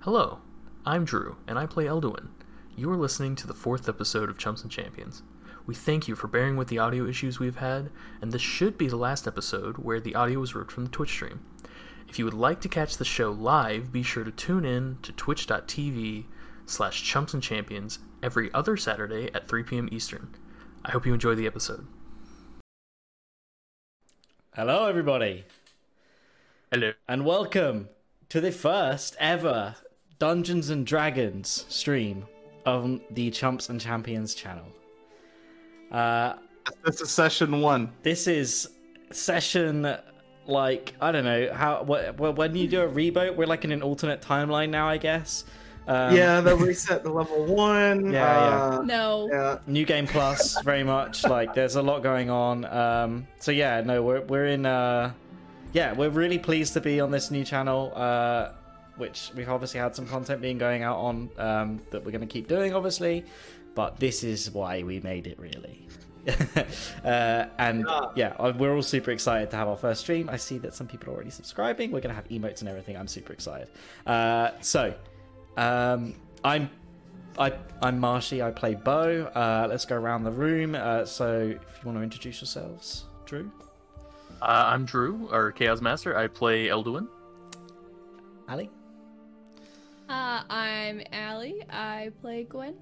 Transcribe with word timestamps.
Hello, 0.00 0.38
I'm 0.86 1.04
Drew, 1.04 1.36
and 1.46 1.58
I 1.58 1.66
play 1.66 1.84
Elduin. 1.84 2.28
You 2.74 2.90
are 2.90 2.96
listening 2.96 3.36
to 3.36 3.46
the 3.46 3.52
fourth 3.54 3.88
episode 3.88 4.30
of 4.30 4.38
Chumps 4.38 4.62
and 4.62 4.70
Champions. 4.70 5.22
We 5.66 5.74
thank 5.74 6.08
you 6.08 6.14
for 6.16 6.26
bearing 6.26 6.56
with 6.56 6.68
the 6.68 6.78
audio 6.78 7.06
issues 7.06 7.38
we've 7.38 7.56
had, 7.58 7.90
and 8.22 8.32
this 8.32 8.40
should 8.40 8.78
be 8.78 8.88
the 8.88 8.96
last 8.96 9.26
episode 9.26 9.76
where 9.76 10.00
the 10.00 10.14
audio 10.14 10.40
was 10.40 10.54
ripped 10.54 10.72
from 10.72 10.84
the 10.84 10.90
Twitch 10.90 11.10
stream. 11.10 11.44
If 12.08 12.18
you 12.18 12.24
would 12.24 12.34
like 12.34 12.60
to 12.62 12.68
catch 12.68 12.96
the 12.96 13.04
show 13.04 13.30
live, 13.30 13.92
be 13.92 14.02
sure 14.02 14.24
to 14.24 14.30
tune 14.30 14.64
in 14.64 14.98
to 15.02 15.12
twitch.tv 15.12 16.24
slash 16.64 17.02
chumps 17.02 17.34
and 17.34 17.42
champions 17.42 17.98
every 18.22 18.52
other 18.54 18.76
Saturday 18.76 19.30
at 19.34 19.46
3 19.48 19.62
p.m. 19.64 19.88
Eastern. 19.92 20.34
I 20.82 20.92
hope 20.92 21.04
you 21.04 21.12
enjoy 21.12 21.34
the 21.34 21.46
episode. 21.46 21.86
Hello, 24.54 24.86
everybody, 24.86 25.44
Hello. 26.72 26.92
and 27.06 27.26
welcome 27.26 27.90
to 28.30 28.40
the 28.40 28.50
first 28.50 29.14
ever 29.20 29.76
Dungeons 30.20 30.70
and 30.70 30.86
Dragons 30.86 31.64
stream 31.68 32.26
on 32.66 33.00
the 33.10 33.30
Chumps 33.30 33.68
and 33.70 33.80
Champions 33.80 34.34
channel. 34.34 34.66
Uh, 35.90 36.34
This 36.84 37.00
is 37.00 37.10
session 37.10 37.60
one. 37.60 37.90
this 38.02 38.28
is 38.28 38.68
session 39.10 39.96
like 40.46 40.94
I 41.00 41.10
don't 41.10 41.24
know 41.24 41.52
how 41.52 41.82
what, 41.82 42.16
what 42.18 42.36
when 42.36 42.54
you 42.54 42.68
do 42.68 42.82
a 42.82 42.88
reboot, 42.88 43.34
we're 43.34 43.46
like 43.46 43.64
in 43.64 43.72
an 43.72 43.82
alternate 43.82 44.20
timeline 44.22 44.68
now, 44.70 44.88
I 44.88 44.98
guess. 44.98 45.44
Um, 45.88 46.14
yeah, 46.14 46.40
they 46.40 46.54
reset 46.54 47.02
the 47.02 47.10
level 47.10 47.46
one. 47.46 48.12
Yeah, 48.12 48.76
uh, 48.78 48.82
No. 48.84 49.28
yeah. 49.32 49.58
New 49.66 49.84
Game 49.86 50.06
Plus, 50.06 50.60
very 50.62 50.84
much. 50.84 51.24
Like, 51.24 51.54
there's 51.54 51.74
a 51.76 51.82
lot 51.82 52.02
going 52.02 52.30
on. 52.30 52.64
Um, 52.66 53.26
so 53.40 53.50
yeah, 53.50 53.80
no, 53.80 54.02
we're 54.02 54.20
we're 54.20 54.46
in. 54.46 54.66
Uh, 54.66 55.12
yeah, 55.72 55.92
we're 55.94 56.10
really 56.10 56.38
pleased 56.38 56.74
to 56.74 56.80
be 56.80 57.00
on 57.00 57.10
this 57.10 57.30
new 57.30 57.44
channel, 57.44 57.92
uh, 57.96 58.50
which 59.00 59.32
we've 59.34 59.48
obviously 59.48 59.80
had 59.80 59.96
some 59.96 60.06
content 60.06 60.40
being 60.40 60.58
going 60.58 60.82
out 60.84 60.98
on 60.98 61.30
um, 61.38 61.80
that 61.90 62.04
we're 62.04 62.12
going 62.12 62.20
to 62.20 62.32
keep 62.32 62.46
doing, 62.46 62.72
obviously. 62.74 63.24
But 63.74 63.98
this 63.98 64.22
is 64.22 64.50
why 64.50 64.82
we 64.84 65.00
made 65.00 65.26
it, 65.26 65.38
really. 65.40 65.88
uh, 67.04 67.46
and 67.58 67.84
Yeah. 67.88 68.00
yeah, 68.14 68.28
uh, 68.38 68.52
we're 68.56 68.74
all 68.74 68.82
super 68.82 69.10
excited 69.10 69.50
to 69.50 69.56
have 69.56 69.68
our 69.68 69.76
first 69.76 70.02
stream. 70.02 70.28
I 70.28 70.36
see 70.36 70.58
that 70.58 70.74
some 70.74 70.86
people 70.86 71.10
are 71.10 71.14
already 71.16 71.30
subscribing. 71.30 71.90
We're 71.90 72.00
going 72.00 72.14
to 72.14 72.20
have 72.20 72.28
emotes 72.28 72.60
and 72.60 72.68
everything. 72.68 72.96
I'm 72.96 73.08
super 73.08 73.32
excited. 73.32 73.68
Uh, 74.06 74.50
so, 74.60 74.94
um, 75.56 76.14
I'm 76.44 76.70
I, 77.38 77.52
I'm 77.80 77.98
Marshy. 77.98 78.42
I 78.42 78.50
play 78.50 78.74
Bo. 78.74 79.24
Uh, 79.34 79.66
let's 79.70 79.84
go 79.86 79.96
around 79.96 80.24
the 80.24 80.32
room. 80.32 80.74
Uh, 80.74 81.04
so, 81.06 81.38
if 81.40 81.78
you 81.82 81.86
want 81.86 81.96
to 81.98 82.02
introduce 82.02 82.40
yourselves, 82.42 83.04
Drew, 83.24 83.50
Uh, 84.42 84.64
I'm 84.72 84.84
Drew, 84.84 85.28
or 85.30 85.52
Chaos 85.52 85.80
Master. 85.80 86.18
I 86.18 86.26
play 86.26 86.66
Elduin. 86.66 87.06
Ali, 88.48 88.68
Uh, 90.10 90.42
I'm 90.50 91.02
Allie. 91.12 91.62
I 91.70 92.10
play 92.20 92.42
Gwen. 92.42 92.74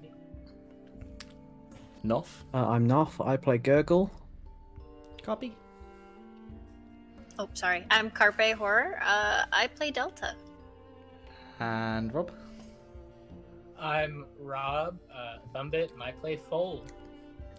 Noff, 2.03 2.27
Uh, 2.53 2.65
I'm 2.69 2.87
Noff. 2.87 3.23
I 3.23 3.37
play 3.37 3.57
Gurgle. 3.59 4.09
Copy, 5.21 5.55
Oh, 7.37 7.47
sorry. 7.53 7.85
I'm 7.91 8.09
Carpe 8.09 8.53
Horror. 8.57 8.99
Uh, 9.01 9.43
I 9.53 9.67
play 9.67 9.91
Delta. 9.91 10.33
and 11.59 12.11
Rob. 12.13 12.31
I'm 13.79 14.25
Rob 14.39 14.97
uh, 15.13 15.37
Thumbit, 15.53 15.93
and 15.93 16.01
I 16.03 16.11
play 16.13 16.35
Fold. 16.49 16.91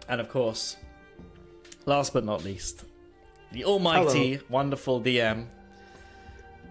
And 0.09 0.19
of 0.19 0.27
course, 0.29 0.75
last 1.85 2.11
but 2.13 2.25
not 2.25 2.43
least, 2.43 2.83
the 3.53 3.63
almighty, 3.65 4.39
wonderful 4.49 4.99
DM, 5.01 5.45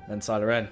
then 0.08 0.20
Siren. 0.20 0.68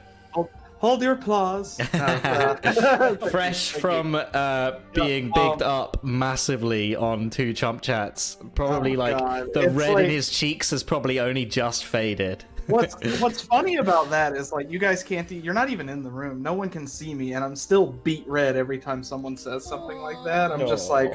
Hold 0.80 1.02
your 1.02 1.12
applause. 1.14 1.80
Uh, 1.92 3.16
Fresh 3.30 3.72
from 3.72 4.14
uh, 4.14 4.72
being 4.94 5.32
Yeah, 5.34 5.42
um, 5.42 5.50
bigged 5.50 5.62
up 5.62 6.04
massively 6.04 6.94
on 6.94 7.30
two 7.30 7.52
chump 7.52 7.82
chats. 7.82 8.36
Probably 8.54 8.94
Oh, 8.94 8.98
like 9.00 9.18
God. 9.18 9.48
the 9.54 9.62
It's 9.62 9.74
red 9.74 9.94
like- 9.94 10.04
in 10.04 10.10
his 10.10 10.30
cheeks 10.30 10.70
has 10.70 10.82
probably 10.84 11.18
only 11.18 11.44
just 11.46 11.84
faded. 11.84 12.44
what's 12.68 12.94
What's 13.20 13.40
funny 13.40 13.76
about 13.76 14.08
that 14.10 14.34
is 14.36 14.52
like 14.52 14.70
you 14.70 14.78
guys 14.78 15.02
can't. 15.02 15.30
e- 15.32 15.38
You're 15.38 15.54
not 15.54 15.68
even 15.70 15.88
in 15.88 16.02
the 16.04 16.10
room. 16.10 16.42
No 16.42 16.52
one 16.52 16.68
can 16.68 16.86
see 16.86 17.12
me, 17.14 17.32
and 17.32 17.42
I'm 17.44 17.56
still 17.56 17.86
beat 17.86 18.24
red 18.28 18.54
every 18.56 18.78
time 18.78 19.02
someone 19.02 19.36
says 19.36 19.64
something 19.64 19.98
like 19.98 20.22
that. 20.24 20.52
I'm 20.52 20.60
just 20.60 20.90
like, 20.90 21.12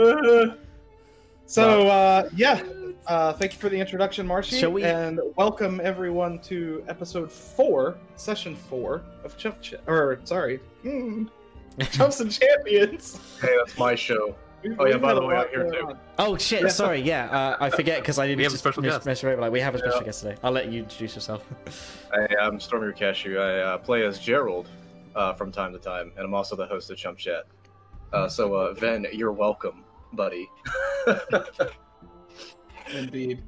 "Ugh." 0.00 0.56
so 1.46 1.88
uh, 1.88 2.28
yeah. 2.34 2.62
Uh, 3.06 3.32
thank 3.34 3.52
you 3.52 3.58
for 3.58 3.68
the 3.68 3.78
introduction, 3.78 4.26
Marshy, 4.26 4.58
Shall 4.60 4.72
we- 4.72 4.82
and 4.84 5.20
welcome 5.36 5.80
everyone 5.84 6.38
to 6.40 6.82
episode 6.88 7.30
four, 7.30 7.96
session 8.16 8.56
four 8.56 9.02
of 9.24 9.36
Chump 9.36 9.60
Ch- 9.60 9.74
or 9.86 10.20
sorry, 10.24 10.58
hmm, 10.82 11.26
Chumps 11.92 12.20
and 12.20 12.32
Champions. 12.32 13.20
Hey, 13.42 13.54
that's 13.58 13.76
my 13.78 13.94
show. 13.94 14.34
Oh, 14.78 14.86
yeah, 14.86 14.96
by 14.96 15.12
the 15.12 15.20
way, 15.20 15.36
I'm 15.36 15.48
here 15.50 15.70
too. 15.70 15.90
Oh 16.18 16.38
shit! 16.38 16.62
Yeah. 16.62 16.68
Sorry, 16.68 16.98
yeah, 17.02 17.26
uh, 17.30 17.56
I 17.60 17.68
forget 17.68 18.00
because 18.00 18.18
I 18.18 18.26
didn't. 18.26 18.38
We 18.38 18.44
have 18.44 18.54
a 18.54 18.56
special 18.56 18.82
mis- 18.82 18.94
guest. 18.94 19.04
misread, 19.04 19.38
Like 19.38 19.52
we 19.52 19.60
have 19.60 19.74
a 19.74 19.78
special 19.78 19.98
Yeah. 19.98 20.04
guest 20.04 20.22
today. 20.22 20.36
I'll 20.42 20.52
let 20.52 20.72
you 20.72 20.80
introduce 20.84 21.14
yourself. 21.14 21.44
Hey, 22.14 22.36
I'm 22.40 22.58
Stormy 22.60 22.92
Cashew. 22.94 23.38
I 23.38 23.58
uh, 23.60 23.78
play 23.78 24.04
as 24.06 24.18
Gerald 24.20 24.68
uh, 25.16 25.34
from 25.34 25.50
time 25.52 25.72
to 25.72 25.78
time, 25.80 26.12
and 26.16 26.24
I'm 26.24 26.32
also 26.32 26.54
the 26.56 26.64
host 26.66 26.88
of 26.90 26.96
Chump 26.96 27.18
Chat. 27.18 27.44
Uh, 28.12 28.28
so, 28.28 28.54
uh, 28.54 28.72
Ven, 28.74 29.04
you're 29.12 29.32
welcome, 29.32 29.82
buddy. 30.12 30.48
Indeed. 32.94 33.42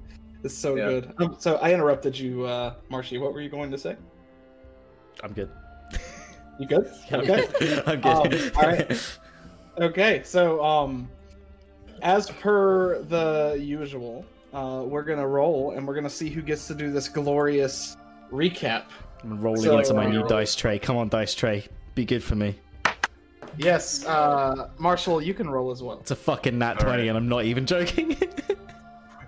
It's 0.44 0.54
so 0.54 0.76
Yeah. 0.76 0.86
good. 0.88 1.14
Um, 1.18 1.36
so 1.38 1.56
I 1.56 1.72
interrupted 1.72 2.18
you, 2.18 2.44
uh, 2.44 2.74
Marshy. 2.88 3.18
What 3.18 3.32
were 3.32 3.40
you 3.40 3.48
going 3.48 3.70
to 3.70 3.78
say? 3.78 3.96
I'm 5.22 5.32
good. 5.32 5.50
You 6.58 6.66
good? 6.66 6.90
I'm 7.10 7.20
Okay. 7.20 7.46
good. 7.58 7.82
I'm 7.86 8.04
Um, 8.04 8.32
all 8.56 8.62
right. 8.62 9.18
Okay. 9.80 10.22
So, 10.24 10.62
um, 10.64 11.08
as 12.02 12.30
per 12.30 13.02
the 13.02 13.58
usual, 13.60 14.24
uh, 14.52 14.82
we're 14.86 15.02
gonna 15.02 15.26
roll, 15.26 15.72
and 15.72 15.86
we're 15.86 15.94
gonna 15.94 16.08
see 16.10 16.28
who 16.30 16.42
gets 16.42 16.66
to 16.68 16.74
do 16.74 16.90
this 16.90 17.08
glorious 17.08 17.96
recap. 18.32 18.84
I'm 19.22 19.40
rolling 19.40 19.62
So, 19.62 19.78
into 19.78 19.94
my 19.94 20.04
uh, 20.06 20.10
new 20.10 20.26
dice 20.28 20.54
tray. 20.54 20.78
Come 20.78 20.96
on, 20.96 21.08
dice 21.08 21.34
tray. 21.34 21.64
Be 21.94 22.04
good 22.04 22.22
for 22.22 22.34
me. 22.36 22.58
Yes, 23.58 24.04
uh, 24.06 24.68
Marshall, 24.78 25.22
you 25.22 25.32
can 25.32 25.48
roll 25.48 25.70
as 25.70 25.82
well. 25.82 25.98
It's 26.00 26.10
a 26.10 26.16
fucking 26.16 26.58
nat 26.58 26.74
twenty, 26.74 27.02
right. 27.02 27.08
and 27.08 27.16
I'm 27.16 27.28
not 27.28 27.44
even 27.44 27.64
joking. 27.66 28.16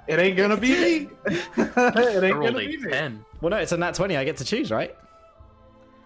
It 0.09 0.19
ain't 0.19 0.37
gonna 0.37 0.57
be 0.57 0.71
me. 0.71 1.09
it 1.27 2.25
ain't 2.25 2.35
gonna 2.35 2.49
a 2.49 2.53
be 2.67 2.77
me. 2.79 2.91
10. 2.91 3.25
well, 3.41 3.51
no, 3.51 3.57
it's 3.59 3.73
a 3.73 3.77
nat 3.77 3.95
twenty. 3.95 4.17
I 4.17 4.25
get 4.25 4.37
to 4.39 4.45
choose, 4.45 4.71
right? 4.71 4.97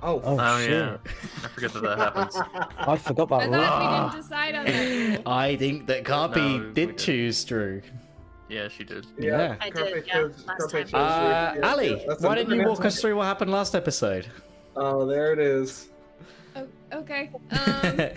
Oh, 0.03 0.21
Oh, 0.25 0.37
Oh, 0.41 0.59
shit. 0.61 0.71
yeah. 0.71 0.97
I 1.45 1.49
forget 1.49 1.73
that 1.75 1.83
that 1.85 1.99
happens. 1.99 2.37
I 2.79 2.97
forgot 2.97 3.31
I 3.33 3.47
that 3.47 3.51
rule. 3.51 3.61
thought 3.63 3.81
we 3.81 4.11
didn't 4.11 4.23
decide 4.23 4.55
on 4.57 4.65
that. 4.65 5.17
rule. 5.19 5.23
I 5.33 5.57
think 5.57 5.87
that 5.87 6.05
Carpe 6.05 6.37
No, 6.37 6.43
we 6.59 6.59
did 6.59 6.75
did. 6.75 6.99
choose 6.99 7.45
Drew. 7.45 7.81
Yeah, 8.49 8.67
she 8.69 8.83
did. 8.83 9.07
Yeah. 9.17 9.55
I 9.61 9.71
did, 9.71 9.75
Carpe 9.75 10.07
yeah, 10.09 10.13
chose- 10.13 10.45
last 10.47 10.59
Carpe 10.59 10.73
time. 10.73 10.87
chose 10.87 10.95
Uh, 10.95 11.53
you. 11.55 11.61
Yeah, 11.63 11.71
Ali, 11.71 11.91
yeah, 11.91 11.97
that's 12.09 12.23
why 12.23 12.33
a 12.33 12.37
didn't 12.37 12.51
you 12.51 12.57
different 12.57 12.71
walk 12.71 12.79
us 12.81 12.85
answer. 12.97 13.01
through 13.03 13.17
what 13.17 13.25
happened 13.27 13.53
last 13.53 13.75
episode? 13.77 14.27
Oh, 14.77 15.07
there 15.07 15.33
it 15.33 15.39
is. 15.39 15.89
Oh, 16.57 16.67
okay. 16.93 17.31
Um, 17.53 18.11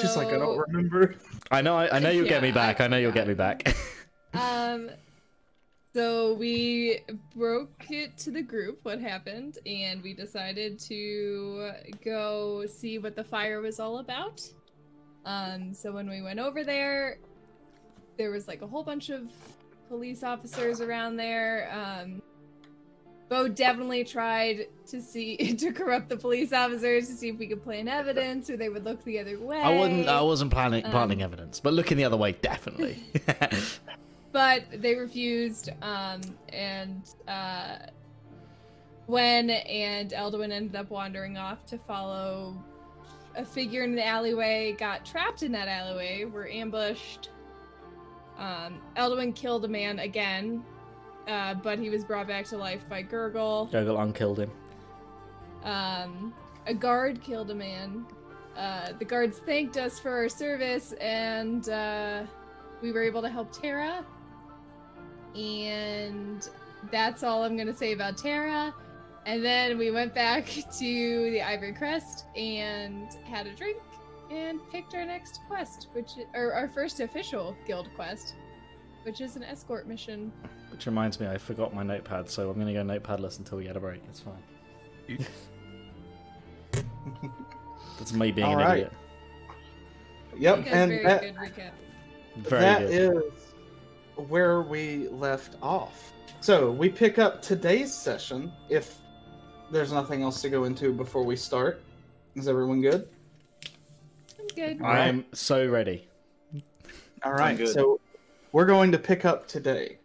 She's 0.00 0.16
like, 0.16 0.28
I 0.28 0.38
don't 0.38 0.58
remember. 0.58 1.16
I 1.50 1.60
know, 1.60 1.76
I, 1.76 1.96
I 1.96 1.98
know 1.98 2.10
you'll 2.10 2.28
get 2.28 2.42
me 2.42 2.50
back. 2.50 2.80
I 2.80 2.84
I 2.84 2.88
know 2.88 2.96
you'll 2.96 3.12
get 3.12 3.28
me 3.28 3.34
back. 3.34 3.74
um, 4.34 4.90
so 5.94 6.34
we 6.34 7.00
broke 7.36 7.90
it 7.90 8.16
to 8.18 8.30
the 8.30 8.42
group 8.42 8.80
what 8.84 9.00
happened, 9.00 9.58
and 9.66 10.02
we 10.02 10.14
decided 10.14 10.78
to 10.80 11.72
go 12.02 12.64
see 12.66 12.98
what 12.98 13.14
the 13.16 13.24
fire 13.24 13.60
was 13.60 13.78
all 13.78 13.98
about. 13.98 14.40
Um, 15.24 15.74
so 15.74 15.92
when 15.92 16.08
we 16.08 16.22
went 16.22 16.40
over 16.40 16.64
there, 16.64 17.18
there 18.16 18.30
was 18.30 18.48
like 18.48 18.62
a 18.62 18.66
whole 18.66 18.82
bunch 18.82 19.10
of 19.10 19.28
police 19.88 20.22
officers 20.22 20.80
around 20.80 21.16
there. 21.16 21.70
Um, 21.70 22.22
Bo 23.32 23.48
definitely 23.48 24.04
tried 24.04 24.66
to 24.88 25.00
see 25.00 25.36
to 25.58 25.72
corrupt 25.72 26.10
the 26.10 26.18
police 26.18 26.52
officers 26.52 27.08
to 27.08 27.14
see 27.14 27.30
if 27.30 27.38
we 27.38 27.46
could 27.46 27.62
plant 27.62 27.88
evidence 27.88 28.50
or 28.50 28.58
they 28.58 28.68
would 28.68 28.84
look 28.84 29.02
the 29.04 29.18
other 29.18 29.40
way. 29.40 29.58
I 29.58 29.74
wasn't. 29.74 30.06
I 30.06 30.20
wasn't 30.20 30.50
planning 30.50 30.82
planting 30.82 31.22
Um, 31.22 31.32
evidence, 31.32 31.58
but 31.58 31.72
looking 31.72 31.96
the 31.96 32.04
other 32.04 32.18
way, 32.18 32.32
definitely. 32.32 33.02
but 34.32 34.64
they 34.70 34.96
refused 34.96 35.70
um 35.80 36.20
and 36.50 37.08
uh 37.26 37.76
Gwen 39.06 39.48
and 39.48 40.10
Elduin 40.10 40.52
ended 40.52 40.76
up 40.76 40.90
wandering 40.90 41.38
off 41.38 41.64
to 41.66 41.78
follow 41.78 42.54
a 43.34 43.46
figure 43.46 43.82
in 43.82 43.94
the 43.94 44.06
alleyway 44.06 44.76
got 44.78 45.06
trapped 45.06 45.42
in 45.42 45.52
that 45.52 45.68
alleyway 45.68 46.26
were 46.26 46.48
ambushed 46.48 47.30
um 48.36 48.78
Elduin 48.98 49.34
killed 49.34 49.64
a 49.64 49.68
man 49.68 50.00
again 50.00 50.62
uh 51.28 51.54
but 51.54 51.78
he 51.78 51.90
was 51.90 52.04
brought 52.04 52.26
back 52.26 52.44
to 52.46 52.56
life 52.56 52.88
by 52.88 53.02
Gurgle 53.02 53.68
Gurgle 53.70 53.98
unkilled 54.02 54.38
him. 54.40 54.50
um 55.64 56.32
a 56.66 56.74
guard 56.74 57.20
killed 57.22 57.50
a 57.50 57.54
man 57.54 58.04
uh 58.56 58.92
the 58.98 59.04
guards 59.04 59.38
thanked 59.38 59.76
us 59.76 59.98
for 59.98 60.10
our 60.10 60.28
service 60.28 60.92
and 61.00 61.68
uh 61.68 62.22
we 62.82 62.92
were 62.92 63.02
able 63.02 63.22
to 63.22 63.28
help 63.28 63.52
Tara 63.52 64.04
and 65.36 66.48
that's 66.90 67.22
all 67.22 67.44
I'm 67.44 67.56
gonna 67.56 67.76
say 67.76 67.92
about 67.92 68.16
Tara. 68.16 68.74
And 69.24 69.44
then 69.44 69.78
we 69.78 69.90
went 69.92 70.14
back 70.14 70.46
to 70.78 71.30
the 71.30 71.40
Ivory 71.40 71.72
Crest 71.72 72.24
and 72.36 73.06
had 73.24 73.46
a 73.46 73.54
drink 73.54 73.78
and 74.30 74.60
picked 74.70 74.94
our 74.94 75.04
next 75.04 75.40
quest, 75.48 75.88
which 75.92 76.12
or 76.34 76.52
our 76.52 76.68
first 76.68 77.00
official 77.00 77.56
guild 77.66 77.88
quest, 77.94 78.34
which 79.04 79.20
is 79.20 79.36
an 79.36 79.42
escort 79.42 79.86
mission. 79.86 80.32
Which 80.70 80.86
reminds 80.86 81.20
me, 81.20 81.26
I 81.26 81.38
forgot 81.38 81.74
my 81.74 81.82
notepad, 81.82 82.28
so 82.28 82.50
I'm 82.50 82.58
gonna 82.58 82.72
go 82.72 82.82
notepadless 82.82 83.38
until 83.38 83.58
we 83.58 83.64
get 83.64 83.76
a 83.76 83.80
break. 83.80 84.02
It's 84.08 84.20
fine. 84.20 84.42
That's 87.98 88.12
me 88.12 88.32
being 88.32 88.46
All 88.46 88.58
an 88.58 88.58
right. 88.58 88.76
idiot. 88.78 88.92
Yep, 90.38 90.56
and 90.66 90.90
very 90.90 91.02
that, 91.04 91.20
good 91.20 91.36
recap. 91.36 91.70
Very 92.36 92.62
that 92.62 92.80
good. 92.80 92.90
is 92.90 93.54
where 94.28 94.62
we 94.62 95.08
left 95.08 95.56
off. 95.62 96.12
So 96.40 96.70
we 96.70 96.88
pick 96.88 97.18
up 97.18 97.42
today's 97.42 97.94
session 97.94 98.52
if 98.68 98.98
there's 99.70 99.92
nothing 99.92 100.22
else 100.22 100.40
to 100.42 100.48
go 100.50 100.64
into 100.64 100.92
before 100.92 101.22
we 101.24 101.36
start. 101.36 101.82
Is 102.34 102.48
everyone 102.48 102.80
good? 102.80 103.08
I'm 104.40 104.46
good. 104.56 104.82
I 104.82 105.06
am 105.06 105.24
so 105.32 105.66
ready. 105.68 106.08
All 107.24 107.32
right. 107.32 107.56
good. 107.56 107.68
So 107.68 108.00
we're 108.52 108.66
going 108.66 108.92
to 108.92 108.98
pick 108.98 109.24
up 109.24 109.48
today. 109.48 109.98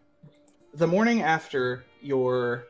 The 0.74 0.88
morning 0.88 1.22
after 1.22 1.86
your 2.02 2.68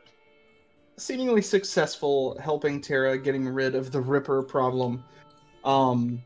seemingly 0.96 1.42
successful 1.42 2.36
helping 2.42 2.80
Tara 2.80 3.16
getting 3.16 3.48
rid 3.48 3.74
of 3.74 3.92
the 3.92 4.00
Ripper 4.00 4.42
problem, 4.42 5.04
um, 5.64 6.22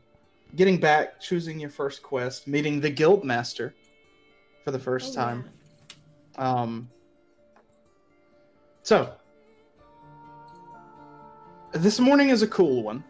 getting 0.55 0.79
back, 0.79 1.19
choosing 1.19 1.59
your 1.59 1.69
first 1.69 2.01
quest, 2.01 2.47
meeting 2.47 2.81
the 2.81 2.89
Guild 2.89 3.23
Master 3.23 3.75
for 4.63 4.71
the 4.71 4.79
first 4.79 5.15
Oh, 5.17 5.21
yeah. 5.21 5.25
time. 5.25 5.49
Um, 6.37 6.89
so, 8.81 9.13
this 11.73 11.99
morning 11.99 12.29
is 12.29 12.41
a 12.41 12.47
cool 12.47 12.81
one. 12.83 13.03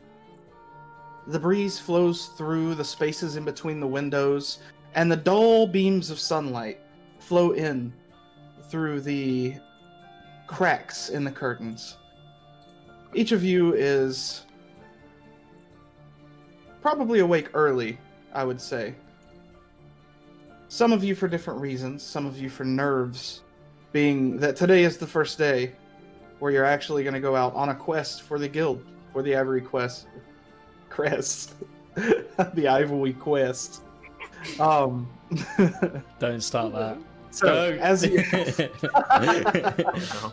The 1.28 1.40
breeze 1.40 1.80
flows 1.80 2.28
through 2.38 2.76
the 2.76 2.84
spaces 2.84 3.38
in 3.38 3.46
between 3.46 3.80
the 3.80 3.88
windows, 3.88 4.60
and 4.96 5.12
the 5.12 5.16
dull 5.16 5.68
beams 5.68 6.10
of 6.10 6.20
sunlight 6.20 6.80
flow 7.20 7.52
in 7.52 7.94
through 8.70 9.02
the 9.02 9.56
cracks 10.48 11.10
in 11.10 11.24
the 11.24 11.32
curtains. 11.32 11.98
Each 13.14 13.32
of 13.32 13.44
you 13.44 13.74
is 13.74 14.46
probably 16.82 17.20
awake 17.20 17.50
early, 17.54 17.98
I 18.34 18.44
would 18.44 18.60
say. 18.60 18.96
Some 20.68 20.92
of 20.92 21.04
you 21.04 21.14
for 21.14 21.28
different 21.28 21.62
reasons, 21.62 22.02
some 22.04 22.26
of 22.26 22.38
you 22.38 22.50
for 22.50 22.66
nerves, 22.66 23.42
being 23.92 24.38
that 24.38 24.56
today 24.56 24.84
is 24.84 24.98
the 24.98 25.08
first 25.08 25.38
day 25.38 25.74
where 26.40 26.52
you're 26.52 26.66
actually 26.66 27.04
going 27.04 27.14
to 27.14 27.20
go 27.20 27.36
out 27.36 27.54
on 27.54 27.70
a 27.70 27.76
quest 27.76 28.24
for 28.24 28.40
the 28.40 28.48
guild, 28.48 28.84
for 29.14 29.22
the 29.22 29.36
Ivory 29.36 29.62
Quest. 29.62 30.08
Crest. 30.90 31.54
the 31.96 32.68
Ivory 32.68 33.14
Quest. 33.14 33.84
Um, 34.60 35.10
Don't 36.20 36.42
start 36.42 36.74
that. 36.74 36.98
so, 37.32 37.72
Don't. 37.72 37.80
as 37.80 38.06
you, 38.06 38.24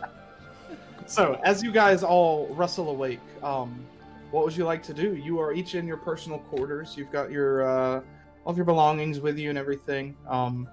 So, 1.11 1.37
as 1.43 1.61
you 1.61 1.73
guys 1.73 2.03
all 2.03 2.47
rustle 2.55 2.89
awake, 2.89 3.19
um, 3.43 3.83
what 4.31 4.45
would 4.45 4.55
you 4.55 4.63
like 4.63 4.81
to 4.83 4.93
do? 4.93 5.15
You 5.15 5.39
are 5.39 5.51
each 5.51 5.75
in 5.75 5.85
your 5.85 5.97
personal 5.97 6.39
quarters. 6.39 6.95
You've 6.95 7.11
got 7.11 7.31
your 7.31 7.67
uh, 7.67 8.01
all 8.45 8.51
of 8.51 8.55
your 8.55 8.65
belongings 8.65 9.19
with 9.19 9.37
you 9.37 9.49
and 9.49 9.57
everything. 9.57 10.15
Um, 10.27 10.69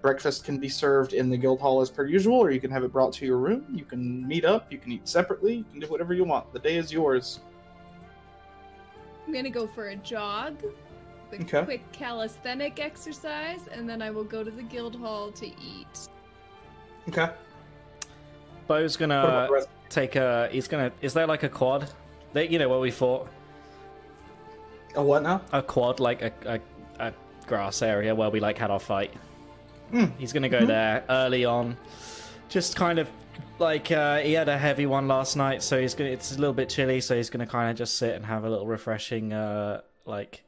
breakfast 0.00 0.44
can 0.44 0.58
be 0.58 0.68
served 0.68 1.12
in 1.12 1.28
the 1.28 1.36
guild 1.36 1.60
hall 1.60 1.82
as 1.82 1.90
per 1.90 2.06
usual, 2.06 2.36
or 2.36 2.50
you 2.50 2.58
can 2.58 2.70
have 2.70 2.84
it 2.84 2.92
brought 2.92 3.12
to 3.14 3.26
your 3.26 3.36
room. 3.36 3.66
You 3.70 3.84
can 3.84 4.26
meet 4.26 4.46
up. 4.46 4.72
You 4.72 4.78
can 4.78 4.92
eat 4.92 5.06
separately. 5.06 5.56
You 5.56 5.64
can 5.70 5.80
do 5.80 5.86
whatever 5.88 6.14
you 6.14 6.24
want. 6.24 6.50
The 6.54 6.58
day 6.58 6.76
is 6.76 6.90
yours. 6.90 7.40
I'm 9.26 9.32
gonna 9.32 9.50
go 9.50 9.66
for 9.66 9.88
a 9.88 9.96
jog, 9.96 10.56
the 11.38 11.42
Okay. 11.44 11.64
quick 11.64 11.92
calisthenic 11.92 12.78
exercise, 12.80 13.68
and 13.72 13.88
then 13.88 14.02
I 14.02 14.10
will 14.10 14.24
go 14.24 14.44
to 14.44 14.50
the 14.50 14.62
guild 14.62 14.96
hall 14.96 15.32
to 15.32 15.46
eat. 15.46 16.08
Okay. 17.08 17.28
Bo's 18.66 18.96
gonna 18.96 19.48
take 19.88 20.16
a. 20.16 20.48
He's 20.52 20.68
gonna. 20.68 20.92
Is 21.00 21.14
there 21.14 21.26
like 21.26 21.42
a 21.42 21.48
quad? 21.48 21.88
That 22.32 22.50
you 22.50 22.58
know 22.58 22.68
where 22.68 22.78
we 22.78 22.90
fought 22.90 23.28
A 24.94 25.02
what 25.02 25.22
now? 25.22 25.42
a 25.52 25.62
quad, 25.62 26.00
like 26.00 26.22
a, 26.22 26.32
a, 26.46 26.60
a 27.08 27.12
grass 27.46 27.82
area 27.82 28.14
where 28.14 28.30
we 28.30 28.40
like 28.40 28.56
had 28.58 28.70
our 28.70 28.80
fight. 28.80 29.12
Hmm. 29.90 30.06
He's 30.18 30.32
gonna 30.32 30.48
go 30.48 30.60
Mhm. 30.60 30.66
there 30.68 31.04
early 31.10 31.44
on, 31.44 31.76
just 32.48 32.76
kind 32.76 32.98
of 32.98 33.08
like 33.58 33.90
uh, 33.90 34.18
he 34.18 34.32
had 34.32 34.48
a 34.48 34.56
heavy 34.56 34.86
one 34.86 35.08
last 35.08 35.36
night, 35.36 35.62
so 35.62 35.80
he's 35.80 35.94
gonna. 35.94 36.10
It's 36.10 36.32
a 36.32 36.38
little 36.38 36.54
bit 36.54 36.68
chilly, 36.68 37.00
so 37.00 37.16
he's 37.16 37.30
gonna 37.30 37.46
kind 37.46 37.70
of 37.70 37.76
just 37.76 37.96
sit 37.96 38.14
and 38.14 38.24
have 38.26 38.44
a 38.44 38.50
little 38.50 38.66
refreshing, 38.66 39.32
uh, 39.32 39.80
like, 40.06 40.16
like 40.28 40.42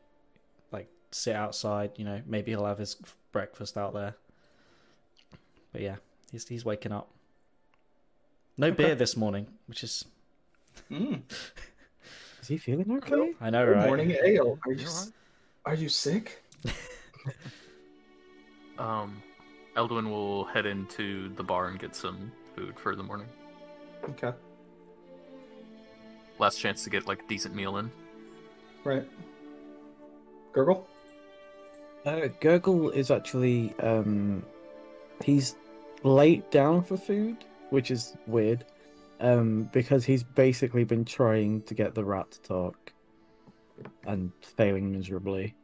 sit 1.14 1.36
outside. 1.36 1.92
You 1.96 2.04
know, 2.04 2.20
maybe 2.26 2.50
he'll 2.50 2.66
have 2.66 2.78
his 2.78 2.96
breakfast 3.32 3.76
out 3.78 3.94
there. 3.94 4.14
But 5.72 5.80
yeah, 5.82 5.96
he's 6.32 6.46
he's 6.48 6.64
waking 6.64 6.92
up. 6.92 7.10
No 8.56 8.68
Okay. 8.68 8.76
beer 8.76 8.94
this 8.94 9.16
morning, 9.16 9.46
which 9.66 9.82
is 9.84 10.04
Mm. 10.90 11.22
Is 12.42 12.48
he 12.48 12.58
feeling 12.58 12.90
okay? 12.98 13.32
I 13.40 13.48
know, 13.50 13.64
Good 13.64 13.76
right? 13.76 13.86
morning, 13.86 14.10
ale. 14.24 14.58
Are 14.66 14.72
you 14.72 14.78
You're 14.80 14.88
s- 14.88 15.12
are 15.64 15.74
you 15.74 15.88
sick? 15.88 16.42
Um, 18.76 19.22
Elduin 19.76 20.10
will 20.10 20.44
head 20.46 20.66
into 20.66 21.32
the 21.36 21.44
bar 21.44 21.68
and 21.68 21.78
get 21.78 21.94
some 21.94 22.32
food 22.56 22.76
for 22.78 22.96
the 22.96 23.04
morning. 23.04 23.28
Okay. 24.10 24.32
Last 26.40 26.58
chance 26.58 26.82
to 26.82 26.90
get 26.90 27.06
like 27.06 27.22
a 27.22 27.26
decent 27.28 27.54
meal 27.54 27.76
in. 27.76 27.88
Right. 28.82 29.08
Gurgle. 30.52 30.86
Uh, 32.04 32.28
Gurgle 32.40 32.90
is 32.90 33.10
actually 33.10 33.74
um, 33.80 34.44
he's 35.24 35.56
late 36.02 36.50
down 36.50 36.82
for 36.82 36.96
food, 36.96 37.36
which 37.70 37.90
is 37.90 38.16
weird, 38.26 38.64
um, 39.20 39.70
because 39.72 40.04
he's 40.04 40.22
basically 40.22 40.84
been 40.84 41.04
trying 41.04 41.62
to 41.62 41.74
get 41.74 41.94
the 41.94 42.04
rat 42.04 42.30
to 42.32 42.42
talk 42.42 42.92
and 44.06 44.30
failing 44.42 44.92
miserably. 44.92 45.54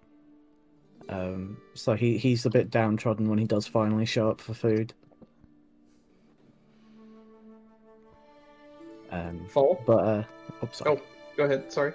Um, 1.11 1.59
so 1.75 1.95
he 1.95 2.17
he's 2.17 2.47
a 2.47 2.51
bit 2.51 2.71
downtrodden 2.71 3.29
when 3.29 3.39
he 3.39 3.45
does 3.45 3.67
finally 3.67 4.07
show 4.07 4.31
up 4.31 4.41
for 4.41 4.55
food. 4.55 4.95
Um, 9.11 9.45
Fall. 9.51 9.83
but 9.87 10.05
uh, 10.05 10.23
oh, 10.63 10.69
sorry. 10.73 10.97
Oh, 10.97 11.03
go 11.37 11.45
ahead. 11.45 11.71
Sorry. 11.73 11.93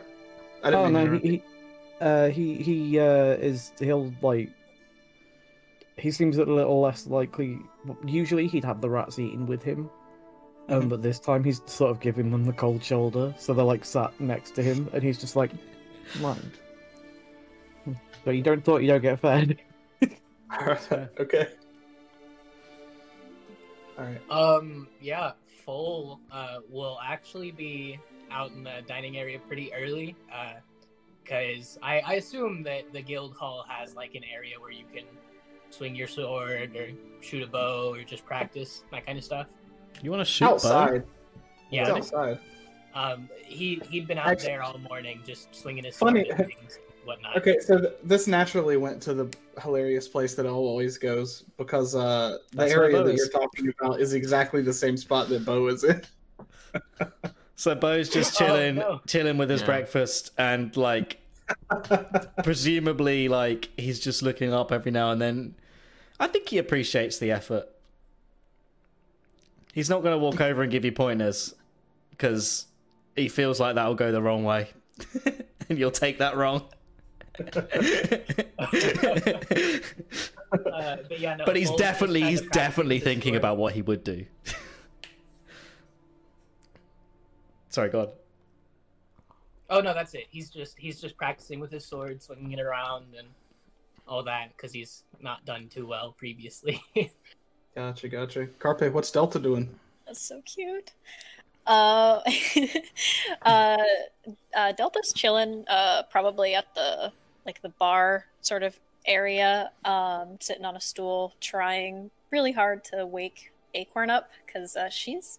I 0.63 0.69
didn't 0.69 0.96
Oh 0.96 1.05
no, 1.05 1.17
he 1.17 1.41
uh 2.02 2.28
he 2.30 2.56
he 2.56 3.00
uh 3.00 3.34
is 3.40 3.72
he'll 3.80 4.12
like 4.22 4.50
he 5.98 6.12
seems 6.12 6.38
a 6.38 6.44
little 6.46 6.82
less 6.82 7.08
likely. 7.08 7.58
Usually 8.06 8.48
he'd 8.48 8.66
have 8.66 8.82
the 8.82 8.90
rats 8.90 9.18
eating 9.18 9.46
with 9.48 9.64
him, 9.64 9.90
um, 10.68 10.84
Mhm. 10.84 10.90
but 10.90 11.02
this 11.02 11.20
time 11.20 11.42
he's 11.44 11.62
sort 11.68 11.90
of 11.92 12.02
giving 12.02 12.32
them 12.32 12.44
the 12.44 12.52
cold 12.52 12.84
shoulder, 12.84 13.34
so 13.38 13.54
they're 13.54 13.64
like 13.64 13.86
sat 13.86 14.12
next 14.20 14.52
to 14.56 14.64
him, 14.64 14.90
and 14.92 15.02
he's 15.02 15.18
just 15.18 15.38
like, 15.38 15.52
mind. 16.20 16.52
So 18.25 18.32
you 18.32 18.42
don't 18.42 18.62
thought 18.64 18.82
you 18.82 18.88
don't 18.88 19.02
get 19.02 19.20
fed. 19.22 19.62
okay. 21.20 21.48
All 23.98 24.04
right. 24.06 24.30
Um, 24.30 24.88
yeah, 25.00 25.32
Full 25.66 26.20
uh, 26.32 26.58
will 26.70 27.00
actually 27.04 27.52
be 27.52 27.98
out 28.32 28.52
in 28.52 28.64
the 28.64 28.82
dining 28.88 29.18
area 29.18 29.40
pretty 29.48 29.74
early, 29.74 30.16
because 31.25 31.77
I, 31.82 32.00
I 32.01 32.13
assume 32.13 32.63
that 32.63 32.91
the 32.94 33.01
guild 33.01 33.36
hall 33.36 33.65
has 33.67 33.96
like 33.96 34.15
an 34.15 34.24
area 34.32 34.60
where 34.60 34.72
you 34.72 34.86
can 34.94 35.03
swing 35.72 35.96
your 35.96 36.08
sword 36.08 36.75
or 36.75 36.89
shoot 37.22 37.44
a 37.44 37.48
bow 37.48 37.94
or 37.96 38.03
just 38.03 38.25
practice 38.25 38.84
that 38.91 39.05
kind 39.05 39.17
of 39.17 39.24
stuff. 39.24 39.48
You 40.03 40.12
want 40.12 40.22
to 40.22 40.25
shoot 40.25 40.46
Bo? 40.46 40.53
outside. 40.53 41.03
Yeah, 41.72 41.82
It's 41.96 42.13
outside. 42.13 42.39
um, 42.94 43.27
he 43.44 43.82
he'd 43.89 44.08
been 44.08 44.17
out 44.17 44.27
Actually- 44.27 44.48
there 44.50 44.63
all 44.63 44.77
morning 44.77 45.22
just 45.25 45.53
swinging 45.55 45.84
his 45.84 45.98
Funny- 45.98 46.25
sword 46.25 46.39
and 46.41 46.51
whatnot. 47.05 47.38
Okay, 47.38 47.60
so 47.60 47.79
th- 47.79 47.94
this 48.03 48.27
naturally 48.27 48.77
went 48.77 49.01
to 49.03 49.13
the 49.13 49.34
hilarious 49.62 50.08
place 50.08 50.36
that 50.36 50.46
El 50.46 50.53
always 50.53 50.98
goes 50.98 51.44
because 51.58 51.96
uh, 51.96 52.38
the 52.51 52.58
That's 52.58 52.72
area 52.72 53.03
that 53.03 53.15
you're 53.15 53.29
talking 53.29 53.74
about 53.79 54.00
is 54.00 54.13
exactly 54.13 54.62
the 54.62 54.74
same 54.74 54.96
spot 54.98 55.29
that 55.29 55.44
Bo 55.46 55.67
is 55.67 55.84
in. 55.84 56.01
So 57.55 57.74
Bo's 57.75 58.09
just 58.09 58.35
Oh, 58.41 58.45
chilling, 58.45 58.75
no. 58.75 59.01
chilling 59.07 59.38
with 59.38 59.50
his 59.50 59.62
Yeah. 59.62 59.67
breakfast, 59.67 60.31
and 60.38 60.75
like 60.75 61.19
presumably, 62.43 63.27
like 63.29 63.69
he's 63.77 64.00
just 64.00 64.21
looking 64.24 64.53
up 64.53 64.71
every 64.71 64.91
now 64.91 65.12
and 65.12 65.21
then. 65.21 65.55
I 66.19 66.27
think 66.27 66.50
he 66.50 66.57
appreciates 66.57 67.17
the 67.19 67.31
effort. 67.31 67.67
He's 69.74 69.89
not 69.89 70.01
going 70.03 70.13
to 70.13 70.17
walk 70.17 70.39
over 70.39 70.62
and 70.63 70.71
give 70.71 70.85
you 70.85 70.91
pointers 70.93 71.53
because 72.12 72.67
he 73.15 73.27
feels 73.27 73.59
like 73.59 73.75
that'll 73.75 73.95
go 73.95 74.12
the 74.12 74.21
wrong 74.21 74.43
way, 74.45 74.69
and 75.69 75.77
you'll 75.77 75.91
take 75.91 76.19
that 76.19 76.35
wrong. 76.38 76.63
Uh, 80.51 80.97
but 81.09 81.19
yeah, 81.19 81.35
no, 81.35 81.43
but 81.45 81.55
he's 81.57 81.71
definitely 81.71 82.21
he's 82.21 82.39
definitely 82.41 83.00
thinking 83.00 83.35
about 83.35 83.57
what 83.57 83.74
he 83.74 83.81
would 83.81 84.03
do. 84.05 84.25
Sorry, 87.75 87.89
God. 87.89 88.13
Oh 89.70 89.82
no, 89.82 89.94
that's 89.94 90.13
it. 90.13 90.27
He's 90.29 90.50
just 90.50 90.79
he's 90.79 91.01
just 91.01 91.17
practicing 91.17 91.60
with 91.60 91.74
his 91.74 91.86
sword, 91.86 92.22
swinging 92.22 92.53
it 92.53 92.62
around, 92.62 93.08
and 93.17 93.27
all 94.08 94.24
that 94.24 94.55
because 94.55 94.72
he's 94.72 95.03
not 95.20 95.44
done 95.44 95.67
too 95.67 95.86
well 95.86 96.13
previously. 96.17 96.82
Gotcha, 97.75 98.08
gotcha. 98.08 98.48
Carpe, 98.58 98.94
what's 98.94 99.12
Delta 99.12 99.38
doing? 99.38 99.70
That's 100.05 100.22
so 100.22 100.41
cute. 100.46 100.94
Uh, 101.67 102.22
uh, 103.41 103.77
uh, 104.55 104.72
Delta's 104.72 105.12
chilling, 105.12 105.65
uh, 105.67 106.03
probably 106.03 106.55
at 106.55 106.74
the 106.74 107.12
like 107.46 107.62
the 107.62 107.67
bar 107.67 108.27
sort 108.39 108.63
of 108.63 108.79
area, 109.05 109.72
um, 109.84 110.38
sitting 110.39 110.63
on 110.63 110.77
a 110.77 110.79
stool, 110.79 111.34
trying 111.41 112.12
really 112.32 112.53
hard 112.53 112.86
to 112.86 113.05
wake 113.05 113.51
Acorn 113.74 114.10
up 114.10 114.29
because 114.46 114.77
uh, 114.77 114.88
she's 114.88 115.38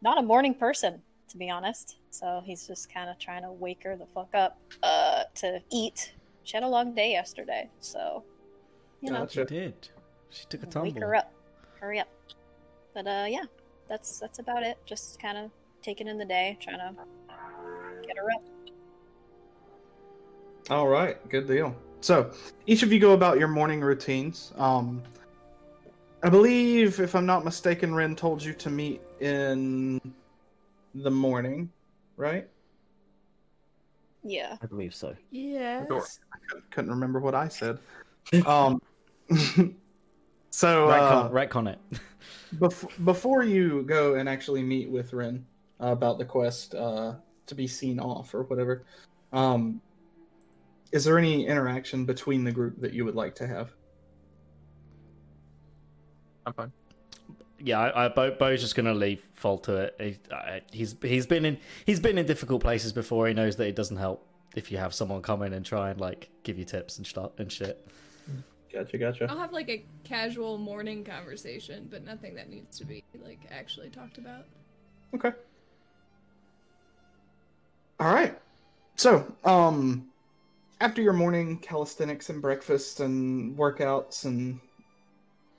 not 0.00 0.16
a 0.16 0.22
morning 0.22 0.54
person, 0.54 1.02
to 1.32 1.38
be 1.38 1.50
honest. 1.50 1.96
So 2.10 2.42
he's 2.44 2.66
just 2.66 2.92
kind 2.92 3.10
of 3.10 3.18
trying 3.18 3.42
to 3.42 3.50
wake 3.50 3.82
her 3.82 3.96
the 3.96 4.06
fuck 4.14 4.34
up 4.34 4.58
uh, 4.82 5.24
to 5.36 5.60
eat. 5.70 6.14
She 6.44 6.56
had 6.56 6.62
a 6.62 6.68
long 6.68 6.94
day 6.94 7.10
yesterday, 7.12 7.68
so 7.80 8.22
you 9.00 9.10
know, 9.10 9.20
Gotcha. 9.20 9.40
She 9.40 9.54
did. 9.54 9.88
She 10.30 10.44
took 10.46 10.62
a 10.62 10.66
tumble. 10.66 10.92
wake 10.92 11.00
her 11.00 11.14
up. 11.14 11.32
Hurry 11.80 11.98
up. 11.98 12.08
But 12.94 13.06
uh, 13.06 13.26
yeah, 13.28 13.44
that's 13.88 14.20
that's 14.20 14.38
about 14.38 14.62
it. 14.62 14.78
Just 14.86 15.20
kind 15.20 15.38
of 15.38 15.50
taking 15.82 16.06
in 16.06 16.18
the 16.18 16.24
day, 16.24 16.56
trying 16.60 16.78
to 16.78 16.94
get 18.06 18.16
her 18.16 18.30
up. 18.30 18.42
All 20.70 20.86
right, 20.86 21.16
good 21.28 21.48
deal. 21.48 21.74
So, 22.00 22.32
each 22.66 22.82
of 22.82 22.92
you 22.92 23.00
go 23.00 23.12
about 23.12 23.38
your 23.38 23.48
morning 23.48 23.80
routines. 23.80 24.52
Um, 24.56 25.02
I 26.22 26.28
believe, 26.28 27.00
if 27.00 27.14
I'm 27.14 27.26
not 27.26 27.44
mistaken, 27.44 27.94
Ren 27.94 28.14
told 28.14 28.42
you 28.42 28.52
to 28.54 28.70
meet 28.70 29.00
in 29.20 30.00
the 30.94 31.10
morning, 31.10 31.70
right? 32.16 32.48
Yeah. 34.22 34.56
I 34.62 34.66
believe 34.66 34.94
so. 34.94 35.14
Yeah. 35.30 35.84
Couldn't 36.70 36.90
remember 36.90 37.20
what 37.20 37.34
I 37.34 37.48
said. 37.48 37.78
Um, 38.46 38.80
so 40.50 40.88
uh, 40.88 41.28
Retcon, 41.28 41.32
retcon 41.32 41.72
it. 41.72 41.78
bef- 42.56 43.04
before 43.04 43.42
you 43.42 43.82
go 43.82 44.14
and 44.14 44.28
actually 44.28 44.62
meet 44.62 44.88
with 44.88 45.12
Ren 45.12 45.44
uh, 45.80 45.88
about 45.88 46.18
the 46.18 46.24
quest 46.24 46.76
uh, 46.76 47.14
to 47.46 47.54
be 47.56 47.66
seen 47.66 47.98
off 47.98 48.32
or 48.32 48.44
whatever, 48.44 48.84
um, 49.32 49.80
is 50.92 51.04
there 51.04 51.18
any 51.18 51.46
interaction 51.46 52.04
between 52.04 52.44
the 52.44 52.52
group 52.52 52.80
that 52.80 52.92
you 52.92 53.04
would 53.04 53.16
like 53.16 53.34
to 53.36 53.46
have? 53.46 53.72
I'm 56.46 56.52
fine. 56.52 56.72
Yeah, 57.62 57.80
I, 57.80 58.06
I, 58.06 58.08
Bo, 58.08 58.32
Bo's 58.32 58.60
just 58.60 58.74
gonna 58.74 58.94
leave 58.94 59.22
Fall 59.34 59.58
to 59.60 59.76
it. 59.76 59.96
He, 59.98 60.34
I, 60.34 60.62
he's 60.70 60.96
he's 61.02 61.26
been 61.26 61.44
in 61.44 61.58
he's 61.86 62.00
been 62.00 62.18
in 62.18 62.26
difficult 62.26 62.62
places 62.62 62.92
before. 62.92 63.28
He 63.28 63.34
knows 63.34 63.56
that 63.56 63.66
it 63.66 63.76
doesn't 63.76 63.96
help 63.96 64.26
if 64.54 64.70
you 64.70 64.78
have 64.78 64.92
someone 64.92 65.22
come 65.22 65.42
in 65.42 65.52
and 65.52 65.64
try 65.64 65.90
and 65.90 66.00
like 66.00 66.28
give 66.42 66.58
you 66.58 66.64
tips 66.64 66.98
and 66.98 67.06
stuff 67.06 67.38
and 67.38 67.50
shit. 67.50 67.86
Gotcha, 68.72 68.96
gotcha. 68.96 69.26
I'll 69.28 69.38
have 69.38 69.52
like 69.52 69.68
a 69.68 69.84
casual 70.02 70.56
morning 70.56 71.04
conversation, 71.04 71.88
but 71.90 72.04
nothing 72.04 72.34
that 72.36 72.48
needs 72.48 72.78
to 72.78 72.86
be 72.86 73.04
like 73.22 73.40
actually 73.50 73.90
talked 73.90 74.18
about. 74.18 74.46
Okay. 75.14 75.32
All 78.00 78.12
right. 78.12 78.38
So, 78.96 79.30
um, 79.44 80.08
after 80.80 81.02
your 81.02 81.12
morning 81.12 81.58
calisthenics 81.58 82.30
and 82.30 82.40
breakfast 82.40 83.00
and 83.00 83.56
workouts 83.56 84.24
and 84.24 84.58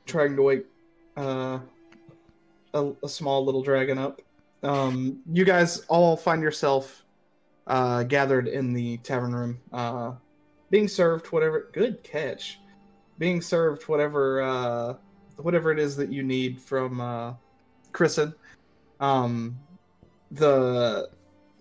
trying 0.06 0.36
to 0.36 0.42
wake 0.42 0.66
uh, 1.16 1.60
a, 2.74 2.92
a 3.04 3.10
small 3.10 3.46
little 3.46 3.64
dragon 3.64 3.98
up, 3.98 4.22
um, 4.64 5.20
you 5.32 5.46
guys 5.46 5.80
all 5.88 6.16
find 6.16 6.42
yourself 6.42 7.04
uh, 7.68 8.04
gathered 8.04 8.48
in 8.48 8.74
the 8.74 8.98
tavern 8.98 9.34
room, 9.34 9.60
uh, 9.72 10.14
being 10.70 10.88
served 10.88 11.28
whatever. 11.28 11.70
Good 11.74 12.04
catch. 12.04 12.60
Being 13.20 13.42
served 13.42 13.84
whatever 13.84 14.42
uh, 14.42 14.96
whatever 15.38 15.72
it 15.72 15.80
is 15.80 15.96
that 15.98 16.12
you 16.12 16.24
need 16.24 16.60
from 16.60 17.00
uh, 17.00 17.34
Chrisen. 17.92 18.34
Um, 19.00 19.58
the 20.32 21.10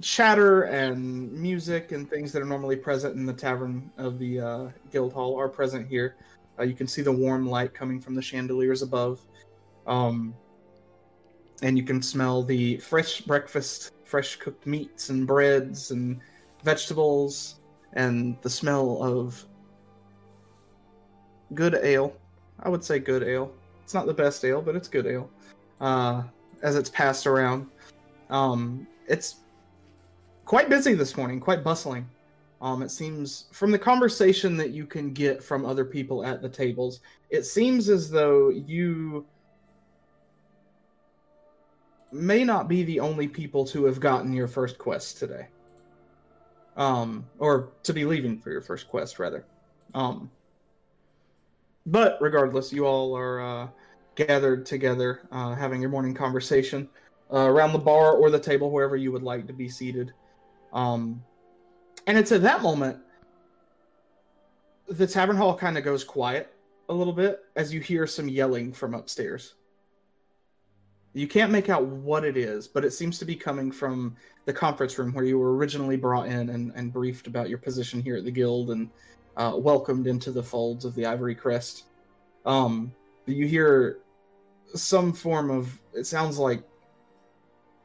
chatter 0.01 0.63
and 0.63 1.33
music 1.33 1.93
and 1.93 2.09
things 2.09 2.33
that 2.33 2.43
are 2.43 2.47
normally 2.47 2.77
present 2.77 3.15
in 3.17 3.27
the 3.27 3.33
tavern 3.33 3.91
of 3.99 4.19
the 4.19 4.41
uh, 4.41 4.69
guild 4.91 5.13
hall 5.13 5.39
are 5.39 5.49
present 5.49 5.87
here. 5.89 6.17
Uh, 6.59 6.65
you 6.65 6.75
can 6.75 6.87
see 6.87 7.03
the 7.03 7.13
warm 7.13 7.47
light 7.47 7.73
coming 7.75 8.01
from 8.01 8.15
the 8.15 8.23
chandeliers 8.23 8.83
above, 8.83 9.21
um, 9.87 10.35
and 11.63 11.79
you 11.79 11.85
can 11.85 12.03
smell 12.03 12.43
the 12.43 12.77
fresh 12.79 13.21
breakfast, 13.23 13.93
fresh 14.05 14.37
cooked 14.37 14.67
meats 14.67 15.09
and 15.09 15.27
breads 15.27 15.91
and 15.93 16.21
vegetables, 16.63 17.61
and 17.95 18.37
the 18.43 18.51
smell 18.51 19.03
of 19.03 19.45
good 21.55 21.79
ale. 21.83 22.15
I 22.61 22.69
would 22.69 22.85
say 22.85 22.99
good 22.99 23.23
ale. 23.23 23.53
It's 23.83 23.95
not 23.95 24.07
the 24.07 24.15
best 24.15 24.45
ale, 24.45 24.61
but 24.61 24.77
it's 24.77 24.89
good 24.89 25.07
ale. 25.07 25.31
Uh, 25.81 26.23
as 26.63 26.77
it's 26.77 26.91
passed 26.91 27.27
around. 27.27 27.67
Um, 28.31 28.87
it's 29.09 29.37
quite 30.45 30.69
busy 30.69 30.95
this 30.95 31.17
morning, 31.17 31.41
quite 31.41 31.65
bustling. 31.65 32.09
Um, 32.61 32.83
it 32.83 32.91
seems 32.93 33.47
from 33.53 33.73
the 33.73 33.79
conversation 33.79 34.57
that 34.57 34.71
you 34.71 34.87
can 34.87 35.13
get 35.13 35.43
from 35.43 35.67
other 35.67 35.85
people 35.85 36.25
at 36.25 36.41
the 36.41 36.49
tables, 36.49 37.01
it 37.29 37.45
seems 37.45 37.89
as 37.89 38.09
though 38.09 38.51
you 38.51 39.27
may 42.13 42.45
not 42.45 42.69
be 42.69 42.83
the 42.83 43.01
only 43.01 43.29
people 43.29 43.65
to 43.67 43.85
have 43.85 44.01
gotten 44.01 44.33
your 44.33 44.49
first 44.49 44.79
quest 44.79 45.19
today. 45.19 45.49
Um, 46.77 47.27
or 47.39 47.71
to 47.83 47.93
be 47.93 48.05
leaving 48.05 48.39
for 48.39 48.51
your 48.51 48.63
first 48.63 48.89
quest, 48.89 49.19
rather. 49.19 49.45
Um, 49.95 50.31
but 51.85 52.19
regardless, 52.21 52.73
you 52.73 52.87
all 52.87 53.17
are 53.17 53.41
uh, 53.41 53.69
gathered 54.15 54.65
together, 54.65 55.21
uh, 55.31 55.55
having 55.55 55.81
your 55.81 55.91
morning 55.91 56.15
conversation 56.15 56.89
uh, 57.33 57.41
around 57.41 57.73
the 57.73 57.79
bar 57.79 58.13
or 58.13 58.31
the 58.31 58.39
table, 58.39 58.71
wherever 58.71 58.97
you 58.97 59.13
would 59.13 59.23
like 59.23 59.47
to 59.47 59.53
be 59.53 59.69
seated. 59.69 60.13
Um, 60.73 61.23
and 62.07 62.17
it's 62.17 62.33
at 62.33 62.43
that 62.43 62.63
moment 62.63 62.99
the 64.89 65.07
tavern 65.07 65.37
hall 65.37 65.57
kind 65.57 65.79
of 65.79 65.85
goes 65.85 66.05
quiet 66.05 66.55
a 66.89 66.95
little 66.95 67.13
bit 67.13 67.45
as 67.57 67.73
you 67.73 67.81
hear 67.81 68.07
some 68.07 68.29
yelling 68.29 68.73
from 68.73 68.95
upstairs. 68.95 69.55
You 71.15 71.29
can't 71.29 71.53
make 71.53 71.69
out 71.69 71.85
what 71.85 72.25
it 72.25 72.37
is, 72.37 72.67
but 72.67 72.85
it 72.85 72.93
seems 72.93 73.19
to 73.19 73.25
be 73.25 73.37
coming 73.37 73.71
from 73.71 74.17
the 74.47 74.53
conference 74.53 74.99
room 74.99 75.13
where 75.13 75.25
you 75.25 75.39
were 75.39 75.55
originally 75.55 75.97
brought 75.97 76.27
in 76.27 76.49
and, 76.49 76.73
and 76.75 76.93
briefed 76.93 77.27
about 77.27 77.49
your 77.51 77.59
position 77.59 78.01
here 78.01 78.17
at 78.17 78.25
the 78.25 78.31
guild 78.31 78.71
and 78.71 78.89
uh, 79.37 79.53
welcomed 79.55 80.07
into 80.07 80.31
the 80.31 80.43
folds 80.43 80.85
of 80.85 80.95
the 80.95 81.05
Ivory 81.05 81.35
Crest. 81.35 81.85
Um, 82.47 82.93
you 83.27 83.47
hear 83.47 83.99
some 84.75 85.13
form 85.13 85.51
of. 85.51 85.79
It 85.93 86.05
sounds 86.05 86.39
like, 86.39 86.63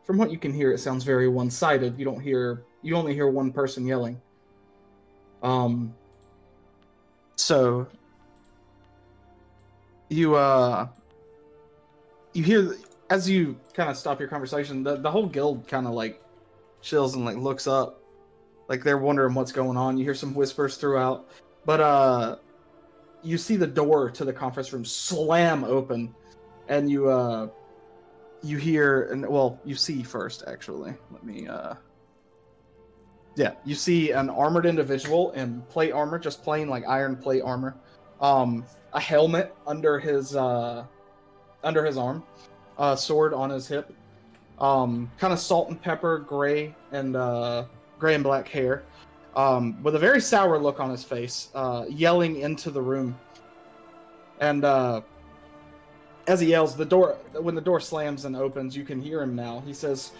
from 0.06 0.18
what 0.18 0.32
you 0.32 0.38
can 0.38 0.54
hear, 0.54 0.72
it 0.72 0.80
sounds 0.80 1.04
very 1.04 1.28
one-sided. 1.28 2.00
You 2.00 2.06
don't 2.06 2.22
hear. 2.22 2.64
You 2.82 2.96
only 2.96 3.14
hear 3.14 3.30
one 3.30 3.52
person 3.52 3.86
yelling. 3.86 4.20
Um. 5.44 5.94
So. 7.36 7.88
You 10.10 10.36
uh. 10.36 10.88
You 12.34 12.44
hear 12.44 12.78
as 13.10 13.30
you 13.30 13.58
kind 13.74 13.90
of 13.90 13.98
stop 13.98 14.20
your 14.20 14.30
conversation, 14.30 14.84
the 14.84 14.98
the 14.98 15.10
whole 15.10 15.28
guild 15.28 15.68
kind 15.68 15.88
of 15.88 15.94
like 15.94 16.22
chills 16.82 17.16
and 17.16 17.26
like 17.26 17.38
looks 17.38 17.68
up, 17.68 18.02
like 18.68 18.84
they're 18.84 18.98
wondering 18.98 19.34
what's 19.34 19.52
going 19.52 19.78
on. 19.78 19.98
You 19.98 20.04
hear 20.04 20.16
some 20.16 20.34
whispers 20.34 20.78
throughout, 20.78 21.30
but 21.66 21.80
uh, 21.80 22.36
you 23.24 23.38
see 23.38 23.56
the 23.56 23.68
door 23.68 24.10
to 24.12 24.26
the 24.26 24.34
conference 24.34 24.74
room 24.74 24.86
slam 24.86 25.64
open, 25.64 26.14
and 26.68 26.90
you 26.90 27.10
uh, 27.10 27.50
you 28.44 28.58
hear 28.58 29.04
and 29.12 29.28
well, 29.28 29.60
you 29.66 29.76
see 29.76 30.04
first 30.04 30.44
actually. 30.48 30.94
Let 31.12 31.24
me 31.24 31.48
uh. 31.48 31.76
Yeah, 33.36 33.52
you 33.66 33.76
see 33.76 34.12
an 34.14 34.32
armored 34.32 34.66
individual 34.66 35.32
in 35.34 35.62
plate 35.70 35.92
armor, 35.92 36.18
just 36.18 36.42
plain 36.42 36.70
like 36.70 36.84
iron 36.88 37.16
plate 37.16 37.44
armor. 37.44 37.76
Um, 38.20 38.66
a 38.94 39.00
helmet 39.00 39.54
under 39.68 40.00
his 40.00 40.36
uh, 40.36 40.86
under 41.64 41.86
his 41.86 41.98
arm, 41.98 42.24
a 42.78 42.98
sword 42.98 43.34
on 43.34 43.50
his 43.50 43.68
hip, 43.68 43.94
um, 44.60 45.12
kind 45.18 45.34
of 45.34 45.40
salt 45.40 45.70
and 45.70 45.82
pepper, 45.82 46.20
gray 46.20 46.76
and 46.92 47.16
uh, 47.16 47.66
gray 48.00 48.16
and 48.16 48.24
black 48.24 48.48
hair, 48.48 48.84
um, 49.36 49.82
with 49.84 49.96
a 49.96 50.00
very 50.00 50.22
sour 50.22 50.58
look 50.60 50.80
on 50.80 50.90
his 50.90 51.04
face, 51.04 51.50
uh, 51.56 51.86
yelling 51.90 52.38
into 52.38 52.72
the 52.72 52.82
room. 52.82 53.18
And 54.40 54.64
uh, 54.64 55.02
as 56.28 56.40
he 56.40 56.48
yells, 56.48 56.76
the 56.76 56.86
door 56.86 57.18
when 57.34 57.56
the 57.56 57.62
door 57.62 57.80
slams 57.80 58.26
and 58.26 58.36
opens, 58.36 58.76
you 58.76 58.84
can 58.84 59.02
hear 59.02 59.22
him 59.22 59.36
now. 59.36 59.64
He 59.66 59.74
says, 59.74 60.12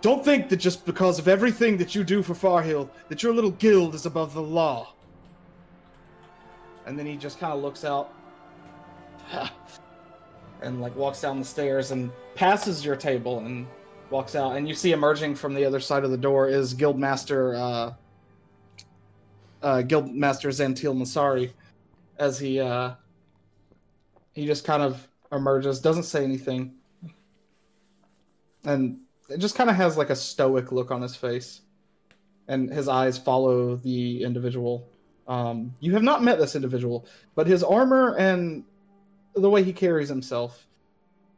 "Don't 0.00 0.24
think 0.24 0.48
that 0.48 0.56
just 0.56 0.84
because 0.84 1.18
of 1.18 1.28
everything 1.28 1.76
that 1.78 1.94
you 1.94 2.04
do 2.04 2.22
for 2.22 2.34
Farhill, 2.34 2.88
that 3.08 3.22
your 3.22 3.32
little 3.32 3.52
guild 3.52 3.94
is 3.94 4.06
above 4.06 4.34
the 4.34 4.42
law." 4.42 4.92
And 6.86 6.98
then 6.98 7.06
he 7.06 7.16
just 7.16 7.40
kind 7.40 7.52
of 7.52 7.62
looks 7.62 7.84
out 7.84 8.12
and 10.64 10.80
like 10.80 10.94
walks 10.96 11.20
down 11.20 11.38
the 11.38 11.44
stairs 11.44 11.90
and 11.90 12.10
passes 12.34 12.84
your 12.84 12.96
table 12.96 13.38
and 13.40 13.66
walks 14.10 14.34
out, 14.34 14.56
and 14.56 14.68
you 14.68 14.74
see 14.74 14.92
emerging 14.92 15.34
from 15.34 15.54
the 15.54 15.64
other 15.64 15.80
side 15.80 16.04
of 16.04 16.10
the 16.10 16.16
door 16.16 16.48
is 16.48 16.74
Guildmaster 16.74 17.56
uh, 17.56 17.92
uh, 19.62 19.82
Guildmaster 19.82 20.50
Zantil 20.50 20.96
Masari, 20.96 21.50
as 22.18 22.38
he 22.38 22.60
uh, 22.60 22.94
he 24.32 24.46
just 24.46 24.64
kind 24.64 24.82
of 24.82 25.08
emerges, 25.32 25.80
doesn't 25.80 26.04
say 26.04 26.22
anything, 26.22 26.74
and 28.64 28.98
it 29.28 29.38
just 29.38 29.56
kind 29.56 29.70
of 29.70 29.76
has 29.76 29.96
like 29.96 30.10
a 30.10 30.16
stoic 30.16 30.70
look 30.70 30.90
on 30.90 31.00
his 31.00 31.16
face, 31.16 31.62
and 32.48 32.70
his 32.70 32.88
eyes 32.88 33.16
follow 33.16 33.76
the 33.76 34.22
individual. 34.22 34.88
Um, 35.26 35.74
you 35.80 35.92
have 35.94 36.02
not 36.02 36.22
met 36.22 36.38
this 36.38 36.54
individual, 36.54 37.06
but 37.34 37.46
his 37.46 37.64
armor 37.64 38.14
and 38.16 38.64
the 39.36 39.50
way 39.50 39.62
he 39.62 39.72
carries 39.72 40.08
himself 40.08 40.66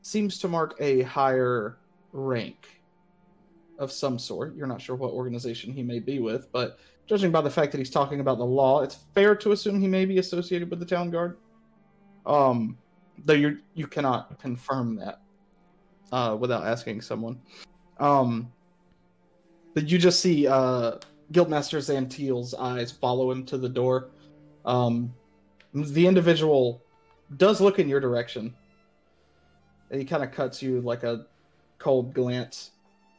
seems 0.02 0.38
to 0.38 0.48
mark 0.48 0.74
a 0.80 1.02
higher 1.02 1.78
rank 2.12 2.80
of 3.78 3.92
some 3.92 4.18
sort. 4.18 4.54
You're 4.54 4.66
not 4.66 4.80
sure 4.80 4.96
what 4.96 5.12
organization 5.12 5.72
he 5.72 5.82
may 5.82 5.98
be 5.98 6.18
with, 6.18 6.50
but 6.52 6.78
judging 7.06 7.30
by 7.30 7.40
the 7.40 7.50
fact 7.50 7.72
that 7.72 7.78
he's 7.78 7.90
talking 7.90 8.20
about 8.20 8.38
the 8.38 8.44
law, 8.44 8.82
it's 8.82 8.96
fair 9.14 9.34
to 9.36 9.52
assume 9.52 9.80
he 9.80 9.88
may 9.88 10.04
be 10.04 10.18
associated 10.18 10.70
with 10.70 10.80
the 10.80 10.86
town 10.86 11.10
guard. 11.10 11.38
Um, 12.24 12.76
though 13.24 13.34
you 13.34 13.58
you 13.74 13.86
cannot 13.86 14.38
confirm 14.40 14.96
that 14.96 15.20
uh, 16.12 16.36
without 16.38 16.66
asking 16.66 17.00
someone. 17.00 17.40
Um, 17.98 18.52
but 19.74 19.88
you 19.88 19.98
just 19.98 20.20
see 20.20 20.46
uh, 20.46 20.98
Guildmaster 21.32 21.78
Zantiel's 21.78 22.54
eyes 22.54 22.90
follow 22.90 23.30
him 23.30 23.44
to 23.46 23.58
the 23.58 23.68
door. 23.68 24.10
Um, 24.64 25.14
the 25.72 26.06
individual 26.06 26.82
does 27.36 27.60
look 27.60 27.78
in 27.78 27.88
your 27.88 28.00
direction. 28.00 28.54
And 29.90 30.00
he 30.00 30.06
kind 30.06 30.22
of 30.22 30.32
cuts 30.32 30.62
you 30.62 30.80
like 30.80 31.02
a 31.04 31.26
cold 31.78 32.12
glance 32.14 32.72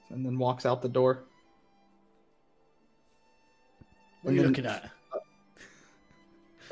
and 0.09 0.25
then 0.25 0.37
walks 0.37 0.65
out 0.65 0.81
the 0.81 0.89
door. 0.89 1.23
What 4.21 4.31
are 4.31 4.33
you 4.35 4.41
then- 4.41 4.49
looking 4.49 4.65
at? 4.65 4.89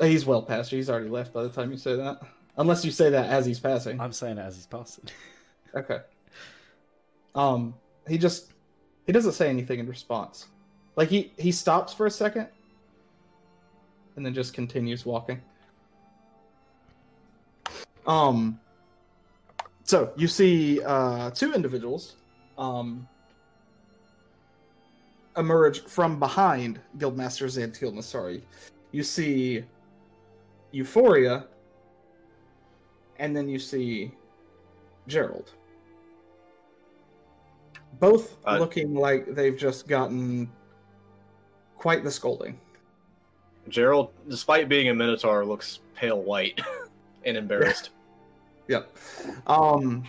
He's 0.00 0.26
well 0.26 0.42
past 0.42 0.72
you. 0.72 0.76
He's 0.76 0.90
already 0.90 1.08
left 1.08 1.32
by 1.32 1.42
the 1.42 1.48
time 1.48 1.70
you 1.70 1.78
say 1.78 1.96
that. 1.96 2.20
Unless 2.58 2.84
you 2.84 2.90
say 2.90 3.10
that 3.10 3.30
as 3.30 3.44
he's 3.46 3.60
passing. 3.60 4.00
I'm 4.00 4.12
saying 4.12 4.38
it 4.38 4.42
as 4.42 4.56
he's 4.56 4.66
passing. 4.66 5.04
Okay. 5.74 5.98
Um, 7.34 7.74
he 8.08 8.16
just 8.16 8.52
he 9.04 9.12
doesn't 9.12 9.32
say 9.32 9.50
anything 9.50 9.78
in 9.78 9.86
response. 9.86 10.46
Like 10.96 11.10
he 11.10 11.32
he 11.36 11.52
stops 11.52 11.92
for 11.92 12.06
a 12.06 12.10
second, 12.10 12.48
and 14.16 14.24
then 14.24 14.32
just 14.32 14.54
continues 14.54 15.04
walking. 15.04 15.42
Um. 18.06 18.60
So 19.84 20.12
you 20.16 20.26
see 20.26 20.82
uh, 20.82 21.30
two 21.30 21.54
individuals, 21.54 22.16
um, 22.58 23.06
emerge 25.36 25.84
from 25.84 26.18
behind 26.18 26.80
Guildmaster 26.98 27.46
Zantil 27.46 27.92
Nasari. 27.92 28.42
You 28.90 29.04
see 29.04 29.64
Euphoria, 30.72 31.46
and 33.18 33.36
then 33.36 33.48
you 33.48 33.58
see 33.58 34.12
Gerald. 35.06 35.52
Both 38.00 38.36
Uh, 38.46 38.58
looking 38.58 38.94
like 38.94 39.34
they've 39.34 39.56
just 39.56 39.88
gotten 39.88 40.50
quite 41.78 42.04
the 42.04 42.10
scolding. 42.10 42.58
Gerald, 43.68 44.10
despite 44.28 44.68
being 44.68 44.88
a 44.88 44.94
Minotaur, 44.94 45.44
looks 45.44 45.80
pale 45.94 46.20
white 46.22 46.60
and 47.24 47.36
embarrassed. 47.36 47.90
Yep. 48.68 48.96
Um 49.46 50.04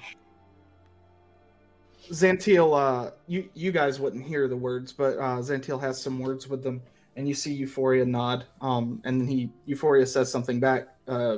Zantiel, 2.09 2.77
uh 2.77 3.11
you 3.27 3.49
you 3.53 3.71
guys 3.71 3.99
wouldn't 3.99 4.25
hear 4.25 4.47
the 4.47 4.55
words, 4.55 4.93
but 4.93 5.17
uh 5.17 5.37
Zantiel 5.41 5.79
has 5.81 6.01
some 6.01 6.19
words 6.19 6.47
with 6.47 6.63
them 6.63 6.81
and 7.15 7.27
you 7.27 7.33
see 7.33 7.53
Euphoria 7.53 8.05
nod. 8.05 8.45
Um 8.61 9.01
and 9.05 9.21
then 9.21 9.27
he 9.27 9.49
Euphoria 9.65 10.05
says 10.05 10.31
something 10.31 10.59
back, 10.59 10.87
uh 11.07 11.37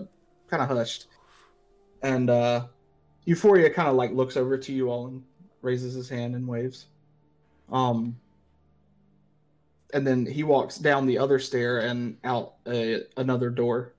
kinda 0.49 0.65
hushed. 0.65 1.07
And 2.01 2.29
uh 2.29 2.67
Euphoria 3.25 3.69
kinda 3.69 3.91
like 3.91 4.11
looks 4.11 4.37
over 4.37 4.57
to 4.57 4.71
you 4.71 4.89
all 4.89 5.07
and 5.07 5.23
raises 5.61 5.93
his 5.93 6.07
hand 6.09 6.35
and 6.35 6.47
waves. 6.47 6.87
Um 7.71 8.17
and 9.93 10.05
then 10.05 10.25
he 10.25 10.43
walks 10.43 10.77
down 10.77 11.07
the 11.07 11.17
other 11.17 11.39
stair 11.39 11.79
and 11.79 12.17
out 12.23 12.53
another 13.17 13.49
door 13.49 13.95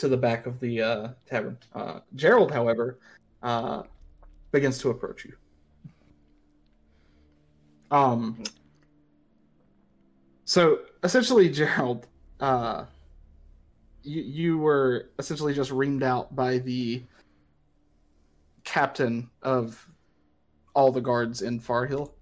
to 0.00 0.08
the 0.08 0.16
back 0.16 0.46
of 0.46 0.58
the 0.60 0.82
uh, 0.82 1.08
tavern. 1.26 1.58
Uh, 1.74 2.00
Gerald, 2.16 2.50
however, 2.50 2.98
uh, 3.42 3.82
begins 4.50 4.78
to 4.78 4.90
approach 4.90 5.24
you. 5.24 5.34
Um. 7.90 8.42
So 10.44 10.80
essentially, 11.04 11.48
Gerald, 11.48 12.06
uh, 12.40 12.84
you 14.02 14.22
you 14.22 14.58
were 14.58 15.10
essentially 15.18 15.54
just 15.54 15.70
reamed 15.70 16.02
out 16.02 16.34
by 16.34 16.58
the 16.58 17.02
captain 18.64 19.28
of 19.42 19.86
all 20.74 20.92
the 20.92 21.00
guards 21.00 21.42
in 21.42 21.60
Farhill. 21.60 22.12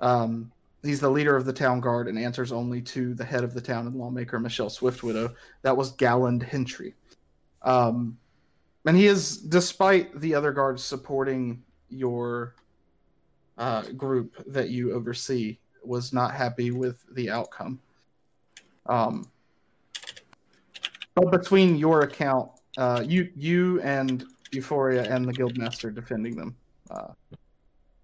Um, 0.00 0.52
he's 0.82 1.00
the 1.00 1.10
leader 1.10 1.36
of 1.36 1.44
the 1.44 1.52
town 1.52 1.80
guard 1.80 2.08
and 2.08 2.18
answers 2.18 2.52
only 2.52 2.80
to 2.82 3.14
the 3.14 3.24
head 3.24 3.44
of 3.44 3.54
the 3.54 3.60
town 3.60 3.86
and 3.86 3.96
lawmaker 3.96 4.38
Michelle 4.38 4.68
Swiftwidow. 4.68 5.34
That 5.62 5.76
was 5.76 5.92
Galland 5.92 6.42
Hentry. 6.42 6.94
Um, 7.66 8.16
and 8.86 8.96
he 8.96 9.06
is, 9.06 9.36
despite 9.36 10.18
the 10.20 10.34
other 10.34 10.52
guards 10.52 10.82
supporting 10.82 11.62
your 11.90 12.54
uh, 13.58 13.82
group 13.96 14.42
that 14.46 14.70
you 14.70 14.92
oversee, 14.92 15.58
was 15.84 16.12
not 16.12 16.32
happy 16.32 16.70
with 16.70 17.04
the 17.12 17.28
outcome. 17.28 17.80
Um, 18.86 19.28
but 21.14 21.30
between 21.30 21.76
your 21.76 22.02
account, 22.02 22.50
uh, 22.78 23.02
you 23.04 23.30
you 23.34 23.80
and 23.82 24.24
Euphoria 24.52 25.02
and 25.04 25.26
the 25.26 25.32
guildmaster 25.32 25.92
defending 25.92 26.36
them, 26.36 26.56
uh, 26.90 27.12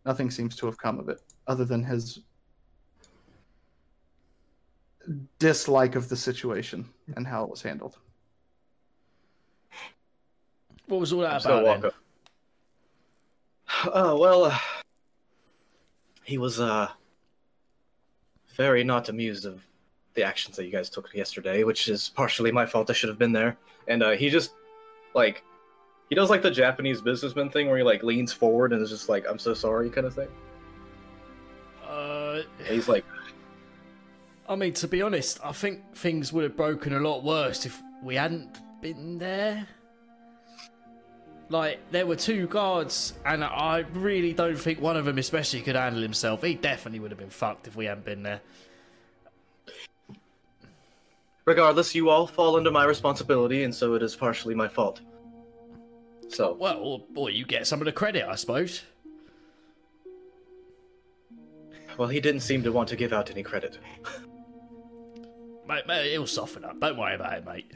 nothing 0.05 0.31
seems 0.31 0.57
to 0.57 0.66
have 0.66 0.79
come 0.79 0.98
of 0.98 1.09
it, 1.09 1.20
other 1.46 1.64
than 1.64 1.85
his 1.85 2.20
dislike 5.38 5.94
of 5.94 6.09
the 6.09 6.16
situation 6.16 6.88
and 7.16 7.27
how 7.27 7.44
it 7.44 7.51
was 7.51 7.62
handled. 7.62 7.98
What 10.87 11.01
was 11.01 11.12
all 11.12 11.21
that 11.21 11.42
So 11.42 11.64
about 11.64 11.83
then? 11.83 11.90
Oh 13.95 14.18
well, 14.18 14.45
uh, 14.47 14.59
he 16.25 16.38
was 16.38 16.61
uh 16.61 16.88
very 18.55 18.85
not 18.85 19.09
amused 19.09 19.47
of 19.47 19.64
the 20.14 20.23
actions 20.23 20.57
that 20.57 20.66
you 20.66 20.71
guys 20.73 20.90
took 20.90 21.12
yesterday, 21.14 21.64
which 21.64 21.88
is 21.88 22.11
partially 22.11 22.53
my 22.53 22.66
fault. 22.66 22.90
I 22.90 22.92
should 22.92 23.09
have 23.09 23.18
been 23.18 23.33
there. 23.33 23.57
And 23.88 24.03
uh, 24.03 24.11
he 24.11 24.29
just 24.29 24.53
like 25.14 25.42
he 26.09 26.14
does 26.14 26.29
like 26.31 26.42
the 26.42 26.51
Japanese 26.51 27.01
businessman 27.01 27.49
thing 27.51 27.68
where 27.68 27.79
he 27.79 27.83
like 27.83 28.03
leans 28.03 28.33
forward 28.33 28.73
and 28.73 28.83
is 28.83 28.90
just 28.90 29.09
like, 29.09 29.25
"I'm 29.29 29.38
so 29.38 29.55
sorry," 29.55 29.88
kind 29.88 30.07
of 30.07 30.14
thing. 30.14 30.29
Uh, 31.87 32.42
And 32.59 32.68
he's 32.68 32.88
like, 32.88 33.05
I 34.49 34.55
mean, 34.55 34.75
to 34.75 34.88
be 34.88 35.01
honest, 35.03 35.40
I 35.42 35.53
think 35.53 35.95
things 35.95 36.33
would 36.33 36.45
have 36.45 36.57
broken 36.57 36.92
a 36.95 37.01
lot 37.01 37.25
worse 37.25 37.64
if 37.64 37.81
we 38.03 38.14
hadn't 38.16 38.59
been 38.83 39.18
there. 39.18 39.66
Like, 41.53 41.81
there 41.91 42.07
were 42.07 42.17
two 42.17 42.47
guards, 42.47 43.12
and 43.27 43.45
I 43.45 43.81
really 43.93 44.33
don't 44.33 44.57
think 44.57 44.81
one 44.81 44.97
of 44.97 45.05
them 45.05 45.19
especially 45.19 45.61
could 45.61 45.77
handle 45.77 46.01
himself. 46.01 46.43
He 46.43 46.55
definitely 46.55 46.99
would 47.01 47.11
have 47.11 47.19
been 47.19 47.29
fucked 47.29 47.67
if 47.67 47.77
we 47.77 47.85
hadn't 47.85 48.07
been 48.07 48.23
there. 48.23 48.41
regardless, 51.45 51.95
you 51.95 52.09
all 52.09 52.27
fall 52.27 52.57
under 52.57 52.71
my 52.71 52.85
responsibility, 52.85 53.65
and 53.65 53.75
so 53.75 53.93
it 53.95 54.03
is 54.03 54.17
partially 54.17 54.55
my 54.55 54.67
fault. 54.67 55.03
So, 56.29 56.55
Well, 56.55 57.05
boy, 57.11 57.29
you 57.29 57.45
get 57.45 57.67
some 57.67 57.81
of 57.83 57.85
the 57.85 57.93
credit, 57.93 58.25
I 58.27 58.37
suppose. 58.37 58.85
well, 61.99 62.09
he 62.09 62.21
didn't 62.21 62.41
seem 62.41 62.62
to 62.62 62.73
want 62.73 62.88
to 62.88 62.97
give 62.97 63.12
out 63.12 63.31
any 63.31 63.43
credit. 63.43 63.79
Mate, 65.69 65.87
mate, 65.87 66.12
it'll 66.15 66.27
soften 66.27 66.65
up. 66.65 66.81
Don't 66.81 66.97
worry 66.97 67.15
about 67.15 67.37
it, 67.37 67.45
mate. 67.45 67.71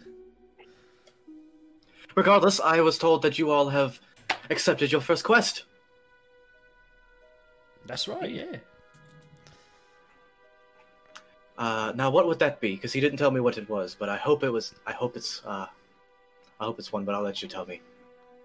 Regardless, 2.16 2.60
I 2.60 2.80
was 2.80 2.96
told 2.98 3.22
that 3.22 3.38
you 3.38 3.50
all 3.50 3.68
have 3.68 4.00
accepted 4.48 4.90
your 4.90 5.02
first 5.02 5.22
quest. 5.22 5.64
That's 7.86 8.08
right, 8.08 8.30
yeah. 8.30 8.56
Uh, 11.58 11.92
now, 11.94 12.10
what 12.10 12.26
would 12.26 12.38
that 12.38 12.58
be? 12.60 12.74
Because 12.74 12.92
he 12.92 13.00
didn't 13.00 13.18
tell 13.18 13.30
me 13.30 13.40
what 13.40 13.58
it 13.58 13.68
was, 13.68 13.94
but 13.98 14.08
I 14.08 14.16
hope 14.16 14.42
it 14.44 14.50
was. 14.50 14.74
I 14.86 14.92
hope 14.92 15.16
it's. 15.16 15.42
Uh, 15.44 15.66
I 16.58 16.64
hope 16.64 16.78
it's 16.78 16.90
one, 16.92 17.04
but 17.04 17.14
I'll 17.14 17.22
let 17.22 17.42
you 17.42 17.48
tell 17.48 17.66
me. 17.66 17.80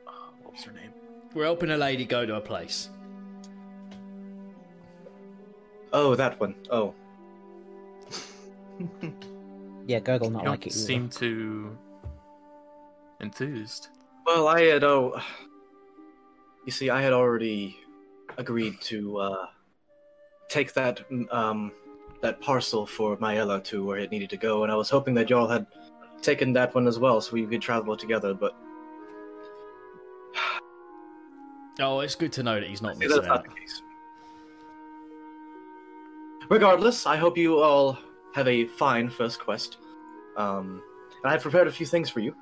Uh, 0.06 0.12
what 0.44 0.54
was 0.54 0.64
her 0.64 0.72
name? 0.74 0.92
We're 1.34 1.46
helping 1.46 1.72
a 1.72 1.78
lady 1.78 2.06
go 2.06 2.26
to 2.26 2.36
a 2.36 2.42
place. 2.42 2.90
Oh, 5.94 6.16
that 6.16 6.40
one. 6.40 6.56
Oh, 6.70 6.94
Yeah, 9.88 10.00
Gurgle 10.00 10.30
not 10.30 10.40
you 10.40 10.46
don't 10.46 10.52
like 10.52 10.68
it. 10.68 10.76
either. 10.76 10.86
seem 10.86 11.10
too 11.10 11.78
enthused. 13.22 13.90
well, 14.26 14.48
I 14.48 14.62
had. 14.64 14.84
Oh, 14.84 15.20
you 16.66 16.72
see, 16.72 16.90
I 16.90 17.02
had 17.02 17.14
already 17.14 17.78
agreed 18.38 18.80
to 18.82 19.18
uh, 19.18 19.46
take 20.50 20.74
that 20.74 21.02
um, 21.32 21.72
that 22.22 22.40
parcel 22.42 22.86
for 22.86 23.18
Myella 23.18 23.64
to 23.66 23.84
where 23.86 23.98
it 23.98 24.12
needed 24.12 24.30
to 24.32 24.38
go, 24.38 24.64
and 24.64 24.72
I 24.72 24.76
was 24.76 24.90
hoping 24.90 25.14
that 25.16 25.30
y'all 25.30 25.48
had 25.48 25.66
taken 26.22 26.54
that 26.54 26.74
one 26.76 26.88
as 26.88 27.00
well, 27.00 27.20
so 27.22 27.34
we 27.34 27.46
could 27.46 27.62
travel 27.62 27.96
together. 27.98 28.34
But 28.34 28.56
Oh, 31.80 32.02
it's 32.02 32.16
good 32.16 32.32
to 32.34 32.44
know 32.44 32.60
that 32.60 32.68
he's 32.70 32.82
not 32.82 32.98
See, 32.98 33.08
missing 33.08 33.24
out. 33.24 33.28
not 33.28 33.44
the 33.46 33.50
case. 33.60 33.82
Regardless, 36.50 37.08
I 37.08 37.16
hope 37.16 37.38
you 37.38 37.60
all 37.60 37.98
have 38.36 38.48
a 38.48 38.66
fine 38.66 39.10
first 39.10 39.40
quest. 39.40 39.78
Um, 40.38 40.82
and 41.24 41.32
I've 41.32 41.42
prepared 41.42 41.68
a 41.68 41.72
few 41.72 41.86
things 41.86 42.10
for 42.10 42.20
you. 42.20 42.36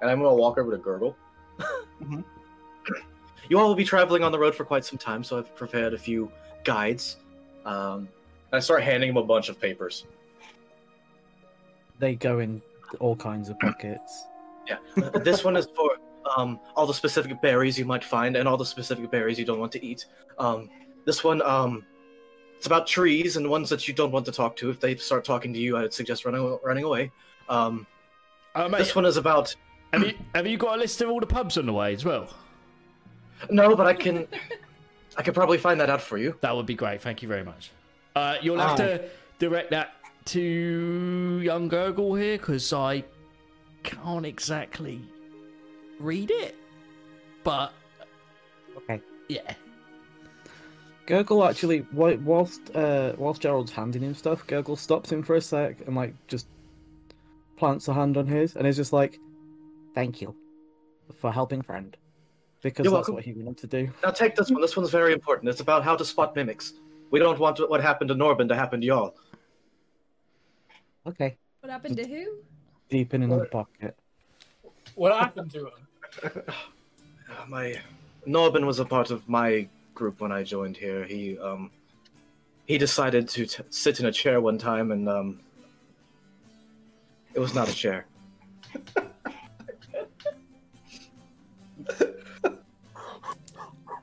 And 0.00 0.10
I'm 0.10 0.18
gonna 0.18 0.34
walk 0.34 0.58
over 0.58 0.70
to 0.70 0.78
Gurgle. 0.78 1.14
Mhm. 2.02 2.24
You 3.48 3.58
all 3.58 3.68
will 3.68 3.74
be 3.74 3.84
traveling 3.84 4.22
on 4.22 4.32
the 4.32 4.38
road 4.38 4.54
for 4.54 4.64
quite 4.64 4.84
some 4.84 4.98
time, 4.98 5.24
so 5.24 5.38
I've 5.38 5.54
prepared 5.56 5.92
a 5.92 5.98
few 5.98 6.30
guides. 6.64 7.16
Um, 7.64 8.08
and 8.52 8.56
I 8.56 8.60
start 8.60 8.82
handing 8.82 9.10
him 9.10 9.16
a 9.16 9.24
bunch 9.24 9.48
of 9.48 9.60
papers. 9.60 10.06
They 11.98 12.14
go 12.14 12.38
in 12.38 12.62
all 12.98 13.16
kinds 13.16 13.48
of 13.48 13.58
pockets. 13.58 14.26
Yeah, 14.66 14.78
this 15.24 15.44
one 15.44 15.56
is 15.56 15.66
for 15.76 15.96
um, 16.36 16.60
all 16.76 16.86
the 16.86 16.94
specific 16.94 17.40
berries 17.42 17.78
you 17.78 17.84
might 17.84 18.04
find 18.04 18.36
and 18.36 18.48
all 18.48 18.56
the 18.56 18.64
specific 18.64 19.10
berries 19.10 19.38
you 19.38 19.44
don't 19.44 19.58
want 19.58 19.72
to 19.72 19.84
eat. 19.84 20.06
Um, 20.38 20.70
this 21.04 21.24
one, 21.24 21.42
um, 21.42 21.84
it's 22.56 22.66
about 22.66 22.86
trees 22.86 23.36
and 23.36 23.48
ones 23.48 23.68
that 23.70 23.88
you 23.88 23.94
don't 23.94 24.12
want 24.12 24.26
to 24.26 24.32
talk 24.32 24.54
to. 24.56 24.70
If 24.70 24.80
they 24.80 24.96
start 24.96 25.24
talking 25.24 25.52
to 25.54 25.58
you, 25.58 25.76
I 25.76 25.82
would 25.82 25.94
suggest 25.94 26.24
running 26.24 26.58
running 26.62 26.84
away. 26.84 27.10
Um, 27.48 27.86
mate, 28.54 28.78
this 28.78 28.94
one 28.94 29.06
is 29.06 29.16
about 29.16 29.54
have 29.92 30.02
you 30.06 30.14
have 30.34 30.46
you 30.46 30.56
got 30.56 30.76
a 30.76 30.80
list 30.80 31.00
of 31.00 31.08
all 31.10 31.20
the 31.20 31.26
pubs 31.26 31.58
on 31.58 31.66
the 31.66 31.72
way 31.72 31.92
as 31.94 32.04
well? 32.04 32.28
no, 33.50 33.74
but 33.74 33.86
I 33.86 33.94
can 33.94 34.26
I 35.16 35.22
could 35.22 35.34
probably 35.34 35.58
find 35.58 35.80
that 35.80 35.90
out 35.90 36.00
for 36.00 36.18
you. 36.18 36.36
That 36.40 36.54
would 36.54 36.66
be 36.66 36.74
great. 36.74 37.00
Thank 37.02 37.22
you 37.22 37.28
very 37.28 37.44
much. 37.44 37.70
Uh, 38.14 38.36
you'll 38.42 38.58
have 38.58 38.76
to 38.76 39.08
direct 39.38 39.70
that 39.70 39.94
to 40.26 41.40
young 41.42 41.68
Gurgle 41.68 42.14
here 42.14 42.36
because 42.36 42.72
I 42.72 43.04
can't 43.82 44.26
exactly 44.26 45.00
read 45.98 46.30
it. 46.30 46.54
But 47.42 47.72
Okay. 48.76 49.00
yeah, 49.28 49.54
Gurgle 51.06 51.44
actually, 51.48 51.86
whilst 51.92 52.74
uh, 52.76 53.14
whilst 53.16 53.40
Gerald's 53.40 53.72
handing 53.72 54.02
him 54.02 54.14
stuff, 54.14 54.46
Gurgle 54.46 54.76
stops 54.76 55.10
him 55.10 55.22
for 55.22 55.34
a 55.36 55.40
sec 55.40 55.80
and 55.86 55.96
like 55.96 56.14
just 56.28 56.46
plants 57.56 57.88
a 57.88 57.94
hand 57.94 58.16
on 58.16 58.26
his, 58.26 58.56
and 58.56 58.66
is 58.66 58.76
just 58.76 58.92
like, 58.92 59.18
"Thank 59.94 60.20
you 60.20 60.34
for 61.20 61.32
helping 61.32 61.62
friend," 61.62 61.96
because 62.62 62.84
You're 62.84 62.92
that's 62.92 63.08
welcome. 63.08 63.14
what 63.14 63.24
he 63.24 63.32
wanted 63.32 63.58
to 63.58 63.66
do. 63.66 63.92
Now 64.02 64.10
take 64.10 64.36
this 64.36 64.50
one. 64.50 64.60
This 64.60 64.76
one's 64.76 64.90
very 64.90 65.12
important. 65.12 65.48
It's 65.48 65.60
about 65.60 65.82
how 65.84 65.96
to 65.96 66.04
spot 66.04 66.34
mimics. 66.36 66.74
We 67.10 67.18
don't 67.18 67.38
want 67.38 67.58
what 67.68 67.80
happened 67.80 68.08
to 68.08 68.14
Norbin 68.14 68.48
to 68.48 68.54
happen 68.56 68.80
to 68.80 68.86
y'all. 68.86 69.14
Okay, 71.06 71.36
What 71.60 71.70
happened 71.70 71.96
to 71.96 72.06
who? 72.06 72.38
deep 72.88 73.14
in 73.14 73.22
another 73.22 73.46
pocket. 73.46 73.96
What 74.94 75.12
happened 75.18 75.50
to 75.52 75.70
him? 75.70 76.42
My 77.48 77.80
Norbin 78.26 78.64
was 78.66 78.78
a 78.80 78.84
part 78.84 79.10
of 79.10 79.28
my 79.28 79.66
group 79.94 80.20
when 80.20 80.30
I 80.32 80.42
joined 80.42 80.76
here. 80.76 81.04
He 81.04 81.38
um 81.38 81.70
he 82.66 82.78
decided 82.78 83.28
to 83.30 83.46
t- 83.46 83.62
sit 83.70 83.98
in 84.00 84.06
a 84.06 84.12
chair 84.12 84.40
one 84.40 84.58
time 84.58 84.92
and 84.92 85.08
um 85.08 85.40
it 87.34 87.40
was 87.40 87.54
not 87.54 87.68
a 87.68 87.74
chair. 87.74 88.06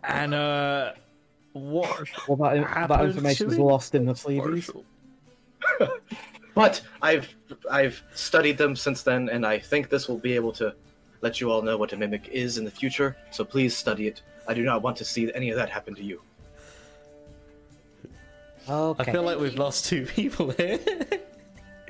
and 0.07 0.33
uh, 0.33 0.93
what? 1.53 2.07
Well, 2.27 2.37
that, 2.37 2.87
that 2.89 3.05
information 3.05 3.47
to 3.47 3.53
is 3.53 3.59
lost 3.59 3.95
in 3.95 4.05
the 4.05 4.15
sleeves. 4.15 4.69
But 6.55 6.81
I've 7.03 7.35
I've 7.69 8.01
studied 8.15 8.57
them 8.57 8.75
since 8.75 9.03
then 9.03 9.29
and 9.29 9.45
I 9.45 9.59
think 9.59 9.89
this 9.89 10.07
will 10.07 10.17
be 10.17 10.33
able 10.33 10.51
to 10.53 10.73
let 11.21 11.39
you 11.39 11.51
all 11.51 11.61
know 11.61 11.77
what 11.77 11.93
a 11.93 11.97
mimic 11.97 12.29
is 12.29 12.57
in 12.57 12.65
the 12.65 12.71
future. 12.71 13.15
So 13.29 13.45
please 13.45 13.77
study 13.77 14.07
it. 14.07 14.23
I 14.47 14.55
do 14.55 14.63
not 14.63 14.81
want 14.81 14.97
to 14.97 15.05
see 15.05 15.31
any 15.35 15.51
of 15.51 15.55
that 15.57 15.69
happen 15.69 15.93
to 15.93 16.03
you. 16.03 16.19
Okay. 18.67 19.03
I 19.03 19.11
feel 19.13 19.21
like 19.21 19.39
we've 19.39 19.55
lost 19.55 19.85
two 19.85 20.05
people 20.05 20.49
here. 20.51 20.79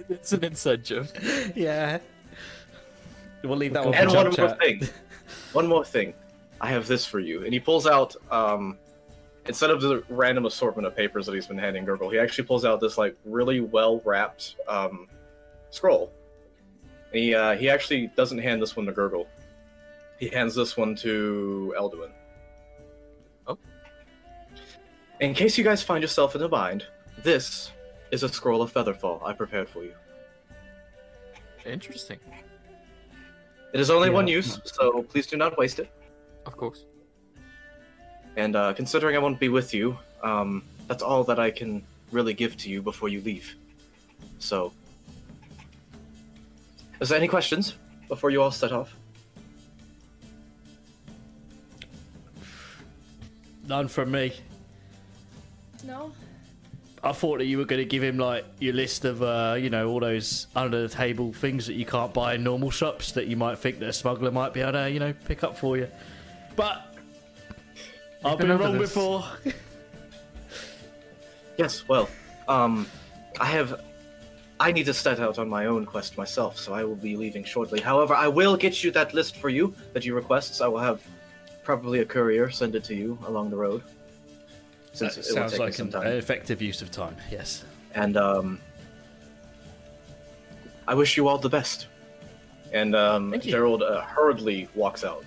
It's 0.10 0.32
an 0.32 0.44
inside 0.44 0.86
joke. 0.86 1.08
yeah. 1.56 2.00
We'll 3.44 3.58
leave 3.58 3.74
that 3.74 3.86
one. 3.86 3.94
And 3.94 4.10
one 4.10 4.32
jump 4.32 4.38
more 4.38 4.58
thing. 4.58 4.90
One 5.54 5.68
more 5.68 5.86
thing. 5.86 6.14
I 6.60 6.68
have 6.70 6.88
this 6.88 7.06
for 7.06 7.20
you. 7.20 7.44
And 7.44 7.54
he 7.54 7.60
pulls 7.60 7.86
out, 7.88 8.16
um, 8.32 8.78
instead 9.46 9.70
of 9.70 9.82
the 9.82 10.04
random 10.10 10.46
assortment 10.46 10.88
of 10.88 10.96
papers 10.96 11.26
that 11.26 11.36
he's 11.36 11.48
been 11.48 11.58
handing 11.58 11.86
Gurgle, 11.86 12.10
he 12.12 12.20
actually 12.20 12.46
pulls 12.46 12.66
out 12.66 12.80
this 12.80 12.98
like 12.98 13.16
really 13.26 13.62
well 13.62 14.02
wrapped 14.04 14.56
um, 14.68 15.08
scroll. 15.70 16.12
And 17.12 17.22
he 17.22 17.36
uh, 17.36 17.56
he 17.56 17.70
actually 17.70 18.08
doesn't 18.16 18.40
hand 18.40 18.62
this 18.62 18.76
one 18.76 18.86
to 18.88 18.92
Gurgle. 18.92 19.28
He 20.20 20.30
hands 20.30 20.56
this 20.56 20.76
one 20.76 20.96
to 20.98 21.74
Elduin. 21.78 22.12
Oh. 23.46 23.58
In 25.20 25.34
case 25.34 25.58
you 25.58 25.64
guys 25.64 25.84
find 25.84 26.02
yourself 26.02 26.36
in 26.36 26.42
a 26.42 26.50
bind, 26.50 26.86
this 27.24 27.72
is 28.12 28.24
a 28.24 28.30
scroll 28.30 28.62
of 28.62 28.74
Featherfall 28.74 29.22
I 29.24 29.34
prepared 29.34 29.70
for 29.70 29.84
you. 29.84 29.94
Interesting. 31.66 32.20
It 33.74 33.80
is 33.80 33.90
only 33.90 34.08
Yeah. 34.08 34.16
one 34.16 34.28
use, 34.28 34.60
so 34.64 35.04
please 35.04 35.28
do 35.28 35.38
not 35.38 35.58
waste 35.58 35.80
it. 35.80 35.90
Of 36.48 36.56
course. 36.58 36.86
And 38.38 38.56
uh, 38.56 38.74
considering 38.74 39.16
I 39.16 39.20
won't 39.20 39.40
be 39.40 39.50
with 39.50 39.74
you, 39.74 39.98
um, 40.24 40.64
that's 40.88 41.04
all 41.04 41.24
that 41.26 41.40
I 41.40 41.52
can 41.52 41.84
really 42.12 42.34
give 42.34 42.56
to 42.58 42.70
you 42.70 42.82
before 42.82 43.10
you 43.10 43.22
leave. 43.22 43.56
So, 44.40 44.72
is 47.02 47.10
there 47.10 47.18
any 47.18 47.28
questions 47.28 47.76
before 48.08 48.30
you 48.30 48.42
all 48.42 48.52
set 48.52 48.72
off? 48.72 48.96
None 53.68 53.90
from 53.90 54.12
me. 54.12 54.34
No. 55.84 56.14
I 57.04 57.12
thought 57.12 57.40
that 57.40 57.46
you 57.46 57.58
were 57.58 57.66
going 57.66 57.82
to 57.82 57.86
give 57.86 58.02
him 58.02 58.18
like 58.18 58.46
your 58.60 58.74
list 58.74 59.06
of, 59.06 59.22
uh, 59.22 59.56
you 59.60 59.70
know, 59.70 59.90
all 59.90 60.00
those 60.00 60.48
under 60.56 60.88
the 60.88 60.94
table 60.94 61.32
things 61.34 61.68
that 61.68 61.74
you 61.74 61.86
can't 61.86 62.14
buy 62.14 62.36
in 62.36 62.44
normal 62.44 62.72
shops 62.72 63.12
that 63.14 63.28
you 63.28 63.36
might 63.36 63.58
think 63.58 63.80
that 63.80 63.90
a 63.90 63.94
smuggler 63.94 64.32
might 64.32 64.54
be 64.54 64.62
able 64.62 64.74
to, 64.74 64.90
you 64.90 65.00
know, 65.00 65.14
pick 65.26 65.44
up 65.44 65.58
for 65.58 65.78
you. 65.78 65.88
But 66.58 66.94
I've 68.26 68.38
been 68.38 68.48
been 68.50 68.58
wrong 68.58 68.78
this. 68.78 68.94
before. 68.94 69.24
Yes. 71.58 71.88
Well, 71.88 72.08
um, 72.48 72.86
I 73.40 73.46
have. 73.46 73.82
I 74.60 74.72
need 74.72 74.86
to 74.86 74.94
set 74.94 75.20
out 75.20 75.40
on 75.40 75.50
my 75.50 75.66
own 75.66 75.86
quest 75.88 76.16
myself, 76.18 76.58
so 76.58 76.74
I 76.74 76.84
will 76.84 76.96
be 76.96 77.16
leaving 77.16 77.44
shortly. 77.44 77.80
However, 77.82 78.14
I 78.14 78.28
will 78.28 78.56
get 78.56 78.84
you 78.84 78.92
that 78.92 79.14
list 79.16 79.38
for 79.38 79.50
you 79.50 79.74
that 79.94 80.06
you 80.06 80.14
request. 80.14 80.54
So 80.56 80.66
I 80.66 80.68
will 80.68 80.80
have 80.92 81.02
probably 81.64 82.00
a 82.02 82.06
courier 82.06 82.50
send 82.52 82.76
it 82.76 82.84
to 82.86 82.96
you 82.96 83.18
along 83.26 83.50
the 83.50 83.56
road. 83.58 83.82
That 84.92 84.98
Since 85.14 85.18
it 85.18 85.26
will 85.30 85.36
sounds 85.36 85.52
take 85.54 85.60
like 85.62 85.74
some 85.74 85.88
an 85.88 85.94
time. 85.94 86.08
effective 86.08 86.62
use 86.62 86.82
of 86.84 86.92
time. 86.92 87.16
Yes. 87.32 87.64
and 87.96 88.18
um, 88.18 88.60
I 90.88 90.94
wish 90.94 91.18
you 91.18 91.28
all 91.28 91.38
the 91.40 91.50
best. 91.50 91.88
And 92.72 92.96
um, 92.96 93.34
Gerald 93.42 93.82
uh, 93.82 94.02
hurriedly 94.02 94.70
walks 94.76 95.04
out. 95.04 95.24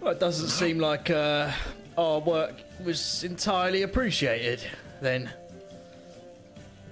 Well, 0.00 0.12
it 0.12 0.20
doesn't 0.20 0.48
seem 0.48 0.78
like 0.78 1.10
uh, 1.10 1.52
our 1.98 2.20
work 2.20 2.54
was 2.84 3.22
entirely 3.24 3.82
appreciated. 3.82 4.62
Then. 5.02 5.30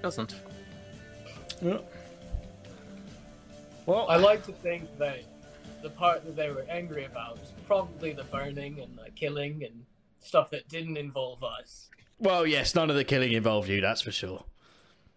Doesn't. 0.03 0.35
Well, 3.87 4.07
I 4.09 4.16
like 4.16 4.44
to 4.47 4.53
think 4.53 4.85
that 4.99 5.21
the 5.83 5.90
part 5.90 6.25
that 6.25 6.37
they 6.37 6.51
were 6.51 6.64
angry 6.68 7.05
about 7.05 7.38
was 7.38 7.53
probably 7.66 8.12
the 8.12 8.25
burning 8.25 8.81
and 8.81 8.97
the 8.99 9.11
killing 9.12 9.64
and 9.64 9.85
stuff 10.21 10.51
that 10.51 10.68
didn't 10.68 10.97
involve 10.97 11.42
us. 11.42 11.88
well, 12.18 12.47
yes, 12.47 12.75
none 12.75 12.90
of 12.90 12.97
the 12.97 13.05
killing 13.05 13.33
involved 13.33 13.68
you. 13.68 13.81
That's 13.81 14.03
for 14.03 14.12
sure. 14.12 14.44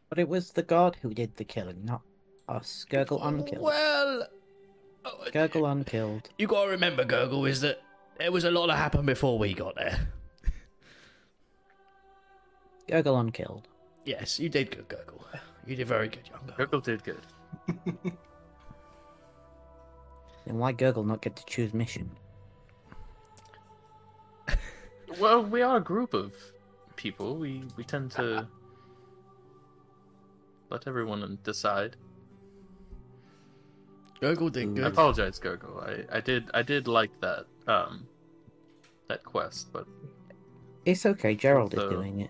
But 0.10 0.20
it 0.20 0.28
was 0.28 0.52
the 0.52 0.64
god 0.64 0.98
who 1.02 1.14
did 1.14 1.38
the 1.38 1.44
killing, 1.44 1.86
not 1.86 2.02
us. 2.48 2.86
Gurgle 2.90 3.22
unkilled. 3.24 3.64
Well, 3.64 4.28
oh, 5.06 5.26
Gurgle 5.32 5.66
unkilled. 5.66 6.30
you 6.38 6.48
got 6.48 6.66
to 6.66 6.72
remember, 6.72 7.04
Gurgle, 7.04 7.46
is 7.48 7.62
that 7.62 7.82
there 8.18 8.32
was 8.32 8.44
a 8.44 8.52
lot 8.52 8.68
that 8.68 8.78
happened 8.78 9.06
before 9.06 9.38
we 9.40 9.54
got 9.54 9.76
there. 9.76 10.08
Gurgle 12.88 13.20
unkilled. 13.20 13.68
Yes, 14.06 14.40
you 14.40 14.50
did 14.50 14.72
good, 14.72 14.88
Gurgle. 14.88 15.26
You 15.66 15.76
did 15.76 15.88
very 15.88 16.08
good, 16.10 16.28
young 16.30 16.42
Gurgle. 16.48 16.58
Gurgle 16.58 16.82
did 16.82 17.04
good. 17.04 17.22
Then 20.46 20.58
why 20.58 20.72
Gurgle 20.72 21.04
not 21.04 21.22
get 21.22 21.36
to 21.36 21.46
choose 21.46 21.74
mission? 21.74 22.10
Well, 25.20 25.44
we 25.44 25.62
are 25.62 25.78
a 25.78 25.82
group 25.82 26.14
of 26.14 26.34
people. 26.96 27.36
We 27.36 27.64
we 27.76 27.84
tend 27.84 28.12
to 28.12 28.48
let 30.70 30.88
everyone 30.88 31.38
decide. 31.44 31.98
Gurgle 34.22 34.50
did 34.52 34.78
Ooh. 34.78 34.84
I 34.86 34.88
apologize, 34.88 35.40
Gogo. 35.40 35.84
I, 36.12 36.18
I 36.18 36.22
did 36.22 36.50
I 36.54 36.62
did 36.62 36.88
like 36.88 37.10
that 37.22 37.46
um 37.68 38.08
that 39.10 39.24
quest, 39.24 39.74
but 39.74 39.88
It's 40.86 41.06
okay. 41.06 41.36
Gerald 41.36 41.74
is 41.74 41.80
doing 41.90 42.22
it. 42.22 42.30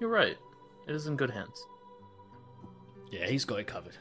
you're 0.00 0.10
right. 0.10 0.36
It 0.86 0.94
is 0.94 1.06
in 1.06 1.16
good 1.16 1.30
hands. 1.30 1.66
Yeah, 3.10 3.26
he's 3.26 3.44
got 3.44 3.58
it 3.60 3.66
covered. 3.66 3.96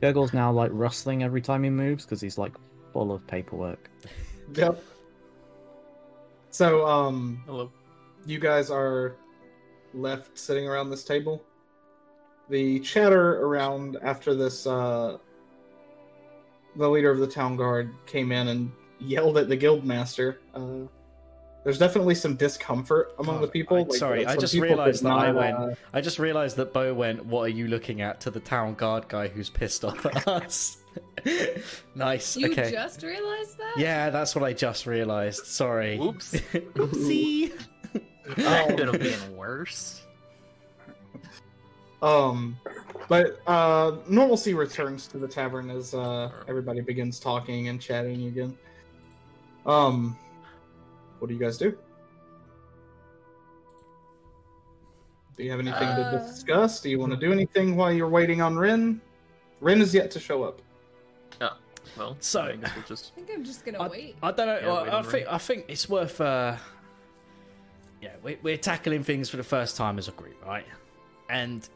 Gurgle's 0.00 0.32
now 0.32 0.50
like 0.50 0.70
rustling 0.72 1.22
every 1.22 1.42
time 1.42 1.62
he 1.62 1.70
moves 1.70 2.04
because 2.04 2.20
he's 2.20 2.38
like 2.38 2.52
full 2.92 3.12
of 3.12 3.26
paperwork. 3.26 3.90
Yep. 4.54 4.82
So, 6.50 6.86
um, 6.86 7.42
Hello. 7.46 7.70
you 8.26 8.38
guys 8.38 8.70
are 8.70 9.14
left 9.94 10.38
sitting 10.38 10.68
around 10.68 10.90
this 10.90 11.04
table. 11.04 11.42
The 12.48 12.80
chatter 12.80 13.44
around 13.44 13.96
after 14.02 14.34
this, 14.34 14.66
uh, 14.66 15.18
the 16.76 16.88
leader 16.88 17.10
of 17.10 17.18
the 17.18 17.26
town 17.26 17.56
guard 17.56 17.92
came 18.06 18.32
in 18.32 18.48
and 18.48 18.72
yelled 18.98 19.38
at 19.38 19.48
the 19.48 19.56
guild 19.56 19.84
master. 19.84 20.40
Uh, 20.54 20.86
there's 21.62 21.78
definitely 21.78 22.14
some 22.14 22.36
discomfort 22.36 23.12
among 23.18 23.36
God, 23.36 23.44
the 23.44 23.48
people. 23.48 23.76
I- 23.76 23.80
like, 23.82 23.94
sorry, 23.94 24.26
uh, 24.26 24.32
I 24.32 24.36
just 24.36 24.54
realised 24.54 25.02
did 25.02 25.10
that 25.10 25.18
I 25.18 25.30
went- 25.30 25.56
uh, 25.56 25.74
I 25.92 26.00
just 26.00 26.18
realised 26.18 26.56
that 26.56 26.72
Bo 26.72 26.94
went, 26.94 27.26
"What 27.26 27.42
are 27.42 27.48
you 27.48 27.68
looking 27.68 28.00
at?" 28.00 28.20
to 28.22 28.30
the 28.30 28.40
town 28.40 28.74
guard 28.74 29.08
guy 29.08 29.28
who's 29.28 29.50
pissed 29.50 29.84
off 29.84 30.06
at 30.06 30.26
us. 30.26 30.78
nice. 31.94 32.36
You 32.36 32.50
okay. 32.50 32.70
just 32.70 33.02
realized 33.02 33.58
that? 33.58 33.74
Yeah, 33.76 34.10
that's 34.10 34.34
what 34.34 34.42
I 34.42 34.54
just 34.54 34.86
realised. 34.86 35.44
Sorry. 35.44 35.98
Oops. 36.00 36.32
Oopsie. 36.52 37.52
Um, 38.28 38.76
Could 38.76 38.88
have 38.88 38.98
been 39.00 39.36
worse. 39.36 40.02
Um, 42.02 42.56
but 43.08 43.40
uh, 43.46 43.96
normalcy 44.08 44.54
returns 44.54 45.06
to 45.08 45.18
the 45.18 45.28
tavern 45.28 45.68
as 45.70 45.94
uh, 45.94 46.30
everybody 46.48 46.80
begins 46.80 47.20
talking 47.20 47.68
and 47.68 47.80
chatting 47.80 48.26
again. 48.26 48.56
Um, 49.66 50.16
what 51.18 51.28
do 51.28 51.34
you 51.34 51.40
guys 51.40 51.58
do? 51.58 51.76
Do 55.36 55.44
you 55.44 55.50
have 55.50 55.60
anything 55.60 55.80
to 55.80 56.06
Uh. 56.06 56.26
discuss? 56.26 56.80
Do 56.80 56.88
you 56.90 56.98
want 56.98 57.12
to 57.12 57.18
do 57.18 57.32
anything 57.32 57.76
while 57.76 57.92
you're 57.92 58.08
waiting 58.08 58.40
on 58.42 58.56
Rin? 58.56 59.00
Rin 59.60 59.80
is 59.80 59.94
yet 59.94 60.10
to 60.12 60.20
show 60.20 60.42
up. 60.42 60.60
Well, 61.96 62.16
So- 62.20 62.42
I 62.42 62.56
guess 62.56 62.70
we'll 62.76 62.84
just 62.84 63.12
I 63.16 63.20
think 63.20 63.30
I'm 63.34 63.44
just 63.44 63.64
gonna 63.64 63.80
I, 63.80 63.88
wait. 63.88 64.16
I 64.22 64.30
don't 64.30 64.46
know. 64.46 64.58
Yeah, 64.60 64.66
well, 64.66 64.82
wait 64.84 64.92
I 64.92 64.98
and 64.98 65.06
think 65.08 65.26
I 65.28 65.38
think 65.38 65.64
it's 65.68 65.88
worth. 65.88 66.20
uh 66.20 66.56
Yeah, 68.00 68.12
we, 68.22 68.38
we're 68.42 68.56
tackling 68.56 69.02
things 69.02 69.28
for 69.28 69.36
the 69.36 69.44
first 69.44 69.76
time 69.76 69.98
as 69.98 70.08
a 70.08 70.12
group, 70.12 70.44
right? 70.44 70.66
And 71.28 71.68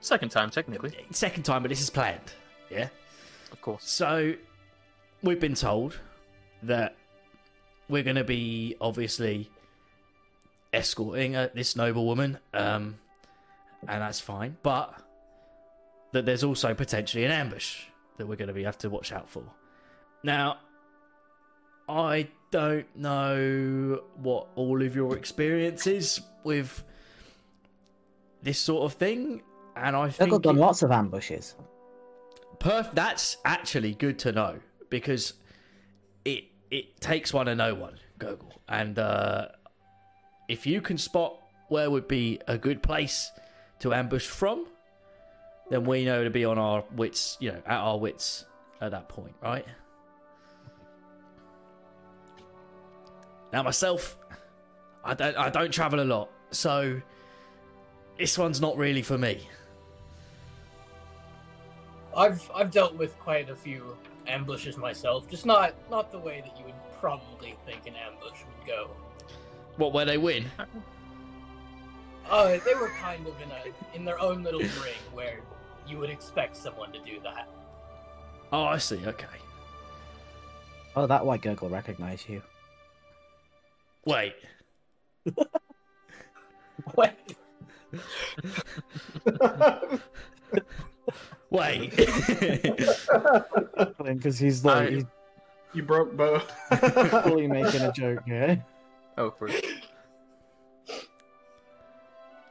second 0.00 0.30
time 0.30 0.50
technically, 0.50 0.94
second 1.10 1.42
time, 1.42 1.62
but 1.62 1.68
this 1.68 1.80
is 1.80 1.90
planned. 1.90 2.32
Yeah. 2.70 2.88
of 3.50 3.60
course. 3.60 3.84
So 3.88 4.34
we've 5.22 5.40
been 5.40 5.54
told 5.54 5.98
that 6.62 6.96
we're 7.88 8.02
going 8.02 8.16
to 8.16 8.24
be 8.24 8.76
obviously 8.80 9.50
escorting 10.72 11.36
uh, 11.36 11.48
this 11.54 11.76
noble 11.76 12.06
woman, 12.06 12.38
um, 12.54 12.98
and 13.86 14.00
that's 14.02 14.20
fine. 14.20 14.56
But 14.62 14.94
that 16.12 16.24
there's 16.24 16.44
also 16.44 16.72
potentially 16.74 17.24
an 17.24 17.30
ambush 17.30 17.84
that 18.16 18.26
we're 18.26 18.36
going 18.36 18.48
to 18.48 18.54
be 18.54 18.64
have 18.64 18.78
to 18.78 18.90
watch 18.90 19.12
out 19.12 19.28
for. 19.28 19.44
Now, 20.22 20.58
I 21.88 22.28
don't 22.52 22.86
know 22.94 24.02
what 24.16 24.46
all 24.54 24.80
of 24.82 24.94
your 24.94 25.16
experience 25.16 25.88
is 25.88 26.20
with 26.44 26.84
this 28.42 28.60
sort 28.60 28.84
of 28.84 28.92
thing, 28.96 29.42
and 29.74 29.96
I 29.96 30.10
think 30.10 30.30
Gurgle 30.30 30.38
done 30.42 30.58
it- 30.58 30.60
lots 30.60 30.82
of 30.82 30.92
ambushes. 30.92 31.56
Perf. 32.58 32.92
That's 32.94 33.38
actually 33.44 33.94
good 33.94 34.20
to 34.20 34.30
know 34.30 34.60
because 34.90 35.32
it 36.24 36.44
it 36.70 37.00
takes 37.00 37.32
one 37.34 37.46
to 37.46 37.56
know 37.56 37.74
one, 37.74 37.98
Gurgle. 38.20 38.52
And 38.68 38.98
uh, 38.98 39.48
if 40.48 40.64
you 40.66 40.80
can 40.80 40.96
spot 40.98 41.38
where 41.68 41.90
would 41.90 42.06
be 42.06 42.38
a 42.46 42.56
good 42.58 42.82
place 42.82 43.32
to 43.80 43.92
ambush 43.92 44.26
from, 44.28 44.66
then 45.70 45.84
we 45.84 46.04
know 46.04 46.22
to 46.22 46.30
be 46.30 46.44
on 46.44 46.58
our 46.58 46.84
wits, 46.94 47.36
you 47.40 47.50
know, 47.50 47.62
at 47.66 47.78
our 47.78 47.98
wits 47.98 48.44
at 48.80 48.90
that 48.92 49.08
point, 49.08 49.34
right? 49.42 49.66
Now 53.52 53.62
myself, 53.62 54.16
I 55.04 55.14
don't 55.14 55.36
I 55.36 55.50
don't 55.50 55.72
travel 55.72 56.00
a 56.00 56.04
lot, 56.04 56.30
so 56.50 57.00
this 58.18 58.38
one's 58.38 58.60
not 58.60 58.76
really 58.76 59.02
for 59.02 59.18
me. 59.18 59.46
I've 62.16 62.50
I've 62.54 62.70
dealt 62.70 62.94
with 62.94 63.18
quite 63.18 63.50
a 63.50 63.56
few 63.56 63.96
ambushes 64.26 64.76
myself, 64.76 65.28
just 65.28 65.44
not 65.44 65.74
not 65.90 66.10
the 66.10 66.18
way 66.18 66.40
that 66.40 66.58
you 66.58 66.64
would 66.64 66.74
probably 67.00 67.56
think 67.66 67.86
an 67.86 67.94
ambush 67.94 68.40
would 68.40 68.66
go. 68.66 68.90
What 69.76 69.92
where 69.92 70.04
they 70.04 70.18
win? 70.18 70.46
Uh, 72.30 72.58
they 72.64 72.74
were 72.74 72.88
kind 73.00 73.26
of 73.26 73.34
in 73.42 73.50
a 73.50 73.96
in 73.96 74.04
their 74.04 74.18
own 74.20 74.42
little 74.42 74.60
ring 74.60 75.02
where 75.12 75.40
you 75.86 75.98
would 75.98 76.10
expect 76.10 76.56
someone 76.56 76.92
to 76.92 77.00
do 77.00 77.20
that. 77.22 77.48
Oh, 78.52 78.64
I 78.64 78.78
see. 78.78 79.04
Okay. 79.06 79.26
Oh, 80.94 81.06
that 81.06 81.24
why 81.26 81.38
Gurgle 81.38 81.68
recognise 81.70 82.28
you. 82.28 82.42
Wait. 84.06 84.34
Wait. 86.96 87.12
Wait. 91.50 91.90
Because 94.04 94.38
he's 94.38 94.64
like 94.64 94.88
I- 94.88 94.90
he's 94.90 95.04
You 95.74 95.82
broke 95.84 96.16
Bo. 96.16 96.38
fully 97.22 97.46
making 97.46 97.82
a 97.82 97.92
joke 97.92 98.24
here. 98.26 98.64
Oh, 99.18 99.30
for 99.30 99.48
He 99.48 99.58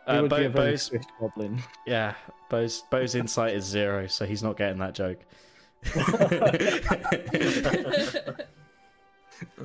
uh, 0.08 0.22
would 0.22 0.30
Bo, 0.30 0.38
be 0.38 0.46
a 0.46 0.50
very 0.50 0.72
Bo's, 0.72 0.82
swift 0.84 1.06
goblin. 1.20 1.62
yeah, 1.86 2.14
Bo's, 2.50 2.84
Bo's 2.90 3.16
insight 3.16 3.56
is 3.56 3.66
zero, 3.66 4.08
so 4.08 4.26
he's 4.26 4.42
not 4.44 4.58
getting 4.58 4.80
that 4.80 4.94
joke. 4.94 5.20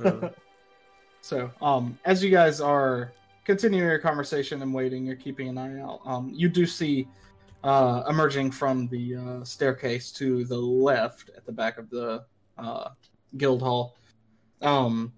uh, 0.03 0.29
So, 1.27 1.51
um, 1.61 1.99
as 2.05 2.23
you 2.23 2.31
guys 2.31 2.61
are 2.61 3.11
continuing 3.43 3.85
your 3.85 3.99
conversation 3.99 4.61
and 4.61 4.73
waiting, 4.73 5.05
you're 5.05 5.17
keeping 5.17 5.49
an 5.49 5.57
eye 5.57 5.81
out. 5.81 5.99
Um, 6.05 6.31
you 6.33 6.47
do 6.47 6.65
see 6.65 7.05
uh, 7.65 8.03
emerging 8.07 8.51
from 8.51 8.87
the 8.87 9.17
uh, 9.17 9.43
staircase 9.43 10.13
to 10.13 10.45
the 10.45 10.57
left 10.57 11.31
at 11.35 11.45
the 11.45 11.51
back 11.51 11.77
of 11.79 11.89
the 11.89 12.23
uh, 12.57 12.91
guild 13.35 13.61
hall. 13.61 13.97
Um, 14.61 15.11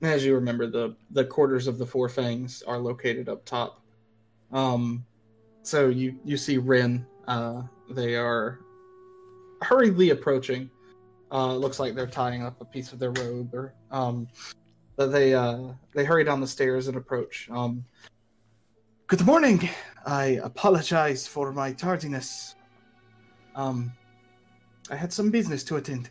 as 0.00 0.24
you 0.24 0.34
remember, 0.34 0.66
the 0.66 0.96
the 1.10 1.26
quarters 1.26 1.66
of 1.66 1.76
the 1.76 1.84
Four 1.84 2.08
Fangs 2.08 2.62
are 2.62 2.78
located 2.78 3.28
up 3.28 3.44
top. 3.44 3.82
Um, 4.50 5.04
so 5.60 5.88
you 5.88 6.18
you 6.24 6.38
see 6.38 6.56
Rin. 6.56 7.04
Uh, 7.28 7.64
they 7.90 8.16
are 8.16 8.60
hurriedly 9.60 10.08
approaching. 10.08 10.70
Uh, 11.30 11.54
looks 11.54 11.78
like 11.78 11.94
they're 11.94 12.06
tying 12.06 12.42
up 12.42 12.58
a 12.62 12.64
piece 12.64 12.94
of 12.94 12.98
their 12.98 13.10
robe, 13.10 13.52
or 13.52 13.74
um, 13.90 14.26
but 14.96 15.12
they 15.12 15.34
uh, 15.34 15.58
they 15.94 16.04
hurry 16.04 16.24
down 16.24 16.40
the 16.40 16.46
stairs 16.46 16.88
and 16.88 16.96
approach. 16.96 17.48
Um, 17.50 17.84
Good 19.08 19.24
morning. 19.24 19.68
I 20.04 20.40
apologize 20.42 21.28
for 21.28 21.52
my 21.52 21.72
tardiness. 21.72 22.56
Um, 23.54 23.92
I 24.90 24.96
had 24.96 25.12
some 25.12 25.30
business 25.30 25.62
to 25.64 25.76
attend. 25.76 26.10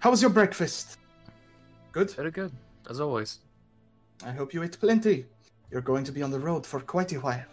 How 0.00 0.10
was 0.10 0.20
your 0.20 0.30
breakfast? 0.30 0.98
Good. 1.92 2.10
very 2.10 2.30
good 2.30 2.52
as 2.90 3.00
always. 3.00 3.38
I 4.24 4.32
hope 4.32 4.52
you 4.52 4.62
ate 4.62 4.78
plenty. 4.78 5.24
You're 5.70 5.80
going 5.80 6.04
to 6.04 6.12
be 6.12 6.22
on 6.22 6.30
the 6.30 6.38
road 6.40 6.66
for 6.66 6.80
quite 6.80 7.12
a 7.12 7.20
while. 7.20 7.44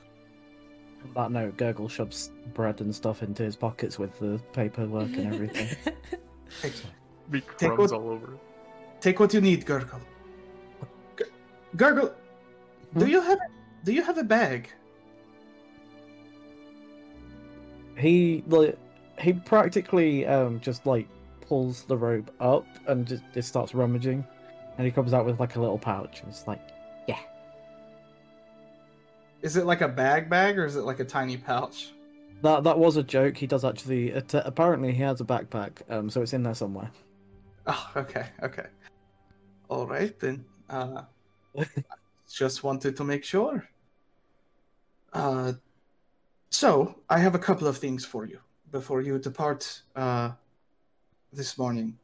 On 1.03 1.13
that 1.13 1.31
note, 1.31 1.55
Gurgle 1.57 1.87
shoves 1.89 2.31
bread 2.53 2.81
and 2.81 2.93
stuff 2.93 3.23
into 3.23 3.43
his 3.43 3.55
pockets 3.55 3.97
with 3.97 4.19
the 4.19 4.41
paperwork 4.51 5.15
and 5.15 5.33
everything. 5.33 5.77
Take, 6.61 6.73
Be 7.29 7.39
Take 7.57 7.71
crumbs 7.71 7.91
what- 7.93 8.01
all 8.01 8.09
over. 8.09 8.33
Take 9.01 9.19
what 9.19 9.33
you 9.33 9.41
need, 9.41 9.65
Gurgle. 9.65 9.99
Gur- 11.15 11.29
Gurgle, 11.75 12.13
do 12.97 13.05
Hmm? 13.05 13.11
you 13.11 13.21
have 13.21 13.39
do 13.83 13.91
you 13.93 14.03
have 14.03 14.17
a 14.17 14.23
bag? 14.23 14.69
he 17.97 18.43
like 18.47 18.77
he 19.19 19.33
practically 19.33 20.25
um 20.25 20.59
just 20.61 20.85
like 20.85 21.07
pulls 21.41 21.83
the 21.83 21.97
robe 21.97 22.31
up 22.39 22.65
and 22.87 23.05
just, 23.07 23.23
just 23.33 23.49
starts 23.49 23.73
rummaging, 23.73 24.25
and 24.77 24.85
he 24.85 24.91
comes 24.91 25.13
out 25.13 25.25
with 25.25 25.39
like 25.39 25.55
a 25.55 25.59
little 25.59 25.79
pouch. 25.79 26.21
And 26.21 26.29
it's 26.29 26.47
like, 26.47 26.61
yeah. 27.07 27.19
Is 29.41 29.57
it 29.57 29.65
like 29.65 29.81
a 29.81 29.87
bag 29.87 30.29
bag 30.29 30.57
or 30.59 30.65
is 30.65 30.75
it 30.75 30.81
like 30.83 30.99
a 30.99 31.05
tiny 31.05 31.37
pouch? 31.37 31.91
that 32.41 32.63
that 32.63 32.77
was 32.79 32.95
a 32.97 33.03
joke. 33.03 33.35
He 33.35 33.47
does 33.47 33.65
actually. 33.65 34.11
It, 34.11 34.33
apparently, 34.33 34.93
he 34.93 35.01
has 35.03 35.19
a 35.19 35.25
backpack, 35.25 35.71
um, 35.89 36.09
so 36.09 36.21
it's 36.21 36.33
in 36.33 36.43
there 36.43 36.53
somewhere. 36.55 36.89
Oh, 37.67 37.91
okay, 37.97 38.27
okay. 38.43 38.67
All 39.69 39.85
right 39.85 40.19
then. 40.19 40.45
Uh, 40.67 41.03
just 42.31 42.63
wanted 42.63 42.97
to 42.97 43.03
make 43.03 43.23
sure. 43.23 43.69
Uh, 45.13 45.53
so 46.49 46.95
I 47.09 47.19
have 47.19 47.35
a 47.35 47.39
couple 47.39 47.67
of 47.67 47.77
things 47.77 48.03
for 48.03 48.25
you 48.25 48.39
before 48.71 49.01
you 49.01 49.19
depart 49.19 49.83
uh, 49.95 50.31
this 51.31 51.57
morning. 51.57 51.97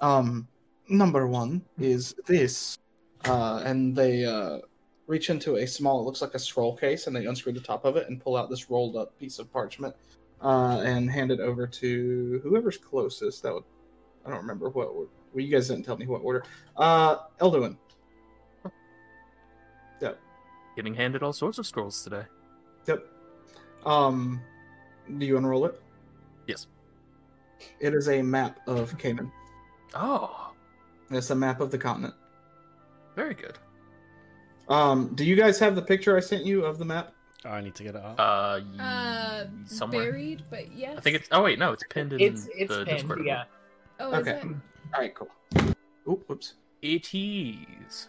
Um, 0.00 0.46
number 0.88 1.26
one 1.26 1.62
is 1.78 2.14
this, 2.26 2.78
uh, 3.24 3.62
and 3.64 3.96
they 3.96 4.24
uh, 4.26 4.58
reach 5.06 5.30
into 5.30 5.56
a 5.56 5.66
small, 5.66 6.00
it 6.00 6.04
looks 6.04 6.20
like 6.20 6.34
a 6.34 6.38
scroll 6.38 6.76
case, 6.76 7.06
and 7.06 7.16
they 7.16 7.24
unscrew 7.24 7.52
the 7.52 7.60
top 7.60 7.86
of 7.86 7.96
it 7.96 8.08
and 8.08 8.20
pull 8.20 8.36
out 8.36 8.50
this 8.50 8.68
rolled 8.68 8.96
up 8.96 9.18
piece 9.18 9.38
of 9.38 9.50
parchment 9.50 9.94
uh, 10.42 10.82
and 10.84 11.10
hand 11.10 11.30
it 11.30 11.40
over 11.40 11.66
to 11.66 12.40
whoever's 12.42 12.76
closest. 12.76 13.42
That 13.42 13.54
would, 13.54 13.64
I 14.26 14.30
don't 14.30 14.40
remember 14.40 14.68
what. 14.68 14.90
Or- 15.34 15.36
Well, 15.36 15.44
you 15.44 15.50
guys 15.50 15.68
didn't 15.68 15.84
tell 15.84 15.96
me 15.96 16.06
what 16.06 16.22
order. 16.22 16.44
Uh, 16.76 17.16
Elduin. 17.40 17.76
Yep. 20.00 20.18
Getting 20.76 20.94
handed 20.94 21.22
all 21.22 21.32
sorts 21.32 21.58
of 21.58 21.66
scrolls 21.66 22.02
today. 22.02 22.22
Yep. 22.86 23.04
Um, 23.86 24.40
do 25.18 25.26
you 25.26 25.36
unroll 25.36 25.66
it? 25.66 25.80
Yes. 26.46 26.66
It 27.80 27.94
is 27.94 28.08
a 28.08 28.22
map 28.22 28.60
of 28.66 28.96
Canaan. 28.98 29.30
Oh, 29.94 30.52
It's 31.10 31.30
a 31.30 31.34
map 31.34 31.60
of 31.60 31.70
the 31.70 31.78
continent. 31.78 32.14
very 33.14 33.34
good. 33.34 33.56
Um, 34.68 35.14
do 35.14 35.24
you 35.24 35.36
guys 35.36 35.58
have 35.60 35.76
the 35.76 35.82
picture 35.82 36.16
I 36.16 36.20
sent 36.20 36.44
you 36.44 36.64
of 36.64 36.78
the 36.78 36.84
map? 36.84 37.12
I 37.44 37.60
need 37.60 37.74
to 37.76 37.82
get 37.84 37.94
it 37.94 38.02
up. 38.02 38.18
Uh, 38.18 38.60
Uh, 38.80 39.44
somewhere. 39.66 40.10
buried, 40.10 40.42
but 40.50 40.72
yes. 40.72 40.96
I 40.96 41.00
think 41.00 41.16
it's. 41.16 41.28
Oh 41.30 41.42
wait, 41.42 41.58
no, 41.58 41.72
it's 41.72 41.84
pinned 41.90 42.14
in 42.14 42.20
It's 42.20 42.48
it's 42.56 42.74
the 42.74 42.84
pinned, 42.86 43.00
Discord. 43.00 43.26
yeah. 43.26 43.44
Oh, 44.00 44.10
is 44.14 44.26
Okay. 44.26 44.40
it? 44.40 44.46
All 44.94 45.00
right, 45.00 45.14
cool. 45.14 45.28
Oop, 46.08 46.28
whoops. 46.28 46.54
It 46.82 47.14
is. 47.14 48.08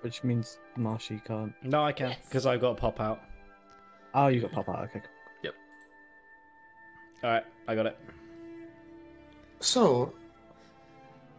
Which 0.00 0.22
means 0.24 0.58
Marshy 0.76 1.20
can't. 1.24 1.54
no, 1.62 1.84
I 1.84 1.92
can 1.92 2.10
Yes. 2.10 2.18
because 2.28 2.46
I 2.46 2.56
got 2.58 2.72
a 2.72 2.74
pop 2.74 3.00
out. 3.00 3.20
Oh, 4.12 4.26
you 4.28 4.40
got 4.40 4.52
pop 4.52 4.68
out. 4.68 4.84
Okay. 4.84 5.02
Yep. 5.42 5.54
All 7.22 7.30
right, 7.30 7.44
I 7.68 7.74
got 7.74 7.86
it. 7.86 7.98
So, 9.60 10.12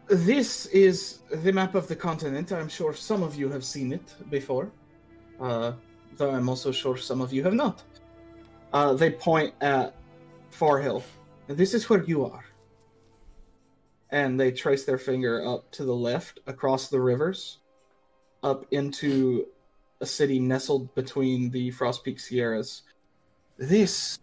this 0.07 0.65
is 0.67 1.19
the 1.31 1.51
map 1.51 1.75
of 1.75 1.87
the 1.87 1.95
continent. 1.95 2.51
I'm 2.51 2.69
sure 2.69 2.93
some 2.93 3.21
of 3.23 3.35
you 3.35 3.49
have 3.49 3.63
seen 3.63 3.93
it 3.93 4.15
before, 4.31 4.71
uh, 5.39 5.73
though 6.17 6.31
I'm 6.31 6.49
also 6.49 6.71
sure 6.71 6.97
some 6.97 7.21
of 7.21 7.31
you 7.31 7.43
have 7.43 7.53
not. 7.53 7.83
Uh, 8.73 8.93
they 8.93 9.11
point 9.11 9.53
at 9.61 9.95
Far 10.49 10.79
Hill. 10.79 11.03
And 11.49 11.57
this 11.57 11.73
is 11.75 11.87
where 11.89 12.03
you 12.03 12.25
are. 12.25 12.43
And 14.11 14.39
they 14.39 14.51
trace 14.51 14.85
their 14.85 14.97
finger 14.97 15.45
up 15.45 15.71
to 15.71 15.83
the 15.83 15.95
left, 15.95 16.39
across 16.47 16.89
the 16.89 17.01
rivers, 17.01 17.59
up 18.43 18.65
into 18.71 19.47
a 20.01 20.05
city 20.05 20.39
nestled 20.39 20.93
between 20.95 21.49
the 21.49 21.71
Frost 21.71 22.03
Peak 22.03 22.19
Sierras. 22.19 22.83
This 23.57 24.19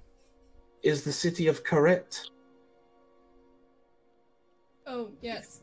is 0.82 1.02
the 1.02 1.12
city 1.12 1.46
of 1.48 1.64
Corette. 1.64 2.20
Oh, 4.86 5.10
yes. 5.20 5.62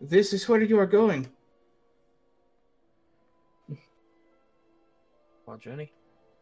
This 0.00 0.32
is 0.32 0.48
where 0.48 0.62
you 0.62 0.78
are 0.78 0.86
going. 0.86 1.28
Well, 5.46 5.58
Jenny. 5.58 5.92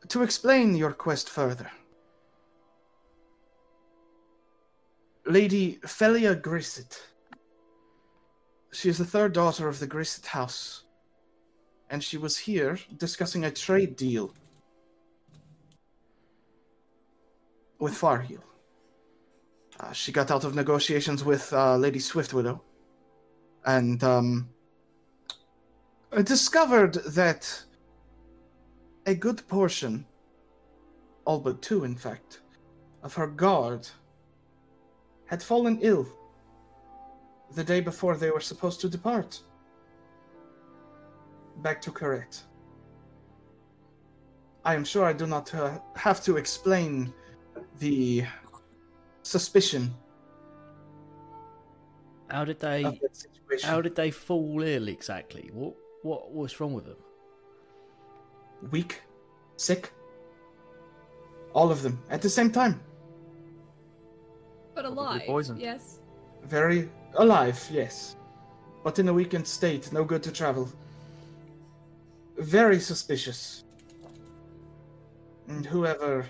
To 0.09 0.23
explain 0.23 0.75
your 0.75 0.93
quest 0.93 1.29
further, 1.29 1.71
Lady 5.27 5.79
Felia 5.83 6.41
Grisset. 6.41 7.01
She 8.73 8.89
is 8.89 8.99
the 8.99 9.05
third 9.05 9.33
daughter 9.33 9.69
of 9.69 9.79
the 9.79 9.87
Grisset 9.87 10.27
house, 10.27 10.85
and 11.91 12.03
she 12.03 12.17
was 12.17 12.37
here 12.37 12.79
discussing 12.97 13.45
a 13.45 13.51
trade 13.51 13.97
deal 13.97 14.35
with 17.79 17.93
Farhill. 17.93 18.43
Uh, 19.79 19.93
she 19.93 20.11
got 20.11 20.31
out 20.31 20.45
of 20.45 20.55
negotiations 20.55 21.25
with 21.25 21.53
uh, 21.53 21.77
Lady 21.77 21.99
Swiftwidow, 21.99 22.61
and 23.67 24.03
um, 24.03 24.49
discovered 26.25 26.95
that 27.07 27.63
a 29.07 29.15
good 29.15 29.47
portion, 29.49 30.05
all 31.25 31.39
but 31.39 31.63
two, 31.63 31.85
in 31.85 31.95
fact, 31.95 32.41
of 33.03 33.15
her 33.15 33.27
guard 33.27 33.89
had 35.33 35.43
fallen 35.43 35.79
ill 35.81 36.07
the 37.55 37.65
day 37.65 37.81
before 37.81 38.19
they 38.19 38.31
were 38.31 38.47
supposed 38.53 38.83
to 38.83 38.89
depart. 38.97 39.41
Back 41.63 41.81
to 41.81 41.91
Corette. 41.91 42.39
I 44.63 44.75
am 44.75 44.85
sure 44.85 45.07
I 45.07 45.15
do 45.15 45.27
not 45.27 45.55
uh, 45.55 45.79
have 45.97 46.23
to 46.25 46.37
explain 46.37 47.15
the 47.79 48.25
suspicion 49.23 49.95
How 52.29 52.45
did 52.45 52.61
they? 52.61 52.85
of 52.85 53.01
that 53.01 53.17
situation. 53.17 53.71
How 53.71 53.81
did 53.81 53.97
they 53.97 54.11
fall 54.11 54.63
ill 54.63 54.89
exactly? 54.89 55.49
What 55.55 55.75
what 56.03 56.31
what's 56.31 56.61
wrong 56.61 56.75
with 56.75 56.85
them? 56.85 57.01
Weak, 58.71 59.01
sick, 59.57 59.93
all 61.55 61.71
of 61.71 61.81
them 61.81 61.99
at 62.11 62.21
the 62.21 62.29
same 62.29 62.51
time. 62.51 62.83
But 64.75 64.85
alive. 64.85 65.23
poison. 65.27 65.59
Yes. 65.59 66.01
Very 66.45 66.89
alive, 67.15 67.63
yes. 67.71 68.17
But 68.83 68.99
in 68.99 69.09
a 69.09 69.13
weakened 69.13 69.47
state, 69.47 69.93
no 69.93 70.05
good 70.05 70.23
to 70.25 70.33
travel. 70.33 70.69
Very 72.39 72.81
suspicious. 72.81 73.65
And 75.49 75.65
whoever. 75.65 76.27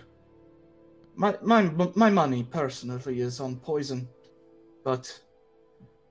My, 1.14 1.36
my, 1.42 1.70
my 1.94 2.10
money 2.10 2.42
personally 2.42 3.20
is 3.20 3.40
on 3.40 3.56
poison. 3.56 4.08
But 4.84 5.20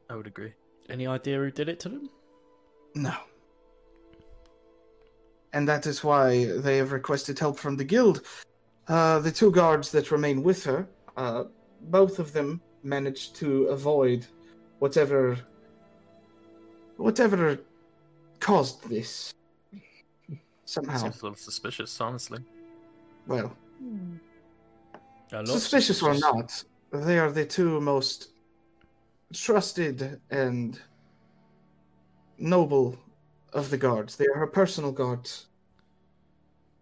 I 0.09 0.15
would 0.15 0.27
agree. 0.27 0.53
Any 0.89 1.07
idea 1.07 1.37
who 1.37 1.51
did 1.51 1.69
it 1.69 1.79
to 1.81 1.89
them? 1.89 2.09
no. 2.95 3.13
And 5.53 5.67
that 5.67 5.85
is 5.85 6.03
why 6.03 6.45
they 6.45 6.77
have 6.77 6.93
requested 6.93 7.37
help 7.37 7.59
from 7.59 7.75
the 7.75 7.83
guild. 7.83 8.21
Uh, 8.87 9.19
the 9.19 9.31
two 9.31 9.51
guards 9.51 9.91
that 9.91 10.11
remain 10.11 10.43
with 10.43 10.63
her, 10.63 10.87
uh, 11.17 11.43
both 11.83 12.19
of 12.19 12.33
them 12.33 12.61
managed 12.83 13.35
to 13.35 13.65
avoid 13.65 14.25
whatever 14.79 15.37
whatever 16.97 17.59
caused 18.39 18.87
this. 18.89 19.33
Somehow. 20.65 20.97
Seems 20.97 21.21
a 21.21 21.25
little 21.25 21.35
suspicious, 21.37 21.99
honestly. 21.99 22.39
Well, 23.27 23.55
A 25.31 25.37
lot 25.37 25.47
suspicious 25.47 26.01
or 26.01 26.13
not, 26.15 26.63
they 26.91 27.19
are 27.19 27.31
the 27.31 27.45
two 27.45 27.81
most 27.81 28.29
trusted 29.33 30.19
and 30.29 30.79
noble 32.37 32.97
of 33.53 33.69
the 33.69 33.77
guards. 33.77 34.15
They 34.15 34.27
are 34.27 34.39
her 34.39 34.47
personal 34.47 34.91
guards. 34.91 35.47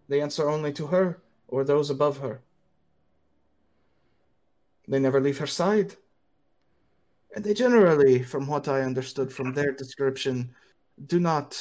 They 0.08 0.22
answer 0.22 0.50
only 0.50 0.72
to 0.74 0.88
her 0.88 1.22
or 1.48 1.64
those 1.64 1.90
above 1.90 2.20
her. 2.20 2.42
They 4.90 5.00
never 5.00 5.22
leave 5.22 5.38
her 5.38 5.48
side. 5.48 5.96
And 7.36 7.46
they 7.46 7.54
generally, 7.54 8.24
from 8.24 8.48
what 8.48 8.68
I 8.68 8.82
understood 8.82 9.32
from 9.32 9.54
their 9.54 9.72
description, 9.72 10.50
do 11.06 11.20
not 11.20 11.56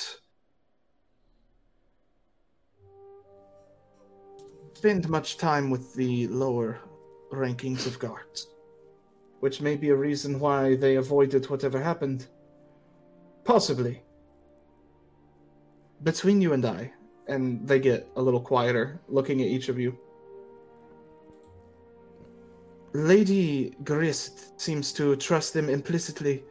spend 4.73 5.11
much 5.11 5.37
time 5.37 5.69
with 5.69 5.95
the 5.95 6.27
lower 6.29 6.81
rankings 7.31 7.87
of 7.87 7.99
guards. 7.99 8.49
Which 9.41 9.61
may 9.61 9.77
be 9.77 9.91
a 9.91 9.97
reason 9.97 10.41
why 10.41 10.77
they 10.77 10.97
avoided 10.97 11.51
whatever 11.51 11.81
happened. 11.81 12.27
Possibly. 13.45 14.03
Between 16.03 16.41
you 16.41 16.55
and 16.55 16.64
I, 16.64 16.93
and 17.26 17.68
they 17.68 17.79
get 17.79 18.09
a 18.16 18.22
little 18.22 18.41
quieter, 18.41 19.01
looking 19.07 19.43
at 19.43 19.49
each 19.49 19.68
of 19.68 19.79
you. 19.79 19.99
Lady 22.93 23.74
Grist 23.84 24.61
seems 24.61 24.93
to 24.95 25.16
trust 25.16 25.53
them 25.53 25.68
implicitly. 25.68 26.43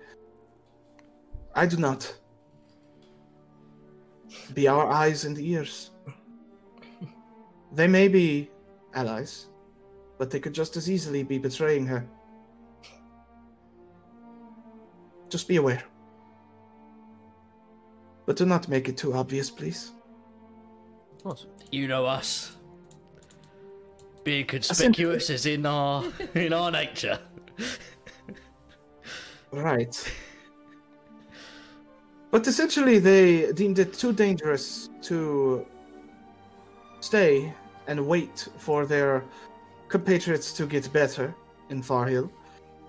I 1.55 1.65
do 1.65 1.77
not. 1.77 2.15
Be 4.53 4.67
our 4.67 4.87
eyes 4.87 5.25
and 5.25 5.37
ears. 5.39 5.91
They 7.73 7.87
may 7.87 8.07
be 8.07 8.49
allies, 8.93 9.47
but 10.17 10.29
they 10.29 10.39
could 10.39 10.53
just 10.53 10.77
as 10.77 10.89
easily 10.89 11.23
be 11.23 11.37
betraying 11.37 11.85
her. 11.87 12.07
Just 15.29 15.47
be 15.47 15.57
aware. 15.57 15.83
But 18.25 18.35
do 18.35 18.45
not 18.45 18.67
make 18.67 18.89
it 18.89 18.97
too 18.97 19.13
obvious, 19.13 19.49
please. 19.49 19.91
Of 21.17 21.23
course. 21.23 21.47
You 21.71 21.87
know 21.87 22.05
us. 22.05 22.56
Being 24.27 24.45
conspicuous 24.45 25.29
is 25.29 25.45
in 25.45 25.65
our 25.65 26.03
in 26.35 26.51
our 26.51 26.69
nature. 26.69 27.17
Right. 29.53 29.95
But 32.29 32.45
essentially, 32.45 32.99
they 32.99 33.53
deemed 33.53 33.79
it 33.79 33.93
too 33.93 34.11
dangerous 34.11 34.89
to 35.03 35.65
stay 36.99 37.53
and 37.87 38.05
wait 38.05 38.49
for 38.57 38.85
their 38.85 39.23
compatriots 39.87 40.51
to 40.57 40.67
get 40.67 40.91
better 40.91 41.33
in 41.69 41.81
Farhill. 41.81 42.29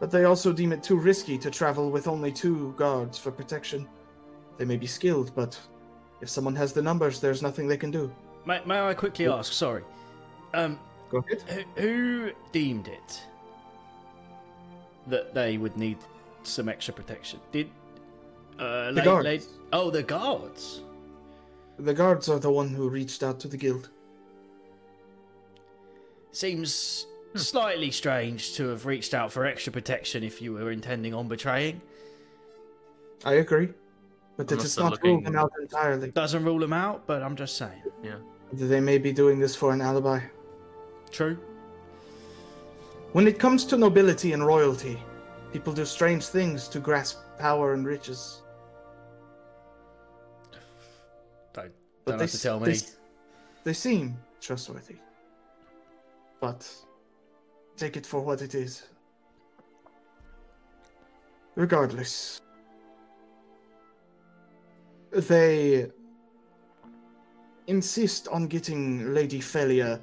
But 0.01 0.11
they 0.11 0.25
also 0.25 0.53
deem 0.53 0.73
it 0.73 0.83
too 0.83 0.97
risky 0.97 1.39
to 1.39 1.53
travel 1.53 1.93
with 1.93 2.09
only 2.09 2.33
two 2.33 2.75
guards 2.77 3.17
for 3.17 3.31
protection. 3.31 3.87
They 4.57 4.65
may 4.65 4.77
be 4.77 4.89
skilled, 4.89 5.31
but 5.37 5.57
if 6.21 6.29
someone 6.29 6.57
has 6.57 6.73
the 6.73 6.83
numbers, 6.83 7.21
there's 7.21 7.43
nothing 7.43 7.69
they 7.69 7.77
can 7.77 7.93
do. 7.93 8.13
May, 8.45 8.61
may 8.67 8.81
I 8.81 8.93
quickly 8.93 9.29
ask? 9.29 9.53
Sorry. 9.53 9.85
Um, 10.53 10.81
Go 11.11 11.19
ahead. 11.19 11.43
who, 11.77 11.83
who 11.83 12.31
deemed 12.53 12.89
it 12.89 13.23
that 15.07 15.33
they 15.35 15.57
would 15.57 15.77
need 15.77 15.99
some 16.43 16.69
extra 16.69 16.93
protection? 16.95 17.41
Did 17.53 17.71
uh, 18.59 18.87
The 18.87 18.93
late- 18.93 19.05
guards. 19.05 19.25
late- 19.25 19.47
oh, 19.73 19.91
the 19.91 20.03
guards. 20.03 20.83
The 21.79 21.95
guards 21.95 22.29
are 22.29 22.39
the 22.39 22.51
one 22.51 22.69
who 22.69 22.89
reached 22.89 23.23
out 23.23 23.39
to 23.41 23.49
the 23.49 23.57
guild. 23.57 23.89
Seems 26.33 27.07
Hmm. 27.33 27.39
slightly 27.39 27.91
strange 27.91 28.55
to 28.55 28.69
have 28.69 28.87
reached 28.87 29.13
out 29.15 29.33
for 29.33 29.45
extra 29.45 29.73
protection 29.73 30.23
if 30.23 30.41
you 30.43 30.53
were 30.55 30.71
intending 30.71 31.15
on 31.15 31.29
betraying. 31.29 31.81
I 33.25 33.35
agree, 33.35 33.69
but 34.37 34.45
it 34.47 34.53
Unless 34.53 34.75
doesn't 34.77 34.91
looking- 34.91 35.15
rule 35.17 35.23
them 35.23 35.37
out 35.37 35.53
entirely. 35.61 36.11
Doesn't 36.11 36.45
rule 36.45 36.59
them 36.59 36.73
out, 36.73 37.07
but 37.07 37.23
I'm 37.23 37.37
just 37.37 37.57
saying. 37.57 37.83
Yeah. 38.03 38.17
They 38.53 38.81
may 38.81 38.99
be 38.99 39.13
doing 39.13 39.39
this 39.39 39.55
for 39.55 39.73
an 39.73 39.81
alibi. 39.81 40.21
True. 41.11 41.39
When 43.13 43.27
it 43.27 43.39
comes 43.39 43.65
to 43.67 43.77
nobility 43.79 44.33
and 44.33 44.47
royalty, 44.47 45.03
people 45.53 45.73
do 45.73 45.85
strange 45.85 46.27
things 46.27 46.69
to 46.69 46.79
grasp 46.79 47.19
power 47.39 47.73
and 47.73 47.87
riches. 47.87 48.43
Don't, 51.53 51.73
don't 52.05 52.19
they, 52.19 52.25
have 52.25 52.31
to 52.31 52.41
tell 52.43 52.61
me. 52.61 52.73
s- 52.73 52.97
They 53.65 53.73
seem 53.73 54.17
trustworthy. 54.41 54.97
But 56.41 56.71
take 57.77 57.97
it 57.97 58.07
for 58.07 58.21
what 58.21 58.43
it 58.43 58.55
is. 58.55 58.87
Regardless, 61.57 62.41
they 65.11 65.91
insist 67.67 68.29
on 68.29 68.47
getting 68.47 69.13
Lady 69.13 69.41
Felia 69.41 69.99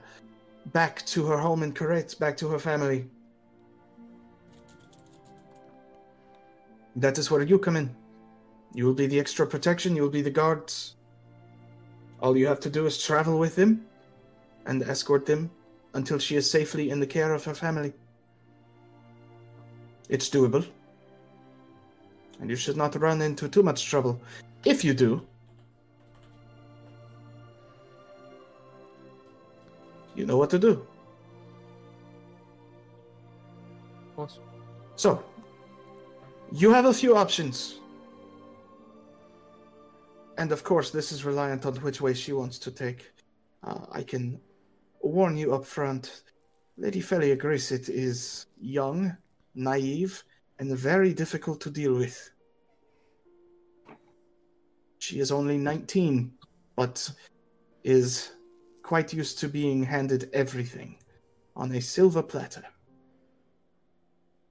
back 0.68 1.06
to 1.08 1.26
her 1.26 1.38
home 1.38 1.64
in 1.64 1.72
Corette, 1.72 2.16
back 2.20 2.38
to 2.38 2.48
her 2.50 2.60
family. 2.60 3.08
That 6.96 7.18
is 7.18 7.30
where 7.30 7.44
you 7.44 7.60
come 7.60 7.76
in. 7.76 7.96
You 8.74 8.86
will 8.86 8.94
be 8.94 9.08
the 9.08 9.20
extra 9.20 9.46
protection, 9.46 9.96
you 9.96 10.02
will 10.02 10.10
be 10.10 10.22
the 10.22 10.30
guards. 10.30 10.96
All 12.22 12.38
you 12.38 12.48
have 12.48 12.60
to 12.62 12.70
do 12.70 12.86
is 12.86 13.02
travel 13.02 13.38
with 13.38 13.56
them 13.56 13.86
and 14.66 14.82
escort 14.84 15.26
them 15.26 15.52
until 15.94 16.20
she 16.20 16.36
is 16.36 16.50
safely 16.50 16.90
in 16.90 17.00
the 17.00 17.08
care 17.08 17.34
of 17.34 17.44
her 17.46 17.54
family. 17.54 17.94
It's 20.10 20.30
doable. 20.30 20.66
And 22.40 22.50
you 22.50 22.56
should 22.56 22.78
not 22.78 23.00
run 23.00 23.22
into 23.22 23.48
too 23.48 23.64
much 23.64 23.86
trouble. 23.86 24.20
If 24.66 24.84
you 24.84 24.94
do, 24.94 25.26
you 30.16 30.26
know 30.26 30.38
what 30.38 30.50
to 30.52 30.60
do. 30.60 30.86
Awesome. 34.18 34.44
So, 34.96 35.24
you 36.52 36.72
have 36.72 36.86
a 36.86 36.94
few 36.94 37.16
options. 37.18 37.80
And 40.38 40.52
of 40.52 40.64
course, 40.64 40.92
this 40.92 41.12
is 41.12 41.26
reliant 41.26 41.66
on 41.66 41.76
which 41.78 42.02
way 42.02 42.14
she 42.14 42.34
wants 42.34 42.60
to 42.60 42.72
take. 42.72 43.12
Uh, 43.64 43.86
I 43.92 44.04
can 44.04 44.40
warn 45.02 45.38
you 45.38 45.54
up 45.54 45.66
front 45.66 46.24
Lady 46.78 47.02
Felia 47.02 47.38
Grisset 47.38 47.88
is 47.88 48.48
young, 48.60 49.16
naive, 49.54 50.24
and 50.60 50.78
very 50.78 51.14
difficult 51.14 51.62
to 51.62 51.70
deal 51.70 51.96
with. 51.96 52.32
She 55.00 55.20
is 55.20 55.32
only 55.32 55.58
19, 55.58 56.34
but 56.76 57.10
is 57.84 58.32
quite 58.86 59.12
used 59.14 59.40
to 59.40 59.48
being 59.50 59.82
handed 59.84 60.30
everything 60.32 60.96
on 61.56 61.72
a 61.72 61.82
silver 61.82 62.22
platter. 62.22 62.64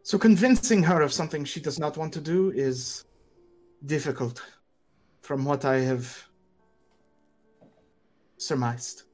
So 0.03 0.19
convincing 0.19 0.83
her 0.83 1.03
of 1.03 1.13
something 1.13 1.45
she 1.45 1.61
does 1.61 1.79
not 1.79 1.97
want 1.97 2.13
to 2.15 2.21
do 2.21 2.51
is 2.51 3.05
difficult, 3.87 4.43
from 5.23 5.45
what 5.45 5.65
I 5.65 5.77
have 5.91 6.07
surmised. 8.37 9.05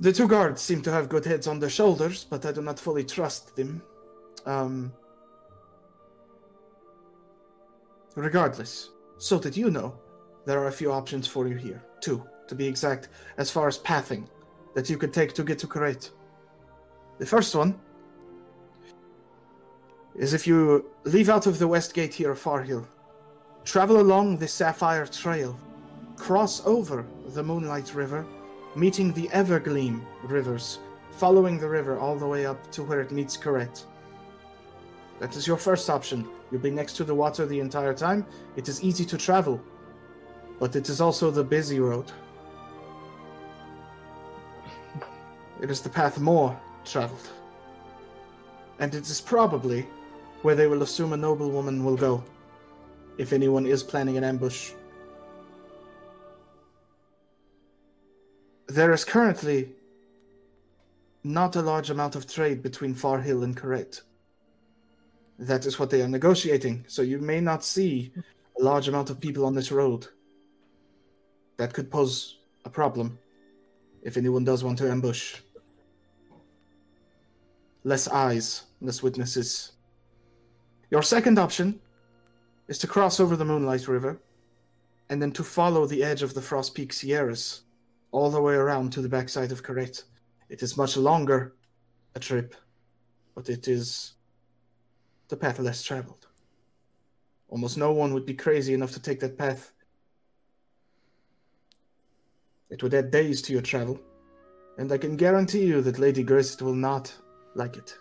The 0.00 0.12
two 0.12 0.26
guards 0.26 0.60
seem 0.60 0.82
to 0.82 0.90
have 0.90 1.08
good 1.08 1.24
heads 1.24 1.46
on 1.46 1.60
their 1.60 1.70
shoulders, 1.70 2.24
but 2.24 2.44
I 2.44 2.50
do 2.50 2.60
not 2.60 2.80
fully 2.80 3.04
trust 3.04 3.54
them. 3.54 3.82
Um, 4.46 4.92
regardless, 8.16 8.90
so 9.18 9.38
that 9.38 9.56
you 9.56 9.70
know, 9.70 9.94
there 10.44 10.58
are 10.58 10.68
a 10.68 10.78
few 10.80 10.90
options 10.90 11.28
for 11.28 11.46
you 11.46 11.56
here. 11.56 11.84
Two, 12.00 12.24
to 12.50 12.54
be 12.54 12.66
exact, 12.66 13.08
as 13.38 13.50
far 13.50 13.66
as 13.66 13.78
pathing 13.78 14.28
that 14.74 14.90
you 14.90 14.98
could 14.98 15.14
take 15.14 15.32
to 15.34 15.42
get 15.42 15.58
to 15.60 15.66
Corette. 15.66 16.10
The 17.18 17.26
first 17.26 17.54
one 17.54 17.78
is 20.14 20.34
if 20.34 20.46
you 20.46 20.90
leave 21.04 21.30
out 21.30 21.46
of 21.46 21.58
the 21.58 21.68
west 21.68 21.94
gate 21.94 22.12
here 22.12 22.32
of 22.32 22.42
Farhill, 22.42 22.86
travel 23.64 24.00
along 24.00 24.36
the 24.36 24.48
Sapphire 24.48 25.06
Trail, 25.06 25.58
cross 26.16 26.66
over 26.66 27.06
the 27.28 27.42
Moonlight 27.42 27.94
River, 27.94 28.26
meeting 28.74 29.12
the 29.12 29.28
Evergleam 29.28 30.04
rivers, 30.24 30.80
following 31.12 31.58
the 31.58 31.68
river 31.68 31.98
all 31.98 32.16
the 32.16 32.26
way 32.26 32.46
up 32.46 32.70
to 32.72 32.82
where 32.82 33.00
it 33.00 33.12
meets 33.12 33.36
Corette. 33.36 33.84
That 35.20 35.36
is 35.36 35.46
your 35.46 35.56
first 35.56 35.88
option. 35.88 36.28
You'll 36.50 36.62
be 36.62 36.70
next 36.70 36.94
to 36.94 37.04
the 37.04 37.14
water 37.14 37.46
the 37.46 37.60
entire 37.60 37.94
time. 37.94 38.26
It 38.56 38.68
is 38.68 38.82
easy 38.82 39.04
to 39.04 39.16
travel, 39.16 39.60
but 40.58 40.74
it 40.74 40.88
is 40.88 41.00
also 41.00 41.30
the 41.30 41.44
busy 41.44 41.78
road. 41.78 42.10
It 45.62 45.70
is 45.70 45.80
the 45.80 45.90
path 45.90 46.18
more 46.18 46.58
traveled. 46.84 47.28
And 48.78 48.94
it 48.94 49.08
is 49.08 49.20
probably 49.20 49.86
where 50.42 50.54
they 50.54 50.66
will 50.66 50.82
assume 50.82 51.12
a 51.12 51.16
noblewoman 51.16 51.84
will 51.84 51.96
go, 51.96 52.24
if 53.18 53.32
anyone 53.32 53.66
is 53.66 53.82
planning 53.82 54.16
an 54.16 54.24
ambush. 54.24 54.72
There 58.68 58.92
is 58.92 59.04
currently 59.04 59.72
not 61.24 61.56
a 61.56 61.62
large 61.62 61.90
amount 61.90 62.16
of 62.16 62.26
trade 62.26 62.62
between 62.62 62.94
Farhill 62.94 63.44
and 63.44 63.54
Corette. 63.54 64.00
That 65.38 65.66
is 65.66 65.78
what 65.78 65.90
they 65.90 66.00
are 66.00 66.08
negotiating, 66.08 66.86
so 66.88 67.02
you 67.02 67.18
may 67.18 67.40
not 67.40 67.64
see 67.64 68.12
a 68.58 68.62
large 68.62 68.88
amount 68.88 69.10
of 69.10 69.20
people 69.20 69.44
on 69.44 69.54
this 69.54 69.70
road. 69.70 70.06
That 71.58 71.74
could 71.74 71.90
pose 71.90 72.38
a 72.64 72.70
problem 72.70 73.18
if 74.02 74.16
anyone 74.16 74.44
does 74.44 74.64
want 74.64 74.78
to 74.78 74.90
ambush. 74.90 75.36
Less 77.84 78.08
eyes, 78.08 78.64
less 78.80 79.02
witnesses. 79.02 79.72
Your 80.90 81.02
second 81.02 81.38
option 81.38 81.80
is 82.68 82.78
to 82.78 82.86
cross 82.86 83.20
over 83.20 83.36
the 83.36 83.44
Moonlight 83.44 83.88
River 83.88 84.20
and 85.08 85.20
then 85.20 85.32
to 85.32 85.42
follow 85.42 85.86
the 85.86 86.04
edge 86.04 86.22
of 86.22 86.34
the 86.34 86.42
Frost 86.42 86.74
Peak 86.74 86.92
Sierras 86.92 87.62
all 88.12 88.30
the 88.30 88.40
way 88.40 88.54
around 88.54 88.92
to 88.92 89.02
the 89.02 89.08
backside 89.08 89.52
of 89.52 89.62
Corette. 89.62 90.02
It 90.48 90.62
is 90.62 90.76
much 90.76 90.96
longer 90.96 91.54
a 92.14 92.20
trip, 92.20 92.54
but 93.34 93.48
it 93.48 93.68
is 93.68 94.14
the 95.28 95.36
path 95.36 95.58
less 95.58 95.82
traveled. 95.82 96.26
Almost 97.48 97.78
no 97.78 97.92
one 97.92 98.12
would 98.14 98.26
be 98.26 98.34
crazy 98.34 98.74
enough 98.74 98.92
to 98.92 99.02
take 99.02 99.20
that 99.20 99.38
path. 99.38 99.72
It 102.68 102.82
would 102.82 102.94
add 102.94 103.10
days 103.10 103.42
to 103.42 103.52
your 103.52 103.62
travel, 103.62 104.00
and 104.78 104.90
I 104.92 104.98
can 104.98 105.16
guarantee 105.16 105.64
you 105.64 105.82
that 105.82 105.98
Lady 105.98 106.22
Grisset 106.22 106.62
will 106.62 106.74
not 106.74 107.12
like 107.54 107.76
it. 107.76 107.96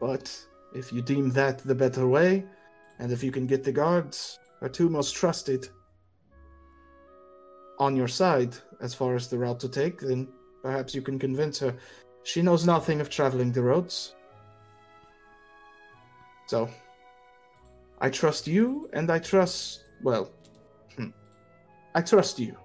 But 0.00 0.34
if 0.74 0.92
you 0.92 1.02
deem 1.02 1.30
that 1.30 1.58
the 1.58 1.74
better 1.74 2.06
way, 2.06 2.44
and 2.98 3.12
if 3.12 3.22
you 3.22 3.30
can 3.30 3.46
get 3.46 3.64
the 3.64 3.72
guards, 3.72 4.38
our 4.62 4.68
two 4.68 4.88
most 4.88 5.14
trusted, 5.14 5.68
on 7.78 7.96
your 7.96 8.08
side 8.08 8.54
as 8.80 8.94
far 8.94 9.16
as 9.16 9.28
the 9.28 9.38
route 9.38 9.58
to 9.60 9.68
take, 9.68 10.00
then 10.00 10.28
perhaps 10.62 10.94
you 10.94 11.02
can 11.02 11.18
convince 11.18 11.58
her. 11.58 11.74
She 12.22 12.42
knows 12.42 12.66
nothing 12.66 13.00
of 13.00 13.08
traveling 13.08 13.52
the 13.52 13.62
roads. 13.62 14.14
So, 16.46 16.68
I 18.00 18.10
trust 18.10 18.46
you, 18.46 18.90
and 18.92 19.10
I 19.10 19.18
trust, 19.18 19.84
well, 20.02 20.30
hmm, 20.96 21.08
I 21.94 22.02
trust 22.02 22.38
you 22.38 22.56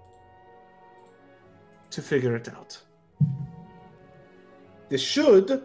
to 1.90 2.02
figure 2.02 2.36
it 2.36 2.48
out. 2.48 2.78
This 4.88 5.00
should 5.00 5.62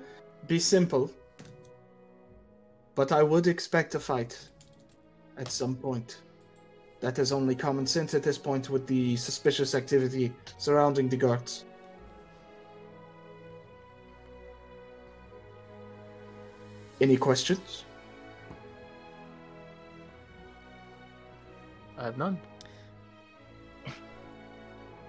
be 0.47 0.59
simple, 0.59 1.11
but 2.95 3.11
I 3.11 3.22
would 3.22 3.47
expect 3.47 3.95
a 3.95 3.99
fight 3.99 4.38
at 5.38 5.51
some 5.51 5.76
point. 5.76 6.22
That 7.01 7.17
is 7.19 7.32
only 7.32 7.55
common 7.55 7.88
sense 7.88 8.13
at 8.13 8.24
this 8.24 8.38
point 8.38 8.69
with 8.69 8.86
the 8.88 9.15
suspicious 9.15 9.74
activity 9.76 10.34
surrounding 10.57 11.09
the 11.09 11.17
guards. 11.17 11.65
Any 16.99 17.17
questions? 17.17 17.86
I 21.97 22.05
have 22.05 22.17
none. 22.17 22.39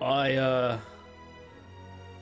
I 0.00 0.36
uh, 0.36 0.78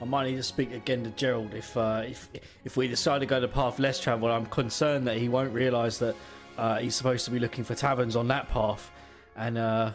I 0.00 0.04
might 0.06 0.26
need 0.30 0.36
to 0.36 0.42
speak 0.42 0.72
again 0.72 1.04
to 1.04 1.10
Gerald 1.10 1.52
if 1.54 1.76
uh, 1.76 2.02
if 2.06 2.28
if 2.64 2.76
we 2.76 2.88
decide 2.88 3.18
to 3.20 3.26
go 3.26 3.38
the 3.40 3.48
path 3.48 3.78
less 3.78 4.00
travelled. 4.00 4.30
I'm 4.30 4.46
concerned 4.46 5.06
that 5.06 5.18
he 5.18 5.28
won't 5.28 5.52
realise 5.52 5.98
that 5.98 6.14
uh, 6.56 6.78
he's 6.78 6.94
supposed 6.94 7.24
to 7.26 7.30
be 7.30 7.38
looking 7.38 7.64
for 7.64 7.74
taverns 7.74 8.16
on 8.16 8.26
that 8.28 8.48
path, 8.48 8.90
and 9.36 9.58
uh, 9.58 9.92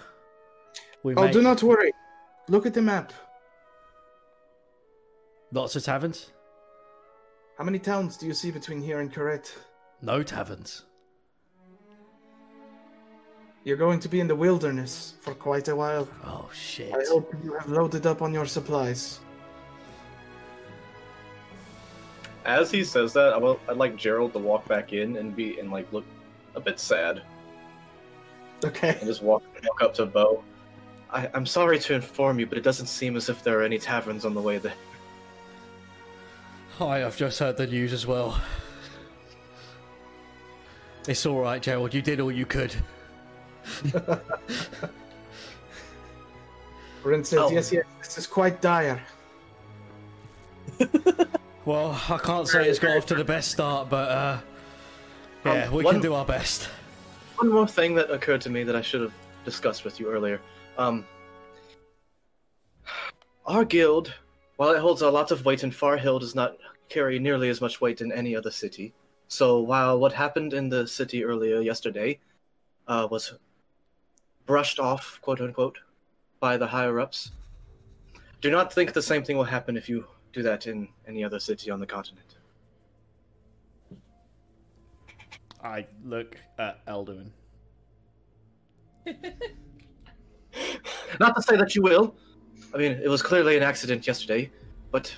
we 1.03 1.15
Oh, 1.15 1.25
may 1.25 1.31
do 1.31 1.41
not 1.41 1.63
worry. 1.63 1.91
Look 2.47 2.65
at 2.67 2.73
the 2.75 2.81
map. 2.81 3.11
lots 5.51 5.75
of 5.75 5.83
taverns, 5.83 6.29
How 7.57 7.63
many 7.63 7.79
towns 7.79 8.17
do 8.17 8.25
you 8.27 8.33
see 8.33 8.51
between 8.51 8.81
here 8.81 8.99
and 8.99 9.11
Corette? 9.11 9.51
no 10.01 10.21
taverns. 10.21 10.83
You're 13.63 13.77
going 13.77 13.99
to 14.01 14.09
be 14.09 14.19
in 14.19 14.27
the 14.27 14.35
wilderness 14.35 15.15
for 15.21 15.33
quite 15.33 15.67
a 15.69 15.75
while. 15.75 16.07
Oh 16.23 16.47
shit! 16.53 16.93
I 16.93 17.03
hope 17.09 17.33
you 17.43 17.53
have 17.53 17.69
loaded 17.69 18.05
up 18.05 18.21
on 18.21 18.31
your 18.33 18.45
supplies. 18.45 19.19
As 22.45 22.69
he 22.71 22.83
says 22.83 23.11
that, 23.13 23.33
I 23.33 23.37
will, 23.37 23.59
I'd 23.67 23.77
like 23.77 23.95
Gerald 23.95 24.33
to 24.33 24.39
walk 24.39 24.67
back 24.67 24.93
in 24.93 25.17
and 25.17 25.35
be 25.35 25.59
and 25.59 25.71
like 25.71 25.91
look 25.91 26.05
a 26.55 26.59
bit 26.59 26.79
sad 26.79 27.23
Okay. 28.63 28.89
and 28.99 29.01
just 29.07 29.21
walk 29.23 29.43
walk 29.67 29.81
up 29.81 29.93
to 29.95 30.05
Bo. 30.05 30.43
I, 31.11 31.27
I'm 31.33 31.45
sorry 31.45 31.79
to 31.79 31.93
inform 31.95 32.39
you, 32.39 32.45
but 32.45 32.57
it 32.57 32.63
doesn't 32.63 32.85
seem 32.87 33.15
as 33.17 33.29
if 33.29 33.43
there 33.43 33.59
are 33.59 33.63
any 33.63 33.77
taverns 33.79 34.25
on 34.25 34.33
the 34.33 34.41
way 34.41 34.57
there. 34.59 34.73
Hi, 36.77 37.03
I've 37.05 37.17
just 37.17 37.39
heard 37.39 37.57
the 37.57 37.67
news 37.67 37.93
as 37.93 38.05
well. 38.05 38.39
It's 41.07 41.25
all 41.25 41.39
right, 41.39 41.61
Gerald. 41.61 41.93
You 41.93 42.01
did 42.01 42.19
all 42.19 42.31
you 42.31 42.45
could. 42.45 42.75
Rin 47.03 47.23
says, 47.23 47.39
Oh. 47.39 47.49
yes, 47.51 47.71
yes, 47.71 47.85
this 47.99 48.17
is 48.17 48.27
quite 48.27 48.61
dire. 48.61 48.99
Well, 51.65 51.99
I 52.09 52.17
can't 52.19 52.47
say 52.47 52.67
it's 52.69 52.79
got 52.79 52.95
off 52.95 53.05
to 53.07 53.15
the 53.15 53.23
best 53.23 53.51
start, 53.51 53.89
but 53.89 54.09
uh, 54.09 54.37
yeah, 55.45 55.65
Um, 55.65 55.73
we 55.73 55.83
one- 55.83 55.95
can 55.95 56.01
do 56.01 56.13
our 56.13 56.25
best. 56.25 56.69
One 57.37 57.49
more 57.49 57.67
thing 57.67 57.95
that 57.95 58.11
occurred 58.11 58.41
to 58.41 58.49
me 58.49 58.63
that 58.63 58.75
I 58.75 58.81
should 58.81 59.01
have 59.01 59.13
discussed 59.43 59.83
with 59.83 59.99
you 59.99 60.09
earlier. 60.09 60.39
Um, 60.77 61.05
our 63.45 63.65
guild, 63.65 64.13
while 64.57 64.69
it 64.71 64.79
holds 64.79 65.01
a 65.01 65.09
lot 65.09 65.31
of 65.31 65.43
weight 65.43 65.63
in 65.63 65.71
Far 65.71 65.97
Hill, 65.97 66.19
does 66.19 66.33
not 66.35 66.55
carry 66.87 67.19
nearly 67.19 67.49
as 67.49 67.59
much 67.61 67.81
weight 67.81 67.99
in 68.01 68.11
any 68.11 68.35
other 68.35 68.51
city. 68.51 68.93
So 69.27 69.59
while 69.59 69.99
what 69.99 70.13
happened 70.13 70.53
in 70.53 70.69
the 70.69 70.87
city 70.87 71.23
earlier 71.25 71.59
yesterday 71.61 72.19
uh, 72.87 73.07
was 73.09 73.33
brushed 74.45 74.79
off, 74.79 75.19
quote 75.21 75.41
unquote, 75.41 75.79
by 76.39 76.57
the 76.57 76.67
higher 76.67 76.99
ups, 76.99 77.31
do 78.39 78.49
not 78.51 78.71
think 78.71 78.93
the 78.93 79.01
same 79.01 79.23
thing 79.23 79.35
will 79.35 79.43
happen 79.45 79.75
if 79.75 79.89
you 79.89 80.05
do 80.35 80.43
that 80.43 80.67
in 80.67 80.87
any 81.07 81.23
other 81.23 81.39
city 81.39 81.71
on 81.71 81.79
the 81.79 81.85
continent. 81.85 82.35
I 85.63 85.87
look 86.03 86.37
at 86.59 86.85
Elduin. 86.87 87.29
Not 91.19 91.35
to 91.37 91.41
say 91.41 91.55
that 91.55 91.73
you 91.73 91.81
will. 91.81 92.13
I 92.73 92.77
mean, 92.77 92.91
it 92.91 93.07
was 93.07 93.21
clearly 93.21 93.55
an 93.55 93.63
accident 93.63 94.05
yesterday, 94.05 94.51
but 94.91 95.15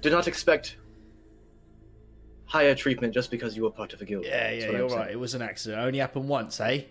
do 0.00 0.10
not 0.10 0.26
expect 0.26 0.78
higher 2.46 2.74
treatment 2.74 3.14
just 3.14 3.30
because 3.30 3.56
you 3.56 3.62
were 3.62 3.70
part 3.70 3.92
of 3.92 4.00
a 4.02 4.04
guild. 4.04 4.24
Yeah, 4.24 4.50
That's 4.50 4.64
yeah, 4.64 4.70
you're 4.72 4.88
right. 4.88 5.10
It 5.12 5.20
was 5.20 5.34
an 5.34 5.42
accident. 5.42 5.80
It 5.80 5.84
only 5.84 6.00
happened 6.00 6.28
once, 6.28 6.58
eh? 6.60 6.82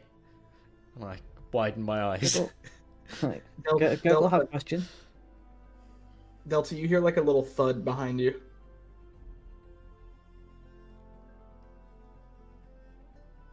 And 0.95 1.03
I 1.03 1.17
widen 1.51 1.83
my 1.83 2.01
eyes. 2.03 2.35
Gurgle- 2.35 2.51
Right. 3.21 3.43
Del- 3.65 3.77
Gur- 3.77 3.95
Gurgle, 3.97 4.21
Delta, 4.21 4.29
have 4.29 4.41
a 4.43 4.47
question. 4.47 4.85
Delta, 6.47 6.75
you 6.75 6.87
hear 6.87 6.99
like 6.99 7.17
a 7.17 7.21
little 7.21 7.43
thud 7.43 7.85
behind 7.85 8.19
you. 8.19 8.39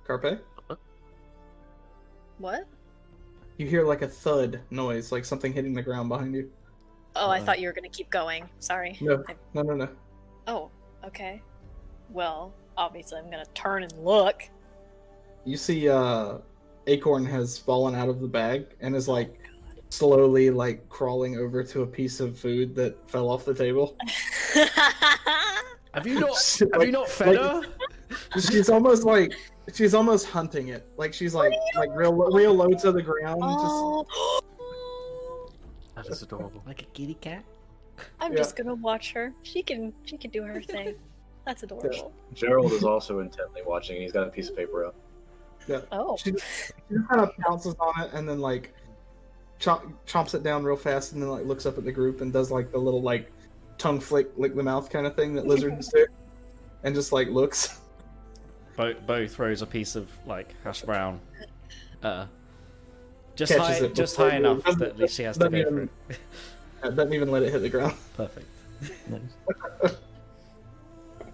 Carpe? 0.07 0.41
What? 2.39 2.67
You 3.59 3.67
hear 3.67 3.85
like 3.85 4.03
a 4.03 4.09
thud 4.09 4.61
noise, 4.71 5.13
like 5.13 5.25
something 5.25 5.53
hitting 5.53 5.75
the 5.75 5.83
ground 5.83 6.09
behind 6.09 6.35
you. 6.35 6.51
Oh, 7.17 7.29
I 7.29 7.41
Uh, 7.41 7.45
thought 7.45 7.61
you 7.61 7.67
were 7.67 7.73
gonna 7.73 7.89
keep 7.89 8.09
going. 8.11 8.49
Sorry. 8.61 8.97
No, 9.01 9.23
I- 9.29 9.37
no, 9.55 9.63
no, 9.63 9.75
no. 9.75 9.89
Oh, 10.47 10.71
okay. 11.05 11.43
Well, 12.11 12.55
obviously 12.77 13.19
I'm 13.19 13.31
gonna 13.31 13.45
turn 13.55 13.83
and 13.83 13.93
look. 14.05 14.43
You 15.45 15.57
see, 15.57 15.89
uh, 15.89 16.39
Acorn 16.87 17.27
has 17.27 17.59
fallen 17.59 17.95
out 17.95 18.09
of 18.09 18.21
the 18.21 18.29
bag 18.29 18.67
and 18.81 18.95
is 18.95 19.09
like 19.09 19.39
slowly 19.91 20.51
like 20.51 20.89
crawling 20.89 21.37
over 21.39 21.63
to 21.65 21.83
a 21.83 21.87
piece 21.87 22.21
of 22.21 22.39
food 22.39 22.75
that 22.77 22.97
fell 23.11 23.29
off 23.31 23.45
the 23.45 23.55
table. 23.55 23.97
Have 25.95 26.07
you 26.07 26.21
not? 26.21 26.31
Like- 26.61 26.73
have 26.73 26.83
you 26.85 26.93
not 26.93 27.09
fed 27.09 27.37
like- 27.37 27.65
her? 27.65 28.41
she's 28.41 28.69
almost 28.71 29.05
like 29.05 29.33
she's 29.75 29.95
almost 29.95 30.27
hunting 30.27 30.69
it. 30.69 30.87
Like 30.97 31.13
she's 31.13 31.35
like 31.35 31.53
like 31.77 31.91
real 31.95 32.13
real 32.15 32.55
low 32.55 32.69
to 32.71 32.93
the 32.93 33.03
ground. 33.03 33.41
oh, 33.43 34.05
That 35.95 36.07
is 36.07 36.23
adorable. 36.23 36.63
Like 36.67 36.83
a 36.83 36.87
kitty 36.87 37.15
cat. 37.15 37.45
I'm 38.21 38.33
Yeah. 38.33 38.39
just 38.39 38.57
gonna 38.57 38.75
watch 38.75 39.13
her. 39.13 39.33
She 39.43 39.63
can 39.63 39.93
she 40.05 40.17
can 40.17 40.31
do 40.31 40.43
her 40.45 40.63
thing. 40.63 40.95
That's 41.47 41.63
adorable. 41.63 42.13
Gerald 42.35 42.73
is 42.73 42.85
also 42.85 43.21
intently 43.21 43.63
watching, 43.67 43.97
and 43.97 44.03
he's 44.03 44.13
got 44.13 44.27
a 44.27 44.31
piece 44.31 44.51
of 44.51 44.57
paper 44.57 44.85
up. 44.85 44.95
Yeah. 45.67 45.81
Oh, 45.93 46.17
She 46.17 46.33
just, 46.33 46.45
she 46.89 46.95
just 46.95 47.09
kind 47.09 47.21
of 47.23 47.37
pounces 47.39 47.75
on 47.81 48.05
it 48.05 48.11
and 48.13 48.29
then 48.29 48.39
like 48.41 48.75
chomp, 49.61 49.93
chomps 50.07 50.35
it 50.35 50.43
down 50.43 50.65
real 50.65 50.77
fast 50.77 51.13
and 51.13 51.23
then 51.23 51.29
like 51.31 51.45
looks 51.45 51.67
up 51.67 51.79
at 51.79 51.85
the 51.85 51.93
group 51.93 52.21
and 52.21 52.33
does 52.33 52.51
like 52.51 52.71
the 52.73 52.79
little 52.79 53.03
like 53.03 53.31
tongue 53.77 54.01
flick 54.01 54.29
lick 54.37 54.55
the 54.57 54.63
mouth 54.63 54.91
kind 54.91 55.07
of 55.07 55.15
thing 55.17 55.35
that 55.35 55.47
lizards 55.47 55.89
do 55.89 56.07
and 56.85 56.95
just 56.95 57.13
like 57.13 57.29
looks. 57.29 57.81
Bo, 58.77 58.95
Bo 59.07 59.27
throws 59.27 59.63
a 59.63 59.67
piece 59.67 59.97
of 59.97 60.09
like 60.27 60.55
hash 60.63 60.83
brown. 60.83 61.21
Uh, 62.03 62.27
just 63.35 63.53
Catches 63.53 63.79
high, 63.81 63.85
it 63.87 63.95
just 63.95 64.17
before 64.17 64.31
high 64.31 64.39
you- 64.39 64.47
enough 64.47 64.65
that 64.79 64.83
at 64.83 64.99
least 64.99 65.15
she 65.17 65.23
has 65.25 65.37
to 65.37 65.49
doesn't 65.49 65.53
go 65.59 65.65
for 65.65 65.69
even- 65.83 65.91
it. 66.11 66.19
Doesn't 66.95 67.13
even 67.13 67.33
let 67.33 67.43
it 67.43 67.51
hit 67.53 67.59
the 67.59 67.69
ground. 67.69 67.95
Perfect. 68.17 68.47
Nice. 69.09 69.97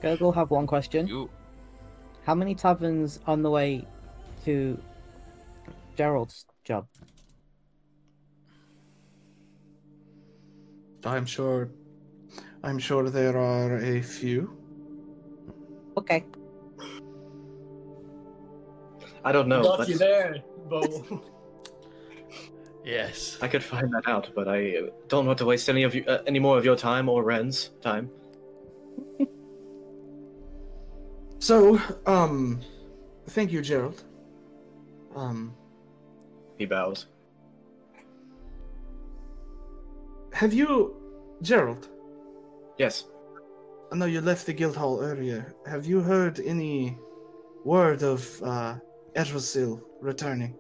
Gurgle 0.00 0.32
have 0.32 0.50
one 0.50 0.66
question. 0.66 1.06
You. 1.06 1.28
How 2.24 2.34
many 2.34 2.54
taverns 2.54 3.20
on 3.26 3.42
the 3.42 3.50
way 3.50 3.86
to 4.46 4.78
Gerald's 5.96 6.46
job? 6.64 6.86
I'm 11.06 11.26
sure. 11.26 11.70
I'm 12.62 12.78
sure 12.78 13.10
there 13.10 13.36
are 13.36 13.76
a 13.78 14.00
few. 14.00 14.56
Okay. 15.96 16.24
I 19.24 19.32
don't 19.32 19.48
know. 19.48 19.62
Got 19.62 19.88
you 19.88 19.98
there, 19.98 20.42
Bo. 20.68 21.22
Yes. 22.84 23.38
I 23.40 23.48
could 23.48 23.64
find 23.64 23.90
that 23.94 24.06
out, 24.06 24.28
but 24.34 24.46
I 24.46 24.76
uh, 24.76 24.90
don't 25.08 25.24
want 25.26 25.38
to 25.38 25.46
waste 25.46 25.70
any 25.70 25.84
of 25.84 25.94
you, 25.94 26.04
uh, 26.06 26.18
any 26.26 26.38
more 26.38 26.58
of 26.58 26.66
your 26.66 26.76
time 26.76 27.08
or 27.08 27.24
Ren's 27.24 27.70
time. 27.80 28.10
So, 31.40 31.78
um, 32.06 32.62
thank 33.28 33.52
you, 33.52 33.60
Gerald. 33.60 34.02
Um, 35.14 35.54
He 36.56 36.64
bows. 36.64 37.04
Have 40.34 40.52
you, 40.52 40.94
Gerald? 41.42 41.88
Yes. 42.78 43.04
I 43.92 43.96
know 43.96 44.06
you 44.06 44.20
left 44.20 44.46
the 44.46 44.52
guild 44.52 44.76
hall 44.76 45.00
earlier. 45.00 45.54
Have 45.66 45.86
you 45.86 46.00
heard 46.00 46.40
any 46.40 46.98
word 47.64 48.02
of 48.02 48.42
uh, 48.42 48.76
Errosil 49.14 49.80
returning? 50.00 50.56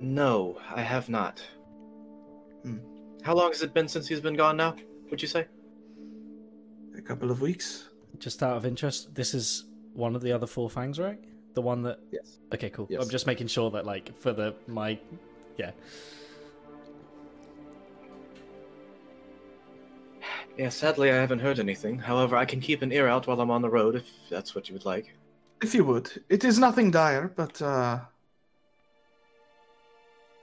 No, 0.00 0.58
I 0.74 0.82
have 0.82 1.08
not. 1.08 1.42
Hmm. 2.62 2.78
How 3.22 3.34
long 3.34 3.50
has 3.50 3.62
it 3.62 3.74
been 3.74 3.88
since 3.88 4.06
he's 4.06 4.20
been 4.20 4.34
gone 4.34 4.56
now? 4.56 4.76
Would 5.10 5.20
you 5.20 5.28
say? 5.28 5.46
A 6.96 7.02
couple 7.02 7.30
of 7.30 7.40
weeks. 7.40 7.88
Just 8.18 8.42
out 8.42 8.56
of 8.56 8.64
interest, 8.64 9.14
this 9.14 9.34
is 9.34 9.64
one 9.94 10.14
of 10.14 10.22
the 10.22 10.32
other 10.32 10.46
four 10.46 10.70
fangs, 10.70 10.98
right? 10.98 11.18
The 11.54 11.62
one 11.62 11.82
that. 11.82 11.98
Yes. 12.12 12.38
Okay, 12.54 12.70
cool. 12.70 12.86
Yes. 12.88 13.02
I'm 13.02 13.10
just 13.10 13.26
making 13.26 13.48
sure 13.48 13.70
that, 13.72 13.84
like, 13.84 14.16
for 14.18 14.32
the 14.32 14.54
my, 14.66 14.98
yeah. 15.56 15.72
Yeah, 20.56 20.68
sadly 20.68 21.10
I 21.10 21.16
haven't 21.16 21.38
heard 21.38 21.58
anything. 21.58 21.98
However, 21.98 22.36
I 22.36 22.44
can 22.44 22.60
keep 22.60 22.82
an 22.82 22.92
ear 22.92 23.08
out 23.08 23.26
while 23.26 23.40
I'm 23.40 23.50
on 23.50 23.62
the 23.62 23.70
road 23.70 23.96
if 23.96 24.06
that's 24.30 24.54
what 24.54 24.68
you 24.68 24.74
would 24.74 24.84
like. 24.84 25.14
If 25.62 25.74
you 25.74 25.84
would. 25.84 26.10
It 26.28 26.44
is 26.44 26.58
nothing 26.58 26.90
dire, 26.90 27.32
but 27.34 27.60
uh 27.62 28.00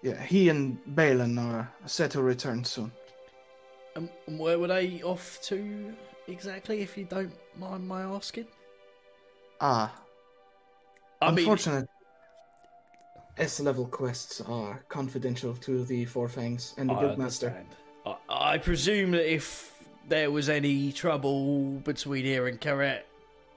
yeah, 0.02 0.22
he 0.22 0.50
and 0.50 0.80
Balin 0.96 1.38
are 1.38 1.70
set 1.86 2.12
to 2.12 2.22
return 2.22 2.64
soon. 2.64 2.92
Um, 3.96 4.10
and 4.28 4.40
where 4.40 4.58
were 4.58 4.68
they 4.68 5.02
off 5.04 5.40
to 5.44 5.94
exactly, 6.28 6.82
if 6.82 6.98
you 6.98 7.04
don't 7.04 7.34
mind 7.58 7.86
my 7.88 8.04
asking? 8.04 8.48
Ah, 9.60 9.94
I 11.22 11.32
mean, 11.32 11.40
unfortunate. 11.40 11.90
S 13.38 13.60
level 13.60 13.88
quests 13.88 14.42
are 14.42 14.84
confidential 14.88 15.54
to 15.56 15.84
the 15.86 16.06
Four 16.06 16.30
Fangs 16.30 16.76
and 16.78 16.90
the 16.90 16.94
I 16.94 17.04
Guildmaster. 17.04 17.54
I, 18.06 18.16
I 18.30 18.58
presume 18.58 19.12
that 19.12 19.32
if 19.32 19.79
there 20.10 20.32
was 20.32 20.50
any 20.50 20.92
trouble 20.92 21.66
between 21.84 22.26
here 22.26 22.48
and 22.48 22.60
Corette 22.60 23.06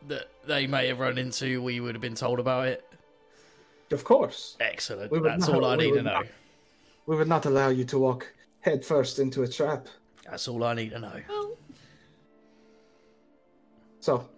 that 0.09 0.29
they 0.47 0.67
may 0.67 0.87
have 0.89 1.01
run 1.01 1.19
into, 1.19 1.63
we 1.63 1.81
would 1.81 1.95
have 1.95 2.03
been 2.03 2.15
told 2.15 2.39
about 2.39 2.69
it. 2.69 2.85
Of 3.91 4.05
course. 4.05 4.57
Excellent. 4.61 5.11
We 5.11 5.19
would 5.19 5.31
That's 5.33 5.49
not- 5.49 5.57
all 5.57 5.65
I 5.67 5.77
need 5.77 5.93
to 5.95 6.03
know. 6.03 6.13
not. 6.13 6.27
We 7.07 7.17
would 7.17 7.29
not 7.29 7.47
allow 7.47 7.69
you 7.69 7.85
to 7.87 7.99
walk 7.99 8.33
head 8.61 8.85
first 8.85 9.19
into 9.19 9.43
a 9.43 9.49
trap. 9.49 9.87
That's 10.29 10.47
all 10.49 10.63
I 10.65 10.75
need 10.75 10.91
to 10.91 10.99
know. 11.01 11.21
Well, 11.29 11.57
So, 14.01 14.29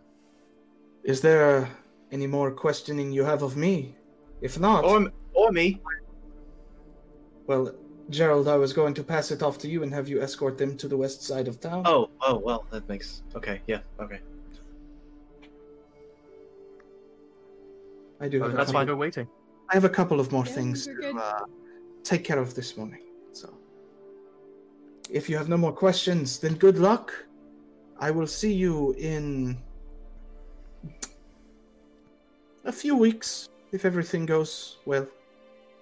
is 1.04 1.20
there 1.22 1.68
any 2.12 2.26
more 2.26 2.50
questioning 2.50 3.12
you 3.12 3.24
have 3.24 3.42
of 3.42 3.56
me? 3.56 3.94
If 4.42 4.58
not, 4.60 4.84
Or, 4.84 5.10
or 5.32 5.52
me. 5.52 5.80
well, 7.46 7.74
Gerald, 8.10 8.48
I 8.48 8.56
was 8.56 8.72
going 8.72 8.94
to 8.94 9.02
pass 9.02 9.30
it 9.30 9.42
off 9.42 9.56
to 9.58 9.68
you 9.68 9.82
and 9.82 9.92
have 9.92 10.08
you 10.08 10.20
escort 10.20 10.58
them 10.58 10.76
to 10.76 10.88
the 10.88 10.96
west 10.96 11.22
side 11.22 11.48
of 11.48 11.58
town. 11.60 11.82
Oh, 11.86 12.10
oh, 12.20 12.36
well, 12.38 12.66
that 12.70 12.86
makes. 12.88 13.22
Okay, 13.34 13.60
yeah, 13.66 13.80
okay. 13.98 14.20
I 18.20 18.28
do. 18.28 18.42
Have 18.42 18.52
That's 18.52 18.66
couple- 18.72 18.80
why 18.80 18.84
we're 18.84 18.96
waiting. 18.96 19.26
I 19.70 19.74
have 19.74 19.84
a 19.84 19.88
couple 19.88 20.20
of 20.20 20.30
more 20.30 20.44
Yeah, 20.46 20.52
things 20.52 20.86
to 20.86 21.14
uh, 21.16 21.40
take 22.02 22.22
care 22.24 22.38
of 22.38 22.54
this 22.54 22.76
morning. 22.76 23.00
So, 23.32 23.54
if 25.10 25.28
you 25.28 25.36
have 25.38 25.48
no 25.48 25.56
more 25.56 25.72
questions, 25.72 26.38
then 26.38 26.54
good 26.54 26.78
luck. 26.78 27.12
I 27.98 28.10
will 28.10 28.26
see 28.26 28.52
you 28.52 28.94
in 28.98 29.56
a 32.64 32.72
few 32.72 32.96
weeks 32.96 33.48
if 33.72 33.84
everything 33.84 34.26
goes 34.26 34.78
well. 34.84 35.06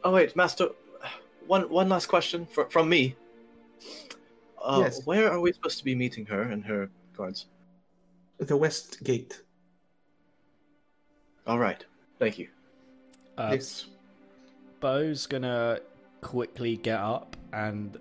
Oh 0.04 0.12
wait, 0.12 0.34
Master, 0.36 0.68
one 1.52 1.68
one 1.68 1.88
last 1.90 2.06
question 2.06 2.46
fr- 2.46 2.70
from 2.70 2.88
me. 2.88 3.14
Uh, 4.62 4.80
Yes. 4.84 5.04
Where 5.04 5.30
are 5.30 5.40
we 5.40 5.52
supposed 5.52 5.78
to 5.78 5.84
be 5.84 5.94
meeting 5.94 6.24
her 6.26 6.42
and 6.42 6.64
her 6.64 6.88
guards? 7.16 7.46
The 8.38 8.56
west 8.56 9.02
gate. 9.04 9.42
All 11.46 11.58
right, 11.58 11.84
thank 12.18 12.38
you. 12.38 12.48
Uh, 13.36 13.50
yes. 13.52 13.86
Bo's 14.80 15.26
gonna 15.26 15.80
quickly 16.22 16.76
get 16.76 16.98
up 16.98 17.36
and 17.52 17.98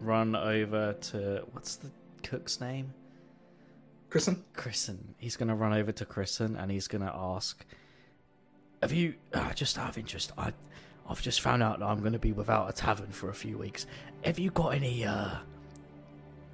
run 0.00 0.34
over 0.34 0.94
to 1.10 1.44
what's 1.52 1.76
the 1.76 1.90
cook's 2.22 2.60
name? 2.60 2.92
Kristen? 4.10 4.44
Chrisen. 4.54 4.98
He's 5.18 5.36
gonna 5.36 5.54
run 5.54 5.72
over 5.72 5.92
to 5.92 6.04
Chrisen 6.04 6.60
and 6.60 6.70
he's 6.72 6.88
gonna 6.88 7.12
ask, 7.14 7.64
"Have 8.82 8.92
you 8.92 9.14
uh, 9.34 9.52
just 9.52 9.78
out 9.78 9.90
of 9.90 9.98
interest? 9.98 10.32
I, 10.36 10.52
I've 11.08 11.22
just 11.22 11.40
found 11.40 11.62
out 11.62 11.78
that 11.78 11.86
I'm 11.86 12.02
gonna 12.02 12.18
be 12.18 12.32
without 12.32 12.68
a 12.68 12.72
tavern 12.72 13.10
for 13.10 13.30
a 13.30 13.34
few 13.34 13.56
weeks. 13.56 13.86
Have 14.24 14.38
you 14.38 14.50
got 14.50 14.74
any 14.74 15.04
uh, 15.04 15.36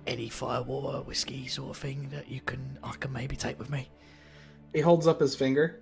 any 0.06 0.28
firewater 0.28 1.02
whiskey 1.02 1.48
sort 1.48 1.70
of 1.70 1.76
thing 1.76 2.08
that 2.10 2.28
you 2.28 2.40
can 2.40 2.78
I 2.82 2.92
can 2.92 3.12
maybe 3.12 3.36
take 3.36 3.58
with 3.58 3.70
me?" 3.70 3.88
He 4.72 4.80
holds 4.80 5.06
up 5.06 5.20
his 5.20 5.34
finger. 5.34 5.80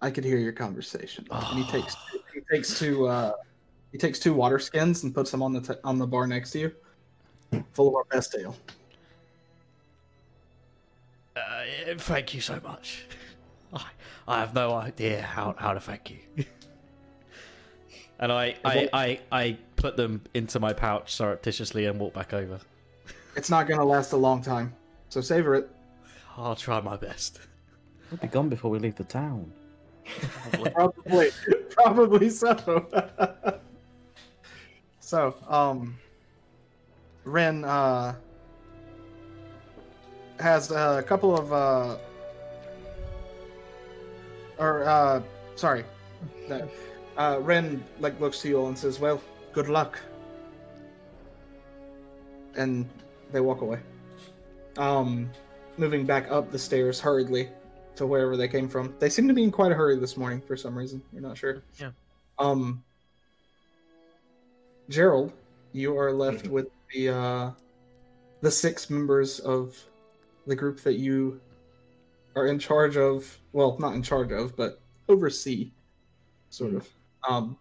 I 0.00 0.10
could 0.10 0.24
hear 0.24 0.38
your 0.38 0.52
conversation. 0.52 1.26
And 1.30 1.64
he 1.64 1.70
takes 1.70 1.96
he 2.34 2.40
takes 2.50 2.78
two 2.78 3.06
uh, 3.06 3.32
he 3.92 3.98
takes 3.98 4.18
two 4.18 4.34
water 4.34 4.58
skins 4.58 5.04
and 5.04 5.14
puts 5.14 5.30
them 5.30 5.42
on 5.42 5.52
the 5.52 5.60
t- 5.60 5.80
on 5.84 5.98
the 5.98 6.06
bar 6.06 6.26
next 6.26 6.50
to 6.52 6.58
you, 6.60 6.72
full 7.72 7.88
of 7.88 7.94
our 7.94 8.04
best 8.04 8.34
ale. 8.38 8.56
Uh, 11.34 11.64
thank 11.98 12.34
you 12.34 12.40
so 12.40 12.60
much. 12.62 13.06
I, 14.26 14.36
I 14.36 14.40
have 14.40 14.54
no 14.54 14.74
idea 14.74 15.22
how, 15.22 15.54
how 15.58 15.74
to 15.74 15.80
thank 15.80 16.10
you. 16.10 16.18
and 18.18 18.32
I, 18.32 18.56
I, 18.64 18.88
I, 18.92 19.20
I 19.30 19.58
put 19.76 19.96
them 19.96 20.22
into 20.34 20.60
my 20.60 20.72
pouch 20.72 21.14
surreptitiously 21.14 21.86
and 21.86 21.98
walk 21.98 22.14
back 22.14 22.32
over. 22.32 22.60
It's 23.34 23.48
not 23.48 23.66
gonna 23.66 23.82
last 23.82 24.12
a 24.12 24.16
long 24.18 24.42
time, 24.42 24.74
so 25.08 25.22
savor 25.22 25.54
it. 25.54 25.70
I'll 26.36 26.54
try 26.54 26.82
my 26.82 26.98
best. 26.98 27.40
We'll 28.10 28.18
be 28.18 28.26
gone 28.26 28.50
before 28.50 28.70
we 28.70 28.78
leave 28.78 28.96
the 28.96 29.04
town. 29.04 29.50
Probably, 30.74 31.30
probably 31.70 32.28
so. 32.28 32.86
so, 35.00 35.34
um, 35.48 35.96
Ren 37.24 37.64
uh 37.64 38.16
has 40.42 40.70
a 40.70 41.02
couple 41.06 41.36
of 41.36 41.52
uh, 41.52 41.96
or 44.62 44.84
uh, 44.84 45.22
sorry, 45.56 45.84
no. 46.48 46.68
uh, 47.16 47.38
Ren 47.42 47.84
like 47.98 48.18
looks 48.20 48.40
to 48.42 48.48
you 48.48 48.58
all 48.58 48.68
and 48.68 48.78
says, 48.78 49.00
"Well, 49.00 49.20
good 49.52 49.68
luck," 49.68 49.98
and 52.54 52.88
they 53.32 53.40
walk 53.40 53.60
away. 53.60 53.80
Um, 54.78 55.28
moving 55.76 56.06
back 56.06 56.30
up 56.30 56.52
the 56.52 56.58
stairs 56.58 57.00
hurriedly 57.00 57.48
to 57.96 58.06
wherever 58.06 58.36
they 58.36 58.48
came 58.48 58.68
from. 58.68 58.94
They 59.00 59.10
seem 59.10 59.28
to 59.28 59.34
be 59.34 59.42
in 59.42 59.50
quite 59.50 59.72
a 59.72 59.74
hurry 59.74 59.98
this 59.98 60.16
morning 60.16 60.40
for 60.40 60.56
some 60.56 60.78
reason. 60.78 61.02
You're 61.12 61.22
not 61.22 61.36
sure. 61.36 61.62
Yeah. 61.78 61.90
Um. 62.38 62.82
Gerald, 64.88 65.32
you 65.72 65.98
are 65.98 66.12
left 66.12 66.46
with 66.48 66.68
the 66.94 67.08
uh, 67.08 67.50
the 68.42 68.50
six 68.50 68.90
members 68.90 69.40
of 69.40 69.76
the 70.46 70.54
group 70.54 70.80
that 70.82 70.94
you 70.94 71.40
are 72.34 72.46
in 72.46 72.58
charge 72.58 72.96
of. 72.96 73.38
Well, 73.52 73.76
not 73.78 73.94
in 73.94 74.02
charge 74.02 74.32
of, 74.32 74.56
but 74.56 74.80
oversee, 75.08 75.72
sort 76.50 76.74
of. 76.74 76.88
Um. 77.28 77.56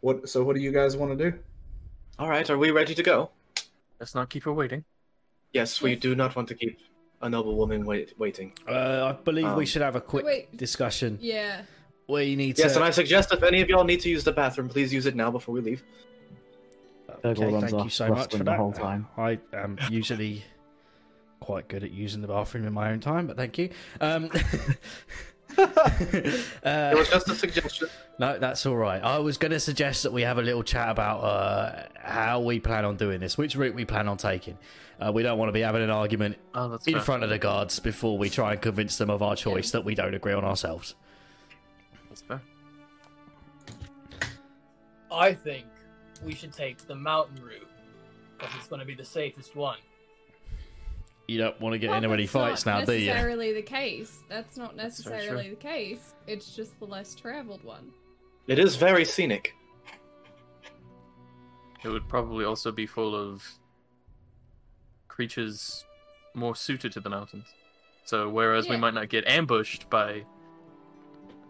What? 0.00 0.28
So, 0.28 0.42
what 0.44 0.54
do 0.56 0.62
you 0.62 0.72
guys 0.72 0.96
want 0.96 1.16
to 1.18 1.30
do? 1.30 1.38
All 2.18 2.28
right, 2.28 2.48
are 2.50 2.58
we 2.58 2.70
ready 2.70 2.94
to 2.94 3.02
go? 3.02 3.30
Let's 4.00 4.14
not 4.14 4.28
keep 4.30 4.44
her 4.44 4.52
waiting. 4.52 4.84
Yes, 5.52 5.80
we 5.82 5.92
Yes. 5.92 6.00
do 6.00 6.14
not 6.14 6.36
want 6.36 6.48
to 6.48 6.54
keep 6.54 6.78
a 7.20 7.28
noble 7.28 7.56
woman 7.56 7.84
wait, 7.84 8.14
waiting. 8.18 8.52
Uh, 8.68 9.12
I 9.16 9.22
believe 9.22 9.46
we 9.54 9.62
Um, 9.62 9.64
should 9.64 9.82
have 9.82 9.96
a 9.96 10.00
quick 10.00 10.24
Wait. 10.24 10.56
discussion. 10.56 11.18
yeah. 11.20 11.62
We 12.06 12.36
need 12.36 12.56
to. 12.56 12.62
Yes, 12.62 12.74
and 12.76 12.84
I 12.84 12.90
suggest 12.90 13.32
if 13.34 13.42
any 13.42 13.60
of 13.60 13.68
y'all 13.68 13.84
need 13.84 14.00
to 14.00 14.08
use 14.08 14.24
the 14.24 14.32
bathroom, 14.32 14.68
please 14.68 14.92
use 14.94 15.04
it 15.06 15.14
now 15.14 15.30
before 15.30 15.54
we 15.54 15.60
leave. 15.60 15.82
Okay, 17.24 17.50
thank 17.60 17.84
you 17.84 17.90
so 17.90 18.08
much 18.08 18.16
rustling 18.18 18.38
for 18.38 18.44
the 18.44 18.44
that. 18.44 18.56
whole 18.56 18.72
time. 18.72 19.08
I 19.16 19.38
am 19.52 19.78
usually 19.90 20.44
quite 21.40 21.68
good 21.68 21.84
at 21.84 21.90
using 21.90 22.20
the 22.22 22.28
bathroom 22.28 22.66
in 22.66 22.72
my 22.72 22.90
own 22.90 23.00
time, 23.00 23.26
but 23.26 23.36
thank 23.36 23.58
you. 23.58 23.70
Um, 24.00 24.30
It 25.60 26.44
uh, 26.62 26.92
was 26.94 27.08
just 27.08 27.28
a 27.28 27.34
suggestion. 27.34 27.88
no, 28.20 28.38
that's 28.38 28.64
all 28.64 28.76
right. 28.76 29.02
I 29.02 29.18
was 29.18 29.38
going 29.38 29.50
to 29.50 29.58
suggest 29.58 30.04
that 30.04 30.12
we 30.12 30.22
have 30.22 30.38
a 30.38 30.42
little 30.42 30.62
chat 30.62 30.88
about 30.88 31.18
uh, 31.20 31.82
how 32.00 32.40
we 32.40 32.60
plan 32.60 32.84
on 32.84 32.96
doing 32.96 33.18
this, 33.18 33.36
which 33.36 33.56
route 33.56 33.74
we 33.74 33.84
plan 33.84 34.06
on 34.06 34.18
taking. 34.18 34.56
Uh, 35.00 35.10
we 35.10 35.24
don't 35.24 35.36
want 35.36 35.48
to 35.48 35.52
be 35.52 35.62
having 35.62 35.82
an 35.82 35.90
argument 35.90 36.36
Oh, 36.54 36.74
in 36.86 36.94
fair. 36.94 37.00
front 37.02 37.24
of 37.24 37.30
the 37.30 37.38
guards 37.38 37.80
before 37.80 38.16
we 38.18 38.30
try 38.30 38.52
and 38.52 38.62
convince 38.62 38.98
them 38.98 39.10
of 39.10 39.20
our 39.20 39.34
choice 39.34 39.72
that 39.72 39.84
we 39.84 39.96
don't 39.96 40.14
agree 40.14 40.32
on 40.34 40.44
ourselves. 40.44 40.94
That's 42.08 42.22
fair. 42.22 42.40
I 45.10 45.32
think 45.32 45.66
we 46.24 46.34
should 46.34 46.52
take 46.52 46.78
the 46.86 46.94
mountain 46.94 47.42
route 47.42 47.66
because 48.38 48.54
it's 48.56 48.68
going 48.68 48.80
to 48.80 48.86
be 48.86 48.94
the 48.94 49.04
safest 49.04 49.56
one. 49.56 49.78
You 51.28 51.36
don't 51.36 51.60
want 51.60 51.74
to 51.74 51.78
get 51.78 51.88
Well, 51.90 51.98
into 51.98 52.10
any 52.10 52.22
that's 52.22 52.32
fights 52.32 52.66
now, 52.66 52.82
do 52.84 52.94
you? 52.94 53.06
necessarily 53.08 53.52
the 53.52 53.60
case. 53.62 54.20
That's 54.30 54.56
not 54.56 54.74
That's 54.76 54.98
necessarily 54.98 55.50
the 55.50 55.56
case. 55.56 56.14
It's 56.26 56.56
just 56.56 56.78
the 56.80 56.86
less 56.86 57.14
traveled 57.14 57.62
one. 57.62 57.90
It 58.46 58.58
is 58.58 58.76
very 58.76 59.04
scenic. 59.04 59.54
It 61.84 61.88
would 61.90 62.08
probably 62.08 62.46
also 62.46 62.72
be 62.72 62.86
full 62.86 63.14
of 63.14 63.46
creatures 65.06 65.84
more 66.34 66.56
suited 66.56 66.92
to 66.92 67.00
the 67.00 67.10
mountains. 67.10 67.46
So 68.04 68.30
whereas 68.30 68.66
we 68.66 68.78
might 68.78 68.94
not 68.94 69.10
get 69.10 69.26
ambushed 69.28 69.90
by 69.90 70.24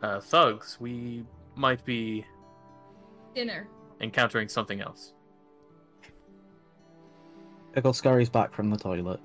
uh, 0.03 0.21
thugs, 0.21 0.77
we 0.81 1.25
might 1.55 1.85
be 1.85 2.27
Dinner. 3.33 3.69
encountering 4.01 4.49
something 4.49 4.81
else. 4.81 5.13
Gurgle 7.75 7.93
scurries 7.93 8.29
back 8.29 8.53
from 8.53 8.71
the 8.71 8.77
toilet. 8.77 9.21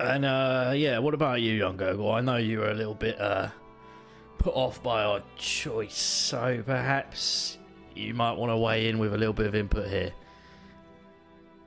And 0.00 0.24
uh, 0.24 0.72
yeah, 0.74 0.98
what 0.98 1.12
about 1.12 1.42
you, 1.42 1.52
young 1.52 1.76
Gurgle? 1.76 2.10
I 2.10 2.22
know 2.22 2.36
you 2.36 2.60
were 2.60 2.70
a 2.70 2.74
little 2.74 2.94
bit 2.94 3.20
uh, 3.20 3.48
put 4.38 4.54
off 4.54 4.82
by 4.82 5.04
our 5.04 5.22
choice, 5.36 5.96
so 5.96 6.62
perhaps 6.64 7.58
you 7.94 8.14
might 8.14 8.32
want 8.32 8.50
to 8.50 8.56
weigh 8.56 8.88
in 8.88 8.98
with 8.98 9.12
a 9.12 9.18
little 9.18 9.34
bit 9.34 9.46
of 9.46 9.54
input 9.54 9.88
here. 9.88 10.12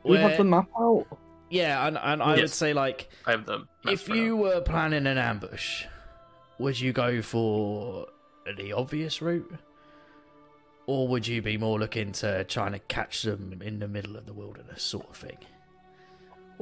Do 0.03 0.11
we 0.11 0.17
have 0.17 0.37
the 0.37 0.43
map 0.43 0.67
out? 0.77 1.05
yeah, 1.51 1.87
and, 1.87 1.97
and 2.01 2.23
I 2.23 2.35
would 2.35 2.49
say 2.49 2.73
like 2.73 3.09
I 3.27 3.31
have 3.31 3.45
the. 3.45 3.65
if 3.85 4.09
you 4.09 4.35
now. 4.35 4.41
were 4.41 4.61
planning 4.61 5.05
an 5.05 5.19
ambush, 5.19 5.85
would 6.57 6.79
you 6.79 6.91
go 6.91 7.21
for 7.21 8.07
the 8.57 8.73
obvious 8.73 9.21
route? 9.21 9.53
Or 10.85 11.07
would 11.07 11.27
you 11.27 11.41
be 11.41 11.57
more 11.57 11.79
looking 11.79 12.11
to 12.13 12.43
trying 12.43 12.73
to 12.73 12.79
catch 12.79 13.21
them 13.21 13.61
in 13.63 13.79
the 13.79 13.87
middle 13.87 14.17
of 14.17 14.25
the 14.25 14.33
wilderness 14.33 14.83
sort 14.83 15.09
of 15.09 15.15
thing? 15.15 15.37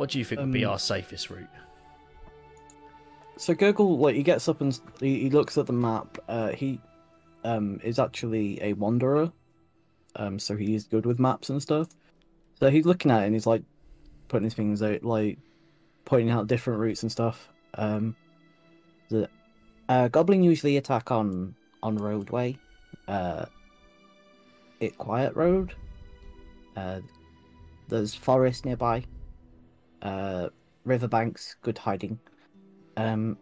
What 0.01 0.09
do 0.09 0.17
you 0.17 0.25
think 0.25 0.41
would 0.41 0.51
be 0.51 0.65
Um, 0.65 0.71
our 0.71 0.79
safest 0.79 1.29
route? 1.29 1.45
So 3.37 3.53
Gurgle, 3.53 3.99
like, 3.99 4.15
he 4.15 4.23
gets 4.23 4.49
up 4.49 4.59
and 4.59 4.81
he, 4.99 5.19
he 5.19 5.29
looks 5.29 5.59
at 5.59 5.67
the 5.67 5.73
map. 5.73 6.17
Uh, 6.27 6.49
he 6.53 6.81
um 7.43 7.79
is 7.83 7.99
actually 7.99 8.59
a 8.63 8.73
wanderer, 8.73 9.31
um, 10.15 10.39
so 10.39 10.57
he's 10.57 10.85
good 10.85 11.05
with 11.05 11.19
maps 11.19 11.51
and 11.51 11.61
stuff. 11.61 11.87
So 12.59 12.71
he's 12.71 12.87
looking 12.87 13.11
at 13.11 13.21
it 13.21 13.25
and 13.27 13.35
he's 13.35 13.45
like 13.45 13.61
putting 14.27 14.45
his 14.45 14.55
things 14.55 14.81
out, 14.81 15.03
like 15.03 15.37
pointing 16.03 16.31
out 16.31 16.47
different 16.47 16.79
routes 16.79 17.03
and 17.03 17.11
stuff. 17.11 17.49
Um, 17.75 18.15
the 19.09 19.29
uh, 19.87 20.07
goblin 20.07 20.41
usually 20.41 20.77
attack 20.77 21.11
on 21.11 21.53
on 21.83 21.95
roadway, 21.95 22.57
uh, 23.07 23.45
it 24.79 24.97
quiet 24.97 25.35
road. 25.35 25.75
Uh, 26.75 27.01
there's 27.87 28.15
forest 28.15 28.65
nearby. 28.65 29.05
Uh, 30.01 30.49
riverbanks, 30.85 31.55
good 31.61 31.77
hiding. 31.77 32.19
Um, 32.97 33.37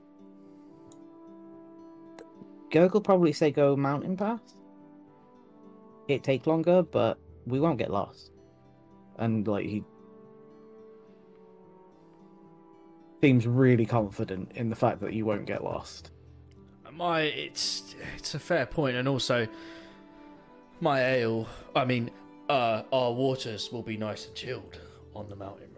Gurgle 2.71 3.03
probably 3.03 3.33
say 3.33 3.51
go 3.51 3.75
mountain 3.75 4.15
pass. 4.15 4.39
It 6.07 6.23
take 6.23 6.47
longer, 6.47 6.83
but 6.83 7.17
we 7.45 7.59
won't 7.59 7.77
get 7.77 7.91
lost. 7.91 8.31
And 9.17 9.47
like 9.47 9.65
he 9.65 9.83
seems 13.21 13.45
really 13.45 13.85
confident 13.85 14.51
in 14.55 14.69
the 14.69 14.75
fact 14.75 15.01
that 15.01 15.13
you 15.13 15.25
won't 15.25 15.45
get 15.45 15.63
lost. 15.63 16.11
My, 16.91 17.21
it's 17.21 17.95
it's 18.17 18.35
a 18.35 18.39
fair 18.39 18.65
point, 18.65 18.97
and 18.97 19.07
also 19.07 19.47
my 20.81 21.01
ale. 21.01 21.47
I 21.75 21.85
mean, 21.85 22.11
uh, 22.49 22.83
our 22.91 23.13
waters 23.13 23.71
will 23.71 23.83
be 23.83 23.95
nice 23.95 24.25
and 24.25 24.35
chilled 24.35 24.79
on 25.15 25.29
the 25.29 25.35
mountain. 25.35 25.68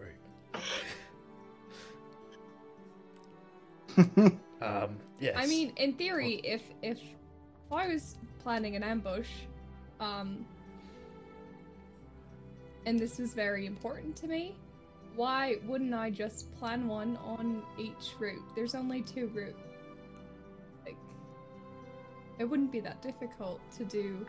Um, 4.62 4.96
yes. 5.18 5.34
I 5.36 5.46
mean, 5.46 5.72
in 5.76 5.94
theory, 5.94 6.40
if 6.44 6.62
if 6.82 6.98
if 7.72 7.78
I 7.78 7.88
was 7.88 8.16
planning 8.42 8.76
an 8.76 8.82
ambush, 8.82 9.28
um, 9.98 10.46
and 12.86 12.98
this 12.98 13.18
was 13.18 13.34
very 13.34 13.66
important 13.66 14.14
to 14.16 14.28
me, 14.28 14.54
why 15.16 15.56
wouldn't 15.66 15.94
I 15.94 16.10
just 16.10 16.52
plan 16.58 16.86
one 16.86 17.16
on 17.24 17.62
each 17.78 18.14
route? 18.18 18.42
There's 18.54 18.74
only 18.74 19.02
two 19.02 19.28
routes. 19.34 19.58
Like, 20.84 20.96
it 22.38 22.44
wouldn't 22.44 22.70
be 22.70 22.80
that 22.80 23.02
difficult 23.02 23.60
to 23.78 23.84
do 23.84 24.24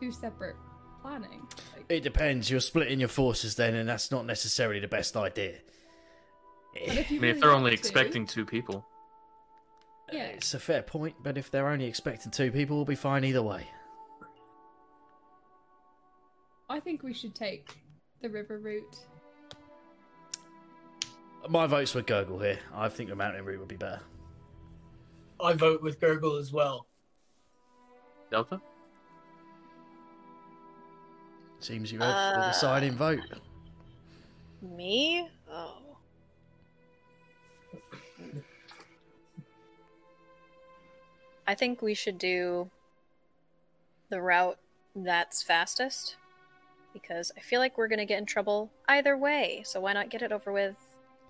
two 0.00 0.10
separate 0.10 0.56
planning. 1.02 1.46
Like, 1.76 1.84
it 1.88 2.00
depends. 2.02 2.50
You're 2.50 2.60
splitting 2.60 3.00
your 3.00 3.08
forces 3.08 3.56
then, 3.56 3.74
and 3.74 3.88
that's 3.88 4.10
not 4.10 4.24
necessarily 4.26 4.80
the 4.80 4.88
best 4.88 5.16
idea. 5.16 5.54
if 6.74 7.08
I 7.10 7.12
mean, 7.12 7.20
really 7.20 7.28
if 7.30 7.40
they're 7.40 7.50
only 7.52 7.70
to- 7.72 7.76
expecting 7.76 8.26
two 8.26 8.44
people, 8.46 8.86
yeah, 10.12 10.24
uh, 10.24 10.36
It's 10.36 10.54
a 10.54 10.58
fair 10.60 10.82
point, 10.82 11.16
but 11.22 11.36
if 11.38 11.50
they're 11.50 11.68
only 11.68 11.86
expecting 11.86 12.30
two 12.30 12.50
people, 12.52 12.76
we'll 12.76 12.84
be 12.84 12.94
fine 12.94 13.24
either 13.24 13.42
way. 13.42 13.66
I 16.68 16.80
think 16.80 17.02
we 17.02 17.12
should 17.12 17.34
take 17.34 17.76
the 18.22 18.28
river 18.30 18.58
route. 18.58 18.96
My 21.48 21.66
vote's 21.66 21.94
with 21.94 22.06
Gurgle 22.06 22.38
here. 22.42 22.58
I 22.74 22.88
think 22.88 23.08
the 23.10 23.16
mountain 23.16 23.44
route 23.44 23.58
would 23.58 23.68
be 23.68 23.76
better. 23.76 24.00
I 25.42 25.54
vote 25.54 25.82
with 25.82 26.00
Gurgle 26.00 26.36
as 26.36 26.52
well. 26.52 26.86
Delta. 28.30 28.60
Seems 31.64 31.92
you 31.92 32.00
have 32.00 32.34
the 32.34 32.40
Uh, 32.40 32.46
deciding 32.48 32.92
vote. 32.92 33.20
Me? 34.60 35.28
Oh. 35.48 35.78
I 41.46 41.54
think 41.54 41.82
we 41.82 41.94
should 41.94 42.18
do 42.18 42.70
the 44.08 44.20
route 44.20 44.58
that's 44.94 45.42
fastest 45.42 46.16
because 46.92 47.32
I 47.36 47.40
feel 47.40 47.60
like 47.60 47.78
we're 47.78 47.88
going 47.88 47.98
to 47.98 48.04
get 48.04 48.18
in 48.18 48.26
trouble 48.26 48.70
either 48.88 49.16
way. 49.16 49.62
So 49.64 49.80
why 49.80 49.92
not 49.92 50.10
get 50.10 50.22
it 50.22 50.32
over 50.32 50.52
with 50.52 50.76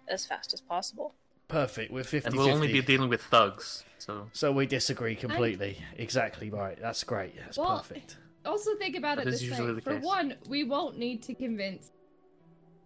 as 0.09 0.27
fast 0.27 0.53
as 0.53 0.61
possible? 0.61 1.15
Perfect. 1.49 1.93
We're 1.93 2.05
50 2.05 2.29
And 2.29 2.37
we'll 2.37 2.51
only 2.51 2.73
be 2.73 2.83
dealing 2.83 3.09
with 3.09 3.23
thugs, 3.23 3.85
so 3.99 4.31
So 4.33 4.53
we 4.53 4.67
disagree 4.67 5.15
completely. 5.15 5.79
Exactly 5.97 6.51
right. 6.51 6.79
That's 6.81 7.05
great. 7.05 7.37
That's 7.39 7.59
Well, 7.59 7.79
perfect. 7.79 8.17
Also, 8.45 8.75
think 8.77 8.97
about 8.97 9.19
That 9.19 9.29
it 9.29 9.35
is 9.35 9.41
this 9.41 9.59
way. 9.59 9.81
For 9.81 9.95
case. 9.95 10.05
one, 10.05 10.35
we 10.49 10.65
won't 10.65 10.99
need 10.99 11.23
to 11.25 11.35
convince 11.35 11.91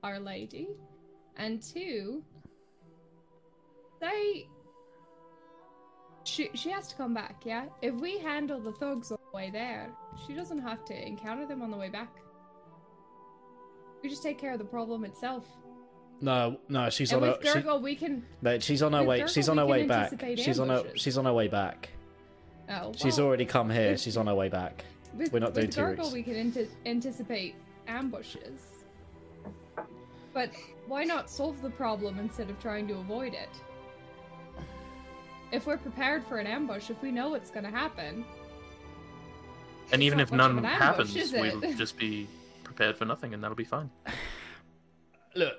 Our 0.03 0.21
Lady, 0.21 0.69
and 1.37 1.63
two, 1.63 2.23
they 4.01 4.47
she 6.25 6.51
she 6.55 6.71
has 6.71 6.89
to 6.89 6.97
come 6.97 7.15
back. 7.15 7.43
Yeah, 7.45 7.67
if 7.81 7.95
we 7.95 8.19
handle 8.19 8.61
the 8.61 8.73
thugs 8.73 9.11
on 9.13 9.19
the 9.31 9.37
way 9.37 9.51
there, 9.51 9.91
she 10.27 10.35
doesn't 10.35 10.59
have 10.61 10.85
to 10.87 11.07
encounter 11.07 11.47
them 11.47 11.63
on 11.63 11.71
the 11.71 11.77
way 11.77 11.89
back. 11.89 12.15
We 14.03 14.11
just 14.11 14.23
take 14.23 14.39
care 14.39 14.53
of 14.53 14.59
the 14.59 14.65
problem 14.65 15.05
itself. 15.05 15.47
No, 16.21 16.59
no, 16.69 16.89
she's 16.91 17.13
and 17.13 17.23
on 17.23 17.31
with 17.31 17.47
her. 17.47 17.61
She, 17.61 17.79
we 17.83 17.95
can. 17.95 18.25
no, 18.41 18.59
she's 18.59 18.83
on 18.83 18.93
her 18.93 19.03
way. 19.03 19.21
Gurgle, 19.21 19.29
She's 19.29 19.49
on 19.49 19.59
her 19.59 19.67
way 19.67 19.87
back. 19.87 20.13
anticipate 20.13 20.39
She's 20.39 20.59
on 20.59 20.69
her. 20.69 20.85
She's 20.95 21.19
on 21.19 21.25
her 21.25 21.33
way 21.33 21.49
back. 21.49 21.91
Oh, 22.69 22.93
She's 22.97 23.19
already 23.19 23.45
come 23.45 23.71
here. 23.71 23.97
She's 23.99 24.17
on 24.17 24.27
her 24.27 24.35
way 24.35 24.49
back. 24.49 24.85
With, 25.17 25.33
We're 25.33 25.39
not 25.41 25.55
doing 25.55 25.67
with 25.67 25.75
two 25.75 25.81
Gurgle, 25.81 26.13
we 26.13 26.23
can 26.23 26.37
ante- 26.37 26.69
anticipate 26.85 27.55
ambushes. 27.87 28.61
But 30.33 30.51
why 30.87 31.05
not 31.05 31.31
solve 31.31 31.61
the 31.63 31.71
problem 31.71 32.19
instead 32.19 32.51
of 32.51 32.61
trying 32.61 32.87
to 32.89 32.95
avoid 32.95 33.33
it? 33.33 33.49
If 35.53 35.67
we're 35.67 35.79
prepared 35.79 36.25
for 36.27 36.39
an 36.39 36.47
ambush, 36.47 36.91
if 36.91 37.01
we 37.01 37.11
know 37.11 37.31
what's 37.31 37.51
going 37.51 37.65
to 37.65 37.71
happen, 37.71 38.25
and 39.93 40.03
even 40.03 40.19
if 40.21 40.33
none 40.33 40.59
ambush, 40.59 40.73
happens, 40.73 41.33
we'll 41.33 41.61
just 41.77 41.97
be 41.97 42.27
prepared 42.65 42.97
for 42.97 43.05
nothing, 43.05 43.33
and 43.33 43.43
that'll 43.43 43.57
be 43.57 43.65
fine. 43.65 43.89
Look, 45.37 45.55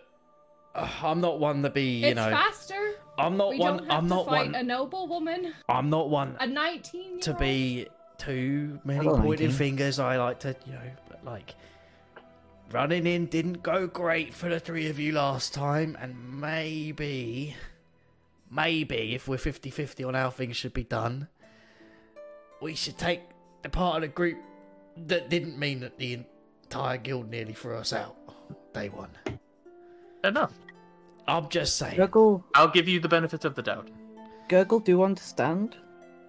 uh, 0.76 0.90
I'm 1.02 1.22
not 1.22 1.40
one 1.40 1.64
to 1.64 1.70
be. 1.70 2.00
You 2.00 2.08
it's 2.08 2.16
know, 2.18 2.30
faster. 2.30 2.96
I'm 3.18 3.38
not 3.38 3.50
we 3.50 3.60
one. 3.60 3.78
don't 3.78 3.88
have 3.90 3.98
I'm 3.98 4.04
to 4.04 4.16
not 4.16 4.26
fight 4.28 4.46
one. 4.52 4.56
a 4.56 4.64
noble 4.64 5.08
woman, 5.08 5.54
I'm 5.70 5.90
not 5.90 6.10
one 6.10 6.36
a 6.40 6.46
19 6.46 7.22
to 7.22 7.34
be 7.34 7.88
too 8.18 8.80
many 8.84 9.06
Hello, 9.06 9.22
pointing 9.22 9.48
19. 9.48 9.52
fingers. 9.52 10.00
I 10.00 10.18
like 10.18 10.40
to, 10.42 10.56
you 10.66 10.74
know, 10.74 10.92
but 11.10 11.24
like 11.24 11.56
running 12.72 13.08
in 13.08 13.28
didn't 13.28 13.64
go 13.64 13.88
great 13.88 14.34
for 14.34 14.50
the 14.50 14.60
three 14.60 14.90
of 14.90 15.00
you 15.00 15.14
last 15.14 15.54
time, 15.54 15.98
and 16.00 16.40
maybe, 16.40 17.56
maybe 18.52 19.16
if 19.16 19.28
we're 19.28 19.38
50-50 19.38 20.08
on 20.08 20.14
how 20.14 20.30
things 20.30 20.58
should 20.58 20.74
be 20.74 20.84
done, 20.84 21.28
we 22.62 22.76
should 22.76 22.98
take 22.98 23.22
the 23.62 23.70
part 23.70 23.98
of 23.98 24.02
the 24.02 24.08
group 24.08 24.38
that 25.06 25.30
didn't 25.30 25.58
mean 25.58 25.80
that 25.82 25.98
the 25.98 26.14
entire 26.64 26.98
guild 26.98 27.30
nearly 27.30 27.54
threw 27.54 27.78
us 27.78 27.94
out 27.94 28.16
day 28.74 28.90
one. 28.90 29.12
Enough. 30.24 30.54
I'm 31.28 31.50
just 31.50 31.78
saying. 31.78 31.98
Gurgle, 31.98 32.44
I'll 32.56 32.70
give 32.70 32.88
you 32.88 33.00
the 33.00 33.10
benefit 33.10 33.46
of 33.46 33.56
the 33.56 33.62
doubt. 33.62 33.90
Gurgle 34.50 34.80
do 34.80 34.92
you 34.94 35.04
understand 35.04 35.78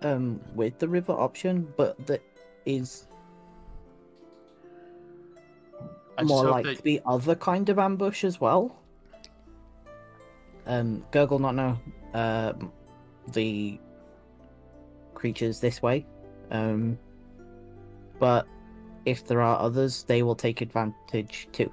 um 0.03 0.41
with 0.55 0.79
the 0.79 0.89
river 0.89 1.13
option, 1.13 1.73
but 1.77 2.07
that 2.07 2.23
is 2.67 3.07
more 6.23 6.45
like 6.45 6.65
that 6.65 6.77
to 6.79 6.83
be 6.83 7.01
other 7.07 7.35
kind 7.35 7.69
of 7.69 7.79
ambush 7.79 8.25
as 8.25 8.41
well. 8.41 8.77
Um, 10.67 11.05
Gurgle 11.13 11.39
not 11.39 11.55
know 11.55 11.79
um, 12.13 12.73
the 13.33 13.79
creatures 15.15 15.61
this 15.61 15.81
way, 15.81 16.05
um, 16.51 16.99
but 18.19 18.47
if 19.07 19.27
there 19.27 19.41
are 19.41 19.59
others, 19.59 20.03
they 20.03 20.23
will 20.23 20.35
take 20.35 20.61
advantage 20.61 21.49
too. 21.53 21.73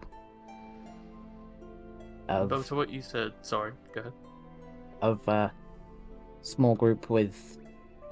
Of 2.30 2.50
But 2.50 2.66
to 2.68 2.76
what 2.76 2.90
you 2.90 3.02
said, 3.02 3.34
sorry, 3.42 3.74
go 3.94 4.02
ahead. 4.02 4.14
of 5.02 5.28
uh, 5.28 5.50
small 6.42 6.76
group 6.76 7.10
with 7.10 7.58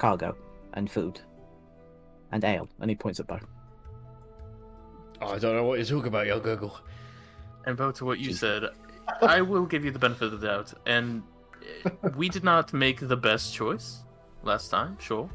cargo 0.04 0.36
and 0.74 0.92
food 0.92 1.22
and 2.34 2.44
ale, 2.44 2.68
and 2.82 2.90
he 2.90 2.96
points 2.96 3.22
at 3.22 3.28
both. 3.28 3.46
Oh, 5.22 5.28
I 5.28 5.40
don't 5.40 5.56
know 5.56 5.64
what 5.64 5.80
you're 5.80 5.86
talking 5.86 6.10
about, 6.10 6.28
yo 6.28 6.42
Gurgle. 6.42 6.78
And 7.66 7.78
vote 7.78 7.96
to 7.96 8.06
what 8.06 8.20
you 8.20 8.32
Jeez. 8.32 8.40
said. 8.40 8.64
I 9.22 9.40
will 9.40 9.66
give 9.66 9.86
you 9.86 9.92
the 9.92 10.00
benefit 10.00 10.34
of 10.34 10.42
the 10.42 10.48
doubt. 10.48 10.74
And 10.86 11.24
we 12.18 12.28
did 12.28 12.44
not 12.44 12.74
make 12.74 13.00
the 13.00 13.16
best 13.16 13.54
choice 13.54 14.04
last 14.44 14.70
time, 14.70 14.98
sure. 15.00 15.30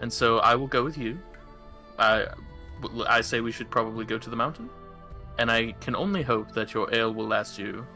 And 0.00 0.10
so 0.10 0.38
I 0.38 0.54
will 0.54 0.66
go 0.66 0.82
with 0.82 0.96
you. 0.96 1.18
I, 1.98 2.28
I 3.06 3.20
say 3.20 3.42
we 3.42 3.52
should 3.52 3.70
probably 3.70 4.06
go 4.06 4.16
to 4.16 4.30
the 4.30 4.36
mountain. 4.36 4.70
And 5.38 5.50
I 5.50 5.72
can 5.82 5.94
only 5.94 6.22
hope 6.22 6.52
that 6.52 6.72
your 6.72 6.94
ale 6.94 7.12
will 7.12 7.26
last 7.26 7.58
you 7.58 7.86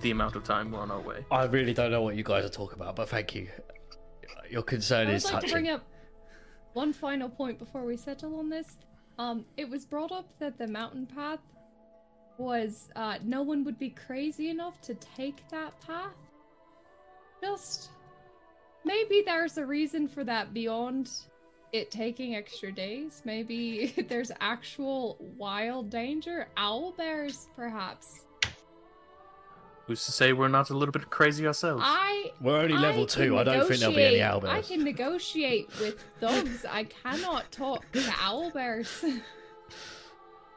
the 0.00 0.12
amount 0.12 0.36
of 0.36 0.44
time 0.44 0.70
we're 0.70 0.78
on 0.78 0.92
our 0.92 1.00
way. 1.00 1.24
I 1.32 1.44
really 1.46 1.74
don't 1.74 1.90
know 1.90 2.02
what 2.02 2.14
you 2.14 2.22
guys 2.22 2.44
are 2.44 2.56
talking 2.60 2.78
about, 2.80 2.94
but 2.94 3.08
thank 3.08 3.34
you. 3.34 3.48
Your 4.50 4.62
concern 4.62 5.08
is. 5.08 5.26
I 5.26 5.34
would 5.34 5.44
is 5.44 5.44
like 5.44 5.44
to 5.44 5.52
bring 5.52 5.68
up 5.68 5.84
one 6.72 6.92
final 6.92 7.28
point 7.28 7.58
before 7.58 7.84
we 7.84 7.96
settle 7.96 8.38
on 8.38 8.48
this. 8.48 8.76
Um, 9.18 9.44
it 9.56 9.68
was 9.68 9.84
brought 9.84 10.12
up 10.12 10.26
that 10.38 10.58
the 10.58 10.66
mountain 10.66 11.06
path 11.06 11.40
was 12.36 12.88
uh, 12.96 13.18
no 13.24 13.42
one 13.42 13.64
would 13.64 13.78
be 13.78 13.90
crazy 13.90 14.50
enough 14.50 14.80
to 14.82 14.94
take 14.94 15.48
that 15.50 15.80
path. 15.80 16.16
Just 17.40 17.90
maybe 18.84 19.22
there's 19.24 19.58
a 19.58 19.64
reason 19.64 20.08
for 20.08 20.24
that 20.24 20.52
beyond 20.52 21.10
it 21.72 21.90
taking 21.90 22.36
extra 22.36 22.72
days. 22.72 23.22
Maybe 23.24 23.94
there's 24.08 24.32
actual 24.40 25.16
wild 25.36 25.90
danger. 25.90 26.48
Owl 26.56 26.92
bears, 26.92 27.48
perhaps. 27.54 28.24
Who's 29.86 30.04
to 30.06 30.12
say 30.12 30.32
we're 30.32 30.48
not 30.48 30.70
a 30.70 30.74
little 30.76 30.92
bit 30.92 31.10
crazy 31.10 31.46
ourselves? 31.46 31.82
I 31.84 32.32
We're 32.40 32.56
only 32.58 32.72
level 32.76 33.02
I 33.02 33.06
two. 33.06 33.36
I 33.38 33.44
don't 33.44 33.68
think 33.68 33.80
there'll 33.80 33.94
be 33.94 34.02
any 34.02 34.18
owlbears. 34.18 34.48
I 34.48 34.62
can 34.62 34.82
negotiate 34.82 35.68
with 35.78 36.02
thugs. 36.20 36.64
I 36.64 36.84
cannot 36.84 37.52
talk 37.52 37.84
to 37.92 38.00
owlbears. 38.00 39.20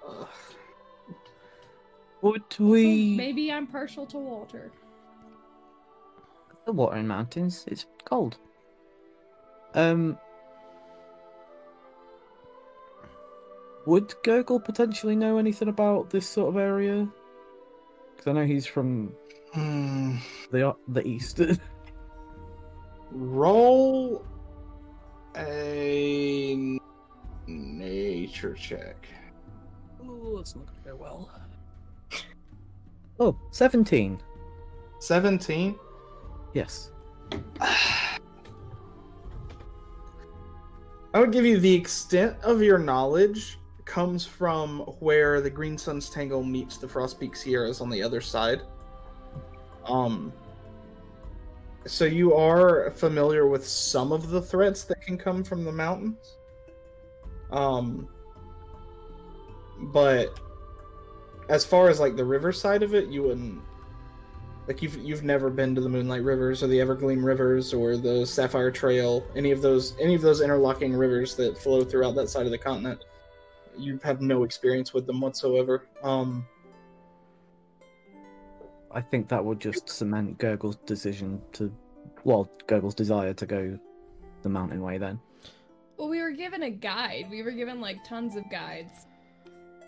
Would 2.22 2.44
we? 2.58 3.16
Maybe 3.18 3.52
I'm 3.52 3.68
partial 3.68 4.06
to 4.08 4.18
water. 4.18 4.72
The 6.66 6.72
water 6.72 6.98
in 6.98 7.08
mountains. 7.08 7.66
It's 7.68 7.86
cold. 8.06 8.38
Um. 9.74 10.18
Would 13.86 14.14
Gurgle 14.24 14.60
potentially 14.60 15.16
know 15.16 15.38
anything 15.38 15.68
about 15.68 16.10
this 16.10 16.28
sort 16.28 16.50
of 16.50 16.58
area? 16.58 17.08
Because 18.18 18.28
I 18.28 18.34
know 18.34 18.46
he's 18.46 18.66
from 18.66 19.14
Hmm. 19.54 20.18
the 20.52 20.76
the 20.90 21.08
east. 21.08 21.40
Roll 23.12 24.26
a 25.38 26.80
nature 27.48 28.54
check. 28.54 29.08
Oh, 30.04 30.40
it's 30.40 30.56
not 30.56 30.66
going 30.66 30.78
to 30.84 30.90
go 30.90 30.96
well. 30.96 31.30
oh, 33.20 33.38
17. 33.52 34.20
17. 35.00 35.76
Yes. 36.54 36.92
I 37.62 38.20
would 41.20 41.32
give 41.32 41.46
you 41.46 41.60
the 41.60 41.74
extent 41.74 42.36
of 42.44 42.62
your 42.62 42.78
knowledge 42.78 43.58
comes 43.88 44.26
from 44.26 44.82
where 45.00 45.42
the 45.42 45.50
Green 45.50 45.78
Sun's 45.78 46.10
Tangle 46.10 46.44
meets 46.44 46.78
the 46.78 46.88
Frost 46.88 47.20
Peak 47.20 47.36
Sierras 47.36 47.82
on 47.82 47.90
the 47.90 48.04
other 48.04 48.22
side. 48.22 48.62
Um 49.86 50.32
so 51.86 52.04
you 52.04 52.34
are 52.34 52.92
familiar 52.92 53.48
with 53.48 53.66
some 53.66 54.12
of 54.12 54.30
the 54.30 54.42
threats 54.42 54.84
that 54.84 55.02
can 55.02 55.18
come 55.18 55.44
from 55.44 55.64
the 55.64 55.72
mountains. 55.72 56.38
Um 57.50 58.10
but 59.80 60.38
as 61.50 61.64
far 61.64 61.90
as 61.90 62.00
like 62.00 62.18
the 62.18 62.26
river 62.26 62.52
side 62.52 62.84
of 62.84 62.94
it, 62.94 63.08
you 63.08 63.24
wouldn't 63.24 63.62
like 64.68 64.82
you've 64.82 64.98
you've 64.98 65.24
never 65.24 65.50
been 65.50 65.74
to 65.76 65.82
the 65.82 65.88
Moonlight 65.88 66.24
Rivers 66.24 66.62
or 66.62 66.68
the 66.68 66.80
Evergleam 66.80 67.24
Rivers 67.24 67.74
or 67.74 67.96
the 67.96 68.26
Sapphire 68.26 68.70
Trail, 68.70 69.26
any 69.34 69.52
of 69.52 69.62
those 69.62 69.96
any 69.98 70.14
of 70.14 70.22
those 70.22 70.42
interlocking 70.42 70.94
rivers 70.94 71.36
that 71.36 71.58
flow 71.58 71.86
throughout 71.86 72.16
that 72.16 72.30
side 72.30 72.46
of 72.46 72.52
the 72.52 72.58
continent. 72.58 73.06
You 73.78 74.00
have 74.04 74.22
no 74.22 74.44
experience 74.44 74.94
with 74.94 75.06
them 75.06 75.22
whatsoever. 75.22 75.86
Um, 76.04 76.46
I 78.92 79.02
think 79.02 79.28
that 79.30 79.44
would 79.44 79.60
just 79.60 79.90
cement 79.90 80.38
Gurgle's 80.40 80.78
decision 80.78 81.42
to, 81.54 81.72
well, 82.24 82.50
Gurgle's 82.68 82.96
desire 82.96 83.34
to 83.34 83.46
go 83.46 83.78
the 84.42 84.50
mountain 84.50 84.82
way. 84.82 84.98
Then 84.98 85.20
Well, 85.98 86.10
we 86.10 86.22
were 86.22 86.32
given 86.32 86.64
a 86.64 86.70
guide. 86.72 87.28
We 87.30 87.44
were 87.44 87.52
given 87.52 87.80
like 87.82 88.04
tons 88.04 88.36
of 88.36 88.50
guides. 88.50 89.06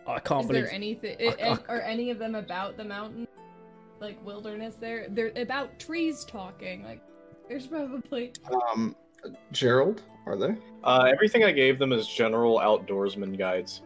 I 0.07 0.19
can't 0.19 0.41
Is 0.41 0.47
believe. 0.47 0.63
there 0.65 0.73
anything? 0.73 1.17
I- 1.21 1.49
I- 1.51 1.73
Are 1.73 1.81
any 1.81 2.09
of 2.11 2.19
them 2.19 2.35
about 2.35 2.77
the 2.77 2.83
mountain, 2.83 3.27
like 3.99 4.23
wilderness? 4.25 4.75
There, 4.75 5.07
they're 5.09 5.31
about 5.35 5.79
trees 5.79 6.25
talking. 6.25 6.83
Like, 6.83 7.01
there's 7.47 7.67
probably. 7.67 8.33
um, 8.71 8.95
Gerald, 9.51 10.01
are 10.29 10.35
they? 10.37 10.55
Uh, 10.83 11.07
everything 11.11 11.43
I 11.43 11.51
gave 11.51 11.79
them 11.79 11.91
is 11.91 12.07
general 12.07 12.59
outdoorsman 12.59 13.37
guides, 13.37 13.81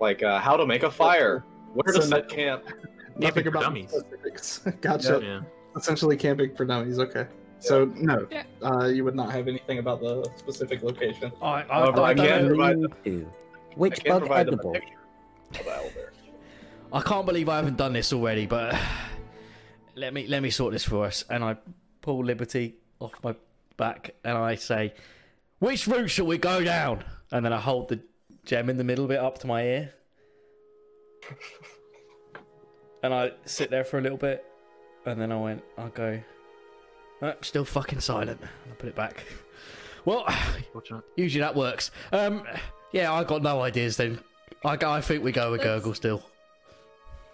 like 0.00 0.22
uh, 0.22 0.38
how 0.38 0.56
to 0.56 0.66
make 0.66 0.82
a 0.82 0.90
fire, 0.90 1.44
where 1.74 1.92
to 1.94 2.02
So 2.02 2.08
set 2.08 2.28
no- 2.28 2.34
camp. 2.34 2.64
Nothing 3.18 3.46
about 3.46 3.62
dummies. 3.62 3.90
specifics. 3.90 4.58
gotcha. 4.82 5.20
Yeah. 5.22 5.40
Essentially, 5.74 6.16
camping 6.18 6.54
for 6.54 6.66
dummies. 6.66 6.98
Okay. 6.98 7.26
So 7.60 7.86
no, 7.96 8.26
Yeah. 8.30 8.42
uh, 8.62 8.84
you 8.88 9.02
would 9.04 9.14
not 9.14 9.32
have 9.32 9.48
anything 9.48 9.78
about 9.78 10.00
the 10.00 10.28
specific 10.36 10.82
location. 10.82 11.32
I, 11.40 11.46
I, 11.46 11.62
However, 11.62 12.00
I 12.02 12.04
I 12.10 12.14
don't 12.14 12.26
can 12.26 12.42
know- 12.42 12.48
provide 12.48 12.80
them. 12.82 12.92
Ew. 13.04 13.32
I 13.32 13.74
Which 13.74 14.04
can 14.04 14.12
bug 14.12 14.20
provide 14.20 14.48
edible? 14.48 14.72
the. 15.52 15.60
I 16.92 17.00
can't 17.00 17.26
believe 17.26 17.48
I 17.48 17.56
haven't 17.56 17.76
done 17.76 17.94
this 17.94 18.12
already, 18.12 18.46
but 18.46 18.74
let 19.94 20.12
me 20.12 20.26
let 20.26 20.42
me 20.42 20.50
sort 20.50 20.72
this 20.72 20.84
for 20.84 21.06
us. 21.06 21.24
And 21.30 21.42
I 21.42 21.56
pull 22.02 22.22
Liberty 22.24 22.74
off 23.00 23.12
my 23.22 23.34
back 23.76 24.14
and 24.24 24.36
I 24.36 24.54
say, 24.56 24.94
"Which 25.58 25.86
route 25.86 26.08
shall 26.10 26.26
we 26.26 26.38
go 26.38 26.62
down?" 26.64 27.04
And 27.30 27.44
then 27.44 27.52
I 27.52 27.58
hold 27.60 27.88
the 27.88 28.00
gem 28.44 28.70
in 28.70 28.76
the 28.76 28.84
middle 28.84 29.06
bit 29.06 29.18
up 29.18 29.38
to 29.38 29.46
my 29.46 29.62
ear, 29.64 29.92
and 33.02 33.12
I 33.14 33.32
sit 33.44 33.70
there 33.70 33.84
for 33.84 33.98
a 33.98 34.00
little 34.00 34.18
bit, 34.18 34.44
and 35.04 35.20
then 35.20 35.32
I 35.32 35.36
went, 35.40 35.62
"I'll 35.78 35.88
go." 35.88 36.20
Uh, 37.22 37.32
still 37.40 37.64
fucking 37.64 38.00
silent. 38.00 38.40
I 38.42 38.74
put 38.74 38.88
it 38.88 38.94
back. 38.94 39.24
Well, 40.04 40.24
usually 41.16 41.40
that 41.40 41.56
works. 41.56 41.90
Um, 42.12 42.44
yeah, 42.92 43.12
I 43.12 43.24
got 43.24 43.42
no 43.42 43.60
ideas 43.62 43.96
then. 43.96 44.20
I, 44.64 44.76
I 44.80 45.00
think 45.00 45.24
we 45.24 45.32
go 45.32 45.50
with 45.50 45.60
Let's- 45.64 45.82
Gurgle 45.82 45.94
still. 45.94 46.22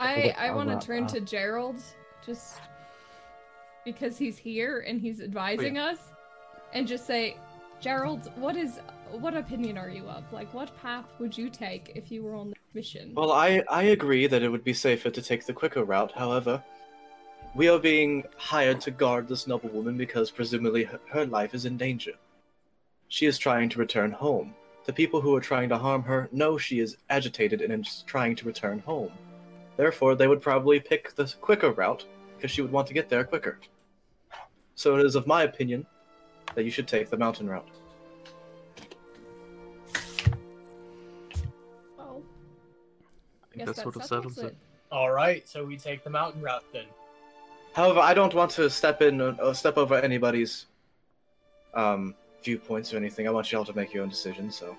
I 0.01 0.35
I 0.39 0.51
want 0.53 0.69
to 0.69 0.85
turn 0.85 1.07
to 1.09 1.21
Gerald, 1.21 1.77
just 2.27 2.59
because 3.85 4.17
he's 4.19 4.37
here 4.39 4.81
and 4.87 5.01
he's 5.01 5.21
advising 5.21 5.79
us, 5.79 5.99
and 6.73 6.87
just 6.87 7.07
say, 7.07 7.37
Gerald, 7.81 8.31
what 8.37 8.57
is 8.57 8.81
what 9.11 9.37
opinion 9.37 9.77
are 9.77 9.91
you 9.91 10.09
of? 10.09 10.25
Like, 10.33 10.53
what 10.55 10.75
path 10.81 11.05
would 11.19 11.37
you 11.37 11.51
take 11.51 11.93
if 11.95 12.11
you 12.11 12.23
were 12.23 12.35
on 12.35 12.51
the 12.51 12.57
mission? 12.75 13.13
Well, 13.15 13.33
I, 13.33 13.63
I 13.69 13.85
agree 13.85 14.27
that 14.27 14.43
it 14.43 14.49
would 14.49 14.65
be 14.65 14.73
safer 14.73 15.11
to 15.11 15.21
take 15.23 15.45
the 15.45 15.53
quicker 15.53 15.85
route. 15.85 16.13
However, 16.13 16.63
we 17.55 17.69
are 17.69 17.79
being 17.79 18.25
hired 18.39 18.81
to 18.83 18.91
guard 18.91 19.29
this 19.29 19.47
noble 19.47 19.69
woman 19.69 19.97
because 19.99 20.31
presumably 20.31 20.85
her, 20.85 21.01
her 21.11 21.27
life 21.27 21.55
is 21.55 21.67
in 21.67 21.77
danger. 21.77 22.13
She 23.09 23.27
is 23.27 23.37
trying 23.37 23.69
to 23.71 23.79
return 23.79 24.11
home. 24.11 24.55
The 24.87 24.93
people 24.93 25.21
who 25.21 25.37
are 25.37 25.41
trying 25.41 25.69
to 25.69 25.79
harm 25.79 26.03
her 26.05 26.29
know 26.33 26.57
she 26.57 26.81
is 26.81 26.97
agitated 27.11 27.61
and 27.61 27.87
is 27.87 28.03
trying 28.07 28.35
to 28.37 28.47
return 28.47 28.79
home. 28.79 29.13
Therefore, 29.77 30.15
they 30.15 30.29
would 30.29 30.41
probably 30.41 30.81
pick 30.81 31.15
the 31.15 31.33
quicker 31.41 31.73
route 31.73 32.07
because 32.37 32.51
she 32.51 32.63
would 32.63 32.73
want 32.73 32.87
to 32.89 32.95
get 32.95 33.09
there 33.09 33.25
quicker. 33.25 33.59
So 34.75 34.97
it 34.97 35.05
is 35.05 35.15
of 35.15 35.27
my 35.27 35.43
opinion 35.43 35.87
that 36.55 36.65
you 36.65 36.71
should 36.71 36.89
take 36.89 37.11
the 37.11 37.17
mountain 37.17 37.49
route. 37.49 37.69
Oh, 41.99 42.23
I 43.43 43.55
think 43.55 43.67
that 43.67 43.77
sort 43.77 43.97
of 43.97 44.05
settles 44.05 44.39
it. 44.39 44.57
All 44.91 45.11
right, 45.11 45.49
so 45.49 45.65
we 45.65 45.77
take 45.77 46.05
the 46.05 46.11
mountain 46.11 46.43
route 46.43 46.65
then. 46.73 46.85
However, 47.75 48.01
I 48.01 48.13
don't 48.13 48.35
want 48.35 48.51
to 48.53 48.69
step 48.69 49.01
in 49.01 49.21
or 49.21 49.55
step 49.55 49.79
over 49.79 49.95
anybody's 49.95 50.67
um, 51.73 52.15
viewpoints 52.45 52.93
or 52.93 52.99
anything. 52.99 53.27
I 53.27 53.31
want 53.31 53.51
y'all 53.51 53.65
to 53.65 53.75
make 53.75 53.95
your 53.95 54.03
own 54.03 54.11
decisions. 54.11 54.57
So, 54.57 54.77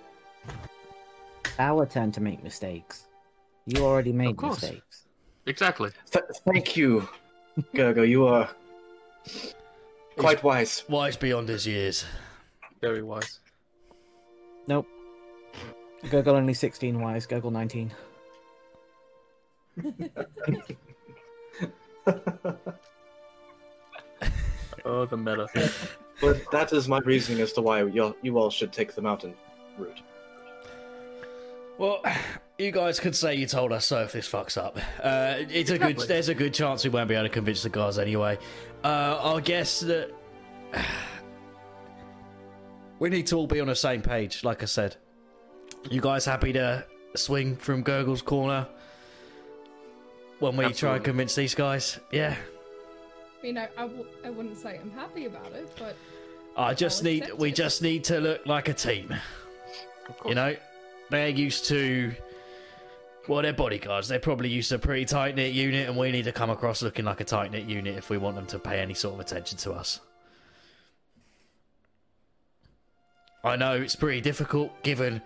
Our 1.57 1.87
turn 1.87 2.11
to 2.11 2.21
make 2.21 2.43
mistakes. 2.43 3.07
You 3.65 3.83
already 3.83 4.11
made 4.11 4.37
course. 4.37 4.61
mistakes. 4.61 5.05
Exactly. 5.47 5.89
Th- 6.11 6.25
thank 6.45 6.77
you, 6.77 7.07
Gergo. 7.73 8.07
You 8.07 8.27
are 8.27 8.49
quite 10.17 10.43
wise. 10.43 10.83
Wise 10.89 11.17
beyond 11.17 11.49
his 11.49 11.65
years. 11.67 12.05
Very 12.81 13.03
wise. 13.03 13.39
Nope. 14.67 14.87
Gurgle 16.09 16.35
only 16.35 16.53
16 16.53 16.99
wise, 16.99 17.25
Gurgle 17.25 17.51
19. 17.51 17.91
Oh, 24.85 25.05
the 25.05 25.17
meta. 25.17 25.47
But 26.19 26.51
that 26.51 26.73
is 26.73 26.87
my 26.87 26.99
reasoning 26.99 27.41
as 27.41 27.53
to 27.53 27.61
why 27.61 27.83
you 27.83 28.15
you 28.21 28.37
all 28.37 28.49
should 28.49 28.71
take 28.71 28.93
the 28.93 29.01
mountain 29.01 29.33
route. 29.77 30.01
Well, 31.77 32.01
you 32.63 32.71
guys 32.71 32.99
could 32.99 33.15
say 33.15 33.35
you 33.35 33.45
told 33.45 33.71
us 33.71 33.85
so 33.85 34.01
if 34.03 34.11
this 34.13 34.29
fucks 34.29 34.57
up. 34.57 34.77
Uh, 35.01 35.35
it's 35.49 35.69
a 35.69 35.77
good. 35.77 35.97
There's 35.99 36.29
a 36.29 36.35
good 36.35 36.53
chance 36.53 36.83
we 36.83 36.89
won't 36.89 37.09
be 37.09 37.15
able 37.15 37.25
to 37.25 37.29
convince 37.29 37.63
the 37.63 37.69
guys 37.69 37.99
anyway. 37.99 38.37
Uh, 38.83 39.35
I 39.35 39.39
guess 39.41 39.81
that 39.81 40.11
we 42.99 43.09
need 43.09 43.27
to 43.27 43.35
all 43.35 43.47
be 43.47 43.59
on 43.59 43.67
the 43.67 43.75
same 43.75 44.01
page. 44.01 44.43
Like 44.43 44.63
I 44.63 44.65
said, 44.65 44.95
you 45.89 46.01
guys 46.01 46.25
happy 46.25 46.53
to 46.53 46.85
swing 47.15 47.55
from 47.55 47.83
Gurgle's 47.83 48.21
corner? 48.21 48.67
when 50.43 50.57
we 50.57 50.73
try 50.73 50.95
and 50.95 51.05
convince 51.05 51.35
these 51.35 51.55
guys. 51.55 51.99
Yeah. 52.11 52.35
I 53.39 53.45
mean, 53.45 53.57
I, 53.57 53.69
I, 53.77 53.81
w- 53.83 54.05
I 54.25 54.29
wouldn't 54.29 54.57
say 54.57 54.77
I'm 54.81 54.91
happy 54.91 55.25
about 55.25 55.51
it, 55.53 55.71
but 55.79 55.95
I 56.57 56.73
just 56.73 56.99
I'll 56.99 57.05
need 57.05 57.31
we 57.37 57.49
it. 57.49 57.55
just 57.55 57.81
need 57.81 58.03
to 58.05 58.19
look 58.19 58.45
like 58.45 58.67
a 58.67 58.73
team. 58.73 59.13
Of 60.09 60.19
course. 60.19 60.29
You 60.29 60.35
know, 60.35 60.55
they're 61.09 61.29
used 61.29 61.65
to 61.65 62.13
well, 63.27 63.41
they're 63.41 63.53
bodyguards. 63.53 64.07
They're 64.07 64.19
probably 64.19 64.49
used 64.49 64.69
to 64.69 64.75
a 64.75 64.79
pretty 64.79 65.05
tight 65.05 65.35
knit 65.35 65.53
unit, 65.53 65.87
and 65.87 65.97
we 65.97 66.11
need 66.11 66.25
to 66.25 66.31
come 66.31 66.49
across 66.49 66.81
looking 66.81 67.05
like 67.05 67.21
a 67.21 67.23
tight 67.23 67.51
knit 67.51 67.65
unit 67.65 67.97
if 67.97 68.09
we 68.09 68.17
want 68.17 68.35
them 68.35 68.45
to 68.47 68.59
pay 68.59 68.79
any 68.79 68.93
sort 68.93 69.15
of 69.15 69.19
attention 69.21 69.57
to 69.59 69.71
us. 69.71 70.01
I 73.43 73.55
know 73.55 73.73
it's 73.75 73.95
pretty 73.95 74.21
difficult 74.21 74.83
given 74.83 75.21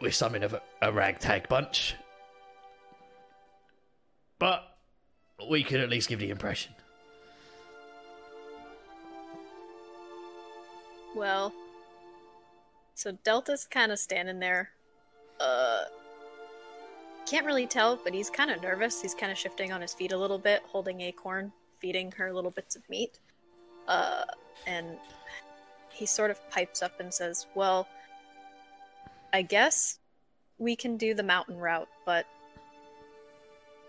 we're 0.00 0.10
something 0.10 0.42
of 0.42 0.54
a, 0.54 0.62
a 0.82 0.92
ragtag 0.92 1.48
bunch, 1.48 1.94
but 4.38 4.64
we 5.48 5.62
can 5.62 5.80
at 5.80 5.88
least 5.88 6.08
give 6.08 6.18
the 6.18 6.30
impression. 6.30 6.72
Well, 11.16 11.52
so 12.94 13.12
Delta's 13.12 13.66
kind 13.70 13.92
of 13.92 13.98
standing 13.98 14.40
there. 14.40 14.70
Uh, 15.40 15.84
can't 17.26 17.46
really 17.46 17.66
tell, 17.66 17.96
but 17.96 18.14
he's 18.14 18.30
kind 18.30 18.50
of 18.50 18.62
nervous. 18.62 19.00
He's 19.00 19.14
kind 19.14 19.32
of 19.32 19.38
shifting 19.38 19.72
on 19.72 19.80
his 19.80 19.94
feet 19.94 20.12
a 20.12 20.18
little 20.18 20.38
bit, 20.38 20.62
holding 20.66 21.00
Acorn, 21.00 21.52
feeding 21.78 22.12
her 22.12 22.32
little 22.32 22.50
bits 22.50 22.76
of 22.76 22.88
meat. 22.88 23.18
Uh, 23.88 24.24
and 24.66 24.98
he 25.90 26.06
sort 26.06 26.30
of 26.30 26.50
pipes 26.50 26.82
up 26.82 27.00
and 27.00 27.12
says, 27.12 27.46
"Well, 27.54 27.86
I 29.32 29.42
guess 29.42 29.98
we 30.58 30.76
can 30.76 30.96
do 30.96 31.14
the 31.14 31.22
mountain 31.22 31.58
route, 31.58 31.88
but 32.06 32.26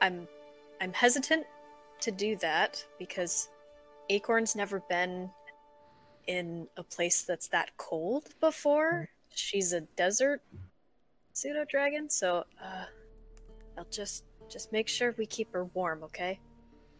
I'm 0.02 0.28
I'm 0.82 0.94
hesitant 0.94 1.46
to 2.02 2.12
do 2.12 2.36
that 2.38 2.84
because 3.00 3.50
Acorn's 4.10 4.56
never 4.56 4.82
been 4.90 5.30
in 6.28 6.68
a 6.78 6.84
place 6.84 7.24
that's 7.24 7.48
that 7.50 7.78
cold 7.78 8.30
before. 8.40 9.10
She's 9.34 9.74
a 9.74 9.82
desert 9.82 10.42
pseudo 11.34 11.66
dragon, 11.66 12.10
so 12.10 12.46
uh, 12.62 12.86
I'll 13.78 13.88
just 13.92 14.24
just 14.50 14.72
make 14.72 14.88
sure 14.88 15.14
we 15.18 15.26
keep 15.26 15.52
her 15.54 15.66
warm, 15.66 16.04
okay? 16.04 16.40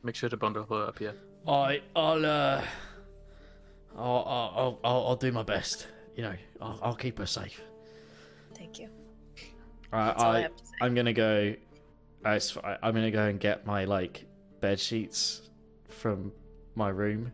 Make 0.04 0.16
sure 0.16 0.30
to 0.30 0.38
bundle 0.38 0.66
her 0.66 0.88
up, 0.88 1.00
yeah. 1.00 1.12
I, 1.48 1.82
I'll, 1.96 2.26
uh, 2.26 2.64
I'll, 3.96 4.04
I'll, 4.56 4.80
I'll, 4.84 5.08
I'll 5.08 5.16
do 5.16 5.32
my 5.32 5.44
best. 5.44 5.88
You 6.16 6.24
know, 6.24 6.34
I'll, 6.62 6.80
I'll 6.82 6.96
keep 6.96 7.18
her 7.20 7.26
safe. 7.26 7.62
Thank 8.56 8.80
you. 8.80 8.90
I, 9.92 10.06
That's 10.08 10.24
all 10.24 10.32
I 10.32 10.38
I, 10.38 10.42
have 10.42 10.56
to 10.56 10.66
say. 10.66 10.72
I'm 10.82 10.96
gonna 10.96 11.14
go. 11.14 11.56
I'm 12.24 12.40
gonna 12.82 13.12
go 13.12 13.26
and 13.26 13.40
get 13.40 13.68
my 13.68 13.86
like 13.86 14.26
bed 14.60 14.80
sheets 14.80 15.50
from 15.88 16.32
my 16.74 16.90
room 16.90 17.32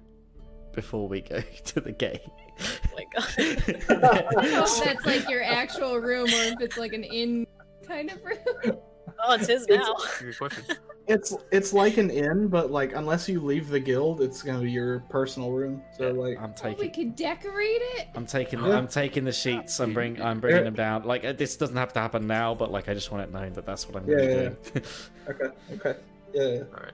before 0.73 1.07
we 1.07 1.21
go 1.21 1.41
to 1.65 1.81
the 1.81 1.91
gate. 1.91 2.21
Oh 2.59 2.95
my 2.95 3.05
god. 3.13 3.33
I 3.37 4.31
don't 4.31 4.51
know 4.51 4.63
if 4.63 4.83
that's 4.83 5.05
like 5.05 5.29
your 5.29 5.43
actual 5.43 5.97
room 5.97 6.27
or 6.27 6.53
if 6.53 6.61
it's 6.61 6.77
like 6.77 6.93
an 6.93 7.03
inn 7.03 7.47
kind 7.87 8.11
of 8.11 8.19
room. 8.23 8.77
Oh, 9.23 9.33
it's 9.35 9.47
his 9.47 9.67
now. 9.67 9.95
Good 10.19 10.37
question. 10.37 10.63
It's 11.07 11.35
it's 11.51 11.73
like 11.73 11.97
an 11.97 12.09
inn, 12.11 12.47
but 12.47 12.71
like 12.71 12.93
unless 12.95 13.27
you 13.27 13.41
leave 13.41 13.67
the 13.67 13.79
guild, 13.79 14.21
it's 14.21 14.43
gonna 14.43 14.61
be 14.61 14.71
your 14.71 14.99
personal 15.09 15.51
room. 15.51 15.81
So 15.97 16.11
like, 16.11 16.37
I'm 16.39 16.53
Oh, 16.63 16.69
we 16.69 16.75
taking. 16.75 16.91
could 16.93 17.15
decorate 17.15 17.81
it. 17.97 18.07
I'm 18.15 18.25
taking. 18.27 18.59
Yeah. 18.63 18.77
I'm 18.77 18.87
taking 18.87 19.25
the 19.25 19.31
sheets. 19.33 19.79
I'm 19.81 19.93
bring. 19.93 20.21
I'm 20.21 20.39
bringing 20.39 20.63
them 20.63 20.75
down. 20.75 21.03
Like 21.03 21.25
uh, 21.25 21.33
this 21.33 21.57
doesn't 21.57 21.75
have 21.75 21.91
to 21.93 21.99
happen 21.99 22.27
now, 22.27 22.53
but 22.53 22.71
like 22.71 22.87
I 22.87 22.93
just 22.93 23.11
want 23.11 23.23
it 23.23 23.33
known 23.33 23.51
that 23.53 23.65
that's 23.65 23.89
what 23.89 24.01
I'm 24.01 24.09
Yeah, 24.09 24.15
gonna 24.17 24.31
yeah, 24.31 24.39
doing. 24.39 24.85
okay, 25.29 25.45
okay, 25.73 25.99
yeah. 26.33 26.43
yeah. 26.43 26.59
All 26.59 26.83
right. 26.83 26.91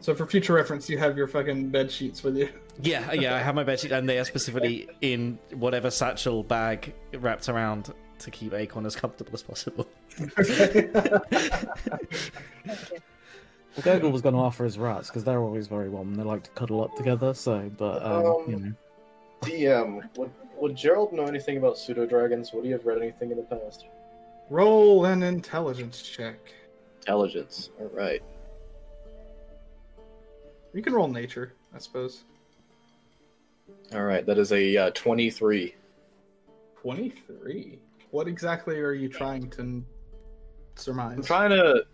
So 0.00 0.14
for 0.14 0.26
future 0.26 0.52
reference, 0.52 0.90
you 0.90 0.98
have 0.98 1.16
your 1.16 1.28
fucking 1.28 1.70
bed 1.70 1.90
sheets 1.90 2.22
with 2.24 2.36
you. 2.36 2.50
yeah, 2.82 3.12
yeah. 3.12 3.34
I 3.36 3.38
have 3.38 3.54
my 3.54 3.64
bed 3.64 3.80
sheet, 3.80 3.92
and 3.92 4.06
they 4.06 4.18
are 4.18 4.24
specifically 4.24 4.88
in 5.00 5.38
whatever 5.54 5.90
satchel 5.90 6.42
bag 6.42 6.92
wrapped 7.14 7.48
around 7.48 7.94
to 8.20 8.30
keep 8.30 8.52
Acorn 8.54 8.86
as 8.86 8.96
comfortable 8.96 9.32
as 9.34 9.42
possible. 9.42 9.88
Well, 13.76 13.84
Gurgle 13.84 14.10
was 14.10 14.22
going 14.22 14.34
to 14.34 14.40
offer 14.40 14.64
his 14.64 14.76
rats 14.76 15.08
because 15.08 15.22
they're 15.22 15.38
always 15.40 15.68
very 15.68 15.88
warm. 15.88 16.14
They 16.16 16.24
like 16.24 16.42
to 16.42 16.50
cuddle 16.50 16.82
up 16.82 16.96
together. 16.96 17.32
So, 17.32 17.70
but 17.76 18.02
um, 18.02 18.26
Um, 18.26 18.44
you 18.48 18.56
know, 18.56 18.72
DM, 19.42 20.16
would, 20.16 20.30
would 20.56 20.74
Gerald 20.74 21.12
know 21.12 21.26
anything 21.26 21.58
about 21.58 21.78
pseudo 21.78 22.04
dragons? 22.04 22.52
Would 22.52 22.64
he 22.64 22.72
have 22.72 22.84
read 22.86 22.98
anything 22.98 23.30
in 23.30 23.36
the 23.36 23.44
past? 23.44 23.86
Roll 24.50 25.04
an 25.04 25.22
intelligence 25.22 26.02
check. 26.02 26.38
Intelligence. 27.02 27.70
All 27.78 27.90
right. 27.94 28.20
You 30.74 30.82
can 30.82 30.92
roll 30.92 31.06
nature, 31.08 31.52
I 31.72 31.78
suppose. 31.78 32.24
All 33.94 34.02
right. 34.02 34.26
That 34.26 34.38
is 34.38 34.50
a 34.52 34.76
uh, 34.76 34.90
23. 34.90 35.74
Twenty-three. 36.82 37.78
What 38.10 38.28
exactly 38.28 38.78
are 38.80 38.92
you 38.92 39.08
trying 39.08 39.50
to 39.50 39.84
surmise? 40.76 41.16
I'm 41.16 41.22
trying 41.22 41.50
to. 41.50 41.84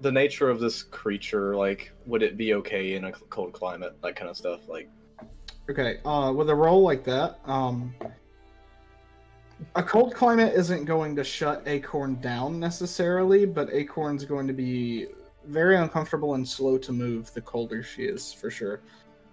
The 0.00 0.12
nature 0.12 0.48
of 0.48 0.60
this 0.60 0.82
creature, 0.82 1.54
like, 1.56 1.92
would 2.06 2.22
it 2.22 2.38
be 2.38 2.54
okay 2.54 2.94
in 2.94 3.04
a 3.04 3.12
cold 3.12 3.52
climate? 3.52 3.96
That 4.02 4.16
kind 4.16 4.30
of 4.30 4.36
stuff. 4.36 4.66
Like, 4.66 4.88
Okay, 5.70 6.00
uh, 6.04 6.32
with 6.34 6.50
a 6.50 6.54
roll 6.54 6.82
like 6.82 7.04
that, 7.04 7.38
um, 7.44 7.94
a 9.76 9.82
cold 9.82 10.14
climate 10.14 10.52
isn't 10.54 10.84
going 10.84 11.14
to 11.14 11.22
shut 11.22 11.62
Acorn 11.66 12.20
down 12.20 12.58
necessarily, 12.58 13.46
but 13.46 13.68
Acorn's 13.72 14.24
going 14.24 14.48
to 14.48 14.52
be 14.52 15.06
very 15.44 15.76
uncomfortable 15.76 16.34
and 16.34 16.46
slow 16.48 16.76
to 16.78 16.92
move 16.92 17.32
the 17.34 17.40
colder 17.40 17.84
she 17.84 18.02
is, 18.02 18.32
for 18.32 18.50
sure. 18.50 18.80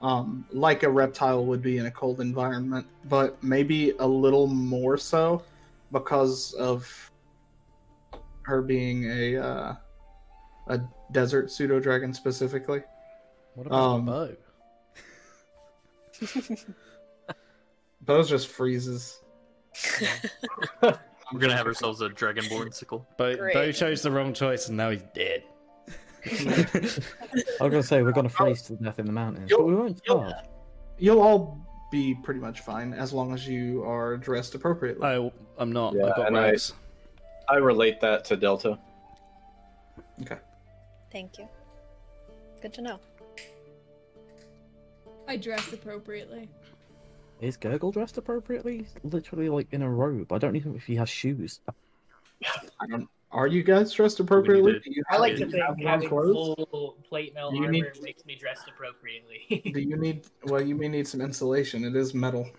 Um, 0.02 0.46
like 0.52 0.84
a 0.84 0.90
reptile 0.90 1.44
would 1.46 1.62
be 1.62 1.80
in 1.80 1.88
a 1.88 1.92
cold 1.92 2.22
environment, 2.22 2.86
but 3.06 3.42
maybe 3.44 3.94
a 4.00 4.08
little 4.08 4.46
more 4.46 4.96
so 4.98 5.42
because 5.92 6.54
of 6.54 7.12
her 8.44 8.62
being 8.62 9.10
a 9.10 9.38
uh, 9.38 9.76
a 10.68 10.80
desert 11.12 11.50
pseudo 11.52 11.80
dragon 11.80 12.14
specifically. 12.14 12.84
What 13.56 13.68
about 13.68 13.96
Um, 13.96 14.06
the 14.06 14.12
bow? 14.12 14.36
Those 18.06 18.30
just 18.30 18.48
freezes. 18.50 19.20
We're 20.82 21.40
gonna 21.40 21.56
have 21.58 21.68
ourselves 21.68 22.02
a 22.02 22.10
dragonborn 22.10 22.74
sickle. 22.74 23.06
Bo, 23.18 23.36
Great. 23.36 23.54
Bo 23.54 23.72
chose 23.72 24.02
the 24.02 24.12
wrong 24.12 24.34
choice, 24.34 24.68
and 24.68 24.78
now 24.78 24.90
he's 24.92 25.04
dead. 25.16 25.44
I 26.32 26.80
was 26.80 27.02
going 27.60 27.72
to 27.72 27.84
say 27.84 28.02
we're 28.02 28.12
going 28.12 28.28
to 28.28 28.34
freeze 28.34 28.62
to 28.64 28.76
death 28.76 29.00
in 29.00 29.06
the 29.06 29.12
mountains, 29.12 29.52
but 29.52 29.66
we 29.66 29.76
won't 29.76 29.98
starve. 30.00 30.34
You'll 30.98 31.22
all 31.22 31.60
be 31.92 32.16
pretty 32.24 32.40
much 32.40 32.62
fine 32.62 32.94
as 32.94 33.14
long 33.14 33.34
as 33.34 33.48
you 33.48 33.84
are 33.84 34.18
dressed 34.18 34.56
appropriately. 34.56 35.08
oh, 35.08 35.32
I'm 35.58 35.72
not. 35.72 35.94
Yeah, 35.94 36.08
I've 36.08 36.16
got 36.16 36.28
and 36.28 36.38
I- 36.38 36.50
rags. 36.50 36.74
I 37.50 37.56
relate 37.58 38.02
that 38.02 38.26
to 38.26 38.36
Delta. 38.36 38.78
Okay. 40.22 40.38
Thank 41.12 41.38
you. 41.38 41.48
Good 42.62 42.74
to 42.74 42.82
know. 42.82 43.00
I 45.30 45.38
dress 45.38 45.72
appropriately. 45.72 46.50
Is 47.40 47.56
Gurgle 47.56 47.92
dressed 47.92 48.18
appropriately? 48.18 48.86
Literally 49.04 49.48
like 49.50 49.68
in 49.72 49.82
a 49.82 49.90
robe. 49.90 50.34
I 50.34 50.40
don't 50.40 50.56
even 50.56 50.72
know 50.72 50.78
if 50.78 50.86
he 50.86 50.96
has 50.96 51.08
shoes. 51.10 51.62
I 52.44 52.88
don't. 52.90 53.08
Are 53.32 53.48
you 53.48 53.62
guys 53.62 53.92
dressed 53.94 54.20
appropriately? 54.22 54.74
did. 54.74 54.86
You 54.86 55.04
I 55.10 55.18
like 55.18 55.34
to 55.36 55.40
you 55.40 55.46
have 55.46 55.76
think 55.76 55.80
warm 55.86 56.02
having 56.02 56.10
clothes? 56.10 56.56
full 56.72 56.98
plate 57.08 57.34
mail 57.36 57.52
You 57.54 57.60
armor 57.62 57.72
need- 57.72 58.02
makes 58.02 58.26
me 58.26 58.36
dressed 58.36 58.68
appropriately. 58.70 59.62
Do 59.74 59.80
you 59.82 59.98
need? 60.06 60.26
Well, 60.46 60.62
you 60.62 60.76
may 60.76 60.88
need 60.88 61.08
some 61.08 61.20
insulation. 61.22 61.84
It 61.84 61.96
is 61.96 62.14
metal. 62.14 62.50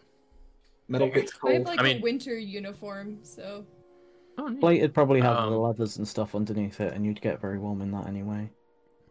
Metal 0.88 1.08
gets 1.08 1.32
cold. 1.32 1.52
I 1.52 1.56
have 1.58 1.66
like 1.66 1.78
I 1.80 1.82
a 1.82 1.84
mean- 1.94 2.02
winter 2.02 2.36
uniform, 2.38 3.18
so 3.22 3.64
Oh, 4.40 4.46
neat. 4.48 4.60
Plated 4.60 4.94
probably 4.94 5.20
have 5.20 5.36
the 5.36 5.42
Um, 5.42 5.54
leathers 5.62 5.96
and 5.96 6.06
stuff 6.06 6.34
underneath 6.36 6.80
it, 6.80 6.92
and 6.94 7.04
you'd 7.04 7.20
get 7.20 7.40
very 7.40 7.58
warm 7.58 7.80
in 7.80 7.90
that 7.90 8.06
anyway. 8.06 8.48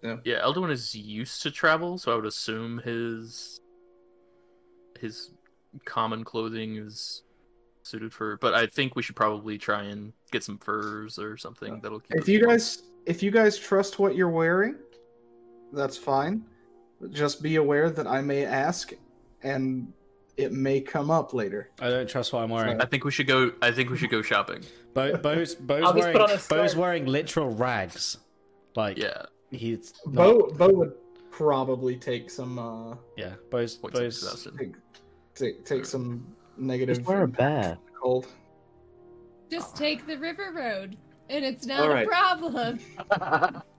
Yeah, 0.01 0.17
yeah, 0.23 0.39
Elduin 0.41 0.71
is 0.71 0.95
used 0.95 1.41
to 1.41 1.51
travel, 1.51 1.97
so 1.97 2.13
I 2.13 2.15
would 2.15 2.25
assume 2.25 2.77
his 2.79 3.59
his 4.99 5.31
common 5.85 6.23
clothing 6.23 6.77
is 6.77 7.23
suited 7.87 8.13
for. 8.13 8.37
But 8.37 8.53
I 8.53 8.67
think 8.67 8.95
we 8.95 9.03
should 9.03 9.15
probably 9.15 9.57
try 9.57 9.83
and 9.83 10.13
get 10.31 10.43
some 10.43 10.57
furs 10.57 11.17
or 11.17 11.37
something 11.37 11.79
that'll 11.81 11.99
keep. 11.99 12.17
If 12.17 12.27
you 12.27 12.39
warm. 12.39 12.51
guys, 12.51 12.83
if 13.05 13.23
you 13.23 13.31
guys 13.31 13.57
trust 13.57 13.99
what 13.99 14.15
you're 14.15 14.29
wearing, 14.29 14.75
that's 15.73 15.97
fine. 15.97 16.43
Just 17.11 17.41
be 17.41 17.57
aware 17.57 17.89
that 17.89 18.07
I 18.07 18.21
may 18.21 18.45
ask, 18.45 18.91
and 19.43 19.91
it 20.35 20.51
may 20.51 20.81
come 20.81 21.11
up 21.11 21.33
later. 21.33 21.71
I 21.79 21.89
don't 21.89 22.09
trust 22.09 22.33
what 22.33 22.43
I'm 22.43 22.49
wearing. 22.49 22.81
I 22.81 22.85
think 22.85 23.03
we 23.03 23.11
should 23.11 23.27
go. 23.27 23.51
I 23.61 23.71
think 23.71 23.89
we 23.89 23.97
should 23.97 24.09
go 24.09 24.21
shopping. 24.21 24.63
Bo, 24.93 25.15
Bo's, 25.17 25.55
Bo's, 25.55 25.93
wearing, 25.93 26.13
put 26.13 26.21
on 26.21 26.31
a 26.31 26.41
Bo's 26.49 26.75
wearing 26.75 27.05
literal 27.05 27.49
rags. 27.49 28.17
Like, 28.75 28.97
Yeah, 28.97 29.23
he's. 29.51 29.93
Not, 30.05 30.15
Bo, 30.15 30.49
Bo 30.53 30.69
would 30.69 30.93
probably 31.29 31.95
take 31.95 32.29
some, 32.31 32.57
uh, 32.57 32.95
Yeah, 33.15 33.33
Bo's. 33.51 33.75
points 33.75 33.99
of 33.99 34.03
Bo's 34.03 34.47
take, 34.57 34.73
take, 35.35 35.65
take 35.65 35.85
some 35.85 36.25
negative 36.57 36.97
Just 36.97 37.07
wear 37.07 37.23
a 37.23 37.27
bear. 37.27 37.77
cold. 38.01 38.27
just 39.49 39.75
take 39.75 40.05
the 40.07 40.17
river 40.17 40.51
road. 40.53 40.97
and 41.29 41.43
it's 41.45 41.65
not 41.65 41.81
All 41.81 41.91
a 41.91 41.93
right. 41.93 42.07
problem. 42.07 42.79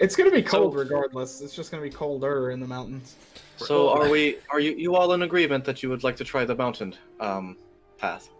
It's 0.00 0.14
gonna 0.14 0.30
be 0.30 0.42
cold 0.42 0.74
So- 0.74 0.78
regardless. 0.78 1.40
It's 1.40 1.56
just 1.56 1.72
gonna 1.72 1.82
be 1.82 1.90
colder 1.90 2.52
in 2.52 2.60
the 2.60 2.66
mountains. 2.68 3.16
So 3.56 3.88
are 3.90 4.08
we? 4.08 4.36
Are 4.48 4.60
you 4.60 4.70
you 4.76 4.94
all 4.94 5.12
in 5.14 5.22
agreement 5.22 5.64
that 5.64 5.82
you 5.82 5.88
would 5.90 6.04
like 6.04 6.14
to 6.18 6.24
try 6.24 6.44
the 6.44 6.54
mountain 6.54 6.94
um, 7.18 7.56
path? 7.96 8.30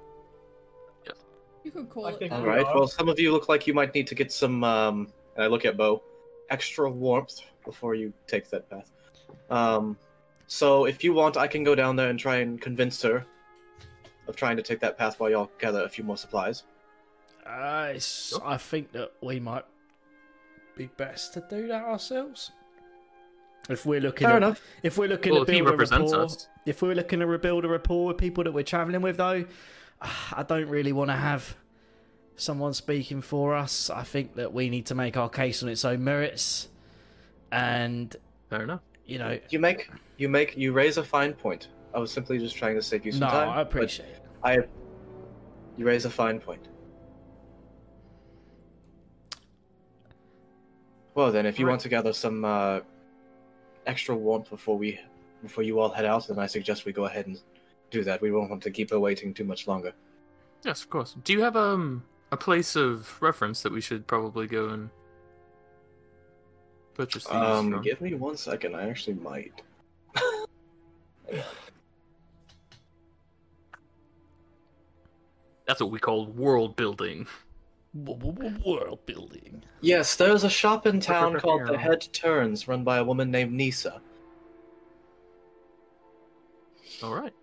You 1.65 1.73
could 1.73 1.91
call 1.91 2.07
I 2.07 2.13
it 2.13 2.19
think 2.21 2.31
that. 2.31 2.37
All 2.37 2.43
we 2.45 2.49
right. 2.49 2.65
are. 2.65 2.75
Well, 2.77 2.87
some 2.87 3.09
of 3.09 3.19
you 3.19 3.33
look 3.33 3.49
like 3.49 3.67
you 3.67 3.75
might 3.75 3.93
need 3.93 4.07
to 4.07 4.15
get 4.15 4.31
some. 4.31 4.63
Um, 4.63 5.09
and 5.35 5.43
I 5.43 5.49
look 5.49 5.65
at 5.65 5.77
Bo, 5.77 6.01
extra 6.49 6.89
warmth 6.89 7.41
before 7.65 7.97
you 7.97 8.13
take 8.29 8.49
that 8.51 8.71
path. 8.71 8.93
Um, 9.51 9.97
so 10.47 10.85
if 10.85 11.03
you 11.03 11.13
want, 11.13 11.37
I 11.37 11.49
can 11.49 11.65
go 11.65 11.75
down 11.75 11.97
there 11.97 12.09
and 12.09 12.19
try 12.21 12.37
and 12.37 12.61
convince 12.61 13.03
her 13.03 13.27
of 14.29 14.37
trying 14.37 14.57
to 14.57 14.63
take 14.63 14.81
that 14.81 14.97
path 14.99 15.19
while 15.19 15.31
y'all 15.31 15.51
gather 15.59 15.83
a 15.83 15.89
few 15.89 16.05
more 16.05 16.17
supplies. 16.17 16.63
Uh, 17.47 17.87
it's- 17.91 18.39
I 18.45 18.57
think 18.59 18.93
that 18.93 19.13
we 19.23 19.41
might 19.41 19.65
be 20.77 20.87
best 20.97 21.33
to 21.35 21.45
do 21.49 21.67
that 21.69 21.83
ourselves. 21.85 22.53
If 23.69 23.85
we're 23.85 24.01
looking, 24.01 24.27
Fair 24.27 24.37
at, 24.37 24.43
enough. 24.43 24.63
if 24.83 24.97
we're 24.97 25.09
looking 25.09 25.33
Well, 25.33 25.45
to 25.45 25.51
if 25.51 25.55
he 25.57 25.63
build 25.63 25.75
a 25.75 25.87
rapport, 25.87 26.25
us. 26.25 26.49
if 26.65 26.81
we're 26.83 26.95
looking 26.95 27.21
to 27.21 27.27
rebuild 27.27 27.65
a 27.65 27.69
rapport 27.69 28.07
with 28.07 28.19
people 28.19 28.45
that 28.45 28.53
we're 28.53 28.63
traveling 28.65 29.03
with, 29.03 29.17
though, 29.17 29.45
I 30.01 30.43
don't 30.47 30.69
really 30.69 30.93
want 30.93 31.11
to 31.11 31.17
have 31.17 31.57
someone 32.37 32.73
speaking 32.73 33.21
for 33.21 33.55
us. 33.55 33.91
I 33.91 34.05
think 34.05 34.37
that 34.37 34.53
we 34.55 34.71
need 34.71 34.87
to 34.87 34.95
make 34.95 35.17
our 35.17 35.29
case 35.29 35.63
on 35.63 35.69
its 35.69 35.85
own 35.85 36.05
merits, 36.05 36.69
and 37.51 38.15
Fair 38.49 38.63
enough. 38.63 38.81
you 39.07 39.19
know, 39.19 39.39
You 39.51 39.59
make 39.59 39.91
you 40.17 40.29
make 40.29 40.57
you 40.57 40.73
raise 40.73 40.97
a 40.99 41.05
fine 41.05 41.33
point. 41.35 41.69
I 41.95 41.99
was 41.99 42.13
simply 42.13 42.39
just 42.39 42.57
trying 42.57 42.75
to 42.77 42.83
save 42.83 43.05
you 43.07 43.13
some 43.13 43.21
no, 43.21 43.31
time. 43.31 43.49
I 43.49 43.61
appreciate 43.63 44.09
it. 44.11 44.23
I. 44.43 44.59
You 45.77 45.87
raise 45.87 46.05
a 46.05 46.11
fine 46.11 46.41
point. 46.41 46.67
Well 51.15 51.33
then, 51.33 51.47
if 51.47 51.59
you 51.59 51.67
Right. 51.67 51.73
want 51.73 51.81
to 51.83 51.89
gather 51.89 52.13
some 52.13 52.45
uh, 52.45 52.81
extra 53.87 54.15
warmth 54.15 54.51
before 54.51 54.77
we, 54.77 55.01
before 55.43 55.65
you 55.65 55.81
all 55.81 55.89
head 55.89 56.05
out, 56.05 56.29
then 56.29 56.39
I 56.39 56.47
suggest 56.47 56.85
we 56.85 56.93
go 56.93 57.07
ahead 57.07 57.27
and 57.27 57.41
do 57.91 58.05
that. 58.05 58.21
We 58.21 58.31
won't 58.31 58.51
want 58.51 58.63
to 58.65 58.71
keep 58.71 58.91
her 58.91 59.01
waiting 59.01 59.33
too 59.35 59.45
much 59.45 59.67
longer. 59.67 59.93
Yes, 60.65 60.83
of 60.83 60.91
course. 60.91 61.17
Do 61.25 61.33
you 61.33 61.43
have 61.43 61.57
um 61.57 62.05
a 62.31 62.37
place 62.37 62.77
of 62.77 63.21
reference 63.23 63.63
that 63.63 63.73
we 63.73 63.81
should 63.81 64.07
probably 64.07 64.47
go 64.47 64.69
and 64.69 64.91
purchase 66.95 67.25
these 67.25 67.33
Um, 67.35 67.73
from? 67.73 67.83
give 67.83 68.01
me 68.01 68.15
one 68.15 68.37
second. 68.37 68.75
I 68.77 68.89
actually 68.89 69.15
might. 69.15 69.63
That's 75.69 75.81
what 75.81 75.91
we 75.91 76.01
call 76.01 76.27
world 76.27 76.75
building. 76.77 77.27
World 77.95 79.01
building. 79.07 79.63
Yes, 79.83 80.17
there's 80.17 80.43
a 80.43 80.51
shop 80.51 80.87
in 80.87 80.99
town 80.99 81.39
called 81.39 81.69
the 81.69 81.77
Head 81.77 82.09
Turns, 82.13 82.67
run 82.67 82.83
by 82.85 82.99
a 82.99 83.05
woman 83.05 83.31
named 83.31 83.53
Nisa. 83.53 84.01
All 87.03 87.15
right. 87.15 87.35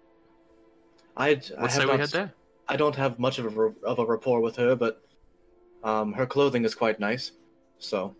I'd, 1.15 1.49
I 1.57 1.61
have 1.61 1.71
say 1.71 1.85
we 1.85 1.91
not 1.91 1.99
head 1.99 2.09
there. 2.09 2.33
I 2.67 2.75
don't 2.75 2.95
have 2.95 3.19
much 3.19 3.39
of 3.39 3.57
a 3.57 3.73
of 3.83 3.99
a 3.99 4.05
rapport 4.05 4.41
with 4.41 4.55
her, 4.57 4.75
but 4.75 5.01
um, 5.83 6.11
her 6.13 6.25
clothing 6.25 6.65
is 6.65 6.75
quite 6.75 6.99
nice. 6.99 7.31
So 7.77 8.15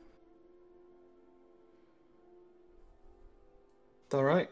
All 4.14 4.24
right. 4.24 4.50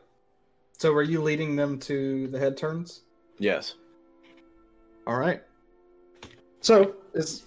So, 0.78 0.92
are 0.94 1.04
you 1.04 1.22
leading 1.22 1.56
them 1.56 1.80
to 1.82 2.28
the 2.28 2.40
head 2.40 2.58
turns? 2.58 3.04
yes, 3.40 3.76
All 5.08 5.18
right. 5.18 5.42
So, 6.62 6.96
is 7.14 7.44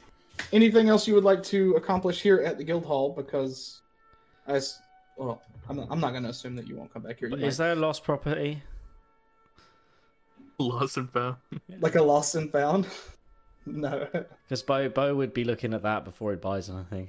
anything 0.52 0.88
else 0.88 1.08
you 1.08 1.14
would 1.14 1.24
like 1.24 1.42
to 1.44 1.72
accomplish 1.74 2.20
here 2.20 2.38
at 2.42 2.58
the 2.58 2.64
guild 2.64 2.84
hall? 2.84 3.10
Because, 3.16 3.80
as 4.46 4.78
well, 5.16 5.40
I'm 5.68 5.76
not, 5.76 5.86
I'm 5.90 6.00
not 6.00 6.10
going 6.10 6.24
to 6.24 6.28
assume 6.30 6.54
that 6.56 6.66
you 6.68 6.76
won't 6.76 6.92
come 6.92 7.02
back 7.02 7.18
here. 7.18 7.28
You 7.28 7.36
is 7.36 7.58
might- 7.58 7.64
there 7.64 7.72
a 7.72 7.76
lost 7.76 8.04
property? 8.04 8.62
Lost 10.58 10.96
and 10.96 11.10
found. 11.10 11.36
like 11.80 11.96
a 11.96 12.02
lost 12.02 12.34
and 12.34 12.50
found? 12.50 12.86
no. 13.66 14.06
Because 14.44 14.62
Bo 14.62 14.88
Bo 14.88 15.14
would 15.14 15.34
be 15.34 15.44
looking 15.44 15.74
at 15.74 15.82
that 15.82 16.04
before 16.04 16.30
he 16.30 16.36
buys 16.38 16.70
anything. 16.70 17.08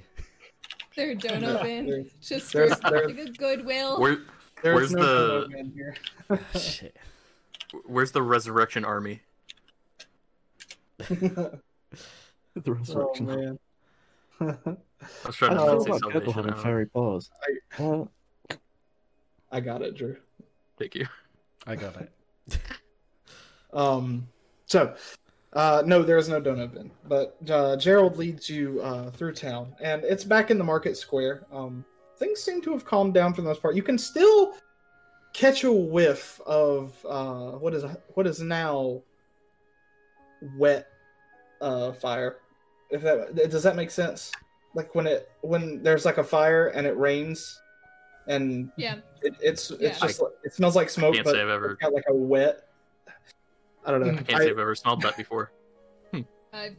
They're 0.96 1.14
Donovan. 1.14 1.86
There- 1.86 2.04
Just 2.20 2.52
there's- 2.52 2.78
for 2.80 2.90
there's- 2.90 3.06
like 3.16 3.28
a 3.28 3.32
goodwill. 3.32 4.00
Where, 4.00 4.18
There's 4.62 4.74
Where's 4.76 4.92
no 4.92 5.46
the- 5.46 5.70
here. 5.74 5.96
Shit. 6.58 6.96
where's 7.86 8.12
the 8.12 8.22
resurrection 8.22 8.84
army? 8.84 9.20
The 12.54 12.70
oh 12.70 12.72
resurrection. 12.72 13.26
man. 13.26 13.58
I 14.40 14.44
was 14.44 14.56
I 15.26 15.30
trying 15.30 15.50
to 15.52 15.56
don't 15.56 15.66
know 15.66 15.78
say 15.80 15.90
about 15.90 16.02
Gurgle 16.12 16.32
Salvation 16.32 16.32
having 16.32 16.50
Army. 16.52 16.62
fairy 16.62 16.86
paws. 16.86 17.30
Uh, 17.78 18.04
I 19.52 19.60
got 19.60 19.82
it, 19.82 19.96
Drew. 19.96 20.16
Thank 20.78 20.94
you. 20.96 21.06
I 21.66 21.76
got 21.76 21.96
it. 22.00 22.10
Um, 23.72 24.26
so, 24.64 24.94
uh, 25.52 25.82
no, 25.84 26.02
there 26.02 26.16
is 26.16 26.28
no 26.28 26.40
donut 26.40 26.72
bin, 26.72 26.90
but 27.06 27.36
uh, 27.50 27.76
Gerald 27.76 28.16
leads 28.16 28.48
you 28.48 28.80
uh, 28.80 29.10
through 29.10 29.34
town, 29.34 29.74
and 29.82 30.04
it's 30.04 30.24
back 30.24 30.50
in 30.50 30.56
the 30.56 30.64
market 30.64 30.96
square. 30.96 31.44
Um, 31.52 31.84
things 32.16 32.40
seem 32.40 32.62
to 32.62 32.72
have 32.72 32.86
calmed 32.86 33.12
down 33.12 33.34
for 33.34 33.42
the 33.42 33.48
most 33.48 33.60
part. 33.60 33.76
You 33.76 33.82
can 33.82 33.98
still 33.98 34.54
catch 35.34 35.64
a 35.64 35.72
whiff 35.72 36.40
of 36.46 36.96
uh, 37.06 37.50
what 37.58 37.74
is 37.74 37.84
what 38.14 38.26
is 38.26 38.40
now 38.40 39.02
wet 40.56 40.88
uh, 41.60 41.92
fire. 41.92 42.38
If 42.90 43.02
that 43.02 43.34
does 43.50 43.62
that 43.62 43.76
make 43.76 43.90
sense? 43.90 44.32
Like 44.74 44.94
when 44.94 45.06
it 45.06 45.30
when 45.42 45.82
there's 45.82 46.04
like 46.04 46.18
a 46.18 46.24
fire 46.24 46.68
and 46.68 46.86
it 46.86 46.96
rains, 46.96 47.60
and 48.26 48.70
Yeah. 48.76 48.96
it, 49.22 49.34
it's 49.40 49.70
Yeah. 49.70 49.88
it's 49.88 50.00
just 50.00 50.22
it 50.44 50.54
smells 50.54 50.76
like 50.76 50.88
smoke, 50.90 51.14
Can't 51.14 51.24
but 51.24 51.34
say 51.34 51.42
I've 51.42 51.48
ever- 51.48 51.72
it's 51.72 51.82
got 51.82 51.92
like 51.92 52.04
a 52.08 52.14
wet. 52.14 52.68
I 53.84 53.90
don't 53.90 54.00
know. 54.00 54.12
I 54.12 54.16
can't 54.16 54.28
say 54.42 54.50
I've 54.50 54.58
ever 54.58 54.74
smelled 54.74 55.00
that 55.02 55.16
before. 55.16 55.50
I, 56.52 56.70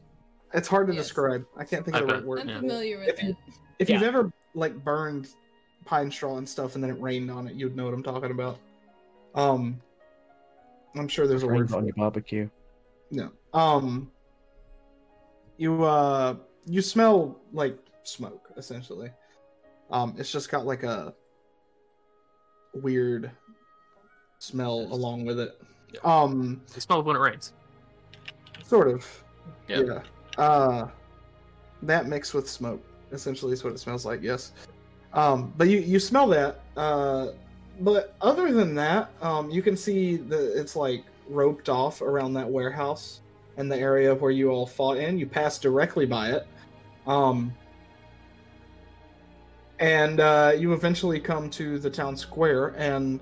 It's 0.54 0.68
hard 0.68 0.88
to 0.88 0.94
Yes. 0.94 1.04
describe. 1.06 1.46
I 1.58 1.64
can't 1.64 1.84
think 1.86 1.96
I 1.98 2.00
of 2.02 2.08
the 2.08 2.14
right 2.16 2.24
word. 2.24 2.40
I'm 2.42 2.50
Yeah. 2.50 2.60
familiar 2.60 3.00
with 3.00 3.10
If 3.10 3.24
you- 3.24 3.30
it. 3.30 3.36
If 3.80 3.90
Yeah. 3.90 3.96
you've 3.96 4.04
ever 4.08 4.32
like 4.56 4.76
burned 4.84 5.30
pine 5.86 6.10
straw 6.12 6.38
and 6.38 6.48
stuff, 6.48 6.76
and 6.76 6.84
then 6.84 6.92
it 6.92 7.00
rained 7.02 7.30
on 7.32 7.48
it, 7.48 7.54
you'd 7.56 7.76
know 7.76 7.86
what 7.86 7.94
I'm 7.94 8.04
talking 8.04 8.32
about. 8.32 8.58
Um, 9.36 9.80
I'm 10.96 11.08
sure 11.08 11.28
there's 11.28 11.44
a 11.44 11.48
word 11.48 11.54
rained 11.54 11.70
for 11.70 11.78
on 11.78 11.84
it. 11.84 11.88
your 11.88 11.94
barbecue. 11.96 12.50
No. 13.12 13.32
Um, 13.54 14.12
you 15.58 15.84
uh, 15.84 16.36
you 16.66 16.82
smell 16.82 17.40
like 17.52 17.78
smoke 18.04 18.50
essentially. 18.58 19.12
Um, 19.92 20.16
it's 20.18 20.32
just 20.32 20.50
got 20.50 20.66
like 20.66 20.84
a 20.84 21.14
weird 22.74 23.32
smell 24.40 24.88
along 24.92 25.26
with 25.26 25.40
it. 25.40 25.60
Yeah. 25.94 26.00
Um, 26.04 26.62
The 26.74 26.82
smell 26.82 27.00
of 27.00 27.06
when 27.06 27.16
it 27.16 27.20
rains. 27.20 27.54
Sort 28.64 28.88
of. 28.88 29.24
Yeah. 29.68 29.82
Yeah. 29.82 30.02
Uh, 30.38 30.90
that 31.82 32.08
mixed 32.08 32.34
with 32.34 32.48
smoke, 32.50 32.84
essentially, 33.12 33.54
is 33.54 33.64
what 33.64 33.74
it 33.74 33.80
smells 33.80 34.06
like. 34.06 34.22
Yes. 34.22 34.52
Um, 35.14 35.54
but 35.58 35.68
you 35.68 35.80
you 35.80 36.00
smell 36.00 36.28
that. 36.28 36.62
Uh, 36.78 37.30
but 37.82 38.16
other 38.22 38.54
than 38.54 38.76
that, 38.76 39.12
um, 39.22 39.50
you 39.50 39.62
can 39.62 39.76
see 39.76 40.18
that 40.18 40.60
it's 40.60 40.76
like 40.76 41.04
roped 41.28 41.70
off 41.70 42.02
around 42.02 42.34
that 42.34 42.50
warehouse 42.50 43.22
and 43.60 43.72
the 43.72 43.78
area 43.78 44.16
where 44.16 44.32
you 44.32 44.50
all 44.50 44.66
fought 44.66 44.98
in. 44.98 45.20
You 45.20 45.28
pass 45.28 45.60
directly 45.60 46.06
by 46.06 46.32
it. 46.32 46.48
Um, 47.06 47.54
and 49.80 50.20
uh, 50.20 50.54
you 50.58 50.74
eventually 50.74 51.20
come 51.20 51.50
to 51.52 51.78
the 51.78 51.90
town 51.90 52.18
square 52.18 52.74
and 52.78 53.20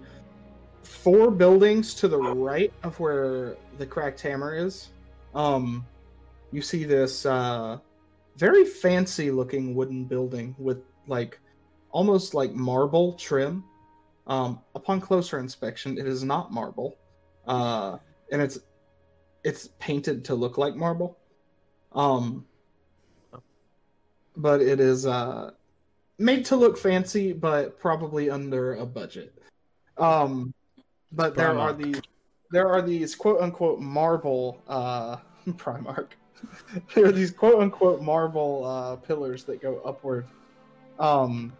four 0.84 1.32
buildings 1.32 1.94
to 1.96 2.08
the 2.08 2.18
right 2.18 2.72
of 2.84 3.00
where 3.00 3.58
the 3.78 3.86
cracked 3.86 4.22
hammer 4.22 4.56
is 4.56 4.90
um 5.36 5.86
you 6.52 6.62
see 6.62 6.86
this 6.86 7.26
uh 7.26 7.78
very 8.38 8.64
fancy 8.64 9.30
looking 9.30 9.76
wooden 9.76 10.06
building 10.06 10.56
with 10.58 10.82
like 11.08 11.40
almost 11.92 12.34
like 12.34 12.54
marble 12.54 13.14
trim 13.14 13.64
um 14.28 14.62
upon 14.76 15.02
closer 15.02 15.40
inspection 15.40 15.98
it 15.98 16.08
is 16.08 16.24
not 16.24 16.54
marble 16.54 16.98
uh 17.48 17.98
and 18.32 18.42
it's 18.42 18.60
it's 19.44 19.70
painted 19.80 20.24
to 20.26 20.36
look 20.36 20.58
like 20.58 20.76
marble 20.76 21.18
um 21.94 22.46
but 24.36 24.62
it 24.62 24.80
is 24.80 25.06
uh 25.06 25.52
made 26.20 26.46
to 26.46 26.56
look 26.56 26.78
fancy 26.78 27.34
but 27.34 27.80
probably 27.80 28.30
under 28.30 28.76
a 28.76 28.86
budget 28.86 29.34
um 29.98 30.54
but 31.12 31.36
there 31.36 31.58
are 31.58 31.74
these 31.74 32.02
there 32.52 32.68
are 32.68 32.82
these 32.82 33.16
quote 33.16 33.42
unquote 33.42 33.80
marble 33.80 34.62
uh 34.68 35.18
Primark. 35.52 36.10
there 36.94 37.06
are 37.06 37.12
these 37.12 37.32
quote 37.32 37.62
unquote 37.62 38.02
marble 38.02 38.66
uh 38.66 38.96
pillars 38.98 39.44
that 39.46 39.62
go 39.62 39.82
upward 39.86 40.28
um 41.00 41.54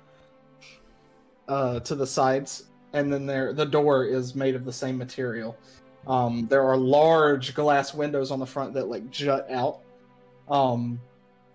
uh 1.48 1.80
to 1.80 1.96
the 1.96 2.06
sides 2.06 2.66
and 2.94 3.12
then 3.12 3.26
there 3.26 3.54
the 3.54 3.66
door 3.66 4.06
is 4.06 4.36
made 4.36 4.56
of 4.56 4.66
the 4.66 4.74
same 4.74 4.98
material. 4.98 5.58
Um 6.08 6.48
there 6.48 6.64
are 6.64 6.78
large 6.78 7.54
glass 7.54 7.94
windows 7.94 8.32
on 8.32 8.40
the 8.40 8.46
front 8.46 8.74
that 8.74 8.88
like 8.88 9.10
jut 9.12 9.50
out. 9.52 9.82
Um 10.50 11.00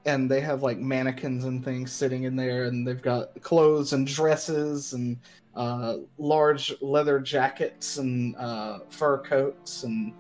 and 0.04 0.30
they 0.30 0.40
have 0.40 0.62
like 0.62 0.78
mannequins 0.78 1.44
and 1.44 1.64
things 1.64 1.92
sitting 1.92 2.24
in 2.24 2.34
there, 2.36 2.64
and 2.64 2.86
they've 2.86 3.02
got 3.02 3.40
clothes 3.40 3.92
and 3.92 4.06
dresses 4.06 4.94
and 4.94 5.16
uh, 5.54 5.98
large 6.18 6.74
leather 6.80 7.20
jackets 7.20 7.98
and 7.98 8.34
uh, 8.36 8.80
fur 8.90 9.18
coats 9.18 9.84
and 9.84 10.12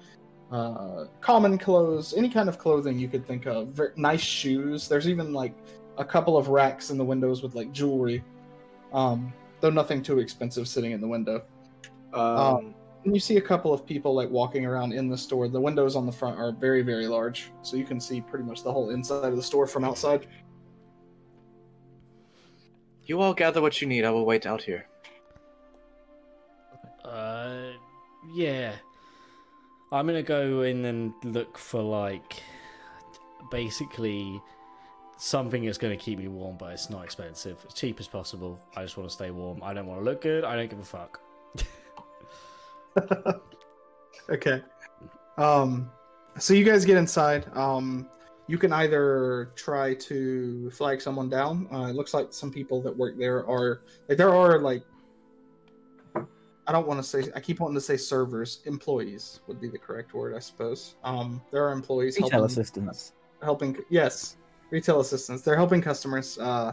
uh, 0.52 1.06
common 1.20 1.58
clothes, 1.58 2.14
any 2.14 2.28
kind 2.28 2.48
of 2.48 2.58
clothing 2.58 2.98
you 2.98 3.08
could 3.08 3.26
think 3.26 3.46
of. 3.46 3.68
Ver- 3.68 3.94
nice 3.96 4.20
shoes. 4.20 4.86
There's 4.86 5.08
even 5.08 5.32
like 5.32 5.54
a 5.98 6.04
couple 6.04 6.36
of 6.36 6.48
racks 6.48 6.90
in 6.90 6.98
the 6.98 7.04
windows 7.04 7.42
with 7.42 7.54
like 7.54 7.72
jewelry, 7.72 8.22
um, 8.92 9.32
though 9.60 9.70
nothing 9.70 10.02
too 10.02 10.18
expensive 10.20 10.68
sitting 10.68 10.92
in 10.92 11.00
the 11.00 11.08
window. 11.08 11.42
Um, 12.12 12.26
And 12.58 12.74
you 13.04 13.18
see 13.18 13.36
a 13.36 13.40
couple 13.40 13.72
of 13.72 13.84
people 13.84 14.14
like 14.14 14.30
walking 14.30 14.64
around 14.64 14.92
in 14.92 15.08
the 15.08 15.18
store. 15.18 15.48
The 15.48 15.60
windows 15.60 15.96
on 15.96 16.06
the 16.06 16.12
front 16.12 16.38
are 16.38 16.52
very, 16.52 16.82
very 16.82 17.06
large, 17.06 17.50
so 17.62 17.76
you 17.76 17.84
can 17.84 18.00
see 18.00 18.20
pretty 18.20 18.44
much 18.44 18.62
the 18.62 18.72
whole 18.72 18.90
inside 18.90 19.28
of 19.28 19.36
the 19.36 19.42
store 19.42 19.66
from 19.66 19.84
outside. 19.84 20.26
you 23.04 23.20
all 23.20 23.34
gather 23.34 23.60
what 23.60 23.80
you 23.80 23.88
need. 23.88 24.04
I 24.04 24.10
will 24.10 24.24
wait 24.24 24.46
out 24.46 24.62
here. 24.62 24.86
Uh, 27.04 27.72
yeah. 28.32 28.72
I'm 29.90 30.06
gonna 30.06 30.22
go 30.22 30.62
in 30.62 30.84
and 30.84 31.12
look 31.24 31.58
for 31.58 31.82
like 31.82 32.42
basically 33.50 34.40
something 35.18 35.64
that's 35.64 35.76
gonna 35.78 35.96
keep 35.96 36.18
me 36.18 36.28
warm, 36.28 36.56
but 36.56 36.72
it's 36.72 36.88
not 36.88 37.04
expensive. 37.04 37.58
As 37.66 37.74
cheap 37.74 38.00
as 38.00 38.08
possible. 38.08 38.58
I 38.76 38.82
just 38.82 38.96
want 38.96 39.10
to 39.10 39.14
stay 39.14 39.30
warm. 39.30 39.60
I 39.62 39.74
don't 39.74 39.86
want 39.86 40.00
to 40.00 40.04
look 40.04 40.22
good. 40.22 40.44
I 40.44 40.56
don't 40.56 40.70
give 40.70 40.78
a 40.78 40.84
fuck. 40.84 41.20
okay. 44.30 44.62
Um, 45.38 45.90
so 46.38 46.54
you 46.54 46.64
guys 46.64 46.84
get 46.84 46.96
inside. 46.96 47.46
Um, 47.54 48.08
you 48.48 48.58
can 48.58 48.72
either 48.72 49.52
try 49.54 49.94
to 49.94 50.70
flag 50.70 51.00
someone 51.00 51.28
down. 51.28 51.68
Uh, 51.72 51.86
it 51.86 51.94
looks 51.94 52.12
like 52.12 52.32
some 52.32 52.50
people 52.50 52.82
that 52.82 52.96
work 52.96 53.16
there 53.18 53.46
are 53.46 53.82
like 54.08 54.18
there 54.18 54.34
are 54.34 54.58
like 54.58 54.82
I 56.66 56.72
don't 56.72 56.86
want 56.86 57.02
to 57.02 57.04
say 57.04 57.30
I 57.34 57.40
keep 57.40 57.60
wanting 57.60 57.74
to 57.74 57.80
say 57.80 57.96
servers. 57.96 58.60
Employees 58.66 59.40
would 59.46 59.60
be 59.60 59.68
the 59.68 59.78
correct 59.78 60.14
word, 60.14 60.34
I 60.34 60.38
suppose. 60.38 60.96
Um, 61.04 61.42
there 61.50 61.66
are 61.66 61.72
employees 61.72 62.16
Retail 62.16 62.30
helping 62.30 62.46
assistants. 62.46 63.12
helping 63.42 63.76
yes 63.90 64.36
retail 64.72 65.00
assistants 65.00 65.42
they're 65.42 65.54
helping 65.54 65.80
customers 65.80 66.38
uh, 66.38 66.72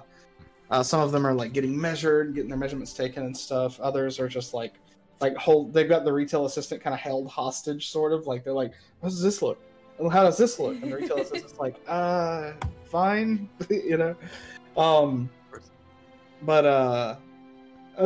uh 0.71 0.81
some 0.81 1.01
of 1.01 1.11
them 1.11 1.27
are 1.27 1.33
like 1.33 1.53
getting 1.53 1.79
measured 1.79 2.33
getting 2.33 2.49
their 2.49 2.57
measurements 2.57 2.93
taken 2.93 3.25
and 3.25 3.37
stuff 3.37 3.79
others 3.81 4.19
are 4.19 4.27
just 4.27 4.53
like 4.53 4.75
like 5.21 5.35
hold 5.35 5.73
they've 5.73 5.89
got 5.89 6.05
the 6.05 6.11
retail 6.13 6.45
assistant 6.45 6.81
kind 6.81 6.93
of 6.93 6.99
held 6.99 7.27
hostage 7.27 7.89
sort 7.89 8.13
of 8.13 8.25
like 8.27 8.43
they're 8.43 8.53
like 8.53 8.71
how 9.01 9.07
does 9.09 9.21
this 9.21 9.41
look 9.41 9.59
well, 9.97 10.09
how 10.09 10.23
does 10.23 10.37
this 10.37 10.59
look 10.59 10.81
and 10.81 10.91
the 10.91 10.95
retail 10.95 11.17
assistant's 11.17 11.59
like 11.59 11.75
uh 11.87 12.53
fine 12.85 13.49
you 13.69 13.97
know 13.97 14.15
um 14.77 15.29
but 16.43 16.65
uh 16.65 17.15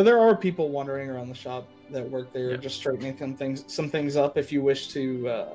there 0.04 0.20
are 0.20 0.36
people 0.36 0.70
wandering 0.70 1.10
around 1.10 1.30
the 1.30 1.36
shop 1.36 1.68
that 1.92 2.10
work 2.10 2.34
there 2.34 2.52
Yeah. 2.52 2.58
just 2.58 2.78
straightening 2.78 3.18
some 3.18 3.36
things 3.36 3.64
some 3.68 3.90
things 3.90 4.16
up 4.16 4.38
if 4.38 4.52
you 4.52 4.62
wish 4.64 4.88
to 4.90 5.28
uh 5.30 5.50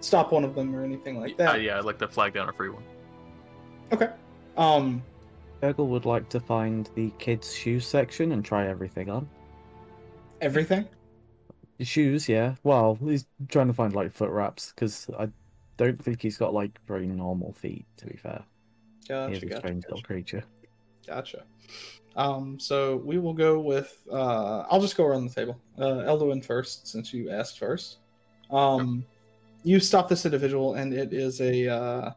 stop 0.00 0.32
one 0.32 0.44
of 0.44 0.54
them 0.54 0.74
or 0.76 0.84
anything 0.84 1.18
like 1.20 1.36
that 1.38 1.54
Uh, 1.54 1.58
yeah, 1.58 1.78
I'd 1.78 1.84
like 1.84 1.98
to 2.00 2.08
flag 2.08 2.34
down 2.34 2.48
a 2.48 2.52
free 2.52 2.68
one. 2.70 2.82
Okay. 3.92 4.10
Um. 4.56 5.02
Gurgle 5.60 5.86
would 5.86 6.06
like 6.06 6.28
to 6.30 6.40
find 6.40 6.90
the 6.96 7.10
kids' 7.20 7.54
shoes 7.54 7.86
section 7.86 8.32
and 8.32 8.44
try 8.44 8.66
everything 8.66 9.08
on. 9.08 9.28
Everything. 10.42 10.86
Shoes, 11.80 12.28
yeah. 12.28 12.56
Well, 12.62 12.98
he's 13.02 13.24
trying 13.48 13.68
to 13.68 13.72
find 13.72 13.94
like 13.94 14.12
foot 14.12 14.30
wraps 14.30 14.72
because 14.74 15.08
I 15.18 15.28
don't 15.78 16.02
think 16.02 16.20
he's 16.20 16.36
got 16.36 16.52
like 16.52 16.78
very 16.86 17.06
normal 17.06 17.52
feet. 17.54 17.86
To 17.96 18.06
be 18.06 18.16
fair, 18.16 18.42
Gotcha. 19.08 19.32
is 19.32 19.42
a 19.42 19.46
Gotcha. 19.46 19.60
strange 19.60 19.84
little 19.84 20.02
creature. 20.02 20.44
Gotcha. 21.06 21.44
Um. 22.16 22.60
So 22.60 22.96
we 22.96 23.18
will 23.18 23.32
go 23.32 23.58
with. 23.58 23.96
Uh. 24.10 24.64
I'll 24.70 24.80
just 24.80 24.96
go 24.96 25.04
around 25.04 25.26
the 25.26 25.34
table. 25.34 25.58
Uh. 25.78 26.04
Elduin 26.04 26.44
first, 26.44 26.86
since 26.86 27.14
you 27.14 27.30
asked 27.30 27.58
first. 27.58 27.98
Um. 28.50 29.04
You 29.64 29.78
stop 29.78 30.08
this 30.08 30.24
individual, 30.24 30.74
and 30.74 30.92
it 30.92 31.12
is 31.12 31.40
a. 31.40 31.68
Uh, 31.68 32.10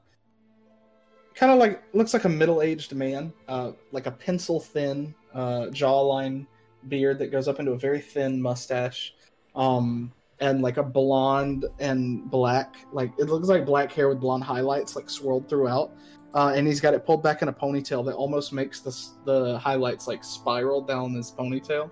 kind 1.35 1.51
of 1.51 1.59
like 1.59 1.83
looks 1.93 2.13
like 2.13 2.23
a 2.25 2.29
middle-aged 2.29 2.93
man, 2.95 3.31
uh, 3.47 3.71
like 3.91 4.07
a 4.07 4.11
pencil-thin 4.11 5.13
uh, 5.33 5.67
jawline, 5.69 6.47
beard 6.87 7.19
that 7.19 7.31
goes 7.31 7.47
up 7.47 7.59
into 7.59 7.71
a 7.71 7.77
very 7.77 7.99
thin 7.99 8.41
mustache, 8.41 9.13
um, 9.55 10.11
and 10.39 10.61
like 10.61 10.77
a 10.77 10.83
blonde 10.83 11.65
and 11.79 12.29
black, 12.29 12.75
like 12.91 13.11
it 13.17 13.25
looks 13.25 13.47
like 13.47 13.65
black 13.65 13.91
hair 13.91 14.09
with 14.09 14.19
blonde 14.19 14.43
highlights, 14.43 14.95
like 14.95 15.09
swirled 15.09 15.47
throughout. 15.49 15.91
Uh, 16.33 16.51
and 16.53 16.67
he's 16.67 16.81
got 16.81 16.93
it 16.93 17.05
pulled 17.05 17.23
back 17.23 17.41
in 17.41 17.47
a 17.47 17.53
ponytail 17.53 18.03
that 18.05 18.13
almost 18.13 18.51
makes 18.51 18.81
the 18.81 18.93
the 19.23 19.57
highlights 19.57 20.07
like 20.07 20.23
spiral 20.23 20.81
down 20.81 21.13
his 21.13 21.31
ponytail. 21.31 21.89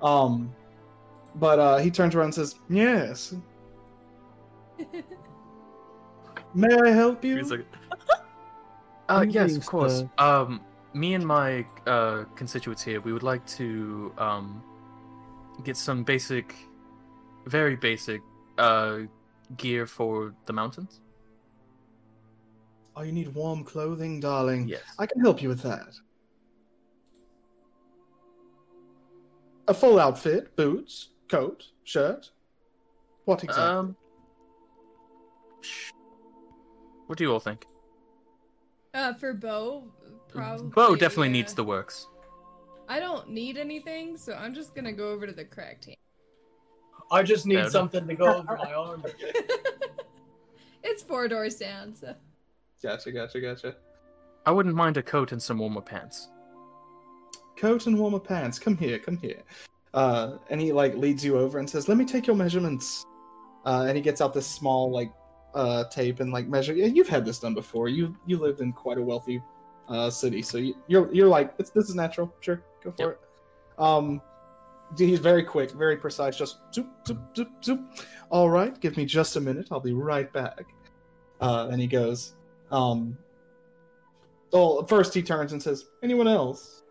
Um, 0.00 0.54
but 1.36 1.58
uh, 1.58 1.78
he 1.78 1.90
turns 1.90 2.14
around 2.14 2.26
and 2.26 2.34
says, 2.34 2.54
"Yes, 2.68 3.34
may 6.54 6.72
I 6.84 6.90
help 6.90 7.24
you?" 7.24 7.38
He's 7.38 7.50
like, 7.50 7.66
uh, 9.08 9.26
yes, 9.28 9.56
of 9.56 9.66
course. 9.66 10.04
Um, 10.18 10.60
me 10.94 11.14
and 11.14 11.26
my 11.26 11.66
uh, 11.86 12.24
constituents 12.36 12.82
here, 12.82 13.00
we 13.00 13.12
would 13.12 13.24
like 13.24 13.44
to 13.46 14.12
um, 14.16 14.62
get 15.64 15.76
some 15.76 16.04
basic, 16.04 16.54
very 17.46 17.76
basic 17.76 18.22
uh, 18.58 19.00
gear 19.56 19.86
for 19.86 20.32
the 20.46 20.52
mountains. 20.52 21.00
Oh, 22.96 23.02
you 23.02 23.10
need 23.10 23.34
warm 23.34 23.64
clothing, 23.64 24.20
darling. 24.20 24.68
Yes. 24.68 24.82
I 24.98 25.06
can 25.06 25.20
help 25.20 25.42
you 25.42 25.48
with 25.48 25.62
that. 25.62 25.94
A 29.66 29.74
full 29.74 29.98
outfit, 29.98 30.54
boots, 30.54 31.08
coat, 31.28 31.64
shirt. 31.82 32.30
What 33.24 33.42
exactly? 33.42 33.64
Um, 33.64 33.96
sh- 35.60 35.90
what 37.06 37.18
do 37.18 37.24
you 37.24 37.32
all 37.32 37.40
think? 37.40 37.66
Uh, 38.92 39.12
for 39.14 39.34
Bo, 39.34 39.88
probably. 40.34 40.68
Bo 40.68 40.96
definitely 40.96 41.28
yeah. 41.28 41.32
needs 41.32 41.54
the 41.54 41.64
works. 41.64 42.08
I 42.88 43.00
don't 43.00 43.30
need 43.30 43.56
anything, 43.56 44.16
so 44.16 44.34
I'm 44.34 44.54
just 44.54 44.74
gonna 44.74 44.92
go 44.92 45.08
over 45.08 45.26
to 45.26 45.32
the 45.32 45.44
crack 45.44 45.80
team. 45.80 45.96
I 47.10 47.22
just 47.22 47.46
need 47.46 47.54
Fair 47.54 47.62
enough. 47.62 47.72
something 47.72 48.06
to 48.06 48.14
go 48.14 48.26
over 48.26 48.56
my 48.56 48.72
arm. 48.72 49.04
it's 50.82 51.02
four 51.02 51.28
doors 51.28 51.56
down, 51.56 51.94
so. 51.94 52.14
Gotcha, 52.82 53.12
gotcha, 53.12 53.40
gotcha. 53.40 53.76
I 54.46 54.50
wouldn't 54.50 54.74
mind 54.74 54.96
a 54.96 55.02
coat 55.02 55.32
and 55.32 55.42
some 55.42 55.58
warmer 55.58 55.80
pants. 55.80 56.28
Coat 57.56 57.86
and 57.86 57.98
warmer 57.98 58.18
pants. 58.18 58.58
Come 58.58 58.76
here, 58.76 58.98
come 58.98 59.16
here. 59.16 59.42
Uh, 59.94 60.38
and 60.50 60.60
he 60.60 60.72
like 60.72 60.94
leads 60.96 61.24
you 61.24 61.38
over 61.38 61.58
and 61.58 61.70
says, 61.70 61.88
"Let 61.88 61.96
me 61.96 62.04
take 62.04 62.26
your 62.26 62.36
measurements." 62.36 63.04
Uh, 63.64 63.86
and 63.88 63.96
he 63.96 64.02
gets 64.02 64.20
out 64.20 64.34
this 64.34 64.46
small 64.46 64.90
like 64.90 65.10
uh 65.54 65.84
tape 65.84 66.20
and 66.20 66.32
like 66.32 66.48
measure. 66.48 66.74
Yeah, 66.74 66.86
you've 66.86 67.08
had 67.08 67.24
this 67.24 67.38
done 67.38 67.54
before. 67.54 67.88
You 67.88 68.14
you 68.26 68.38
lived 68.38 68.60
in 68.60 68.72
quite 68.72 68.98
a 68.98 69.02
wealthy 69.02 69.40
uh 69.88 70.08
city, 70.10 70.40
so 70.42 70.58
you, 70.58 70.74
you're 70.86 71.12
you're 71.14 71.28
like 71.28 71.54
it's, 71.58 71.70
this 71.70 71.88
is 71.88 71.94
natural. 71.94 72.32
Sure, 72.40 72.62
go 72.82 72.90
for 72.92 73.02
Yep. 73.02 73.10
it. 73.78 73.82
Um, 73.82 74.22
he's 74.96 75.18
very 75.18 75.42
quick, 75.42 75.70
very 75.72 75.96
precise. 75.96 76.36
Just 76.36 76.58
zoop 76.72 76.88
zoop 77.06 77.18
zoop 77.36 77.48
zoop. 77.64 77.80
All 78.30 78.48
right, 78.50 78.78
give 78.80 78.96
me 78.96 79.04
just 79.04 79.36
a 79.36 79.40
minute. 79.40 79.68
I'll 79.70 79.80
be 79.80 79.92
right 79.92 80.32
back. 80.32 80.64
Uh, 81.40 81.68
and 81.70 81.80
he 81.80 81.86
goes. 81.86 82.34
Um. 82.70 83.16
Well, 84.52 84.86
first 84.86 85.12
he 85.12 85.22
turns 85.22 85.52
and 85.52 85.62
says, 85.62 85.86
"Anyone 86.02 86.28
else?" 86.28 86.82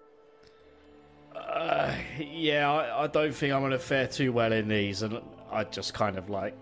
Uh, 1.36 1.94
yeah, 2.20 2.70
I, 2.72 3.04
I 3.04 3.08
don't 3.08 3.34
think 3.34 3.54
I'm 3.54 3.62
gonna 3.62 3.80
fare 3.80 4.08
too 4.08 4.32
well 4.34 4.52
in 4.52 4.68
these, 4.68 5.02
and 5.02 5.20
I 5.52 5.64
just 5.64 5.94
kind 5.94 6.18
of 6.18 6.30
like 6.30 6.56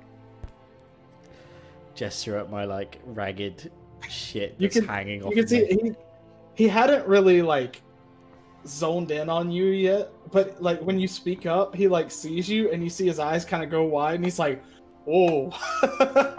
gesture 1.95 2.37
at 2.37 2.49
my 2.49 2.65
like 2.65 2.99
ragged 3.05 3.71
shit 4.09 4.55
You 4.57 4.67
that's 4.67 4.79
can- 4.79 4.87
hanging 4.87 5.23
off. 5.23 5.31
you 5.31 5.35
can 5.37 5.47
see 5.47 5.65
he 5.65 5.91
he 6.55 6.67
hadn't 6.67 7.07
really 7.07 7.41
like 7.41 7.81
zoned 8.67 9.09
in 9.11 9.29
on 9.29 9.49
you 9.49 9.65
yet 9.65 10.11
but 10.31 10.61
like 10.61 10.79
when 10.81 10.99
you 10.99 11.07
speak 11.07 11.45
up 11.45 11.75
he 11.75 11.87
like 11.87 12.11
sees 12.11 12.47
you 12.47 12.71
and 12.71 12.83
you 12.83 12.89
see 12.89 13.07
his 13.07 13.17
eyes 13.17 13.43
kind 13.43 13.63
of 13.63 13.69
go 13.69 13.83
wide 13.83 14.15
and 14.15 14.23
he's 14.23 14.37
like 14.37 14.61
oh 15.07 15.49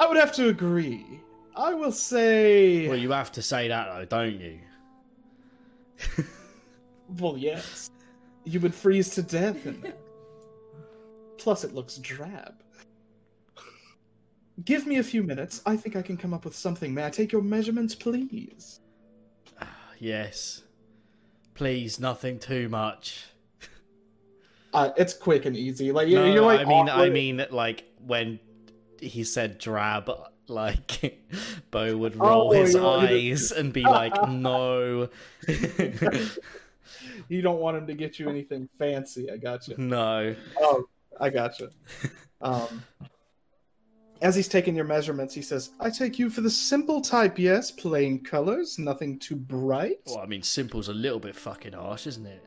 i 0.00 0.06
would 0.06 0.16
have 0.16 0.32
to 0.32 0.48
agree. 0.48 1.20
I 1.54 1.74
will 1.74 1.92
say 1.92 2.88
Well, 2.88 2.96
you 2.96 3.12
have 3.12 3.30
to 3.32 3.42
say 3.42 3.68
that 3.68 3.88
though, 3.94 4.04
don't 4.06 4.40
you? 4.40 4.58
well 7.18 7.36
yes. 7.36 7.90
You 8.44 8.58
would 8.60 8.74
freeze 8.74 9.10
to 9.10 9.22
death 9.22 9.66
in 9.66 9.80
that 9.82 9.98
plus 11.36 11.62
it 11.64 11.74
looks 11.74 11.98
drab 11.98 12.61
give 14.64 14.86
me 14.86 14.98
a 14.98 15.02
few 15.02 15.22
minutes 15.22 15.62
i 15.66 15.76
think 15.76 15.96
i 15.96 16.02
can 16.02 16.16
come 16.16 16.32
up 16.34 16.44
with 16.44 16.54
something 16.54 16.92
may 16.94 17.04
i 17.06 17.10
take 17.10 17.32
your 17.32 17.42
measurements 17.42 17.94
please 17.94 18.80
Yes. 19.98 20.62
Please, 21.54 22.00
nothing 22.00 22.40
too 22.40 22.68
much. 22.68 23.26
Uh, 24.74 24.90
it's 24.96 25.12
quick 25.14 25.44
and 25.44 25.54
easy. 25.54 25.92
Like 25.92 26.08
No, 26.08 26.24
you're 26.24 26.42
like 26.42 26.60
I 26.60 26.64
mean, 26.64 26.88
I 26.88 27.08
mean, 27.10 27.46
like 27.50 27.84
when 28.06 28.40
he 29.00 29.22
said 29.22 29.58
drab, 29.58 30.10
Like, 30.48 31.20
Bo 31.70 31.96
would 31.98 32.16
roll 32.16 32.48
Oh, 32.48 32.52
his 32.52 32.74
you 32.74 32.82
want 32.82 33.02
me 33.02 33.08
to- 33.08 33.30
eyes 33.32 33.52
and 33.52 33.72
be 33.72 33.82
like, 33.82 34.14
no. 34.28 35.08
You 37.28 37.42
don't 37.42 37.60
want 37.60 37.76
him 37.76 37.86
to 37.86 37.94
get 37.94 38.18
you 38.18 38.28
anything 38.28 38.68
fancy. 38.78 39.30
I 39.30 39.36
got 39.36 39.68
you. 39.68 39.76
no. 39.78 40.34
Oh, 40.58 40.84
I 41.20 41.30
gotcha. 41.30 41.70
Um, 42.40 42.82
as 44.22 44.34
he's 44.34 44.48
taking 44.48 44.74
your 44.74 44.84
measurements, 44.84 45.34
he 45.34 45.42
says, 45.42 45.70
"I 45.80 45.90
take 45.90 46.18
you 46.18 46.30
for 46.30 46.40
the 46.40 46.50
simple 46.50 47.00
type, 47.00 47.38
yes, 47.38 47.70
plain 47.70 48.22
colors, 48.22 48.78
nothing 48.78 49.18
too 49.18 49.36
bright." 49.36 50.00
Well, 50.06 50.18
I 50.18 50.26
mean, 50.26 50.42
simple's 50.42 50.88
a 50.88 50.94
little 50.94 51.20
bit 51.20 51.36
fucking 51.36 51.72
harsh, 51.74 52.06
isn't 52.06 52.26
it? 52.26 52.42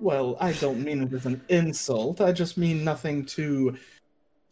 Well, 0.00 0.36
I 0.40 0.52
don't 0.54 0.82
mean 0.82 1.02
it 1.02 1.12
as 1.12 1.26
an 1.26 1.40
insult. 1.48 2.20
I 2.20 2.32
just 2.32 2.58
mean 2.58 2.82
nothing 2.82 3.24
too. 3.24 3.76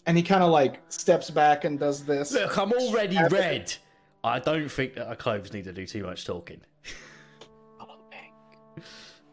And 0.06 0.16
he 0.16 0.22
kind 0.22 0.42
of 0.42 0.50
like 0.50 0.80
steps 0.88 1.30
back 1.30 1.64
and 1.64 1.78
does 1.78 2.04
this. 2.04 2.32
Look, 2.32 2.56
I'm 2.56 2.72
already 2.72 3.16
Have 3.16 3.32
it- 3.32 3.38
red. 3.38 3.74
I 4.22 4.38
don't 4.38 4.68
think 4.70 4.94
that 4.94 5.08
our 5.08 5.16
clothes 5.16 5.52
need 5.52 5.64
to 5.64 5.72
do 5.72 5.86
too 5.86 6.04
much 6.04 6.24
talking. 6.26 6.60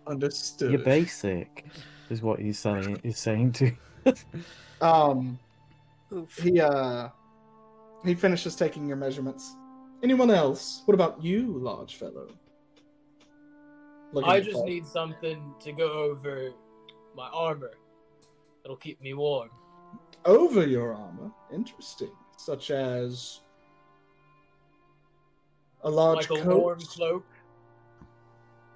Understood. 0.07 0.71
You're 0.71 0.83
basic, 0.83 1.65
is 2.09 2.21
what 2.21 2.39
he's 2.39 2.57
saying. 2.57 2.99
He's 3.03 3.19
saying 3.19 3.51
to. 3.53 3.71
Um, 4.79 5.37
Oof. 6.13 6.38
he 6.38 6.59
uh, 6.59 7.09
he 8.05 8.15
finishes 8.15 8.55
taking 8.55 8.88
your 8.88 8.97
measurements. 8.97 9.55
Anyone 10.03 10.31
else? 10.31 10.84
What 10.85 10.93
about 10.93 11.23
you, 11.23 11.57
large 11.57 11.95
fellow? 11.95 12.27
Looking 14.13 14.29
I 14.29 14.39
just 14.39 14.63
need 14.63 14.85
something 14.85 15.53
to 15.59 15.71
go 15.73 15.91
over 15.91 16.51
my 17.15 17.27
armor. 17.34 17.71
It'll 18.63 18.77
keep 18.77 19.01
me 19.01 19.13
warm. 19.13 19.49
over 20.25 20.65
your 20.65 20.93
armor. 20.93 21.31
Interesting, 21.53 22.11
such 22.38 22.71
as 22.71 23.41
a 25.84 25.89
large 25.89 26.29
like 26.29 26.39
a 26.39 26.43
coat, 26.43 26.61
warm 26.61 26.79
cloak. 26.79 27.25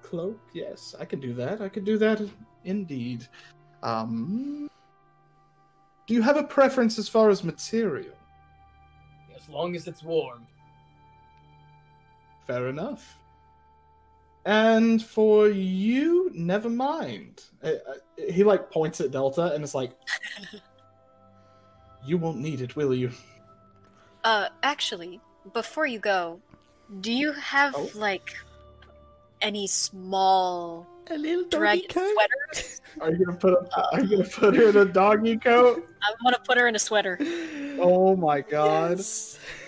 cloak. 0.02 0.40
Yes, 0.52 0.94
I 0.98 1.04
could 1.04 1.20
do 1.20 1.32
that. 1.34 1.60
I 1.60 1.68
could 1.68 1.84
do 1.84 1.98
that 1.98 2.20
indeed. 2.64 3.26
Um, 3.82 4.68
do 6.06 6.14
you 6.14 6.22
have 6.22 6.36
a 6.36 6.42
preference 6.44 6.98
as 6.98 7.08
far 7.08 7.30
as 7.30 7.44
material? 7.44 8.14
As 9.36 9.48
long 9.48 9.74
as 9.76 9.86
it's 9.86 10.02
warm. 10.02 10.46
Fair 12.46 12.68
enough. 12.68 13.18
And 14.44 15.00
for 15.02 15.48
you, 15.48 16.30
never 16.34 16.68
mind. 16.68 17.44
Uh, 17.62 17.68
uh, 17.88 17.94
He 18.30 18.42
like 18.42 18.70
points 18.70 19.00
at 19.00 19.12
Delta 19.12 19.52
and 19.54 19.62
is 19.62 19.74
like, 19.74 19.92
"You 22.04 22.18
won't 22.18 22.38
need 22.38 22.60
it, 22.60 22.74
will 22.74 22.92
you?" 22.94 23.12
Uh, 24.24 24.48
actually, 24.64 25.20
before 25.52 25.86
you 25.86 26.00
go, 26.00 26.40
do 27.00 27.12
you 27.12 27.32
have 27.32 27.74
Oh. 27.76 27.88
like 27.94 28.36
any 29.40 29.66
small 29.68 30.86
A 31.10 31.18
little 31.18 31.44
dragon 31.48 31.90
sweaters? 31.90 32.80
Are 33.00 33.10
you 33.10 33.24
gonna 33.24 33.38
put 33.38 33.54
a, 33.54 33.78
uh, 33.78 33.88
Are 33.92 34.00
you 34.00 34.18
gonna 34.18 34.28
put 34.28 34.56
her 34.56 34.68
in 34.68 34.76
a 34.76 34.84
doggy 34.84 35.36
coat? 35.36 35.88
I 36.02 36.14
want 36.24 36.36
to 36.36 36.42
put 36.42 36.58
her 36.58 36.68
in 36.68 36.76
a 36.76 36.78
sweater. 36.78 37.18
Oh 37.80 38.14
my 38.16 38.40
god! 38.40 39.04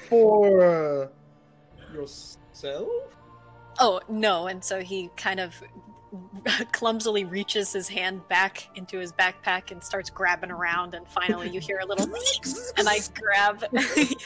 For 0.09 1.11
yourself? 1.93 2.89
Oh 3.81 4.01
no! 4.09 4.47
And 4.47 4.63
so 4.63 4.81
he 4.81 5.11
kind 5.17 5.41
of 5.41 5.55
clumsily 6.73 7.25
reaches 7.25 7.73
his 7.73 7.89
hand 7.89 8.27
back 8.29 8.69
into 8.77 8.99
his 8.99 9.13
backpack 9.13 9.71
and 9.71 9.83
starts 9.83 10.11
grabbing 10.11 10.51
around. 10.51 10.95
And 10.95 11.07
finally, 11.09 11.49
you 11.49 11.61
hear 11.61 11.79
a 11.81 11.87
little, 11.87 12.05
and 12.77 12.89
I 12.89 13.01
grab, 13.15 13.65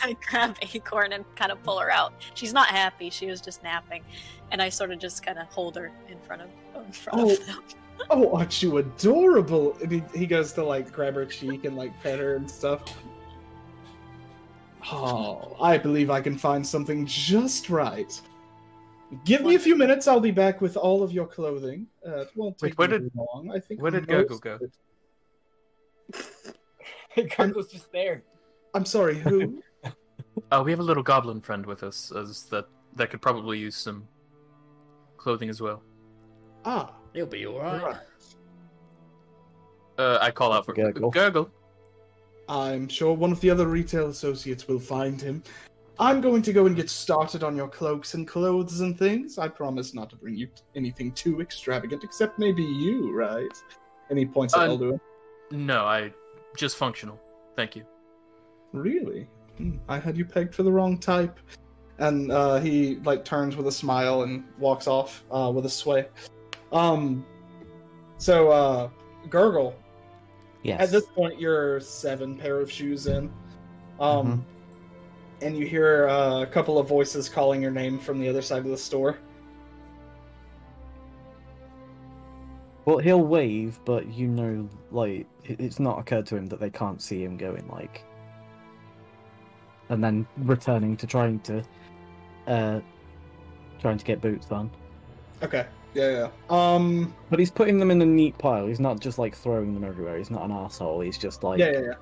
I 0.03 0.17
grab 0.29 0.57
Acorn 0.75 1.13
and 1.13 1.25
kind 1.37 1.53
of 1.53 1.63
pull 1.63 1.79
her 1.79 1.91
out. 1.91 2.13
She's 2.35 2.53
not 2.53 2.69
happy; 2.69 3.11
she 3.11 3.27
was 3.27 3.41
just 3.41 3.63
napping, 3.63 4.03
and 4.53 4.61
I 4.61 4.69
sort 4.69 4.91
of 4.91 4.99
just 4.99 5.25
kind 5.25 5.39
of 5.39 5.47
hold 5.49 5.77
her 5.77 5.91
in 6.09 6.19
front 6.21 6.43
of, 6.43 6.49
in 6.87 6.93
front 6.93 7.21
Oh. 7.21 7.31
of 7.33 7.47
them. 7.47 7.63
Oh, 8.11 8.37
aren't 8.37 8.63
you 8.63 8.79
adorable? 8.79 9.77
And 9.83 9.91
he, 9.91 10.03
he 10.15 10.27
goes 10.27 10.53
to 10.53 10.65
like 10.65 10.93
grab 10.93 11.15
her 11.15 11.27
cheek 11.27 11.65
and 11.65 11.77
like 11.77 11.93
pet 12.01 12.19
her 12.21 12.37
and 12.37 12.49
stuff. 12.49 12.83
Oh, 14.91 15.57
I 15.61 15.77
believe 15.77 16.09
I 16.11 16.21
can 16.21 16.39
find 16.39 16.67
something 16.67 17.05
just 17.07 17.69
right. 17.69 18.21
Give 19.25 19.43
me 19.43 19.55
a 19.55 19.59
few 19.59 19.75
minutes. 19.77 20.07
I'll 20.07 20.21
be 20.21 20.31
back 20.31 20.61
with 20.61 20.77
all 20.77 21.03
of 21.03 21.13
your 21.13 21.27
clothing. 21.27 21.87
Uh, 22.07 22.21
it 22.21 22.31
won't 22.35 22.61
Wait, 22.61 22.71
take 22.71 22.79
where 22.79 22.89
did- 22.89 23.13
too 23.13 23.27
long. 23.33 23.51
I 23.55 23.59
think. 23.59 23.81
where 23.81 23.91
did 23.91 24.07
most 24.09 24.29
Gurgle 24.29 24.39
go? 24.39 24.55
of 24.55 24.63
it- 27.17 27.31
Gurgle's 27.37 27.69
just 27.69 27.91
there. 27.93 28.23
I'm 28.75 28.85
sorry. 28.85 29.19
Who? 29.19 29.63
Uh, 30.53 30.63
we 30.65 30.71
have 30.71 30.79
a 30.79 30.83
little 30.85 31.03
goblin 31.03 31.41
friend 31.41 31.67
with 31.67 31.83
us, 31.83 32.13
as 32.13 32.45
that 32.45 32.67
that 32.95 33.11
could 33.11 33.21
probably 33.21 33.59
use 33.59 33.75
some 33.77 34.07
clothing 35.17 35.49
as 35.49 35.61
well. 35.61 35.83
ah, 36.65 36.93
He'll 37.13 37.27
be 37.27 37.45
alright. 37.47 37.83
right. 37.83 37.97
Uh, 39.99 40.19
I 40.21 40.31
call 40.31 40.53
out 40.53 40.65
for 40.65 40.75
Gurgle. 40.75 41.11
Gurgle. 41.13 41.51
I'm 42.49 42.89
sure 42.89 43.15
one 43.15 43.33
of 43.33 43.41
the 43.41 43.51
other 43.51 43.67
retail 43.67 44.09
associates 44.09 44.69
will 44.69 44.79
find 44.79 45.21
him. 45.21 45.43
I'm 46.01 46.21
going 46.21 46.43
to 46.43 46.53
go 46.53 46.67
and 46.67 46.77
get 46.77 46.89
started 46.89 47.43
on 47.43 47.57
your 47.57 47.69
cloaks 47.69 48.15
and 48.15 48.27
clothes 48.27 48.81
and 48.81 48.97
things. 48.97 49.37
I 49.39 49.49
promise 49.49 49.95
not 49.95 50.09
to 50.11 50.17
bring 50.17 50.37
you 50.37 50.49
anything 50.77 51.13
too 51.13 51.41
extravagant, 51.41 52.05
except 52.05 52.39
maybe 52.39 52.63
you, 52.63 53.13
right? 53.13 53.51
Any 54.11 54.21
he 54.21 54.27
points 54.27 54.55
at 54.55 54.61
Uh, 54.61 54.69
Elduin. 54.69 55.01
No, 55.51 55.85
I 55.85 56.13
just 56.57 56.77
functional. 56.77 57.21
Thank 57.57 57.75
you. 57.75 57.85
Really? 58.73 59.27
Hmm, 59.57 59.79
I 59.89 59.99
had 59.99 60.17
you 60.17 60.25
pegged 60.25 60.55
for 60.55 60.63
the 60.63 60.71
wrong 60.71 60.99
type. 60.99 61.41
And 61.99 62.31
uh, 62.31 62.61
he 62.61 62.97
like 63.05 63.25
turns 63.25 63.57
with 63.57 63.67
a 63.67 63.73
smile 63.73 64.23
and 64.23 64.45
walks 64.59 64.87
off 64.87 65.25
uh, 65.33 65.51
with 65.53 65.67
a 65.67 65.71
sway. 65.71 66.07
Um, 66.71 67.27
so 68.19 68.51
uh, 68.51 68.89
Gurgle, 69.29 69.75
Yes. 70.63 70.81
At 70.81 70.91
this 70.91 71.07
point, 71.07 71.41
you're 71.41 71.81
seven 71.81 72.37
pair 72.37 72.61
of 72.61 72.71
shoes 72.71 73.07
in, 73.07 73.33
um, 74.01 74.45
and 75.41 75.57
you 75.57 75.67
hear 75.67 76.09
uh, 76.09 76.43
a 76.43 76.47
couple 76.47 76.79
of 76.79 76.89
voices 76.89 77.29
calling 77.29 77.63
your 77.63 77.71
name 77.71 77.99
from 77.99 78.19
the 78.21 78.29
other 78.29 78.43
side 78.43 78.59
of 78.59 78.71
the 78.71 78.77
store. 78.77 79.19
Well, 82.85 82.99
he'll 82.99 83.23
wave, 83.23 83.79
but 83.85 84.07
you 84.09 84.27
know, 84.29 84.69
like, 84.91 85.27
it's 85.45 85.79
not 85.79 85.99
occurred 85.99 86.27
to 86.27 86.37
him 86.37 86.47
that 86.47 86.59
they 86.59 86.71
can't 86.71 87.03
see 87.03 87.23
him 87.23 87.37
going, 87.37 87.69
like. 87.69 88.03
And 89.91 90.03
then 90.03 90.27
returning 90.39 90.97
to 90.97 91.07
trying 91.07 91.41
to. 91.41 91.63
Uh. 92.47 92.81
Trying 93.81 93.99
to 93.99 94.05
get 94.05 94.21
boots 94.21 94.51
on. 94.51 94.71
Okay. 95.43 95.65
Yeah, 95.95 96.11
yeah. 96.11 96.29
Um. 96.51 97.15
But 97.31 97.39
he's 97.39 97.51
putting 97.51 97.79
them 97.79 97.91
in 97.91 98.03
a 98.03 98.07
neat 98.07 98.37
pile. 98.39 98.67
He's 98.67 98.81
not 98.81 99.01
just, 99.01 99.19
like, 99.19 99.37
throwing 99.37 99.73
them 99.73 99.85
everywhere. 99.85 100.19
He's 100.19 100.31
not 100.31 100.45
an 100.45 100.51
asshole. 100.51 101.01
He's 101.01 101.17
just, 101.17 101.45
like. 101.45 101.59
Yeah, 101.59 101.71
yeah, 101.71 101.81
yeah. 101.81 101.93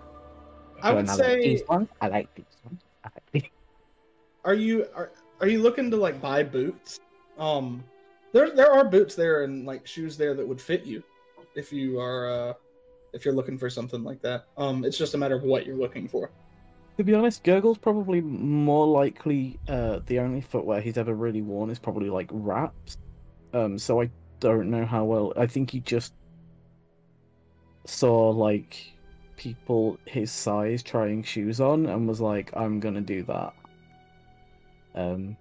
I 0.83 0.93
would 0.95 1.07
like 1.07 1.17
say. 1.17 1.63
I 2.01 2.09
like 2.09 2.35
these 2.35 2.47
ones. 2.65 2.81
Are 4.45 4.55
you 4.55 4.87
are 4.95 5.11
are 5.41 5.49
you 5.49 5.61
looking 5.61 5.91
to 5.91 5.97
like 5.97 6.21
buy 6.21 6.45
boots? 6.45 7.01
Um, 7.37 7.83
there 8.33 8.55
there 8.55 8.73
are 8.73 8.85
boots 8.85 9.17
there 9.17 9.43
and 9.43 9.67
like 9.67 9.87
shoes 9.87 10.17
there 10.17 10.35
that 10.35 10.47
would 10.47 10.61
fit 10.61 10.85
you, 10.85 11.03
if 11.57 11.73
you 11.73 11.99
are 11.99 12.31
uh 12.31 12.53
if 13.13 13.25
you're 13.25 13.35
looking 13.35 13.59
for 13.59 13.69
something 13.69 14.05
like 14.05 14.23
that. 14.23 14.47
Um, 14.57 14.85
it's 14.85 14.97
just 14.97 15.15
a 15.15 15.19
matter 15.19 15.35
of 15.35 15.43
what 15.43 15.67
you're 15.67 15.77
looking 15.77 16.07
for. 16.07 16.31
To 16.99 17.05
be 17.05 17.15
honest, 17.15 17.43
Gurgle's 17.43 17.79
probably 17.79 18.21
more 18.21 18.87
likely 18.87 19.59
uh, 19.69 20.01
the 20.07 20.19
only 20.21 20.41
footwear 20.41 20.81
he's 20.81 20.97
ever 20.97 21.15
really 21.15 21.43
worn 21.43 21.71
is 21.71 21.79
probably 21.79 22.09
like 22.09 22.29
wraps. 22.33 22.99
Um, 23.53 23.79
so 23.79 24.01
I 24.01 24.11
don't 24.41 24.71
know 24.71 24.87
how 24.87 25.05
well. 25.05 25.33
I 25.37 25.47
think 25.47 25.71
he 25.71 25.81
just 25.81 26.15
saw 27.85 28.31
like 28.31 28.93
people 29.37 29.99
his 30.05 30.31
size 30.31 30.83
trying 30.83 31.23
shoes 31.23 31.61
on 31.61 31.87
and 31.87 32.09
was 32.09 32.21
like, 32.21 32.51
"I'm 32.57 32.81
gonna 32.81 33.01
do 33.01 33.23
that." 33.25 33.53
Um, 34.95 35.37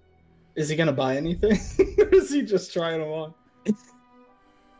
Is 0.55 0.69
he 0.69 0.75
gonna 0.75 0.91
buy 0.93 1.15
anything, 1.17 1.51
or 1.99 2.13
is 2.15 2.31
he 2.31 2.41
just 2.41 2.73
trying 2.73 2.99
them 2.99 3.09
on? 3.09 3.33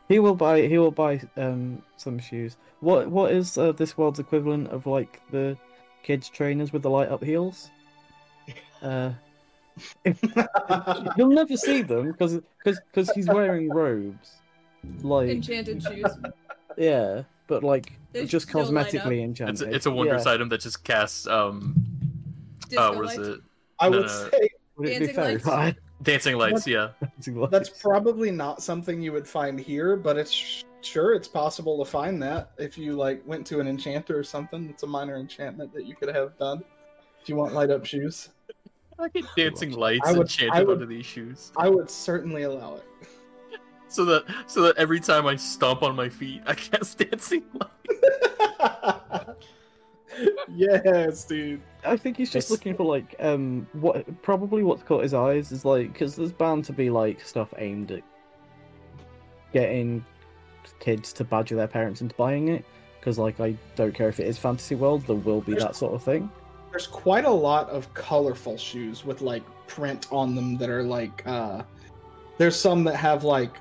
he 0.09 0.19
will 0.19 0.35
buy. 0.35 0.67
He 0.67 0.77
will 0.77 0.91
buy 0.91 1.21
um 1.37 1.81
some 1.97 2.19
shoes. 2.19 2.57
What 2.81 3.09
What 3.09 3.31
is 3.31 3.57
uh, 3.57 3.71
this 3.71 3.97
world's 3.97 4.19
equivalent 4.19 4.67
of 4.69 4.85
like 4.85 5.21
the 5.31 5.57
kids 6.03 6.29
trainers 6.29 6.71
with 6.73 6.81
the 6.83 6.89
light 6.89 7.09
up 7.09 7.23
heels? 7.23 7.69
Uh. 8.81 9.13
You'll 11.17 11.29
never 11.29 11.57
see 11.57 11.81
them 11.81 12.11
because 12.11 12.39
because 12.53 13.09
he's 13.11 13.27
wearing 13.27 13.69
robes. 13.69 14.35
Like 15.01 15.29
Enchanted 15.29 15.81
shoes. 15.81 16.05
yeah, 16.77 17.23
but 17.47 17.63
like 17.63 17.93
They 18.11 18.26
just 18.26 18.47
still 18.49 18.63
light 18.72 18.88
cosmetically 18.88 19.17
It's 19.19 19.41
enchanted. 19.41 19.73
it's 19.73 19.85
a 19.85 19.91
wondrous 19.91 20.26
Yeah. 20.26 20.34
item 20.34 20.49
that 20.49 20.61
just 20.61 20.84
casts 20.84 21.27
um 21.27 21.76
Disco 22.69 22.93
uh 22.93 22.95
what 22.95 23.19
is 23.19 23.27
it? 23.27 23.41
I 23.80 23.89
No, 23.89 23.97
would 23.99 24.07
no, 24.07 24.13
no. 24.23 24.30
say 24.31 24.49
Would 24.77 24.89
it 24.89 24.99
be 24.99 25.05
Dancing 25.13 25.51
lights? 25.51 25.80
Dancing 26.03 26.38
lights, 26.38 26.67
yeah. 26.67 26.89
Dancing 27.01 27.35
lights. 27.39 27.51
That's 27.51 27.69
probably 27.69 28.30
not 28.30 28.61
something 28.61 29.01
you 29.01 29.13
would 29.13 29.27
find 29.27 29.57
here, 29.59 29.95
but 29.95 30.17
it's 30.17 30.63
sure 30.81 31.13
it's 31.13 31.27
possible 31.27 31.84
to 31.84 31.89
find 31.89 32.22
that 32.22 32.51
if 32.57 32.77
you 32.77 32.93
like 32.93 33.26
went 33.26 33.47
to 33.47 33.59
an 33.59 33.67
enchanter 33.67 34.19
or 34.19 34.23
something. 34.23 34.69
It's 34.69 34.84
a 34.84 34.88
minor 34.88 35.15
enchantment 35.17 35.73
that 35.73 35.85
you 35.85 35.95
could 35.95 36.13
have 36.13 36.38
done 36.38 36.63
if 37.22 37.30
you 37.30 37.35
want 37.38 37.53
light 37.53 37.69
up 37.72 37.85
shoes. 37.85 38.30
Fucking 38.97 39.26
dancing 39.35 39.72
lights 39.72 40.07
I 40.07 40.11
would- 40.11 40.22
enchanted 40.22 40.53
I 40.55 40.63
would- 40.63 40.73
onto 40.81 40.85
these 40.85 41.05
shoes. 41.05 41.51
I 41.57 41.69
would 41.69 41.89
certainly 41.89 42.43
allow 42.43 42.76
it. 42.76 42.85
So 43.95 44.03
that 44.05 44.26
so 44.47 44.61
that 44.63 44.76
every 44.77 44.99
time 44.99 45.26
I 45.26 45.38
stomp 45.38 45.81
on 45.81 45.95
my 45.95 46.09
feet, 46.09 46.41
I 46.45 46.53
cast 46.53 46.97
dancing 46.97 47.43
lights. 47.53 49.30
yes, 50.53 51.23
dude. 51.26 51.61
I 51.85 51.95
think 51.97 52.17
he's 52.17 52.30
just 52.31 52.47
It's- 52.47 52.51
looking 52.51 52.76
for 52.76 52.84
like 52.85 53.15
um 53.19 53.67
what 53.73 54.22
probably 54.22 54.63
what's 54.63 54.84
caught 54.84 55.03
his 55.03 55.13
eyes 55.13 55.51
is 55.51 55.63
like 55.65 55.93
because 55.93 56.15
there's 56.15 56.31
bound 56.34 56.65
to 56.65 56.73
be 56.73 56.89
like 56.89 57.22
stuff 57.22 57.53
aimed 57.57 57.91
at 57.91 58.01
getting 59.53 60.03
kids 60.80 61.13
to 61.13 61.23
badger 61.23 61.55
their 61.55 61.67
parents 61.67 62.01
into 62.01 62.15
buying 62.15 62.49
it 62.49 62.65
because 62.99 63.17
like 63.17 63.39
I 63.39 63.55
don't 63.77 63.93
care 63.93 64.09
if 64.09 64.19
it 64.19 64.27
is 64.27 64.38
fantasy 64.38 64.76
world 64.76 65.03
there 65.07 65.15
will 65.15 65.39
be 65.41 65.53
There's- 65.53 65.63
that 65.63 65.76
sort 65.76 65.93
of 65.93 66.03
thing. 66.03 66.30
There's 66.72 66.88
quite 66.88 67.23
a 67.23 67.30
lot 67.31 67.69
of 67.69 67.93
colorful 67.93 68.57
shoes 68.57 69.05
with 69.05 69.22
like 69.22 69.43
print 69.67 70.07
on 70.11 70.35
them 70.35 70.57
that 70.57 70.69
are 70.69 70.84
like 70.84 71.26
uh 71.26 71.61
there's 72.38 72.59
some 72.59 72.84
that 72.84 72.97
have 72.97 73.23
like 73.23 73.51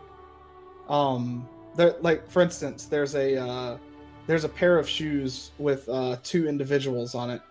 um 0.88 1.48
there 1.76 1.94
like 2.00 2.28
for 2.30 2.42
instance 2.42 2.84
there's 2.86 3.14
a 3.14 3.36
uh 3.36 3.78
there's 4.26 4.44
a 4.44 4.48
pair 4.48 4.78
of 4.78 4.88
shoes 4.88 5.50
with 5.58 5.88
uh 5.88 6.16
two 6.22 6.48
individuals 6.48 7.14
on 7.14 7.30
it. 7.30 7.42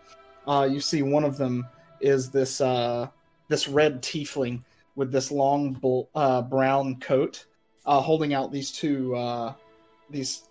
Uh 0.47 0.68
you 0.69 0.80
see 0.80 1.01
one 1.01 1.23
of 1.23 1.38
them 1.38 1.68
is 2.01 2.30
this 2.30 2.61
uh 2.61 3.07
this 3.47 3.68
red 3.68 4.01
tiefling 4.01 4.61
with 4.95 5.11
this 5.11 5.31
long 5.31 5.73
bull, 5.73 6.10
uh 6.15 6.41
brown 6.41 6.99
coat 6.99 7.45
uh 7.85 7.99
holding 7.99 8.34
out 8.34 8.51
these 8.51 8.72
two 8.72 9.15
uh 9.15 9.53
these 10.10 10.43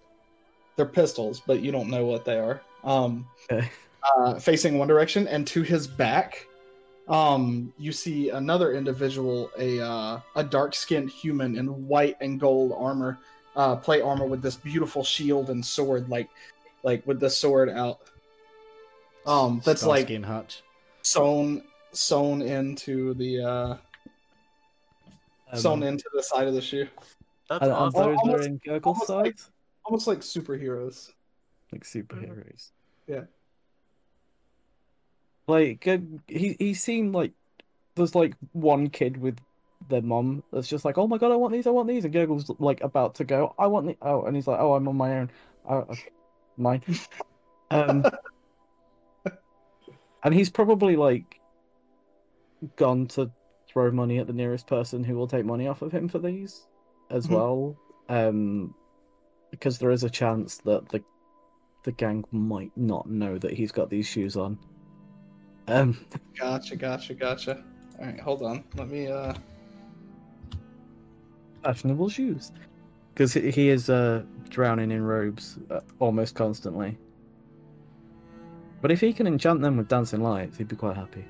they're 0.77 0.87
pistols 0.87 1.41
but 1.47 1.61
you 1.61 1.71
don't 1.73 1.89
know 1.91 2.05
what 2.07 2.25
they 2.25 2.39
are. 2.39 2.61
Um 2.85 3.27
Okay. 3.51 3.69
uh, 4.17 4.39
facing 4.39 4.79
one 4.79 4.89
direction, 4.89 5.29
and 5.29 5.47
to 5.47 5.63
his 5.63 5.87
back, 5.87 6.49
um, 7.09 7.73
you 7.79 7.93
see 7.93 8.31
another 8.31 8.73
individual, 8.75 9.51
a 9.59 9.81
uh, 9.81 10.21
a 10.37 10.45
dark 10.45 10.75
skinned 10.75 11.11
human 11.11 11.57
in 11.57 11.67
white 11.89 12.17
and 12.21 12.39
gold 12.41 12.73
armor, 12.77 13.19
uh, 13.57 13.77
plate 13.77 14.03
armor 14.03 14.27
with 14.27 14.41
this 14.43 14.57
beautiful 14.57 15.03
shield 15.05 15.51
and 15.51 15.65
sword, 15.65 16.09
like 16.09 16.29
like 16.83 17.07
with 17.07 17.21
the 17.21 17.31
sword 17.31 17.69
out. 17.71 18.01
Um, 19.27 19.61
that's 19.65 19.85
like 19.85 20.07
Starsky 20.07 20.23
Hutch. 20.23 20.63
sewn 21.03 21.63
sewn 21.93 22.43
into 22.43 23.15
the 23.15 23.41
uh, 23.45 23.77
sewn 25.57 25.83
Um, 25.83 25.89
into 25.89 26.05
the 26.15 26.23
side 26.23 26.47
of 26.47 26.55
the 26.55 26.63
shoe, 26.63 26.89
That's 27.49 27.63
and, 27.63 27.71
and 27.71 27.73
awesome. 27.73 28.01
those 28.11 28.19
Almost- 28.19 28.39
are 28.39 28.47
in 28.49 28.57
Gurgle's 28.65 28.85
almost 28.85 29.11
like- 29.11 29.39
almost 29.85 30.07
like 30.07 30.21
superheroes. 30.21 31.11
like 31.73 31.85
superheroes. 31.85 32.71
Yeah. 33.09 33.25
Like 35.53 35.87
uh, 35.87 35.99
he 36.29 36.57
he 36.59 36.73
seemed 36.73 37.15
like 37.15 37.33
there's 37.95 38.15
like 38.15 38.35
one 38.53 38.89
kid 38.89 39.19
with 39.19 39.39
their 39.91 40.01
mom 40.01 40.43
that's 40.51 40.67
just 40.69 40.85
like, 40.87 40.97
oh 40.97 41.07
my 41.07 41.19
god, 41.19 41.31
I 41.31 41.37
want 41.37 41.53
these, 41.53 41.67
I 41.67 41.71
want 41.71 41.89
these, 41.89 42.05
and 42.07 42.13
Gurgle's 42.15 42.51
like 42.59 42.81
about 42.83 43.17
to 43.17 43.25
go, 43.25 43.55
I 43.59 43.67
want 43.67 43.87
the 43.87 43.97
oh, 44.01 44.23
and 44.25 44.35
he's 44.35 44.47
like, 44.47 44.59
oh, 44.59 44.73
I'm 44.75 44.89
on 44.89 44.97
my 44.97 45.19
own, 45.19 45.31
oh, 45.69 45.85
okay, 45.91 46.09
mine. 46.57 46.83
um, 47.71 48.03
and 50.25 50.33
he's 50.33 50.49
probably 50.49 50.97
like 50.97 51.39
gone 52.77 53.07
to 53.09 53.31
throw 53.69 53.91
money 53.91 54.19
at 54.19 54.27
the 54.27 54.33
nearest 54.33 54.67
person 54.67 55.05
who 55.05 55.17
will 55.17 55.27
take 55.27 55.45
money 55.45 55.67
off 55.69 55.83
of 55.83 55.93
him 55.93 56.09
for 56.09 56.19
these 56.19 56.67
as 57.11 57.27
Mhm. 57.27 57.31
well, 57.35 57.77
um, 58.09 58.75
because 59.51 59.79
there 59.79 59.91
is 59.91 60.03
a 60.05 60.11
chance 60.11 60.59
that 60.65 60.89
the 60.89 61.03
the 61.85 61.93
gang 61.93 62.25
might 62.31 62.71
not 62.77 63.11
know 63.11 63.37
that 63.37 63.53
he's 63.53 63.73
got 63.73 63.91
these 63.91 64.07
shoes 64.07 64.37
on. 64.37 64.57
Um, 65.69 66.05
Gotcha, 66.39 66.77
gotcha, 66.77 67.15
gotcha. 67.15 67.63
All 67.99 68.07
right, 68.07 68.21
hold 68.21 68.43
on. 68.43 68.65
Let 68.77 68.89
me 68.89 69.07
uh. 69.09 69.35
fashionable 71.63 72.09
shoes 72.09 72.53
because 73.15 73.35
he 73.35 73.69
is 73.69 73.91
uh, 73.91 74.23
drowning 74.49 74.91
in 74.91 75.03
robes 75.03 75.59
uh, 75.71 75.81
almost 75.99 76.35
constantly. 76.35 76.99
But 78.81 78.91
if 78.91 79.01
he 79.01 79.13
can 79.13 79.27
enchant 79.27 79.63
them 79.63 79.77
with 79.77 79.89
dancing 79.89 80.23
lights, 80.23 80.59
he'd 80.59 80.69
be 80.69 80.77
quite 80.77 80.97
happy. 80.97 81.25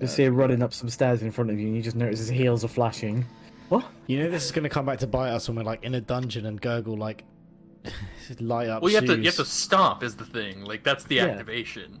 You 0.00 0.06
see 0.06 0.24
him 0.24 0.34
running 0.34 0.62
up 0.62 0.72
some 0.72 0.88
stairs 0.88 1.22
in 1.22 1.30
front 1.30 1.50
of 1.50 1.58
you, 1.58 1.66
and 1.66 1.76
you 1.76 1.82
just 1.82 1.96
notice 1.96 2.18
his 2.18 2.28
heels 2.28 2.64
are 2.64 2.68
flashing. 2.68 3.24
What? 3.68 3.84
You 4.06 4.22
know 4.22 4.30
this 4.30 4.44
is 4.44 4.52
going 4.52 4.62
to 4.62 4.68
come 4.68 4.86
back 4.86 4.98
to 5.00 5.06
bite 5.06 5.30
us 5.30 5.48
when 5.48 5.56
we're 5.56 5.64
like 5.64 5.84
in 5.84 5.94
a 5.94 6.00
dungeon 6.00 6.46
and 6.46 6.60
Gurgle 6.60 6.96
like 6.96 7.24
light 8.40 8.68
up 8.68 8.82
Well, 8.82 8.90
you 8.90 8.96
have 8.96 9.06
to 9.06 9.16
you 9.16 9.24
have 9.24 9.34
to 9.36 9.42
shoes. 9.44 9.48
stomp 9.48 10.02
is 10.02 10.16
the 10.16 10.24
thing. 10.24 10.64
Like 10.64 10.82
that's 10.84 11.04
the 11.04 11.16
Yeah. 11.16 11.26
activation. 11.26 12.00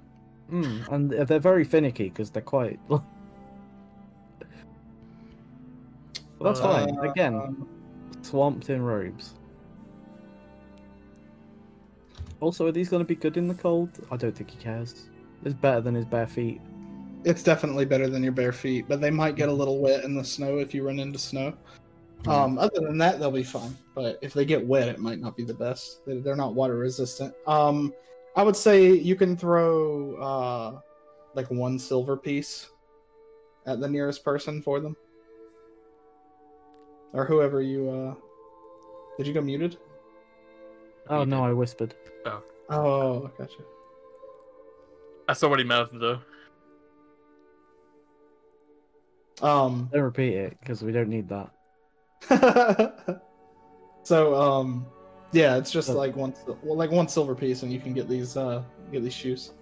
Mm, 0.52 0.88
and 0.92 1.10
they're 1.10 1.38
very 1.38 1.64
finicky 1.64 2.08
because 2.08 2.30
they're 2.30 2.42
quite. 2.42 2.78
Well, 6.38 6.52
that's 6.52 6.60
fine. 6.60 6.96
Uh, 6.96 7.10
Again, 7.10 7.66
swamped 8.22 8.70
in 8.70 8.80
robes. 8.82 9.34
Also, 12.40 12.64
are 12.66 12.70
these 12.72 12.88
going 12.88 13.02
to 13.02 13.06
be 13.06 13.16
good 13.16 13.36
in 13.36 13.48
the 13.48 13.54
cold? 13.54 13.90
I 14.12 14.16
don't 14.16 14.36
think 14.36 14.50
he 14.52 14.56
cares. 14.56 15.08
It's 15.44 15.54
better 15.54 15.80
than 15.80 15.94
his 15.96 16.04
bare 16.04 16.28
feet. 16.28 16.60
It's 17.24 17.42
definitely 17.42 17.84
better 17.84 18.08
than 18.08 18.22
your 18.22 18.30
bare 18.30 18.52
feet, 18.52 18.84
but 18.88 19.00
they 19.00 19.10
might 19.10 19.34
get 19.34 19.48
a 19.48 19.52
little 19.52 19.80
wet 19.80 20.04
in 20.04 20.14
the 20.14 20.22
snow 20.24 20.58
if 20.58 20.72
you 20.72 20.86
run 20.86 21.00
into 21.00 21.18
snow. 21.18 21.54
Um, 22.26 22.58
other 22.58 22.80
than 22.80 22.98
that, 22.98 23.20
they'll 23.20 23.30
be 23.30 23.42
fine. 23.44 23.76
But 23.94 24.18
if 24.22 24.34
they 24.34 24.44
get 24.44 24.66
wet, 24.66 24.88
it 24.88 24.98
might 24.98 25.20
not 25.20 25.36
be 25.36 25.44
the 25.44 25.54
best. 25.54 26.04
They- 26.04 26.18
They're 26.18 26.36
not 26.36 26.54
water 26.54 26.76
resistant. 26.76 27.34
Um, 27.46 27.94
I 28.36 28.42
would 28.42 28.56
say 28.56 28.92
you 28.92 29.16
can 29.16 29.36
throw 29.36 30.16
uh, 30.16 30.80
like 31.34 31.50
one 31.50 31.78
silver 31.78 32.16
piece 32.16 32.70
at 33.66 33.80
the 33.80 33.88
nearest 33.88 34.24
person 34.24 34.60
for 34.62 34.80
them, 34.80 34.96
or 37.12 37.24
whoever 37.24 37.62
you. 37.62 37.88
Uh... 37.90 38.14
Did 39.16 39.26
you 39.26 39.34
go 39.34 39.40
muted? 39.40 39.76
Oh 41.08 41.24
no. 41.24 41.44
I 41.44 41.52
whispered. 41.52 41.94
Oh, 42.70 43.30
gotcha. 43.38 43.62
I 45.28 45.32
saw 45.32 45.48
what 45.48 45.58
he 45.58 45.64
mouthed 45.64 45.98
though. 45.98 46.20
Um, 49.40 49.88
Don't 49.92 50.02
repeat 50.02 50.34
it 50.34 50.56
because 50.60 50.82
we 50.82 50.92
don't 50.92 51.08
need 51.08 51.28
that. 51.30 51.50
so 54.02 54.34
um 54.34 54.86
yeah 55.32 55.56
it's 55.56 55.70
just 55.70 55.90
Oh. 55.90 55.94
like 55.94 56.16
one 56.16 56.34
well, 56.62 56.76
like 56.76 56.90
one 56.90 57.08
silver 57.08 57.34
piece 57.34 57.62
and 57.62 57.72
you 57.72 57.78
can 57.80 57.92
get 57.94 58.08
these 58.08 58.36
uh 58.36 58.62
get 58.92 59.02
these 59.02 59.14
shoes 59.14 59.52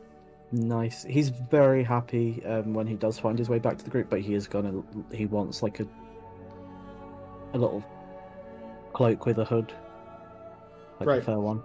Nice. 0.52 1.02
He's 1.02 1.30
very 1.30 1.82
happy 1.82 2.40
um, 2.46 2.72
when 2.72 2.86
he 2.86 2.94
does 2.94 3.18
find 3.18 3.36
his 3.36 3.48
way 3.48 3.58
back 3.58 3.76
to 3.78 3.84
the 3.84 3.90
group, 3.90 4.08
but 4.08 4.20
he 4.20 4.32
is 4.34 4.46
gonna. 4.46 4.80
He 5.12 5.26
wants 5.26 5.60
like 5.60 5.80
a 5.80 5.88
a 7.52 7.58
little 7.58 7.84
cloak 8.92 9.26
with 9.26 9.38
a 9.40 9.44
hood, 9.44 9.72
like 11.00 11.08
Right. 11.08 11.18
a 11.18 11.24
fair 11.24 11.40
one 11.40 11.64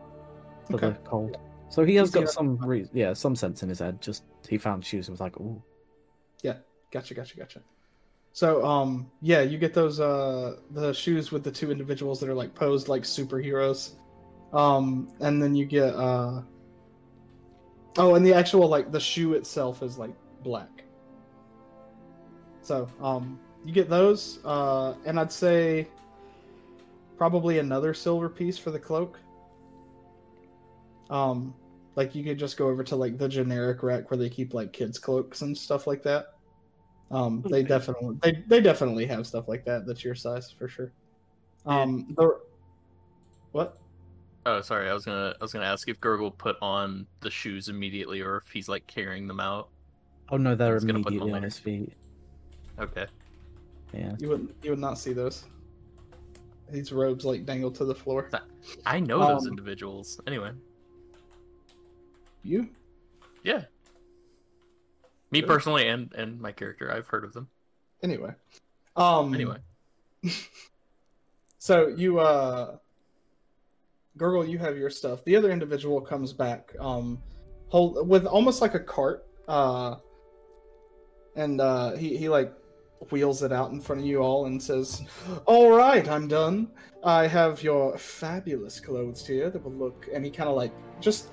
for 0.66 0.78
Okay. 0.78 0.90
the 0.90 0.96
cold. 1.08 1.38
So 1.70 1.86
he 1.86 1.94
has 1.98 2.10
Easy 2.10 2.22
got 2.22 2.30
some, 2.32 2.58
re- 2.58 2.90
yeah, 2.92 3.14
some 3.14 3.36
sense 3.36 3.62
in 3.62 3.70
his 3.70 3.78
head. 3.78 4.02
Just 4.02 4.24
he 4.50 4.58
found 4.58 4.84
shoes 4.84 5.08
and 5.08 5.14
was 5.14 5.22
like, 5.22 5.40
"Ooh, 5.40 5.62
Yeah, 6.42 6.56
gotcha 6.92 7.14
gotcha 7.14 7.38
gotcha 7.38 7.62
so 8.34 8.66
um 8.66 9.10
yeah 9.22 9.42
you 9.42 9.58
get 9.58 9.74
those 9.74 10.00
uh 10.00 10.56
the 10.72 10.94
shoes 10.94 11.32
with 11.32 11.44
the 11.44 11.52
two 11.52 11.72
individuals 11.72 12.20
that 12.20 12.30
are 12.30 12.34
like 12.34 12.54
posed 12.56 12.88
like 12.88 13.04
superheroes. 13.04 13.96
Um 14.54 15.10
and 15.20 15.42
then 15.42 15.56
you 15.56 15.66
get 15.66 15.94
uh 15.96 16.42
oh 17.98 18.16
and 18.16 18.26
the 18.26 18.34
actual 18.34 18.68
like 18.68 18.92
the 18.92 19.00
shoe 19.00 19.34
itself 19.34 19.84
is 19.84 19.98
like 19.98 20.14
black. 20.44 20.84
So 22.62 22.88
um 23.02 23.40
you 23.66 23.74
get 23.74 23.90
those 23.90 24.40
uh 24.44 24.96
and 25.06 25.20
i'd 25.20 25.32
say 25.32 25.88
probably 27.16 27.60
another 27.60 27.94
silver 27.94 28.30
piece 28.30 28.58
for 28.58 28.72
the 28.72 28.80
cloak. 28.80 29.20
Um 31.10 31.54
like 31.98 32.16
you 32.16 32.24
could 32.24 32.40
just 32.40 32.56
go 32.56 32.70
over 32.70 32.84
to 32.86 32.96
like 32.96 33.18
the 33.18 33.28
generic 33.28 33.84
rack 33.84 34.10
where 34.10 34.18
they 34.18 34.30
keep 34.30 34.54
like 34.54 34.72
kids 34.72 34.98
cloaks 34.98 35.42
and 35.42 35.58
stuff 35.58 35.86
like 35.86 36.02
that 36.04 36.28
um 37.12 37.44
they 37.50 37.62
definitely 37.64 38.18
they, 38.24 38.44
they 38.48 38.62
definitely 38.62 39.06
have 39.06 39.28
stuff 39.28 39.48
like 39.48 39.64
that 39.66 39.86
that's 39.86 40.04
your 40.04 40.16
size 40.16 40.50
for 40.52 40.68
sure 40.68 40.92
um 41.66 42.14
the 42.18 42.40
what 43.52 43.78
Oh, 44.44 44.60
sorry. 44.62 44.90
I 44.90 44.94
was 44.96 45.06
gonna 45.06 45.36
I 45.40 45.44
was 45.44 45.54
gonna 45.54 45.68
ask 45.68 45.88
if 45.88 46.00
Gurgle 46.02 46.32
put 46.36 46.56
on 46.64 47.06
the 47.20 47.30
shoes 47.30 47.70
immediately, 47.70 48.22
or 48.22 48.38
if 48.38 48.48
he's 48.50 48.68
like 48.68 48.88
carrying 48.88 49.28
them 49.28 49.40
out. 49.40 49.70
oh 50.32 50.38
no, 50.38 50.56
they're 50.56 50.74
He's 50.74 50.84
gonna 50.84 50.98
put 50.98 51.10
them 51.10 51.14
immediately 51.22 51.32
on 51.34 51.38
on 51.38 51.44
his 51.44 51.60
feet." 51.60 51.94
Okay. 52.80 53.06
Yeah. 53.94 54.14
you 54.18 54.30
would 54.30 54.56
you 54.64 54.72
would 54.72 54.80
not 54.80 54.98
see 54.98 55.14
those 55.14 55.44
these 56.72 56.92
robes 56.92 57.24
like 57.24 57.46
dangle 57.46 57.70
to 57.70 57.86
the 57.86 57.94
floor 57.94 58.32
I 58.86 59.00
know 59.00 59.20
those 59.20 59.44
Um, 59.44 59.50
individuals. 59.50 60.20
Anyway, 60.26 60.54
you 62.44 62.68
yeah. 63.44 63.66
Me 65.32 65.40
Sure. 65.40 65.48
personally, 65.48 65.88
and 65.88 66.14
and 66.14 66.40
my 66.40 66.52
character, 66.52 66.92
I've 66.92 67.08
heard 67.08 67.24
of 67.24 67.34
them. 67.34 67.48
anyway 68.04 68.34
um 68.96 69.34
Anyway, 69.34 69.58
So 71.58 71.88
you 71.88 72.20
uh 72.20 72.78
Gurgle, 74.18 74.46
you 74.46 74.58
have 74.58 74.78
your 74.78 74.90
stuff. 74.90 75.24
The 75.24 75.36
other 75.38 75.52
individual 75.52 76.02
comes 76.02 76.34
back, 76.34 76.76
um 76.80 77.22
hold 77.70 78.08
with 78.08 78.26
almost 78.26 78.62
like 78.62 78.74
a 78.74 78.80
cart, 78.80 79.26
uh 79.48 79.96
and 81.36 81.62
uh, 81.62 81.96
he 81.96 82.18
he 82.18 82.28
like 82.28 82.52
wheels 83.10 83.42
it 83.42 83.54
out 83.54 83.72
in 83.72 83.80
front 83.80 84.02
of 84.02 84.06
you 84.06 84.18
all 84.20 84.46
and 84.48 84.62
says, 84.62 85.02
"All 85.46 85.72
right, 85.72 86.06
I'm 86.10 86.28
done. 86.28 86.68
I 87.04 87.26
have 87.26 87.64
your 87.64 87.98
fabulous 87.98 88.82
clothes 88.82 89.26
here 89.26 89.50
that 89.50 89.64
will 89.64 89.72
look." 89.72 90.10
And 90.14 90.26
he 90.26 90.30
kind 90.30 90.50
of 90.50 90.58
like 90.58 90.74
just 91.00 91.30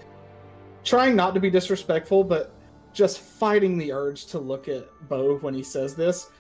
trying 0.85 1.17
not 1.17 1.35
to 1.35 1.41
be 1.41 1.51
disrespectful, 1.51 2.23
but 2.23 2.55
just 2.93 3.21
fighting 3.21 3.79
the 3.79 3.93
urge 3.93 4.27
to 4.27 4.39
look 4.39 4.69
at 4.69 4.89
Bo 5.09 5.39
when 5.39 5.55
he 5.55 5.63
says 5.63 5.95
this. 5.95 6.31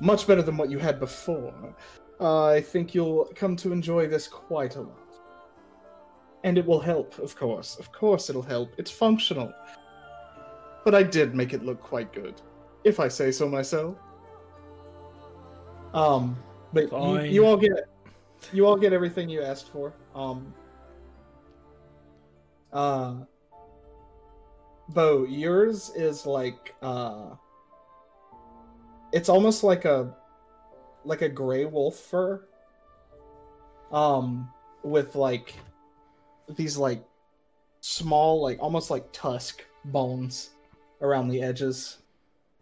Much 0.00 0.26
better 0.26 0.42
than 0.42 0.56
what 0.56 0.70
you 0.70 0.78
had 0.78 1.00
before. 1.00 1.74
I 2.20 2.60
think 2.60 2.94
you'll 2.94 3.30
come 3.34 3.56
to 3.56 3.72
enjoy 3.72 4.06
this 4.06 4.26
quite 4.28 4.76
a 4.76 4.82
lot. 4.82 4.98
And 6.44 6.56
it 6.56 6.66
will 6.66 6.80
help, 6.80 7.18
of 7.18 7.36
course. 7.36 7.78
Of 7.78 7.92
course, 7.92 8.30
it'll 8.30 8.42
help. 8.42 8.70
It's 8.78 8.90
functional. 8.90 9.52
But 10.84 10.94
I 10.94 11.02
did 11.02 11.34
make 11.34 11.52
it 11.52 11.64
look 11.64 11.80
quite 11.80 12.12
good, 12.12 12.40
if 12.84 13.00
I 13.00 13.08
say 13.08 13.30
so 13.30 13.48
myself. 13.48 13.96
Um, 15.94 16.36
but 16.72 16.92
you, 16.92 17.20
you 17.22 17.46
all 17.46 17.56
get 17.56 17.72
you 18.52 18.66
all 18.66 18.76
get 18.76 18.92
everything 18.92 19.28
you 19.28 19.42
asked 19.42 19.68
for. 19.68 19.92
Um, 20.14 20.54
uh, 22.72 23.14
Bo, 24.90 25.24
yours 25.24 25.90
is 25.94 26.24
like 26.24 26.74
uh, 26.82 27.34
it's 29.12 29.28
almost 29.28 29.62
like 29.62 29.84
a 29.84 30.14
like 31.04 31.22
a 31.22 31.28
gray 31.28 31.64
wolf 31.66 31.96
fur, 31.96 32.46
um, 33.92 34.50
with 34.82 35.14
like 35.14 35.54
these 36.56 36.76
like 36.76 37.04
small, 37.80 38.42
like 38.42 38.58
almost 38.60 38.90
like 38.90 39.06
tusk 39.12 39.62
bones 39.86 40.50
around 41.02 41.28
the 41.28 41.42
edges. 41.42 41.98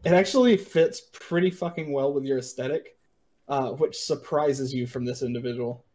It 0.05 0.13
actually 0.13 0.57
fits 0.57 1.03
pretty 1.13 1.51
fucking 1.51 1.93
well 1.93 2.13
with 2.13 2.25
your 2.25 2.39
aesthetic, 2.39 2.97
uh, 3.49 3.71
which 3.71 3.97
surprises 3.97 4.75
you 4.75 4.87
from 4.87 5.05
this 5.05 5.23
individual. 5.23 5.86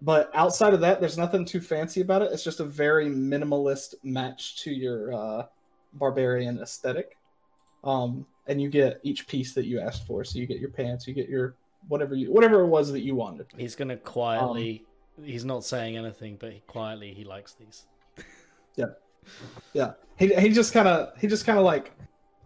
But 0.00 0.30
outside 0.34 0.74
of 0.74 0.80
that, 0.80 1.00
there's 1.00 1.18
nothing 1.18 1.44
too 1.44 1.60
fancy 1.60 2.00
about 2.00 2.22
it. 2.22 2.30
It's 2.32 2.44
just 2.44 2.60
a 2.60 2.64
very 2.64 3.06
minimalist 3.06 3.94
match 4.04 4.62
to 4.62 4.70
your 4.70 5.12
uh, 5.12 5.46
barbarian 5.94 6.60
aesthetic. 6.60 7.16
Um, 7.82 8.26
and 8.46 8.60
you 8.60 8.68
get 8.68 9.00
each 9.02 9.26
piece 9.26 9.54
that 9.54 9.66
you 9.66 9.80
asked 9.80 10.06
for. 10.06 10.24
So 10.24 10.38
you 10.38 10.46
get 10.46 10.58
your 10.58 10.70
pants, 10.70 11.06
you 11.06 11.14
get 11.14 11.28
your 11.28 11.56
whatever 11.88 12.14
you 12.14 12.32
whatever 12.32 12.60
it 12.60 12.66
was 12.66 12.90
that 12.92 13.00
you 13.00 13.14
wanted. 13.14 13.46
He's 13.56 13.76
gonna 13.76 13.96
quietly. 13.96 14.84
he's 15.22 15.44
not 15.44 15.64
saying 15.64 15.96
anything, 15.96 16.36
but 16.38 16.52
he, 16.52 16.62
quietly 16.66 17.12
he 17.14 17.24
likes 17.24 17.54
these. 17.54 17.86
Yeah, 18.76 18.90
yeah. 19.72 19.92
he 20.16 20.32
he 20.36 20.50
just 20.50 20.72
kind 20.72 20.86
of 20.86 21.18
he 21.18 21.26
just 21.26 21.44
kind 21.44 21.58
of 21.58 21.64
like 21.64 21.90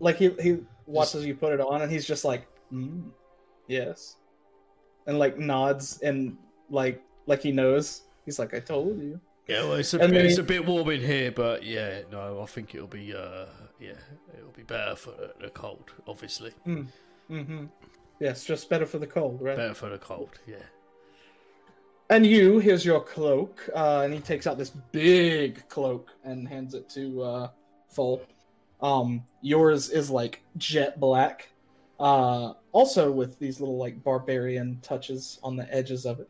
like 0.01 0.17
he 0.17 0.31
he 0.41 0.61
watches 0.87 1.27
you 1.27 1.35
put 1.35 1.53
it 1.53 1.61
on 1.61 1.83
and 1.83 1.93
he's 1.93 2.07
just 2.07 2.25
like, 2.25 2.47
mm, 2.73 3.03
yes, 3.69 4.17
and 5.07 5.19
like 5.19 5.37
nods 5.37 6.01
and 6.01 6.39
like 6.71 7.03
like 7.27 7.43
he 7.43 7.53
knows. 7.53 8.03
He's 8.25 8.39
like, 8.39 8.55
I 8.55 8.61
told 8.61 9.01
you. 9.01 9.21
Yeah, 9.49 9.65
well, 9.65 9.75
it's 9.75 9.93
a, 9.95 9.99
bit, 9.99 10.13
it's 10.15 10.37
he- 10.37 10.41
a 10.41 10.45
bit 10.45 10.65
warm 10.65 10.89
in 10.91 11.01
here, 11.01 11.33
but 11.33 11.65
yeah, 11.65 12.03
no, 12.11 12.41
I 12.43 12.47
think 12.47 12.75
it'll 12.75 12.87
be, 12.87 13.13
uh, 13.13 13.47
yeah, 13.81 13.95
it'll 14.39 14.53
be 14.57 14.63
better 14.63 14.95
for 14.95 15.15
the 15.41 15.51
cold, 15.51 15.93
obviously. 16.07 16.53
Mm-hmm. 16.67 17.65
Yes, 18.21 18.45
just 18.45 18.71
better 18.71 18.87
for 18.87 18.99
the 18.99 19.07
cold, 19.07 19.43
right? 19.43 19.57
Better 19.57 19.75
for 19.75 19.89
the 19.89 19.99
cold, 19.99 20.39
yeah. 20.47 20.57
And 22.09 22.27
you, 22.27 22.59
here's 22.59 22.85
your 22.85 23.01
cloak. 23.01 23.69
Uh, 23.75 24.03
and 24.05 24.13
he 24.13 24.21
takes 24.21 24.47
out 24.47 24.59
this 24.59 24.71
big 24.71 25.67
cloak 25.69 26.11
and 26.25 26.47
hands 26.47 26.75
it 26.75 26.89
to 26.91 27.23
uh, 27.23 27.49
Full. 27.89 28.23
Um, 28.81 29.25
yours 29.41 29.91
is 29.91 30.11
like 30.11 30.43
jet 30.57 31.01
black, 31.01 31.49
uh, 32.01 32.53
also 32.73 33.11
with 33.13 33.39
these 33.39 33.61
little 33.61 33.77
like 33.77 34.03
barbarian 34.03 34.79
touches 34.83 35.39
on 35.43 35.57
the 35.57 35.73
edges 35.73 36.05
of 36.05 36.21
it, 36.21 36.29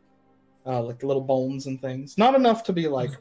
uh, 0.65 0.81
like 0.81 1.03
little 1.03 1.21
bones 1.21 1.67
and 1.67 1.81
things. 1.81 2.17
Not 2.17 2.35
enough 2.35 2.63
to 2.65 2.73
be 2.73 2.87
like, 2.87 3.11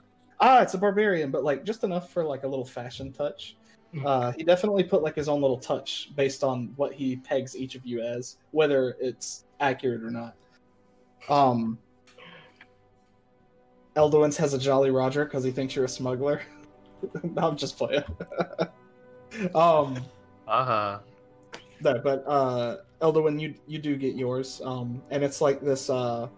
ah, 0.40 0.60
it's 0.62 0.74
a 0.74 0.78
barbarian, 0.78 1.30
but 1.30 1.44
like 1.44 1.64
just 1.64 1.84
enough 1.84 2.10
for 2.12 2.24
like 2.24 2.44
a 2.44 2.48
little 2.48 2.64
fashion 2.64 3.12
touch. 3.12 3.56
Uh, 4.06 4.32
he 4.32 4.42
definitely 4.42 4.82
put 4.82 5.02
like 5.02 5.14
his 5.14 5.28
own 5.28 5.42
little 5.42 5.58
touch 5.58 6.12
based 6.16 6.42
on 6.42 6.72
what 6.76 6.94
he 6.94 7.16
pegs 7.16 7.54
each 7.54 7.74
of 7.74 7.84
you 7.84 8.00
as, 8.00 8.38
whether 8.52 8.96
it's 8.98 9.44
accurate 9.60 10.02
or 10.02 10.10
not. 10.10 10.34
Um, 11.28 11.78
Elduin's 13.94 14.36
has 14.38 14.54
a 14.54 14.58
Jolly 14.58 14.90
Roger 14.90 15.24
because 15.26 15.44
he 15.44 15.50
thinks 15.50 15.76
you're 15.76 15.84
a 15.84 15.88
smuggler. 15.88 16.40
no, 17.22 17.48
I'm 17.48 17.56
just 17.56 17.76
playing. 17.76 18.02
um, 19.54 19.98
Uh-huh. 20.48 20.98
no, 21.82 22.00
but 22.02 22.24
uh, 22.26 22.78
Elduin, 23.02 23.38
you 23.38 23.54
you 23.66 23.78
do 23.78 23.96
get 23.96 24.14
yours. 24.14 24.62
Um, 24.64 25.02
and 25.10 25.22
it's 25.22 25.40
like 25.42 25.60
this. 25.60 25.90
Uh, 25.90 26.28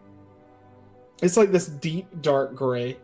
it's 1.22 1.36
like 1.36 1.52
this 1.52 1.66
deep 1.66 2.06
dark 2.22 2.54
gray, 2.54 2.96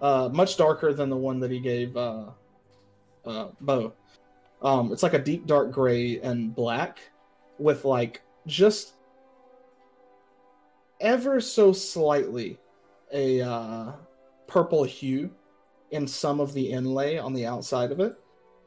uh, 0.00 0.28
much 0.32 0.56
darker 0.56 0.92
than 0.92 1.10
the 1.10 1.16
one 1.16 1.40
that 1.40 1.50
he 1.50 1.60
gave 1.60 1.96
uh, 1.96 2.26
uh, 3.24 3.48
Bo. 3.60 3.92
Um, 4.62 4.92
it's 4.92 5.02
like 5.02 5.14
a 5.14 5.18
deep 5.18 5.46
dark 5.46 5.70
gray 5.70 6.20
and 6.20 6.54
black, 6.54 6.98
with 7.58 7.84
like 7.84 8.22
just 8.46 8.94
ever 11.00 11.40
so 11.40 11.72
slightly 11.72 12.58
a 13.12 13.40
uh, 13.40 13.92
purple 14.46 14.84
hue 14.84 15.30
in 15.90 16.06
some 16.06 16.40
of 16.40 16.52
the 16.52 16.70
inlay 16.70 17.18
on 17.18 17.32
the 17.32 17.46
outside 17.46 17.92
of 17.92 18.00
it. 18.00 18.16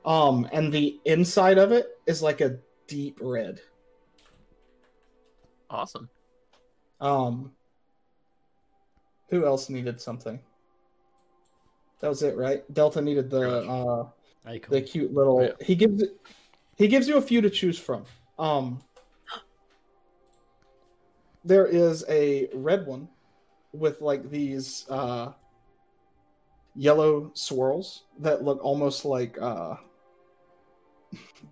Um, 0.05 0.47
and 0.51 0.73
the 0.73 0.99
inside 1.05 1.57
of 1.57 1.71
it 1.71 1.99
is 2.07 2.21
like 2.21 2.41
a 2.41 2.57
deep 2.87 3.19
red. 3.21 3.59
Awesome. 5.69 6.09
Um, 6.99 7.51
who 9.31 9.45
else 9.45 9.69
needed 9.69 9.99
something? 9.99 10.39
That 12.01 12.09
was 12.09 12.21
it, 12.21 12.35
right? 12.35 12.61
Delta 12.73 13.01
needed 13.01 13.29
the 13.29 13.61
uh, 13.67 14.07
the 14.69 14.81
cute 14.81 15.13
little. 15.13 15.43
Yeah. 15.43 15.65
He 15.65 15.75
gives 15.75 16.03
it. 16.03 16.19
He 16.75 16.87
gives 16.87 17.07
you 17.07 17.17
a 17.17 17.21
few 17.21 17.41
to 17.41 17.49
choose 17.49 17.79
from. 17.79 18.03
Um, 18.37 18.81
there 21.43 21.65
is 21.65 22.03
a 22.09 22.49
red 22.53 22.85
one 22.85 23.07
with 23.71 24.01
like 24.01 24.29
these 24.29 24.85
uh, 24.89 25.31
yellow 26.75 27.31
swirls 27.33 28.03
that 28.19 28.43
look 28.43 28.63
almost 28.63 29.05
like. 29.05 29.37
Uh, 29.41 29.75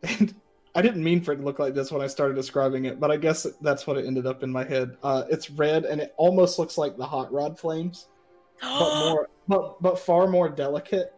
and 0.03 0.33
I 0.75 0.81
didn't 0.81 1.03
mean 1.03 1.21
for 1.21 1.33
it 1.33 1.37
to 1.37 1.43
look 1.43 1.59
like 1.59 1.73
this 1.73 1.91
when 1.91 2.01
I 2.01 2.07
started 2.07 2.35
describing 2.35 2.85
it, 2.85 2.99
but 2.99 3.09
I 3.11 3.17
guess 3.17 3.47
that's 3.61 3.87
what 3.87 3.97
it 3.97 4.05
ended 4.05 4.27
up 4.27 4.43
in 4.43 4.51
my 4.51 4.63
head. 4.63 4.97
Uh, 5.01 5.23
it's 5.29 5.49
red 5.49 5.85
and 5.85 5.99
it 5.99 6.13
almost 6.17 6.59
looks 6.59 6.77
like 6.77 6.95
the 6.95 7.05
hot 7.05 7.31
rod 7.31 7.57
flames, 7.59 8.07
but 8.61 9.09
more, 9.09 9.29
but 9.47 9.81
but 9.81 9.99
far 9.99 10.27
more 10.27 10.47
delicate 10.47 11.13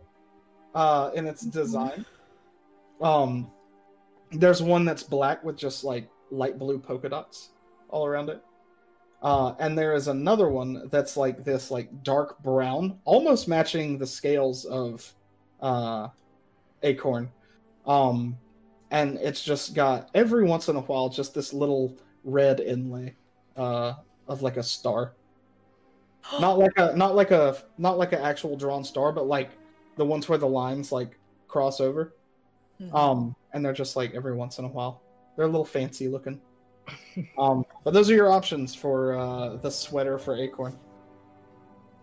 uh, 0.73 1.11
in 1.15 1.27
its 1.27 1.41
design. 1.41 2.05
Um, 3.01 3.51
there's 4.31 4.61
one 4.61 4.85
that's 4.85 5.03
black 5.03 5.43
with 5.43 5.57
just 5.57 5.83
like 5.83 6.09
light 6.29 6.57
blue 6.57 6.79
polka 6.79 7.09
dots 7.09 7.49
all 7.89 8.05
around 8.05 8.29
it. 8.29 8.41
Uh, 9.21 9.53
and 9.59 9.77
there 9.77 9.93
is 9.93 10.07
another 10.07 10.49
one 10.49 10.87
that's 10.89 11.15
like 11.15 11.43
this, 11.43 11.69
like 11.69 12.03
dark 12.03 12.41
brown, 12.41 12.97
almost 13.05 13.47
matching 13.47 13.97
the 13.97 14.07
scales 14.07 14.65
of 14.65 15.13
uh, 15.61 16.07
Acorn. 16.81 17.29
Um, 17.85 18.37
and 18.91 19.17
it's 19.17 19.41
just 19.41 19.73
got 19.73 20.09
every 20.13 20.43
once 20.43 20.67
in 20.67 20.75
a 20.75 20.81
while 20.81 21.09
just 21.09 21.33
this 21.33 21.53
little 21.53 21.97
red 22.23 22.59
inlay 22.59 23.15
uh, 23.57 23.93
of 24.27 24.41
like 24.41 24.57
a 24.57 24.63
star. 24.63 25.13
Not 26.39 26.59
like 26.59 26.73
a 26.77 26.95
not 26.95 27.15
like 27.15 27.31
a 27.31 27.57
not 27.79 27.97
like 27.97 28.13
an 28.13 28.21
actual 28.21 28.55
drawn 28.55 28.83
star, 28.83 29.11
but 29.11 29.25
like 29.27 29.49
the 29.97 30.05
ones 30.05 30.29
where 30.29 30.37
the 30.37 30.47
lines 30.47 30.91
like 30.91 31.17
cross 31.47 31.81
over. 31.81 32.13
Mhm. 32.79 32.93
Um, 32.93 33.35
and 33.53 33.65
they're 33.65 33.73
just 33.73 33.95
like 33.95 34.13
every 34.13 34.33
once 34.35 34.59
in 34.59 34.65
a 34.65 34.67
while. 34.67 35.01
They're 35.35 35.45
a 35.45 35.49
little 35.49 35.65
fancy 35.65 36.07
looking. 36.07 36.39
um, 37.37 37.65
but 37.83 37.93
those 37.93 38.09
are 38.09 38.13
your 38.13 38.31
options 38.31 38.75
for 38.75 39.17
uh, 39.17 39.55
the 39.57 39.69
sweater 39.69 40.17
for 40.19 40.35
Acorn. 40.35 40.77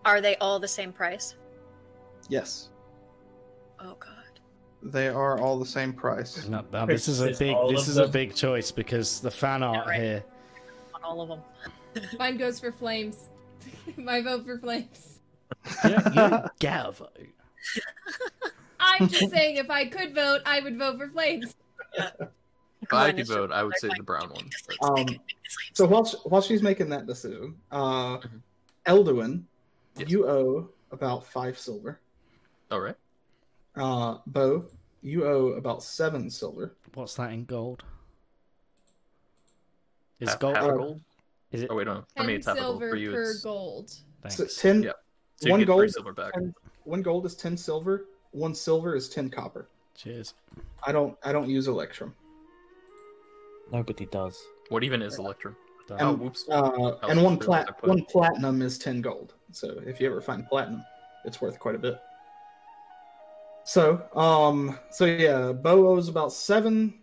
Are 0.04 0.20
they 0.20 0.36
all 0.36 0.58
the 0.58 0.68
same 0.68 0.92
price? 0.92 1.36
Yes, 2.28 2.70
Oh 3.80 3.96
god. 4.00 4.17
They 4.82 5.08
are 5.08 5.38
all 5.40 5.58
the 5.58 5.66
same 5.66 5.92
price. 5.92 6.46
No, 6.48 6.64
no, 6.72 6.86
this 6.86 7.08
is 7.08 7.20
a 7.20 7.30
Is 7.30 7.38
big 7.38 7.54
all 7.54 7.68
this 7.70 7.82
of 7.82 7.88
is 7.88 7.96
a 7.98 8.02
them- 8.02 8.10
big 8.10 8.34
choice 8.34 8.70
because 8.70 9.20
the 9.20 9.30
fan 9.30 9.62
art 9.62 9.86
right. 9.86 10.00
here. 10.00 10.24
On 10.94 11.02
all 11.04 11.20
of 11.20 11.28
them. 11.28 11.40
Mine 12.18 12.36
goes 12.36 12.60
for 12.60 12.70
flames. 12.72 13.28
My 13.96 14.20
vote 14.22 14.44
for 14.46 14.58
flames. 14.58 15.18
Yeah, 15.84 16.08
you 16.08 16.14
don't 16.14 16.58
get 16.58 16.86
a 16.86 16.92
vote. 16.92 17.16
I'm 18.80 19.08
just 19.08 19.30
saying, 19.32 19.56
if 19.56 19.70
I 19.70 19.86
could 19.86 20.14
vote, 20.14 20.40
I 20.46 20.60
would 20.60 20.76
vote 20.78 20.98
for 20.98 21.08
flames. 21.08 21.54
If 22.80 22.92
I 22.92 23.12
could 23.12 23.26
vote, 23.26 23.50
I 23.50 23.64
would 23.64 23.76
say 23.78 23.88
the 23.96 24.02
brown 24.04 24.30
one. 24.30 24.48
Um, 24.82 25.06
So 25.72 25.86
while 25.86 26.04
sh- 26.04 26.14
while 26.24 26.40
she's 26.42 26.62
making 26.62 26.88
that 26.90 27.06
decision, 27.06 27.56
uh, 27.72 28.18
Mhm. 28.18 28.40
Elduin, 28.86 29.42
Yes. 29.96 30.10
you 30.10 30.28
owe 30.28 30.68
about 30.92 31.26
five 31.26 31.58
silver. 31.58 31.98
All 32.70 32.80
right. 32.80 32.94
Uh, 33.78 34.18
Bo, 34.26 34.66
you 35.02 35.24
owe 35.26 35.48
about 35.52 35.82
seven 35.82 36.28
silver. 36.30 36.76
What's 36.94 37.14
that 37.14 37.32
in 37.32 37.44
gold? 37.44 37.84
Is 40.20 40.30
Half, 40.30 40.40
gold? 40.40 40.56
half 40.56 40.64
a 40.64 40.68
uh, 40.68 40.76
gold? 40.76 41.00
Is 41.52 41.62
it? 41.62 41.68
Oh 41.70 41.76
wait, 41.76 41.86
no. 41.86 42.04
For 42.16 42.22
me, 42.24 42.28
Ten 42.32 42.36
it's 42.36 42.46
half 42.46 42.56
a 42.56 42.60
gold. 42.60 42.72
silver 42.80 42.90
For 42.90 42.96
you, 42.96 43.10
per 43.12 43.22
it's 43.30 43.42
gold. 43.42 43.90
So 43.90 43.98
Thanks. 44.28 44.56
ten. 44.60 44.82
Yeah. 44.82 44.92
so 45.36 45.50
one 45.50 45.64
gold. 45.64 45.88
silver 45.90 46.12
back. 46.12 46.32
and 46.34 46.52
one 46.84 47.02
gold 47.02 47.24
is 47.26 47.34
ten 47.36 47.56
silver. 47.56 48.06
One 48.32 48.54
silver 48.54 48.94
is 48.96 49.08
ten 49.08 49.30
copper. 49.30 49.68
Cheers. 49.96 50.34
I 50.82 50.92
don't. 50.92 51.16
I 51.22 51.32
don't 51.32 51.48
use 51.48 51.68
electrum. 51.68 52.14
Nobody 53.72 54.06
does. 54.06 54.40
What 54.70 54.82
even 54.82 55.02
is 55.02 55.18
Electrum? 55.18 55.54
Done. 55.88 55.98
Oh, 56.00 56.08
And, 56.10 56.20
whoops. 56.20 56.46
uh, 56.50 56.96
and 57.08 57.22
one 57.22 57.36
plat 57.38 57.68
one 57.86 58.02
platinum 58.06 58.60
is 58.62 58.78
ten 58.78 59.00
gold. 59.02 59.34
So 59.52 59.80
if 59.86 60.00
you 60.00 60.06
ever 60.10 60.20
find 60.20 60.46
platinum, 60.48 60.82
it's 61.24 61.40
worth 61.40 61.58
quite 61.58 61.74
a 61.74 61.78
bit. 61.78 61.98
So, 63.68 64.02
um, 64.16 64.78
so 64.88 65.04
yeah, 65.04 65.52
Bo 65.52 65.88
owes 65.88 66.08
about 66.08 66.32
seven 66.32 67.00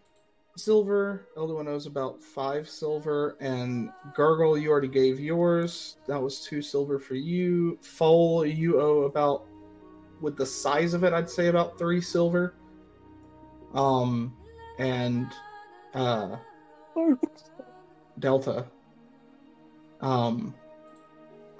silver. 0.57 1.27
Elduin 1.37 1.67
owes 1.67 1.85
about 1.85 2.23
five 2.23 2.67
silver, 2.67 3.37
and 3.39 3.91
Gurgle, 4.15 4.57
you 4.57 4.71
already 4.71 4.87
gave 4.87 5.19
yours. 5.19 5.97
That 6.07 6.19
was 6.19 6.43
two 6.43 6.63
silver 6.63 6.97
for 6.97 7.13
you. 7.13 7.77
Foal, 7.83 8.47
you 8.47 8.81
owe 8.81 9.03
about, 9.03 9.45
with 10.21 10.37
the 10.37 10.45
size 10.47 10.95
of 10.95 11.03
it, 11.03 11.13
I'd 11.13 11.29
say 11.29 11.49
about 11.49 11.77
three 11.77 12.01
silver. 12.01 12.55
Um, 13.75 14.35
and 14.79 15.27
uh, 15.93 16.37
Delta. 18.17 18.65
Um, 20.01 20.55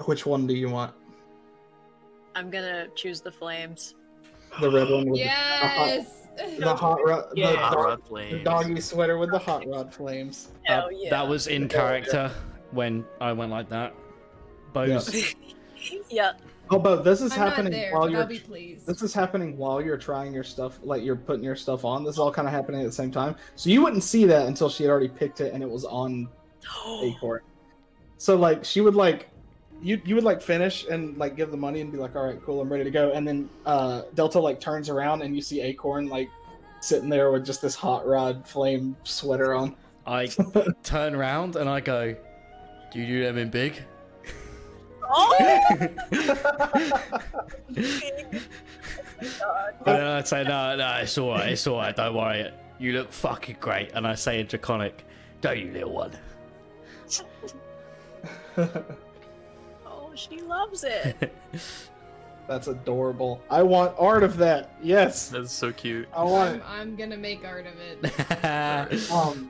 which 0.05 0.25
one 0.25 0.47
do 0.47 0.55
you 0.55 0.69
want? 0.69 0.95
I'm 2.33 2.49
gonna 2.49 2.87
choose 2.95 3.21
the 3.21 3.31
flames. 3.31 3.93
The 4.61 4.71
red 4.71 4.89
one 4.89 5.09
with 5.09 5.19
Yes. 5.19 6.27
the, 6.37 6.59
the 6.61 6.75
hot 6.75 6.99
rod, 7.05 7.25
the, 7.33 7.43
Hot 7.43 7.77
rod 7.77 7.99
the 8.01 8.07
flames. 8.07 8.43
doggy 8.43 8.79
sweater 8.81 9.17
with 9.17 9.31
the 9.31 9.39
hot 9.39 9.67
rod 9.67 9.93
flames. 9.93 10.49
Hell 10.63 10.85
Uh, 10.85 10.89
yeah. 10.89 11.09
That 11.09 11.27
was 11.27 11.47
in 11.47 11.67
character 11.67 12.31
when 12.71 13.05
I 13.21 13.31
went 13.33 13.51
like 13.51 13.69
that. 13.69 13.93
Bo's. 14.73 15.35
yeah. 16.09 16.33
Oh, 16.71 16.79
but 16.79 17.03
this 17.03 17.21
is 17.21 17.31
I'm 17.33 17.39
happening 17.39 17.71
there, 17.71 17.93
while 17.93 18.09
you're. 18.09 18.25
Be. 18.25 18.77
This 18.87 19.01
is 19.03 19.13
happening 19.13 19.55
while 19.55 19.81
you're 19.81 19.97
trying 19.97 20.33
your 20.33 20.43
stuff, 20.43 20.79
like 20.83 21.03
you're 21.03 21.15
putting 21.15 21.43
your 21.43 21.55
stuff 21.55 21.85
on. 21.85 22.03
This 22.03 22.15
is 22.15 22.19
all 22.19 22.31
kind 22.31 22.47
of 22.47 22.53
happening 22.53 22.81
at 22.81 22.87
the 22.87 22.91
same 22.91 23.11
time. 23.11 23.35
So 23.55 23.69
you 23.69 23.81
wouldn't 23.83 24.03
see 24.03 24.25
that 24.25 24.47
until 24.47 24.67
she 24.69 24.83
had 24.83 24.89
already 24.89 25.09
picked 25.09 25.41
it 25.41 25.53
and 25.53 25.61
it 25.61 25.69
was 25.69 25.85
on 25.85 26.27
Acorn. 27.03 27.41
So 28.17 28.35
like 28.35 28.65
she 28.65 28.81
would 28.81 28.95
like 28.95 29.29
you 29.85 30.01
you 30.03 30.15
would 30.15 30.23
like 30.23 30.41
finish 30.41 30.87
and 30.87 31.15
like 31.15 31.35
give 31.35 31.51
the 31.51 31.57
money 31.57 31.79
and 31.79 31.91
be 31.91 31.99
like, 31.99 32.15
all 32.15 32.25
right, 32.25 32.41
cool, 32.43 32.59
I'm 32.59 32.71
ready 32.71 32.83
to 32.83 32.89
go. 32.89 33.11
And 33.11 33.27
then 33.27 33.47
uh 33.67 34.01
Delta 34.15 34.39
like 34.39 34.59
turns 34.59 34.89
around 34.89 35.21
and 35.21 35.35
you 35.35 35.43
see 35.43 35.61
Acorn 35.61 36.07
like 36.07 36.27
sitting 36.81 37.07
there 37.07 37.31
with 37.31 37.45
just 37.45 37.61
this 37.61 37.75
hot 37.75 38.07
rod 38.07 38.47
flame 38.47 38.97
sweater 39.03 39.53
on. 39.53 39.75
I 40.07 40.25
turn 40.83 41.13
around 41.13 41.55
and 41.55 41.69
I 41.69 41.81
go, 41.81 42.15
"Do 42.91 42.99
you 42.99 43.05
do 43.05 43.23
them 43.23 43.37
in 43.37 43.51
big?" 43.51 43.81
Oh! 45.03 45.87
And 49.85 49.99
then 49.99 50.07
I 50.07 50.23
say, 50.23 50.43
"No, 50.43 50.75
no, 50.75 50.97
it's 51.01 51.17
all 51.17 51.29
right. 51.29 51.49
It's 51.49 51.67
all 51.67 51.77
right. 51.77 51.95
Don't 51.95 52.15
worry. 52.15 52.51
You 52.79 52.93
look 52.93 53.11
fucking 53.11 53.57
great." 53.59 53.91
And 53.93 54.07
I 54.07 54.15
say 54.15 54.39
in 54.39 54.47
draconic, 54.47 55.05
"Don't 55.41 55.59
you, 55.59 55.71
little 55.71 55.93
one?" 55.93 56.11
she 60.15 60.41
loves 60.41 60.83
it. 60.83 61.33
That's 62.47 62.67
adorable. 62.67 63.41
I 63.49 63.63
want 63.63 63.95
art 63.97 64.21
of 64.23 64.37
that. 64.37 64.75
Yes, 64.81 65.29
That's 65.29 65.51
so 65.51 65.71
cute. 65.71 66.07
I 66.15 66.23
want 66.23 66.61
I'm. 66.63 66.81
I'm 66.91 66.95
gonna 66.95 67.17
make 67.17 67.43
art 67.45 67.65
of 67.65 67.73
it. 67.79 69.11
Um, 69.11 69.49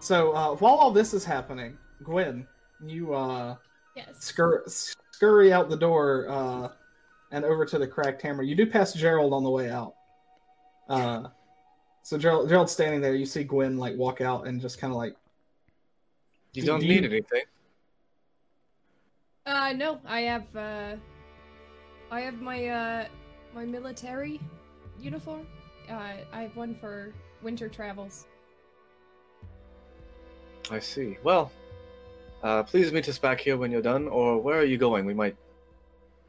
so 0.00 0.32
uh, 0.32 0.54
while 0.56 0.74
all 0.74 0.90
this 0.90 1.14
is 1.14 1.24
happening, 1.24 1.76
Gwen, 2.02 2.46
you 2.84 3.14
uh, 3.14 3.56
Yes. 3.96 4.06
scur- 4.32 4.68
scurry 5.12 5.52
out 5.52 5.68
the 5.70 5.76
door 5.76 6.26
uh, 6.28 6.68
and 7.30 7.44
over 7.44 7.64
to 7.66 7.78
the 7.78 7.86
cracked 7.86 8.22
hammer. 8.22 8.42
You 8.42 8.54
do 8.54 8.66
pass 8.66 8.92
Gerald 8.94 9.32
on 9.32 9.44
the 9.44 9.50
way 9.50 9.70
out. 9.70 9.94
Uh, 10.88 11.24
so 12.02 12.18
Gerald, 12.18 12.48
Gerald's 12.48 12.72
standing 12.72 13.00
there. 13.00 13.14
You 13.14 13.26
see 13.26 13.44
Gwen 13.44 13.76
like 13.76 13.96
walk 13.96 14.20
out 14.20 14.46
and 14.46 14.60
just 14.60 14.78
kind 14.80 14.92
of 14.92 14.96
like, 14.96 15.14
You 16.54 16.62
Do- 16.62 16.66
don't 16.68 16.80
do 16.80 16.86
need 16.88 17.02
you- 17.04 17.10
anything. 17.10 17.42
Uh, 19.44 19.72
no, 19.76 19.98
I 20.06 20.20
have, 20.20 20.56
uh, 20.56 20.94
I 22.10 22.20
have 22.20 22.40
my, 22.40 22.66
uh, 22.68 23.06
my 23.54 23.64
military 23.64 24.40
uniform. 25.00 25.46
Uh, 25.90 25.94
I 26.32 26.42
have 26.42 26.56
one 26.56 26.74
for 26.76 27.12
winter 27.42 27.68
travels. 27.68 28.26
I 30.70 30.78
see. 30.78 31.18
Well, 31.24 31.50
uh, 32.44 32.62
please 32.62 32.92
meet 32.92 33.08
us 33.08 33.18
back 33.18 33.40
here 33.40 33.56
when 33.56 33.72
you're 33.72 33.82
done, 33.82 34.06
or 34.08 34.38
where 34.38 34.58
are 34.58 34.64
you 34.64 34.78
going? 34.78 35.04
We 35.04 35.14
might 35.14 35.36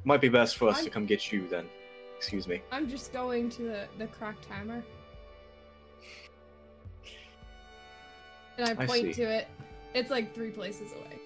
might 0.05 0.19
be 0.19 0.27
best 0.27 0.57
for 0.57 0.67
us 0.67 0.79
to 0.79 0.83
I'm- 0.85 0.91
come 0.91 1.05
get 1.05 1.31
you 1.31 1.47
then. 1.47 1.69
Excuse 2.17 2.47
me. 2.47 2.61
I'm 2.71 2.89
just 2.89 3.11
going 3.13 3.49
to 3.51 3.61
the, 3.63 3.87
the 3.97 4.07
cracked 4.07 4.45
hammer. 4.45 4.83
And 8.57 8.69
I 8.69 8.83
I 8.83 8.85
point 8.85 9.01
see. 9.01 9.13
to 9.13 9.23
it. 9.23 9.47
It's 9.93 10.09
like 10.09 10.33
three 10.33 10.49
places 10.49 10.91
away. 10.93 11.19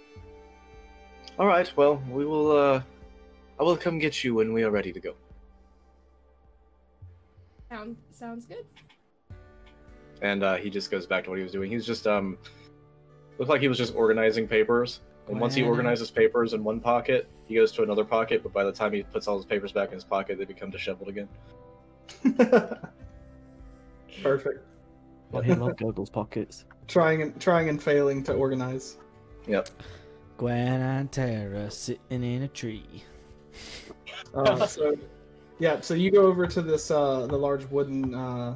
All 1.39 1.45
right. 1.45 1.71
Well, 1.75 2.01
we 2.09 2.25
will. 2.25 2.51
Uh, 2.51 2.81
I 3.59 3.63
will 3.63 3.77
come 3.77 3.99
get 3.99 4.23
you 4.23 4.35
when 4.35 4.53
we 4.53 4.63
are 4.63 4.71
ready 4.71 4.91
to 4.91 4.99
go. 4.99 5.13
Sound, 7.69 7.97
sounds 8.11 8.45
good. 8.45 8.65
And 10.21 10.43
uh, 10.43 10.55
he 10.55 10.69
just 10.69 10.89
goes 10.89 11.05
back 11.05 11.25
to 11.25 11.29
what 11.29 11.37
he 11.37 11.43
was 11.43 11.51
doing. 11.51 11.69
He 11.69 11.75
was 11.75 11.85
just 11.85 12.07
um, 12.07 12.37
looked 13.37 13.49
like 13.49 13.61
he 13.61 13.67
was 13.67 13.77
just 13.77 13.93
organizing 13.95 14.47
papers. 14.47 15.01
And 15.27 15.41
once 15.41 15.53
he 15.53 15.61
organizes 15.61 16.09
papers 16.09 16.53
in 16.53 16.63
one 16.63 16.79
pocket, 16.79 17.27
he 17.47 17.55
goes 17.55 17.73
to 17.73 17.83
another 17.83 18.05
pocket. 18.05 18.41
But 18.43 18.53
by 18.53 18.63
the 18.63 18.71
time 18.71 18.93
he 18.93 19.03
puts 19.03 19.27
all 19.27 19.35
his 19.35 19.45
papers 19.45 19.73
back 19.73 19.89
in 19.89 19.95
his 19.95 20.05
pocket, 20.05 20.37
they 20.37 20.45
become 20.45 20.71
disheveled 20.71 21.09
again. 21.09 21.27
perfect. 24.23 24.65
Well, 25.31 25.41
he 25.41 25.53
loved 25.53 25.77
Gurgle's 25.77 26.09
pockets. 26.09 26.63
Trying 26.87 27.21
and 27.21 27.39
trying 27.41 27.67
and 27.67 27.83
failing 27.83 28.23
to 28.23 28.33
organize. 28.33 28.97
Yep. 29.47 29.69
Gwen 30.37 30.81
and 30.81 31.11
Tara 31.11 31.69
sitting 31.71 32.23
in 32.23 32.43
a 32.43 32.47
tree. 32.47 33.03
Uh, 34.33 34.65
so, 34.67 34.95
yeah, 35.59 35.81
so 35.81 35.93
you 35.93 36.11
go 36.11 36.27
over 36.27 36.47
to 36.47 36.61
this 36.61 36.91
uh, 36.91 37.25
the 37.27 37.37
large 37.37 37.65
wooden 37.65 38.13
uh, 38.13 38.55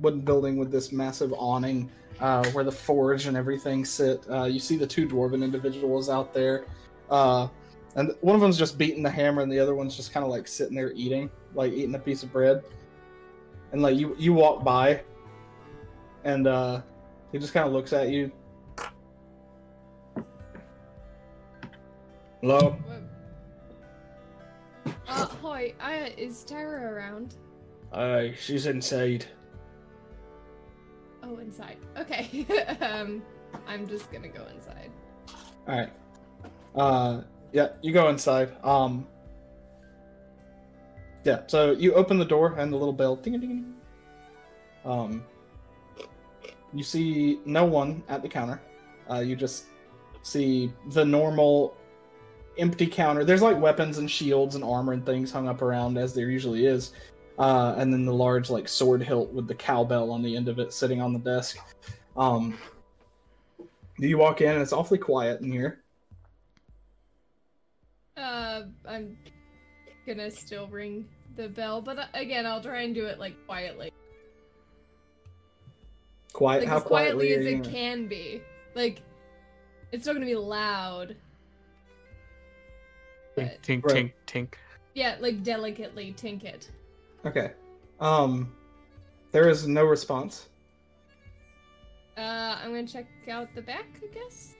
wooden 0.00 0.20
building 0.20 0.56
with 0.56 0.70
this 0.70 0.92
massive 0.92 1.32
awning 1.36 1.90
uh, 2.20 2.48
where 2.50 2.64
the 2.64 2.72
forge 2.72 3.26
and 3.26 3.36
everything 3.36 3.84
sit. 3.84 4.24
Uh, 4.30 4.44
you 4.44 4.60
see 4.60 4.76
the 4.76 4.86
two 4.86 5.06
dwarven 5.08 5.42
individuals 5.42 6.08
out 6.08 6.32
there, 6.32 6.66
uh, 7.10 7.48
and 7.96 8.12
one 8.20 8.34
of 8.34 8.40
them's 8.40 8.58
just 8.58 8.78
beating 8.78 9.02
the 9.02 9.10
hammer, 9.10 9.42
and 9.42 9.50
the 9.50 9.58
other 9.58 9.74
one's 9.74 9.96
just 9.96 10.12
kind 10.12 10.24
of 10.24 10.30
like 10.30 10.46
sitting 10.46 10.76
there 10.76 10.92
eating, 10.92 11.28
like 11.54 11.72
eating 11.72 11.94
a 11.94 11.98
piece 11.98 12.22
of 12.22 12.32
bread. 12.32 12.62
And 13.72 13.82
like 13.82 13.96
you, 13.96 14.16
you 14.18 14.32
walk 14.32 14.64
by, 14.64 15.02
and 16.24 16.46
uh, 16.46 16.80
he 17.32 17.38
just 17.38 17.52
kind 17.52 17.66
of 17.66 17.72
looks 17.72 17.92
at 17.92 18.08
you. 18.08 18.32
Hello. 22.40 22.76
Uh, 25.08 25.26
hi, 25.26 25.74
uh, 25.80 26.08
is 26.16 26.44
Tara 26.44 26.92
around? 26.92 27.34
Uh, 27.92 28.26
she's 28.38 28.66
inside. 28.66 29.26
Oh, 31.24 31.38
inside. 31.38 31.78
Okay. 31.98 32.46
um, 32.80 33.22
I'm 33.66 33.88
just 33.88 34.12
gonna 34.12 34.28
go 34.28 34.46
inside. 34.54 34.92
All 35.66 35.78
right. 35.78 35.92
Uh, 36.76 37.22
yeah, 37.52 37.70
you 37.82 37.92
go 37.92 38.08
inside. 38.08 38.52
Um, 38.62 39.04
yeah. 41.24 41.40
So 41.48 41.72
you 41.72 41.94
open 41.94 42.18
the 42.18 42.24
door 42.24 42.54
and 42.56 42.72
the 42.72 42.76
little 42.76 42.92
bell. 42.92 43.16
Ding 43.16 43.32
ding 43.32 43.48
ding. 43.48 43.74
Um, 44.84 45.24
you 46.72 46.84
see 46.84 47.40
no 47.44 47.64
one 47.64 48.04
at 48.08 48.22
the 48.22 48.28
counter. 48.28 48.62
Uh, 49.10 49.18
you 49.18 49.34
just 49.34 49.64
see 50.22 50.72
the 50.90 51.04
normal 51.04 51.74
empty 52.58 52.86
counter. 52.86 53.24
There's 53.24 53.42
like 53.42 53.58
weapons 53.58 53.98
and 53.98 54.10
shields 54.10 54.54
and 54.54 54.64
armor 54.64 54.92
and 54.92 55.04
things 55.04 55.30
hung 55.30 55.48
up 55.48 55.62
around 55.62 55.96
as 55.98 56.14
there 56.14 56.28
usually 56.30 56.66
is. 56.66 56.92
Uh, 57.38 57.74
and 57.78 57.92
then 57.92 58.04
the 58.04 58.12
large 58.12 58.50
like 58.50 58.68
sword 58.68 59.02
hilt 59.02 59.32
with 59.32 59.46
the 59.46 59.54
cowbell 59.54 60.10
on 60.10 60.22
the 60.22 60.36
end 60.36 60.48
of 60.48 60.58
it 60.58 60.72
sitting 60.72 61.00
on 61.00 61.12
the 61.12 61.18
desk. 61.20 61.58
Um, 62.16 62.58
you 63.98 64.18
walk 64.18 64.40
in 64.40 64.50
and 64.50 64.60
it's 64.60 64.72
awfully 64.72 64.98
quiet 64.98 65.40
in 65.40 65.52
here. 65.52 65.82
Uh, 68.16 68.62
I'm 68.86 69.16
gonna 70.06 70.30
still 70.30 70.66
ring 70.66 71.08
the 71.36 71.48
bell, 71.48 71.80
but 71.80 71.98
uh, 71.98 72.06
again, 72.14 72.44
I'll 72.46 72.60
try 72.60 72.82
and 72.82 72.94
do 72.94 73.06
it 73.06 73.20
like 73.20 73.36
quietly, 73.46 73.92
Quiet. 76.32 76.60
like 76.60 76.68
how 76.68 76.78
as 76.78 76.82
quietly 76.82 77.32
as 77.34 77.46
it 77.46 77.62
can 77.62 78.08
be. 78.08 78.42
Like, 78.74 79.02
it's 79.92 80.02
still 80.02 80.14
gonna 80.14 80.26
be 80.26 80.34
loud. 80.34 81.14
Tink, 83.38 83.50
But, 83.50 83.62
tink, 83.62 83.84
Right. 83.84 84.14
tink, 84.26 84.48
tink. 84.48 84.54
yeah, 84.94 85.16
like 85.20 85.42
delicately 85.42 86.14
tink 86.16 86.44
it. 86.44 86.70
Okay. 87.24 87.52
Um, 88.00 88.52
there 89.32 89.48
is 89.48 89.66
no 89.66 89.84
response. 89.84 90.48
Uh, 92.16 92.58
I'm 92.62 92.70
gonna 92.70 92.86
check 92.86 93.06
out 93.30 93.54
the 93.54 93.62
back, 93.62 93.86
I 94.02 94.12
guess. 94.12 94.54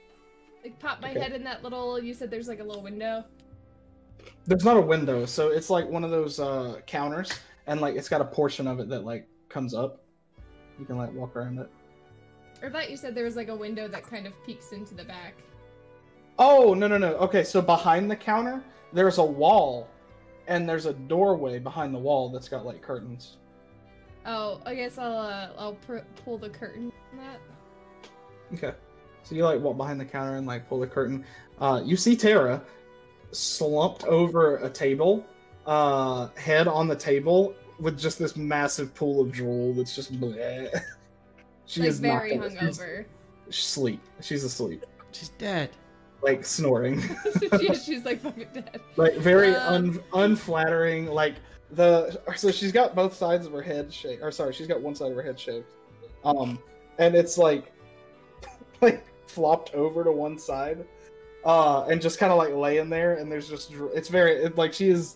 Like 0.63 0.79
pop 0.79 1.01
my 1.01 1.11
Okay. 1.11 1.19
head 1.19 1.33
in 1.33 1.43
that 1.43 1.63
little. 1.63 2.01
You 2.01 2.13
said 2.13 2.29
there's 2.31 2.47
like 2.47 2.59
a 2.59 2.63
little 2.63 2.81
window. 2.83 3.23
There's 4.45 4.65
not 4.65 4.77
a 4.77 4.81
window, 4.81 5.25
so 5.25 5.49
it's 5.49 5.69
like 5.69 5.87
one 5.87 6.03
of 6.03 6.11
those 6.11 6.39
uh 6.39 6.81
counters, 6.85 7.31
and 7.67 7.81
like 7.81 7.95
it's 7.95 8.09
got 8.09 8.21
a 8.21 8.25
portion 8.25 8.67
of 8.67 8.79
it 8.79 8.89
that 8.89 9.03
like 9.05 9.27
comes 9.49 9.73
up. 9.73 10.03
You 10.79 10.85
can 10.85 10.97
like 10.97 11.13
walk 11.13 11.35
around 11.35 11.59
it. 11.59 11.69
Or 12.61 12.67
I 12.67 12.71
thought 12.71 12.91
you 12.91 12.97
said 12.97 13.15
there 13.15 13.23
was 13.25 13.35
like 13.35 13.47
a 13.49 13.55
window 13.55 13.87
that 13.87 14.03
kind 14.03 14.27
of 14.27 14.33
peeks 14.45 14.71
into 14.73 14.93
the 14.93 15.03
back. 15.05 15.35
Oh 16.39 16.73
no 16.73 16.87
no 16.87 16.97
no. 16.97 17.15
Okay, 17.15 17.43
so 17.43 17.61
behind 17.61 18.09
the 18.09 18.15
counter, 18.15 18.63
there's 18.93 19.17
a 19.17 19.23
wall, 19.23 19.89
and 20.47 20.67
there's 20.67 20.85
a 20.85 20.93
doorway 20.93 21.59
behind 21.59 21.93
the 21.93 21.99
wall 21.99 22.29
that's 22.29 22.47
got 22.47 22.65
like 22.65 22.81
curtains. 22.81 23.35
Oh, 24.25 24.61
I 24.65 24.73
guess 24.73 24.97
I'll 24.97 25.17
uh, 25.17 25.49
I'll 25.57 25.73
pr- 25.73 25.97
pull 26.23 26.37
the 26.37 26.49
curtain 26.49 26.93
that. 27.17 27.39
Okay. 28.53 28.73
So 29.23 29.35
you 29.35 29.43
like 29.43 29.59
walk 29.59 29.75
behind 29.75 29.99
the 29.99 30.05
counter 30.05 30.37
and 30.37 30.47
like 30.47 30.67
pull 30.69 30.79
the 30.79 30.87
curtain. 30.87 31.25
Uh, 31.59 31.81
you 31.83 31.97
see 31.97 32.15
Tara 32.15 32.61
slumped 33.31 34.05
over 34.05 34.57
a 34.57 34.69
table, 34.69 35.25
uh, 35.65 36.29
head 36.37 36.69
on 36.69 36.87
the 36.87 36.95
table 36.95 37.53
with 37.79 37.99
just 37.99 38.17
this 38.17 38.37
massive 38.37 38.95
pool 38.95 39.21
of 39.21 39.31
drool 39.31 39.73
that's 39.73 39.93
just 39.93 40.17
bleh. 40.19 40.69
she 41.65 41.81
like 41.81 41.89
is 41.89 41.99
very 41.99 42.37
not 42.37 42.51
hungover. 42.51 43.05
She's 43.49 43.65
asleep. 43.65 44.01
She's 44.21 44.43
asleep, 44.45 44.85
She's 45.11 45.29
dead. 45.37 45.69
Like 46.21 46.45
snoring, 46.45 47.01
yeah, 47.61 47.73
she's 47.73 48.03
like 48.05 48.19
fucking 48.21 48.47
dead. 48.53 48.81
like 48.97 49.15
very 49.15 49.55
Um. 49.55 49.75
un- 50.13 50.31
unflattering. 50.31 51.05
Like 51.07 51.35
the 51.71 52.19
so 52.35 52.51
she's 52.51 52.71
got 52.71 52.95
both 52.95 53.13
sides 53.15 53.45
of 53.45 53.51
her 53.53 53.61
head 53.61 53.93
shaved. 53.93 54.21
Or 54.21 54.31
sorry, 54.31 54.53
she's 54.53 54.67
got 54.67 54.81
one 54.81 54.95
side 54.95 55.11
of 55.11 55.15
her 55.15 55.23
head 55.23 55.39
shaved. 55.39 55.67
Um, 56.25 56.59
and 56.97 57.15
it's 57.15 57.37
like 57.37 57.71
like 58.81 59.05
flopped 59.27 59.73
over 59.75 60.03
to 60.03 60.11
one 60.11 60.37
side 60.39 60.85
uh 61.45 61.85
and 61.89 62.01
just 62.01 62.19
kind 62.19 62.31
of 62.33 62.37
like 62.37 62.53
laying 62.53 62.89
there 62.89 63.13
and 63.13 63.31
there's 63.31 63.47
just 63.47 63.71
it's 63.93 64.09
very 64.09 64.33
it, 64.43 64.57
like 64.57 64.73
she 64.73 64.89
is 64.89 65.15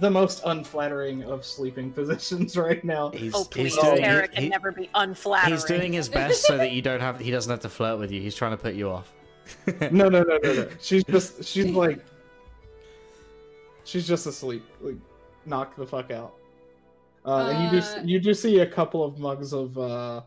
the 0.00 0.10
most 0.10 0.42
unflattering 0.44 1.22
of 1.24 1.44
sleeping 1.46 1.90
positions 1.90 2.56
right 2.58 2.84
now 2.84 3.08
He's, 3.10 3.34
Oh 3.34 3.44
please, 3.44 3.74
he's 3.74 3.82
doing, 3.82 4.02
Tara 4.02 4.22
he- 4.22 4.28
can 4.28 4.42
he- 4.42 4.48
never 4.50 4.70
be 4.72 4.90
unflattering. 4.94 5.52
he's 5.54 5.64
doing 5.64 5.92
his 5.94 6.08
best 6.10 6.42
so 6.42 6.58
that 6.58 6.72
you 6.72 6.82
don't 6.82 7.00
have 7.00 7.18
he 7.20 7.30
doesn't 7.30 7.50
have 7.50 7.60
to 7.60 7.68
flirt 7.70 7.98
with 7.98 8.10
you. 8.10 8.20
He's 8.20 8.34
trying 8.34 8.50
to 8.50 8.58
put 8.58 8.74
you 8.74 8.90
off. 8.90 9.10
No 9.90 10.08
no 10.08 10.22
no 10.22 10.38
no 10.42 10.52
no 10.54 10.68
she's 10.80 11.04
just 11.04 11.44
she's 11.44 11.70
like 11.74 12.04
she's 13.84 14.06
just 14.06 14.26
asleep 14.26 14.64
like 14.80 14.96
knock 15.46 15.76
the 15.76 15.86
fuck 15.86 16.10
out 16.10 16.34
uh, 17.24 17.48
and 17.50 17.64
you 17.64 17.80
just 17.80 18.04
you 18.04 18.20
just 18.20 18.42
see 18.42 18.60
a 18.60 18.66
couple 18.66 19.02
of 19.04 19.18
mugs 19.18 19.52
of 19.52 19.76
uh 19.78 20.20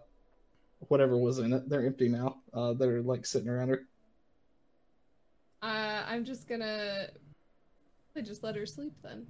whatever 0.88 1.18
was 1.18 1.40
in 1.40 1.54
it 1.54 1.70
they're 1.70 1.86
empty 1.86 2.10
now 2.10 2.38
uh 2.54 2.74
that 2.74 2.88
are 2.90 3.02
like 3.02 3.26
sitting 3.26 3.50
around 3.50 3.70
her 3.70 3.86
Uh, 5.62 6.04
I'm 6.08 6.26
just 6.26 6.48
gonna 6.48 7.08
I 8.16 8.22
just 8.22 8.44
let 8.44 8.56
her 8.56 8.66
sleep 8.66 8.94
then. 9.04 9.26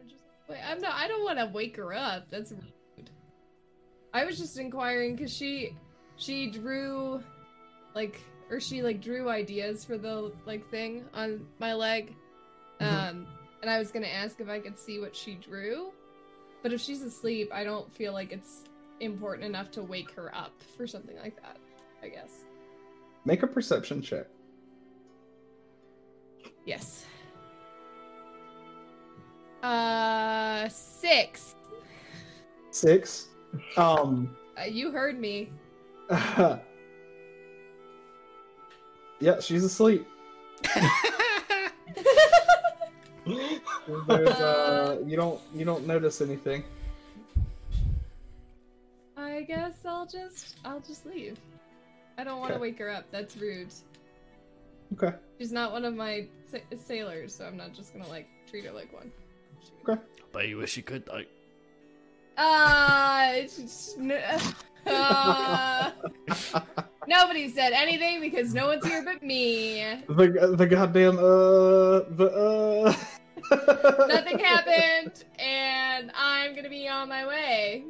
I'm 0.00 0.08
just- 0.08 0.22
Wait, 0.48 0.60
I'm 0.70 0.80
not. 0.80 0.94
I 0.94 1.08
don't 1.08 1.24
want 1.24 1.38
to 1.38 1.46
wake 1.46 1.76
her 1.76 1.92
up. 1.92 2.30
That's 2.30 2.52
rude. 2.52 3.10
I 4.14 4.24
was 4.24 4.38
just 4.38 4.56
inquiring 4.58 5.16
because 5.16 5.32
she 5.34 5.74
she 6.16 6.48
drew 6.48 7.22
like 7.94 8.20
or 8.50 8.60
she 8.60 8.82
like 8.82 9.00
drew 9.00 9.28
ideas 9.28 9.84
for 9.84 9.96
the 9.98 10.32
like 10.46 10.64
thing 10.70 11.04
on 11.14 11.46
my 11.58 11.72
leg, 11.74 12.14
Mhm. 12.80 12.86
um, 13.10 13.26
and 13.62 13.70
I 13.70 13.78
was 13.78 13.90
gonna 13.90 14.06
ask 14.06 14.40
if 14.40 14.48
I 14.48 14.58
could 14.60 14.78
see 14.78 15.00
what 15.00 15.14
she 15.16 15.34
drew, 15.34 15.92
but 16.62 16.72
if 16.72 16.80
she's 16.80 17.02
asleep, 17.02 17.50
I 17.52 17.64
don't 17.64 17.90
feel 17.92 18.12
like 18.12 18.32
it's 18.32 18.64
important 19.00 19.44
enough 19.46 19.70
to 19.72 19.82
wake 19.82 20.10
her 20.12 20.34
up 20.34 20.52
for 20.76 20.86
something 20.86 21.16
like 21.18 21.36
that. 21.42 21.56
I 22.02 22.08
guess. 22.08 22.44
make 23.24 23.42
a 23.42 23.46
perception 23.46 24.02
check 24.02 24.26
Yes. 26.66 27.06
Uh, 29.62 30.68
six. 30.68 31.54
six 32.70 33.28
um 33.78 34.36
Uh, 34.58 34.64
you 34.64 34.90
heard 34.90 35.18
me. 35.18 35.50
yeah, 39.20 39.40
she's 39.40 39.64
asleep. 39.64 40.06
Uh, 43.26 44.96
you 45.06 45.16
don't 45.16 45.40
you 45.54 45.64
don't 45.64 45.86
notice 45.86 46.20
anything. 46.20 46.62
I 49.16 49.42
guess 49.42 49.74
I'll 49.86 50.06
just 50.06 50.56
I'll 50.64 50.80
just 50.80 51.06
leave. 51.06 51.38
I 52.18 52.24
don't 52.24 52.38
want 52.38 52.50
to 52.50 52.54
Okay. 52.56 52.62
wake 52.62 52.78
her 52.78 52.90
up. 52.90 53.04
That's 53.10 53.36
rude. 53.36 53.72
Okay. 54.94 55.16
She's 55.38 55.52
not 55.52 55.72
one 55.72 55.84
of 55.84 55.94
my 55.94 56.26
sa- 56.50 56.58
sailors, 56.86 57.34
so 57.34 57.44
I'm 57.46 57.56
not 57.56 57.72
just 57.74 57.92
gonna 57.94 58.08
like 58.08 58.28
treat 58.48 58.64
her 58.66 58.72
like 58.72 58.92
one. 58.92 59.10
Okay. 59.88 60.00
But 60.32 60.48
you 60.48 60.58
wish 60.58 60.76
you 60.76 60.82
could 60.82 61.04
though. 61.06 61.22
Uh, 62.36 63.42
uh, 64.86 65.90
nobody 67.08 67.48
said 67.48 67.72
anything 67.72 68.20
because 68.20 68.54
no 68.54 68.66
one's 68.68 68.84
here 68.86 69.02
but 69.04 69.22
me. 69.22 69.82
The 70.08 70.54
the 70.56 70.66
goddamn 70.66 71.18
uh 71.18 72.00
the 72.10 72.30
uh 72.34 72.94
Nothing 74.08 74.38
happened, 74.38 75.24
and 75.38 76.10
I'm 76.16 76.54
gonna 76.54 76.70
be 76.70 76.88
on 76.88 77.08
my 77.08 77.26
way. 77.26 77.84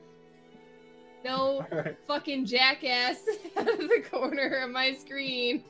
No 1.24 1.64
Alright. 1.72 1.96
fucking 2.06 2.44
jackass 2.44 3.22
out 3.56 3.68
of 3.68 3.78
the 3.78 4.02
corner 4.10 4.58
of 4.64 4.70
my 4.70 4.92
screen 4.94 5.64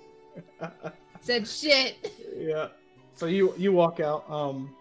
said 1.20 1.46
shit. 1.46 2.12
yeah. 2.36 2.68
So 3.14 3.26
you 3.26 3.54
you 3.56 3.72
walk 3.72 4.00
out. 4.00 4.28
Um. 4.30 4.74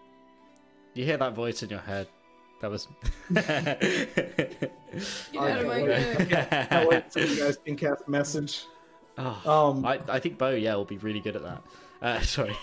You 0.94 1.04
hear 1.04 1.16
that 1.16 1.34
voice 1.34 1.62
in 1.64 1.70
your 1.70 1.80
head. 1.80 2.06
That 2.64 2.70
was. 2.70 2.88
Get 3.34 3.50
out 5.36 5.60
of 5.60 5.66
my 5.66 5.80
Okay. 5.82 6.00
head. 6.00 6.68
I'll 6.70 6.88
wait 6.88 7.10
till 7.10 7.28
you 7.28 7.36
guys 7.38 7.58
can 7.58 7.76
cast 7.76 8.08
message. 8.08 8.64
Oh, 9.18 9.42
Um. 9.44 9.84
I, 9.84 10.00
I 10.08 10.18
think 10.18 10.38
Bo, 10.38 10.52
yeah, 10.52 10.74
will 10.74 10.86
be 10.86 10.96
really 10.96 11.20
good 11.20 11.36
at 11.36 11.42
that. 11.42 11.62
Uh, 12.00 12.20
sorry. 12.22 12.56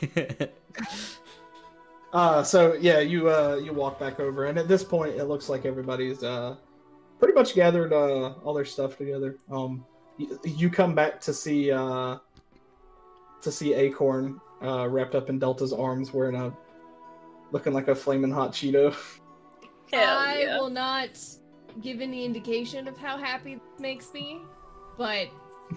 Uh. 2.12 2.42
So 2.42 2.74
yeah, 2.74 2.98
you 3.00 3.30
uh 3.30 3.60
you 3.64 3.74
walk 3.74 4.00
back 4.00 4.20
over, 4.20 4.46
and 4.46 4.58
at 4.58 4.68
this 4.68 4.84
point, 4.84 5.18
it 5.18 5.26
looks 5.26 5.50
like 5.50 5.66
everybody's 5.66 6.24
uh 6.24 6.56
pretty 7.20 7.36
much 7.36 7.54
gathered 7.54 7.94
uh 7.94 8.34
all 8.44 8.56
their 8.56 8.66
stuff 8.66 8.98
together. 8.98 9.38
Um. 9.52 9.86
You, 10.18 10.40
you 10.44 10.70
come 10.72 10.96
back 10.96 11.22
to 11.22 11.32
see 11.32 11.72
uh 11.72 12.18
to 13.42 13.52
see 13.52 13.76
Acorn 13.76 14.42
uh 14.64 14.88
wrapped 14.90 15.14
up 15.14 15.30
in 15.30 15.38
Delta's 15.40 15.74
arms, 15.74 16.12
wearing 16.12 16.38
a 16.38 16.52
looking 17.52 17.74
like 17.74 17.88
a 17.88 17.94
flaming 17.94 18.32
hot 18.32 18.52
Cheeto. 18.52 18.96
Hell 19.94 20.18
I 20.18 20.40
yeah. 20.44 20.58
will 20.58 20.70
not 20.70 21.20
give 21.82 22.02
any 22.02 22.26
indication 22.26 22.88
of 22.88 22.98
how 22.98 23.18
happy 23.18 23.56
this 23.56 23.80
makes 23.80 24.14
me, 24.14 24.42
but 24.98 25.28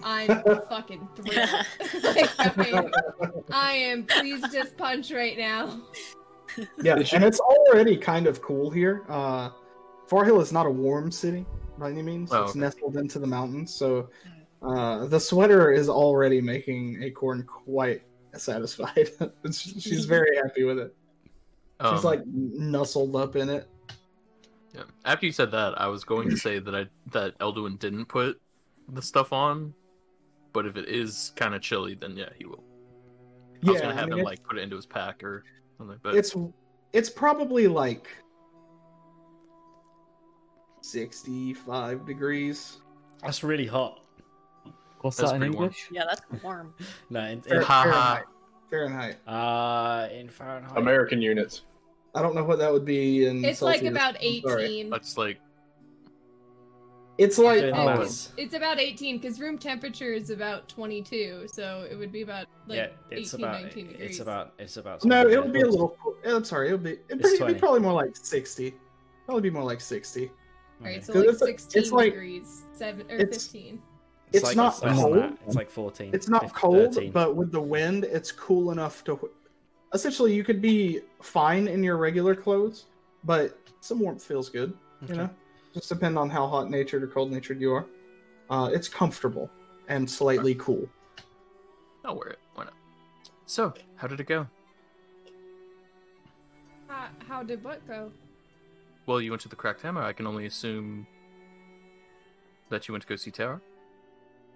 I'm 0.03 0.29
fucking 0.69 1.09
thrilled. 1.17 1.49
like, 2.05 2.31
I, 2.39 2.69
am, 2.69 2.91
I 3.53 3.73
am 3.73 4.05
pleased 4.05 4.55
as 4.55 4.71
punch 4.71 5.13
right 5.13 5.39
now. 5.39 5.81
Yeah, 6.83 6.97
and 7.13 7.25
it's 7.25 7.41
already 7.41 7.97
kind 7.97 8.27
of 8.27 8.41
cool 8.43 8.71
here. 8.71 9.05
Uh, 9.09 9.51
Far 10.07 10.25
Hill 10.25 10.41
is 10.41 10.53
not 10.53 10.67
a 10.67 10.71
warm 10.71 11.11
city 11.11 11.47
by 11.79 11.91
any 11.91 12.03
means. 12.03 12.33
Oh, 12.33 12.43
it's 12.43 12.51
okay. 12.53 12.61
nestled 12.61 12.97
into 12.97 13.19
the 13.19 13.27
mountains, 13.27 13.75
so 13.75 14.11
uh, 14.63 15.07
the 15.07 15.19
sweater 15.19 15.73
is 15.73 15.89
already 15.89 16.41
making 16.41 17.03
Acorn 17.03 17.43
quite 17.45 18.03
satisfied. 18.35 19.11
She's 19.53 20.05
very 20.05 20.37
happy 20.37 20.65
with 20.65 20.79
it. 20.79 20.95
She's 21.81 21.91
Um, 21.99 22.03
like 22.03 22.25
nuzzled 22.27 23.17
up 23.17 23.37
in 23.37 23.49
it. 23.49 23.69
Yeah. 24.75 24.83
After 25.05 25.27
you 25.27 25.33
said 25.33 25.51
that, 25.53 25.81
I 25.81 25.87
was 25.87 26.05
going 26.05 26.29
to 26.31 26.37
say 26.37 26.59
that 26.59 26.75
I 26.75 26.87
that 27.13 27.39
Elduin 27.39 27.79
didn't 27.79 28.07
put 28.07 28.41
the 28.89 29.03
stuff 29.03 29.33
on, 29.33 29.73
but 30.53 30.67
if 30.67 30.77
it 30.77 30.89
is 30.89 31.33
kind 31.37 31.55
of 31.55 31.63
chilly, 31.63 31.95
then 31.95 32.17
yeah, 32.17 32.31
he 32.37 32.45
will. 32.45 32.65
I 33.67 33.71
was 33.71 33.81
gonna 33.81 33.95
I 33.95 33.97
have 33.97 34.09
mean, 34.09 34.19
him 34.19 34.25
like 34.25 34.43
put 34.43 34.59
it 34.59 34.63
into 34.63 34.77
his 34.77 34.87
pack 34.87 35.23
or 35.23 35.45
something, 35.79 35.99
but 36.03 36.15
it's 36.17 36.35
it's 36.93 37.09
probably 37.09 37.67
like 37.69 38.09
sixty-five 40.83 42.05
degrees. 42.07 42.79
That's 43.23 43.43
really 43.43 43.67
hot. 43.67 44.01
What's 45.01 45.17
That's 45.19 45.31
that 45.31 45.37
in 45.37 45.41
pretty 45.43 45.57
warm. 45.57 45.75
Yeah, 45.91 46.05
that's 46.09 46.43
warm. 46.43 46.75
No, 47.11 47.21
in, 47.21 47.43
in, 47.47 47.61
Ha 47.61 47.63
ha. 47.63 48.23
Fahrenheit. 48.71 49.17
Fahrenheit. 49.27 49.29
uh, 49.29 50.09
in 50.13 50.29
Fahrenheit. 50.29 50.79
American 50.79 51.21
units. 51.23 51.63
I 52.15 52.23
don't 52.23 52.35
know 52.35 52.45
what 52.45 52.59
that 52.59 52.73
would 52.73 52.85
be 52.85 53.27
in. 53.27 53.45
It's 53.45 53.63
like 53.63 53.83
about 53.83 54.17
18. 54.21 54.89
that's 54.91 55.19
like 55.19 55.41
It's 57.19 57.39
like 57.39 57.63
In 57.63 57.75
oh, 57.75 57.87
Lewis. 57.87 58.33
It's 58.37 58.55
about 58.55 58.79
18 58.79 59.19
because 59.19 59.41
room 59.41 59.59
temperature 59.59 60.13
is 60.13 60.31
about 60.31 60.69
22, 60.69 61.47
so 61.53 61.87
it 61.91 61.97
would 61.97 62.13
be 62.13 62.23
about 62.23 62.47
like 62.67 62.77
yeah, 62.77 62.87
it's 63.11 63.35
18, 63.35 63.45
about 63.45 63.63
19 63.63 63.87
degrees. 63.89 64.11
it's 64.11 64.21
about 64.21 64.53
it's 64.59 64.77
about. 64.77 65.05
No, 65.05 65.27
it'll 65.29 65.49
be 65.49 65.61
a 65.61 65.67
little. 65.67 65.97
Eh, 66.25 66.35
I'm 66.35 66.45
sorry, 66.45 66.69
it'll 66.69 66.79
be. 66.79 66.93
It'd, 66.93 67.03
It's 67.11 67.21
pretty, 67.21 67.43
it'd 67.45 67.55
be 67.57 67.61
probably 67.61 67.81
more 67.81 67.93
like 67.93 68.17
sixty. 68.17 68.75
Probably 69.27 69.43
be 69.43 69.51
more 69.51 69.65
like 69.65 69.81
60. 69.81 70.31
Alright, 70.81 71.05
so 71.05 71.13
'Cause 71.15 71.23
like 71.41 71.55
it's 71.55 71.63
16 71.65 71.83
it's 71.83 71.93
like- 71.93 72.13
degrees, 72.13 72.65
seven 72.75 73.07
or 73.11 73.17
it's- 73.17 73.45
15. 73.47 73.81
It's, 74.33 74.45
like- 74.45 74.57
not 74.57 74.83
less 74.83 74.97
than 74.97 74.97
cold. 74.97 75.39
It's 75.47 75.55
like 75.57 75.71
14. 75.71 76.11
It's 76.13 76.29
not 76.29 76.43
15, 76.43 76.61
cold, 76.61 76.95
13. 76.95 77.13
but 77.13 77.37
with 77.37 77.53
the 77.53 77.61
wind, 77.61 78.05
it's 78.05 78.31
cool 78.33 78.71
enough 78.73 79.03
to. 79.05 79.31
Essentially, 79.95 80.35
you 80.35 80.43
could 80.43 80.61
be 80.61 81.01
fine 81.23 81.69
in 81.69 81.83
your 81.85 81.97
regular 81.97 82.35
clothes, 82.35 82.87
but 83.23 83.59
some 83.81 84.01
warmth 84.01 84.25
feels 84.25 84.49
good. 84.49 84.75
You 85.09 85.15
know, 85.15 85.31
just 85.73 85.89
depend 85.89 86.19
on 86.19 86.29
how 86.31 86.47
hot 86.47 86.71
natured 86.71 87.03
or 87.03 87.07
cold 87.07 87.31
natured 87.31 87.61
you 87.61 87.73
are. 87.73 87.87
Uh, 88.51 88.71
it's 88.73 88.89
comfortable 88.89 89.51
and 89.89 90.11
slightly 90.11 90.55
cool. 90.57 90.89
I'll 92.05 92.17
wear 92.17 92.29
it. 92.29 92.39
Why 92.55 92.65
not? 92.65 92.75
So, 93.47 93.73
how 93.97 94.09
did 94.09 94.19
it 94.19 94.27
go? 94.27 94.47
How, 96.89 97.09
how 97.29 97.43
did 97.43 97.63
what 97.63 97.87
go? 97.87 98.11
Well, 99.07 99.21
you 99.21 99.31
went 99.31 99.43
to 99.43 99.49
the 99.49 99.57
Cracked 99.57 99.83
Hammer. 99.83 100.03
I 100.03 100.13
can 100.13 100.27
only 100.27 100.47
assume 100.47 101.07
that 102.71 102.89
you 102.89 102.93
went 102.93 103.03
to 103.03 103.09
go 103.09 103.17
see 103.17 103.31
Tara. 103.31 103.61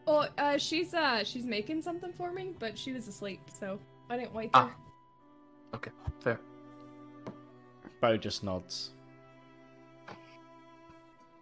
Oh, 0.06 0.26
uh, 0.38 0.56
she's 0.56 0.94
uh, 0.94 1.22
she's 1.22 1.44
making 1.44 1.82
something 1.82 2.12
for 2.14 2.32
me, 2.32 2.54
but 2.58 2.76
she 2.78 2.92
was 2.92 3.06
asleep, 3.06 3.40
so 3.58 3.78
I 4.08 4.16
didn't 4.16 4.34
wake 4.34 4.50
Ah. 4.54 4.68
her. 4.68 4.74
Okay, 5.74 5.90
fair. 6.20 6.40
Bo 8.00 8.16
just 8.16 8.44
nods. 8.44 8.90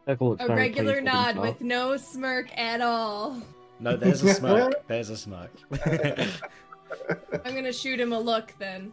A 0.09 0.17
regular 0.49 1.01
nod 1.01 1.37
with 1.37 1.61
no 1.61 1.97
smirk 1.97 2.57
at 2.57 2.81
all. 2.81 3.41
No, 3.81 3.97
there's 3.97 4.23
a 4.23 4.33
smirk. 4.35 4.75
There's 4.89 5.11
a 5.11 5.17
smirk. 5.17 5.51
I'm 7.45 7.55
gonna 7.55 7.73
shoot 7.73 8.01
him 8.01 8.13
a 8.13 8.19
look 8.19 8.55
then. 8.59 8.93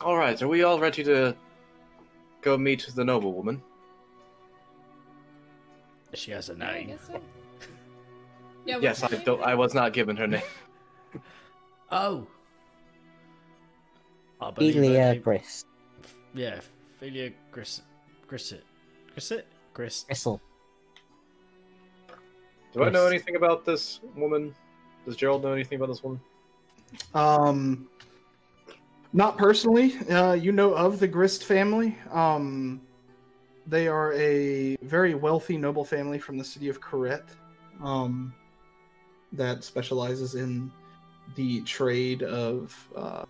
All 0.00 0.16
right, 0.16 0.40
are 0.40 0.46
we 0.48 0.62
all 0.62 0.78
ready 0.78 1.02
to 1.04 1.34
go 2.42 2.56
meet 2.58 2.86
the 2.94 3.04
noblewoman? 3.04 3.62
she 6.14 6.30
has 6.30 6.48
a 6.48 6.54
Yeah, 6.54 6.68
I 6.68 6.72
name. 6.74 6.86
guess 6.88 7.06
so. 7.06 7.20
Yeah, 8.64 8.78
yes, 8.80 9.02
I 9.02 9.08
don't. 9.08 9.42
I 9.42 9.54
was 9.54 9.74
not 9.74 9.92
given 9.92 10.16
her 10.16 10.26
name. 10.26 10.42
Oh. 11.90 12.26
I 14.40 14.50
believe 14.50 14.74
her 14.74 14.82
Elia 14.82 15.12
name- 15.12 15.22
Grist. 15.22 15.66
Yeah, 16.34 16.60
Philia 17.00 17.32
Grisset. 17.52 17.84
Grisset. 18.28 18.62
Grisset? 19.14 19.44
Grist. 19.72 20.06
Gristle. 20.08 20.40
Do 22.72 22.82
I 22.84 22.90
know 22.90 23.06
anything 23.06 23.36
about 23.36 23.64
this 23.64 24.00
woman? 24.14 24.54
Does 25.06 25.16
Gerald 25.16 25.42
know 25.42 25.52
anything 25.52 25.76
about 25.76 25.88
this 25.88 26.02
woman? 26.02 26.20
Um, 27.14 27.88
not 29.14 29.38
personally. 29.38 29.96
Uh, 30.10 30.34
you 30.34 30.52
know 30.52 30.74
of 30.74 30.98
the 31.00 31.08
Grist 31.08 31.44
family. 31.44 31.96
Um, 32.12 32.82
they 33.66 33.88
are 33.88 34.12
a 34.12 34.76
very 34.82 35.14
wealthy 35.14 35.56
noble 35.56 35.84
family 35.84 36.18
from 36.18 36.36
the 36.36 36.44
city 36.44 36.68
of 36.68 36.80
Corette. 36.80 37.28
Um, 37.82 38.34
that 39.32 39.64
specializes 39.64 40.34
in 40.34 40.70
the 41.34 41.62
trade 41.62 42.22
of 42.22 42.76
uh, 42.94 43.24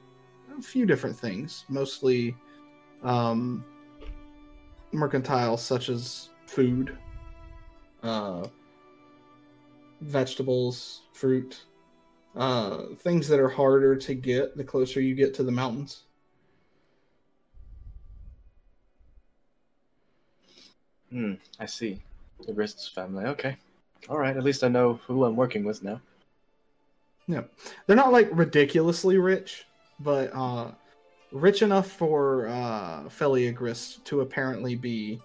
a 0.59 0.63
few 0.63 0.87
different 0.87 1.17
things, 1.17 1.65
mostly 1.69 2.35
um, 3.03 3.65
mercantile, 4.93 5.57
such 5.57 5.89
as 5.89 6.31
food, 6.47 6.97
uh, 8.03 8.47
vegetables, 10.01 11.03
fruit, 11.13 11.63
uh, 12.37 12.83
things 12.99 13.29
that 13.29 13.41
are 13.41 13.49
harder 13.49 13.97
to 13.97 14.15
get 14.15 14.57
the 14.57 14.65
closer 14.65 15.01
you 15.01 15.15
get 15.15 15.35
to 15.35 15.43
the 15.43 15.53
mountains. 15.53 16.03
Hmm. 21.11 21.35
I 21.59 21.67
see. 21.67 22.03
The 22.47 22.53
Grists 22.53 22.89
family. 22.89 23.25
Okay. 23.25 23.57
All 24.09 24.19
right. 24.19 24.37
At 24.37 24.45
least 24.45 24.63
I 24.63 24.69
know 24.69 25.01
who 25.07 25.25
I'm 25.25 25.37
working 25.37 25.65
with 25.65 25.83
now. 25.83 26.01
Yeah. 27.27 27.43
They're 27.87 27.97
not 27.97 28.13
like 28.13 28.29
ridiculously 28.33 29.17
rich, 29.17 29.65
but 30.01 30.31
uh, 30.35 30.71
rich 31.33 31.63
enough 31.63 31.91
for 31.91 32.49
uh, 32.49 33.05
Felia 33.05 33.55
Grist 33.55 34.05
to 34.07 34.21
apparently 34.21 34.75
be 34.75 35.21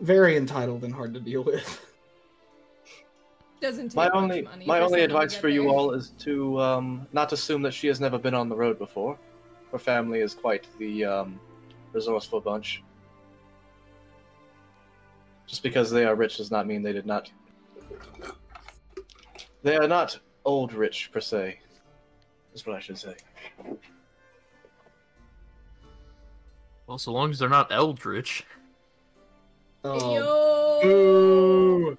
very 0.00 0.36
entitled 0.36 0.84
and 0.84 0.92
hard 0.94 1.14
to 1.14 1.20
deal 1.20 1.42
with. 1.42 1.84
Doesn't 3.60 3.88
take 3.88 3.96
My 3.96 4.04
much 4.04 4.14
only 4.14 4.42
money 4.42 4.66
my 4.66 4.80
only 4.80 5.00
advice 5.00 5.32
get 5.32 5.40
for 5.40 5.48
you 5.48 5.62
there. 5.62 5.70
all 5.70 5.90
is 5.92 6.10
to 6.20 6.60
um, 6.60 7.08
not 7.12 7.32
assume 7.32 7.60
that 7.62 7.74
she 7.74 7.88
has 7.88 8.00
never 8.00 8.16
been 8.16 8.34
on 8.34 8.48
the 8.48 8.54
road 8.54 8.78
before. 8.78 9.18
Her 9.72 9.78
family 9.78 10.20
is 10.20 10.32
quite 10.32 10.66
the 10.78 11.04
um, 11.04 11.40
resourceful 11.92 12.40
bunch. 12.40 12.84
Just 15.46 15.62
because 15.62 15.90
they 15.90 16.04
are 16.04 16.14
rich 16.14 16.36
does 16.36 16.50
not 16.50 16.66
mean 16.66 16.82
they 16.82 16.92
did 16.92 17.06
not. 17.06 17.30
They 19.62 19.76
are 19.76 19.88
not 19.88 20.18
old 20.44 20.72
rich 20.72 21.10
per 21.12 21.20
se. 21.20 21.58
Is 22.54 22.66
what 22.66 22.76
I 22.76 22.80
should 22.80 22.98
say. 22.98 23.14
Well, 26.86 26.98
so 26.98 27.12
long 27.12 27.30
as 27.30 27.38
they're 27.38 27.48
not 27.48 27.70
Eldritch. 27.70 28.44
Oh, 29.84 30.14
Yo! 30.14 30.80
boo! 30.82 31.98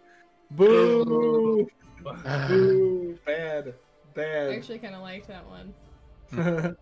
Boo! 0.51 1.69
Boo! 2.03 3.19
Bad. 3.25 3.25
Bad. 3.25 3.67
I 3.67 3.73
Bad. 4.15 4.51
actually 4.51 4.79
kind 4.79 4.95
of 4.95 5.01
liked 5.01 5.27
that 5.27 5.45
one. 5.47 5.73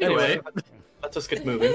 Anyway, 0.00 0.40
Let's 1.02 1.14
just 1.14 1.28
get 1.28 1.44
moving. 1.44 1.74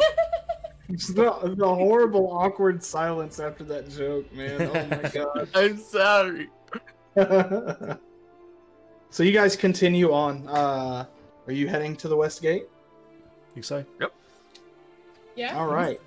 The, 0.89 1.55
the 1.57 1.67
horrible, 1.67 2.31
awkward 2.31 2.83
silence 2.83 3.39
after 3.39 3.63
that 3.65 3.89
joke, 3.89 4.31
man. 4.33 4.61
Oh 4.61 4.73
my 4.73 5.09
god. 5.13 5.49
I'm 5.55 5.77
sorry. 5.77 6.49
so 9.09 9.23
you 9.23 9.31
guys 9.31 9.55
continue 9.55 10.11
on. 10.11 10.47
Uh, 10.47 11.05
are 11.47 11.53
you 11.53 11.67
heading 11.67 11.95
to 11.97 12.07
the 12.07 12.15
west 12.17 12.41
gate? 12.41 12.65
Think 13.53 13.65
so? 13.65 13.85
Yep. 13.99 14.13
Yeah. 15.35 15.57
All 15.57 15.67
right. 15.67 15.99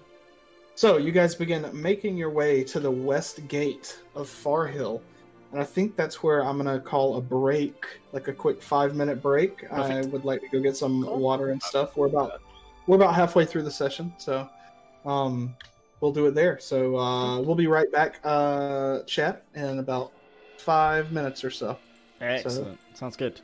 So 0.74 0.96
you 0.96 1.10
guys 1.10 1.34
begin 1.34 1.68
making 1.72 2.16
your 2.16 2.30
way 2.30 2.62
to 2.64 2.78
the 2.78 2.90
west 2.90 3.48
gate 3.48 3.98
of 4.14 4.28
Far 4.28 4.66
Hill, 4.66 5.02
and 5.50 5.60
I 5.60 5.64
think 5.64 5.96
that's 5.96 6.22
where 6.22 6.44
I'm 6.44 6.56
gonna 6.56 6.78
call 6.78 7.16
a 7.16 7.20
break, 7.20 7.84
like 8.12 8.28
a 8.28 8.32
quick 8.32 8.62
five 8.62 8.94
minute 8.94 9.20
break. 9.20 9.64
I 9.72 10.02
would 10.02 10.24
like 10.24 10.40
to 10.42 10.48
go 10.48 10.60
get 10.60 10.76
some 10.76 11.00
water 11.20 11.50
and 11.50 11.60
stuff. 11.60 11.96
We're 11.96 12.06
about 12.06 12.42
we're 12.86 12.96
about 12.96 13.14
halfway 13.14 13.44
through 13.44 13.62
the 13.62 13.70
session, 13.70 14.14
so 14.18 14.48
um, 15.04 15.54
we'll 16.00 16.12
do 16.12 16.26
it 16.26 16.34
there. 16.34 16.58
So 16.58 16.96
uh, 16.96 17.40
we'll 17.40 17.54
be 17.54 17.66
right 17.66 17.90
back, 17.90 18.20
uh, 18.24 19.00
chat, 19.04 19.44
in 19.54 19.78
about 19.78 20.12
five 20.58 21.12
minutes 21.12 21.44
or 21.44 21.50
so. 21.50 21.78
Excellent. 22.20 22.78
Sounds 22.94 23.16
good. 23.16 23.40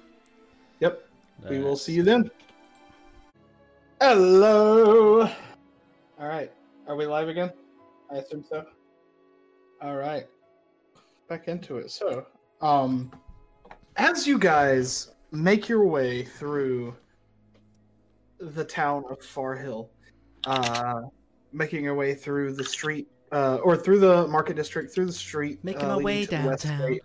Yep. 0.80 1.08
We 1.48 1.60
will 1.60 1.76
see 1.76 1.92
you 1.92 2.02
then. 2.02 2.30
Hello. 4.00 5.22
All 5.22 6.26
right. 6.28 6.50
Are 6.86 6.96
we 6.96 7.06
live 7.06 7.28
again? 7.28 7.52
I 8.10 8.16
assume 8.16 8.44
so. 8.48 8.64
All 9.80 9.96
right. 9.96 10.26
Back 11.28 11.48
into 11.48 11.78
it. 11.78 11.90
So, 11.90 12.26
um, 12.60 13.10
as 13.96 14.26
you 14.26 14.38
guys 14.38 15.12
make 15.32 15.68
your 15.68 15.86
way 15.86 16.24
through 16.24 16.94
the 18.38 18.64
town 18.64 19.04
of 19.08 19.22
Far 19.22 19.56
Hill, 19.56 19.90
uh, 20.46 21.02
making 21.54 21.84
your 21.84 21.94
way 21.94 22.14
through 22.14 22.52
the 22.54 22.64
street, 22.64 23.08
uh, 23.32 23.56
or 23.62 23.76
through 23.76 24.00
the 24.00 24.26
market 24.28 24.56
district, 24.56 24.92
through 24.92 25.06
the 25.06 25.12
street, 25.12 25.58
Making 25.62 25.84
uh, 25.84 25.96
my 25.96 26.02
way 26.02 26.26
to 26.26 26.36
the 26.36 26.48
West 26.48 26.64
downtown. 26.64 26.92
Gate, 26.92 27.02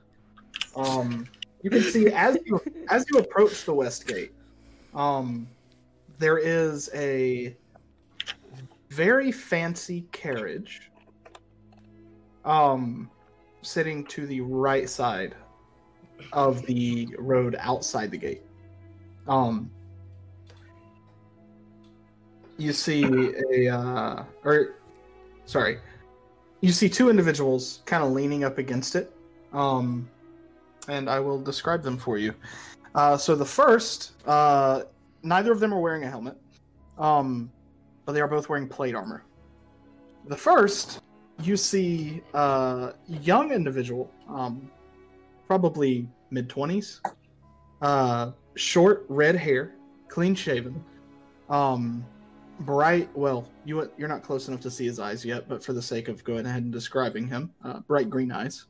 Um, 0.76 1.28
you 1.62 1.70
can 1.70 1.82
see 1.82 2.08
as 2.08 2.38
you 2.46 2.62
as 2.90 3.06
you 3.12 3.20
approach 3.20 3.66
the 3.66 3.74
West 3.74 4.08
Gate, 4.08 4.32
um, 4.94 5.48
there 6.18 6.38
is 6.38 6.90
a 6.94 7.56
very 8.90 9.32
fancy 9.32 10.08
carriage, 10.12 10.92
um, 12.46 13.10
sitting 13.62 14.06
to 14.06 14.26
the 14.26 14.42
right 14.42 14.90
side 14.90 15.36
of 16.34 16.66
the 16.66 17.08
road 17.18 17.56
outside 17.60 18.12
the 18.12 18.18
gate. 18.18 18.42
Um, 19.28 19.70
you 22.60 22.74
see 22.74 23.04
a 23.54 23.76
uh, 23.76 24.24
or 24.44 24.76
sorry, 25.46 25.80
you 26.62 26.72
see 26.72 26.90
two 26.90 27.10
individuals 27.10 27.82
kind 27.86 28.04
of 28.04 28.12
leaning 28.12 28.44
up 28.44 28.58
against 28.60 28.96
it. 28.96 29.12
Um, 29.54 30.08
and 30.88 31.10
I 31.10 31.20
will 31.20 31.42
describe 31.42 31.82
them 31.82 31.98
for 31.98 32.18
you. 32.18 32.34
Uh, 32.94 33.18
so 33.18 33.36
the 33.36 33.46
first, 33.46 34.14
uh, 34.28 34.84
neither 35.24 35.52
of 35.52 35.60
them 35.60 35.74
are 35.74 35.80
wearing 35.80 36.04
a 36.04 36.10
helmet, 36.10 36.38
um, 36.98 37.52
but 38.06 38.12
they 38.14 38.22
are 38.22 38.28
both 38.28 38.50
wearing 38.50 38.68
plate 38.68 38.96
armor. 38.96 39.24
The 40.28 40.38
first, 40.38 41.02
you 41.42 41.56
see 41.58 42.22
a 42.34 42.94
young 43.08 43.52
individual, 43.52 44.12
um, 44.28 44.70
probably 45.48 46.08
mid 46.30 46.50
twenties, 46.50 47.02
Uh, 47.82 48.32
short 48.56 49.06
red 49.08 49.36
hair, 49.38 49.72
clean 50.10 50.36
shaven. 50.36 50.84
Um, 51.50 52.04
bright. 52.60 53.10
Well, 53.16 53.48
you 53.66 53.90
you're 53.98 54.08
not 54.08 54.24
close 54.24 54.48
enough 54.48 54.62
to 54.62 54.72
see 54.72 54.86
his 54.86 55.00
eyes 55.00 55.24
yet, 55.24 55.48
but 55.48 55.64
for 55.64 55.74
the 55.74 55.82
sake 55.82 56.08
of 56.08 56.24
going 56.24 56.46
ahead 56.46 56.64
and 56.64 56.72
describing 56.72 57.28
him, 57.28 57.52
uh, 57.64 57.80
bright 57.82 58.10
green 58.10 58.32
eyes. 58.32 58.66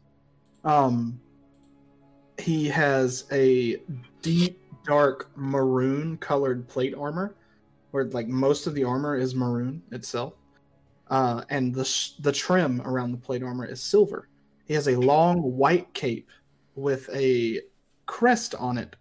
Um, 0.63 1.19
he 2.37 2.67
has 2.67 3.25
a 3.31 3.81
deep 4.21 4.61
dark 4.85 5.29
maroon 5.35 6.17
colored 6.17 6.67
plate 6.67 6.95
armor, 6.97 7.35
where 7.91 8.05
like 8.05 8.27
most 8.27 8.67
of 8.67 8.73
the 8.73 8.83
armor 8.83 9.15
is 9.15 9.35
maroon 9.35 9.81
itself, 9.91 10.33
uh, 11.09 11.43
and 11.49 11.73
the 11.73 11.85
sh- 11.85 12.11
the 12.19 12.31
trim 12.31 12.81
around 12.81 13.11
the 13.11 13.17
plate 13.17 13.43
armor 13.43 13.65
is 13.65 13.81
silver. 13.81 14.27
He 14.65 14.73
has 14.73 14.87
a 14.87 14.95
long 14.95 15.57
white 15.57 15.93
cape 15.93 16.29
with 16.75 17.09
a 17.13 17.61
crest 18.05 18.55
on 18.55 18.77
it, 18.77 18.95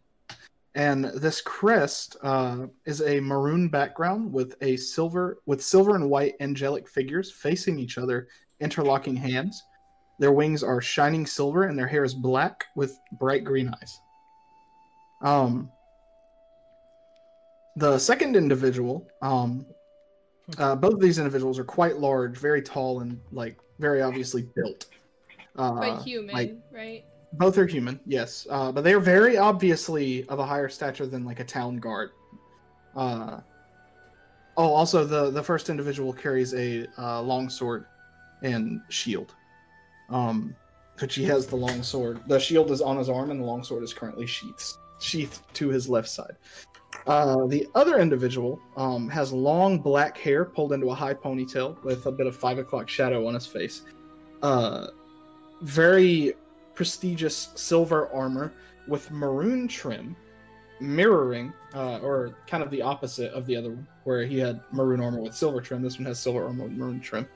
and 0.78 1.06
this 1.06 1.40
crest 1.40 2.16
uh, 2.22 2.66
is 2.86 3.02
a 3.02 3.18
maroon 3.18 3.68
background 3.68 4.32
with 4.32 4.54
a 4.62 4.76
silver 4.76 5.38
with 5.44 5.60
silver 5.60 5.96
and 5.96 6.08
white 6.08 6.36
angelic 6.38 6.88
figures 6.88 7.32
facing 7.32 7.80
each 7.80 7.98
other, 7.98 8.28
interlocking 8.60 9.16
hands. 9.16 9.60
Their 10.20 10.30
wings 10.30 10.62
are 10.62 10.80
shining 10.80 11.26
silver, 11.26 11.64
and 11.64 11.76
their 11.76 11.88
hair 11.88 12.04
is 12.04 12.14
black 12.14 12.64
with 12.76 12.96
bright 13.18 13.42
green 13.42 13.74
eyes. 13.74 14.00
Um, 15.20 15.68
the 17.74 17.98
second 17.98 18.36
individual, 18.36 19.08
um, 19.20 19.66
uh, 20.58 20.76
both 20.76 20.94
of 20.94 21.00
these 21.00 21.18
individuals 21.18 21.58
are 21.58 21.64
quite 21.64 21.98
large, 21.98 22.38
very 22.38 22.62
tall, 22.62 23.00
and 23.00 23.20
like 23.32 23.58
very 23.80 24.00
obviously 24.00 24.46
built. 24.54 24.86
Uh, 25.56 25.72
but 25.72 26.02
human, 26.04 26.32
like, 26.36 26.56
right? 26.70 27.04
Both 27.34 27.58
are 27.58 27.66
human, 27.66 28.00
yes, 28.06 28.46
uh, 28.50 28.72
but 28.72 28.84
they 28.84 28.94
are 28.94 29.00
very 29.00 29.36
obviously 29.36 30.26
of 30.28 30.38
a 30.38 30.46
higher 30.46 30.68
stature 30.68 31.06
than 31.06 31.24
like 31.24 31.40
a 31.40 31.44
town 31.44 31.76
guard. 31.76 32.10
Uh, 32.96 33.40
oh, 34.56 34.72
also 34.72 35.04
the 35.04 35.30
the 35.30 35.42
first 35.42 35.68
individual 35.68 36.12
carries 36.12 36.54
a 36.54 36.86
uh, 36.98 37.20
long 37.20 37.48
sword 37.48 37.86
and 38.42 38.80
shield. 38.88 39.34
Um, 40.10 40.54
but 40.98 41.12
he 41.12 41.24
has 41.24 41.46
the 41.46 41.56
long 41.56 41.82
sword. 41.82 42.20
The 42.26 42.40
shield 42.40 42.70
is 42.70 42.80
on 42.80 42.96
his 42.96 43.08
arm, 43.08 43.30
and 43.30 43.40
the 43.40 43.44
long 43.44 43.62
sword 43.62 43.82
is 43.82 43.92
currently 43.92 44.26
sheathed 44.26 44.64
sheathed 45.00 45.40
to 45.54 45.68
his 45.68 45.88
left 45.88 46.08
side. 46.08 46.36
Uh, 47.06 47.46
the 47.46 47.66
other 47.74 47.98
individual 47.98 48.60
um, 48.76 49.08
has 49.08 49.32
long 49.32 49.78
black 49.78 50.16
hair 50.16 50.44
pulled 50.44 50.72
into 50.72 50.90
a 50.90 50.94
high 50.94 51.14
ponytail 51.14 51.82
with 51.84 52.06
a 52.06 52.12
bit 52.12 52.26
of 52.26 52.34
five 52.34 52.58
o'clock 52.58 52.88
shadow 52.88 53.26
on 53.26 53.34
his 53.34 53.46
face. 53.46 53.82
Uh, 54.42 54.88
very 55.62 56.34
prestigious 56.78 57.48
silver 57.56 58.08
armor 58.14 58.52
with 58.86 59.10
maroon 59.10 59.66
trim, 59.66 60.14
mirroring, 60.78 61.52
uh, 61.74 61.98
or 61.98 62.36
kind 62.46 62.62
of 62.62 62.70
the 62.70 62.80
opposite 62.80 63.32
of 63.32 63.44
the 63.46 63.56
other 63.56 63.70
one, 63.70 63.88
where 64.04 64.24
he 64.24 64.38
had 64.38 64.60
maroon 64.70 65.00
armor 65.00 65.20
with 65.20 65.34
silver 65.34 65.60
trim. 65.60 65.82
This 65.82 65.98
one 65.98 66.06
has 66.06 66.20
silver 66.20 66.46
armor 66.46 66.62
with 66.62 66.74
maroon 66.74 67.00
trim. 67.00 67.26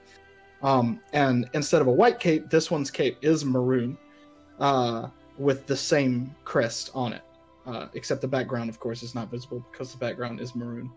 Um, 0.62 1.00
and 1.12 1.50
instead 1.54 1.80
of 1.80 1.88
a 1.88 1.90
white 1.90 2.20
cape, 2.20 2.50
this 2.50 2.70
one's 2.70 2.88
cape 2.88 3.18
is 3.20 3.44
maroon, 3.44 3.98
uh, 4.60 5.08
with 5.36 5.66
the 5.66 5.76
same 5.76 6.36
crest 6.44 6.92
on 6.94 7.12
it. 7.12 7.22
Uh, 7.66 7.88
except 7.94 8.20
the 8.20 8.28
background, 8.28 8.70
of 8.70 8.78
course, 8.78 9.02
is 9.02 9.12
not 9.12 9.28
visible 9.28 9.66
because 9.72 9.90
the 9.90 9.98
background 9.98 10.40
is 10.40 10.54
maroon. 10.54 10.88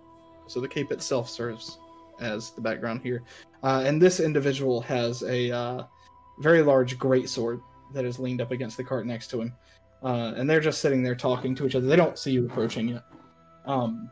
So 0.45 0.61
the 0.61 0.67
cape 0.67 0.91
itself 0.91 1.31
serves 1.31 1.79
as 2.21 2.51
the 2.51 2.61
background 2.61 3.01
here. 3.01 3.23
Uh, 3.63 3.81
and 3.83 3.99
this 3.99 4.19
individual 4.19 4.81
has 4.81 5.23
a 5.23 5.49
uh, 5.49 5.83
very 6.37 6.61
large 6.61 6.99
greatsword 6.99 7.59
that 7.93 8.05
is 8.05 8.19
leaned 8.19 8.41
up 8.41 8.51
against 8.51 8.77
the 8.77 8.83
cart 8.83 9.05
next 9.05 9.27
to 9.29 9.41
him. 9.41 9.53
Uh, 10.03 10.33
and 10.35 10.49
they're 10.49 10.59
just 10.59 10.81
sitting 10.81 11.01
there 11.01 11.15
talking 11.15 11.55
to 11.55 11.65
each 11.65 11.75
other. 11.75 11.87
They 11.87 11.95
don't 11.95 12.17
see 12.17 12.31
you 12.31 12.45
approaching 12.45 12.89
yet. 12.89 13.03
Um, 13.65 14.09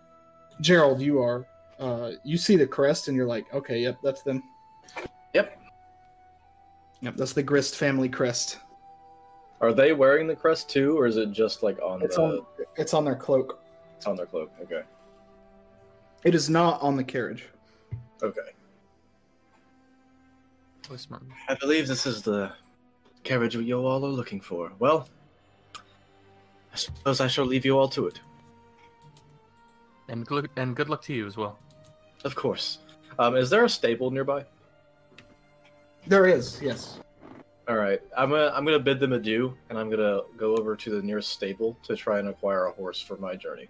Gerald, 0.61 1.01
you 1.01 1.21
are. 1.21 1.45
Uh, 1.79 2.11
you 2.23 2.37
see 2.37 2.55
the 2.55 2.67
crest, 2.67 3.07
and 3.07 3.17
you're 3.17 3.27
like, 3.27 3.51
okay, 3.53 3.79
yep, 3.79 3.97
that's 4.03 4.21
them. 4.23 4.41
Yep. 5.33 5.59
Yep, 7.01 7.15
that's 7.15 7.33
the 7.33 7.43
Grist 7.43 7.75
family 7.75 8.07
crest. 8.07 8.59
Are 9.59 9.73
they 9.73 9.93
wearing 9.93 10.27
the 10.27 10.35
crest 10.35 10.69
too, 10.69 10.97
or 10.97 11.05
is 11.05 11.17
it 11.17 11.31
just 11.31 11.63
like 11.63 11.81
on 11.81 12.01
It's 12.01 12.15
the? 12.15 12.21
on. 12.21 12.45
It's 12.77 12.93
on 12.93 13.05
their 13.05 13.15
cloak. 13.15 13.61
It's 13.97 14.05
on 14.05 14.15
their 14.15 14.25
cloak. 14.25 14.51
Okay. 14.61 14.83
It 16.23 16.35
is 16.35 16.49
not 16.49 16.81
on 16.81 16.95
the 16.95 17.03
carriage. 17.03 17.49
Okay. 18.21 18.41
Voice 20.87 21.07
Martin. 21.09 21.29
I 21.49 21.55
believe 21.55 21.87
this 21.87 22.05
is 22.05 22.21
the 22.21 22.53
carriage 23.23 23.55
you 23.55 23.77
all 23.85 24.05
are 24.05 24.09
looking 24.09 24.41
for. 24.41 24.71
Well, 24.79 25.07
I 25.75 26.75
suppose 26.75 27.21
I 27.21 27.27
shall 27.27 27.45
leave 27.45 27.65
you 27.65 27.77
all 27.77 27.87
to 27.89 28.07
it. 28.07 28.19
And 30.09 30.25
good 30.25 30.49
and 30.57 30.75
good 30.75 30.89
luck 30.89 31.01
to 31.03 31.13
you 31.13 31.25
as 31.25 31.37
well. 31.37 31.57
Of 32.25 32.35
course. 32.35 32.79
Um, 33.19 33.35
is 33.35 33.49
there 33.49 33.63
a 33.63 33.69
stable 33.69 34.11
nearby? 34.11 34.45
There 36.07 36.25
is, 36.25 36.61
yes. 36.61 36.99
All 37.69 37.77
right, 37.77 38.01
I'm 38.17 38.29
gonna 38.29 38.51
I'm 38.53 38.65
gonna 38.65 38.79
bid 38.79 38.99
them 38.99 39.13
adieu, 39.13 39.55
and 39.69 39.77
I'm 39.79 39.89
gonna 39.89 40.21
go 40.35 40.57
over 40.57 40.75
to 40.75 40.89
the 40.89 41.01
nearest 41.01 41.29
stable 41.29 41.77
to 41.83 41.95
try 41.95 42.19
and 42.19 42.27
acquire 42.27 42.65
a 42.65 42.71
horse 42.71 42.99
for 42.99 43.15
my 43.17 43.35
journey. 43.37 43.69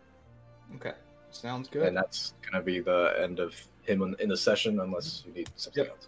Okay, 0.77 0.93
sounds 1.29 1.69
good. 1.69 1.83
And 1.87 1.95
that's 1.95 2.33
gonna 2.41 2.63
be 2.63 2.79
the 2.79 3.15
end 3.21 3.39
of 3.39 3.53
him 3.83 4.01
in, 4.01 4.15
in 4.19 4.29
the 4.29 4.37
session, 4.37 4.79
unless 4.79 5.23
you 5.27 5.33
need 5.33 5.49
something 5.57 5.83
Yep. 5.83 5.91
else. 5.93 6.07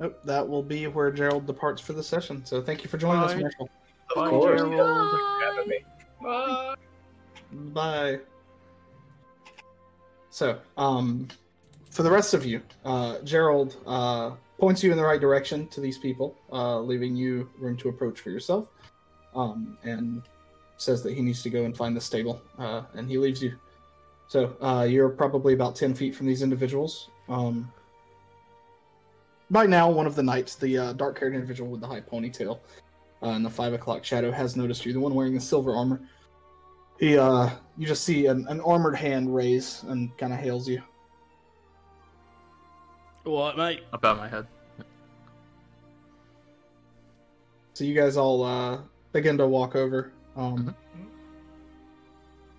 Nope, 0.00 0.20
that 0.24 0.48
will 0.48 0.62
be 0.62 0.86
where 0.86 1.10
Gerald 1.12 1.46
departs 1.46 1.80
for 1.80 1.92
the 1.92 2.02
session. 2.02 2.44
So 2.44 2.60
thank 2.60 2.82
you 2.82 2.90
for 2.90 2.98
joining 2.98 3.22
us, 3.22 3.34
Bye. 3.34 3.40
Marshall. 3.40 3.70
Of 4.10 4.16
Bye, 4.16 4.30
course. 4.30 4.60
Gerald. 4.60 5.10
Thanks 5.10 5.24
for 5.24 5.44
having 5.44 5.68
me. 5.68 5.78
Bye. 6.22 6.74
Bye. 7.52 8.20
So, 10.30 10.58
um, 10.76 11.28
for 11.90 12.02
the 12.02 12.10
rest 12.10 12.32
of 12.32 12.44
you, 12.46 12.62
uh, 12.84 13.18
Gerald 13.20 13.76
uh, 13.86 14.32
points 14.58 14.82
you 14.82 14.90
in 14.90 14.96
the 14.96 15.04
right 15.04 15.20
direction 15.20 15.68
to 15.68 15.80
these 15.80 15.98
people, 15.98 16.38
uh, 16.50 16.80
leaving 16.80 17.14
you 17.14 17.50
room 17.58 17.76
to 17.76 17.90
approach 17.90 18.20
for 18.20 18.30
yourself, 18.30 18.68
um, 19.34 19.76
and 19.84 20.22
says 20.78 21.02
that 21.02 21.12
he 21.12 21.20
needs 21.20 21.42
to 21.42 21.50
go 21.50 21.64
and 21.64 21.76
find 21.76 21.94
the 21.94 22.00
stable, 22.00 22.40
uh, 22.58 22.82
and 22.94 23.10
he 23.10 23.18
leaves 23.18 23.42
you. 23.42 23.58
So 24.26 24.56
uh, 24.62 24.86
you're 24.88 25.10
probably 25.10 25.52
about 25.52 25.76
ten 25.76 25.94
feet 25.94 26.14
from 26.14 26.26
these 26.26 26.40
individuals. 26.42 27.10
Um, 27.28 27.70
by 29.52 29.66
now, 29.66 29.90
one 29.90 30.06
of 30.06 30.16
the 30.16 30.22
knights, 30.22 30.56
the 30.56 30.78
uh, 30.78 30.92
dark-haired 30.94 31.34
individual 31.34 31.70
with 31.70 31.82
the 31.82 31.86
high 31.86 32.00
ponytail 32.00 32.58
uh, 33.22 33.26
and 33.26 33.44
the 33.44 33.50
five 33.50 33.74
o'clock 33.74 34.02
shadow, 34.02 34.32
has 34.32 34.56
noticed 34.56 34.84
you. 34.86 34.92
The 34.94 34.98
one 34.98 35.14
wearing 35.14 35.34
the 35.34 35.40
silver 35.40 35.76
armor. 35.76 36.00
He, 36.98 37.18
uh, 37.18 37.50
you 37.76 37.86
just 37.86 38.04
see 38.04 38.26
an, 38.26 38.46
an 38.48 38.60
armored 38.62 38.96
hand 38.96 39.32
raise 39.34 39.84
and 39.88 40.16
kind 40.16 40.32
of 40.32 40.38
hails 40.38 40.66
you. 40.68 40.82
What, 43.24 43.56
mate. 43.56 43.84
About 43.92 44.16
my 44.16 44.26
head. 44.26 44.46
So 47.74 47.84
you 47.84 47.94
guys 47.94 48.16
all 48.16 48.42
uh, 48.42 48.78
begin 49.12 49.36
to 49.38 49.46
walk 49.46 49.76
over. 49.76 50.12
Um, 50.34 50.56
Mhm. 50.56 50.74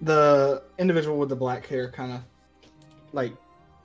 The 0.02 0.64
individual 0.80 1.18
with 1.18 1.30
the 1.30 1.36
black 1.36 1.66
hair 1.66 1.90
kind 1.90 2.12
of 2.12 2.22
like 3.14 3.34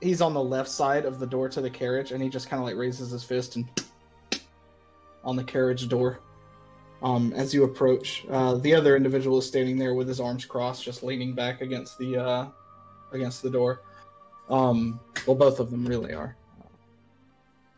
he's 0.01 0.21
on 0.21 0.33
the 0.33 0.43
left 0.43 0.69
side 0.69 1.05
of 1.05 1.19
the 1.19 1.27
door 1.27 1.49
to 1.49 1.61
the 1.61 1.69
carriage, 1.69 2.11
and 2.11 2.21
he 2.21 2.29
just 2.29 2.49
kind 2.49 2.61
of 2.61 2.65
like 2.67 2.75
raises 2.75 3.11
his 3.11 3.23
fist 3.23 3.55
and 3.55 3.67
on 5.23 5.35
the 5.35 5.43
carriage 5.43 5.87
door. 5.87 6.19
Um, 7.01 7.31
as 7.33 7.53
you 7.53 7.63
approach, 7.63 8.25
uh, 8.29 8.55
the 8.55 8.73
other 8.75 8.97
individual 8.97 9.37
is 9.37 9.47
standing 9.47 9.77
there 9.77 9.93
with 9.93 10.07
his 10.07 10.19
arms 10.19 10.45
crossed, 10.45 10.83
just 10.83 11.01
leaning 11.01 11.33
back 11.33 11.61
against 11.61 11.97
the 11.97 12.17
uh, 12.17 12.47
against 13.13 13.41
the 13.41 13.49
door. 13.49 13.83
Um, 14.49 14.99
well, 15.25 15.35
both 15.35 15.59
of 15.59 15.71
them 15.71 15.85
really 15.85 16.13
are. 16.13 16.35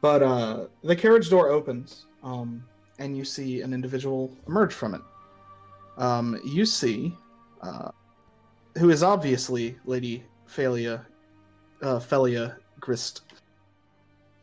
But 0.01 0.23
uh, 0.23 0.65
the 0.83 0.95
carriage 0.95 1.29
door 1.29 1.49
opens, 1.49 2.07
um, 2.23 2.63
and 2.97 3.15
you 3.15 3.23
see 3.23 3.61
an 3.61 3.73
individual 3.73 4.35
emerge 4.47 4.73
from 4.73 4.95
it. 4.95 5.01
Um, 5.97 6.39
you 6.43 6.65
see, 6.65 7.15
uh, 7.61 7.91
who 8.79 8.89
is 8.89 9.03
obviously 9.03 9.77
Lady 9.85 10.23
Phalia, 10.47 11.05
uh, 11.81 11.99
Phalia 11.99 12.57
Grist. 12.79 13.21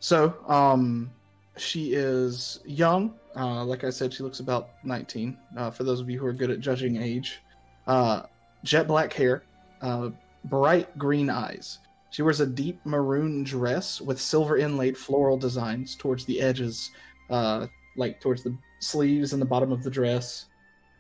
So, 0.00 0.34
um, 0.46 1.10
she 1.56 1.92
is 1.94 2.60
young. 2.64 3.14
Uh, 3.36 3.64
like 3.64 3.84
I 3.84 3.90
said, 3.90 4.12
she 4.12 4.22
looks 4.22 4.40
about 4.40 4.70
19. 4.84 5.36
Uh, 5.56 5.70
for 5.70 5.84
those 5.84 6.00
of 6.00 6.08
you 6.08 6.18
who 6.18 6.26
are 6.26 6.32
good 6.32 6.50
at 6.50 6.60
judging 6.60 7.00
age, 7.00 7.40
uh, 7.86 8.22
jet 8.64 8.86
black 8.86 9.12
hair, 9.12 9.42
uh, 9.82 10.10
bright 10.44 10.96
green 10.98 11.30
eyes. 11.30 11.78
She 12.10 12.22
wears 12.22 12.40
a 12.40 12.46
deep 12.46 12.80
maroon 12.84 13.44
dress 13.44 14.00
with 14.00 14.20
silver 14.20 14.56
inlaid 14.56 14.96
floral 14.96 15.36
designs 15.36 15.94
towards 15.94 16.24
the 16.24 16.40
edges, 16.40 16.90
uh, 17.28 17.66
like 17.96 18.20
towards 18.20 18.42
the 18.42 18.56
sleeves 18.80 19.32
and 19.32 19.42
the 19.42 19.46
bottom 19.46 19.72
of 19.72 19.82
the 19.82 19.90
dress, 19.90 20.46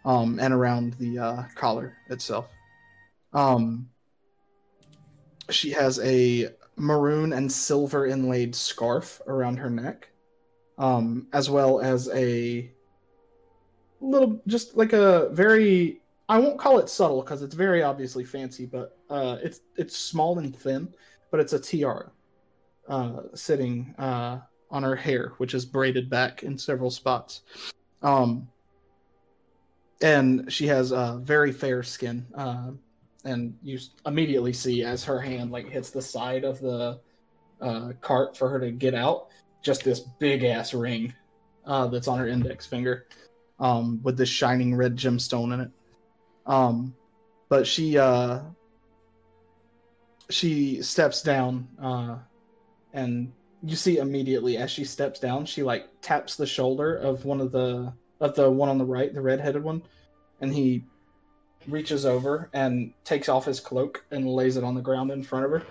um, 0.04 0.38
and 0.38 0.52
around 0.52 0.94
the 0.94 1.18
uh, 1.18 1.42
collar 1.54 1.96
itself. 2.10 2.48
Um, 3.32 3.88
she 5.50 5.70
has 5.70 5.98
a 6.00 6.50
maroon 6.76 7.32
and 7.32 7.50
silver 7.50 8.06
inlaid 8.06 8.54
scarf 8.54 9.20
around 9.26 9.56
her 9.56 9.70
neck, 9.70 10.08
um, 10.78 11.26
as 11.32 11.50
well 11.50 11.80
as 11.80 12.08
a 12.10 12.70
little, 14.00 14.40
just 14.46 14.76
like 14.76 14.92
a 14.92 15.28
very 15.30 16.00
I 16.28 16.38
won't 16.38 16.58
call 16.58 16.78
it 16.78 16.90
subtle 16.90 17.22
because 17.22 17.42
it's 17.42 17.54
very 17.54 17.82
obviously 17.82 18.24
fancy, 18.24 18.66
but 18.66 18.98
uh, 19.08 19.38
it's 19.42 19.60
it's 19.76 19.96
small 19.96 20.38
and 20.38 20.54
thin, 20.54 20.92
but 21.30 21.40
it's 21.40 21.54
a 21.54 21.58
tiara 21.58 22.10
uh, 22.88 23.22
sitting 23.34 23.94
uh, 23.98 24.40
on 24.70 24.82
her 24.82 24.94
hair, 24.96 25.32
which 25.38 25.54
is 25.54 25.64
braided 25.64 26.10
back 26.10 26.42
in 26.42 26.58
several 26.58 26.90
spots. 26.90 27.42
Um, 28.02 28.48
and 30.02 30.52
she 30.52 30.66
has 30.66 30.92
uh, 30.92 31.16
very 31.16 31.50
fair 31.50 31.82
skin, 31.82 32.26
uh, 32.34 32.70
and 33.28 33.56
you 33.62 33.78
immediately 34.06 34.52
see 34.52 34.82
as 34.82 35.04
her 35.04 35.20
hand 35.20 35.52
like 35.52 35.68
hits 35.68 35.90
the 35.90 36.02
side 36.02 36.44
of 36.44 36.60
the 36.60 36.98
uh, 37.60 37.92
cart 38.00 38.36
for 38.36 38.48
her 38.48 38.58
to 38.60 38.70
get 38.70 38.94
out, 38.94 39.28
just 39.62 39.84
this 39.84 40.00
big 40.00 40.44
ass 40.44 40.74
ring 40.74 41.12
uh, 41.66 41.86
that's 41.88 42.08
on 42.08 42.18
her 42.18 42.26
index 42.26 42.66
finger, 42.66 43.06
um, 43.60 44.00
with 44.02 44.16
this 44.16 44.28
shining 44.28 44.74
red 44.74 44.96
gemstone 44.96 45.52
in 45.54 45.60
it. 45.60 45.70
Um, 46.46 46.94
but 47.48 47.66
she 47.66 47.98
uh, 47.98 48.40
she 50.30 50.82
steps 50.82 51.22
down, 51.22 51.68
uh, 51.80 52.18
and 52.92 53.32
you 53.62 53.76
see 53.76 53.98
immediately 53.98 54.56
as 54.56 54.70
she 54.70 54.84
steps 54.84 55.20
down, 55.20 55.44
she 55.44 55.62
like 55.62 55.88
taps 56.00 56.36
the 56.36 56.46
shoulder 56.46 56.96
of 56.96 57.24
one 57.24 57.40
of 57.40 57.52
the 57.52 57.92
of 58.20 58.34
the 58.34 58.50
one 58.50 58.68
on 58.68 58.78
the 58.78 58.84
right, 58.84 59.12
the 59.12 59.20
red-headed 59.20 59.62
one, 59.62 59.82
and 60.40 60.52
he 60.52 60.84
reaches 61.68 62.04
over 62.06 62.48
and 62.52 62.92
takes 63.04 63.28
off 63.28 63.44
his 63.44 63.60
cloak 63.60 64.04
and 64.10 64.26
lays 64.26 64.56
it 64.56 64.64
on 64.64 64.74
the 64.74 64.80
ground 64.80 65.10
in 65.10 65.22
front 65.22 65.44
of 65.44 65.50
her. 65.52 65.62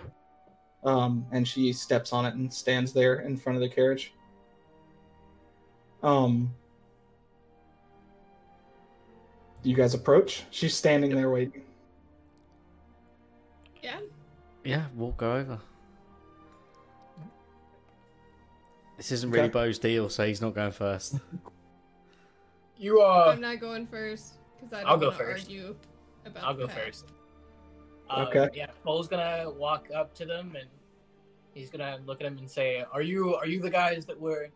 Um, 0.83 1.25
and 1.31 1.47
she 1.47 1.73
steps 1.73 2.13
on 2.13 2.25
it 2.25 2.35
and 2.35 2.53
stands 2.53 2.93
there 2.93 3.19
in 3.21 3.35
front 3.35 3.55
of 3.57 3.61
the 3.61 3.69
carriage. 3.69 4.13
Um, 6.03 6.53
you 9.63 9.75
guys 9.75 9.93
approach. 9.93 10.43
She's 10.51 10.75
standing 10.75 11.15
there 11.15 11.29
waiting. 11.29 11.63
Yeah. 13.83 13.99
Yeah, 14.63 14.85
we'll 14.95 15.11
go 15.11 15.33
over. 15.33 15.59
This 18.97 19.11
isn't 19.11 19.29
really 19.29 19.45
Okay. 19.45 19.51
Bo's 19.53 19.77
deal, 19.79 20.09
so 20.09 20.25
he's 20.25 20.41
not 20.41 20.53
going 20.55 20.71
first. 20.71 21.19
You 22.79 22.99
are. 22.99 23.29
I'm 23.29 23.41
not 23.41 23.59
going 23.59 23.87
first 23.87 24.33
because 24.55 24.71
I 24.71 24.81
don't 24.81 24.89
I'll 24.89 24.97
go 24.97 25.07
want 25.07 25.17
to 25.17 25.23
first. 25.25 25.45
argue 25.47 25.75
about. 26.27 26.43
I'll 26.43 26.53
go 26.53 26.67
path. 26.67 26.77
first. 26.77 27.13
Uh, 28.09 28.25
Okay. 28.29 28.49
Yeah, 28.53 28.67
Fole's 28.83 29.07
gonna 29.07 29.49
walk 29.49 29.87
up 29.93 30.13
to 30.15 30.25
them 30.25 30.55
and 30.57 30.69
he's 31.53 31.69
gonna 31.69 31.99
look 32.05 32.21
at 32.21 32.25
them 32.25 32.37
and 32.37 32.49
say, 32.49 32.85
"Are 32.91 33.01
you 33.01 33.35
are 33.35 33.47
you 33.47 33.59
the 33.61 33.69
guys 33.69 34.05
that 34.05 34.19
were 34.19 34.49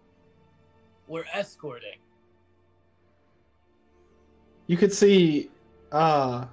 were 1.07 1.25
escorting?" 1.33 1.99
You 4.67 4.77
could 4.77 4.93
see 4.93 5.51
uh 5.91 6.45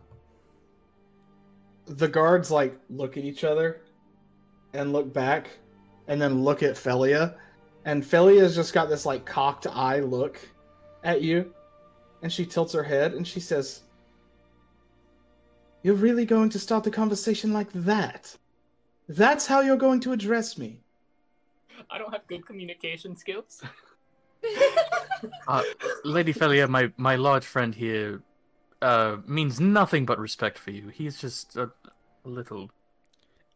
the 1.87 2.09
guards 2.09 2.51
like 2.51 2.79
look 2.91 3.17
at 3.17 3.25
each 3.25 3.45
other 3.45 3.83
and 4.75 4.93
look 4.93 5.13
back 5.13 5.51
and 6.09 6.21
then 6.21 6.43
look 6.43 6.63
at 6.63 6.75
Felia. 6.75 7.37
And 7.85 8.03
Felia's 8.03 8.55
just 8.55 8.75
got 8.75 8.89
this 8.89 9.07
like 9.07 9.25
cocked 9.25 9.67
eye 9.67 10.01
look 10.01 10.39
at 11.05 11.23
you. 11.23 11.55
And 12.23 12.33
she 12.33 12.45
tilts 12.45 12.73
her 12.73 12.83
head 12.83 13.15
and 13.15 13.27
she 13.27 13.41
says, 13.41 13.83
You're 15.83 15.95
really 15.95 16.25
going 16.25 16.51
to 16.51 16.59
start 16.59 16.85
the 16.85 16.91
conversation 16.91 17.53
like 17.53 17.73
that? 17.73 18.37
That's 19.09 19.47
how 19.47 19.61
you're 19.61 19.77
going 19.77 20.01
to 20.01 20.13
address 20.13 20.59
me. 20.59 20.81
I 21.91 21.99
don't 21.99 22.13
have 22.13 22.27
good 22.27 22.47
communication 22.47 23.17
skills. 23.17 23.63
Uh, 25.49 25.65
Lady 26.05 26.33
Felia, 26.33 26.69
my, 26.69 26.93
my 26.97 27.17
large 27.17 27.45
friend 27.45 27.75
here, 27.75 28.23
uh, 28.81 29.17
means 29.27 29.59
nothing 29.59 30.07
but 30.07 30.19
respect 30.19 30.57
for 30.59 30.71
you. 30.71 30.89
He's 30.89 31.21
just 31.21 31.57
a, 31.57 31.65
a 32.25 32.29
little. 32.29 32.71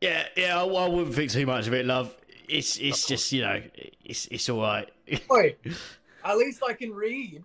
Yeah, 0.00 0.26
yeah, 0.36 0.60
I, 0.60 0.64
I 0.64 0.88
wouldn't 0.88 1.14
think 1.14 1.30
too 1.30 1.46
much 1.46 1.68
of 1.68 1.74
it, 1.74 1.86
love. 1.86 2.16
It's 2.48 2.76
it's 2.78 3.06
just 3.06 3.30
you 3.30 3.42
know, 3.42 3.62
it's 4.04 4.26
it's 4.26 4.48
all 4.48 4.62
right. 4.62 4.90
Wait, 5.30 5.58
at 6.24 6.36
least 6.36 6.62
I 6.66 6.72
can 6.72 6.92
read. 6.92 7.44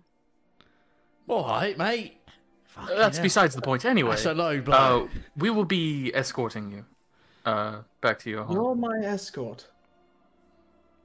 all 1.28 1.46
right, 1.46 1.78
mate. 1.78 2.16
Fucking 2.80 2.96
That's 2.96 3.16
hell. 3.18 3.22
besides 3.24 3.54
the 3.54 3.62
point. 3.62 3.84
Anyway, 3.84 4.10
That's 4.10 4.26
a 4.26 4.34
low 4.34 4.60
blow. 4.60 5.04
uh, 5.04 5.18
we 5.36 5.50
will 5.50 5.64
be 5.64 6.12
escorting 6.14 6.70
you 6.70 6.84
uh, 7.44 7.78
back 8.00 8.18
to 8.20 8.30
your 8.30 8.44
home. 8.44 8.56
You're 8.56 8.74
my 8.74 8.98
escort. 9.04 9.66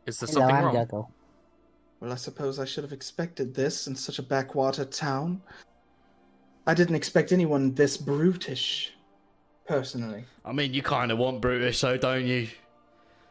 Is 0.05 0.19
there 0.19 0.27
Hello, 0.27 0.39
something 0.41 0.55
I'm 0.55 0.63
wrong? 0.65 0.75
Gurgle. 0.75 1.11
Well, 1.99 2.11
I 2.11 2.15
suppose 2.15 2.59
I 2.59 2.65
should 2.65 2.83
have 2.83 2.91
expected 2.93 3.53
this 3.55 3.87
in 3.87 3.95
such 3.95 4.19
a 4.19 4.23
backwater 4.23 4.83
town. 4.85 5.41
I 6.67 6.73
didn't 6.73 6.95
expect 6.95 7.31
anyone 7.31 7.73
this 7.73 7.97
brutish, 7.97 8.93
personally. 9.67 10.25
I 10.45 10.51
mean, 10.51 10.73
you 10.73 10.81
kind 10.81 11.11
of 11.11 11.17
want 11.17 11.41
brutish, 11.41 11.77
so 11.79 11.97
don't 11.97 12.25
you? 12.25 12.47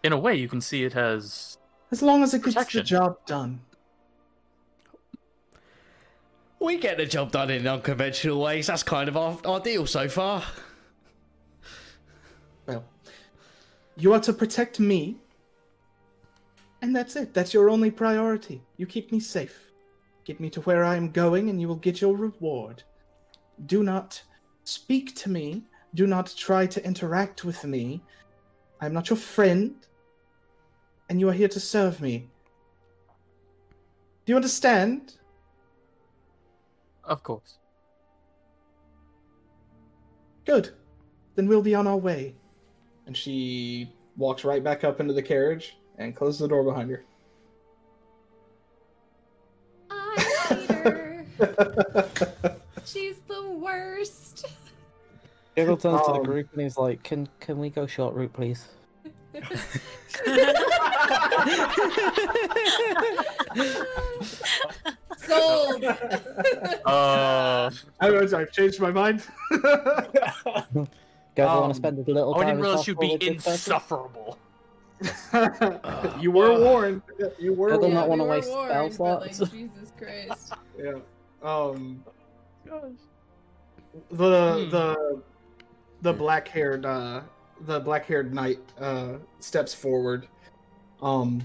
In 0.02 0.12
a 0.12 0.18
way, 0.18 0.34
you 0.34 0.48
can 0.48 0.60
see 0.60 0.84
it 0.84 0.92
has. 0.94 1.58
As 1.90 2.02
long 2.02 2.22
as 2.22 2.32
it 2.34 2.42
gets 2.42 2.54
Protection. 2.54 2.78
the 2.80 2.84
job 2.84 3.16
done. 3.26 3.60
We 6.62 6.78
get 6.78 6.96
the 6.96 7.06
job 7.06 7.32
done 7.32 7.50
in 7.50 7.66
unconventional 7.66 8.40
ways. 8.40 8.68
That's 8.68 8.84
kind 8.84 9.08
of 9.08 9.16
our, 9.16 9.36
our 9.44 9.58
deal 9.58 9.84
so 9.84 10.08
far. 10.08 10.44
Well, 12.66 12.84
you 13.96 14.12
are 14.12 14.20
to 14.20 14.32
protect 14.32 14.78
me, 14.78 15.16
and 16.80 16.94
that's 16.94 17.16
it. 17.16 17.34
That's 17.34 17.52
your 17.52 17.68
only 17.68 17.90
priority. 17.90 18.62
You 18.76 18.86
keep 18.86 19.10
me 19.10 19.18
safe. 19.18 19.72
Get 20.24 20.38
me 20.38 20.48
to 20.50 20.60
where 20.60 20.84
I 20.84 20.94
am 20.94 21.10
going, 21.10 21.50
and 21.50 21.60
you 21.60 21.66
will 21.66 21.74
get 21.74 22.00
your 22.00 22.16
reward. 22.16 22.84
Do 23.66 23.82
not 23.82 24.22
speak 24.62 25.16
to 25.16 25.30
me. 25.30 25.64
Do 25.96 26.06
not 26.06 26.32
try 26.36 26.66
to 26.66 26.84
interact 26.86 27.44
with 27.44 27.64
me. 27.64 28.00
I 28.80 28.86
am 28.86 28.92
not 28.92 29.10
your 29.10 29.16
friend, 29.16 29.74
and 31.08 31.18
you 31.18 31.28
are 31.28 31.34
here 31.34 31.48
to 31.48 31.60
serve 31.60 32.00
me. 32.00 32.28
Do 34.24 34.32
you 34.32 34.36
understand? 34.36 35.14
Of 37.12 37.22
course. 37.22 37.58
Good. 40.46 40.70
Then 41.34 41.46
we'll 41.46 41.60
be 41.60 41.74
on 41.74 41.86
our 41.86 41.98
way. 41.98 42.34
And 43.06 43.14
she 43.14 43.92
walks 44.16 44.44
right 44.44 44.64
back 44.64 44.82
up 44.82 44.98
into 44.98 45.12
the 45.12 45.20
carriage 45.22 45.76
and 45.98 46.16
closes 46.16 46.40
the 46.40 46.48
door 46.48 46.64
behind 46.64 46.90
her. 46.90 47.04
I 49.90 50.16
hate 50.48 50.70
her. 50.70 51.26
She's 52.86 53.18
the 53.28 53.42
worst. 53.50 54.46
Gurgle 55.54 55.76
turns 55.76 56.00
to 56.06 56.12
the 56.12 56.18
Um, 56.20 56.24
group 56.24 56.48
and 56.54 56.62
he's 56.62 56.78
like, 56.78 57.02
"Can 57.02 57.28
can 57.40 57.58
we 57.58 57.68
go 57.68 57.86
short 57.86 58.14
route, 58.14 58.32
please?" 58.32 58.68
Sold. 65.26 65.84
Uh, 66.86 67.70
I 68.00 68.10
was, 68.10 68.34
I've 68.34 68.50
changed 68.52 68.80
my 68.80 68.90
mind. 68.90 69.24
Gurgle 69.50 70.86
Um, 71.38 71.60
want 71.60 71.70
to 71.72 71.74
spend 71.76 71.98
a 71.98 72.02
little 72.10 72.34
oh, 72.34 72.38
I 72.40 72.44
time. 72.44 72.56
didn't 72.56 72.60
as 72.60 72.62
realize 72.66 72.86
you'd 72.88 72.98
be 72.98 73.08
possible 73.08 73.26
with 73.28 73.46
insufferable. 73.46 74.38
you 76.20 76.30
were 76.30 76.58
warned. 76.58 77.02
You 77.38 77.52
were 77.54 77.70
Gurgle 77.70 77.80
warned. 77.82 77.94
not 77.94 78.08
wanna 78.08 78.24
were 78.24 78.30
waste 78.30 78.48
spell 78.48 78.56
warned, 78.68 78.98
but, 78.98 79.20
like, 79.20 79.34
slots. 79.34 79.50
Jesus 79.52 79.92
Christ. 79.98 80.52
Yeah. 80.78 80.98
Um. 81.42 82.04
The 84.10 84.64
Hmm. 84.64 84.70
the 84.70 85.22
the 86.02 86.12
black 86.12 86.48
haired 86.48 86.84
uh 86.86 87.20
the 87.62 87.78
black 87.80 88.06
haired 88.06 88.32
knight 88.34 88.58
uh 88.80 89.14
steps 89.40 89.74
forward. 89.74 90.26
Um. 91.00 91.42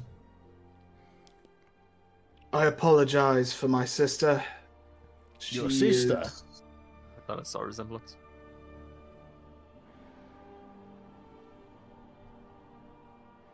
I 2.54 2.66
apologize 2.66 3.54
for 3.54 3.68
my 3.68 3.86
sister. 3.86 4.44
Your 5.50 5.70
She 5.70 5.94
sister? 5.94 6.22
is- 6.22 6.44
I 7.18 7.20
thought 7.28 7.40
I 7.40 7.44
saw 7.44 7.60
a 7.60 7.66
resemblance. 7.66 8.16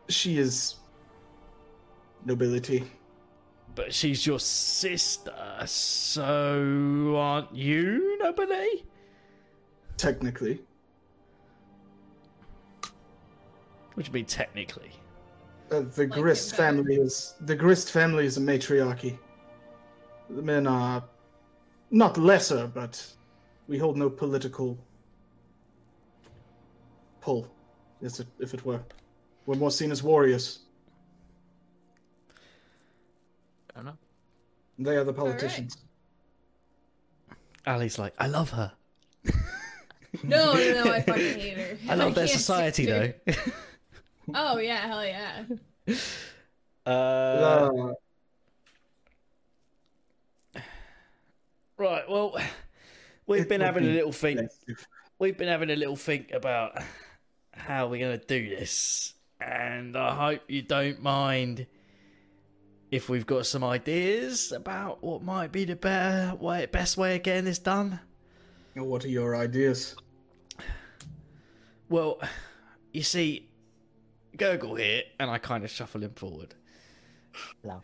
She 0.08 0.38
is 0.38 0.76
nobility. 2.24 2.90
But 3.74 3.92
she's 3.92 4.24
your 4.26 4.38
sister, 4.38 5.34
so 5.66 7.16
aren't 7.16 7.54
you 7.54 8.16
nobody? 8.20 8.84
Technically, 9.96 10.60
What 13.94 14.04
do 14.04 14.08
you 14.10 14.12
mean 14.12 14.24
technically? 14.26 14.90
Uh, 15.70 15.80
the 15.80 16.06
Like 16.06 16.10
Grist 16.10 16.56
family 16.56 16.96
is 16.96 17.34
the 17.40 17.54
Grist 17.54 17.90
family 17.90 18.26
is 18.26 18.36
a 18.36 18.40
matriarchy. 18.40 19.18
The 20.30 20.42
men 20.42 20.66
are 20.66 21.04
not 21.90 22.16
lesser, 22.18 22.66
but 22.66 23.04
we 23.68 23.78
hold 23.78 23.96
no 23.96 24.10
political 24.10 24.78
pull, 27.20 27.48
as 28.02 28.20
it, 28.20 28.26
if 28.38 28.54
it 28.54 28.64
were. 28.64 28.80
We're 29.46 29.56
more 29.56 29.70
seen 29.70 29.90
as 29.90 30.02
warriors. 30.02 30.60
I 33.74 33.76
don't 33.76 33.86
know. 33.86 33.98
They 34.78 34.96
are 34.96 35.04
the 35.04 35.12
politicians. 35.12 35.76
Ali's 37.66 37.98
like, 37.98 38.14
I 38.18 38.26
love 38.26 38.50
her. 38.50 38.72
No, 40.22 40.54
no, 40.54 40.84
no, 40.84 40.92
I 40.92 41.00
fucking 41.06 41.38
hate 41.38 41.56
her. 41.56 41.78
I 41.88 41.94
love 41.94 42.14
their 42.14 42.28
society 42.28 42.86
though. 42.86 43.12
stand 44.24 44.36
her. 44.36 44.54
Oh 44.54 44.58
yeah, 44.58 44.86
hell 44.86 45.04
yeah. 45.04 45.44
uh, 46.86 47.92
Uh, 50.54 50.60
right. 51.78 52.08
Well, 52.08 52.36
we've 53.26 53.48
been 53.48 53.60
would 53.60 53.66
having 53.66 53.84
a 53.84 53.90
little 53.92 54.12
think. 54.12 54.40
best 54.40 54.64
We've 55.18 55.36
been 55.36 55.48
having 55.48 55.70
a 55.70 55.76
little 55.76 55.96
think 55.96 56.32
about 56.32 56.78
how 57.52 57.86
we're 57.88 58.00
gonna 58.00 58.18
do 58.18 58.48
this, 58.50 59.14
and 59.40 59.96
I 59.96 60.14
hope 60.14 60.42
you 60.48 60.62
don't 60.62 61.02
mind 61.02 61.66
if 62.90 63.08
we've 63.08 63.26
got 63.26 63.46
some 63.46 63.64
ideas 63.64 64.52
about 64.52 65.02
what 65.02 65.22
might 65.22 65.50
be 65.50 65.64
the 65.64 65.74
better 65.76 66.34
way, 66.36 66.66
best 66.66 66.96
way 66.96 67.16
of 67.16 67.22
getting 67.22 67.44
this 67.44 67.58
done. 67.58 68.00
What 68.74 69.04
are 69.04 69.08
your 69.08 69.34
ideas? 69.36 69.96
Well, 71.88 72.20
you 72.92 73.02
see, 73.02 73.48
Gurgle 74.36 74.74
here, 74.76 75.02
and 75.18 75.30
I 75.30 75.38
kind 75.38 75.64
of 75.64 75.70
shuffle 75.70 76.02
him 76.02 76.12
forward. 76.14 76.54
Hello. 77.62 77.82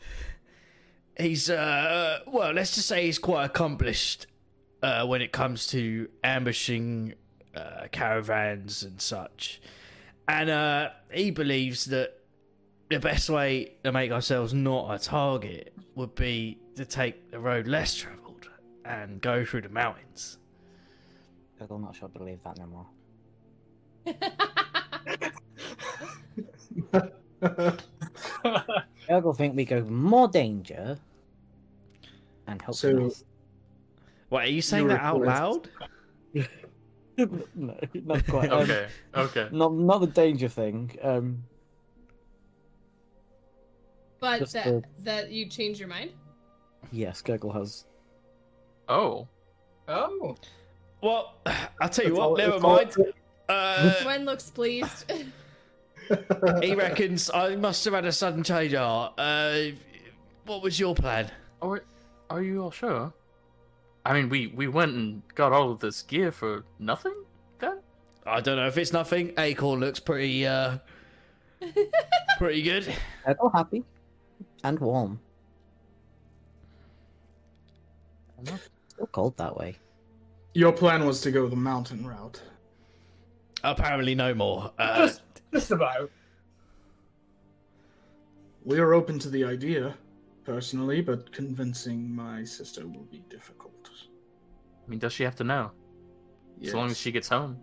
He's, 1.19 1.51
uh, 1.51 2.21
well, 2.27 2.53
let's 2.53 2.75
just 2.75 2.89
say 2.89 3.07
he's 3.07 3.19
quite 3.19 3.45
accomplished 3.45 4.27
uh, 4.83 5.07
when 5.07 5.23
it 5.23 5.33
comes 5.33 5.67
to 5.69 6.09
ambushing 6.25 7.15
uh, 7.55 7.87
caravans 7.93 8.83
and 8.83 9.01
such. 9.01 9.61
And 10.29 10.49
uh, 10.49 10.91
he 11.13 11.31
believes 11.31 11.87
that 11.87 12.21
the 12.89 13.01
best 13.01 13.29
way 13.29 13.75
to 13.85 13.93
make 13.93 14.11
ourselves 14.11 14.55
not 14.55 14.95
a 14.95 14.99
target 14.99 15.75
would 15.95 16.15
be 16.15 16.59
to 16.77 16.85
take 16.85 17.31
the 17.31 17.39
road 17.39 17.67
less 17.67 17.95
travelled 17.95 18.49
and 18.85 19.21
go 19.21 19.45
through 19.45 19.63
the 19.63 19.69
mountains. 19.69 20.39
I'm 21.71 21.83
not 21.83 21.95
sure 21.95 22.09
I 22.13 22.19
believe 22.19 22.43
that 22.43 22.59
no 22.59 22.67
more. 22.67 22.87
Ergo 29.11 29.33
think 29.33 29.57
we 29.57 29.65
go 29.65 29.83
more 29.85 30.29
danger 30.29 30.99
and 32.47 32.61
help 32.63 32.77
So- 32.77 32.93
the 32.93 33.01
rest. 33.03 33.25
Wait, 34.31 34.45
are 34.45 34.53
you 34.53 34.63
saying 34.63 34.87
that 34.89 35.01
out 35.01 35.21
loud? 35.23 35.69
no, 37.55 37.77
not 37.95 38.27
quite. 38.29 38.51
Um, 38.53 38.61
Okay, 38.63 38.87
okay. 39.17 39.49
not 39.51 39.75
not 39.75 39.99
the 40.01 40.07
danger 40.07 40.49
thing. 40.49 40.97
Um, 41.03 41.43
But 44.21 44.51
that 44.53 44.65
the- 44.65 44.85
that 45.03 45.31
you 45.33 45.47
change 45.49 45.81
your 45.81 45.89
mind. 45.89 46.11
yes, 46.93 47.23
Gurgle 47.23 47.53
has. 47.53 47.87
Oh, 48.89 49.27
Oh. 49.89 50.37
Well, 51.03 51.35
I'll 51.81 51.89
tell 51.89 52.05
you 52.05 52.13
It's 52.13 52.19
what, 52.19 52.29
all- 52.29 52.37
never 52.37 52.55
it's 52.57 52.65
all- 52.65 52.77
mind. 52.77 52.97
Uh, 53.49 54.01
Gwen 54.05 54.25
looks 54.25 54.49
pleased. 54.49 55.13
he 56.63 56.75
reckons 56.75 57.31
I 57.33 57.57
must 57.57 57.85
have 57.85 57.95
had 57.95 58.05
a 58.05 58.13
sudden 58.13 58.43
change 58.43 58.75
of 58.75 58.81
heart. 58.81 59.15
Uh, 59.19 59.77
what 60.47 60.63
was 60.63 60.79
your 60.79 60.95
plan? 60.95 61.31
are, 61.63 61.83
are 62.29 62.43
you 62.43 62.63
all 62.63 62.71
sure? 62.71 63.13
I 64.05 64.15
mean, 64.15 64.29
we 64.29 64.49
we 64.49 64.67
went 64.67 64.95
and 64.95 65.23
got 65.35 65.53
all 65.53 65.71
of 65.71 65.81
this 65.81 66.03
gear 66.03 66.33
for 66.33 66.65
nothing. 66.79 67.15
Then 67.59 67.81
I 68.27 68.41
don't 68.41 68.57
know 68.57 68.67
if 68.67 68.79
it's 68.79 68.93
nothing. 68.93 69.33
Acorn 69.39 69.81
looks 69.81 70.01
pretty, 70.01 70.47
uh, 70.47 70.79
pretty 72.39 72.63
good. 72.63 72.93
Gurgle 73.27 73.51
happy 73.51 73.85
and 74.65 74.79
warm. 74.79 75.21
i'm 78.39 78.59
Still 78.89 79.07
cold 79.13 79.37
that 79.37 79.57
way. 79.57 79.77
Your 80.55 80.73
plan 80.73 81.07
was 81.07 81.21
to 81.23 81.31
go 81.31 81.47
the 81.47 81.57
mountain 81.57 82.07
route. 82.07 82.43
Apparently, 83.63 84.15
no 84.15 84.35
more. 84.35 84.73
Uh, 84.79 85.07
Just, 85.07 85.23
just 85.53 85.71
about. 85.71 86.11
We 88.65 88.79
are 88.79 88.93
open 88.95 89.19
to 89.21 89.31
the 89.31 89.45
idea, 89.45 89.97
personally, 90.45 91.01
but 91.01 91.33
convincing 91.33 92.15
my 92.15 92.45
sister 92.45 92.87
will 92.87 93.07
be 93.11 93.23
difficult. 93.29 93.71
I 94.87 94.91
mean, 94.91 94.99
does 94.99 95.13
she 95.13 95.23
have 95.23 95.37
to 95.37 95.45
know? 95.45 95.71
As 96.63 96.75
long 96.75 96.91
as 96.91 96.99
she 96.99 97.13
gets 97.13 97.29
home. 97.29 97.59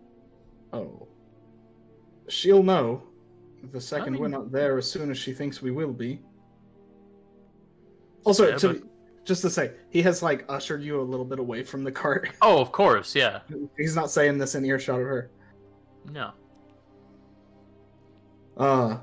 Oh. 0.74 1.08
She'll 2.30 2.64
know. 2.64 3.04
The 3.72 3.82
second 3.82 4.16
I 4.16 4.20
we're 4.20 4.28
not 4.28 4.52
there 4.52 4.78
as 4.78 4.90
soon 4.90 5.12
as 5.12 5.18
she 5.18 5.34
thinks 5.34 5.62
we 5.62 5.72
will 5.72 5.92
be. 5.94 6.22
Also, 8.24 8.48
Yeah, 8.50 8.56
to, 8.58 8.68
but- 8.76 8.84
just 9.26 9.42
to 9.42 9.50
say, 9.50 9.72
he 9.90 10.02
has 10.04 10.24
like 10.24 10.46
ushered 10.48 10.82
you 10.82 11.02
a 11.02 11.04
little 11.04 11.26
bit 11.26 11.40
away 11.40 11.64
from 11.64 11.84
the 11.84 11.92
cart. 11.92 12.30
Oh, 12.42 12.62
of 12.62 12.72
course, 12.72 13.14
yeah. 13.14 13.42
He's 13.78 13.96
not 13.96 14.10
saying 14.10 14.38
this 14.38 14.56
in 14.56 14.64
earshot 14.66 15.00
of 15.02 15.06
her. 15.06 15.30
No. 16.12 16.32
Uh 18.58 18.98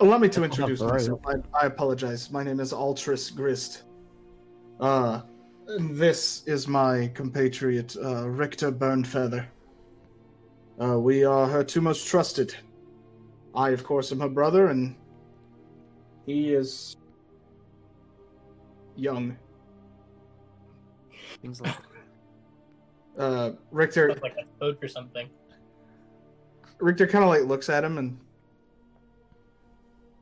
allow 0.00 0.18
me 0.18 0.28
to 0.28 0.42
introduce 0.42 0.80
have 0.80 0.88
the 0.88 0.94
myself. 0.94 1.20
I, 1.26 1.64
I 1.64 1.66
apologize. 1.66 2.30
My 2.30 2.42
name 2.42 2.58
is 2.60 2.72
Altris 2.72 3.34
Grist. 3.34 3.82
Uh 4.80 5.22
and 5.66 5.96
this 5.96 6.42
is 6.46 6.68
my 6.68 7.10
compatriot, 7.14 7.96
uh, 7.96 8.28
Richter 8.28 8.70
Burnfeather. 8.70 9.46
Uh, 10.78 10.98
we 10.98 11.24
are 11.24 11.46
her 11.46 11.64
two 11.64 11.80
most 11.80 12.06
trusted. 12.06 12.54
I, 13.54 13.70
of 13.70 13.82
course, 13.82 14.12
am 14.12 14.20
her 14.20 14.28
brother, 14.28 14.66
and 14.66 14.94
he 16.26 16.52
is 16.52 16.96
young. 18.96 19.36
Things 21.40 21.60
like 21.60 21.76
Uh, 23.16 23.52
Richter, 23.70 24.14
like 24.22 24.36
a 24.36 24.44
toad 24.60 24.76
or 24.82 24.88
something. 24.88 25.30
Richter 26.84 27.06
kind 27.06 27.24
of 27.24 27.30
like 27.30 27.44
looks 27.44 27.70
at 27.70 27.82
him, 27.82 27.96
and 27.96 28.18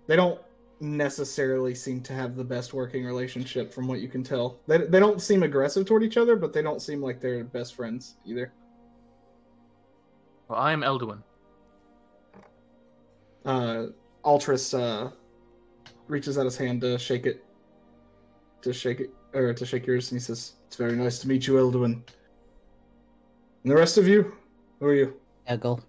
they 0.07 0.15
don't 0.15 0.41
necessarily 0.81 1.75
seem 1.75 2.01
to 2.03 2.13
have 2.13 2.37
the 2.37 2.45
best 2.45 2.73
working 2.73 3.05
relationship, 3.05 3.73
from 3.73 3.89
what 3.89 4.01
you 4.01 4.07
can 4.07 4.23
tell. 4.23 4.61
They 4.69 4.79
they 4.79 5.01
don't 5.01 5.21
seem 5.21 5.43
aggressive 5.43 5.87
toward 5.87 6.05
each 6.05 6.17
other, 6.17 6.37
but 6.37 6.53
they 6.53 6.63
don't 6.63 6.81
seem 6.81 7.03
like 7.03 7.21
they're 7.21 7.43
best 7.43 7.75
friends 7.75 8.15
either. 8.25 8.53
Well, 10.47 10.61
I 10.61 10.73
am 10.73 10.83
Elduin. 10.83 11.21
Uh, 13.45 13.87
Altris 14.25 14.73
uh, 14.73 15.11
reaches 16.07 16.39
out 16.39 16.45
his 16.45 16.57
hand 16.57 16.81
to 16.83 16.97
shake 16.97 17.27
it, 17.27 17.45
to 18.61 18.73
shake 18.73 19.01
it, 19.01 19.11
or 19.35 19.53
to 19.53 19.67
shake 19.67 19.85
yours, 19.85 20.13
and 20.13 20.21
he 20.21 20.25
says, 20.25 20.53
"It's 20.69 20.77
very 20.77 20.95
nice 20.95 21.19
to 21.19 21.29
meet 21.29 21.49
you, 21.49 21.55
Elduin." 21.55 21.95
And 23.65 23.71
the 23.73 23.75
rest 23.75 23.99
of 23.99 24.07
you, 24.07 24.37
who 24.79 24.87
are 24.87 24.95
you? 24.95 25.17
Gurgle. 25.49 25.83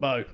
Bo. 0.00 0.24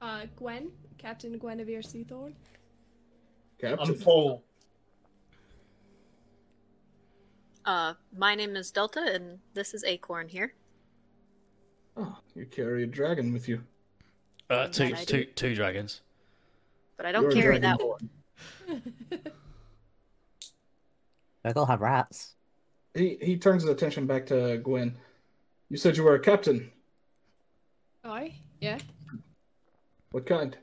Uh, 0.00 0.22
Gwen, 0.36 0.70
Captain 0.98 1.38
Guinevere 1.38 1.82
Seathorn. 1.82 2.32
Captain. 3.60 3.78
I'm 3.78 3.94
full. 3.94 4.42
Uh, 7.64 7.94
my 8.16 8.34
name 8.34 8.56
is 8.56 8.70
Delta, 8.70 9.00
and 9.00 9.38
this 9.54 9.74
is 9.74 9.84
Acorn 9.84 10.28
here. 10.28 10.54
Oh, 11.96 12.16
you 12.34 12.46
carry 12.46 12.84
a 12.84 12.86
dragon 12.86 13.32
with 13.32 13.48
you. 13.48 13.62
Uh, 14.48 14.68
two, 14.68 14.90
That 14.90 15.06
two, 15.06 15.24
two 15.24 15.54
dragons. 15.54 16.02
But 16.96 17.06
I 17.06 17.12
don't 17.12 17.24
You're 17.24 17.32
carry 17.32 17.58
that 17.58 17.80
one. 17.80 18.10
one. 18.66 18.82
Gurgle 21.44 21.66
have 21.66 21.80
rats. 21.80 22.34
He 22.94 23.18
he 23.20 23.36
turns 23.36 23.62
his 23.62 23.70
attention 23.70 24.06
back 24.06 24.26
to 24.26 24.58
Gwen. 24.58 24.96
You 25.68 25.76
said 25.76 25.96
you 25.96 26.04
were 26.04 26.14
a 26.14 26.20
captain. 26.20 26.70
I 28.04 28.32
yeah. 28.60 28.78
What 30.12 30.26
kind? 30.26 30.56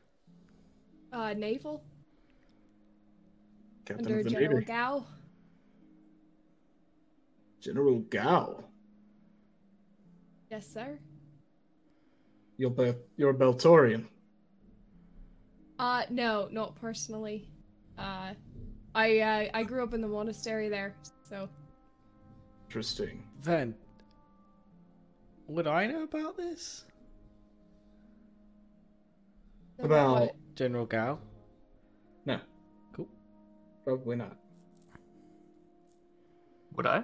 Uh, 1.12 1.34
naval 1.34 1.84
Captain 3.86 4.06
under 4.06 4.20
of 4.20 4.24
the 4.24 4.30
General 4.30 4.54
Navy. 4.54 4.66
Gao. 4.66 5.06
General 7.60 8.00
Gao. 8.00 8.64
Yes, 10.50 10.68
sir. 10.72 10.98
You're 12.58 12.70
Bel- 12.70 12.96
you're 13.18 13.32
a 13.32 13.34
Belturian. 13.34 14.06
Uh, 15.80 16.04
no, 16.10 16.48
not 16.52 16.76
personally. 16.76 17.50
Uh, 17.98 18.34
I 18.96 19.20
uh, 19.20 19.50
I 19.54 19.64
grew 19.64 19.84
up 19.84 19.94
in 19.94 20.02
the 20.02 20.08
monastery 20.08 20.70
there, 20.70 20.96
so 21.28 21.50
Interesting. 22.68 23.24
Then, 23.44 23.76
would 25.54 25.68
I 25.68 25.86
know 25.88 26.04
about 26.04 26.36
this? 26.36 26.86
About 29.80 30.12
What? 30.20 30.36
General 30.56 30.86
Gao? 30.86 31.20
no. 32.26 32.40
Cool. 32.96 33.08
Probably 33.84 34.16
not. 34.16 34.38
Would 36.76 36.88
I? 36.88 37.04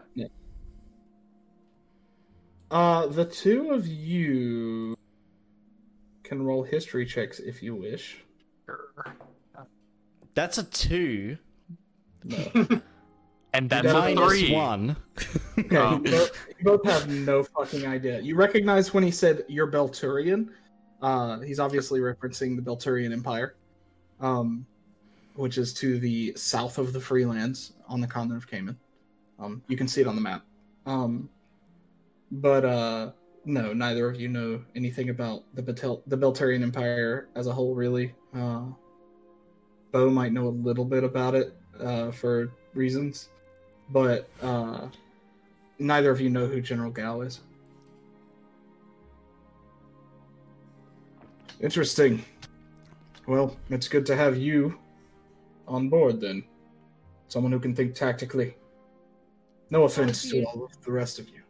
Uh, 2.72 3.08
the 3.08 3.26
two 3.26 3.72
of 3.72 3.86
you 3.88 4.96
can 6.24 6.42
roll 6.42 6.64
history 6.64 7.06
checks 7.06 7.40
if 7.40 7.62
you 7.62 7.76
wish. 7.76 8.24
That's 10.36 10.58
a 10.58 10.64
two. 10.64 11.38
No. 12.24 12.82
And 13.54 13.70
that's 13.70 13.88
a 13.88 13.98
a 13.98 14.16
Minus 14.16 14.30
three. 14.30 14.52
one. 14.54 14.96
Okay, 15.60 15.76
Oh. 15.78 15.96
you, 15.98 16.12
both, 16.12 16.32
you 16.60 16.64
both 16.66 16.86
have 16.86 17.10
no 17.10 17.44
fucking 17.44 17.86
idea. 17.86 18.22
You 18.22 18.36
recognize 18.36 18.94
when 18.94 19.04
he 19.04 19.12
said 19.12 19.44
you're 19.50 19.70
Belturian. 19.70 20.50
Uh, 21.02 21.40
he's 21.42 21.60
obviously 21.60 22.00
referencing 22.00 22.56
the 22.56 22.62
Belturian 22.62 23.12
Empire, 23.12 23.56
um, 24.22 24.66
which 25.36 25.58
is 25.58 25.74
to 25.76 26.00
the 26.00 26.32
south 26.38 26.78
of 26.78 26.94
the 26.94 27.00
Freelands 27.00 27.74
on 27.90 28.00
the 28.00 28.08
continent 28.08 28.42
of 28.42 28.50
Cayman. 28.50 28.78
Um, 29.38 29.62
you 29.68 29.76
can 29.76 29.88
see 29.88 30.00
it 30.02 30.08
on 30.08 30.16
the 30.16 30.22
map. 30.22 30.44
Um, 30.86 31.30
but 32.32 32.64
uh, 32.64 33.12
no, 33.46 33.74
neither 33.74 34.08
of 34.10 34.20
you 34.20 34.30
know 34.30 34.62
anything 34.76 35.10
about 35.10 35.44
the 35.56 35.62
Betel- 35.62 36.04
the 36.08 36.18
Belturian 36.18 36.62
Empire 36.62 37.28
as 37.36 37.48
a 37.48 37.52
whole, 37.54 37.76
really. 37.76 38.14
Uh, 38.34 38.64
Bo 39.92 40.10
might 40.10 40.32
know 40.34 40.48
a 40.48 40.56
little 40.56 40.86
bit 40.86 41.04
about 41.04 41.36
it 41.36 41.54
uh, 41.82 42.12
for 42.12 42.52
reasons, 42.74 43.30
but 43.92 44.30
uh, 44.42 44.88
neither 45.78 46.12
of 46.12 46.22
you 46.22 46.30
know 46.30 46.46
who 46.46 46.62
General 46.62 46.92
Gao 46.92 47.22
is. 47.22 47.40
Interesting. 51.62 52.24
Well, 53.28 53.56
it's 53.70 53.88
good 53.88 54.06
to 54.08 54.16
have 54.16 54.38
you 54.38 54.78
on 55.68 55.90
board 55.90 56.22
then. 56.22 56.44
Someone 57.28 57.52
who 57.52 57.60
can 57.60 57.76
think 57.76 57.94
tactically. 57.96 58.56
No 59.70 59.84
offense 59.84 60.30
to 60.32 60.44
all 60.46 60.66
of 60.66 60.84
the 60.84 60.92
rest 60.92 61.20
of 61.20 61.30
you. 61.30 61.42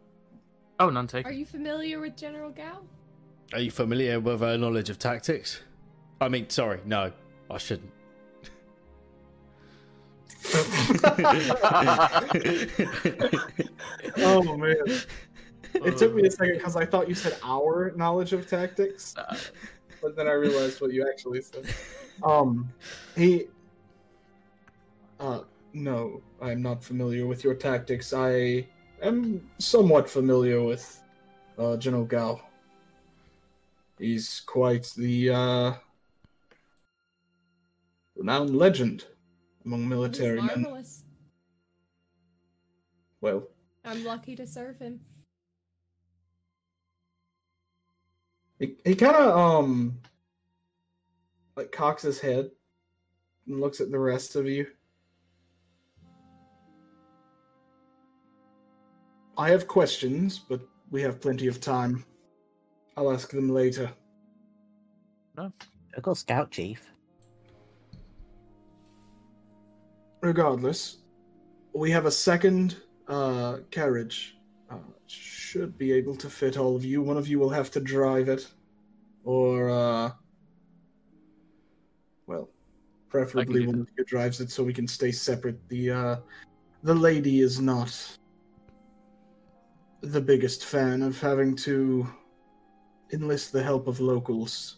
Oh, 0.79 0.89
none 0.89 1.07
taken. 1.07 1.31
Are 1.31 1.33
you 1.33 1.45
familiar 1.45 1.99
with 1.99 2.17
General 2.17 2.51
Gao? 2.51 2.79
Are 3.53 3.59
you 3.59 3.71
familiar 3.71 4.19
with 4.19 4.41
her 4.41 4.57
knowledge 4.57 4.89
of 4.89 4.99
tactics? 4.99 5.61
I 6.19 6.27
mean, 6.27 6.49
sorry, 6.49 6.81
no, 6.85 7.11
I 7.49 7.57
shouldn't. 7.57 7.91
Oh 14.17 14.57
man. 14.57 14.75
It 15.73 15.97
took 15.97 16.15
me 16.15 16.27
a 16.27 16.31
second 16.31 16.55
because 16.55 16.75
I 16.75 16.85
thought 16.85 17.07
you 17.07 17.15
said 17.15 17.37
our 17.43 17.91
knowledge 17.95 18.33
of 18.33 18.47
tactics, 18.47 19.15
Uh, 19.17 19.37
but 20.01 20.15
then 20.15 20.27
I 20.27 20.31
realized 20.31 20.81
what 20.81 20.91
you 20.91 21.07
actually 21.07 21.41
said. 21.41 21.65
Um, 22.23 22.69
he. 23.15 23.47
Uh, 25.19 25.41
no, 25.73 26.21
I'm 26.41 26.61
not 26.61 26.83
familiar 26.83 27.27
with 27.27 27.43
your 27.43 27.53
tactics. 27.53 28.13
I 28.13 28.67
am 29.01 29.49
somewhat 29.59 30.09
familiar 30.09 30.63
with 30.63 31.01
uh, 31.57 31.77
General 31.77 32.05
Gao. 32.05 32.41
He's 33.99 34.41
quite 34.45 34.91
the 34.97 35.29
uh, 35.29 35.73
renowned 38.15 38.55
legend 38.55 39.05
among 39.69 39.87
military 39.87 40.41
men. 40.41 40.65
Well, 43.21 43.43
I'm 43.85 44.03
lucky 44.03 44.35
to 44.35 44.47
serve 44.47 44.79
him. 44.79 44.99
He, 48.57 48.75
he 48.83 48.95
kind 48.95 49.15
of 49.15 49.37
um 49.37 49.99
like 51.55 51.71
cocks 51.71 52.01
his 52.01 52.19
head 52.19 52.49
and 53.47 53.61
looks 53.61 53.79
at 53.79 53.91
the 53.91 53.99
rest 53.99 54.35
of 54.35 54.47
you. 54.47 54.65
I 59.37 59.51
have 59.51 59.67
questions, 59.67 60.39
but 60.39 60.61
we 60.89 61.03
have 61.03 61.21
plenty 61.21 61.45
of 61.47 61.61
time. 61.61 62.03
I'll 62.97 63.11
ask 63.11 63.29
them 63.29 63.49
later. 63.49 63.91
No. 65.37 65.53
I 65.95 66.01
got 66.01 66.17
Scout 66.17 66.49
Chief. 66.49 66.88
Regardless, 70.21 70.97
we 71.73 71.91
have 71.91 72.05
a 72.05 72.11
second 72.11 72.77
uh, 73.07 73.57
carriage. 73.71 74.37
Uh, 74.69 74.77
should 75.07 75.77
be 75.77 75.91
able 75.91 76.15
to 76.15 76.29
fit 76.29 76.57
all 76.57 76.75
of 76.75 76.85
you. 76.85 77.01
One 77.01 77.17
of 77.17 77.27
you 77.27 77.39
will 77.39 77.49
have 77.49 77.71
to 77.71 77.79
drive 77.79 78.29
it, 78.29 78.47
or 79.23 79.69
uh, 79.69 80.11
well, 82.27 82.49
preferably 83.09 83.65
one 83.65 83.79
of 83.81 83.89
you 83.97 84.05
drives 84.05 84.41
it 84.41 84.51
so 84.51 84.63
we 84.63 84.73
can 84.73 84.87
stay 84.87 85.11
separate. 85.11 85.57
The 85.69 85.89
uh, 85.89 86.15
the 86.83 86.93
lady 86.93 87.41
is 87.41 87.59
not 87.59 87.91
the 90.01 90.21
biggest 90.21 90.65
fan 90.65 91.01
of 91.01 91.19
having 91.19 91.55
to 91.55 92.07
enlist 93.11 93.51
the 93.51 93.63
help 93.63 93.87
of 93.87 93.99
locals. 93.99 94.77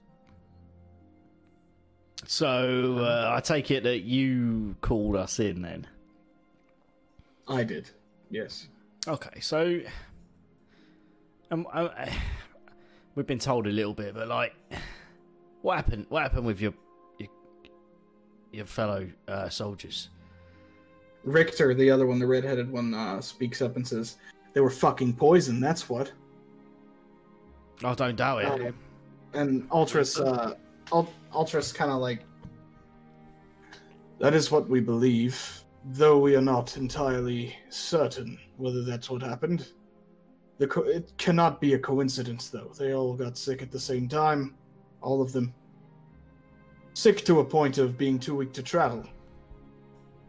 So 2.26 2.99
uh, 2.99 3.34
I 3.35 3.41
take 3.41 3.72
it 3.72 3.84
that 3.84 4.02
you 4.02 4.76
called 4.81 5.15
us 5.15 5.39
in 5.39 5.61
then. 5.61 5.88
I 7.48 7.64
did, 7.64 7.89
yes. 8.30 8.68
Okay, 9.07 9.39
so 9.39 9.81
um, 11.49 11.68
I, 11.73 12.11
we've 13.15 13.27
been 13.27 13.39
told 13.39 13.68
a 13.68 13.72
little 13.72 13.93
bit, 13.93 14.14
but 14.14 14.27
like, 14.27 14.56
what 15.61 15.76
happened? 15.76 16.06
What 16.10 16.23
happened 16.23 16.45
with 16.45 16.61
your 16.61 16.73
your, 17.19 17.30
your 18.52 18.65
fellow 18.65 19.07
uh, 19.27 19.49
soldiers? 19.49 20.10
Richter, 21.23 21.73
the 21.73 21.91
other 21.91 22.07
one, 22.07 22.19
the 22.19 22.26
redheaded 22.26 22.72
one, 22.72 22.93
uh, 22.93 23.22
speaks 23.22 23.61
up 23.61 23.76
and 23.76 23.88
says, 23.88 24.18
"They 24.53 24.61
were 24.61 24.69
fucking 24.69 25.15
poison. 25.15 25.60
That's 25.60 25.89
what." 25.89 26.11
I 27.84 27.93
don't 27.95 28.15
doubt 28.15 28.43
it. 28.43 28.68
Uh, 28.68 28.72
and 29.34 29.68
Ultras, 29.72 30.19
uh, 30.19 30.56
Ul- 30.91 31.13
Ultras, 31.34 31.73
kind 31.73 31.91
of 31.91 31.99
like, 32.01 32.23
"That 34.19 34.34
is 34.34 34.51
what 34.51 34.69
we 34.69 34.81
believe, 34.81 35.63
though 35.93 36.19
we 36.19 36.35
are 36.35 36.41
not 36.41 36.77
entirely 36.77 37.55
certain 37.69 38.38
whether 38.57 38.84
that's 38.84 39.09
what 39.09 39.22
happened. 39.22 39.72
The 40.57 40.68
co- 40.68 40.84
it 40.84 41.11
cannot 41.18 41.59
be 41.59 41.73
a 41.73 41.80
coincidence, 41.80 42.49
though. 42.49 42.72
They 42.77 42.93
all 42.93 43.15
got 43.15 43.38
sick 43.38 43.61
at 43.61 43.72
the 43.72 43.80
same 43.80 44.07
time, 44.07 44.55
all 45.01 45.22
of 45.22 45.31
them. 45.31 45.53
Sick 46.93 47.26
to 47.26 47.39
a 47.39 47.45
point 47.45 47.77
of 47.77 47.97
being 47.97 48.19
too 48.19 48.35
weak 48.35 48.53
to 48.53 48.63
travel." 48.63 49.03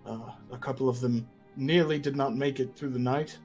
Uh, 0.07 0.31
a 0.51 0.59
couple 0.59 0.89
of 0.89 1.01
them 1.01 1.29
nearly 1.57 1.99
did 1.99 2.17
not 2.17 2.35
make 2.35 2.61
it 2.61 2.75
through 2.75 2.91
the 2.91 2.99
night, 2.99 3.39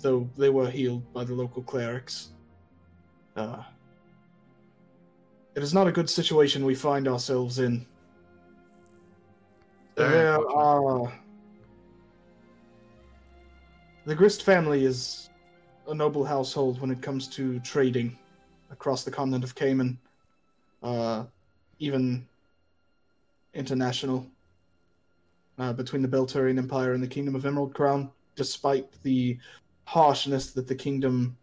though 0.00 0.28
they 0.36 0.50
were 0.50 0.70
healed 0.70 1.10
by 1.12 1.24
the 1.24 1.34
local 1.34 1.62
clerics. 1.62 2.32
Uh, 3.36 3.62
it 5.54 5.62
is 5.62 5.74
not 5.74 5.86
a 5.86 5.92
good 5.92 6.08
situation 6.08 6.64
we 6.64 6.74
find 6.74 7.06
ourselves 7.06 7.58
in. 7.58 7.86
There 9.94 10.38
are. 10.48 11.12
The 14.04 14.14
Grist 14.14 14.42
family 14.42 14.84
is 14.84 15.30
a 15.86 15.94
noble 15.94 16.24
household 16.24 16.80
when 16.80 16.90
it 16.90 17.02
comes 17.02 17.28
to 17.28 17.60
trading 17.60 18.18
across 18.70 19.04
the 19.04 19.10
continent 19.10 19.44
of 19.44 19.54
Cayman, 19.54 19.98
uh, 20.82 21.24
even 21.78 22.26
international 23.54 24.26
uh, 25.58 25.72
between 25.72 26.02
the 26.02 26.08
Belturian 26.08 26.58
Empire 26.58 26.94
and 26.94 27.02
the 27.02 27.08
Kingdom 27.08 27.34
of 27.34 27.44
Emerald 27.44 27.74
Crown, 27.74 28.10
despite 28.34 28.90
the 29.02 29.38
harshness 29.84 30.52
that 30.52 30.66
the 30.66 30.74
kingdom 30.74 31.36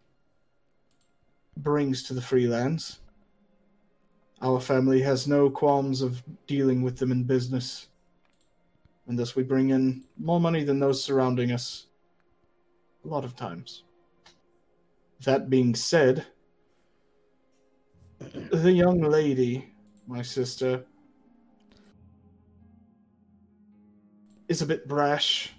brings 1.56 2.02
to 2.04 2.14
the 2.14 2.20
freelands. 2.20 2.99
Our 4.42 4.60
family 4.60 5.02
has 5.02 5.28
no 5.28 5.50
qualms 5.50 6.00
of 6.00 6.22
dealing 6.46 6.82
with 6.82 6.96
them 6.98 7.12
in 7.12 7.24
business, 7.24 7.88
and 9.06 9.18
thus 9.18 9.36
we 9.36 9.42
bring 9.42 9.70
in 9.70 10.04
more 10.18 10.40
money 10.40 10.64
than 10.64 10.80
those 10.80 11.02
surrounding 11.02 11.52
us. 11.52 11.86
A 13.04 13.08
lot 13.08 13.24
of 13.24 13.36
times. 13.36 13.84
That 15.24 15.50
being 15.50 15.74
said, 15.74 16.26
the 18.50 18.72
young 18.72 19.00
lady, 19.00 19.72
my 20.06 20.22
sister, 20.22 20.84
is 24.48 24.62
a 24.62 24.66
bit 24.66 24.88
brash 24.88 25.52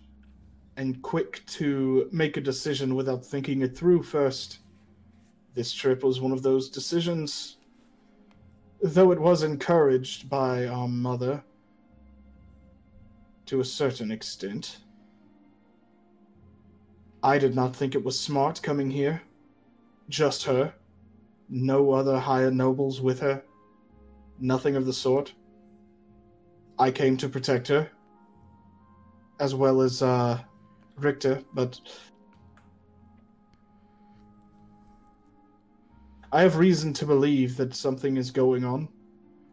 and 0.77 1.01
quick 1.01 1.45
to 1.45 2.09
make 2.11 2.37
a 2.37 2.41
decision 2.41 2.95
without 2.95 3.23
thinking 3.23 3.61
it 3.61 3.77
through 3.77 4.01
first. 4.01 4.59
This 5.53 5.71
trip 5.71 6.03
was 6.03 6.19
one 6.19 6.31
of 6.31 6.41
those 6.41 6.69
decisions. 6.69 7.57
Though 8.83 9.11
it 9.11 9.19
was 9.19 9.43
encouraged 9.43 10.29
by 10.29 10.65
our 10.65 10.87
mother 10.87 11.43
to 13.45 13.59
a 13.59 13.65
certain 13.65 14.11
extent. 14.11 14.79
I 17.21 17.37
did 17.37 17.53
not 17.53 17.75
think 17.75 17.93
it 17.93 18.03
was 18.03 18.19
smart 18.19 18.61
coming 18.63 18.89
here. 18.89 19.21
Just 20.09 20.45
her. 20.45 20.73
No 21.49 21.91
other 21.91 22.17
higher 22.17 22.49
nobles 22.49 23.01
with 23.01 23.19
her. 23.19 23.43
Nothing 24.39 24.75
of 24.75 24.85
the 24.85 24.93
sort. 24.93 25.33
I 26.79 26.89
came 26.89 27.17
to 27.17 27.29
protect 27.29 27.67
her 27.67 27.91
as 29.41 29.53
well 29.53 29.81
as 29.81 30.01
uh, 30.01 30.39
Richter, 30.97 31.43
but 31.53 31.79
I 36.33 36.41
have 36.43 36.55
reason 36.55 36.93
to 36.93 37.05
believe 37.05 37.57
that 37.57 37.75
something 37.75 38.15
is 38.15 38.31
going 38.31 38.63
on 38.63 38.87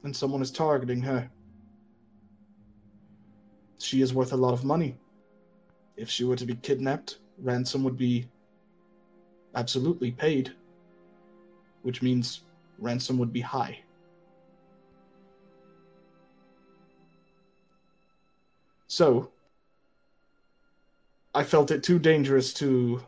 and 0.05 0.15
someone 0.15 0.43
is 0.43 0.53
targeting 0.53 1.03
her. 1.03 1.29
She 3.79 4.01
is 4.01 4.15
worth 4.15 4.33
a 4.33 4.37
lot 4.37 4.53
of 4.53 4.65
money. 4.65 4.97
if 5.99 6.09
she 6.09 6.25
were 6.25 6.37
to 6.37 6.47
be 6.47 6.55
kidnapped, 6.55 7.19
ransom 7.39 7.83
would 7.83 7.97
be 7.97 8.29
absolutely 9.57 10.13
paid, 10.13 10.53
which 11.83 12.03
means 12.03 12.43
ransom 12.79 13.19
would 13.19 13.33
be 13.33 13.41
high. 13.41 13.81
So, 18.87 19.31
I 21.35 21.43
felt 21.43 21.73
it 21.73 21.83
too 21.83 21.99
dangerous 21.99 22.55
to 22.55 23.03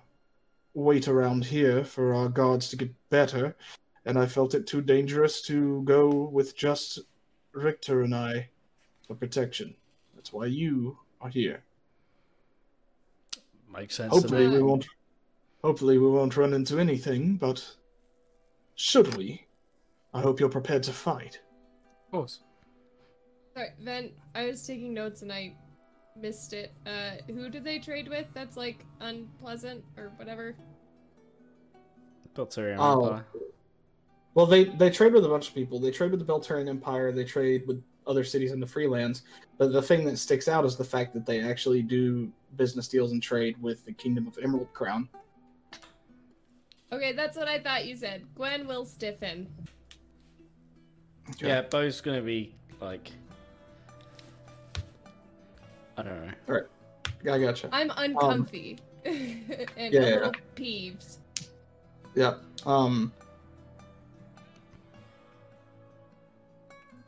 wait 0.75 1.09
around 1.09 1.45
here 1.45 1.85
for 1.85 2.15
our 2.15 2.29
guards 2.29 2.69
to 2.69 2.77
get 2.77 2.93
better, 3.11 3.57
and 4.05 4.19
I 4.19 4.27
felt 4.27 4.55
it 4.55 4.67
too 4.67 4.81
dangerous 4.81 5.43
to 5.43 5.83
go 5.83 6.09
with 6.09 6.57
just 6.57 7.01
Richter 7.53 8.03
and 8.03 8.15
I 8.15 8.49
for 9.07 9.15
protection. 9.15 9.75
That's 10.15 10.33
why 10.33 10.47
you 10.47 10.99
are 11.21 11.29
here. 11.29 11.63
Makes 13.73 13.97
sense. 13.97 14.13
Hopefully 14.13 14.47
to 14.47 14.53
we 14.53 14.63
won't. 14.63 14.87
Hopefully 15.63 15.99
we 15.99 16.09
won't 16.09 16.37
run 16.37 16.55
into 16.55 16.79
anything, 16.79 17.37
but 17.37 17.65
should 18.77 19.15
we, 19.17 19.47
I 20.15 20.21
hope 20.23 20.41
you're 20.41 20.49
prepared 20.49 20.83
to 20.85 20.93
fight. 20.93 21.41
Of 22.07 22.13
course. 22.13 22.41
Sorry, 23.55 23.69
Ven, 23.81 24.13
I 24.35 24.47
was 24.47 24.67
taking 24.67 24.95
notes 24.95 25.23
and 25.23 25.31
I 25.33 25.55
missed 26.17 26.53
it. 26.53 26.73
Uh, 26.87 27.13
who 27.27 27.49
do 27.49 27.61
they 27.61 27.79
trade 27.79 28.09
with 28.09 28.27
that's 28.35 28.57
like 28.57 28.85
unpleasant 29.01 29.85
or 29.97 30.13
whatever? 30.17 30.55
Belturian 32.35 32.77
Oh. 32.79 33.05
Empire. 33.05 33.27
Well, 34.35 34.47
they 34.47 34.65
they 34.65 34.91
trade 34.91 35.13
with 35.13 35.25
a 35.25 35.29
bunch 35.29 35.49
of 35.49 35.55
people. 35.55 35.81
They 35.81 35.91
trade 35.91 36.13
with 36.13 36.21
the 36.25 36.33
Belturian 36.33 36.69
Empire. 36.69 37.11
They 37.13 37.25
trade 37.25 37.67
with 37.67 37.83
other 38.07 38.23
cities 38.25 38.53
in 38.53 38.61
the 38.61 38.67
Freelands. 38.67 39.23
But 39.59 39.73
the 39.73 39.83
thing 39.83 40.05
that 40.07 40.19
sticks 40.19 40.47
out 40.49 40.65
is 40.65 40.77
the 40.77 40.85
fact 40.85 41.13
that 41.15 41.27
they 41.27 41.41
actually 41.41 41.83
do 41.83 42.33
business 42.57 42.89
deals 42.89 43.13
and 43.13 43.23
trade 43.23 43.61
with 43.61 43.85
the 43.85 43.93
Kingdom 43.93 44.27
of 44.27 44.39
Emerald 44.43 44.73
Crown. 44.73 45.09
Okay, 46.93 47.13
that's 47.13 47.37
what 47.37 47.49
I 47.49 47.59
thought 47.59 47.87
you 47.87 47.97
said. 47.97 48.25
Gwen 48.35 48.67
will 48.67 48.85
stiffen. 48.85 49.49
Yeah, 51.41 51.63
Bo's 51.63 52.01
gonna 52.01 52.23
be 52.23 52.55
like. 52.81 53.13
I 56.01 56.03
don't 56.03 56.49
know. 56.49 57.33
I 57.33 57.39
gotcha. 57.39 57.69
I'm 57.73 57.91
uncomfy 57.97 58.79
and 59.05 59.45
yeah, 59.77 59.85
a 59.87 59.91
yeah. 59.91 60.15
little 60.15 60.33
peeved. 60.55 61.17
Yeah. 62.15 62.35
Um. 62.67 63.13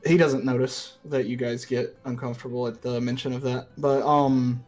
He 0.05 0.17
doesn't 0.17 0.45
notice 0.45 0.99
that 1.05 1.27
you 1.27 1.37
guys 1.37 1.65
get 1.65 1.97
uncomfortable 2.07 2.67
at 2.67 2.83
the 2.83 3.01
mention 3.01 3.33
of 3.33 3.41
that, 3.43 3.69
but 3.79 4.03
um, 4.03 4.65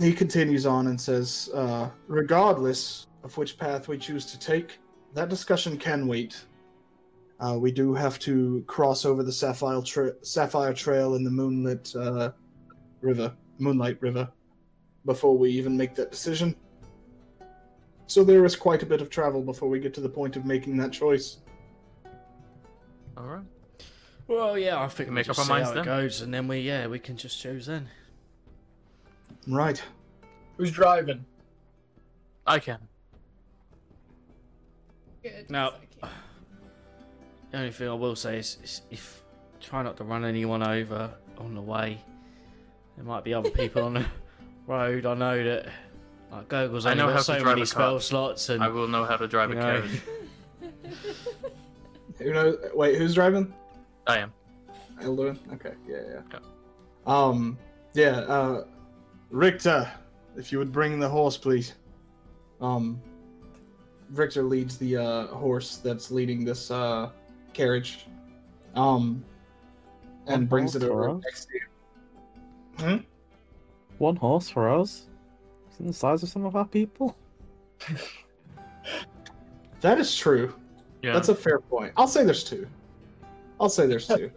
he 0.00 0.12
continues 0.12 0.66
on 0.66 0.88
and 0.88 1.00
says, 1.00 1.50
uh, 1.54 1.88
"Regardless 2.08 3.06
of 3.22 3.36
which 3.36 3.58
path 3.58 3.86
we 3.86 3.96
choose 3.96 4.26
to 4.26 4.38
take, 4.38 4.78
that 5.14 5.28
discussion 5.28 5.76
can 5.76 6.06
wait. 6.06 6.44
Uh, 7.38 7.56
we 7.58 7.72
do 7.72 7.94
have 7.94 8.18
to 8.18 8.62
cross 8.66 9.04
over 9.04 9.22
the 9.22 9.32
Sapphire 9.32 9.80
tra- 9.82 10.12
Sapphire 10.22 10.74
Trail 10.74 11.14
in 11.14 11.24
the 11.24 11.30
moonlit 11.30 11.94
uh, 11.96 12.32
river, 13.00 13.32
Moonlight 13.58 14.00
River, 14.00 14.28
before 15.04 15.36
we 15.36 15.50
even 15.50 15.76
make 15.76 15.94
that 15.96 16.10
decision." 16.10 16.54
So 18.06 18.24
there 18.24 18.44
is 18.44 18.56
quite 18.56 18.82
a 18.82 18.86
bit 18.86 19.00
of 19.00 19.08
travel 19.10 19.40
before 19.42 19.68
we 19.68 19.78
get 19.78 19.94
to 19.94 20.00
the 20.00 20.08
point 20.08 20.36
of 20.36 20.44
making 20.44 20.76
that 20.78 20.92
choice. 20.92 21.38
All 23.16 23.24
right. 23.26 23.44
Well, 24.26 24.58
yeah, 24.58 24.80
I 24.80 24.86
think 24.88 25.06
Can 25.08 25.14
we 25.14 25.14
make 25.16 25.26
just 25.26 25.38
up 25.40 25.46
see 25.46 25.52
our 25.52 25.58
how 25.58 25.64
minds 25.64 25.70
it 25.70 25.74
then. 25.76 25.84
goes, 25.84 26.20
and 26.22 26.32
then 26.34 26.48
we, 26.48 26.60
yeah, 26.60 26.86
we 26.86 26.98
can 26.98 27.16
just 27.16 27.40
choose 27.40 27.66
then. 27.66 27.88
Right. 29.46 29.82
Who's 30.56 30.70
driving? 30.72 31.24
I 32.46 32.58
can. 32.58 32.78
Good. 35.22 35.50
Now- 35.50 35.70
so 35.70 35.76
I 35.76 36.06
can't- 36.06 36.12
The 37.50 37.58
only 37.58 37.70
thing 37.72 37.88
I 37.88 37.94
will 37.94 38.16
say 38.16 38.38
is, 38.38 38.58
is 38.62 38.82
if 38.90 39.22
try 39.60 39.82
not 39.82 39.96
to 39.98 40.04
run 40.04 40.24
anyone 40.24 40.62
over 40.62 41.12
on 41.38 41.54
the 41.54 41.60
way. 41.62 42.02
There 43.00 43.08
might 43.08 43.24
be 43.24 43.32
other 43.32 43.48
people 43.48 43.82
on 43.84 43.94
the 43.94 44.04
road. 44.66 45.06
I 45.06 45.14
know 45.14 45.42
that 45.42 45.68
like 46.30 46.48
Gogol's 46.48 46.84
I 46.84 46.90
only 46.90 47.02
know 47.02 47.06
how 47.08 47.14
got 47.14 47.18
to 47.20 47.24
so 47.24 47.32
drive 47.38 47.46
many 47.46 47.62
a 47.62 47.66
spell 47.66 47.92
car. 47.92 48.00
slots, 48.02 48.50
and 48.50 48.62
I 48.62 48.68
will 48.68 48.88
know 48.88 49.06
how 49.06 49.16
to 49.16 49.26
drive 49.26 49.50
a 49.52 49.54
you 49.54 49.58
know. 49.58 49.80
carriage. 49.80 50.02
Who 52.18 52.32
knows? 52.34 52.58
Wait, 52.74 52.98
who's 52.98 53.14
driving? 53.14 53.54
I 54.06 54.18
am. 54.18 54.34
Elduin? 55.00 55.38
Okay, 55.54 55.72
yeah, 55.88 55.96
yeah. 56.06 56.20
Yeah. 56.30 56.38
Um, 57.06 57.56
yeah, 57.94 58.18
uh, 58.20 58.64
Richter, 59.30 59.90
if 60.36 60.52
you 60.52 60.58
would 60.58 60.70
bring 60.70 61.00
the 61.00 61.08
horse, 61.08 61.38
please. 61.38 61.72
Um, 62.60 63.00
Richter 64.10 64.42
leads 64.42 64.76
the, 64.76 64.98
uh, 64.98 65.26
horse 65.28 65.78
that's 65.78 66.10
leading 66.10 66.44
this, 66.44 66.70
uh, 66.70 67.08
carriage. 67.54 68.04
Um, 68.74 69.24
and 70.26 70.42
One 70.42 70.46
brings 70.46 70.76
it 70.76 70.82
over 70.82 71.14
next 71.14 71.46
to 71.46 71.54
you. 71.54 71.60
One 73.98 74.16
horse 74.16 74.48
for 74.48 74.68
us? 74.70 75.06
Isn't 75.74 75.88
the 75.88 75.92
size 75.92 76.22
of 76.22 76.28
some 76.28 76.44
of 76.44 76.56
our 76.56 76.66
people? 76.66 77.16
That 79.80 79.98
is 79.98 80.14
true. 80.14 80.54
Yeah. 81.02 81.12
That's 81.14 81.28
a 81.28 81.34
fair 81.34 81.58
point. 81.58 81.92
I'll 81.96 82.06
say 82.06 82.24
there's 82.24 82.44
two. 82.44 82.66
I'll 83.58 83.68
say 83.68 83.86
there's 83.86 84.06
two. 84.06 84.30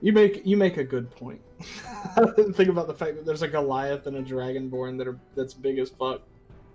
You 0.00 0.12
make 0.12 0.44
you 0.44 0.56
make 0.56 0.76
a 0.76 0.84
good 0.84 1.10
point. 1.10 1.40
I 2.16 2.24
didn't 2.36 2.54
think 2.54 2.68
about 2.68 2.86
the 2.86 2.94
fact 2.94 3.16
that 3.16 3.24
there's 3.24 3.42
a 3.42 3.48
Goliath 3.48 4.06
and 4.06 4.16
a 4.16 4.22
Dragonborn 4.22 4.98
that 4.98 5.08
are 5.08 5.18
that's 5.34 5.54
big 5.54 5.78
as 5.78 5.90
fuck, 5.90 6.22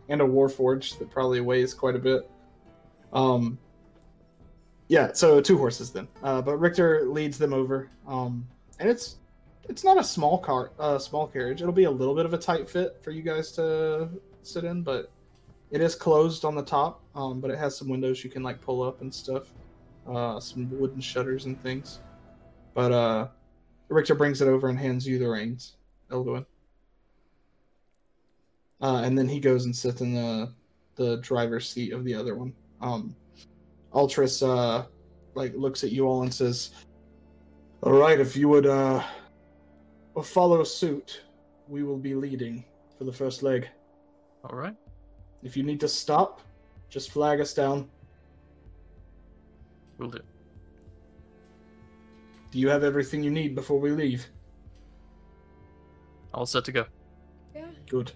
and 0.09 0.21
a 0.21 0.25
Warforged 0.25 0.97
that 0.99 1.11
probably 1.11 1.41
weighs 1.41 1.73
quite 1.73 1.95
a 1.95 1.99
bit. 1.99 2.29
Um. 3.13 3.57
Yeah, 4.89 5.11
so 5.11 5.41
two 5.41 5.57
horses 5.57 5.91
then. 5.91 6.07
Uh, 6.23 6.41
but 6.41 6.57
Richter 6.57 7.05
leads 7.07 7.37
them 7.37 7.53
over. 7.53 7.89
Um, 8.07 8.47
and 8.79 8.89
it's 8.89 9.17
it's 9.69 9.83
not 9.83 9.99
a 9.99 10.03
small 10.03 10.37
car, 10.37 10.71
uh, 10.79 10.97
small 10.97 11.27
carriage. 11.27 11.61
It'll 11.61 11.73
be 11.73 11.85
a 11.85 11.91
little 11.91 12.15
bit 12.15 12.25
of 12.25 12.33
a 12.33 12.37
tight 12.37 12.69
fit 12.69 12.97
for 13.01 13.11
you 13.11 13.21
guys 13.21 13.51
to 13.53 14.09
sit 14.43 14.63
in, 14.63 14.81
but 14.81 15.11
it 15.71 15.81
is 15.81 15.95
closed 15.95 16.45
on 16.45 16.55
the 16.55 16.63
top. 16.63 17.03
Um, 17.15 17.41
but 17.41 17.51
it 17.51 17.57
has 17.57 17.75
some 17.75 17.89
windows 17.89 18.23
you 18.23 18.29
can 18.29 18.43
like 18.43 18.61
pull 18.61 18.81
up 18.81 19.01
and 19.01 19.13
stuff. 19.13 19.53
Uh, 20.07 20.39
some 20.39 20.69
wooden 20.79 21.01
shutters 21.01 21.45
and 21.45 21.61
things. 21.61 21.99
But 22.73 22.91
uh, 22.91 23.27
Richter 23.89 24.15
brings 24.15 24.41
it 24.41 24.47
over 24.47 24.69
and 24.69 24.79
hands 24.79 25.05
you 25.05 25.19
the 25.19 25.27
reins, 25.27 25.75
Elduin. 26.11 26.45
Uh, 28.79 29.01
and 29.03 29.17
then 29.17 29.27
he 29.27 29.39
goes 29.39 29.65
and 29.65 29.75
sits 29.75 30.01
in 30.01 30.13
the 30.13 30.53
the 30.95 31.17
driver's 31.17 31.69
seat 31.69 31.93
of 31.93 32.03
the 32.03 32.13
other 32.13 32.35
one. 32.35 32.53
Um, 32.81 33.15
Ultras 33.93 34.41
uh, 34.41 34.85
like 35.35 35.53
looks 35.55 35.83
at 35.83 35.91
you 35.91 36.07
all 36.07 36.23
and 36.23 36.33
says, 36.33 36.71
"All 37.83 37.93
right, 37.93 38.19
if 38.19 38.35
you 38.35 38.49
would 38.49 38.65
uh, 38.65 39.03
follow 40.23 40.63
suit, 40.63 41.21
we 41.67 41.83
will 41.83 41.97
be 41.97 42.15
leading 42.15 42.63
for 42.97 43.03
the 43.03 43.13
first 43.13 43.43
leg. 43.43 43.67
All 44.43 44.57
right. 44.57 44.75
If 45.43 45.55
you 45.55 45.63
need 45.63 45.79
to 45.81 45.87
stop, 45.87 46.41
just 46.89 47.11
flag 47.11 47.39
us 47.39 47.53
down. 47.53 47.89
We'll 49.97 50.09
do. 50.09 50.19
Do 52.51 52.59
you 52.59 52.69
have 52.69 52.83
everything 52.83 53.23
you 53.23 53.31
need 53.31 53.55
before 53.55 53.79
we 53.79 53.91
leave? 53.91 54.25
All 56.33 56.45
set 56.45 56.65
to 56.65 56.71
go. 56.71 56.85
Yeah. 57.55 57.67
Good. 57.89 58.11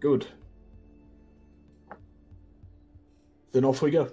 Good. 0.00 0.26
Then 3.52 3.64
off 3.64 3.82
we 3.82 3.90
go. 3.90 4.10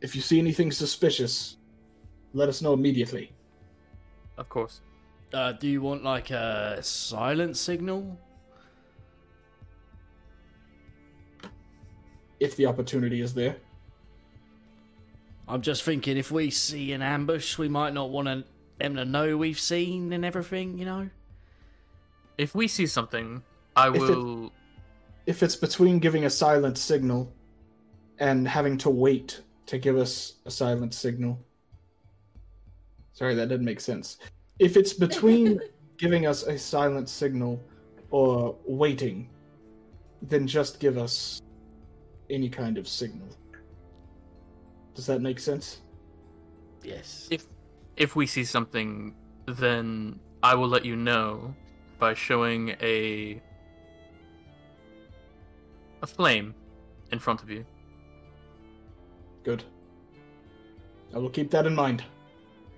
If 0.00 0.16
you 0.16 0.22
see 0.22 0.38
anything 0.38 0.72
suspicious, 0.72 1.58
let 2.32 2.48
us 2.48 2.62
know 2.62 2.72
immediately. 2.72 3.32
Of 4.40 4.48
course. 4.48 4.80
uh, 5.32 5.52
do 5.52 5.68
you 5.68 5.80
want 5.82 6.02
like 6.02 6.30
a 6.30 6.78
silent 6.82 7.56
signal? 7.56 8.18
If 12.40 12.56
the 12.56 12.66
opportunity 12.66 13.20
is 13.20 13.34
there. 13.34 13.56
I'm 15.46 15.60
just 15.62 15.82
thinking 15.82 16.16
if 16.16 16.30
we 16.30 16.50
see 16.50 16.92
an 16.92 17.02
ambush, 17.02 17.58
we 17.58 17.68
might 17.68 17.92
not 17.92 18.10
want 18.10 18.28
to, 18.28 18.44
them 18.78 18.96
to 18.96 19.04
know 19.04 19.36
we've 19.36 19.58
seen 19.60 20.12
and 20.12 20.24
everything, 20.24 20.78
you 20.78 20.84
know. 20.86 21.10
If 22.38 22.54
we 22.54 22.66
see 22.68 22.86
something, 22.86 23.42
I 23.76 23.88
If 23.88 23.94
it- 23.96 24.00
will. 24.00 24.52
If 25.26 25.42
it's 25.42 25.54
between 25.56 25.98
giving 25.98 26.24
a 26.24 26.30
silent 26.30 26.78
signal 26.78 27.30
and 28.18 28.48
having 28.48 28.78
to 28.78 28.90
wait 28.90 29.42
to 29.66 29.78
give 29.78 29.96
us 29.96 30.34
a 30.46 30.50
silent 30.50 30.94
signal. 30.94 31.38
Sorry, 33.20 33.34
that 33.34 33.50
didn't 33.50 33.66
make 33.66 33.80
sense. 33.80 34.16
If 34.58 34.78
it's 34.78 34.94
between 34.94 35.60
giving 35.98 36.24
us 36.24 36.44
a 36.44 36.56
silent 36.56 37.10
signal 37.10 37.60
or 38.10 38.56
waiting, 38.64 39.28
then 40.22 40.46
just 40.46 40.80
give 40.80 40.96
us 40.96 41.42
any 42.30 42.48
kind 42.48 42.78
of 42.78 42.88
signal. 42.88 43.28
Does 44.94 45.04
that 45.04 45.20
make 45.20 45.38
sense? 45.38 45.82
Yes. 46.82 47.28
If 47.30 47.44
if 47.98 48.16
we 48.16 48.26
see 48.26 48.42
something, 48.42 49.14
then 49.46 50.18
I 50.42 50.54
will 50.54 50.68
let 50.68 50.86
you 50.86 50.96
know. 50.96 51.54
by 51.98 52.14
showing 52.14 52.70
a 52.80 53.42
a 56.00 56.06
flame 56.06 56.54
in 57.12 57.18
front 57.18 57.42
of 57.42 57.50
you. 57.50 57.66
Good. 59.44 59.64
I 61.14 61.18
will 61.18 61.28
keep 61.28 61.50
that 61.50 61.66
in 61.66 61.74
mind. 61.74 62.02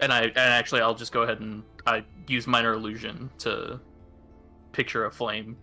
And 0.02 0.12
I 0.12 0.24
and 0.24 0.36
actually 0.36 0.82
I'll 0.82 0.94
just 0.94 1.12
go 1.12 1.22
ahead 1.22 1.40
and 1.40 1.62
I 1.86 2.04
use 2.26 2.46
minor 2.46 2.74
illusion 2.74 3.30
to 3.38 3.80
picture 4.72 5.06
a 5.06 5.10
flame. 5.10 5.56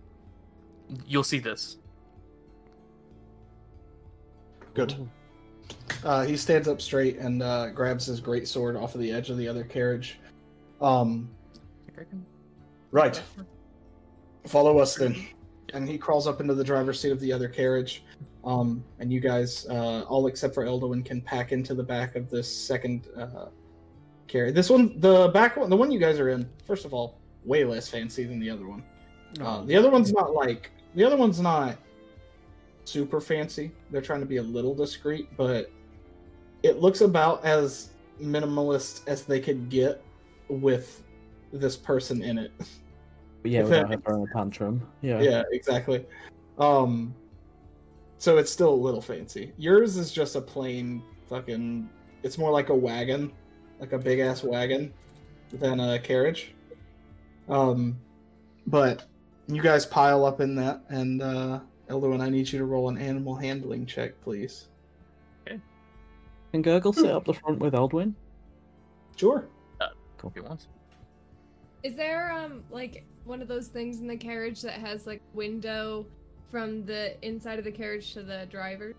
You'll 1.06 1.22
see 1.22 1.38
this. 1.38 1.76
Good. 4.74 4.94
Uh, 6.04 6.24
he 6.24 6.36
stands 6.36 6.68
up 6.68 6.80
straight 6.80 7.18
and 7.18 7.42
uh, 7.42 7.68
grabs 7.68 8.06
his 8.06 8.18
great 8.20 8.48
sword 8.48 8.76
off 8.76 8.94
of 8.94 9.00
the 9.00 9.12
edge 9.12 9.30
of 9.30 9.36
the 9.36 9.46
other 9.46 9.62
carriage. 9.62 10.18
Um, 10.80 11.30
right. 12.90 13.22
Follow 14.46 14.78
us 14.78 14.96
then. 14.96 15.26
And 15.74 15.88
he 15.88 15.98
crawls 15.98 16.26
up 16.26 16.40
into 16.40 16.54
the 16.54 16.64
driver's 16.64 16.98
seat 16.98 17.12
of 17.12 17.20
the 17.20 17.32
other 17.32 17.48
carriage. 17.48 18.02
Um, 18.42 18.82
and 18.98 19.12
you 19.12 19.20
guys, 19.20 19.66
uh, 19.68 20.02
all 20.08 20.26
except 20.26 20.54
for 20.54 20.64
Elduin, 20.64 21.04
can 21.04 21.20
pack 21.20 21.52
into 21.52 21.74
the 21.74 21.82
back 21.82 22.16
of 22.16 22.30
this 22.30 22.52
second 22.52 23.06
carriage. 24.30 24.54
This 24.54 24.70
one, 24.70 24.98
the 25.00 25.28
back 25.28 25.56
one, 25.56 25.68
the 25.68 25.76
one 25.76 25.90
you 25.90 25.98
guys 25.98 26.18
are 26.18 26.30
in, 26.30 26.48
first 26.66 26.84
of 26.84 26.94
all, 26.94 27.18
way 27.44 27.64
less 27.64 27.88
fancy 27.88 28.24
than 28.24 28.38
the 28.38 28.48
other 28.50 28.66
one. 28.66 28.82
Uh, 29.40 29.62
the 29.64 29.76
other 29.76 29.90
one's 29.90 30.12
not 30.12 30.34
like 30.34 30.70
the 30.94 31.04
other 31.04 31.16
one's 31.16 31.40
not 31.40 31.76
super 32.84 33.20
fancy. 33.20 33.70
They're 33.90 34.00
trying 34.00 34.20
to 34.20 34.26
be 34.26 34.38
a 34.38 34.42
little 34.42 34.74
discreet, 34.74 35.28
but 35.36 35.70
it 36.62 36.80
looks 36.80 37.00
about 37.00 37.44
as 37.44 37.90
minimalist 38.20 39.06
as 39.06 39.24
they 39.24 39.40
could 39.40 39.68
get 39.68 40.02
with 40.48 41.02
this 41.52 41.76
person 41.76 42.22
in 42.22 42.38
it. 42.38 42.52
yeah, 43.44 43.62
without 43.62 43.88
that 43.88 44.04
throwing 44.04 44.28
a 44.28 44.32
tantrum. 44.32 44.86
Yeah. 45.00 45.20
yeah, 45.20 45.42
exactly. 45.52 46.04
Um, 46.58 47.14
so 48.18 48.36
it's 48.36 48.50
still 48.50 48.74
a 48.74 48.74
little 48.74 49.00
fancy. 49.00 49.52
Yours 49.56 49.96
is 49.96 50.12
just 50.12 50.36
a 50.36 50.40
plain 50.40 51.02
fucking. 51.28 51.88
It's 52.22 52.36
more 52.36 52.50
like 52.50 52.68
a 52.68 52.74
wagon, 52.74 53.32
like 53.80 53.92
a 53.92 53.98
big 53.98 54.20
ass 54.20 54.44
wagon, 54.44 54.92
than 55.52 55.80
a 55.80 55.98
carriage. 55.98 56.54
Um, 57.48 57.98
but 58.66 59.06
you 59.48 59.62
guys 59.62 59.84
pile 59.86 60.24
up 60.24 60.40
in 60.40 60.54
that, 60.56 60.82
and 60.88 61.22
uh, 61.22 61.60
Elduin, 61.88 62.20
I 62.20 62.28
need 62.28 62.50
you 62.52 62.58
to 62.58 62.64
roll 62.64 62.88
an 62.88 62.98
animal 62.98 63.34
handling 63.34 63.86
check, 63.86 64.20
please. 64.20 64.68
Okay. 65.46 65.58
Can 66.52 66.62
Gurgle 66.62 66.92
sit 66.92 67.10
up 67.10 67.24
the 67.24 67.34
front 67.34 67.58
with 67.58 67.74
Elduin? 67.74 68.14
Sure. 69.16 69.46
Cool. 70.18 70.30
If 70.30 70.34
he 70.34 70.40
wants. 70.40 70.68
Is 71.82 71.96
there 71.96 72.30
um 72.30 72.62
like 72.70 73.04
one 73.24 73.40
of 73.40 73.48
those 73.48 73.68
things 73.68 74.00
in 74.00 74.06
the 74.06 74.16
carriage 74.16 74.60
that 74.60 74.74
has 74.74 75.06
like 75.06 75.22
window 75.32 76.04
from 76.50 76.84
the 76.84 77.16
inside 77.26 77.58
of 77.58 77.64
the 77.64 77.72
carriage 77.72 78.12
to 78.12 78.22
the 78.22 78.46
driver? 78.50 78.94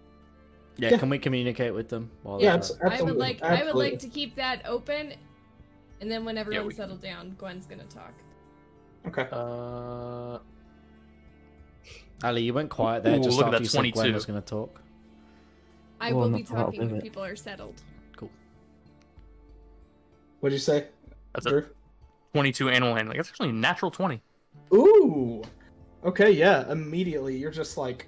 Yeah, 0.77 0.91
Yeah. 0.91 0.97
can 0.97 1.09
we 1.09 1.19
communicate 1.19 1.73
with 1.73 1.89
them? 1.89 2.09
While 2.23 2.41
Yeah, 2.41 2.57
they're- 2.57 2.77
I 2.81 2.83
would 2.85 2.91
Absolutely, 2.93 3.19
like 3.19 3.43
I 3.43 3.63
would 3.65 3.75
like 3.75 3.99
to 3.99 4.07
keep 4.07 4.35
that 4.35 4.65
open, 4.65 5.13
and 5.99 6.09
then 6.09 6.25
when 6.25 6.37
everyone's 6.37 6.67
we 6.67 6.73
can- 6.73 6.77
settled 6.77 7.01
down, 7.01 7.35
Gwen's 7.37 7.65
gonna 7.67 7.83
talk. 7.85 8.13
Okay. 9.07 9.27
Uh, 9.31 10.39
Ali, 12.23 12.43
you 12.43 12.53
went 12.53 12.69
quiet 12.69 13.03
there 13.03 13.17
Ooh, 13.17 13.23
just 13.23 13.35
look 13.37 13.47
at 13.47 13.53
after 13.55 13.57
that 13.57 13.63
you 13.63 13.69
said 13.69 13.93
Gwen 13.93 14.13
was 14.13 14.25
going 14.27 14.39
to 14.39 14.47
talk. 14.47 14.79
I 15.99 16.13
will 16.13 16.25
I'm 16.25 16.33
be 16.35 16.43
talking 16.43 16.79
when 16.85 16.95
it. 16.97 17.01
people 17.03 17.23
are 17.23 17.35
settled. 17.35 17.81
Cool. 18.15 18.29
What'd 20.39 20.53
you 20.53 20.59
say? 20.59 20.87
that's 21.33 21.45
a 21.47 21.65
22 22.33 22.69
animal 22.69 22.93
handling. 22.93 23.17
That's 23.17 23.29
actually 23.29 23.49
a 23.49 23.53
natural 23.53 23.89
20. 23.89 24.21
Ooh. 24.73 25.41
Okay, 26.03 26.29
yeah. 26.31 26.69
Immediately, 26.71 27.37
you're 27.37 27.49
just 27.51 27.75
like, 27.77 28.07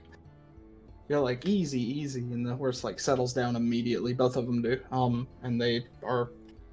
you're 1.09 1.19
like 1.19 1.45
easy, 1.45 1.81
easy, 1.81 2.21
and 2.21 2.45
the 2.45 2.55
horse 2.55 2.83
like 2.83 2.99
settles 2.99 3.33
down 3.33 3.55
immediately. 3.55 4.13
Both 4.13 4.35
of 4.37 4.45
them 4.45 4.61
do. 4.61 4.79
Um, 4.91 5.27
and 5.43 5.61
they 5.61 5.85
are, 6.03 6.31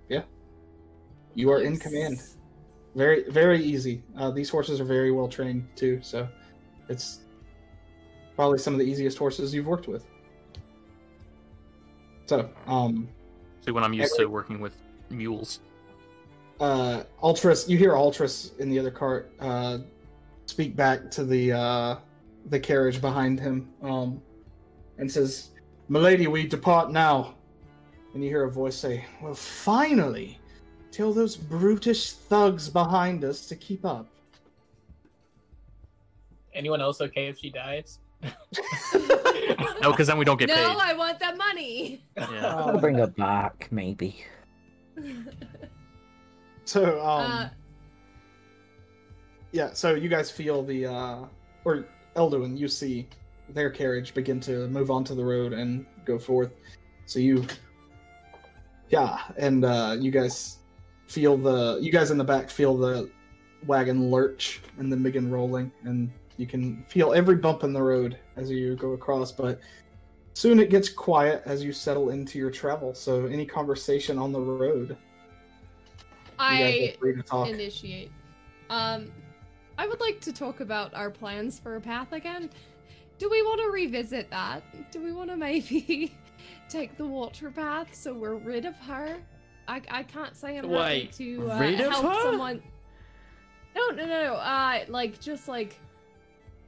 yeah. 0.08 0.22
You 1.34 1.50
are 1.50 1.62
in 1.62 1.76
command. 1.78 2.20
Very, 2.94 3.28
very 3.30 3.62
easy. 3.62 4.02
Uh, 4.16 4.30
these 4.30 4.48
horses 4.50 4.80
are 4.80 4.84
very 4.84 5.12
well 5.12 5.28
trained 5.28 5.68
too, 5.76 6.00
so 6.02 6.28
it's 6.88 7.20
probably 8.34 8.58
some 8.58 8.72
of 8.72 8.80
the 8.80 8.86
easiest 8.86 9.18
horses 9.18 9.54
you've 9.54 9.66
worked 9.66 9.86
with. 9.86 10.06
So, 12.26 12.48
um, 12.66 13.08
So 13.64 13.72
when 13.72 13.84
I'm 13.84 13.92
used 13.92 14.16
to 14.16 14.26
working 14.26 14.60
with 14.60 14.80
mules. 15.08 15.60
uh, 16.60 17.04
Ultras, 17.22 17.68
you 17.68 17.76
hear 17.76 17.96
Ultras 17.96 18.52
in 18.58 18.70
the 18.70 18.78
other 18.78 18.90
cart 18.90 19.32
uh, 19.40 19.78
speak 20.46 20.74
back 20.76 21.10
to 21.12 21.24
the 21.24 21.52
uh, 21.52 21.96
the 22.46 22.58
carriage 22.58 23.00
behind 23.00 23.38
him, 23.38 23.70
um, 23.82 24.22
and 24.98 25.10
says, 25.10 25.50
"Milady, 25.88 26.26
we 26.26 26.46
depart 26.46 26.90
now." 26.90 27.34
And 28.14 28.24
you 28.24 28.30
hear 28.30 28.44
a 28.44 28.50
voice 28.50 28.76
say, 28.76 29.04
"Well, 29.22 29.34
finally, 29.34 30.38
tell 30.90 31.12
those 31.12 31.36
brutish 31.36 32.12
thugs 32.12 32.68
behind 32.68 33.24
us 33.24 33.46
to 33.46 33.56
keep 33.56 33.84
up." 33.84 34.06
Anyone 36.54 36.80
else 36.80 37.00
okay 37.00 37.28
if 37.28 37.38
she 37.38 37.50
dies? 37.50 37.98
No, 39.80 39.90
because 39.92 40.06
then 40.08 40.18
we 40.18 40.24
don't 40.24 40.38
get 40.38 40.48
no, 40.48 40.54
paid. 40.54 40.62
No, 40.62 40.78
I 40.78 40.92
want 40.92 41.18
that 41.20 41.38
money. 41.38 42.02
Yeah. 42.16 42.54
I'll 42.54 42.78
bring 42.78 42.96
her 42.96 43.06
back, 43.06 43.68
maybe. 43.70 44.24
So, 46.66 47.00
um, 47.00 47.32
uh, 47.32 47.48
yeah, 49.50 49.72
so 49.72 49.94
you 49.94 50.08
guys 50.08 50.30
feel 50.30 50.62
the, 50.62 50.86
uh, 50.86 51.24
or 51.64 51.84
Elduin, 52.16 52.58
you 52.58 52.68
see 52.68 53.08
their 53.48 53.70
carriage 53.70 54.14
begin 54.14 54.40
to 54.40 54.68
move 54.68 54.90
onto 54.90 55.14
the 55.14 55.24
road 55.24 55.52
and 55.52 55.86
go 56.04 56.18
forth. 56.18 56.52
So 57.06 57.18
you, 57.18 57.46
yeah, 58.88 59.20
and 59.36 59.64
uh, 59.64 59.96
you 59.98 60.10
guys 60.10 60.58
feel 61.06 61.36
the, 61.36 61.78
you 61.80 61.90
guys 61.90 62.10
in 62.10 62.18
the 62.18 62.24
back 62.24 62.50
feel 62.50 62.76
the 62.76 63.10
wagon 63.66 64.10
lurch 64.10 64.60
and 64.78 64.90
then 64.90 65.02
begin 65.02 65.30
rolling, 65.30 65.72
and 65.84 66.10
you 66.36 66.46
can 66.46 66.84
feel 66.88 67.12
every 67.12 67.36
bump 67.36 67.64
in 67.64 67.72
the 67.72 67.82
road 67.82 68.18
as 68.36 68.50
you 68.50 68.76
go 68.76 68.92
across, 68.92 69.32
but 69.32 69.60
soon 70.34 70.58
it 70.58 70.70
gets 70.70 70.88
quiet 70.88 71.42
as 71.44 71.62
you 71.62 71.72
settle 71.72 72.10
into 72.10 72.38
your 72.38 72.50
travel. 72.50 72.94
So 72.94 73.26
any 73.26 73.44
conversation 73.44 74.18
on 74.18 74.32
the 74.32 74.40
road, 74.40 74.96
I 76.38 76.62
are 76.62 76.98
free 76.98 77.14
to 77.14 77.22
talk. 77.22 77.48
initiate. 77.48 78.10
Um, 78.70 79.12
I 79.80 79.86
would 79.86 79.98
like 79.98 80.20
to 80.20 80.32
talk 80.32 80.60
about 80.60 80.92
our 80.92 81.08
plans 81.08 81.58
for 81.58 81.76
a 81.76 81.80
path 81.80 82.12
again. 82.12 82.50
Do 83.16 83.30
we 83.30 83.40
want 83.40 83.62
to 83.62 83.70
revisit 83.70 84.28
that? 84.28 84.62
Do 84.92 85.02
we 85.02 85.10
want 85.10 85.30
to 85.30 85.36
maybe 85.38 86.12
take 86.68 86.98
the 86.98 87.06
water 87.06 87.50
path 87.50 87.94
so 87.94 88.12
we're 88.12 88.34
rid 88.34 88.66
of 88.66 88.76
her? 88.80 89.16
I, 89.66 89.80
I 89.90 90.02
can't 90.02 90.36
say 90.36 90.58
I'm 90.58 90.68
Wait, 90.68 91.06
happy 91.12 91.24
to 91.38 91.50
uh, 91.50 91.58
rid 91.60 91.80
of 91.80 91.92
help 91.92 92.04
her? 92.14 92.22
someone. 92.24 92.62
No, 93.74 93.88
no, 93.88 94.04
no, 94.04 94.06
no. 94.06 94.34
Uh, 94.34 94.80
like 94.88 95.18
just 95.18 95.48
like 95.48 95.78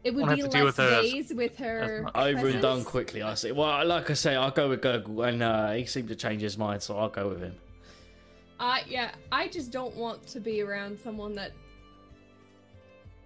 it 0.05 0.15
would 0.15 0.25
Won't 0.25 0.37
be 0.37 0.41
have 0.43 0.51
to 0.51 0.57
deal 0.57 0.65
less 0.65 0.79
with 0.79 0.87
her 0.89 0.95
as- 1.01 1.13
days 1.13 1.33
with 1.35 1.57
her. 1.59 2.03
much. 2.05 2.17
Over 2.17 2.49
and 2.49 2.63
done 2.63 2.83
quickly, 2.83 3.21
I 3.23 3.35
see. 3.35 3.53
Well, 3.53 3.85
like 3.85 4.09
I 4.11 4.15
say, 4.15 4.35
I'll 4.37 4.51
go 4.51 4.71
with 4.71 4.81
Gurgle, 4.81 5.29
and 5.29 5.43
uh, 5.43 5.73
he 5.73 5.85
seemed 5.85 6.09
to 6.09 6.17
change 6.17 6.41
his 6.41 6.57
mind, 6.57 6.83
so 6.83 6.97
I'll 6.97 7.11
go 7.11 7.29
with 7.29 7.41
him. 7.43 7.57
Uh, 8.59 8.79
yeah, 8.89 9.11
I 9.31 9.49
just 9.49 9.71
don't 9.71 9.95
want 9.97 10.27
to 10.29 10.41
be 10.41 10.63
around 10.63 10.99
someone 10.99 11.35
that 11.35 11.53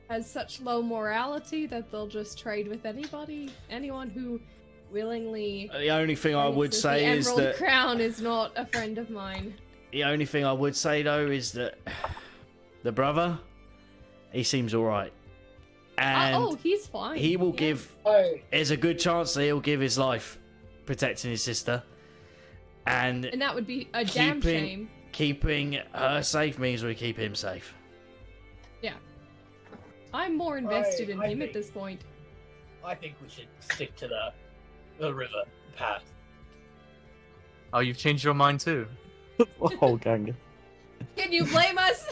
has 0.08 0.30
such 0.30 0.60
low 0.60 0.82
morality 0.82 1.66
that 1.66 1.90
they'll 1.90 2.06
just 2.06 2.38
trade 2.38 2.68
with 2.68 2.86
anybody. 2.86 3.50
Anyone 3.70 4.08
who 4.10 4.40
willingly. 4.92 5.68
The 5.72 5.90
only 5.90 6.14
thing 6.14 6.34
I 6.34 6.48
would 6.48 6.72
say 6.72 7.04
the 7.06 7.12
is 7.12 7.26
Emerald 7.26 7.42
that 7.42 7.56
Crown 7.56 8.00
is 8.00 8.20
not 8.20 8.52
a 8.56 8.66
friend 8.66 8.98
of 8.98 9.10
mine. 9.10 9.54
the 9.92 10.04
only 10.04 10.24
thing 10.26 10.44
I 10.44 10.52
would 10.52 10.76
say 10.76 11.02
though 11.02 11.26
is 11.26 11.52
that 11.52 11.76
the 12.82 12.92
brother, 12.92 13.38
he 14.32 14.44
seems 14.44 14.74
all 14.74 14.84
right, 14.84 15.12
Uh, 15.98 16.00
and 16.02 16.36
oh, 16.36 16.54
he's 16.62 16.86
fine. 16.86 17.18
he 17.18 17.36
will 17.36 17.50
yeah. 17.54 17.60
give. 17.60 17.96
Hey. 18.04 18.42
There's 18.52 18.70
a 18.70 18.76
good 18.76 18.98
chance 19.00 19.34
that 19.34 19.42
he'll 19.42 19.60
give 19.60 19.80
his 19.80 19.98
life 19.98 20.38
protecting 20.84 21.32
his 21.32 21.42
sister, 21.42 21.82
and 22.86 23.24
And 23.24 23.42
that 23.42 23.54
would 23.56 23.66
be 23.66 23.88
a 23.92 24.04
damn 24.04 24.40
keeping- 24.40 24.66
shame. 24.68 24.90
keeping 25.10 25.72
her 25.92 26.22
safe 26.22 26.58
means 26.60 26.84
we 26.84 26.94
keep 26.94 27.16
him 27.18 27.34
safe. 27.34 27.74
I'm 30.16 30.36
more 30.36 30.56
invested 30.56 31.10
I- 31.10 31.12
in 31.12 31.20
I 31.20 31.26
him 31.28 31.38
think- 31.40 31.48
at 31.50 31.54
this 31.54 31.70
point. 31.70 32.00
I 32.84 32.94
think 32.94 33.14
we 33.22 33.28
should 33.28 33.48
stick 33.60 33.94
to 33.96 34.06
the 34.08 34.32
the 34.98 35.12
river 35.12 35.42
path. 35.76 36.04
Oh, 37.72 37.80
you've 37.80 37.98
changed 37.98 38.24
your 38.24 38.32
mind 38.34 38.60
too. 38.60 38.86
oh, 39.82 39.96
gang. 39.96 40.34
Can 41.16 41.32
you 41.32 41.44
blame 41.44 41.76
us? 41.76 42.06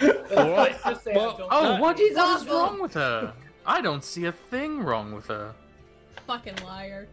Let's 0.00 0.82
just 0.82 1.04
say 1.04 1.12
I 1.12 1.16
Well, 1.16 1.46
Oh, 1.50 1.78
what, 1.80 1.98
He's 1.98 2.16
what 2.16 2.40
is 2.40 2.42
awful. 2.48 2.56
wrong 2.56 2.82
with 2.82 2.94
her? 2.94 3.32
I 3.66 3.80
don't 3.80 4.02
see 4.02 4.24
a 4.24 4.32
thing 4.32 4.80
wrong 4.80 5.12
with 5.14 5.26
her. 5.26 5.54
Fucking 6.26 6.56
liar. 6.64 7.06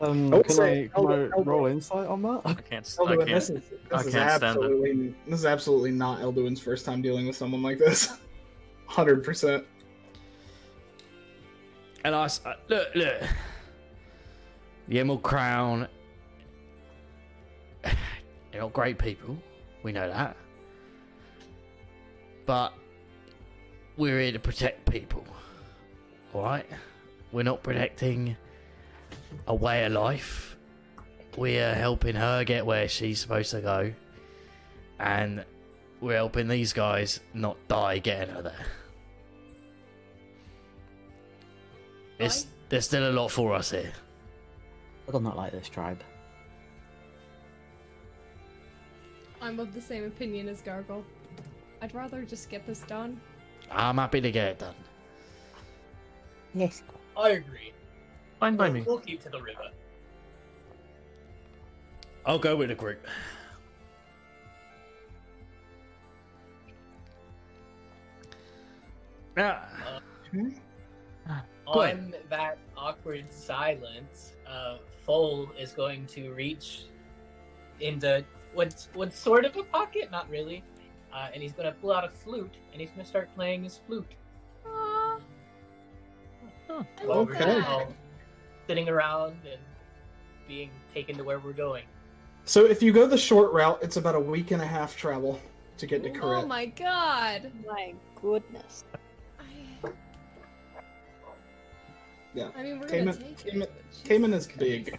Um, 0.00 0.34
I 0.34 0.42
can 0.42 0.50
say 0.50 0.84
I, 0.84 0.88
can 0.88 0.90
I 0.96 0.98
Elder- 0.98 1.30
Elder- 1.36 1.50
roll 1.50 1.66
insight 1.66 2.06
on 2.08 2.22
that? 2.22 2.42
I 2.44 2.54
can't. 2.54 2.96
I 3.06 3.16
can't. 3.16 3.26
this 3.26 3.50
is, 3.50 3.62
I 3.92 3.98
this 3.98 4.06
is 4.08 4.12
can't 4.14 4.30
stand 4.30 4.42
it. 4.42 4.46
absolutely 4.46 5.14
this 5.26 5.38
is 5.40 5.46
absolutely 5.46 5.90
not 5.92 6.20
Elduin's 6.20 6.60
first 6.60 6.84
time 6.84 7.00
dealing 7.02 7.26
with 7.26 7.36
someone 7.36 7.62
like 7.62 7.78
this. 7.78 8.18
hundred 8.86 9.24
percent. 9.24 9.64
And 12.04 12.14
I, 12.14 12.24
uh, 12.24 12.54
look, 12.68 12.94
look. 12.94 13.22
The 14.88 15.00
Emerald 15.00 15.22
Crown. 15.22 15.88
They're 17.82 18.60
not 18.60 18.72
great 18.72 18.98
people. 18.98 19.36
We 19.82 19.92
know 19.92 20.08
that. 20.08 20.36
But 22.46 22.72
we're 23.96 24.20
here 24.20 24.32
to 24.32 24.38
protect 24.38 24.90
people. 24.90 25.24
Alright? 26.34 26.66
We're 27.32 27.42
not 27.42 27.62
protecting 27.62 28.36
a 29.46 29.54
way 29.54 29.84
of 29.84 29.92
life. 29.92 30.56
We're 31.36 31.74
helping 31.74 32.16
her 32.16 32.44
get 32.44 32.64
where 32.64 32.88
she's 32.88 33.20
supposed 33.20 33.50
to 33.50 33.60
go. 33.60 33.92
And 34.98 35.44
we're 36.00 36.16
helping 36.16 36.48
these 36.48 36.72
guys 36.72 37.20
not 37.34 37.56
die 37.68 37.98
getting 37.98 38.34
her 38.34 38.42
there. 38.42 38.66
There's, 42.18 42.46
there's 42.68 42.84
still 42.84 43.10
a 43.10 43.12
lot 43.12 43.28
for 43.30 43.54
us 43.54 43.70
here. 43.70 43.92
I 45.08 45.12
do 45.12 45.20
not 45.20 45.36
like 45.36 45.52
this 45.52 45.68
tribe. 45.68 46.02
I'm 49.40 49.58
of 49.60 49.72
the 49.72 49.80
same 49.80 50.04
opinion 50.04 50.48
as 50.48 50.60
Gurgle. 50.62 51.04
I'd 51.80 51.94
rather 51.94 52.22
just 52.24 52.50
get 52.50 52.66
this 52.66 52.80
done. 52.80 53.20
I'm 53.70 53.96
happy 53.98 54.20
to 54.20 54.30
get 54.32 54.48
it 54.48 54.58
done. 54.58 54.74
Yes. 56.54 56.82
I 57.16 57.30
agree. 57.30 57.72
Fine 58.40 58.56
by 58.56 58.64
We'll, 58.68 58.72
me. 58.74 58.84
we'll 58.86 58.98
keep 58.98 59.22
to 59.22 59.28
the 59.28 59.40
river. 59.40 59.68
I'll 62.26 62.38
go 62.38 62.56
with 62.56 62.68
the 62.68 62.74
group. 62.74 63.06
Now, 69.36 69.62
Go 70.32 70.38
ahead. 70.40 71.44
On 71.74 72.14
that 72.30 72.58
awkward 72.76 73.32
silence, 73.32 74.32
uh, 74.46 74.78
Foal 75.04 75.50
is 75.58 75.72
going 75.72 76.06
to 76.06 76.32
reach 76.32 76.84
into 77.80 78.24
what's 78.54 78.88
what's 78.94 79.18
sort 79.18 79.44
of 79.44 79.56
a 79.56 79.62
pocket, 79.64 80.10
not 80.10 80.28
really, 80.30 80.64
uh, 81.12 81.28
and 81.32 81.42
he's 81.42 81.52
going 81.52 81.66
to 81.66 81.78
pull 81.80 81.92
out 81.92 82.04
a 82.04 82.08
flute 82.08 82.54
and 82.72 82.80
he's 82.80 82.90
going 82.90 83.02
to 83.02 83.08
start 83.08 83.28
playing 83.34 83.64
his 83.64 83.80
flute. 83.86 84.12
Aw. 84.66 85.18
Huh. 86.68 86.82
While 87.04 87.26
we're 87.26 87.34
Okay. 87.34 87.44
that. 87.44 87.66
all 87.68 87.94
sitting 88.66 88.88
around 88.88 89.36
and 89.50 89.60
being 90.46 90.70
taken 90.92 91.16
to 91.16 91.24
where 91.24 91.38
we're 91.38 91.52
going. 91.52 91.84
So 92.44 92.64
if 92.64 92.82
you 92.82 92.92
go 92.92 93.06
the 93.06 93.18
short 93.18 93.52
route, 93.52 93.78
it's 93.82 93.96
about 93.96 94.14
a 94.14 94.20
week 94.20 94.50
and 94.52 94.60
a 94.62 94.66
half 94.66 94.96
travel 94.96 95.40
to 95.76 95.86
get 95.86 96.02
to 96.02 96.10
Corette. 96.10 96.44
Oh 96.44 96.46
my 96.46 96.66
god. 96.66 97.50
My 97.66 97.94
goodness. 98.20 98.84
Yeah. 102.34 102.48
I 102.56 102.62
mean, 102.62 102.80
we're 102.80 102.86
Cayman- 102.88 103.06
gonna 103.14 103.18
take 103.34 103.38
Cayman- 103.38 103.62
it. 103.62 103.72
but 103.74 104.08
Cayman 104.08 104.30
Jesus 104.32 104.46
is 104.52 104.56
big. 104.56 104.98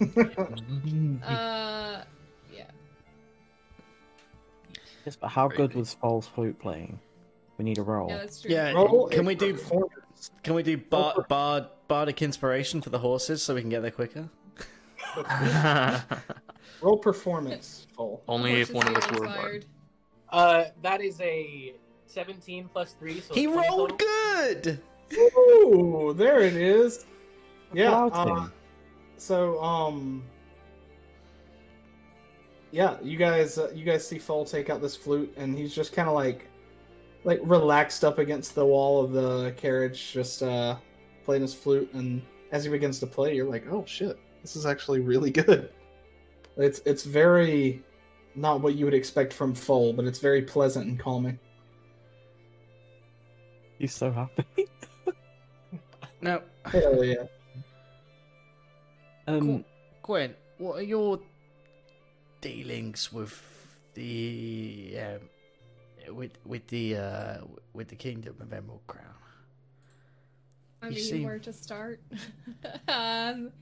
Uh, 1.24 2.02
yeah. 2.54 2.64
Yes, 5.04 5.16
but 5.16 5.28
how 5.28 5.48
good 5.48 5.74
was 5.74 5.94
False 5.94 6.26
flute 6.26 6.58
playing? 6.58 6.98
We 7.58 7.64
need 7.64 7.78
a 7.78 7.82
roll. 7.82 8.08
Yeah, 8.08 8.18
that's 8.18 8.40
true. 8.42 8.50
yeah, 8.50 8.70
Roll 8.72 9.08
can 9.08 9.24
we 9.26 9.34
do 9.34 9.52
performance. 9.54 10.30
can 10.42 10.54
we 10.54 10.62
do 10.62 10.76
bar, 10.78 11.26
bard 11.28 11.66
bardic 11.88 12.22
inspiration 12.22 12.80
for 12.80 12.90
the 12.90 12.98
horses 12.98 13.42
so 13.42 13.54
we 13.54 13.60
can 13.62 13.70
get 13.70 13.82
there 13.82 13.90
quicker? 13.90 14.28
Roll 16.80 16.98
performance 16.98 17.86
full. 17.96 18.22
Only 18.28 18.60
if 18.60 18.72
one 18.72 18.86
of 18.86 18.96
us 18.96 19.06
get 19.06 19.18
were 19.18 19.24
a 19.26 19.28
bard. 19.28 19.64
Uh, 20.30 20.64
that 20.82 21.00
is 21.00 21.20
a 21.20 21.74
17 22.06 22.68
plus 22.72 22.92
3, 22.92 23.20
so 23.20 23.34
He 23.34 23.46
rolled 23.46 23.66
total. 23.90 23.96
good. 23.96 24.80
Ooh, 25.14 26.14
there 26.16 26.40
it 26.40 26.54
is. 26.54 27.06
Yeah. 27.72 28.06
Uh, 28.06 28.48
so 29.16 29.62
um. 29.62 30.22
Yeah, 32.70 32.98
you 33.02 33.16
guys, 33.16 33.56
uh, 33.56 33.70
you 33.74 33.82
guys 33.84 34.06
see 34.06 34.18
Foal 34.18 34.44
take 34.44 34.68
out 34.68 34.82
this 34.82 34.94
flute, 34.94 35.32
and 35.38 35.56
he's 35.56 35.74
just 35.74 35.94
kind 35.94 36.06
of 36.06 36.14
like, 36.14 36.46
like 37.24 37.40
relaxed 37.42 38.04
up 38.04 38.18
against 38.18 38.54
the 38.54 38.64
wall 38.64 39.02
of 39.02 39.12
the 39.12 39.54
carriage, 39.56 40.12
just 40.12 40.42
uh, 40.42 40.76
playing 41.24 41.40
his 41.40 41.54
flute. 41.54 41.88
And 41.94 42.20
as 42.52 42.64
he 42.64 42.70
begins 42.70 43.00
to 43.00 43.06
play, 43.06 43.34
you're 43.34 43.48
like, 43.48 43.64
oh 43.70 43.84
shit, 43.86 44.18
this 44.42 44.54
is 44.54 44.66
actually 44.66 45.00
really 45.00 45.30
good. 45.30 45.70
It's 46.58 46.80
it's 46.84 47.04
very 47.04 47.82
not 48.34 48.60
what 48.60 48.74
you 48.74 48.84
would 48.84 48.94
expect 48.94 49.32
from 49.32 49.54
Foal, 49.54 49.92
but 49.92 50.04
it's 50.04 50.18
very 50.18 50.42
pleasant 50.42 50.86
and 50.86 50.98
calming. 50.98 51.38
He's 53.78 53.94
so 53.94 54.10
happy. 54.10 54.44
Now, 56.20 56.42
Hell 56.64 57.04
yeah. 57.04 57.24
um, 59.26 59.64
Gwen, 60.02 60.34
what 60.58 60.78
are 60.78 60.82
your 60.82 61.20
dealings 62.40 63.12
with 63.12 63.40
the 63.94 64.98
um, 65.00 66.14
with 66.16 66.32
with 66.44 66.66
the 66.68 66.96
uh, 66.96 67.36
with 67.72 67.88
the 67.88 67.94
Kingdom 67.96 68.36
of 68.40 68.52
Emerald 68.52 68.80
Crown? 68.86 69.04
I 70.82 70.88
You 70.88 70.94
mean, 70.94 71.04
seem- 71.04 71.22
where 71.24 71.38
to 71.38 71.52
start? 71.52 72.00
um, 72.88 73.52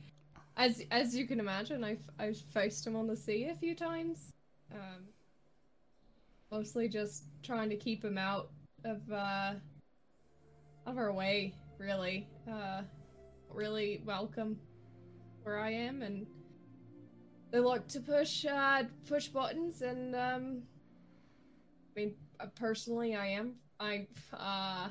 as 0.57 0.83
as 0.91 1.15
you 1.15 1.27
can 1.27 1.41
imagine, 1.41 1.85
I've 1.85 2.11
I've 2.19 2.39
faced 2.39 2.87
him 2.87 2.97
on 2.97 3.07
the 3.07 3.17
sea 3.17 3.45
a 3.51 3.55
few 3.55 3.75
times. 3.75 4.33
Um, 4.73 5.05
mostly 6.51 6.89
just 6.89 7.25
trying 7.43 7.69
to 7.71 7.77
keep 7.77 8.03
him 8.05 8.17
out 8.19 8.51
of 8.85 9.01
uh, 9.13 9.53
of 10.87 10.97
our 10.99 11.13
way, 11.13 11.53
really. 11.79 12.29
Uh, 12.51 12.83
really 13.53 14.03
welcome 14.05 14.59
where 15.43 15.59
I 15.59 15.71
am, 15.71 16.03
and 16.03 16.27
they 17.51 17.59
like 17.59 17.87
to 17.89 18.01
push 18.01 18.45
uh, 18.45 18.85
push 19.09 19.29
buttons, 19.29 19.83
and 19.83 20.15
um, 20.15 20.63
I 21.97 22.01
mean, 22.01 22.15
uh, 22.41 22.47
personally, 22.59 23.15
I 23.15 23.27
am 23.29 23.55
I 23.81 24.07
uh. 24.33 24.89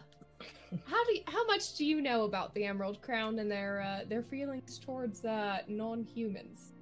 How 0.88 1.06
do 1.06 1.14
you, 1.14 1.22
how 1.28 1.46
much 1.46 1.76
do 1.78 1.86
you 1.86 2.02
know 2.02 2.24
about 2.24 2.54
the 2.54 2.66
Emerald 2.66 3.02
Crown 3.02 3.40
and 3.40 3.50
their 3.50 3.82
uh, 3.82 4.06
their 4.08 4.22
feelings 4.24 4.78
towards 4.80 5.24
uh, 5.24 5.60
non-humans? 5.68 6.74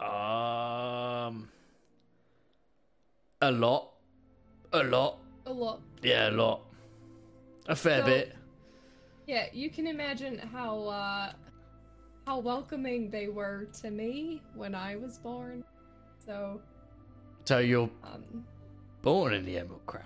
Um, 0.00 1.48
a 3.42 3.50
lot, 3.50 3.92
a 4.72 4.82
lot, 4.82 5.18
A 5.46 5.52
lot. 5.52 5.80
yeah, 6.02 6.30
a 6.30 6.32
lot, 6.32 6.62
a 7.70 7.76
fair 7.76 8.00
So- 8.00 8.06
bit. 8.06 8.36
Yeah, 9.26 9.46
you 9.52 9.70
can 9.70 9.86
imagine 9.86 10.38
how 10.38 10.84
uh, 10.88 11.32
how 12.26 12.40
welcoming 12.40 13.10
they 13.10 13.28
were 13.28 13.68
to 13.80 13.90
me 13.90 14.42
when 14.54 14.74
I 14.74 14.96
was 14.96 15.18
born. 15.18 15.62
So, 16.26 16.60
So 17.44 17.58
you're 17.58 17.88
um, 18.02 18.44
born 19.02 19.32
in 19.34 19.44
the 19.44 19.58
Emerald 19.58 19.86
Crown. 19.86 20.04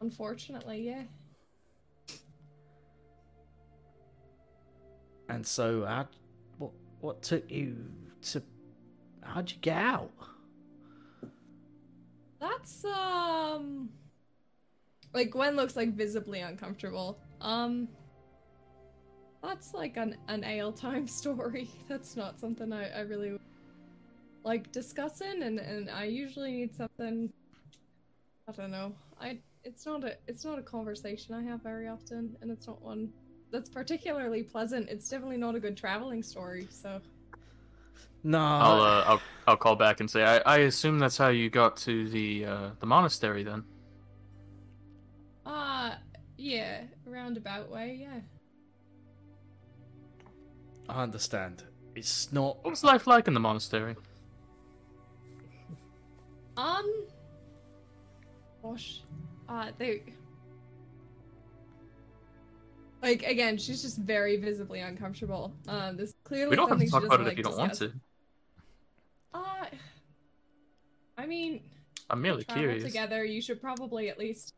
unfortunately, 0.00 0.82
yeah. 0.86 1.04
And 5.30 5.46
so, 5.46 5.84
how, 5.86 6.06
what 6.58 6.72
what 7.00 7.22
took 7.22 7.50
you 7.50 7.76
to? 8.32 8.42
How'd 9.22 9.50
you 9.50 9.56
get 9.62 9.78
out? 9.78 10.10
That's 12.38 12.84
um 12.84 13.88
like 15.14 15.30
Gwen 15.30 15.56
looks 15.56 15.76
like 15.76 15.94
visibly 15.94 16.40
uncomfortable. 16.40 17.18
Um 17.40 17.88
that's 19.42 19.74
like 19.74 19.96
an 19.96 20.16
an 20.28 20.44
ale 20.44 20.72
time 20.72 21.06
story. 21.20 21.70
That's 21.88 22.16
not 22.16 22.38
something 22.38 22.72
I, 22.72 22.90
I 22.90 23.00
really 23.00 23.38
like 24.44 24.70
discussing 24.72 25.42
and, 25.42 25.58
and 25.58 25.90
I 25.90 26.04
usually 26.04 26.52
need 26.52 26.74
something 26.74 27.32
I 28.48 28.52
don't 28.52 28.70
know. 28.70 28.94
I 29.20 29.38
it's 29.62 29.86
not 29.86 30.04
a 30.04 30.16
it's 30.26 30.44
not 30.44 30.58
a 30.58 30.62
conversation 30.62 31.34
I 31.34 31.42
have 31.42 31.62
very 31.62 31.88
often 31.88 32.36
and 32.42 32.50
it's 32.50 32.66
not 32.66 32.82
one 32.82 33.10
that's 33.50 33.70
particularly 33.70 34.42
pleasant. 34.42 34.88
It's 34.88 35.08
definitely 35.08 35.36
not 35.36 35.54
a 35.54 35.60
good 35.60 35.76
traveling 35.76 36.22
story, 36.22 36.66
so 36.70 37.00
No, 38.24 38.38
I'll, 38.40 38.80
uh, 38.80 39.04
I'll 39.06 39.22
I'll 39.46 39.56
call 39.56 39.76
back 39.76 40.00
and 40.00 40.10
say 40.10 40.24
I, 40.24 40.38
I 40.38 40.58
assume 40.60 40.98
that's 40.98 41.16
how 41.16 41.28
you 41.28 41.50
got 41.50 41.76
to 41.78 42.08
the 42.08 42.44
uh, 42.44 42.70
the 42.80 42.86
monastery 42.86 43.44
then. 43.44 43.64
Yeah, 46.44 46.82
roundabout 47.06 47.70
way, 47.70 47.96
yeah. 48.02 48.20
I 50.90 51.02
understand. 51.02 51.62
It's 51.94 52.32
not. 52.32 52.62
What's 52.62 52.84
life 52.84 53.06
like 53.06 53.28
in 53.28 53.34
the 53.34 53.40
monastery? 53.40 53.96
Um. 56.58 57.06
Gosh. 58.62 59.00
Uh, 59.48 59.70
they. 59.78 60.02
Like 63.02 63.22
again, 63.22 63.56
she's 63.56 63.80
just 63.80 63.96
very 63.96 64.36
visibly 64.36 64.80
uncomfortable. 64.80 65.50
Um, 65.66 65.96
this 65.96 66.10
is 66.10 66.14
clearly 66.24 66.50
We 66.50 66.56
don't 66.56 66.68
have 66.68 66.78
to 66.78 66.86
talk 66.86 67.04
about 67.04 67.18
doesn't 67.18 67.26
it 67.28 67.32
if 67.32 67.38
you 67.38 67.44
don't 67.44 67.56
want 67.56 67.74
to. 67.74 67.92
Uh, 69.32 69.64
I 71.16 71.24
mean, 71.24 71.62
I'm 72.10 72.20
merely 72.20 72.44
curious. 72.44 72.84
together, 72.84 73.24
you 73.24 73.40
should 73.40 73.62
probably 73.62 74.10
at 74.10 74.18
least 74.18 74.54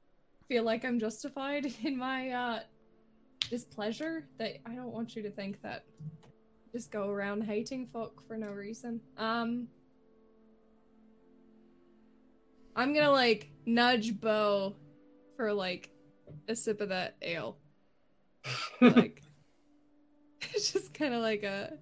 feel 0.48 0.64
like 0.64 0.84
I'm 0.84 0.98
justified 0.98 1.66
in 1.84 1.96
my 1.96 2.30
uh 2.30 2.60
displeasure. 3.50 4.26
That 4.38 4.58
I 4.66 4.74
don't 4.74 4.92
want 4.92 5.16
you 5.16 5.22
to 5.22 5.30
think 5.30 5.62
that 5.62 5.84
just 6.72 6.90
go 6.90 7.08
around 7.08 7.42
hating 7.42 7.86
folk 7.86 8.22
for 8.26 8.36
no 8.36 8.48
reason. 8.48 9.00
Um 9.16 9.68
I'm 12.74 12.92
gonna 12.92 13.10
like 13.10 13.50
nudge 13.64 14.20
Bo 14.20 14.76
for 15.36 15.52
like 15.52 15.90
a 16.48 16.54
sip 16.56 16.80
of 16.80 16.90
that 16.90 17.16
ale. 17.22 17.56
Like 18.80 19.22
it's 20.54 20.72
just 20.74 20.92
kind 20.94 21.14
of 21.14 21.22
like 21.22 21.42
a 21.42 21.72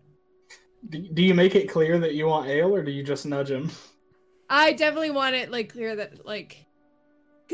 Do, 0.89 0.99
do 0.99 1.23
you 1.23 1.35
make 1.35 1.55
it 1.57 1.69
clear 1.69 1.99
that 1.99 2.15
you 2.15 2.27
want 2.27 2.49
ale, 2.49 2.75
or 2.75 2.83
do 2.83 2.91
you 2.93 3.03
just 3.03 3.27
nudge 3.27 3.51
him? 3.51 3.71
I 4.49 4.73
definitely 4.73 5.11
want 5.11 5.35
it 5.35 5.51
like 5.51 5.73
clear 5.73 5.97
that 5.97 6.25
like 6.25 6.64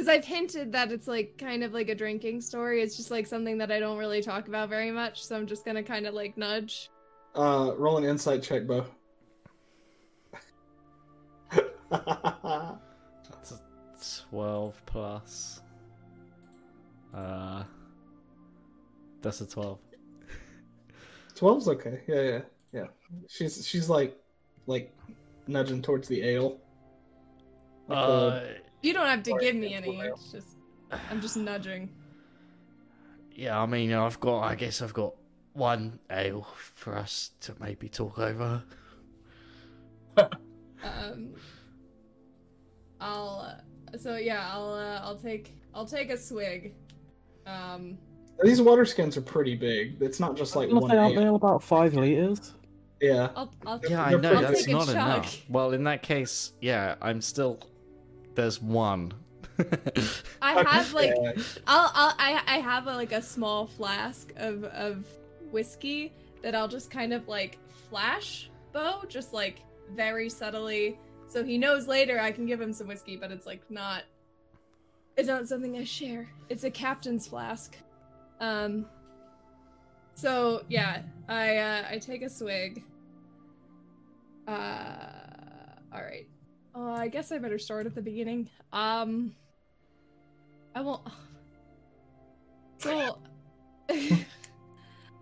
because 0.00 0.16
I've 0.16 0.24
hinted 0.24 0.72
that 0.72 0.90
it's 0.92 1.06
like 1.06 1.36
kind 1.36 1.62
of 1.62 1.74
like 1.74 1.90
a 1.90 1.94
drinking 1.94 2.40
story. 2.40 2.80
It's 2.80 2.96
just 2.96 3.10
like 3.10 3.26
something 3.26 3.58
that 3.58 3.70
I 3.70 3.78
don't 3.78 3.98
really 3.98 4.22
talk 4.22 4.48
about 4.48 4.70
very 4.70 4.90
much, 4.90 5.22
so 5.22 5.36
I'm 5.36 5.46
just 5.46 5.62
gonna 5.66 5.82
kind 5.82 6.06
of 6.06 6.14
like 6.14 6.38
nudge. 6.38 6.88
Uh, 7.34 7.72
roll 7.76 7.98
an 7.98 8.04
insight 8.04 8.42
check, 8.42 8.66
Bo. 8.66 8.86
That's 11.90 13.52
a 13.52 13.60
12 14.30 14.82
plus. 14.86 15.60
Uh, 17.14 17.64
that's 19.20 19.42
a 19.42 19.46
12. 19.46 19.78
12's 21.34 21.68
okay. 21.68 22.00
Yeah, 22.08 22.22
yeah, 22.22 22.40
yeah. 22.72 22.86
She's 23.28 23.66
she's 23.66 23.90
like 23.90 24.16
like 24.66 24.94
nudging 25.46 25.82
towards 25.82 26.08
the 26.08 26.22
ale. 26.22 26.58
Like 27.86 27.98
the- 27.98 28.04
Uh, 28.04 28.44
You 28.82 28.92
don't 28.92 29.06
have 29.06 29.22
to 29.24 29.36
give 29.40 29.56
me 29.56 29.74
any. 29.74 29.96
wild. 29.96 30.18
It's 30.18 30.32
just 30.32 30.56
I'm 31.10 31.20
just 31.20 31.36
nudging. 31.36 31.90
yeah, 33.34 33.60
I 33.60 33.66
mean, 33.66 33.92
I've 33.92 34.18
got, 34.20 34.40
I 34.40 34.54
guess 34.54 34.82
I've 34.82 34.94
got 34.94 35.14
one 35.52 35.98
ale 36.10 36.46
for 36.74 36.96
us 36.96 37.30
to 37.42 37.54
maybe 37.60 37.88
talk 37.88 38.18
over. 38.18 38.62
Um, 40.82 41.34
I'll. 43.00 43.54
Uh, 43.92 43.98
so 43.98 44.16
yeah, 44.16 44.48
I'll. 44.50 44.72
Uh, 44.72 45.00
I'll 45.02 45.16
take. 45.18 45.54
I'll 45.74 45.86
take 45.86 46.10
a 46.10 46.16
swig. 46.16 46.74
Um. 47.46 47.98
These 48.42 48.62
water 48.62 48.86
skins 48.86 49.18
are 49.18 49.22
pretty 49.22 49.54
big. 49.56 50.00
It's 50.00 50.18
not 50.18 50.36
just 50.36 50.56
like 50.56 50.70
I'm 50.70 50.76
one 50.76 50.88
gonna 50.88 50.94
say, 50.94 50.98
aren't 50.98 51.16
they 51.16 51.26
all 51.26 51.36
about 51.36 51.62
five 51.62 51.92
liters? 51.94 52.54
Yeah. 53.00 53.28
I'll. 53.36 53.52
I'll 53.66 53.80
Yeah, 53.88 54.02
I 54.02 54.12
know, 54.12 54.40
that's 54.40 54.66
not 54.66 54.86
take 54.86 54.94
enough. 54.94 55.44
Well, 55.50 55.72
in 55.72 55.84
that 55.84 56.02
case, 56.02 56.52
yeah, 56.62 56.94
I'm 57.02 57.20
still. 57.20 57.60
There's 58.40 58.62
one. 58.62 59.12
I 60.40 60.62
have 60.62 60.94
like. 60.94 61.12
I'll. 61.66 61.92
I'll. 61.94 62.14
I. 62.18 62.40
I 62.46 62.58
have 62.60 62.86
a, 62.86 62.94
like 62.94 63.12
a 63.12 63.20
small 63.20 63.66
flask 63.66 64.32
of 64.38 64.64
of 64.64 65.04
whiskey 65.52 66.14
that 66.40 66.54
I'll 66.54 66.66
just 66.66 66.90
kind 66.90 67.12
of 67.12 67.28
like 67.28 67.58
flash 67.90 68.48
Bo, 68.72 69.02
just 69.10 69.34
like 69.34 69.60
very 69.92 70.30
subtly, 70.30 70.98
so 71.28 71.44
he 71.44 71.58
knows 71.58 71.86
later 71.86 72.18
I 72.18 72.32
can 72.32 72.46
give 72.46 72.58
him 72.58 72.72
some 72.72 72.86
whiskey, 72.86 73.14
but 73.14 73.30
it's 73.30 73.44
like 73.44 73.60
not. 73.70 74.04
It's 75.18 75.28
not 75.28 75.46
something 75.46 75.76
I 75.76 75.84
share. 75.84 76.26
It's 76.48 76.64
a 76.64 76.70
captain's 76.70 77.28
flask. 77.28 77.76
Um. 78.40 78.86
So 80.14 80.64
yeah, 80.70 81.02
I 81.28 81.58
uh, 81.58 81.84
I 81.90 81.98
take 81.98 82.22
a 82.22 82.30
swig. 82.30 82.82
Uh. 84.48 84.94
All 85.92 86.00
right. 86.00 86.26
Uh, 86.74 86.92
I 86.92 87.08
guess 87.08 87.32
I 87.32 87.38
better 87.38 87.58
start 87.58 87.86
at 87.86 87.94
the 87.94 88.02
beginning. 88.02 88.48
Um. 88.72 89.34
I 90.74 90.80
won't. 90.82 91.02
So, 92.78 93.18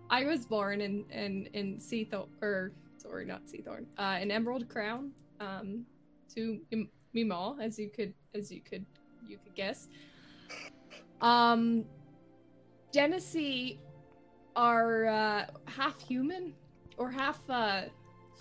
I 0.09 0.25
was 0.25 0.45
born 0.45 0.79
in 0.79 1.05
in 1.09 1.47
in 1.53 1.77
Seathorn, 1.77 2.27
or 2.41 2.71
sorry, 2.97 3.25
not 3.25 3.45
Seathorn, 3.47 3.85
uh, 3.97 4.19
in 4.21 4.31
Emerald 4.31 4.69
Crown, 4.69 5.11
um, 5.39 5.85
to 6.35 6.59
M- 6.71 6.89
Mima, 7.13 7.57
as 7.59 7.79
you 7.79 7.89
could 7.89 8.13
as 8.35 8.51
you 8.51 8.61
could 8.61 8.85
you 9.27 9.37
could 9.43 9.55
guess. 9.55 9.87
Um, 11.21 11.85
Genasi 12.93 13.77
are 14.55 15.07
uh, 15.07 15.45
half 15.65 15.99
human 15.99 16.53
or 16.97 17.09
half 17.09 17.39
uh, 17.49 17.81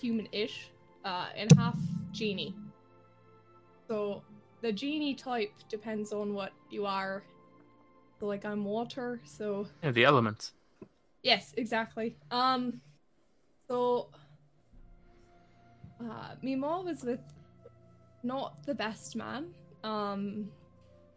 human-ish, 0.00 0.70
uh, 1.04 1.26
and 1.36 1.50
half 1.52 1.76
genie. 2.12 2.54
So 3.88 4.22
the 4.60 4.70
genie 4.72 5.14
type 5.14 5.52
depends 5.68 6.12
on 6.12 6.34
what 6.34 6.52
you 6.70 6.86
are. 6.86 7.22
So 8.20 8.26
like 8.26 8.44
I'm 8.44 8.64
water, 8.64 9.20
so 9.24 9.66
Yeah, 9.82 9.92
the 9.92 10.04
elements. 10.04 10.52
yes, 11.22 11.54
exactly. 11.56 12.16
Um, 12.30 12.80
so 13.68 14.08
uh, 16.00 16.34
Mima 16.42 16.82
was 16.82 17.02
with 17.04 17.20
not 18.22 18.64
the 18.66 18.74
best 18.74 19.16
man. 19.16 19.46
Um, 19.84 20.50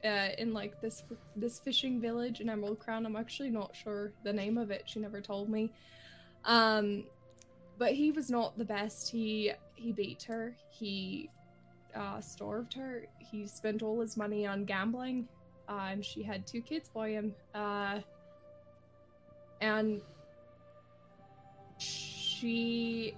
uh, 0.03 0.29
in 0.39 0.53
like 0.53 0.79
this 0.81 1.03
this 1.35 1.59
fishing 1.59 2.01
village 2.01 2.41
in 2.41 2.49
Emerald 2.49 2.79
Crown. 2.79 3.05
I'm 3.05 3.15
actually 3.15 3.49
not 3.49 3.75
sure 3.75 4.13
the 4.23 4.33
name 4.33 4.57
of 4.57 4.71
it. 4.71 4.83
She 4.85 4.99
never 4.99 5.21
told 5.21 5.49
me. 5.49 5.71
Um, 6.45 7.03
but 7.77 7.93
he 7.93 8.11
was 8.11 8.29
not 8.29 8.57
the 8.57 8.65
best. 8.65 9.09
He 9.11 9.51
he 9.75 9.91
beat 9.91 10.23
her. 10.23 10.55
He 10.71 11.29
uh, 11.95 12.21
starved 12.21 12.73
her. 12.73 13.05
He 13.19 13.47
spent 13.47 13.81
all 13.81 13.99
his 13.99 14.17
money 14.17 14.45
on 14.45 14.65
gambling, 14.65 15.27
uh, 15.69 15.89
and 15.91 16.03
she 16.05 16.23
had 16.23 16.45
two 16.47 16.61
kids 16.61 16.89
by 16.89 17.09
him. 17.09 17.33
Uh, 17.53 17.99
and 19.61 20.01
she, 21.77 23.15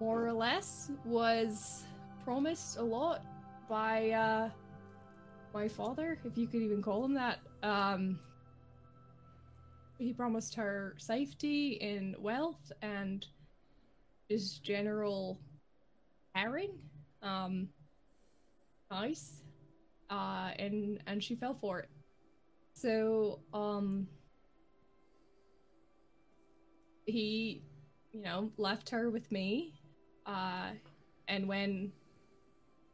more 0.00 0.26
or 0.26 0.32
less, 0.32 0.90
was 1.04 1.84
promised 2.24 2.78
a 2.78 2.82
lot 2.82 3.24
by 3.68 4.10
uh, 4.10 4.50
my 5.52 5.68
father, 5.68 6.18
if 6.24 6.36
you 6.36 6.46
could 6.46 6.62
even 6.62 6.82
call 6.82 7.04
him 7.04 7.14
that. 7.14 7.38
Um, 7.62 8.18
he 9.98 10.12
promised 10.12 10.54
her 10.56 10.94
safety 10.98 11.80
and 11.80 12.16
wealth 12.18 12.72
and 12.82 13.26
just 14.30 14.62
general 14.62 15.38
caring 16.34 16.72
um 17.22 17.68
nice 18.90 19.42
uh 20.10 20.50
and 20.58 21.00
and 21.06 21.22
she 21.22 21.34
fell 21.34 21.54
for 21.54 21.80
it. 21.80 21.88
So 22.74 23.40
um 23.52 24.06
he 27.06 27.62
you 28.12 28.22
know 28.22 28.50
left 28.56 28.90
her 28.90 29.10
with 29.10 29.30
me 29.30 29.74
uh 30.26 30.70
and 31.28 31.48
when 31.48 31.92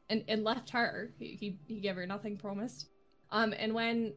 and 0.08 0.24
and 0.28 0.44
left 0.44 0.70
her 0.70 1.10
he 1.18 1.36
he, 1.38 1.58
he 1.66 1.80
gave 1.80 1.96
her 1.96 2.06
nothing 2.06 2.36
promised. 2.36 2.88
Um 3.30 3.54
and 3.58 3.74
when 3.74 4.14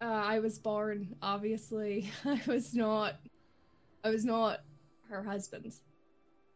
uh, 0.00 0.04
I 0.04 0.38
was 0.38 0.58
born 0.58 1.14
obviously 1.22 2.10
I 2.24 2.40
was 2.46 2.74
not 2.74 3.16
I 4.02 4.10
was 4.10 4.24
not 4.24 4.60
her 5.08 5.22
husband 5.22 5.74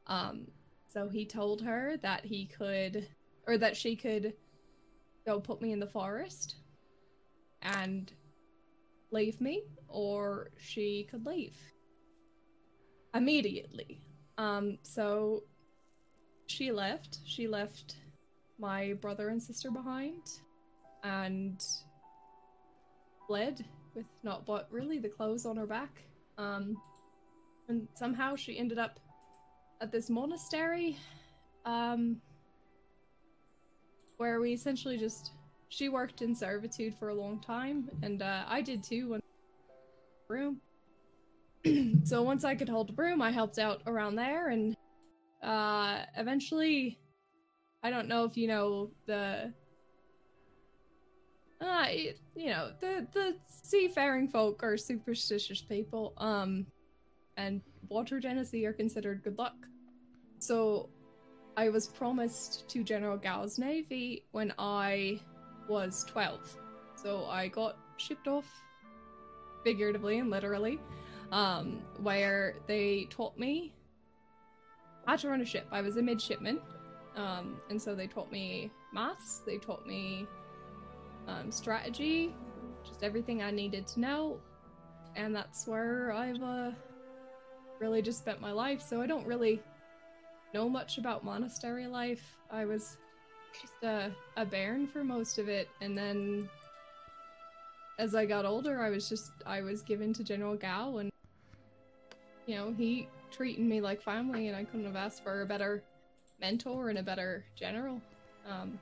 um, 0.06 0.46
so 0.88 1.08
he 1.08 1.24
told 1.24 1.62
her 1.62 1.96
that 2.02 2.24
he 2.24 2.46
could, 2.46 3.08
or 3.46 3.58
that 3.58 3.76
she 3.76 3.96
could 3.96 4.34
go 5.26 5.40
put 5.40 5.60
me 5.60 5.72
in 5.72 5.80
the 5.80 5.86
forest 5.86 6.56
and 7.62 8.12
leave 9.10 9.40
me, 9.40 9.64
or 9.88 10.50
she 10.58 11.06
could 11.10 11.26
leave 11.26 11.56
immediately. 13.14 14.00
Um, 14.38 14.78
so 14.82 15.44
she 16.46 16.72
left. 16.72 17.18
She 17.24 17.48
left 17.48 17.96
my 18.58 18.92
brother 18.94 19.28
and 19.28 19.42
sister 19.42 19.70
behind 19.70 20.22
and 21.02 21.60
fled 23.26 23.64
with 23.94 24.06
not 24.22 24.44
but 24.44 24.68
really 24.70 24.98
the 24.98 25.08
clothes 25.08 25.46
on 25.46 25.56
her 25.56 25.66
back. 25.66 26.02
Um, 26.38 26.76
and 27.68 27.88
somehow 27.94 28.36
she 28.36 28.58
ended 28.58 28.78
up 28.78 29.00
at 29.80 29.90
this 29.92 30.08
monastery 30.08 30.96
um 31.64 32.20
where 34.16 34.40
we 34.40 34.52
essentially 34.52 34.96
just 34.96 35.32
she 35.68 35.88
worked 35.88 36.22
in 36.22 36.34
servitude 36.34 36.94
for 36.94 37.08
a 37.08 37.14
long 37.14 37.40
time 37.40 37.90
and 38.02 38.22
uh, 38.22 38.44
i 38.48 38.60
did 38.60 38.82
too 38.82 39.10
when 39.10 39.20
broom. 40.28 40.60
So 42.04 42.22
once 42.22 42.44
i 42.44 42.54
could 42.54 42.68
hold 42.68 42.90
a 42.90 42.92
broom 42.92 43.22
i 43.22 43.30
helped 43.30 43.58
out 43.58 43.82
around 43.86 44.16
there 44.16 44.48
and 44.48 44.76
uh 45.42 46.04
eventually 46.16 46.98
i 47.82 47.90
don't 47.90 48.08
know 48.08 48.24
if 48.24 48.36
you 48.36 48.46
know 48.48 48.90
the 49.06 49.52
uh 51.60 51.86
you 52.34 52.46
know 52.46 52.70
the 52.80 53.06
the 53.12 53.36
seafaring 53.62 54.28
folk 54.28 54.62
are 54.62 54.76
superstitious 54.76 55.62
people 55.62 56.12
um 56.18 56.66
and 57.36 57.60
water 57.88 58.20
Genasi 58.20 58.64
are 58.66 58.72
considered 58.72 59.22
good 59.22 59.38
luck. 59.38 59.56
So 60.38 60.88
I 61.56 61.68
was 61.68 61.88
promised 61.88 62.68
to 62.70 62.82
General 62.82 63.16
Gao's 63.16 63.58
navy 63.58 64.24
when 64.32 64.52
I 64.58 65.20
was 65.68 66.04
12. 66.08 66.56
So 66.96 67.26
I 67.26 67.48
got 67.48 67.76
shipped 67.96 68.28
off 68.28 68.46
figuratively 69.62 70.18
and 70.18 70.30
literally 70.30 70.80
um, 71.32 71.80
where 71.98 72.56
they 72.66 73.06
taught 73.10 73.38
me 73.38 73.72
how 75.06 75.16
to 75.16 75.28
run 75.28 75.40
a 75.40 75.44
ship. 75.44 75.66
I 75.70 75.80
was 75.80 75.96
a 75.96 76.02
midshipman, 76.02 76.60
um, 77.16 77.56
and 77.70 77.80
so 77.80 77.94
they 77.94 78.06
taught 78.06 78.30
me 78.32 78.70
maths, 78.92 79.42
they 79.46 79.58
taught 79.58 79.86
me 79.86 80.26
um, 81.28 81.50
strategy, 81.50 82.34
just 82.84 83.02
everything 83.02 83.42
I 83.42 83.50
needed 83.50 83.86
to 83.88 84.00
know, 84.00 84.40
and 85.16 85.34
that's 85.34 85.66
where 85.66 86.12
I've 86.12 86.42
uh, 86.42 86.70
really 87.84 88.00
just 88.00 88.18
spent 88.18 88.40
my 88.40 88.50
life. 88.50 88.80
So 88.80 89.02
I 89.02 89.06
don't 89.06 89.26
really 89.26 89.60
know 90.54 90.68
much 90.68 90.96
about 90.96 91.22
monastery 91.22 91.86
life. 91.86 92.38
I 92.50 92.64
was 92.64 92.96
just 93.60 93.82
a, 93.82 94.10
a 94.38 94.46
baron 94.46 94.86
for 94.86 95.04
most 95.04 95.38
of 95.38 95.48
it, 95.48 95.68
and 95.80 95.96
then 95.96 96.48
as 97.98 98.14
I 98.14 98.24
got 98.24 98.44
older, 98.44 98.80
I 98.80 98.90
was 98.90 99.08
just 99.08 99.32
I 99.44 99.60
was 99.60 99.82
given 99.82 100.12
to 100.14 100.24
General 100.24 100.56
Gao, 100.56 100.96
and 100.96 101.10
you 102.46 102.56
know 102.56 102.72
he 102.72 103.08
treated 103.30 103.64
me 103.64 103.80
like 103.80 104.00
family, 104.00 104.48
and 104.48 104.56
I 104.56 104.64
couldn't 104.64 104.86
have 104.86 104.96
asked 104.96 105.22
for 105.22 105.42
a 105.42 105.46
better 105.46 105.82
mentor 106.40 106.88
and 106.88 106.98
a 106.98 107.02
better 107.02 107.44
general. 107.54 108.00
Um, 108.48 108.78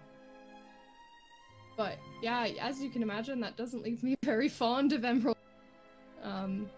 but 1.77 1.99
yeah, 2.23 2.47
as 2.61 2.81
you 2.81 2.89
can 2.89 3.03
imagine, 3.03 3.41
that 3.41 3.57
doesn't 3.57 3.83
leave 3.83 4.03
me 4.03 4.15
very 4.25 4.49
fond 4.49 4.93
of 4.93 5.05
Emerald. 5.05 5.37
Um, 6.23 6.71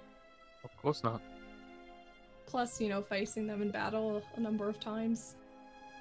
Of 0.65 0.75
course 0.79 1.05
not. 1.05 1.21
Plus, 2.55 2.81
you 2.81 2.89
know, 2.89 3.03
facing 3.03 3.49
them 3.49 3.63
in 3.63 3.71
battle 3.73 4.23
a 4.37 4.41
number 4.41 4.69
of 4.69 4.79
times. 4.79 5.35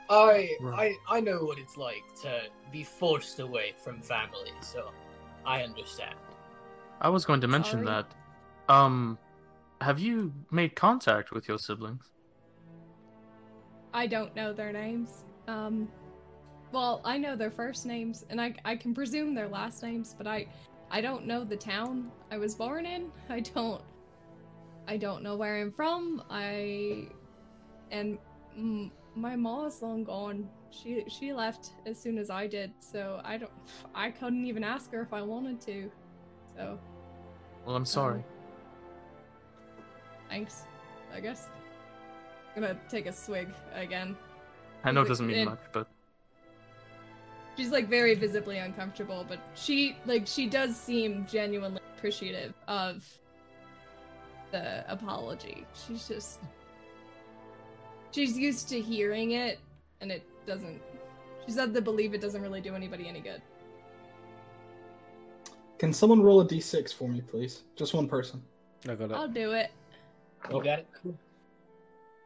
I 0.07 0.55
I 0.65 0.95
I 1.09 1.19
know 1.19 1.39
what 1.45 1.57
it's 1.57 1.77
like 1.77 2.03
to 2.21 2.41
be 2.71 2.83
forced 2.83 3.39
away 3.39 3.73
from 3.83 3.99
family, 4.01 4.51
so 4.61 4.91
I 5.47 5.63
understand. 5.63 6.13
I 7.01 7.09
was 7.09 7.25
going 7.25 7.41
to 7.41 7.47
mention 7.47 7.83
Sorry. 7.83 8.03
that. 8.67 8.71
Um, 8.71 9.17
have 9.81 9.97
you 9.97 10.31
made 10.51 10.75
contact 10.75 11.31
with 11.31 11.47
your 11.47 11.57
siblings? 11.57 12.05
I 13.91 14.05
don't 14.05 14.35
know 14.35 14.53
their 14.53 14.71
names. 14.71 15.23
Um, 15.47 15.87
well, 16.71 17.01
I 17.03 17.17
know 17.17 17.35
their 17.35 17.49
first 17.49 17.87
names, 17.87 18.25
and 18.29 18.39
I 18.39 18.53
I 18.63 18.75
can 18.75 18.93
presume 18.93 19.33
their 19.33 19.47
last 19.47 19.81
names, 19.81 20.13
but 20.15 20.27
I 20.27 20.45
I 20.91 21.01
don't 21.01 21.25
know 21.25 21.43
the 21.43 21.57
town 21.57 22.11
I 22.29 22.37
was 22.37 22.53
born 22.53 22.85
in. 22.85 23.11
I 23.29 23.39
don't 23.39 23.81
I 24.87 24.97
don't 24.97 25.23
know 25.23 25.35
where 25.35 25.55
I'm 25.57 25.71
from. 25.71 26.23
I 26.29 27.07
and 27.91 28.17
mm, 28.57 28.91
my 29.15 29.35
mom's 29.35 29.81
long 29.81 30.03
gone. 30.03 30.49
She 30.71 31.03
she 31.07 31.33
left 31.33 31.71
as 31.85 31.99
soon 31.99 32.17
as 32.17 32.29
I 32.29 32.47
did, 32.47 32.71
so 32.79 33.21
I 33.23 33.37
don't 33.37 33.51
I 33.95 34.11
couldn't 34.11 34.45
even 34.45 34.63
ask 34.63 34.91
her 34.91 35.01
if 35.01 35.13
I 35.13 35.21
wanted 35.21 35.61
to. 35.61 35.91
So 36.55 36.79
Well, 37.65 37.75
I'm 37.75 37.85
sorry. 37.85 38.23
thanks, 40.29 40.65
I 41.13 41.19
guess. 41.19 41.47
gonna 42.55 42.77
take 42.89 43.05
a 43.07 43.11
swig 43.13 43.47
again. 43.73 44.15
I 44.83 44.91
know 44.91 45.01
it 45.01 45.05
it- 45.05 45.07
doesn't 45.09 45.27
mean 45.27 45.37
it- 45.37 45.45
much, 45.45 45.59
but 45.71 45.87
She's 47.55 47.69
like 47.69 47.87
very 47.87 48.15
visibly 48.15 48.57
uncomfortable, 48.57 49.23
but 49.29 49.37
she 49.53 49.95
like 50.07 50.25
she 50.25 50.47
does 50.47 50.75
seem 50.75 51.27
genuinely 51.27 51.79
appreciative 51.95 52.51
of 52.67 53.07
the 54.53 54.89
apology. 54.89 55.65
She's 55.73 56.07
just 56.07 56.39
she's 58.11 58.37
used 58.37 58.69
to 58.69 58.79
hearing 58.79 59.31
it 59.31 59.59
and 59.99 60.11
it 60.11 60.23
doesn't 60.45 60.79
she's 61.45 61.57
of 61.57 61.73
the 61.73 61.81
belief 61.81 62.13
it 62.13 62.21
doesn't 62.21 62.41
really 62.41 62.61
do 62.61 62.75
anybody 62.75 63.09
any 63.09 63.19
good. 63.19 63.41
Can 65.79 65.91
someone 65.91 66.21
roll 66.21 66.39
a 66.39 66.47
d6 66.47 66.93
for 66.93 67.09
me, 67.09 67.19
please? 67.19 67.63
Just 67.75 67.93
one 67.93 68.07
person. 68.07 68.41
I 68.87 68.95
got 68.95 69.11
I'll 69.11 69.27
do 69.27 69.51
it. 69.51 69.71
You 70.49 70.63
got 70.63 70.79
it? 70.79 70.87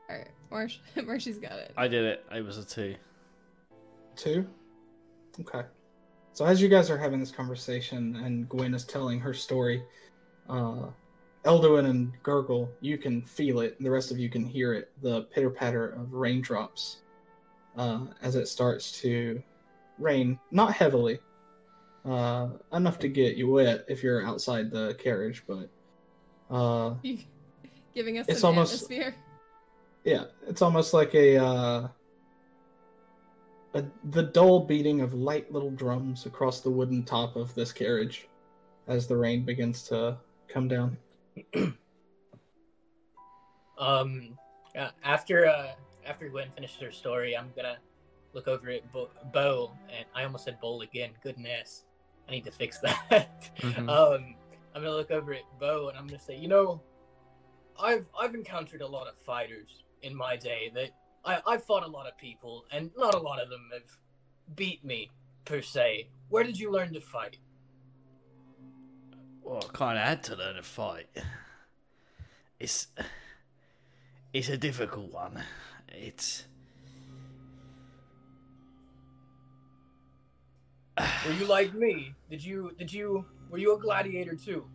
Alright, 0.09 0.27
Marsh 0.51 0.79
Marshy's 1.05 1.39
got 1.39 1.53
it. 1.53 1.71
I 1.77 1.87
did 1.87 2.03
it. 2.03 2.25
It 2.35 2.45
was 2.45 2.57
a 2.57 2.65
two. 2.65 2.95
Two? 4.17 4.45
Okay. 5.39 5.65
So 6.33 6.45
as 6.45 6.61
you 6.61 6.67
guys 6.67 6.89
are 6.89 6.97
having 6.97 7.21
this 7.21 7.31
conversation 7.31 8.17
and 8.17 8.49
Gwen 8.49 8.73
is 8.73 8.83
telling 8.83 9.19
her 9.21 9.33
story, 9.33 9.81
uh 10.49 10.87
Elduin 11.47 11.85
and 11.89 12.11
Gurgle, 12.23 12.69
you 12.81 12.97
can 12.97 13.21
feel 13.21 13.61
it, 13.61 13.75
and 13.77 13.85
the 13.85 13.89
rest 13.91 14.11
of 14.11 14.19
you 14.19 14.29
can 14.29 14.45
hear 14.45 14.73
it, 14.73 14.91
the 15.01 15.21
pitter 15.23 15.49
patter 15.49 15.87
of 15.89 16.11
raindrops 16.13 16.97
uh, 17.77 18.01
as 18.21 18.35
it 18.35 18.47
starts 18.49 18.91
to 19.01 19.41
rain, 19.97 20.37
not 20.51 20.73
heavily, 20.73 21.19
uh, 22.05 22.49
enough 22.73 22.99
to 22.99 23.07
get 23.07 23.37
you 23.37 23.49
wet 23.49 23.85
if 23.87 24.03
you're 24.03 24.25
outside 24.25 24.69
the 24.69 24.93
carriage, 24.95 25.43
but 25.47 25.69
uh, 26.53 26.95
giving 27.95 28.17
us 28.17 28.25
It's 28.27 28.43
almost- 28.43 28.73
atmosphere. 28.73 29.15
yeah, 30.03 30.25
it's 30.47 30.61
almost 30.61 30.93
like 30.93 31.15
a, 31.15 31.37
uh, 31.37 31.87
a 33.73 33.83
the 34.11 34.23
dull 34.23 34.65
beating 34.65 34.99
of 34.99 35.13
light 35.13 35.49
little 35.51 35.71
drums 35.71 36.25
across 36.25 36.59
the 36.59 36.69
wooden 36.69 37.03
top 37.03 37.37
of 37.37 37.55
this 37.55 37.71
carriage 37.71 38.27
as 38.87 39.07
the 39.07 39.15
rain 39.15 39.43
begins 39.45 39.83
to 39.83 40.17
come 40.49 40.67
down. 40.67 40.97
Um, 43.77 44.37
uh, 44.77 44.89
after 45.03 45.45
uh, 45.45 45.73
after 46.05 46.27
Gwen 46.29 46.49
finishes 46.55 46.81
her 46.81 46.91
story, 46.91 47.37
I'm 47.37 47.51
gonna 47.55 47.77
look 48.33 48.47
over 48.47 48.69
at 48.69 48.91
Bo, 48.91 49.09
Bo 49.33 49.71
and 49.95 50.05
I 50.15 50.23
almost 50.23 50.45
said 50.45 50.59
Bowl 50.59 50.81
again. 50.81 51.11
Goodness, 51.21 51.85
I 52.27 52.31
need 52.31 52.45
to 52.45 52.51
fix 52.51 52.79
that. 53.09 53.51
Mhm. 53.59 53.89
um, 53.89 54.35
I'm 54.73 54.81
gonna 54.83 54.95
look 54.95 55.11
over 55.11 55.33
at 55.33 55.43
Bo 55.59 55.89
and 55.89 55.97
I'm 55.97 56.07
gonna 56.07 56.19
say, 56.19 56.37
you 56.37 56.47
know, 56.47 56.81
I've 57.79 58.07
I've 58.19 58.35
encountered 58.35 58.81
a 58.81 58.87
lot 58.87 59.07
of 59.07 59.15
fighters 59.17 59.83
in 60.01 60.15
my 60.15 60.35
day 60.35 60.71
that 60.73 60.89
I 61.25 61.41
I've 61.45 61.63
fought 61.63 61.83
a 61.83 61.87
lot 61.87 62.07
of 62.07 62.17
people 62.17 62.65
and 62.71 62.91
not 62.97 63.13
a 63.13 63.19
lot 63.19 63.39
of 63.41 63.49
them 63.49 63.69
have 63.73 64.55
beat 64.55 64.83
me 64.83 65.11
per 65.45 65.61
se. 65.61 66.09
Where 66.29 66.43
did 66.43 66.59
you 66.59 66.71
learn 66.71 66.93
to 66.93 67.01
fight? 67.01 67.37
Well, 69.47 69.63
I 69.63 69.77
kind 69.77 69.97
of 69.97 70.03
had 70.03 70.23
to 70.23 70.35
learn 70.35 70.55
to 70.55 70.61
fight. 70.61 71.07
It's 72.59 72.87
it's 74.33 74.49
a 74.49 74.57
difficult 74.57 75.13
one. 75.13 75.41
It's 75.87 76.43
Were 80.97 81.33
you 81.39 81.45
like 81.45 81.73
me? 81.73 82.13
Did 82.29 82.43
you 82.43 82.73
did 82.77 82.91
you 82.91 83.23
were 83.49 83.57
you 83.57 83.73
a 83.73 83.79
gladiator 83.79 84.35
too? 84.35 84.65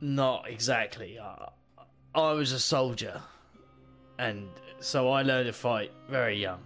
not 0.00 0.50
exactly. 0.50 1.18
I, 1.18 1.50
I 2.14 2.32
was 2.32 2.50
a 2.50 2.58
soldier, 2.58 3.22
and 4.18 4.48
so 4.80 5.08
I 5.10 5.22
learned 5.22 5.46
to 5.46 5.52
fight 5.52 5.92
very 6.10 6.36
young. 6.40 6.60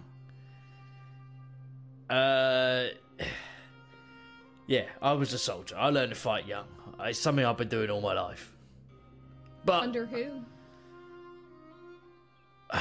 Uh, 2.09 2.87
yeah, 4.67 4.85
I 4.99 5.13
was 5.13 5.31
a 5.31 5.37
soldier. 5.37 5.75
I 5.77 5.89
learned 5.89 6.09
to 6.09 6.19
fight 6.19 6.47
young. 6.47 6.65
It's 7.01 7.19
something 7.19 7.45
I've 7.45 7.57
been 7.57 7.69
doing 7.69 7.89
all 7.89 8.01
my 8.01 8.13
life. 8.13 8.51
But 9.65 9.83
Under 9.83 10.05
who? 10.05 10.41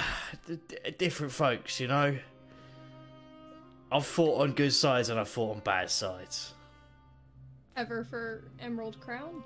different 0.98 1.32
folks, 1.32 1.80
you 1.80 1.88
know. 1.88 2.18
I've 3.90 4.06
fought 4.06 4.42
on 4.42 4.52
good 4.52 4.72
sides 4.72 5.08
and 5.08 5.18
I've 5.18 5.28
fought 5.28 5.56
on 5.56 5.60
bad 5.60 5.90
sides. 5.90 6.52
Ever 7.76 8.04
for 8.04 8.44
Emerald 8.60 9.00
Crown? 9.00 9.42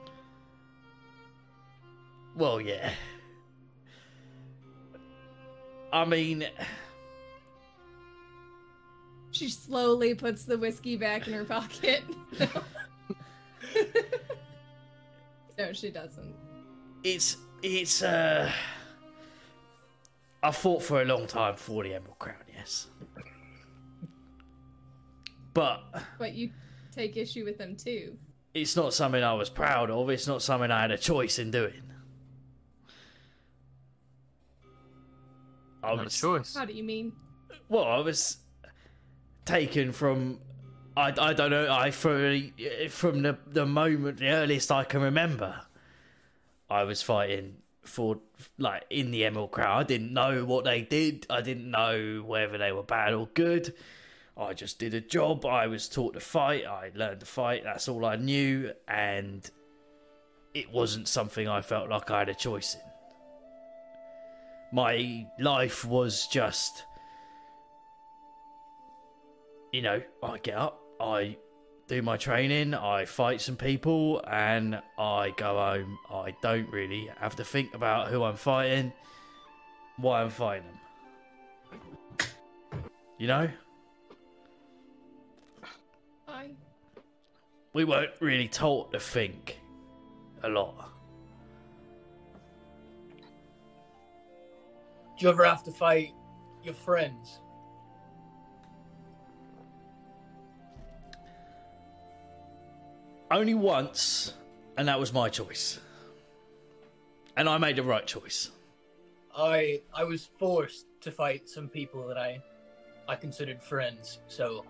Well, 2.35 2.61
yeah. 2.61 2.93
I 5.93 6.05
mean, 6.07 6.47
She 9.33 9.49
slowly 9.49 10.15
puts 10.15 10.45
the 10.45 10.57
whiskey 10.59 10.97
back 10.97 11.27
in 11.27 11.35
her 11.35 11.45
pocket. 11.45 12.03
no, 15.67 15.73
she 15.73 15.91
doesn't. 15.91 16.35
it's 17.05 17.37
it's 17.63 18.03
uh. 18.03 18.51
I 20.45 20.51
fought 20.51 20.83
for 20.83 21.01
a 21.01 21.05
long 21.05 21.29
time 21.29 21.55
for 21.55 21.85
the 21.85 21.95
Emerald 21.95 22.19
Crown, 22.19 22.35
yes. 22.53 22.89
But 25.55 25.83
But 26.19 26.33
you 26.35 26.51
take 26.91 27.17
issue 27.17 27.45
with 27.45 27.59
them 27.59 27.77
too. 27.77 28.17
it's 28.55 28.75
not 28.75 28.93
something 28.93 29.23
I 29.23 29.35
was 29.35 29.49
proud 29.51 29.91
of. 29.91 30.11
It's 30.11 30.27
not 30.27 30.43
something 30.43 30.71
I 30.71 30.81
had 30.81 30.91
a 30.91 30.99
choice 30.99 31.39
in 31.39 31.51
doing. 31.53 31.83
I 35.85 35.91
not 35.95 36.01
a 36.01 36.05
was 36.05 36.19
choice. 36.19 36.57
How 36.57 36.65
do 36.65 36.73
you 36.73 36.83
mean? 36.85 37.13
well, 37.69 37.85
I 37.85 37.99
was 37.99 38.39
taken 39.45 39.93
from 39.93 40.39
I, 40.97 41.13
I 41.19 41.33
don't 41.33 41.51
know 41.51 41.73
I 41.73 41.91
from 41.91 42.53
from 42.89 43.23
the 43.23 43.39
the 43.47 43.67
moment 43.67 44.19
the 44.19 44.29
earliest 44.29 44.71
I 44.71 44.85
can 44.85 45.01
remember. 45.01 45.63
I 46.69 46.85
was 46.85 47.03
fighting 47.03 47.57
for 47.83 48.19
like 48.59 48.85
in 48.91 49.11
the 49.11 49.25
Emerald 49.25 49.51
Crown. 49.51 49.81
I 49.81 49.83
didn't 49.83 50.13
know 50.13 50.45
what 50.45 50.65
they 50.65 50.83
did. 50.83 51.27
I 51.29 51.41
didn't 51.41 51.71
know 51.71 52.23
whether 52.25 52.59
they 52.59 52.73
were 52.73 52.83
bad 52.83 53.15
or 53.15 53.29
good. 53.35 53.75
I 54.37 54.55
just 54.55 54.79
did 54.79 54.95
a 54.95 55.01
job. 55.01 55.45
I 55.45 55.67
was 55.67 55.89
taught 55.89 56.15
to 56.15 56.21
fight. 56.21 56.65
I 56.65 56.91
learned 56.95 57.21
to 57.21 57.27
fight. 57.27 57.65
That's 57.65 57.89
all 57.89 58.05
I 58.05 58.17
knew, 58.17 58.73
and 58.89 59.49
it 60.55 60.73
wasn't 60.73 61.09
something 61.09 61.49
I 61.49 61.61
felt 61.61 61.91
like 61.91 62.11
I 62.11 62.21
had 62.21 62.29
a 62.29 62.35
choice 62.35 62.75
in. 62.75 62.81
My 64.73 65.27
life 65.39 65.85
was 65.85 66.27
just, 66.29 66.85
you 69.71 69.83
know, 69.83 70.01
I 70.23 70.39
get 70.39 70.57
up, 70.57 70.82
I 71.03 71.37
do 71.89 72.01
my 72.01 72.17
training, 72.17 72.75
I 72.75 73.05
fight 73.05 73.41
some 73.41 73.57
people, 73.57 74.23
and 74.31 74.81
I 74.97 75.35
go 75.37 75.57
home. 75.57 75.99
I 76.09 76.35
don't 76.41 76.71
really 76.71 77.11
have 77.19 77.37
to 77.37 77.45
think 77.45 77.75
about 77.75 78.09
who 78.09 78.23
I'm 78.23 78.37
fighting, 78.37 78.93
why 79.97 80.23
I'm 80.23 80.31
fighting 80.31 80.69
them. 80.69 82.29
You 83.19 83.27
know? 83.27 83.51
I 86.29 86.51
We 87.73 87.85
weren't 87.85 88.13
really 88.21 88.49
taught 88.49 88.93
to 88.93 89.01
think 89.01 89.61
a 90.43 90.49
lot. 90.49 90.89
Do 95.19 95.27
you 95.27 95.31
ever 95.31 95.45
have 95.45 95.63
to 95.65 95.73
fight 95.73 96.13
your 96.65 96.75
friends? 96.75 97.42
Only 103.33 103.55
once, 103.55 104.35
and 104.77 104.87
that 104.89 105.01
was 105.01 105.11
my 105.15 105.31
choice. 105.31 105.81
And 107.35 107.49
I 107.49 107.57
made 107.57 107.77
the 107.77 107.83
right 107.83 108.07
choice. 108.07 108.51
I 109.35 109.81
I 109.95 110.05
was 110.05 110.29
forced 110.39 110.85
to 111.01 111.11
fight 111.11 111.49
some 111.49 111.69
people 111.69 112.07
that 112.09 112.19
I 112.19 112.43
I 113.09 113.17
considered 113.17 113.63
friends. 113.63 114.19
So 114.29 114.67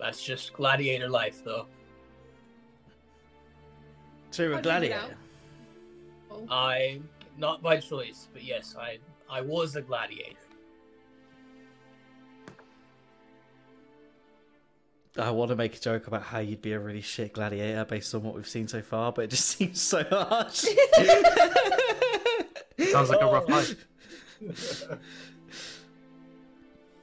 that's 0.00 0.22
just 0.22 0.52
gladiator 0.52 1.08
life, 1.08 1.42
though. 1.44 1.66
So 4.30 4.44
you're 4.44 4.52
a 4.52 4.54
How'd 4.56 4.66
you 4.66 4.70
get 4.70 4.80
gladiator. 4.80 5.16
Oh. 6.30 6.46
I 6.48 7.00
not 7.36 7.60
by 7.60 7.78
choice, 7.78 8.28
but 8.32 8.44
yes, 8.44 8.76
I 8.78 8.98
I 9.28 9.40
was 9.40 9.74
a 9.74 9.82
gladiator. 9.82 10.45
I 15.18 15.30
want 15.30 15.50
to 15.50 15.56
make 15.56 15.76
a 15.76 15.80
joke 15.80 16.06
about 16.06 16.22
how 16.22 16.38
you'd 16.40 16.62
be 16.62 16.72
a 16.72 16.78
really 16.78 17.00
shit 17.00 17.32
gladiator 17.32 17.84
based 17.84 18.14
on 18.14 18.22
what 18.22 18.34
we've 18.34 18.46
seen 18.48 18.68
so 18.68 18.82
far, 18.82 19.12
but 19.12 19.24
it 19.24 19.30
just 19.30 19.46
seems 19.56 19.80
so 19.80 20.04
harsh. 20.04 20.64
Sounds 22.90 23.08
like 23.10 23.20
a 23.22 23.26
rough 23.26 23.48
life. 23.48 23.86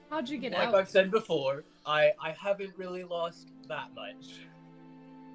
How'd 0.09 0.29
you 0.29 0.37
get 0.37 0.51
Like 0.51 0.61
out? 0.67 0.73
Like 0.73 0.81
I've 0.81 0.89
said 0.89 1.09
before, 1.09 1.63
I 1.85 2.11
I 2.21 2.31
haven't 2.31 2.73
really 2.77 3.03
lost 3.03 3.47
that 3.67 3.89
much 3.95 4.41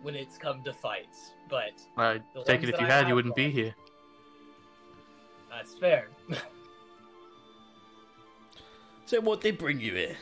when 0.02 0.14
it's 0.14 0.38
come 0.38 0.62
to 0.62 0.72
fights, 0.72 1.32
but 1.50 1.72
I 1.96 2.20
The 2.34 2.44
take 2.44 2.62
it 2.62 2.68
if 2.68 2.80
you 2.80 2.86
I 2.86 2.90
had, 2.90 3.08
you 3.08 3.16
wouldn't 3.16 3.34
be 3.34 3.50
here. 3.50 3.74
that's 5.50 5.74
fair. 5.74 6.08
so 9.06 9.20
what 9.20 9.40
did 9.40 9.58
bring 9.58 9.80
you 9.80 9.94
here? 9.94 10.16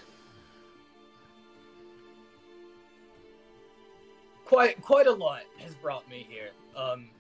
Quite 4.47 4.81
quite 4.81 5.07
a 5.07 5.13
lot 5.13 5.43
has 5.59 5.75
brought 5.75 6.09
me 6.09 6.27
here. 6.31 6.51
Um, 6.75 7.11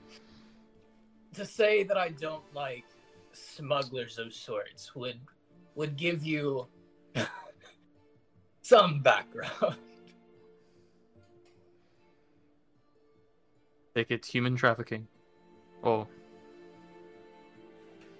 to 1.35 1.45
say 1.45 1.83
that 1.83 1.99
I 1.99 2.11
don't 2.11 2.45
like 2.55 2.85
smugglers 3.33 4.19
of 4.19 4.33
sorts 4.33 4.95
would 4.95 5.21
would 5.75 5.97
give 5.97 6.25
you 6.25 6.67
some 8.63 9.01
background. 9.01 9.77
Take 13.95 14.11
it's 14.11 14.29
human 14.29 14.57
trafficking. 14.57 15.07
Or 15.83 16.07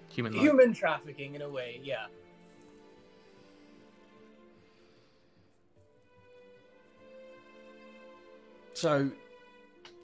human 0.09 0.33
life. 0.33 0.41
Human 0.41 0.73
trafficking, 0.73 1.35
in 1.35 1.43
a 1.43 1.49
way, 1.49 1.79
yeah. 1.83 2.07
So 8.77 9.09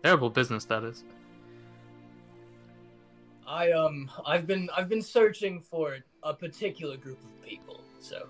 Terrible 0.04 0.32
business 0.32 0.66
that 0.66 0.84
is. 0.84 1.04
I 3.48 3.72
um 3.72 4.10
I've 4.26 4.48
been 4.48 4.68
I've 4.76 4.90
been 4.90 5.02
searching 5.02 5.60
for 5.62 6.00
a 6.24 6.34
particular 6.34 6.98
group 6.98 7.20
of 7.24 7.48
people. 7.48 7.82
So 8.00 8.28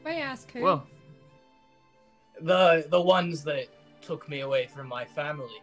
If 0.00 0.06
I 0.06 0.14
ask 0.14 0.50
who? 0.50 0.62
Well, 0.62 0.86
the 2.40 2.84
the 2.90 3.00
ones 3.00 3.44
that 3.44 3.66
took 4.02 4.28
me 4.28 4.40
away 4.40 4.66
from 4.66 4.88
my 4.88 5.04
family 5.04 5.62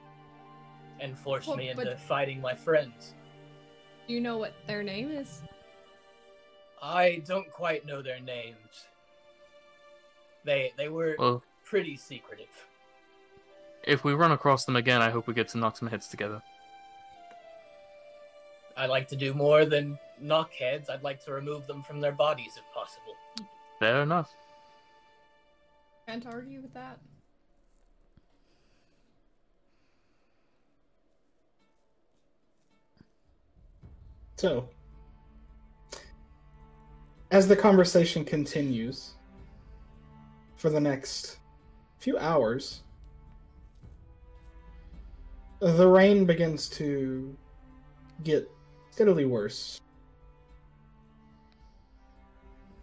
and 1.01 1.17
forced 1.17 1.47
Well, 1.49 1.57
me 1.57 1.69
into 1.69 1.83
but- 1.83 1.99
fighting 1.99 2.39
my 2.39 2.55
friends. 2.55 3.13
do 4.07 4.13
you 4.13 4.21
know 4.21 4.37
what 4.37 4.53
their 4.67 4.83
name 4.83 5.11
is? 5.11 5.41
I 6.81 7.21
don't 7.25 7.51
quite 7.51 7.85
know 7.85 8.01
their 8.01 8.21
names. 8.21 8.87
They 10.45 10.71
they 10.77 10.87
were 10.87 11.15
well, 11.19 11.43
pretty 11.65 11.97
secretive. 11.97 12.55
If 13.85 14.03
we 14.03 14.13
run 14.13 14.31
across 14.31 14.65
them 14.65 14.75
again, 14.75 15.01
I 15.01 15.09
hope 15.09 15.27
we 15.27 15.33
get 15.33 15.47
to 15.49 15.57
knock 15.57 15.77
some 15.77 15.87
heads 15.87 16.07
together. 16.07 16.41
I'd 18.77 18.89
like 18.89 19.07
to 19.09 19.15
do 19.15 19.33
more 19.33 19.65
than 19.65 19.97
knock 20.19 20.51
heads. 20.51 20.89
I'd 20.89 21.03
like 21.03 21.23
to 21.25 21.31
remove 21.31 21.65
them 21.67 21.81
from 21.81 22.01
their 22.01 22.11
bodies 22.11 22.57
if 22.57 22.63
possible. 22.73 23.15
Fair 23.79 24.01
enough. 24.01 24.33
Can't 26.07 26.25
argue 26.25 26.61
with 26.61 26.73
that. 26.73 26.99
So, 34.37 34.69
as 37.31 37.47
the 37.47 37.55
conversation 37.55 38.25
continues 38.25 39.13
for 40.55 40.69
the 40.69 40.79
next 40.79 41.37
few 41.99 42.17
hours, 42.17 42.83
the 45.73 45.87
rain 45.87 46.25
begins 46.25 46.69
to 46.69 47.35
get 48.23 48.49
steadily 48.91 49.25
worse. 49.25 49.81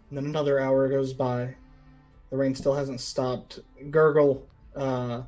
And 0.09 0.17
then 0.17 0.25
another 0.25 0.59
hour 0.59 0.89
goes 0.89 1.13
by. 1.13 1.55
The 2.29 2.37
rain 2.37 2.53
still 2.53 2.73
hasn't 2.75 2.99
stopped. 2.99 3.59
Gurgle, 3.89 4.45
uh, 4.75 5.21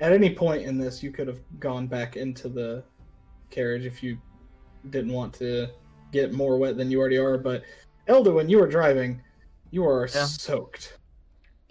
at 0.00 0.12
any 0.12 0.34
point 0.34 0.62
in 0.62 0.78
this, 0.78 1.02
you 1.02 1.10
could 1.10 1.28
have 1.28 1.40
gone 1.60 1.86
back 1.86 2.16
into 2.16 2.48
the 2.48 2.82
carriage 3.50 3.84
if 3.84 4.02
you 4.02 4.16
didn't 4.90 5.12
want 5.12 5.34
to 5.34 5.68
get 6.10 6.32
more 6.32 6.56
wet 6.58 6.76
than 6.76 6.90
you 6.90 6.98
already 7.00 7.18
are. 7.18 7.36
But 7.36 7.64
Elda, 8.08 8.32
when 8.32 8.48
you 8.48 8.58
were 8.58 8.68
driving, 8.68 9.20
you 9.70 9.86
are 9.86 10.08
Yeah. 10.12 10.24
soaked. 10.24 10.98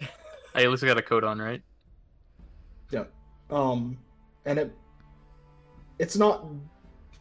I 0.54 0.62
at 0.62 0.70
least 0.70 0.84
got 0.84 0.96
a 0.96 1.02
coat 1.02 1.24
on, 1.24 1.40
right? 1.40 1.62
Yeah. 2.90 3.04
Um, 3.50 3.98
and 4.44 4.58
it 4.58 4.72
it's 5.98 6.16
not 6.16 6.46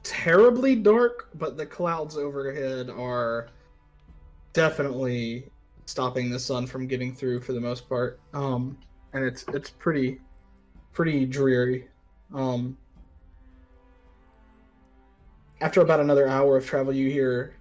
terribly 0.03 0.75
dark, 0.75 1.29
but 1.35 1.57
the 1.57 1.65
clouds 1.65 2.17
overhead 2.17 2.89
are 2.89 3.47
definitely 4.53 5.49
stopping 5.85 6.29
the 6.29 6.39
sun 6.39 6.65
from 6.65 6.87
getting 6.87 7.13
through 7.13 7.41
for 7.41 7.53
the 7.53 7.59
most 7.59 7.87
part. 7.89 8.19
Um, 8.33 8.77
and 9.13 9.23
it's 9.23 9.45
it's 9.53 9.69
pretty 9.69 10.19
pretty 10.91 11.25
dreary. 11.25 11.87
Um, 12.33 12.77
after 15.61 15.81
about 15.81 15.99
another 15.99 16.27
hour 16.27 16.57
of 16.57 16.65
travel, 16.65 16.93
you 16.93 17.09
hear 17.09 17.55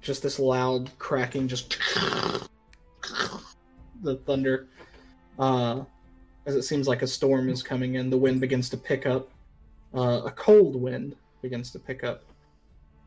just 0.00 0.22
this 0.22 0.38
loud 0.38 0.90
cracking, 0.98 1.48
just 1.48 1.78
the 4.02 4.16
thunder. 4.26 4.68
Uh, 5.38 5.84
as 6.46 6.54
it 6.54 6.62
seems 6.62 6.86
like 6.86 7.02
a 7.02 7.06
storm 7.06 7.48
is 7.48 7.62
coming 7.62 7.96
in. 7.96 8.08
The 8.08 8.16
wind 8.16 8.40
begins 8.40 8.70
to 8.70 8.76
pick 8.76 9.04
up. 9.04 9.30
Uh, 9.96 10.22
a 10.26 10.30
cold 10.32 10.76
wind 10.76 11.16
begins 11.40 11.70
to 11.70 11.78
pick 11.78 12.04
up. 12.04 12.22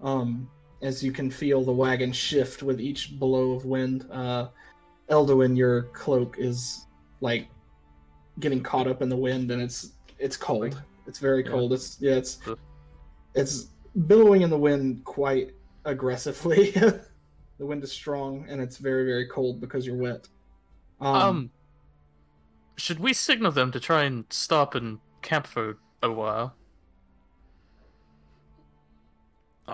Um, 0.01 0.50
as 0.82 1.03
you 1.03 1.11
can 1.11 1.30
feel 1.30 1.64
the 1.64 1.72
wagon 1.72 2.11
shift 2.11 2.64
with 2.64 2.80
each 2.80 3.19
blow 3.19 3.51
of 3.51 3.66
wind. 3.66 4.08
Uh, 4.11 4.48
Elduin, 5.09 5.56
your 5.56 5.84
cloak 5.93 6.38
is 6.40 6.85
like 7.22 7.48
getting 8.40 8.64
caught 8.64 8.88
up 8.88 9.01
in 9.01 9.09
the 9.09 9.16
wind, 9.16 9.51
and 9.51 9.61
it's 9.61 9.93
it's 10.18 10.38
cold. 10.38 10.82
It's 11.06 11.19
very 11.19 11.43
Yeah. 11.43 11.51
cold. 11.51 11.74
It's 11.74 11.98
yeah, 12.00 12.14
it's 12.16 12.40
it's 13.35 13.68
billowing 14.08 14.42
in 14.42 14.50
the 14.50 14.58
wind 14.58 15.03
quite 15.03 15.53
aggressively. 15.85 16.72
the 16.72 17.66
wind 17.66 17.84
is 17.84 17.92
strong, 17.92 18.45
and 18.48 18.61
it's 18.61 18.77
very 18.77 19.06
very 19.06 19.27
cold 19.27 19.59
because 19.59 19.85
you're 19.85 19.98
wet. 19.98 20.27
Um, 21.01 21.51
should 22.77 23.00
we 23.00 23.14
signal 23.14 23.51
them 23.51 23.72
to 23.72 23.80
try 23.80 24.03
and 24.03 24.26
stop 24.30 24.76
and 24.76 25.00
camp 25.22 25.45
for 25.45 25.77
a 26.01 26.11
while. 26.11 26.56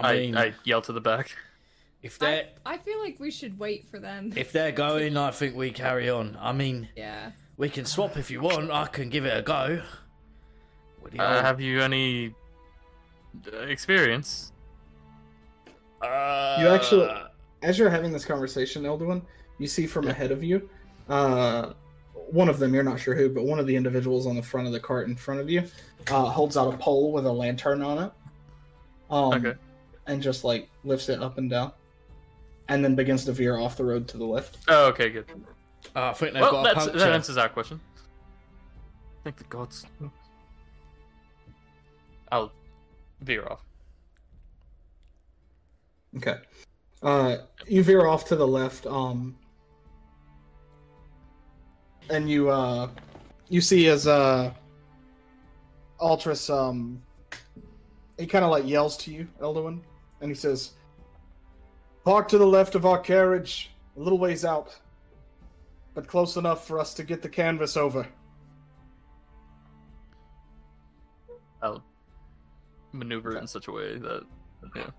I 0.03 0.15
mean, 0.15 0.38
I, 0.38 0.45
I 0.48 0.53
yell 0.64 0.82
to 0.83 0.93
the 0.93 1.01
back. 1.01 1.35
if 2.03 2.17
they're 2.19 2.48
I 2.65 2.77
feel 2.77 2.99
like 2.99 3.19
we 3.19 3.32
should 3.32 3.57
wait 3.59 3.85
for 3.88 3.99
them. 3.99 4.32
if 4.35 4.51
they're 4.51 4.72
going, 4.85 5.17
I 5.17 5.32
think 5.32 5.56
we 5.56 5.72
carry 5.72 6.09
on. 6.09 6.38
I 6.40 6.51
mean, 6.53 6.88
yeah. 6.95 7.32
we 7.57 7.69
can 7.69 7.85
swap 7.85 8.17
if 8.17 8.30
you 8.32 8.41
want. 8.41 8.72
I 8.72 8.88
can 8.88 9.09
give 9.09 9.25
it 9.25 9.38
a 9.38 9.41
go. 9.41 9.82
What 10.99 11.11
do 11.11 11.17
you 11.17 11.24
Uh, 11.24 11.41
have 11.41 11.61
you 11.61 11.82
any 11.82 12.33
uh, 13.53 13.57
experience? 13.59 14.51
uh, 16.01 16.57
You 16.59 16.67
actually- 16.67 17.11
As 17.61 17.77
you're 17.80 17.90
having 17.90 18.11
this 18.11 18.25
conversation, 18.25 18.83
Elduin, 18.83 19.22
you 19.57 19.67
see 19.67 19.88
from 19.88 20.07
ahead 20.07 20.32
of 20.32 20.43
you, 20.43 20.69
uh, 21.09 21.74
one 22.14 22.49
of 22.49 22.59
them, 22.59 22.74
you're 22.74 22.83
not 22.83 22.99
sure 22.99 23.15
who, 23.15 23.30
but 23.30 23.43
one 23.45 23.59
of 23.59 23.65
the 23.67 23.75
individuals 23.75 24.27
on 24.27 24.35
the 24.35 24.41
front 24.43 24.67
of 24.67 24.74
the 24.74 24.80
cart 24.80 25.07
in 25.07 25.15
front 25.15 25.40
of 25.40 25.49
you 25.49 25.64
uh, 26.09 26.25
holds 26.25 26.57
out 26.57 26.74
a 26.74 26.77
pole 26.77 27.11
with 27.11 27.25
a 27.25 27.32
lantern 27.32 27.82
on 27.82 28.03
it. 28.03 28.11
Um, 29.09 29.33
Okay. 29.33 29.53
And 30.08 30.22
just 30.22 30.43
like 30.43 30.69
lifts 30.84 31.09
it 31.09 31.22
up 31.22 31.38
and 31.38 31.50
down. 31.50 31.72
And 32.69 32.84
then 32.84 32.95
begins 32.95 33.25
to 33.25 33.32
veer 33.32 33.58
off 33.58 33.77
the 33.77 33.85
road 33.85 34.08
to 34.09 34.17
the 34.17 34.25
left. 34.25 34.58
Oh, 34.67 34.88
okay, 34.88 35.09
good. 35.09 35.25
Uh, 35.95 36.14
I 36.19 36.32
Well, 36.34 36.51
got 36.51 36.75
that's, 36.75 36.85
that 36.88 37.11
answers 37.14 37.35
that 37.35 37.53
question. 37.53 37.80
Thank 39.24 39.38
the 39.38 39.43
gods. 39.45 39.85
I'll 42.32 42.51
veer 43.22 43.45
off. 43.48 43.64
Okay. 46.17 46.35
Uh, 47.03 47.38
you 47.67 47.84
veer 47.84 48.08
off 48.08 48.25
to 48.25 48.35
the 48.35 48.48
left, 48.48 48.85
um, 48.88 49.35
and 52.09 52.30
you 52.30 52.50
uh, 52.50 52.90
you 53.50 53.61
see 53.61 53.88
as 53.88 54.08
uh, 54.08 54.51
Altris 56.00 56.50
um, 56.50 57.01
he 58.17 58.25
kind 58.25 58.45
of 58.45 58.51
like 58.51 58.66
yells 58.66 58.98
to 58.98 59.11
you, 59.11 59.27
Elduin, 59.42 59.82
and 60.22 60.30
he 60.30 60.35
says, 60.35 60.74
"Park 62.03 62.27
to 62.30 62.38
the 62.38 62.48
left 62.48 62.76
of 62.76 62.85
our 62.85 63.00
carriage, 63.00 63.72
a 63.98 64.00
little 64.00 64.19
ways 64.19 64.45
out, 64.45 64.77
but 65.94 66.08
close 66.08 66.38
enough 66.38 66.68
for 66.68 66.80
us 66.80 66.94
to 66.95 67.03
get 67.03 67.22
the 67.22 67.30
canvas 67.30 67.77
over." 67.77 68.08
I'll 71.61 71.84
maneuver 72.92 73.30
it 73.32 73.34
Okay. 73.35 73.42
in 73.42 73.48
such 73.48 73.68
a 73.68 73.72
way 73.72 73.98
that 73.98 74.24
yeah. 74.76 74.90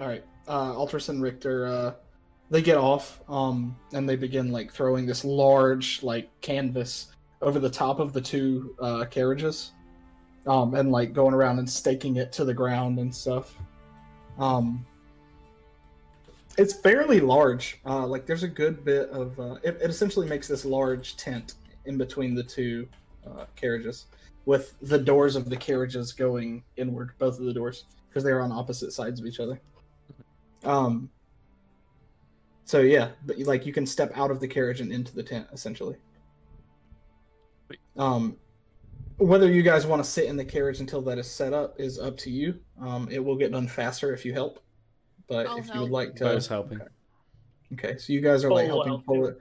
All 0.00 0.06
right. 0.08 0.24
Uh, 0.48 0.72
Altris 0.72 1.08
and 1.08 1.22
Richter, 1.22 1.66
uh, 1.66 1.94
they 2.50 2.62
get 2.62 2.76
off, 2.78 3.20
um, 3.28 3.76
and 3.92 4.08
they 4.08 4.16
begin 4.16 4.50
like 4.50 4.72
throwing 4.72 5.06
this 5.06 5.24
large 5.24 6.02
like 6.02 6.28
canvas 6.40 7.08
over 7.42 7.58
the 7.58 7.70
top 7.70 8.00
of 8.00 8.12
the 8.12 8.20
two 8.20 8.74
uh, 8.80 9.04
carriages, 9.06 9.72
um, 10.46 10.74
and 10.74 10.90
like 10.90 11.12
going 11.12 11.34
around 11.34 11.58
and 11.58 11.68
staking 11.68 12.16
it 12.16 12.32
to 12.32 12.44
the 12.44 12.54
ground 12.54 12.98
and 12.98 13.14
stuff. 13.14 13.54
Um, 14.38 14.84
it's 16.58 16.74
fairly 16.74 17.20
large. 17.20 17.80
Uh, 17.86 18.06
like 18.06 18.26
there's 18.26 18.42
a 18.42 18.48
good 18.48 18.84
bit 18.84 19.08
of. 19.10 19.38
Uh, 19.38 19.54
it, 19.62 19.78
it 19.82 19.90
essentially 19.90 20.28
makes 20.28 20.48
this 20.48 20.64
large 20.64 21.16
tent 21.16 21.54
in 21.84 21.96
between 21.96 22.34
the 22.34 22.42
two 22.42 22.88
uh, 23.26 23.46
carriages, 23.56 24.06
with 24.44 24.74
the 24.82 24.98
doors 24.98 25.36
of 25.36 25.48
the 25.48 25.56
carriages 25.56 26.12
going 26.12 26.62
inward, 26.76 27.12
both 27.18 27.38
of 27.38 27.44
the 27.44 27.52
doors, 27.54 27.84
because 28.08 28.24
they're 28.24 28.40
on 28.40 28.52
opposite 28.52 28.92
sides 28.92 29.20
of 29.20 29.26
each 29.26 29.40
other. 29.40 29.60
Um. 30.64 31.10
So 32.64 32.80
yeah, 32.80 33.08
but 33.26 33.38
like 33.38 33.66
you 33.66 33.72
can 33.72 33.84
step 33.84 34.12
out 34.14 34.30
of 34.30 34.38
the 34.38 34.46
carriage 34.46 34.80
and 34.80 34.92
into 34.92 35.14
the 35.14 35.22
tent 35.22 35.48
essentially. 35.52 35.96
Um, 37.96 38.36
whether 39.20 39.50
you 39.50 39.62
guys 39.62 39.86
want 39.86 40.02
to 40.02 40.08
sit 40.08 40.24
in 40.24 40.36
the 40.36 40.44
carriage 40.44 40.80
until 40.80 41.02
that 41.02 41.18
is 41.18 41.30
set 41.30 41.52
up 41.52 41.78
is 41.78 41.98
up 41.98 42.16
to 42.18 42.30
you. 42.30 42.58
Um, 42.80 43.08
it 43.10 43.22
will 43.22 43.36
get 43.36 43.52
done 43.52 43.68
faster 43.68 44.14
if 44.14 44.24
you 44.24 44.32
help. 44.32 44.64
But 45.28 45.46
I'll 45.46 45.58
if 45.58 45.72
you 45.72 45.80
would 45.80 45.90
like 45.90 46.16
to, 46.16 46.24
Bo's 46.24 46.46
helping. 46.46 46.80
Okay, 47.74 47.98
so 47.98 48.12
you 48.12 48.20
guys 48.20 48.44
are 48.44 48.50
like 48.50 48.66
helping 48.66 48.92
help. 48.92 49.06
pull 49.06 49.26
it. 49.26 49.38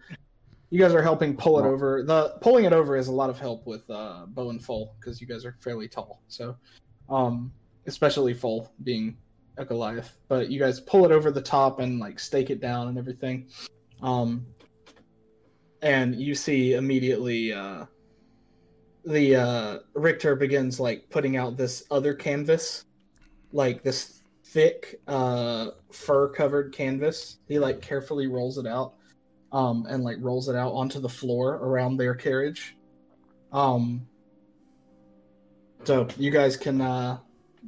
You 0.69 0.79
guys 0.79 0.93
are 0.93 1.01
helping 1.01 1.35
pull 1.35 1.57
it 1.57 1.65
over. 1.65 2.03
The 2.03 2.35
pulling 2.41 2.65
it 2.65 2.73
over 2.73 2.95
is 2.95 3.07
a 3.07 3.11
lot 3.11 3.29
of 3.29 3.39
help 3.39 3.65
with 3.65 3.89
uh, 3.89 4.25
Bo 4.27 4.51
and 4.51 4.63
Full 4.63 4.95
because 4.99 5.19
you 5.19 5.25
guys 5.25 5.45
are 5.45 5.55
fairly 5.59 5.87
tall. 5.87 6.21
So, 6.27 6.55
um, 7.09 7.51
especially 7.87 8.33
Full 8.35 8.71
being 8.83 9.17
a 9.57 9.65
Goliath, 9.65 10.17
but 10.27 10.49
you 10.49 10.59
guys 10.59 10.79
pull 10.79 11.05
it 11.05 11.11
over 11.11 11.31
the 11.31 11.41
top 11.41 11.79
and 11.79 11.99
like 11.99 12.19
stake 12.19 12.49
it 12.49 12.61
down 12.61 12.89
and 12.89 12.97
everything. 12.97 13.47
Um, 14.01 14.45
and 15.81 16.15
you 16.15 16.35
see 16.35 16.73
immediately 16.73 17.53
uh, 17.53 17.85
the 19.09 19.35
uh, 19.35 19.79
Richter 19.95 20.35
begins 20.35 20.79
like 20.79 21.09
putting 21.09 21.35
out 21.35 21.57
this 21.57 21.83
other 21.89 22.13
canvas, 22.13 22.85
like 23.51 23.81
this 23.81 24.21
thick 24.45 25.01
uh, 25.07 25.69
fur 25.91 26.29
covered 26.29 26.73
canvas. 26.73 27.37
He 27.47 27.57
like 27.57 27.81
carefully 27.81 28.27
rolls 28.27 28.59
it 28.59 28.67
out, 28.67 28.93
um, 29.51 29.87
and 29.89 30.03
like 30.03 30.17
rolls 30.19 30.47
it 30.47 30.55
out 30.55 30.73
onto 30.73 30.99
the 30.99 31.09
floor 31.09 31.55
around 31.55 31.97
their 31.97 32.13
carriage. 32.13 32.77
Um, 33.51 34.07
so 35.83 36.07
you 36.17 36.29
guys 36.29 36.55
can. 36.55 36.79
Uh, 36.79 37.17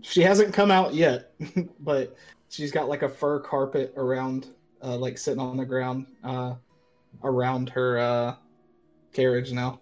she 0.02 0.22
hasn't 0.22 0.54
come 0.54 0.70
out 0.70 0.94
yet, 0.94 1.34
but 1.80 2.16
she's 2.50 2.72
got 2.72 2.88
like 2.88 3.02
a 3.02 3.10
fur 3.10 3.40
carpet 3.40 3.94
around, 3.98 4.50
uh, 4.84 4.96
like 4.96 5.18
sitting 5.18 5.42
on 5.42 5.58
the 5.58 5.66
ground, 5.66 6.06
uh, 6.24 6.54
around 7.24 7.70
her 7.70 7.98
uh, 7.98 8.36
carriage 9.12 9.52
now. 9.52 9.80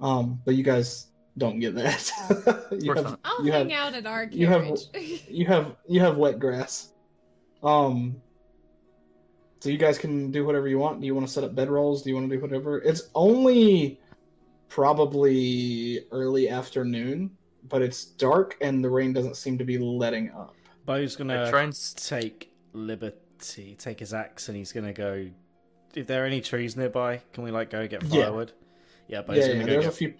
Um, 0.00 0.40
but 0.44 0.54
you 0.54 0.62
guys 0.62 1.06
don't 1.38 1.58
get 1.58 1.74
that. 1.74 2.68
you 2.72 2.92
course 2.92 2.98
have, 2.98 3.10
not. 3.10 3.20
I'll 3.24 3.44
you 3.44 3.52
hang 3.52 3.70
have, 3.70 3.94
out 3.94 3.98
at 3.98 4.06
our 4.06 4.24
you 4.24 4.46
have- 4.46 4.78
you 5.28 5.46
have 5.46 5.76
you 5.88 6.00
have 6.00 6.16
wet 6.16 6.38
grass. 6.38 6.92
Um 7.62 8.16
so 9.60 9.70
you 9.70 9.78
guys 9.78 9.96
can 9.96 10.30
do 10.30 10.44
whatever 10.44 10.68
you 10.68 10.78
want. 10.78 11.00
Do 11.00 11.06
you 11.06 11.14
want 11.14 11.26
to 11.26 11.32
set 11.32 11.42
up 11.42 11.54
bedrolls? 11.54 12.02
Do 12.04 12.10
you 12.10 12.14
want 12.16 12.28
to 12.28 12.36
do 12.36 12.42
whatever? 12.42 12.82
It's 12.82 13.08
only 13.14 13.98
probably 14.68 16.04
early 16.10 16.50
afternoon, 16.50 17.30
but 17.68 17.80
it's 17.80 18.04
dark 18.04 18.56
and 18.60 18.84
the 18.84 18.90
rain 18.90 19.14
doesn't 19.14 19.36
seem 19.36 19.56
to 19.56 19.64
be 19.64 19.78
letting 19.78 20.30
up. 20.32 20.54
Bo's 20.84 21.16
I 21.16 21.18
gonna 21.18 21.50
try 21.50 21.62
and 21.62 21.96
take 21.96 22.52
liberty, 22.74 23.74
take 23.78 24.00
his 24.00 24.12
axe, 24.12 24.48
and 24.48 24.56
he's 24.56 24.72
gonna 24.72 24.92
go. 24.92 25.30
If 25.94 26.06
there 26.08 26.24
are 26.24 26.26
any 26.26 26.40
trees 26.42 26.76
nearby, 26.76 27.22
can 27.32 27.44
we 27.44 27.50
like 27.50 27.70
go 27.70 27.86
get 27.88 28.02
firewood? 28.02 28.52
Yeah, 28.54 28.63
Bo's 29.08 29.36
yeah, 29.36 29.48
gonna 29.48 29.58
yeah, 29.60 29.64
there's 29.66 29.84
get. 29.84 29.92
a 29.92 29.96
few 29.96 30.08
Bo's 30.08 30.16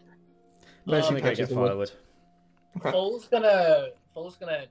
there's 0.86 1.04
a 1.04 1.08
gonna 1.08 1.20
few 1.20 1.22
patches 1.22 1.38
get 1.48 1.50
of 1.50 1.56
wood. 1.58 1.66
firewood. 1.68 1.90
Okay. 2.78 2.90
Fole's 2.90 3.28
gonna 3.28 3.88
Fole's 4.12 4.36
gonna 4.36 4.66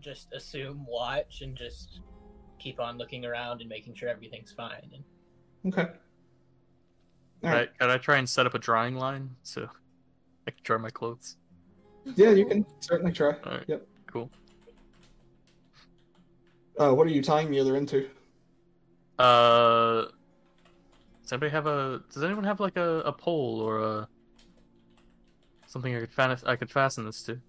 just 0.00 0.32
assume 0.32 0.84
watch 0.88 1.42
and 1.42 1.56
just 1.56 2.00
keep 2.58 2.80
on 2.80 2.96
looking 2.98 3.24
around 3.24 3.60
and 3.60 3.68
making 3.68 3.94
sure 3.94 4.08
everything's 4.08 4.52
fine. 4.52 4.90
And 4.92 5.72
Okay. 5.72 5.90
Can 7.42 7.52
I, 7.54 7.66
can 7.78 7.90
I 7.90 7.98
try 7.98 8.16
and 8.16 8.28
set 8.28 8.46
up 8.46 8.54
a 8.54 8.58
drying 8.58 8.96
line 8.96 9.36
so 9.42 9.68
I 10.46 10.50
can 10.50 10.60
dry 10.62 10.76
my 10.78 10.90
clothes? 10.90 11.36
Yeah, 12.16 12.30
you 12.30 12.46
can 12.46 12.64
certainly 12.80 13.12
try. 13.12 13.34
Alright. 13.44 13.64
Yep. 13.68 13.86
Cool. 14.06 14.30
Uh, 16.78 16.92
what 16.92 17.06
are 17.06 17.10
you 17.10 17.22
tying 17.22 17.50
the 17.50 17.60
other 17.60 17.76
into? 17.76 18.08
Uh, 19.18 20.06
does 21.26 21.32
anybody 21.32 21.50
have 21.50 21.66
a? 21.66 22.02
Does 22.14 22.22
anyone 22.22 22.44
have 22.44 22.60
like 22.60 22.76
a, 22.76 23.00
a 23.00 23.12
pole 23.12 23.60
or 23.60 23.80
a 23.80 24.08
something 25.66 25.92
I 25.96 25.98
could 25.98 26.12
fan, 26.12 26.36
I 26.46 26.54
could 26.54 26.70
fasten 26.70 27.04
this 27.04 27.20
to? 27.24 27.40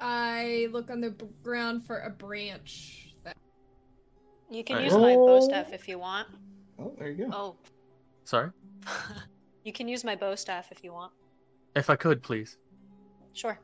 I 0.00 0.68
look 0.72 0.90
on 0.90 1.02
the 1.02 1.10
b- 1.10 1.26
ground 1.42 1.84
for 1.84 1.98
a 1.98 2.08
branch. 2.08 3.14
That... 3.22 3.36
You 4.50 4.64
can 4.64 4.76
Alright. 4.76 4.90
use 4.90 4.98
my 4.98 5.14
bow 5.14 5.40
staff 5.42 5.74
if 5.74 5.86
you 5.86 5.98
want. 5.98 6.26
Oh, 6.78 6.94
there 6.98 7.10
you 7.10 7.26
go. 7.26 7.30
Oh, 7.34 7.56
Sorry, 8.24 8.48
you 9.64 9.72
can 9.74 9.86
use 9.86 10.02
my 10.02 10.16
bow 10.16 10.34
staff 10.34 10.72
if 10.72 10.82
you 10.82 10.94
want. 10.94 11.12
if 11.76 11.90
I 11.90 11.96
could, 11.96 12.22
please. 12.22 12.56
Sure. 13.34 13.60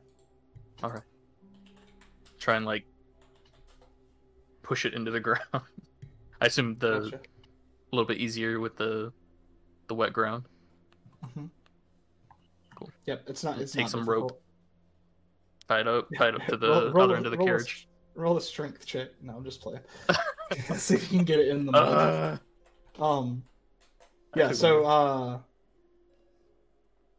All 0.83 0.91
right. 0.91 1.01
Try 2.37 2.55
and 2.55 2.67
like 2.67 2.85
push 4.61 4.85
it 4.85 4.93
into 4.93 5.09
the 5.09 5.19
ground. 5.27 5.41
I 6.39 6.45
assume 6.45 6.77
the 6.77 6.99
Gotcha. 6.99 7.19
A 7.91 7.95
little 7.95 8.07
bit 8.07 8.17
easier 8.17 8.59
with 8.59 8.77
the 8.77 9.11
the 9.87 9.95
wet 9.95 10.13
ground. 10.13 10.43
Cool. 12.75 12.89
Yep, 13.05 13.23
it's 13.27 13.43
not. 13.43 13.59
It's 13.59 13.75
not 13.75 13.79
Take 13.81 13.85
not 13.85 13.91
some 13.91 14.09
rope. 14.09 14.41
Tie 15.67 15.81
it 15.81 15.87
up, 15.87 16.07
tie 16.17 16.29
it 16.29 16.35
up 16.35 16.45
to 16.47 16.57
the 16.57 16.67
Roll- 16.69 16.91
roll 16.91 17.03
other 17.05 17.13
a- 17.15 17.17
end 17.17 17.25
of 17.25 17.31
the 17.31 17.37
roll 17.37 17.47
carriage. 17.47 17.87
s- 17.89 17.95
roll 18.15 18.37
a 18.37 18.41
strength 18.41 18.85
check. 18.85 19.09
No, 19.21 19.35
I'm 19.37 19.43
just 19.43 19.61
playing. 19.61 19.81
See 20.75 20.95
if 20.95 21.11
you 21.11 21.17
can 21.19 21.25
get 21.25 21.39
it 21.39 21.47
in 21.49 21.65
the. 21.65 21.71
Uh, 21.71 22.37
Um, 23.03 23.43
yeah. 24.35 24.51
So, 24.51 24.85
uh, 24.85 25.39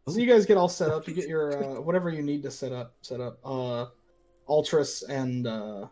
so 0.08 0.18
you 0.18 0.26
guys 0.26 0.46
get 0.46 0.56
all 0.56 0.68
set 0.68 0.90
up. 0.90 1.06
You 1.08 1.14
get 1.14 1.28
your 1.28 1.78
uh, 1.78 1.80
whatever 1.80 2.10
you 2.10 2.22
need 2.22 2.42
to 2.44 2.50
set 2.50 2.72
up. 2.72 2.94
Set 3.02 3.20
up. 3.20 3.38
Uh, 3.44 3.86
Altris 4.48 5.08
and 5.08 5.46
uh, 5.46 5.86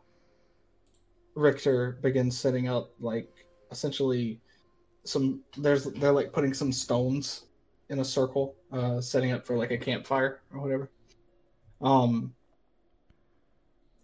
Richter 1.35 1.99
begin 2.03 2.31
setting 2.31 2.69
up 2.69 2.91
like 3.01 3.29
essentially 3.71 4.41
some. 5.09 5.41
There's 5.57 5.85
they're 5.85 6.13
like 6.13 6.33
putting 6.33 6.55
some 6.55 6.73
stones 6.73 7.47
in 7.89 8.01
a 8.01 8.05
circle, 8.05 8.55
uh, 8.73 9.01
setting 9.01 9.33
up 9.33 9.47
for 9.47 9.57
like 9.57 9.71
a 9.71 9.79
campfire 9.79 10.41
or 10.53 10.61
whatever. 10.61 10.91
Um, 11.81 12.35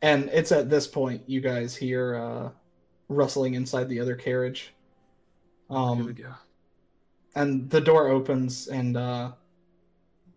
and 0.02 0.28
it's 0.32 0.52
at 0.52 0.70
this 0.70 0.86
point 0.86 1.22
you 1.26 1.40
guys 1.40 1.74
hear 1.76 2.16
uh, 2.16 2.50
rustling 3.08 3.54
inside 3.54 3.88
the 3.88 4.00
other 4.00 4.14
carriage. 4.16 4.74
Um, 5.70 5.98
Here 5.98 6.06
we 6.06 6.12
go. 6.12 6.34
and 7.36 7.68
the 7.70 7.80
door 7.80 8.08
opens 8.08 8.68
and 8.68 8.96
uh 8.96 9.32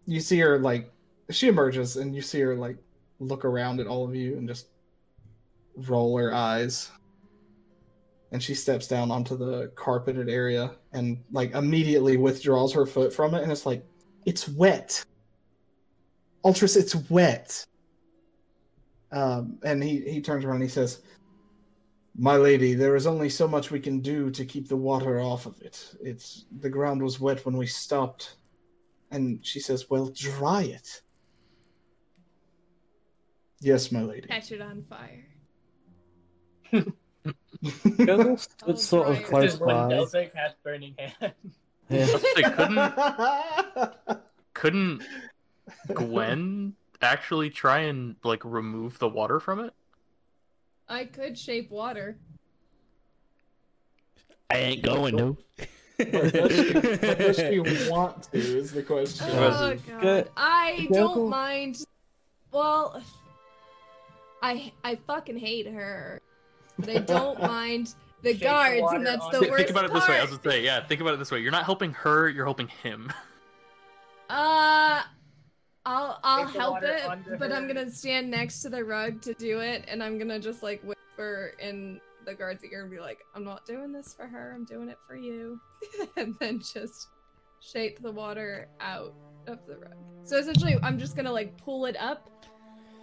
you 0.06 0.22
see 0.22 0.40
her 0.40 0.58
like 0.58 0.90
she 1.30 1.48
emerges 1.50 1.98
and 1.98 2.16
you 2.16 2.22
see 2.22 2.40
her 2.40 2.56
like 2.56 2.78
look 3.20 3.44
around 3.44 3.80
at 3.82 3.88
all 3.88 4.08
of 4.08 4.16
you 4.16 4.38
and 4.38 4.48
just 4.48 4.68
roll 5.76 6.18
her 6.18 6.34
eyes 6.34 6.90
and 8.32 8.42
she 8.42 8.54
steps 8.54 8.88
down 8.88 9.12
onto 9.12 9.38
the 9.38 9.72
carpeted 9.76 10.30
area 10.30 10.72
and 10.94 11.24
like 11.32 11.54
immediately 11.54 12.18
withdraws 12.18 12.74
her 12.74 12.86
foot 12.86 13.14
from 13.14 13.34
it 13.34 13.44
and 13.44 13.52
it's 13.52 13.66
like 13.66 13.86
it's 14.26 14.48
wet 14.50 15.04
Altris 16.44 16.76
it's 16.76 16.96
wet 17.10 17.66
um 19.12 19.58
and 19.64 19.82
he 19.82 20.02
he 20.02 20.22
turns 20.22 20.44
around 20.44 20.56
and 20.56 20.64
he 20.64 20.70
says 20.70 21.02
my 22.18 22.36
lady, 22.36 22.74
there 22.74 22.96
is 22.96 23.06
only 23.06 23.30
so 23.30 23.48
much 23.48 23.70
we 23.70 23.80
can 23.80 24.00
do 24.00 24.32
to 24.32 24.44
keep 24.44 24.68
the 24.68 24.76
water 24.76 25.22
off 25.22 25.46
of 25.46 25.62
it. 25.62 25.96
It's 26.02 26.46
the 26.60 26.70
ground 26.70 27.02
was 27.02 27.20
wet 27.20 27.46
when 27.46 27.56
we 27.56 27.68
stopped. 27.68 28.38
And 29.12 29.46
she 29.46 29.60
says, 29.60 29.90
Well, 29.90 30.10
dry 30.10 30.64
it. 30.64 31.02
Yes, 33.62 33.92
my 33.92 34.02
lady. 34.02 34.28
Catch 34.28 34.52
it 34.52 34.62
on 34.62 34.82
fire. 34.82 35.28
Gurgle 37.98 38.32
I'll 38.32 38.38
stood 38.38 38.80
sort 38.80 39.08
of 39.10 39.16
it. 39.20 39.26
close 39.26 39.56
by. 39.58 39.90
Delta 39.90 40.30
cast 40.34 40.62
burning 40.64 40.96
hand. 40.98 41.34
Yeah. 41.90 42.06
They 42.36 42.44
couldn't 42.44 42.94
couldn't 44.54 45.04
Gwen 45.94 46.74
actually 47.02 47.50
try 47.50 47.80
and 47.80 48.16
like 48.24 48.44
remove 48.44 49.00
the 49.00 49.08
water 49.10 49.40
from 49.40 49.60
it? 49.62 49.74
I 50.90 51.06
could 51.06 51.38
shape 51.38 51.70
water. 51.72 52.18
I 54.50 54.58
ain't 54.58 54.82
going 54.84 55.16
no. 55.16 55.38
But 55.98 56.12
does 56.12 56.56
she, 56.56 56.74
but 56.74 57.18
does 57.18 57.38
she 57.38 57.60
want 57.90 58.24
to? 58.32 58.38
Is 58.38 58.72
the 58.72 58.84
question. 58.84 59.28
Oh 59.32 59.76
Good. 59.76 60.02
god. 60.02 60.30
I 60.38 60.88
Gurgle. 60.92 61.16
don't 61.16 61.30
mind. 61.30 61.84
Well, 62.52 63.02
I 64.42 64.72
I 64.84 64.96
fucking 64.96 65.38
hate 65.38 65.68
her, 65.68 66.22
but 66.80 66.90
I 66.90 67.00
don't 67.00 67.42
mind 67.42 67.96
the 68.22 68.34
Shake 68.34 68.42
guards, 68.42 68.82
water 68.82 68.98
and 68.98 69.06
that's 69.06 69.24
on 69.26 69.32
the 69.32 69.42
it. 69.42 69.50
worst 69.50 69.58
think 69.58 69.70
about 69.70 69.86
it 69.86 69.94
this 69.94 70.08
way. 70.08 70.18
I 70.18 70.22
was 70.22 70.30
part. 70.32 70.44
gonna 70.44 70.56
say, 70.56 70.64
yeah. 70.64 70.84
Think 70.86 71.02
about 71.02 71.14
it 71.14 71.18
this 71.18 71.32
way. 71.32 71.40
You're 71.40 71.52
not 71.52 71.66
helping 71.66 71.94
her. 71.94 72.30
You're 72.30 72.46
helping 72.46 72.68
him. 72.68 73.12
Uh, 74.30 75.04
I'll 75.86 76.20
I'll 76.22 76.46
Take 76.48 76.56
help 76.58 76.84
it, 76.84 77.06
onto 77.06 77.38
but 77.38 77.54
I'm 77.54 77.66
gonna 77.66 77.90
stand 77.90 78.30
next 78.30 78.62
to 78.64 78.70
the 78.70 78.84
rug 78.84 79.22
to 79.22 79.34
do 79.36 79.60
it, 79.62 79.86
and 79.88 80.04
I'm 80.04 80.18
gonna 80.18 80.38
just 80.38 80.62
like 80.62 80.82
whisper 80.84 81.54
in 81.60 82.02
the 82.26 82.34
guard's 82.34 82.62
ear 82.66 82.82
and 82.82 82.92
be 82.92 83.00
like, 83.00 83.20
"I'm 83.34 83.46
not 83.46 83.66
doing 83.66 83.94
this 83.94 84.14
for 84.14 84.28
her. 84.28 84.52
I'm 84.54 84.66
doing 84.66 84.90
it 84.90 84.98
for 85.08 85.16
you," 85.16 85.62
and 86.18 86.36
then 86.42 86.60
just 86.60 87.08
shape 87.62 88.02
the 88.02 88.12
water 88.12 88.68
out 88.82 89.14
of 89.48 89.66
the 89.66 89.78
rug. 89.78 89.96
So 90.24 90.38
essentially, 90.38 90.76
I'm 90.84 91.00
just 91.00 91.16
gonna 91.16 91.32
like 91.32 91.56
pull 91.58 91.86
it 91.86 91.96
up 91.96 92.30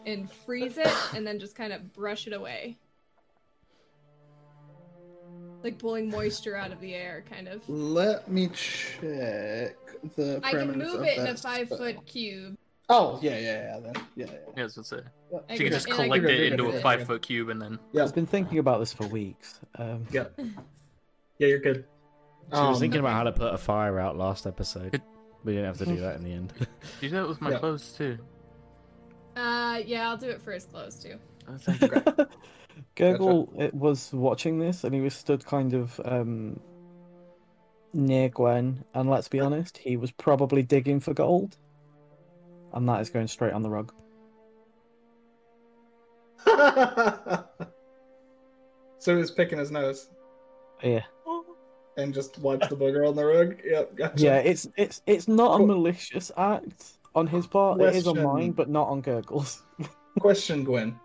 and 0.04 0.30
freeze 0.30 0.76
it, 0.76 0.92
and 1.16 1.26
then 1.26 1.38
just 1.38 1.54
kind 1.56 1.72
of 1.72 1.94
brush 1.94 2.26
it 2.26 2.34
away, 2.34 2.76
like 5.64 5.78
pulling 5.78 6.08
moisture 6.10 6.56
out 6.56 6.70
of 6.70 6.80
the 6.80 6.94
air, 6.94 7.24
kind 7.30 7.48
of. 7.48 7.68
Let 7.68 8.30
me 8.30 8.48
check 8.48 9.76
the. 10.16 10.40
I 10.44 10.50
can 10.52 10.78
move 10.78 11.02
it 11.02 11.18
in 11.18 11.26
a 11.26 11.36
five 11.36 11.66
spell. 11.66 11.78
foot 11.78 12.06
cube. 12.06 12.56
Oh 12.90 13.18
yeah, 13.22 13.38
yeah, 13.38 13.40
yeah. 13.40 13.80
Then 13.80 13.92
yeah, 14.14 14.26
yeah. 14.26 14.32
Yeah, 14.56 14.60
I 14.60 14.64
was 14.64 14.74
gonna 14.90 15.02
yeah. 15.32 15.38
I 15.48 15.52
She 15.54 15.56
can- 15.58 15.66
can 15.66 15.72
just 15.72 15.86
collect 15.88 16.24
can- 16.24 16.34
it 16.34 16.52
into 16.52 16.64
Yeah. 16.64 16.74
a 16.74 16.80
five 16.82 17.06
foot 17.06 17.22
cube 17.22 17.48
and 17.48 17.60
then. 17.60 17.78
Yeah. 17.92 18.04
I've 18.04 18.14
been 18.14 18.26
thinking 18.26 18.58
about 18.58 18.78
this 18.80 18.92
for 18.92 19.06
weeks. 19.06 19.58
Um, 19.76 20.06
Yeah. 20.12 20.26
Yeah, 21.38 21.48
you're 21.48 21.58
good. 21.58 21.84
She 22.44 22.50
was 22.60 22.76
Um, 22.76 22.80
thinking 22.80 23.00
about 23.00 23.14
how 23.14 23.24
to 23.24 23.32
put 23.32 23.52
a 23.52 23.58
fire 23.58 23.98
out 23.98 24.16
last 24.16 24.46
episode. 24.46 25.02
We 25.42 25.52
didn't 25.54 25.66
have 25.66 25.78
to 25.78 25.86
do 25.86 25.96
that 25.96 26.16
in 26.16 26.22
the 26.24 26.32
end. 26.32 26.52
Do 27.00 27.08
that 27.10 27.26
with 27.28 27.40
my 27.40 27.50
Yeah. 27.50 27.58
clothes 27.58 27.92
too. 27.92 28.18
Uh, 29.34 29.80
yeah, 29.84 30.08
I'll 30.08 30.16
do 30.16 30.28
it 30.30 30.40
for 30.40 30.52
his 30.52 30.64
clothes 30.64 31.02
too. 31.02 31.18
Oh, 31.48 31.56
Gurgle 32.96 33.52
it 33.58 33.74
was 33.74 34.12
watching 34.12 34.58
this 34.58 34.84
and 34.84 34.94
he 34.94 35.00
was 35.00 35.14
stood 35.14 35.44
kind 35.44 35.74
of 35.74 36.00
um, 36.04 36.60
near 37.92 38.28
Gwen. 38.28 38.84
And 38.94 39.10
let's 39.10 39.28
be 39.28 39.40
honest, 39.40 39.78
he 39.78 39.96
was 39.96 40.10
probably 40.12 40.62
digging 40.62 41.00
for 41.00 41.14
gold. 41.14 41.56
And 42.72 42.88
that 42.88 43.00
is 43.00 43.10
going 43.10 43.28
straight 43.28 43.52
on 43.52 43.62
the 43.62 43.70
rug. 43.70 43.92
so 48.98 49.16
he's 49.16 49.30
picking 49.30 49.58
his 49.58 49.70
nose 49.70 50.10
Yeah. 50.82 51.02
and 51.96 52.12
just 52.12 52.38
wipes 52.38 52.68
the 52.68 52.76
booger 52.76 53.08
on 53.08 53.14
the 53.14 53.24
rug. 53.24 53.56
Yep, 53.64 53.96
gotcha. 53.96 54.22
Yeah, 54.24 54.36
it's 54.38 54.68
it's 54.76 55.00
it's 55.06 55.28
not 55.28 55.60
a 55.60 55.66
malicious 55.66 56.30
act 56.36 56.98
on 57.14 57.26
his 57.26 57.46
part. 57.46 57.80
It 57.80 57.94
is 57.94 58.06
on 58.06 58.22
mine, 58.22 58.50
but 58.52 58.68
not 58.68 58.88
on 58.88 59.00
Gurgle's. 59.00 59.62
Question, 60.20 60.64
Gwen. 60.64 60.98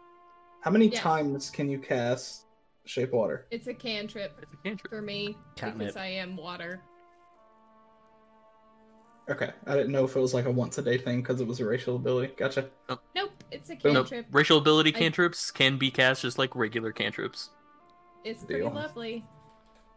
How 0.62 0.72
many 0.72 0.88
Yes. 0.88 1.02
times 1.02 1.50
can 1.50 1.70
you 1.70 1.80
cast 1.80 2.46
Shape 2.86 3.12
Water? 3.12 3.46
It's 3.52 3.68
a 3.68 3.74
cantrip 3.74 4.38
It's 4.42 4.54
a 4.54 4.58
cantrip. 4.58 4.90
for 4.92 5.02
me 5.02 5.38
Catnip. 5.56 5.78
because 5.80 5.98
I 5.98 6.08
am 6.08 6.36
water. 6.36 6.82
Okay, 9.30 9.52
I 9.68 9.76
didn't 9.76 9.92
know 9.92 10.06
if 10.06 10.16
it 10.16 10.20
was 10.20 10.34
like 10.34 10.46
a 10.46 10.52
once 10.52 10.80
a 10.80 10.82
day 10.82 10.98
thing 10.98 11.22
because 11.22 11.40
it 11.40 11.46
was 11.48 11.60
a 11.60 11.66
racial 11.66 11.96
ability. 11.98 12.34
Gotcha. 12.36 12.68
Nope, 13.16 13.32
it's 13.52 13.70
a 13.70 13.74
Nope. 13.74 13.82
Nope. 13.84 13.94
cantrip. 14.10 14.26
Racial 14.32 14.58
ability 14.58 14.94
I- 14.96 14.98
cantrips 15.00 15.52
can 15.52 15.78
be 15.78 15.92
cast 15.92 16.24
just 16.24 16.40
like 16.40 16.56
regular 16.56 16.92
cantrips. 16.92 17.52
It's 18.26 18.44
pretty 18.44 18.64
lovely. 18.64 19.24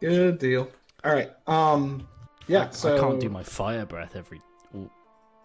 Good 0.00 0.38
deal. 0.38 0.68
All 1.02 1.12
right. 1.12 1.30
Um. 1.46 2.06
Yeah. 2.46 2.66
I, 2.68 2.70
so 2.70 2.94
I 2.94 3.00
can't 3.00 3.20
do 3.20 3.28
my 3.30 3.42
fire 3.42 3.86
breath 3.86 4.16
every 4.16 4.40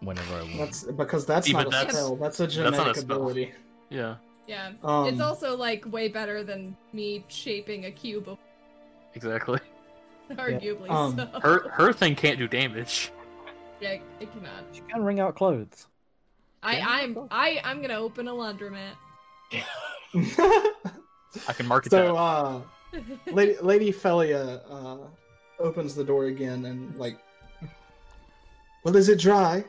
whenever 0.00 0.34
I 0.34 0.42
want. 0.42 0.58
That's 0.58 0.84
because 0.84 1.24
that's 1.26 1.48
Even 1.48 1.62
not 1.62 1.68
a 1.68 1.70
that's- 1.70 1.94
spell. 1.96 2.16
That's 2.16 2.40
a 2.40 2.42
that's 2.46 2.56
not 2.58 2.66
a 2.66 2.70
genetic 2.76 2.96
spell. 2.96 3.16
ability. 3.16 3.54
Yeah, 3.90 4.16
Yeah. 4.48 4.72
Um, 4.82 5.06
it's 5.06 5.20
also 5.20 5.54
like 5.56 5.84
way 5.92 6.08
better 6.08 6.42
than 6.42 6.74
me 6.94 7.24
shaping 7.28 7.84
a 7.84 7.90
cube, 7.90 8.36
exactly. 9.14 9.60
arguably. 10.30 10.90
Um, 10.90 11.16
so. 11.16 11.40
Her 11.40 11.68
her 11.68 11.92
thing 11.92 12.16
can't 12.16 12.38
do 12.38 12.48
damage. 12.48 13.12
yeah, 13.80 13.98
it 14.20 14.32
cannot. 14.32 14.64
She 14.72 14.80
can 14.80 15.04
wring 15.04 15.20
out 15.20 15.36
clothes. 15.36 15.86
I, 16.62 16.78
Yeah, 16.78 16.86
I'm 16.88 17.14
cool. 17.14 17.28
I 17.30 17.60
I'm 17.62 17.82
gonna 17.82 17.98
open 17.98 18.26
a 18.26 18.32
laundromat. 18.32 18.94
I 21.46 21.52
can 21.52 21.66
market 21.66 21.90
so, 21.90 22.14
that. 22.14 22.14
uh, 22.14 22.60
Lady 23.32 23.56
Lady 23.60 23.92
Felia 23.92 24.62
uh, 24.70 24.96
opens 25.60 25.94
the 25.94 26.04
door 26.04 26.24
again 26.24 26.64
and 26.64 26.96
like, 26.96 27.18
well, 28.82 28.96
is 28.96 29.10
it 29.10 29.20
dry? 29.20 29.62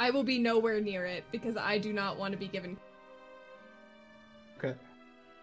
I 0.00 0.08
will 0.08 0.24
be 0.24 0.38
nowhere 0.38 0.80
near 0.80 1.04
it 1.04 1.24
because 1.30 1.58
I 1.58 1.76
do 1.76 1.92
not 1.92 2.18
want 2.18 2.32
to 2.32 2.38
be 2.38 2.48
given. 2.48 2.78
Okay. 4.56 4.74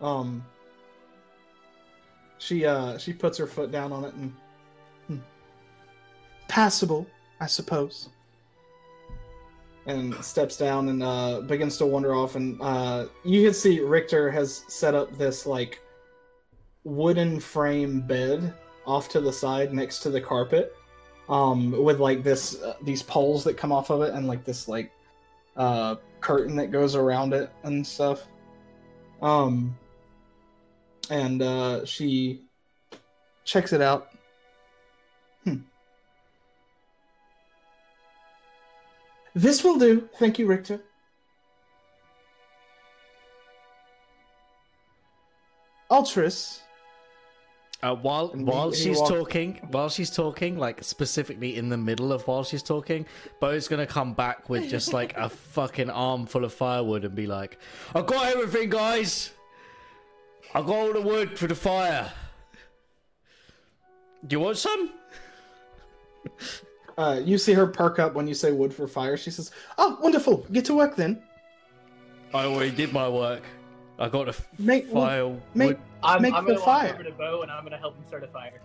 Um. 0.02 0.44
She 2.40 2.66
uh 2.66 2.98
she 2.98 3.14
puts 3.14 3.38
her 3.38 3.46
foot 3.48 3.72
down 3.72 3.92
on 3.92 4.04
it 4.04 4.14
and 4.16 4.34
hmm. 5.08 5.18
passable, 6.48 7.08
I 7.40 7.46
suppose. 7.46 8.10
And 9.86 10.14
steps 10.24 10.58
down 10.58 10.90
and 10.90 11.04
uh 11.04 11.42
begins 11.42 11.78
to 11.78 11.86
wander 11.86 12.16
off 12.16 12.36
and 12.36 12.60
uh 12.62 13.08
you 13.24 13.44
can 13.44 13.54
see 13.54 13.80
Richter 13.80 14.30
has 14.32 14.64
set 14.68 14.96
up 14.96 15.16
this 15.18 15.46
like 15.46 15.80
wooden 16.84 17.40
frame 17.40 18.02
bed 18.02 18.54
off 18.86 19.10
to 19.10 19.22
the 19.22 19.34
side 19.34 19.74
next 19.74 20.00
to 20.00 20.10
the 20.10 20.22
carpet. 20.22 20.77
Um 21.30 21.72
with 21.72 22.00
like 22.00 22.24
this 22.24 22.62
uh, 22.62 22.76
these 22.82 23.04
poles 23.04 23.44
that 23.44 23.58
come 23.58 23.72
off 23.72 23.90
of 23.90 24.02
it 24.02 24.14
and 24.14 24.28
like 24.28 24.46
this 24.46 24.68
like 24.68 24.92
uh 25.58 25.96
curtain 26.22 26.56
that 26.56 26.72
goes 26.72 26.96
around 26.96 27.34
it 27.34 27.52
and 27.64 27.86
stuff. 27.86 28.28
Um, 29.22 29.78
and 31.10 31.42
uh, 31.42 31.86
she 31.86 32.42
checks 33.46 33.74
it 33.74 33.82
out. 33.82 34.10
Hmm. 35.44 35.58
This 39.34 39.64
will 39.64 39.80
do. 39.80 40.10
Thank 40.20 40.40
you, 40.40 40.48
Richter. 40.48 40.82
Altris. 45.90 46.62
Uh, 47.84 47.94
while 47.96 48.32
And 48.32 48.48
while 48.48 48.72
he- 48.72 48.78
he 48.78 48.84
she's 48.86 48.98
walked- 48.98 49.12
talking, 49.14 49.68
while 49.70 49.90
she's 49.90 50.10
talking, 50.10 50.58
like 50.58 50.84
specifically 50.84 51.56
in 51.56 51.70
the 51.70 51.78
middle 51.78 52.12
of 52.12 52.26
while 52.28 52.44
she's 52.44 52.64
talking, 52.64 53.06
Bo's 53.40 53.68
gonna 53.68 53.86
come 53.86 54.14
back 54.14 54.50
with 54.50 54.68
just 54.68 54.94
like 54.94 55.16
a 55.16 55.30
fucking 55.54 55.90
arm 55.92 56.26
full 56.26 56.44
of 56.44 56.54
firewood 56.54 57.06
and 57.06 57.14
be 57.14 57.28
like, 57.28 57.60
"I 57.94 58.02
got 58.02 58.26
everything, 58.36 58.70
guys. 58.72 59.30
I 60.56 60.62
got 60.62 60.70
all 60.72 60.94
the 60.94 61.02
wood 61.02 61.38
for 61.38 61.46
the 61.46 61.54
fire. 61.56 62.12
Do 64.26 64.34
you 64.36 64.40
want 64.40 64.58
some?" 64.58 64.92
Uh, 66.98 67.22
you 67.24 67.38
see 67.38 67.54
her 67.54 67.68
perk 67.68 68.00
up 68.00 68.16
when 68.16 68.28
you 68.28 68.34
say 68.34 68.52
wood 68.52 68.74
for 68.74 68.88
fire. 68.88 69.18
She 69.18 69.30
says, 69.30 69.52
"Oh, 69.78 70.00
wonderful! 70.02 70.48
Get 70.52 70.66
to 70.66 70.74
work 70.74 70.96
then. 70.96 71.22
I 72.34 72.46
already 72.46 72.72
did 72.72 72.92
my 72.92 73.08
work. 73.08 73.44
I 74.00 74.10
got 74.10 74.28
a 74.30 74.36
Make 74.58 74.86
wood- 74.86 74.94
file. 74.94 75.42
make 75.54 75.68
wood- 75.70 75.80
I'm, 76.04 76.22
Make 76.22 76.34
I'm 76.34 76.46
the 76.46 76.54
gonna 76.54 76.66
fire. 76.66 76.86
walk 76.88 76.94
over 76.96 77.04
to 77.04 77.12
Bo 77.12 77.42
and 77.42 77.52
I'm 77.52 77.64
gonna 77.64 77.78
help 77.78 77.96
him 77.98 78.06
start 78.06 78.24
a 78.24 78.28
fire. 78.28 78.62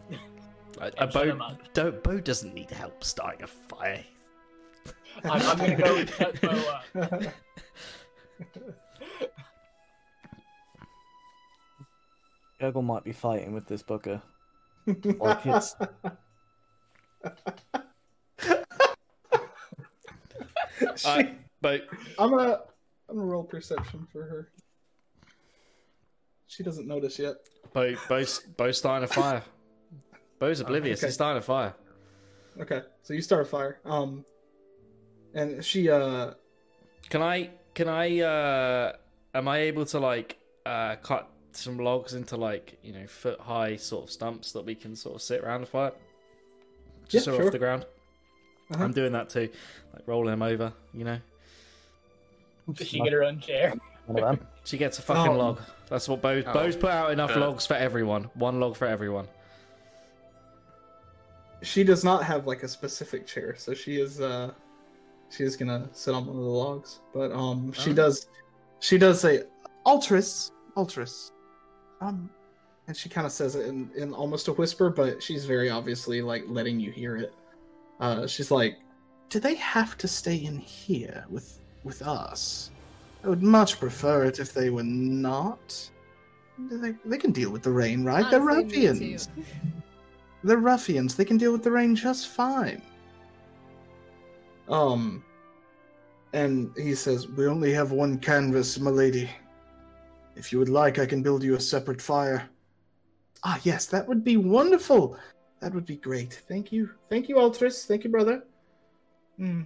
a, 0.80 0.86
a 0.98 1.10
shut 1.10 1.28
him 1.28 1.38
Bo, 1.38 1.44
up. 1.44 1.72
don't, 1.72 2.02
Bo 2.02 2.20
doesn't 2.20 2.54
need 2.54 2.70
help 2.70 3.02
starting 3.04 3.42
a 3.42 3.46
fire. 3.46 4.04
I'm, 5.24 5.42
I'm 5.42 5.58
gonna 5.58 5.76
go 5.76 5.96
and 5.96 6.08
cut 6.10 6.40
Bo 6.40 6.48
up. 6.98 7.22
Gurgle 12.60 12.82
might 12.82 13.04
be 13.04 13.12
fighting 13.12 13.52
with 13.52 13.66
this 13.66 13.82
booger. 13.82 14.22
Like 14.86 15.46
it's 15.46 15.76
She- 20.96 21.06
Alright, 21.08 21.38
Bo, 21.60 21.78
I'm 22.18 22.30
gonna 22.30 22.58
I'm 23.08 23.16
gonna 23.16 23.26
roll 23.26 23.44
perception 23.44 24.06
for 24.12 24.22
her. 24.24 24.50
She 26.52 26.62
doesn't 26.62 26.86
notice 26.86 27.18
yet. 27.18 27.36
Bo, 27.72 27.94
Bo's, 28.10 28.40
Bo's 28.58 28.76
starting 28.76 29.04
a 29.04 29.12
fire. 29.12 29.42
Bo's 30.38 30.60
oblivious. 30.60 31.00
okay. 31.00 31.06
He's 31.06 31.14
starting 31.14 31.38
a 31.38 31.42
fire. 31.42 31.74
Okay, 32.60 32.82
so 33.02 33.14
you 33.14 33.22
start 33.22 33.40
a 33.42 33.44
fire. 33.46 33.78
Um, 33.86 34.26
and 35.32 35.64
she 35.64 35.88
uh 35.88 36.32
Can 37.08 37.22
I? 37.22 37.48
Can 37.74 37.88
I? 37.88 38.20
uh 38.20 38.92
Am 39.34 39.48
I 39.48 39.60
able 39.60 39.86
to 39.86 39.98
like 39.98 40.36
uh 40.66 40.96
cut 40.96 41.30
some 41.52 41.78
logs 41.78 42.12
into 42.12 42.36
like 42.36 42.78
you 42.82 42.92
know 42.92 43.06
foot 43.06 43.40
high 43.40 43.76
sort 43.76 44.04
of 44.04 44.10
stumps 44.10 44.52
that 44.52 44.66
we 44.66 44.74
can 44.74 44.94
sort 44.94 45.14
of 45.14 45.22
sit 45.22 45.40
around 45.40 45.62
the 45.62 45.66
fire? 45.66 45.92
Just 47.08 47.26
Yeah, 47.26 47.32
so 47.32 47.38
sure. 47.38 47.46
off 47.46 47.52
the 47.52 47.58
ground. 47.58 47.86
Uh-huh. 48.74 48.84
I'm 48.84 48.92
doing 48.92 49.12
that 49.12 49.30
too, 49.30 49.48
like 49.94 50.06
rolling 50.06 50.32
them 50.32 50.42
over. 50.42 50.74
You 50.92 51.04
know, 51.04 51.18
Does 52.74 52.88
she 52.88 53.00
get 53.00 53.14
her 53.14 53.24
own 53.24 53.40
chair? 53.40 53.72
one 54.62 54.68
of 54.68 54.68
them. 54.68 54.68
she 54.70 54.78
gets 54.78 54.98
a 54.98 55.02
fucking 55.02 55.32
Oh. 55.32 55.38
log. 55.38 55.60
That's 55.88 56.08
what 56.08 56.22
Bo. 56.22 56.42
Oh. 56.46 56.52
Bo's 56.52 56.76
put 56.76 56.90
out 56.90 57.10
enough 57.12 57.30
Uh. 57.36 57.40
logs 57.40 57.66
for 57.66 57.74
everyone. 57.74 58.24
One 58.34 58.60
log 58.60 58.76
for 58.76 58.86
everyone. 58.86 59.28
she 61.62 61.84
does 61.84 62.02
not 62.02 62.24
have 62.24 62.46
like 62.46 62.62
a 62.64 62.68
specific 62.68 63.26
chair, 63.26 63.54
so 63.56 63.72
she 63.74 64.00
is 64.00 64.20
uh 64.20 64.50
she 65.30 65.44
is 65.44 65.56
gonna 65.56 65.88
sit 65.92 66.12
on 66.14 66.26
one 66.26 66.36
of 66.36 66.42
the 66.42 66.48
logs. 66.48 67.00
But 67.14 67.30
um 67.32 67.72
she 67.72 67.90
Oh. 67.90 67.94
does 67.94 68.26
she 68.80 68.98
does 68.98 69.20
say 69.20 69.44
Altris 69.86 70.50
Altris. 70.76 71.30
Um 72.00 72.28
and 72.88 72.96
she 72.96 73.08
kind 73.08 73.26
of 73.26 73.32
says 73.32 73.54
it 73.54 73.66
in, 73.66 73.88
in 73.96 74.12
almost 74.12 74.48
a 74.48 74.52
whisper, 74.54 74.90
but 74.90 75.22
she's 75.22 75.44
very 75.44 75.70
obviously 75.70 76.20
like 76.20 76.42
letting 76.48 76.80
you 76.80 76.90
hear 76.90 77.16
it. 77.16 77.32
Uh 78.00 78.26
she's 78.26 78.50
like, 78.50 78.78
Do 79.28 79.38
they 79.38 79.54
have 79.54 79.96
to 79.98 80.08
stay 80.08 80.36
in 80.36 80.58
here 80.58 81.24
with 81.30 81.60
with 81.84 82.02
us? 82.02 82.70
I 83.24 83.28
would 83.28 83.42
much 83.42 83.78
prefer 83.78 84.24
it 84.24 84.38
if 84.38 84.52
they 84.52 84.70
were 84.70 84.82
not. 84.82 85.90
They, 86.58 86.94
they 87.04 87.18
can 87.18 87.32
deal 87.32 87.50
with 87.50 87.62
the 87.62 87.70
rain, 87.70 88.04
right? 88.04 88.28
They're 88.30 88.40
Honestly, 88.40 88.82
too. 88.82 88.88
ruffians. 88.88 89.28
They're 90.44 90.58
ruffians. 90.58 91.14
They 91.14 91.24
can 91.24 91.38
deal 91.38 91.52
with 91.52 91.62
the 91.62 91.70
rain 91.70 91.94
just 91.94 92.28
fine. 92.28 92.82
Um, 94.68 95.24
and 96.32 96.70
he 96.76 96.94
says, 96.94 97.28
"We 97.28 97.46
only 97.46 97.72
have 97.72 97.92
one 97.92 98.18
canvas, 98.18 98.78
milady. 98.78 99.28
If 100.34 100.52
you 100.52 100.58
would 100.58 100.68
like, 100.68 100.98
I 100.98 101.06
can 101.06 101.22
build 101.22 101.42
you 101.42 101.54
a 101.56 101.60
separate 101.60 102.00
fire." 102.00 102.48
Ah, 103.44 103.60
yes, 103.64 103.86
that 103.86 104.06
would 104.06 104.24
be 104.24 104.36
wonderful. 104.36 105.16
That 105.60 105.74
would 105.74 105.86
be 105.86 105.96
great. 105.96 106.42
Thank 106.48 106.72
you, 106.72 106.90
thank 107.08 107.28
you, 107.28 107.36
Altris. 107.36 107.86
Thank 107.86 108.04
you, 108.04 108.10
brother. 108.10 108.44
Hmm. 109.36 109.62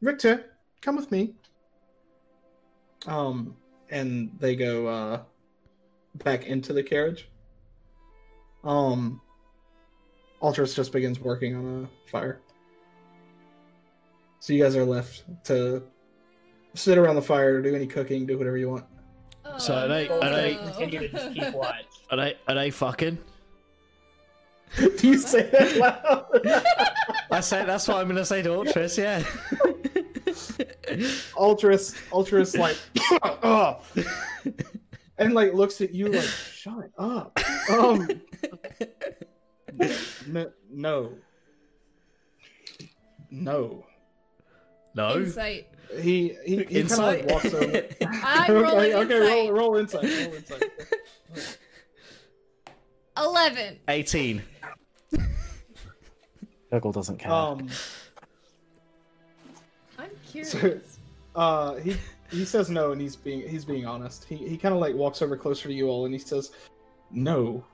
Richter, 0.00 0.52
come 0.80 0.96
with 0.96 1.10
me. 1.10 1.34
Um, 3.06 3.56
and 3.90 4.30
they 4.38 4.56
go 4.56 4.86
uh 4.86 5.20
back 6.16 6.46
into 6.46 6.72
the 6.72 6.82
carriage. 6.82 7.28
Um, 8.64 9.20
Altris 10.42 10.74
just 10.74 10.92
begins 10.92 11.20
working 11.20 11.54
on 11.56 11.84
a 12.06 12.10
fire. 12.10 12.40
So 14.40 14.52
you 14.52 14.62
guys 14.62 14.76
are 14.76 14.84
left 14.84 15.24
to 15.44 15.82
sit 16.74 16.98
around 16.98 17.16
the 17.16 17.22
fire, 17.22 17.60
do 17.62 17.74
any 17.74 17.86
cooking, 17.86 18.26
do 18.26 18.36
whatever 18.38 18.56
you 18.56 18.68
want. 18.70 18.84
So 19.58 19.74
are 19.74 19.88
they- 19.88 20.08
Oh, 20.08 20.20
are 20.20 20.30
they- 20.30 20.54
Continue 20.56 20.98
to 21.00 21.08
just 21.08 21.34
keep 21.34 21.54
watch. 21.54 21.84
Are 22.10 22.16
they? 22.16 22.36
Are 22.46 22.54
they 22.54 22.70
fucking? 22.70 23.18
do 24.76 25.08
you 25.08 25.18
say 25.18 25.48
that 25.50 25.76
loud? 25.78 26.26
I 27.30 27.40
say 27.40 27.64
that's 27.64 27.88
what 27.88 27.96
I'm 27.98 28.06
gonna 28.08 28.24
say 28.24 28.42
to 28.42 28.50
Altris. 28.50 28.98
Yeah. 28.98 29.22
Altris, 31.34 31.94
Altris, 32.10 32.56
like, 32.58 32.76
oh, 33.42 33.80
and 35.18 35.34
like 35.34 35.54
looks 35.54 35.80
at 35.80 35.94
you 35.94 36.08
like, 36.08 36.22
shut 36.22 36.90
up. 36.98 37.38
Um, 37.70 38.08
n- 39.80 40.52
no, 40.70 41.12
no. 43.30 43.84
no. 44.94 45.16
Insight. 45.16 45.68
He 46.00 46.36
he, 46.44 46.64
he 46.64 46.82
kind 46.84 46.92
of 46.92 46.98
like 46.98 47.26
walks 47.26 47.54
over. 47.54 47.82
I'm 48.22 48.52
rolling 48.62 48.92
okay, 48.92 48.94
okay, 48.94 49.16
insight. 49.16 49.20
roll 49.20 49.52
roll 49.52 49.76
insight. 49.76 50.02
Roll 50.02 50.34
insight. 50.34 50.62
Eleven. 53.16 53.78
18. 53.88 54.42
Gurgle 56.70 56.92
doesn't 56.92 57.18
count. 57.18 57.62
Um, 57.62 57.68
I'm 57.68 57.68
curious. 60.30 60.52
So- 60.52 60.80
uh, 61.34 61.76
he 61.76 61.96
he 62.30 62.44
says 62.44 62.68
no, 62.68 62.92
and 62.92 63.00
he's 63.00 63.16
being 63.16 63.48
he's 63.48 63.64
being 63.64 63.86
honest. 63.86 64.24
He 64.24 64.36
he 64.36 64.56
kind 64.56 64.74
of 64.74 64.80
like 64.80 64.94
walks 64.94 65.22
over 65.22 65.36
closer 65.36 65.68
to 65.68 65.74
you 65.74 65.88
all, 65.88 66.04
and 66.04 66.12
he 66.12 66.18
says, 66.18 66.50
"No, 67.10 67.64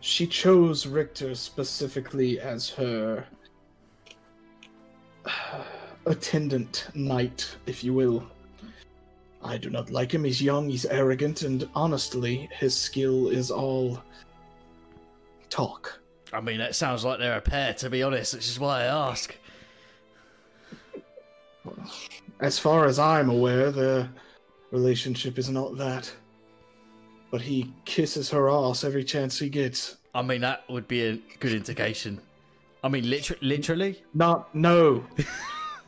she 0.00 0.26
chose 0.26 0.86
Richter 0.86 1.34
specifically 1.34 2.38
as 2.40 2.68
her 2.70 3.24
attendant 6.06 6.88
knight, 6.94 7.56
if 7.66 7.82
you 7.82 7.92
will. 7.94 8.26
I 9.44 9.56
do 9.58 9.70
not 9.70 9.90
like 9.90 10.14
him. 10.14 10.22
He's 10.24 10.40
young, 10.40 10.68
he's 10.68 10.84
arrogant, 10.86 11.42
and 11.42 11.68
honestly, 11.74 12.48
his 12.52 12.76
skill 12.76 13.28
is 13.28 13.50
all 13.50 14.00
talk." 15.50 15.98
I 16.32 16.40
mean, 16.40 16.58
that 16.58 16.74
sounds 16.74 17.04
like 17.04 17.18
they're 17.18 17.36
a 17.36 17.42
pair, 17.42 17.74
to 17.74 17.90
be 17.90 18.02
honest, 18.02 18.34
which 18.34 18.48
is 18.48 18.58
why 18.58 18.82
I 18.82 19.10
ask. 19.10 19.36
As 22.40 22.58
far 22.58 22.86
as 22.86 22.98
I'm 22.98 23.30
aware, 23.30 23.70
their 23.70 24.08
relationship 24.70 25.38
is 25.38 25.48
not 25.48 25.76
that. 25.78 26.12
But 27.30 27.40
he 27.40 27.72
kisses 27.84 28.28
her 28.30 28.50
ass 28.50 28.84
every 28.84 29.04
chance 29.04 29.38
he 29.38 29.48
gets. 29.48 29.96
I 30.14 30.22
mean, 30.22 30.40
that 30.42 30.68
would 30.68 30.86
be 30.88 31.02
a 31.06 31.16
good 31.40 31.52
indication. 31.54 32.20
I 32.84 32.88
mean, 32.88 33.08
liter- 33.08 33.38
literally? 33.40 34.02
Not 34.12 34.54
no. 34.54 35.04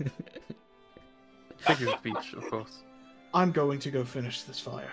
Figure 1.58 1.88
of 1.90 1.98
speech, 1.98 2.34
of 2.36 2.48
course. 2.50 2.82
I'm 3.32 3.50
going 3.52 3.78
to 3.80 3.90
go 3.90 4.04
finish 4.04 4.42
this 4.42 4.60
fire. 4.60 4.92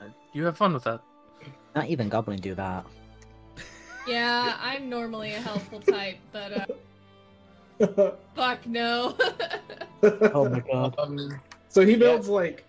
Uh, 0.00 0.04
You 0.32 0.44
have 0.44 0.56
fun 0.56 0.72
with 0.72 0.84
that. 0.84 1.00
Not 1.74 1.88
even 1.88 2.08
Goblin 2.08 2.38
do 2.38 2.54
that. 2.54 2.86
Yeah, 4.06 4.56
I'm 4.60 4.88
normally 4.88 5.32
a 5.34 5.40
helpful 5.40 5.80
type, 5.80 6.18
but 6.32 6.52
uh, 6.52 6.66
fuck 8.34 8.66
no. 8.66 9.16
oh 10.02 10.48
my 10.48 10.60
god. 10.60 10.94
Um, 10.98 11.40
So 11.68 11.84
he 11.84 11.96
builds 11.96 12.28
like 12.28 12.64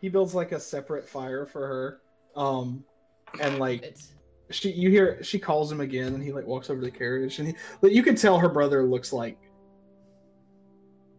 he 0.00 0.08
builds 0.08 0.34
like 0.34 0.52
a 0.52 0.60
separate 0.60 1.08
fire 1.08 1.46
for 1.46 1.66
her. 1.66 2.00
Um 2.36 2.84
and 3.40 3.58
like 3.58 3.96
she 4.50 4.70
you 4.72 4.90
hear 4.90 5.22
she 5.22 5.38
calls 5.38 5.70
him 5.72 5.80
again 5.80 6.14
and 6.14 6.22
he 6.22 6.32
like 6.32 6.46
walks 6.46 6.70
over 6.70 6.80
to 6.80 6.84
the 6.84 6.90
carriage 6.90 7.38
and 7.38 7.48
he 7.48 7.54
but 7.80 7.92
you 7.92 8.02
can 8.02 8.14
tell 8.14 8.38
her 8.38 8.48
brother 8.48 8.84
looks 8.84 9.12
like 9.12 9.38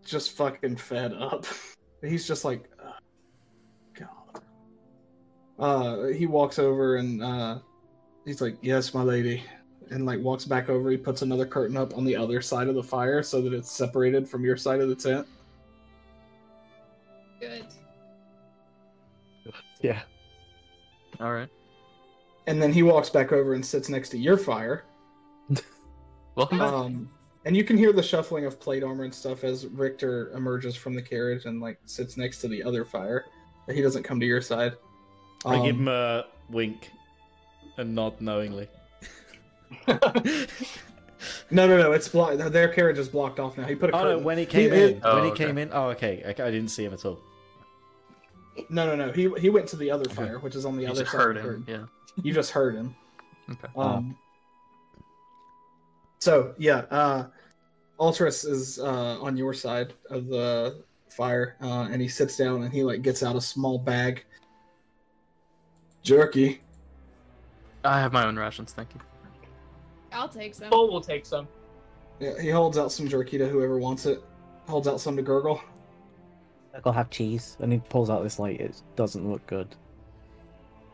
just 0.05 0.31
fucking 0.37 0.75
fed 0.75 1.11
up 1.13 1.45
he's 2.03 2.27
just 2.27 2.45
like 2.45 2.69
"Ugh, 2.83 2.93
god 3.99 4.41
uh 5.59 6.03
he 6.07 6.27
walks 6.27 6.59
over 6.59 6.97
and 6.97 7.23
uh 7.23 7.59
he's 8.25 8.41
like 8.41 8.57
yes 8.61 8.93
my 8.93 9.01
lady 9.01 9.43
and 9.91 10.05
like 10.05 10.19
walks 10.21 10.45
back 10.45 10.69
over 10.69 10.89
he 10.91 10.97
puts 10.97 11.21
another 11.21 11.45
curtain 11.45 11.77
up 11.77 11.95
on 11.97 12.03
the 12.03 12.15
other 12.15 12.41
side 12.41 12.67
of 12.67 12.75
the 12.75 12.83
fire 12.83 13.21
so 13.23 13.41
that 13.41 13.53
it's 13.53 13.71
separated 13.71 14.27
from 14.27 14.43
your 14.43 14.57
side 14.57 14.79
of 14.81 14.89
the 14.89 14.95
tent 14.95 15.27
Good. 17.39 17.65
Yeah. 19.81 20.01
All 21.19 21.31
right. 21.33 21.49
and 22.47 22.61
then 22.61 22.71
he 22.73 22.81
walks 22.83 23.09
back 23.09 23.31
over 23.31 23.53
and 23.53 23.63
sits 23.65 23.89
next 23.89 24.09
to 24.09 24.17
your 24.17 24.37
fire 24.37 24.83
Welcome. 26.35 26.59
Um, 26.61 27.09
and 27.45 27.55
you 27.55 27.63
can 27.63 27.77
hear 27.77 27.93
the 27.93 28.01
shuffling 28.03 28.45
of 28.45 28.59
plate 28.59 28.83
armor 28.83 29.03
and 29.05 29.13
stuff 29.13 29.43
as 29.43 29.67
Richter 29.67 30.31
emerges 30.35 30.75
from 30.75 30.95
the 30.95 31.01
carriage 31.01 31.45
and 31.45 31.61
like 31.61 31.79
sits 31.85 32.17
next 32.17 32.41
to 32.41 32.47
the 32.49 32.61
other 32.63 32.83
fire. 32.83 33.25
But 33.67 33.75
he 33.75 33.81
doesn't 33.81 34.03
come 34.03 34.19
to 34.19 34.25
your 34.25 34.41
side. 34.41 34.73
I 35.45 35.55
give 35.65 35.75
Um, 35.75 35.81
him 35.81 35.87
a 35.87 36.25
wink 36.49 36.91
and 37.77 37.93
nod 37.95 38.19
knowingly. 38.19 38.67
No, 41.49 41.65
no, 41.67 41.77
no. 41.77 41.91
It's 41.91 42.07
blocked. 42.07 42.37
Their 42.51 42.67
carriage 42.69 42.97
is 42.99 43.09
blocked 43.09 43.39
off 43.39 43.57
now. 43.57 43.65
He 43.65 43.73
put 43.75 43.89
a 43.89 43.97
Oh 43.97 44.03
no, 44.03 44.17
when 44.19 44.37
he 44.37 44.45
came 44.45 44.71
He- 44.71 44.83
in, 44.83 45.01
Oh, 45.03 45.15
when 45.15 45.23
he 45.25 45.31
okay. 45.31 45.45
came 45.45 45.57
in. 45.57 45.69
Oh, 45.73 45.89
okay. 45.89 46.21
okay. 46.25 46.43
I 46.43 46.51
didn't 46.51 46.69
see 46.69 46.83
him 46.85 46.93
at 46.93 47.03
all. 47.05 47.19
No, 48.69 48.85
no, 48.85 48.95
no. 48.95 49.11
He 49.11 49.29
he 49.39 49.49
went 49.49 49.67
to 49.69 49.75
the 49.75 49.89
other 49.91 50.07
fire, 50.09 50.39
which 50.39 50.55
is 50.55 50.65
on 50.65 50.75
the 50.75 50.83
You 50.83 50.89
other 50.89 50.99
just 51.01 51.11
side. 51.11 51.19
heard 51.21 51.37
of 51.37 51.43
the 51.43 51.49
him. 51.49 51.65
Yeah. 51.67 52.23
You 52.23 52.33
just 52.33 52.51
heard 52.51 52.75
him. 52.75 52.95
Okay. 53.49 53.67
Um. 53.75 54.17
So 56.19 56.53
yeah, 56.57 56.85
uh, 56.91 57.25
Altris 57.99 58.45
is 58.47 58.79
uh, 58.79 59.19
on 59.21 59.35
your 59.35 59.53
side 59.53 59.93
of 60.09 60.27
the 60.27 60.83
fire, 61.09 61.55
uh, 61.61 61.87
and 61.91 62.01
he 62.01 62.07
sits 62.07 62.37
down 62.37 62.63
and 62.63 62.71
he 62.73 62.83
like 62.83 63.01
gets 63.01 63.23
out 63.23 63.35
a 63.35 63.41
small 63.41 63.77
bag. 63.79 64.23
Jerky. 66.03 66.61
I 67.83 67.99
have 67.99 68.13
my 68.13 68.25
own 68.25 68.37
rations, 68.37 68.73
thank 68.73 68.93
you. 68.95 69.01
I'll 70.15 70.29
take 70.29 70.55
some. 70.55 70.69
Bull 70.69 70.91
will 70.91 71.01
take 71.01 71.25
some. 71.25 71.47
Yeah, 72.19 72.39
he 72.41 72.49
holds 72.49 72.77
out 72.77 72.91
some 72.91 73.07
jerky 73.07 73.37
to 73.37 73.47
whoever 73.47 73.77
wants 73.77 74.05
it. 74.05 74.23
Holds 74.67 74.87
out 74.87 74.99
some 75.01 75.15
to 75.17 75.21
Gurgle. 75.21 75.61
I'll 76.85 76.91
have 76.93 77.09
cheese. 77.09 77.57
And 77.59 77.71
he 77.71 77.79
pulls 77.79 78.09
out 78.09 78.23
this 78.23 78.39
light. 78.39 78.59
It 78.61 78.81
doesn't 78.95 79.29
look 79.29 79.45
good. 79.47 79.67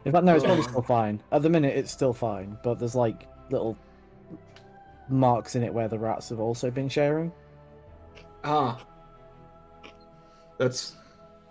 In 0.05 0.11
fact, 0.11 0.25
no, 0.25 0.35
it's 0.35 0.43
probably 0.43 0.63
Oh. 0.63 0.67
still 0.67 0.81
fine. 0.81 1.21
At 1.31 1.43
the 1.43 1.49
minute, 1.49 1.77
it's 1.77 1.91
still 1.91 2.13
fine, 2.13 2.57
but 2.63 2.79
there's 2.79 2.95
like 2.95 3.27
little 3.51 3.77
marks 5.09 5.55
in 5.55 5.63
it 5.63 5.73
where 5.73 5.87
the 5.87 5.99
rats 5.99 6.29
have 6.29 6.39
also 6.39 6.71
been 6.71 6.89
sharing. 6.89 7.31
Ah. 8.43 8.83
That's. 10.57 10.95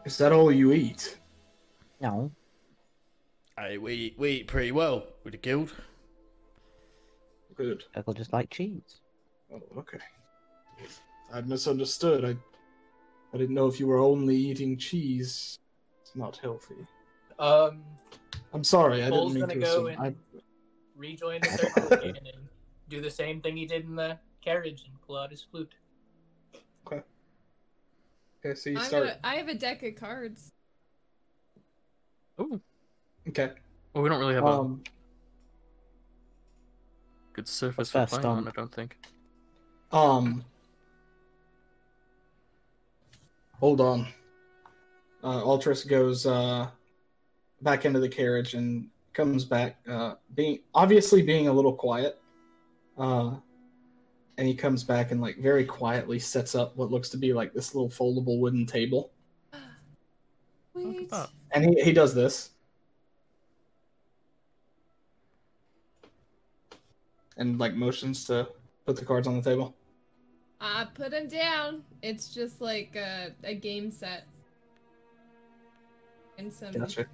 Is 0.04 0.18
that 0.18 0.32
all 0.32 0.50
you 0.50 0.72
eat? 0.72 1.18
No. 2.00 2.30
Hey, 3.58 3.78
we 3.78 4.14
we 4.16 4.30
eat 4.30 4.46
pretty 4.48 4.72
well 4.72 5.04
with 5.22 5.32
the 5.32 5.38
guild. 5.38 5.72
Good. 7.60 7.84
Gurgle 7.94 8.14
just 8.14 8.32
like 8.32 8.48
cheese. 8.48 9.02
Oh, 9.52 9.60
okay. 9.76 9.98
I'd 11.34 11.46
misunderstood. 11.46 12.24
I, 12.24 12.34
I 13.34 13.38
didn't 13.38 13.54
know 13.54 13.66
if 13.66 13.78
you 13.78 13.86
were 13.86 13.98
only 13.98 14.34
eating 14.34 14.78
cheese. 14.78 15.58
It's 16.00 16.16
not 16.16 16.38
healthy. 16.38 16.76
Um, 17.38 17.82
I'm 18.54 18.64
sorry. 18.64 19.02
I 19.02 19.10
Bull's 19.10 19.34
didn't 19.34 19.50
mean 19.50 19.58
gonna 19.60 19.66
to 19.66 19.80
go 19.82 19.86
assume. 19.88 20.02
and 20.04 20.16
I, 20.16 20.40
rejoin 20.96 21.40
the 21.42 21.48
circle 21.48 21.92
again 21.98 22.16
and 22.16 22.48
do 22.88 23.02
the 23.02 23.10
same 23.10 23.42
thing 23.42 23.58
he 23.58 23.66
did 23.66 23.84
in 23.84 23.94
the 23.94 24.18
carriage 24.42 24.84
and 24.86 24.98
pull 25.06 25.18
out 25.18 25.30
his 25.30 25.42
flute. 25.42 25.74
okay, 26.86 27.02
Okay, 28.42 28.54
so 28.58 28.70
you 28.70 28.78
I'm 28.78 28.84
start. 28.84 29.04
gonna, 29.04 29.18
I 29.22 29.34
have 29.34 29.48
a 29.48 29.54
deck 29.54 29.82
of 29.82 29.96
cards. 29.96 30.50
Ooh. 32.40 32.58
Okay. 33.28 33.50
Well, 33.92 34.02
we 34.02 34.08
don't 34.08 34.18
really 34.18 34.34
have 34.34 34.44
a 34.44 34.48
Um. 34.48 34.82
Good 37.32 37.48
surface 37.48 37.78
what's 37.78 37.90
for 37.90 37.98
that 37.98 38.08
playing 38.08 38.26
on, 38.26 38.48
I 38.48 38.50
don't 38.52 38.72
think. 38.72 38.96
Um. 39.92 40.44
Hold 43.58 43.80
on. 43.80 44.06
Uh, 45.22 45.42
Altris 45.42 45.86
goes 45.86 46.24
uh, 46.26 46.68
back 47.60 47.84
into 47.84 48.00
the 48.00 48.08
carriage 48.08 48.54
and 48.54 48.88
comes 49.12 49.44
back, 49.44 49.76
uh, 49.86 50.14
being 50.34 50.60
obviously 50.74 51.20
being 51.20 51.48
a 51.48 51.52
little 51.52 51.74
quiet. 51.74 52.18
Uh, 52.96 53.32
and 54.38 54.48
he 54.48 54.54
comes 54.54 54.82
back 54.82 55.10
and 55.10 55.20
like 55.20 55.36
very 55.38 55.64
quietly 55.64 56.18
sets 56.18 56.54
up 56.54 56.74
what 56.76 56.90
looks 56.90 57.10
to 57.10 57.18
be 57.18 57.34
like 57.34 57.52
this 57.52 57.74
little 57.74 57.90
foldable 57.90 58.40
wooden 58.40 58.64
table. 58.64 59.10
Look 60.74 61.12
Wait. 61.12 61.26
And 61.52 61.64
he, 61.64 61.82
he 61.82 61.92
does 61.92 62.14
this. 62.14 62.50
And 67.40 67.58
like 67.58 67.74
motions 67.74 68.24
to 68.26 68.48
put 68.86 68.94
the 68.96 69.04
cards 69.04 69.26
on 69.26 69.34
the 69.34 69.42
table. 69.42 69.74
I 70.60 70.86
put 70.94 71.10
them 71.10 71.26
down. 71.26 71.82
It's 72.02 72.32
just 72.32 72.60
like 72.60 72.94
a, 72.94 73.32
a 73.42 73.54
game 73.54 73.90
set. 73.90 74.26
And 76.38 76.52
some 76.52 76.72
Gotcha. 76.72 77.06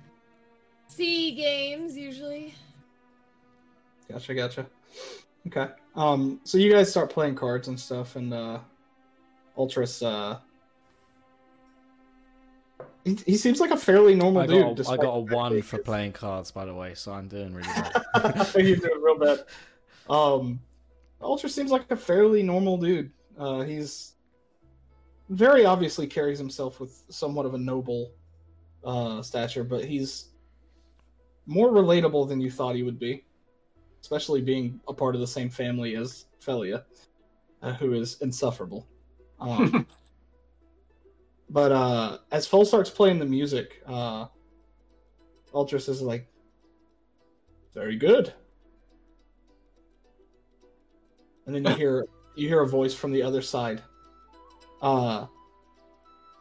C 0.88 1.32
games 1.32 1.96
usually. 1.96 2.54
Gotcha, 4.10 4.34
gotcha. 4.34 4.66
Okay. 5.46 5.68
Um, 5.94 6.40
so 6.44 6.58
you 6.58 6.72
guys 6.72 6.90
start 6.90 7.10
playing 7.10 7.34
cards 7.34 7.68
and 7.68 7.78
stuff, 7.78 8.16
and 8.16 8.32
uh, 8.32 8.58
Altris, 9.56 10.04
uh, 10.04 10.38
he, 13.04 13.16
he 13.26 13.36
seems 13.36 13.60
like 13.60 13.70
a 13.70 13.76
fairly 13.76 14.14
normal 14.14 14.42
I 14.42 14.46
dude. 14.46 14.76
got, 14.76 14.88
a, 14.88 14.90
I 14.90 14.96
got 14.96 15.12
a 15.12 15.20
one 15.20 15.62
for 15.62 15.78
playing 15.78 16.12
cards, 16.12 16.50
by 16.50 16.64
the 16.64 16.74
way, 16.74 16.94
so 16.94 17.12
I'm 17.12 17.28
doing 17.28 17.54
really 17.54 17.68
well. 18.14 18.46
You're 18.56 18.76
doing 18.76 19.02
real 19.02 19.18
bad. 19.18 19.44
Um, 20.08 20.60
Ultra 21.20 21.48
seems 21.48 21.70
like 21.70 21.90
a 21.90 21.96
fairly 21.96 22.42
normal 22.42 22.76
dude. 22.76 23.10
Uh, 23.38 23.62
he's 23.62 24.14
very 25.28 25.64
obviously 25.64 26.06
carries 26.06 26.38
himself 26.38 26.80
with 26.80 27.02
somewhat 27.10 27.46
of 27.46 27.54
a 27.54 27.58
noble 27.58 28.12
uh, 28.84 29.22
stature, 29.22 29.64
but 29.64 29.84
he's 29.84 30.30
more 31.46 31.68
relatable 31.70 32.28
than 32.28 32.40
you 32.40 32.50
thought 32.50 32.76
he 32.76 32.82
would 32.82 32.98
be, 32.98 33.24
especially 34.00 34.40
being 34.40 34.80
a 34.88 34.94
part 34.94 35.14
of 35.14 35.20
the 35.20 35.26
same 35.26 35.50
family 35.50 35.96
as 35.96 36.26
Felia, 36.40 36.84
uh, 37.62 37.72
who 37.74 37.94
is 37.94 38.20
insufferable. 38.20 38.86
Um, 39.40 39.86
but 41.50 41.72
uh, 41.72 42.18
as 42.30 42.46
Full 42.46 42.64
starts 42.64 42.90
playing 42.90 43.18
the 43.18 43.24
music, 43.24 43.82
uh, 43.86 44.26
Altris 45.52 45.88
is 45.88 46.02
like, 46.02 46.26
very 47.74 47.96
good. 47.96 48.32
And 51.46 51.54
then 51.54 51.64
you 51.64 51.74
hear 51.74 52.04
you 52.34 52.48
hear 52.48 52.60
a 52.62 52.68
voice 52.68 52.94
from 52.94 53.12
the 53.12 53.22
other 53.22 53.42
side. 53.42 53.82
Uh 54.82 55.26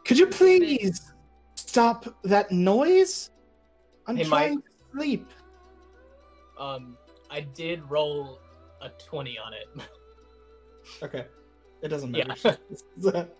could 0.04 0.18
you 0.18 0.26
please 0.26 1.12
stop 1.54 2.06
that 2.24 2.50
noise? 2.52 3.30
I'm 4.06 4.16
Hey, 4.16 4.24
trying 4.24 4.54
Mike. 4.56 4.64
to 4.64 4.70
sleep. 4.98 5.30
Um, 6.58 6.96
I 7.28 7.40
did 7.40 7.82
roll 7.90 8.38
a 8.80 8.88
20 8.90 9.36
on 9.38 9.52
it. 9.52 9.68
Okay. 11.02 11.26
It 11.82 11.88
doesn't 11.88 12.12
matter. 12.12 12.58
Yeah. 13.02 13.24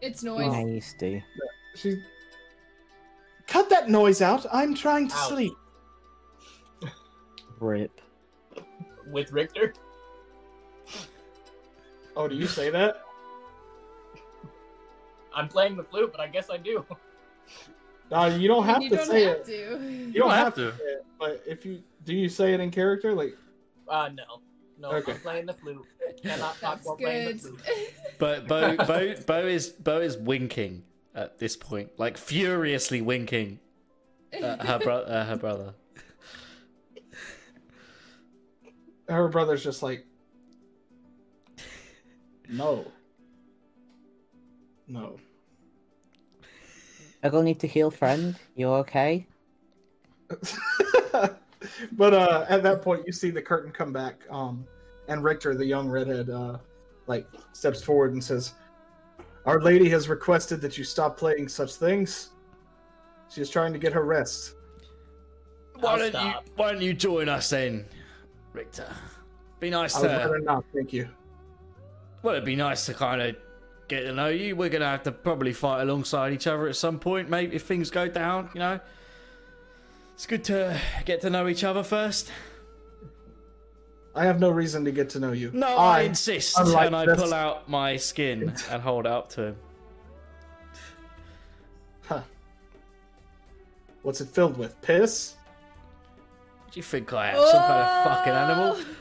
It's 0.00 0.22
noise. 0.22 0.52
Tasty. 0.52 1.24
she 1.74 2.00
Cut 3.48 3.68
that 3.70 3.88
noise 3.88 4.20
out. 4.22 4.46
I'm 4.52 4.74
trying 4.74 5.08
to 5.08 5.14
Ouch. 5.16 5.28
sleep. 5.28 5.52
Rip. 7.60 8.00
With 9.10 9.32
Richter? 9.32 9.72
Oh, 12.18 12.26
do 12.26 12.34
you 12.34 12.48
say 12.48 12.68
that? 12.70 13.02
I'm 15.34 15.48
playing 15.48 15.76
the 15.76 15.84
flute, 15.84 16.10
but 16.10 16.20
I 16.20 16.26
guess 16.26 16.50
I 16.50 16.58
do. 16.58 16.84
No, 18.10 18.24
you 18.24 18.48
don't 18.48 18.64
have 18.64 18.82
you 18.82 18.88
to 18.88 18.96
don't 18.96 19.06
say 19.06 19.24
have 19.24 19.36
it. 19.36 19.44
to. 19.44 20.10
You 20.10 20.14
don't 20.14 20.30
have 20.30 20.54
to. 20.54 20.72
say 20.72 20.82
it, 20.82 21.04
but 21.20 21.42
if 21.46 21.66
you 21.66 21.82
do 22.06 22.14
you 22.14 22.30
say 22.30 22.54
it 22.54 22.60
in 22.60 22.70
character 22.70 23.12
like 23.12 23.36
Uh, 23.86 24.08
no. 24.14 24.40
No, 24.78 24.92
Okay. 24.96 25.12
I'm 25.12 25.18
playing 25.20 25.44
the 25.44 25.52
flute. 25.52 25.84
Cannot 26.22 26.58
talk 26.58 26.80
while 26.84 26.96
playing 26.96 27.36
the 27.36 27.38
flute. 27.38 27.60
But 28.18 28.48
Bo, 28.48 28.76
Bo, 28.78 29.14
Bo 29.26 29.46
is 29.46 29.68
Bo 29.68 30.00
is 30.00 30.16
winking 30.16 30.84
at 31.14 31.38
this 31.38 31.54
point, 31.54 31.90
like 31.98 32.16
furiously 32.16 33.02
winking 33.02 33.58
at 34.32 34.64
her, 34.64 34.78
bro- 34.78 35.02
uh, 35.02 35.26
her 35.26 35.36
brother. 35.36 35.74
her 39.10 39.28
brother's 39.28 39.62
just 39.62 39.82
like 39.82 40.06
no 42.48 42.86
no 44.86 45.16
Gurgle 47.22 47.42
need 47.42 47.58
to 47.60 47.66
heal, 47.66 47.90
friend. 47.90 48.36
You 48.54 48.68
okay? 48.74 49.26
but 51.92 52.14
uh 52.14 52.44
at 52.48 52.62
that 52.62 52.82
point 52.82 53.02
you 53.06 53.12
see 53.12 53.30
the 53.30 53.40
curtain 53.42 53.72
come 53.72 53.92
back 53.92 54.24
um 54.30 54.64
and 55.08 55.24
richter 55.24 55.54
the 55.54 55.64
young 55.64 55.88
redhead 55.88 56.28
uh 56.30 56.58
like 57.06 57.26
steps 57.52 57.82
forward 57.82 58.12
and 58.12 58.22
says 58.22 58.52
our 59.46 59.60
lady 59.62 59.88
has 59.88 60.08
requested 60.08 60.60
that 60.60 60.76
you 60.76 60.84
stop 60.84 61.16
playing 61.16 61.48
such 61.48 61.74
things 61.74 62.30
she 63.30 63.40
is 63.40 63.48
trying 63.48 63.72
to 63.72 63.78
get 63.78 63.92
her 63.92 64.04
rest 64.04 64.54
Why 65.80 65.92
I'll 65.92 65.98
don't 65.98 66.10
stop. 66.10 66.44
you 66.46 66.52
Why 66.56 66.72
don't 66.72 66.82
you 66.82 66.92
join 66.92 67.28
us 67.30 67.48
then, 67.50 67.86
Richter? 68.52 68.86
Be 69.60 69.70
nice 69.70 69.96
i 69.96 70.02
would 70.02 70.08
to. 70.08 70.14
rather 70.14 70.40
not 70.40 70.62
thank 70.74 70.92
you 70.92 71.08
Well, 72.22 72.34
it'd 72.34 72.44
be 72.44 72.56
nice 72.56 72.86
to 72.86 72.94
kind 72.94 73.22
of 73.22 73.36
get 73.88 74.00
to 74.02 74.12
know 74.12 74.28
you. 74.28 74.56
We're 74.56 74.68
gonna 74.68 74.86
have 74.88 75.04
to 75.04 75.12
probably 75.12 75.52
fight 75.52 75.82
alongside 75.82 76.32
each 76.32 76.46
other 76.46 76.68
at 76.68 76.76
some 76.76 76.98
point, 76.98 77.30
maybe 77.30 77.56
if 77.56 77.62
things 77.62 77.90
go 77.90 78.08
down. 78.08 78.50
You 78.54 78.60
know, 78.60 78.80
it's 80.14 80.26
good 80.26 80.44
to 80.44 80.78
get 81.04 81.20
to 81.22 81.30
know 81.30 81.46
each 81.48 81.64
other 81.64 81.82
first. 81.82 82.30
i 84.16 84.24
have 84.24 84.40
no 84.40 84.50
reason 84.50 84.84
to 84.84 84.90
get 84.90 85.08
to 85.10 85.20
know 85.20 85.30
you 85.32 85.50
No, 85.52 85.76
I, 85.76 85.98
I, 85.98 86.02
insist, 86.02 86.58
and 86.58 86.74
I 86.74 87.06
this- 87.06 87.20
pull 87.20 87.32
out 87.32 87.68
my 87.68 87.96
skin 87.96 88.52
and 88.70 88.82
hold 88.82 89.06
it 89.06 89.12
up 89.12 89.28
to 89.30 89.42
him. 89.48 89.56
huh. 92.08 92.22
what's 94.02 94.20
it 94.20 94.28
filled 94.28 94.56
with 94.56 94.80
piss 94.82 95.34
Do 96.72 96.80
you 96.80 96.82
think 96.82 97.12
I 97.12 97.30
am 97.30 97.36
some 97.36 97.60
kind 97.62 97.82
of 97.84 98.04
fucking 98.04 98.32
animal? 98.32 98.72
Oh! 98.76 98.97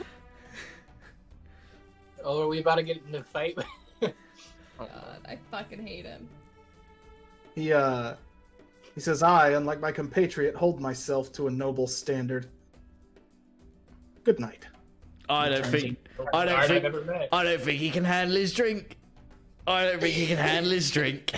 Oh! 2.27 2.41
Are 2.41 2.47
we 2.47 2.59
about 2.59 2.75
to 2.75 2.83
get 2.83 3.01
into 3.05 3.19
a 3.19 3.23
fight? 3.23 3.57
God, 4.01 4.11
I 5.25 5.37
fucking 5.49 5.85
hate 5.87 6.05
him. 6.05 6.27
He 7.55 7.71
uh 7.71 8.15
he 8.93 9.01
says, 9.01 9.23
I, 9.23 9.51
unlike 9.51 9.79
my 9.79 9.91
compatriot, 9.91 10.55
hold 10.55 10.81
myself 10.81 11.31
to 11.33 11.47
a 11.47 11.51
noble 11.51 11.87
standard. 11.87 12.47
Good 14.23 14.39
night. 14.39 14.67
I 15.29 15.49
don't 15.49 15.65
think. 15.65 15.97
I 16.33 16.45
don't 16.45 16.67
think. 16.67 16.85
I 17.31 17.43
don't 17.43 17.61
think 17.61 17.79
he 17.79 17.91
can 17.91 18.03
handle 18.03 18.35
his 18.35 18.53
drink. 18.53 18.97
I 19.65 19.85
don't 19.85 20.01
think 20.01 20.15
he 20.15 20.27
can 20.27 20.37
handle 20.37 20.71
his 20.71 20.91
drink. 20.91 21.31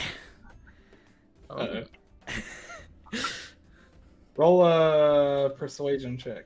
Uh-oh. 1.49 1.83
Roll 4.37 4.65
a 4.65 5.49
persuasion 5.49 6.17
check. 6.17 6.45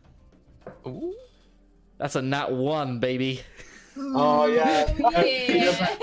Ooh. 0.87 1.13
That's 1.97 2.15
a 2.15 2.21
nat 2.21 2.51
one, 2.51 2.99
baby. 2.99 3.41
Oh 3.97 4.45
yeah. 4.47 4.91
Oh, 5.03 5.23
yeah. 5.23 5.97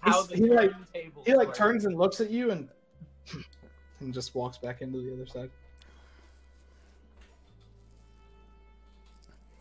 How 0.00 0.22
He's- 0.24 0.26
the 0.28 0.36
he 0.36 0.50
like 0.50 0.72
he 1.26 1.34
like 1.34 1.48
work. 1.48 1.56
turns 1.56 1.84
and 1.86 1.96
looks 1.96 2.20
at 2.20 2.30
you 2.30 2.50
and 2.50 2.68
and 4.00 4.12
just 4.12 4.34
walks 4.34 4.58
back 4.58 4.82
into 4.82 4.98
the 5.00 5.12
other 5.14 5.26
side. 5.26 5.50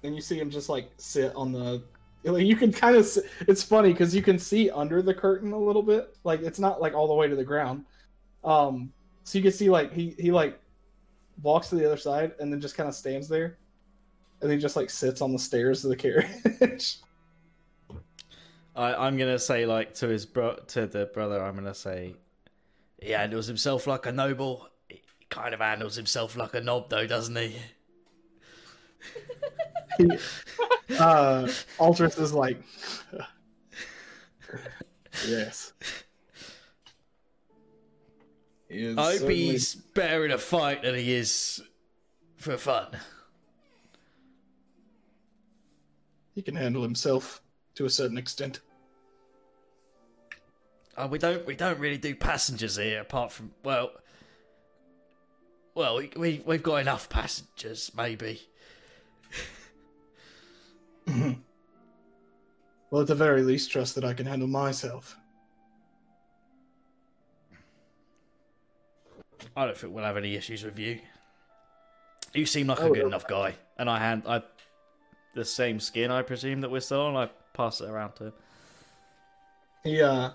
And 0.03 0.13
you 0.15 0.21
see 0.21 0.37
him 0.37 0.49
just 0.49 0.67
like 0.69 0.89
sit 0.97 1.33
on 1.35 1.51
the. 1.53 1.81
Like, 2.25 2.45
you 2.45 2.55
can 2.57 2.71
kind 2.73 2.95
of. 2.97 3.07
It's 3.47 3.63
funny 3.63 3.91
because 3.93 4.13
you 4.15 4.21
can 4.21 4.37
see 4.37 4.69
under 4.69 5.01
the 5.01 5.13
curtain 5.13 5.53
a 5.53 5.57
little 5.57 5.83
bit. 5.83 6.15
Like 6.25 6.41
it's 6.41 6.59
not 6.59 6.81
like 6.81 6.93
all 6.93 7.07
the 7.07 7.13
way 7.13 7.27
to 7.27 7.35
the 7.35 7.43
ground. 7.43 7.85
Um, 8.43 8.91
so 9.23 9.37
you 9.37 9.43
can 9.43 9.53
see 9.53 9.69
like 9.69 9.93
he 9.93 10.15
he 10.19 10.31
like 10.31 10.59
walks 11.41 11.69
to 11.69 11.75
the 11.75 11.85
other 11.85 11.95
side 11.97 12.33
and 12.39 12.51
then 12.51 12.59
just 12.59 12.75
kind 12.75 12.89
of 12.89 12.95
stands 12.95 13.29
there, 13.29 13.57
and 14.41 14.51
then 14.51 14.59
just 14.59 14.75
like 14.75 14.89
sits 14.89 15.21
on 15.21 15.31
the 15.31 15.39
stairs 15.39 15.85
of 15.85 15.89
the 15.89 15.95
carriage. 15.95 16.97
I, 18.75 18.93
I'm 18.95 19.17
gonna 19.17 19.39
say 19.39 19.65
like 19.65 19.93
to 19.95 20.07
his 20.07 20.25
bro 20.25 20.55
to 20.69 20.87
the 20.87 21.05
brother. 21.05 21.43
I'm 21.43 21.55
gonna 21.55 21.73
say 21.75 22.15
he 23.01 23.11
handles 23.11 23.47
himself 23.47 23.87
like 23.87 24.05
a 24.05 24.11
noble. 24.11 24.67
He 24.89 25.01
kind 25.29 25.53
of 25.53 25.59
handles 25.59 25.95
himself 25.95 26.35
like 26.35 26.53
a 26.55 26.61
knob, 26.61 26.89
though, 26.89 27.05
doesn't 27.07 27.35
he? 27.35 27.55
He- 29.97 30.11
uh, 30.99 31.47
Altris 31.77 32.19
is 32.19 32.33
like, 32.33 32.57
yes. 35.27 35.73
He 38.69 38.85
is 38.85 38.97
I 38.97 39.03
hope 39.03 39.11
certainly- 39.13 39.35
he's 39.35 39.75
better 39.75 40.25
in 40.25 40.31
a 40.31 40.37
fight 40.39 40.81
than 40.81 40.95
he 40.95 41.13
is 41.13 41.61
for 42.37 42.57
fun. 42.57 42.87
he 46.33 46.41
can 46.41 46.55
handle 46.55 46.81
himself 46.81 47.42
to 47.75 47.85
a 47.85 47.89
certain 47.89 48.17
extent. 48.17 48.59
Oh, 50.97 51.07
we 51.07 51.17
don't 51.17 51.45
we 51.45 51.55
don't 51.55 51.79
really 51.79 51.97
do 51.97 52.15
passengers 52.15 52.77
here, 52.77 53.01
apart 53.01 53.31
from 53.31 53.51
well, 53.63 53.91
well 55.73 55.97
we, 55.97 56.11
we 56.15 56.43
we've 56.45 56.61
got 56.63 56.77
enough 56.77 57.09
passengers, 57.09 57.91
maybe. 57.97 58.41
Well, 62.91 63.01
at 63.01 63.07
the 63.07 63.15
very 63.15 63.41
least, 63.41 63.71
trust 63.71 63.95
that 63.95 64.05
I 64.05 64.13
can 64.13 64.27
handle 64.27 64.47
myself. 64.47 65.17
I 69.57 69.65
don't 69.65 69.75
think 69.75 69.95
we'll 69.95 70.03
have 70.03 70.15
any 70.15 70.35
issues 70.35 70.63
with 70.63 70.77
you. 70.77 70.99
You 72.35 72.45
seem 72.45 72.67
like 72.67 72.77
a 72.77 72.83
Oh, 72.83 72.93
good 72.93 72.99
no. 73.01 73.07
enough 73.07 73.27
guy, 73.27 73.55
and 73.79 73.89
I 73.89 73.97
hand 73.97 74.23
I 74.27 74.43
the 75.33 75.43
same 75.43 75.79
skin, 75.79 76.11
I 76.11 76.21
presume 76.21 76.61
that 76.61 76.69
we're 76.69 76.81
still 76.81 77.01
on. 77.01 77.15
I 77.17 77.29
pass 77.53 77.81
it 77.81 77.89
around 77.89 78.13
to 78.15 78.25
him. 78.25 78.33
He 79.83 80.01
uh 80.01 80.31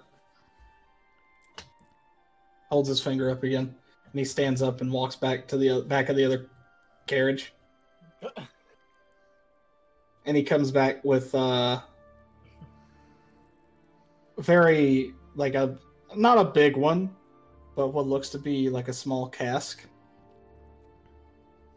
holds 2.70 2.88
his 2.88 3.00
finger 3.00 3.30
up 3.30 3.42
again, 3.42 3.74
and 4.10 4.18
he 4.18 4.24
stands 4.24 4.62
up 4.62 4.80
and 4.80 4.92
walks 4.92 5.16
back 5.16 5.46
to 5.48 5.56
the 5.56 5.82
back 5.82 6.08
of 6.08 6.16
the 6.16 6.24
other 6.24 6.48
carriage. 7.06 7.52
and 10.26 10.36
he 10.36 10.42
comes 10.42 10.70
back 10.70 11.04
with 11.04 11.34
uh 11.34 11.80
very 14.38 15.14
like 15.34 15.54
a 15.54 15.78
not 16.16 16.38
a 16.38 16.44
big 16.44 16.76
one, 16.76 17.14
but 17.76 17.88
what 17.88 18.06
looks 18.06 18.28
to 18.30 18.38
be 18.38 18.70
like 18.70 18.88
a 18.88 18.92
small 18.92 19.28
cask. 19.28 19.84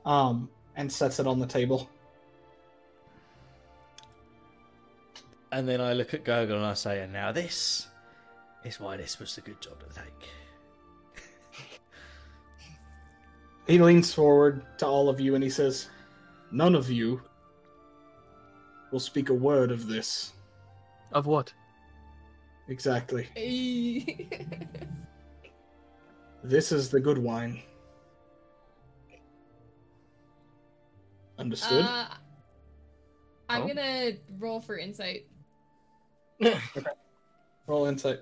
Um, 0.06 0.50
and 0.76 0.92
sets 0.92 1.20
it 1.20 1.28
on 1.28 1.38
the 1.38 1.45
table. 1.45 1.88
And 5.51 5.67
then 5.67 5.81
I 5.81 5.93
look 5.93 6.13
at 6.13 6.23
Gurgle 6.23 6.57
and 6.57 6.65
I 6.65 6.73
say, 6.75 7.01
and 7.01 7.11
now 7.11 7.31
this 7.31 7.88
is 8.63 8.80
why 8.80 8.95
this 8.97 9.19
was 9.19 9.38
a 9.38 9.41
good 9.41 9.59
job 9.61 9.80
to 9.80 9.95
take. 9.95 10.30
He 13.67 13.77
leans 13.80 14.13
forward 14.13 14.63
to 14.80 14.88
all 14.88 15.07
of 15.07 15.19
you 15.19 15.35
and 15.35 15.43
he 15.43 15.49
says, 15.49 15.89
None 16.51 16.75
of 16.75 16.89
you 16.89 17.21
will 18.91 18.99
speak 18.99 19.30
a 19.30 19.33
word 19.33 19.71
of 19.71 19.88
this. 19.88 20.33
Of 21.13 21.25
what? 21.27 21.53
Exactly. 22.67 23.27
This 26.43 26.71
is 26.71 26.89
the 26.89 26.99
good 26.99 27.19
wine. 27.19 27.61
Understood? 31.38 31.85
Uh, 31.85 32.07
I'm 33.47 33.61
Oh. 33.63 33.67
gonna 33.67 34.13
roll 34.39 34.59
for 34.59 34.77
insight. 34.77 35.27
Roll 37.68 37.86
insight. 37.86 38.20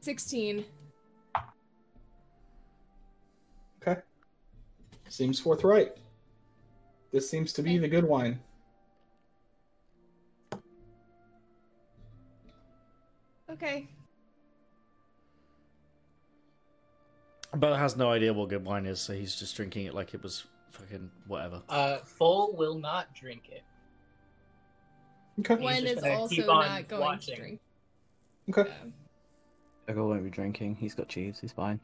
16. 0.00 0.64
Okay. 3.82 4.00
Seems 5.08 5.40
forthright. 5.40 5.92
This 7.12 7.28
seems 7.28 7.52
to 7.54 7.62
be 7.62 7.78
the 7.78 7.88
good 7.88 8.04
wine. 8.04 8.38
Okay. 13.50 13.88
Bo 17.54 17.74
has 17.74 17.96
no 17.96 18.10
idea 18.10 18.32
what 18.32 18.50
good 18.50 18.64
wine 18.64 18.86
is, 18.86 19.00
so 19.00 19.14
he's 19.14 19.34
just 19.34 19.56
drinking 19.56 19.86
it 19.86 19.94
like 19.94 20.12
it 20.14 20.22
was 20.22 20.44
fucking 20.70 21.10
whatever. 21.26 21.62
Uh, 21.68 21.96
Full 21.98 22.54
will 22.56 22.78
not 22.78 23.14
drink 23.14 23.48
it. 23.50 23.62
Okay. 25.40 25.56
Gwen 25.56 25.86
is 25.86 26.02
also 26.02 26.46
not 26.46 26.88
going 26.88 27.00
watching. 27.02 27.34
to 27.34 27.40
drink. 27.40 27.60
Okay. 28.50 28.64
Yeah. 28.68 28.90
Gurgle 29.94 30.08
won't 30.08 30.24
be 30.24 30.30
drinking. 30.30 30.76
He's 30.76 30.94
got 30.94 31.08
cheese. 31.08 31.38
He's 31.40 31.52
fine. 31.52 31.80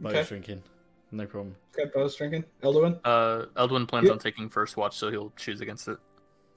Bo's 0.00 0.12
Okay. 0.14 0.24
drinking. 0.24 0.62
No 1.10 1.26
problem. 1.26 1.54
Okay, 1.78 1.90
Bo's 1.94 2.16
drinking. 2.16 2.44
Elduin? 2.62 2.98
Uh, 3.04 3.46
Elduin 3.56 3.86
plans 3.86 4.06
Yeah. 4.06 4.12
on 4.12 4.18
taking 4.18 4.48
first 4.48 4.76
watch, 4.76 4.96
so 4.96 5.10
he'll 5.10 5.30
choose 5.36 5.60
against 5.60 5.88
it. 5.88 5.98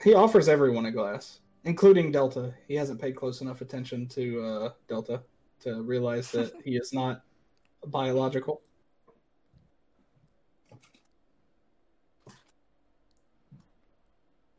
He 0.03 0.13
offers 0.13 0.47
everyone 0.47 0.85
a 0.85 0.91
glass, 0.91 1.41
including 1.65 2.11
Delta. 2.11 2.53
He 2.67 2.75
hasn't 2.75 2.99
paid 3.01 3.15
close 3.15 3.41
enough 3.41 3.61
attention 3.61 4.07
to 4.09 4.41
uh, 4.43 4.69
Delta 4.87 5.21
to 5.61 5.81
realize 5.83 6.31
that 6.31 6.53
he 6.63 6.75
is 6.77 6.93
not 6.93 7.21
biological. 7.87 8.61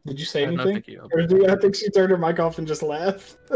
Did 0.06 0.18
you 0.18 0.24
say 0.24 0.44
Uh, 0.44 0.50
no, 0.50 0.62
anything? 0.62 0.74
thank 0.76 0.88
you. 0.88 1.08
Or 1.12 1.26
do 1.26 1.48
I 1.48 1.56
think 1.56 1.74
she 1.74 1.90
turned 1.90 2.10
her 2.10 2.18
mic 2.18 2.38
off 2.40 2.58
and 2.58 2.66
just 2.66 2.82
laughed? 2.82 3.36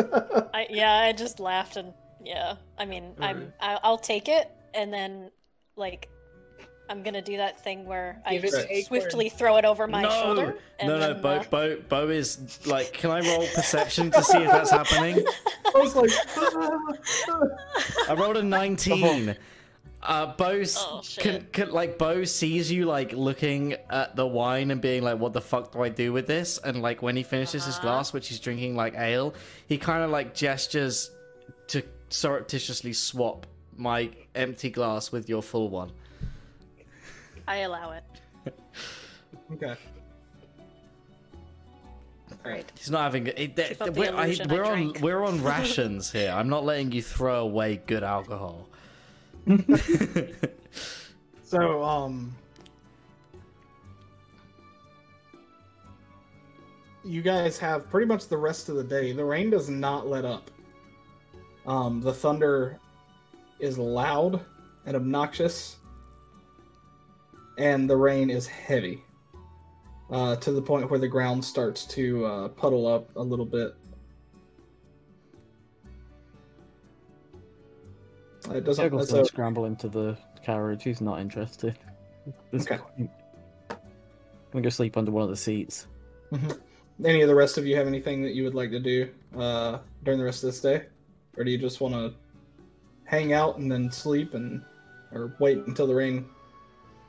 I, 0.53 0.67
yeah, 0.69 0.93
I 0.95 1.13
just 1.13 1.41
laughed 1.41 1.77
and 1.77 1.93
yeah. 2.25 2.57
I 2.79 2.85
mean, 2.85 3.15
I'm 3.21 3.53
I, 3.61 3.79
I'll 3.83 3.99
take 3.99 4.29
it 4.29 4.51
and 4.75 4.93
then 4.93 5.31
like 5.77 6.09
I'm 6.91 7.05
gonna 7.05 7.23
do 7.23 7.37
that 7.37 7.63
thing 7.63 7.87
where 7.87 8.21
I 8.27 8.33
Give 8.33 8.45
it 8.45 8.51
just 8.51 8.63
to 8.63 8.73
Acorn. 8.75 8.85
swiftly 9.01 9.29
throw 9.29 9.57
it 9.59 9.65
over 9.65 9.87
my 9.87 10.03
no, 10.03 10.11
shoulder. 10.11 10.57
And 10.81 10.89
no, 10.89 10.99
no. 10.99 11.13
then, 11.15 11.23
Bo, 11.23 11.29
uh, 11.29 11.45
Bo, 11.45 11.77
Bo 11.89 12.09
is 12.09 12.67
like. 12.67 12.93
Can 12.93 13.11
I 13.13 13.21
roll 13.21 13.47
perception 13.55 14.11
to 14.11 14.23
see 14.25 14.39
if 14.39 14.51
that's 14.51 14.71
happening? 14.73 15.25
I 15.73 15.79
was 15.79 15.95
like, 15.95 16.11
I 18.11 18.15
rolled 18.15 18.39
a 18.39 18.43
19. 18.43 19.37
Uh, 20.03 20.35
Bo, 20.35 20.63
Oh, 20.79 21.03
can, 21.19 21.47
can, 21.53 21.71
like 21.73 21.99
Bo 21.99 22.25
sees 22.25 22.73
you 22.73 22.87
like 22.87 23.13
looking 23.13 23.75
at 23.91 24.17
the 24.17 24.27
wine 24.27 24.71
and 24.71 24.81
being 24.81 25.03
like, 25.03 25.19
"What 25.19 25.35
the 25.35 25.43
fuck 25.43 25.73
do 25.73 25.83
I 25.83 25.91
do 25.91 26.11
with 26.13 26.27
this?" 26.27 26.57
And 26.57 26.81
like 26.81 27.03
when 27.03 27.17
he 27.17 27.23
finishes 27.23 27.67
his 27.67 27.75
Uh-huh. 27.77 27.83
glass, 27.83 28.13
which 28.15 28.29
he's 28.29 28.41
drinking 28.41 28.77
like 28.77 28.95
ale, 28.97 29.35
he 29.67 29.77
kind 29.77 30.03
of 30.03 30.11
like 30.11 30.35
gestures 30.35 31.11
to 31.69 31.83
surreptitiously 32.09 32.95
swap 32.95 33.47
my 33.77 34.11
empty 34.35 34.71
glass 34.71 35.13
with 35.13 35.29
your 35.29 35.43
full 35.43 35.69
one. 35.69 35.93
I 37.47 37.59
allow 37.59 37.93
it. 37.93 38.05
okay. 39.53 39.75
Great. 42.43 42.73
He's 42.79 42.91
not 42.91 43.03
having 43.03 43.27
it. 43.27 43.37
Keep 43.37 43.59
up 43.83 43.87
the 43.87 43.93
we're, 44.01 44.15
I, 44.15 44.35
we're 44.49 44.65
on 44.65 44.73
drank. 44.93 45.01
we're 45.03 45.23
on 45.25 45.43
rations 45.45 46.11
here. 46.11 46.31
I'm 46.31 46.49
not 46.49 46.65
letting 46.65 46.91
you 46.91 47.03
throw 47.03 47.41
away 47.43 47.83
good 47.87 48.03
alcohol. 48.03 48.67
So, 51.43 51.83
um. 51.83 52.33
you 57.05 57.23
guys 57.23 57.59
have 57.59 57.89
pretty 57.91 58.07
much 58.07 58.29
the 58.29 58.37
rest 58.37 58.69
of 58.69 58.77
the 58.77 58.85
day. 58.85 59.13
The 59.13 59.25
rain 59.25 59.51
does 59.51 59.69
not 59.69 60.07
let 60.07 60.25
up. 60.25 60.51
Um, 61.67 62.01
the 62.01 62.13
thunder 62.13 62.79
is 63.59 63.79
loud 63.79 64.45
and 64.87 64.97
obnoxious, 64.97 65.79
and 67.59 67.89
the 67.89 67.97
rain 67.97 68.31
is 68.31 68.47
heavy 68.47 69.03
uh, 70.11 70.37
to 70.37 70.53
the 70.53 70.63
point 70.63 70.91
where 70.91 71.01
the 71.01 71.09
ground 71.09 71.45
starts 71.45 71.85
to 71.87 72.25
uh, 72.27 72.49
puddle 72.49 72.87
up 72.87 73.11
a 73.17 73.23
little 73.23 73.47
bit. 73.47 73.75
It 78.51 78.65
doesn't. 78.65 78.85
Juggle's 78.85 79.09
so- 79.09 79.15
gonna 79.17 79.25
scramble 79.27 79.65
into 79.67 79.89
the 79.89 80.17
carriage. 80.43 80.83
He's 80.83 81.01
not 81.01 81.21
interested. 81.21 81.77
at 82.27 82.35
This 82.53 82.63
Okay. 82.67 82.79
point. 82.79 83.11
gonna 84.53 84.63
go 84.63 84.69
sleep 84.69 84.97
under 84.97 85.11
one 85.13 85.23
of 85.23 85.29
the 85.31 85.37
seats. 85.37 85.87
any 87.05 87.23
of 87.23 87.29
the 87.29 87.35
rest 87.35 87.57
of 87.59 87.67
you 87.67 87.77
have 87.77 87.87
anything 87.87 88.23
that 88.23 88.35
you 88.35 88.43
would 88.45 88.55
like 88.55 88.71
to 88.71 88.81
do 88.81 89.09
uh, 89.37 89.79
during 90.03 90.19
the 90.19 90.25
rest 90.25 90.43
of 90.45 90.49
this 90.49 90.61
day, 90.61 90.87
or 91.37 91.45
do 91.45 91.51
you 91.51 91.59
just 91.59 91.81
want 91.81 91.95
to 91.95 92.13
hang 93.05 93.33
out 93.33 93.59
and 93.59 93.71
then 93.71 93.91
sleep 93.91 94.35
and 94.35 94.63
or 95.13 95.35
wait 95.41 95.59
until 95.67 95.87
the 95.87 95.95
rain 95.95 96.29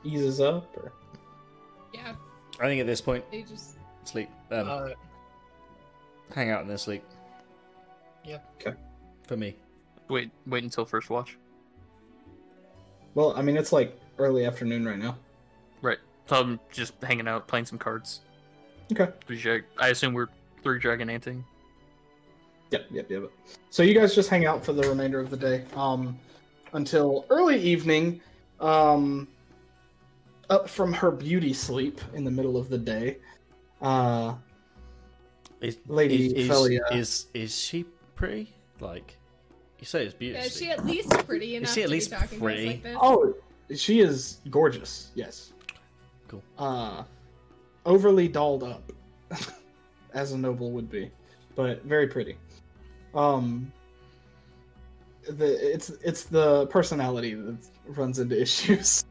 eases 0.04 0.40
up? 0.40 0.66
Or 0.76 0.92
Yeah, 1.92 2.14
I 2.60 2.66
think 2.66 2.80
at 2.80 2.86
this 2.86 3.00
point, 3.00 3.24
they 3.30 3.42
just. 3.42 3.76
sleep. 4.04 4.28
Um, 4.50 4.68
Uh, 4.68 4.88
hang 6.34 6.50
out 6.50 6.60
and 6.62 6.70
then 6.70 6.78
sleep. 6.78 7.02
Yeah. 8.24 8.38
Okay. 8.60 8.76
For 9.26 9.36
me. 9.36 9.56
Wait, 10.12 10.30
wait 10.46 10.62
until 10.62 10.84
first 10.84 11.08
watch. 11.08 11.38
well, 13.14 13.32
I 13.34 13.40
mean, 13.40 13.56
it's 13.56 13.72
like 13.72 13.98
early 14.18 14.44
afternoon 14.44 14.84
right 14.84 14.98
now. 14.98 15.16
Right. 15.80 15.96
So 16.26 16.36
I'm 16.36 16.60
just 16.70 16.92
hanging 17.02 17.26
out, 17.26 17.48
playing 17.48 17.64
some 17.64 17.78
cards. 17.78 18.20
Okay. 18.92 19.10
Which 19.26 19.46
I 19.46 19.62
I 19.78 19.88
assume 19.88 20.12
we're 20.12 20.28
three 20.62 20.78
dragon 20.78 21.08
anting. 21.08 21.42
Yep, 22.72 22.86
yep, 22.90 23.10
yep. 23.10 23.30
So 23.70 23.82
you 23.82 23.94
guys 23.94 24.14
just 24.14 24.28
hang 24.28 24.44
out 24.44 24.62
for 24.62 24.74
the 24.74 24.86
remainder 24.86 25.18
of 25.18 25.30
the 25.30 25.36
day, 25.36 25.64
um, 25.74 26.18
until 26.74 27.24
early 27.30 27.58
evening. 27.58 28.20
Um, 28.60 29.28
up 30.50 30.68
from 30.68 30.92
her 30.92 31.10
beauty 31.10 31.54
sleep 31.54 32.02
in 32.12 32.22
the 32.22 32.30
middle 32.30 32.58
of 32.58 32.68
the 32.68 32.76
day, 32.76 33.16
uh, 33.80 34.34
Is, 35.62 35.78
Lady 35.86 36.26
is, 36.36 36.48
Felia. 36.50 36.80
is, 36.94 37.26
is 37.32 37.58
she 37.58 37.86
pretty? 38.14 38.54
Like, 38.78 39.16
you 39.82 39.86
say 39.86 40.04
it's 40.06 40.14
Yeah, 40.14 40.18
beautiful. 40.20 40.46
is 40.46 40.56
she 40.56 40.70
at 40.70 40.86
least 40.86 41.10
pretty 41.26 41.56
enough 41.56 41.74
she 41.74 41.82
at 41.82 41.86
to 41.86 41.90
least 41.90 42.10
be 42.10 42.16
talking 42.16 42.38
pretty? 42.38 42.62
to 42.62 42.68
us 42.68 42.74
like 42.74 42.82
this? 42.84 42.96
Oh, 43.00 43.34
she 43.74 43.98
is 44.00 44.38
gorgeous. 44.48 45.10
Yes. 45.16 45.52
Cool. 46.28 46.40
Uh, 46.56 47.02
overly 47.84 48.28
dolled 48.28 48.62
up, 48.62 48.92
as 50.14 50.30
a 50.30 50.38
noble 50.38 50.70
would 50.70 50.88
be, 50.88 51.10
but 51.56 51.82
very 51.84 52.06
pretty. 52.06 52.36
Um, 53.12 53.72
the 55.28 55.74
it's 55.74 55.90
it's 56.04 56.24
the 56.24 56.66
personality 56.68 57.34
that 57.34 57.56
runs 57.88 58.20
into 58.20 58.40
issues. 58.40 59.04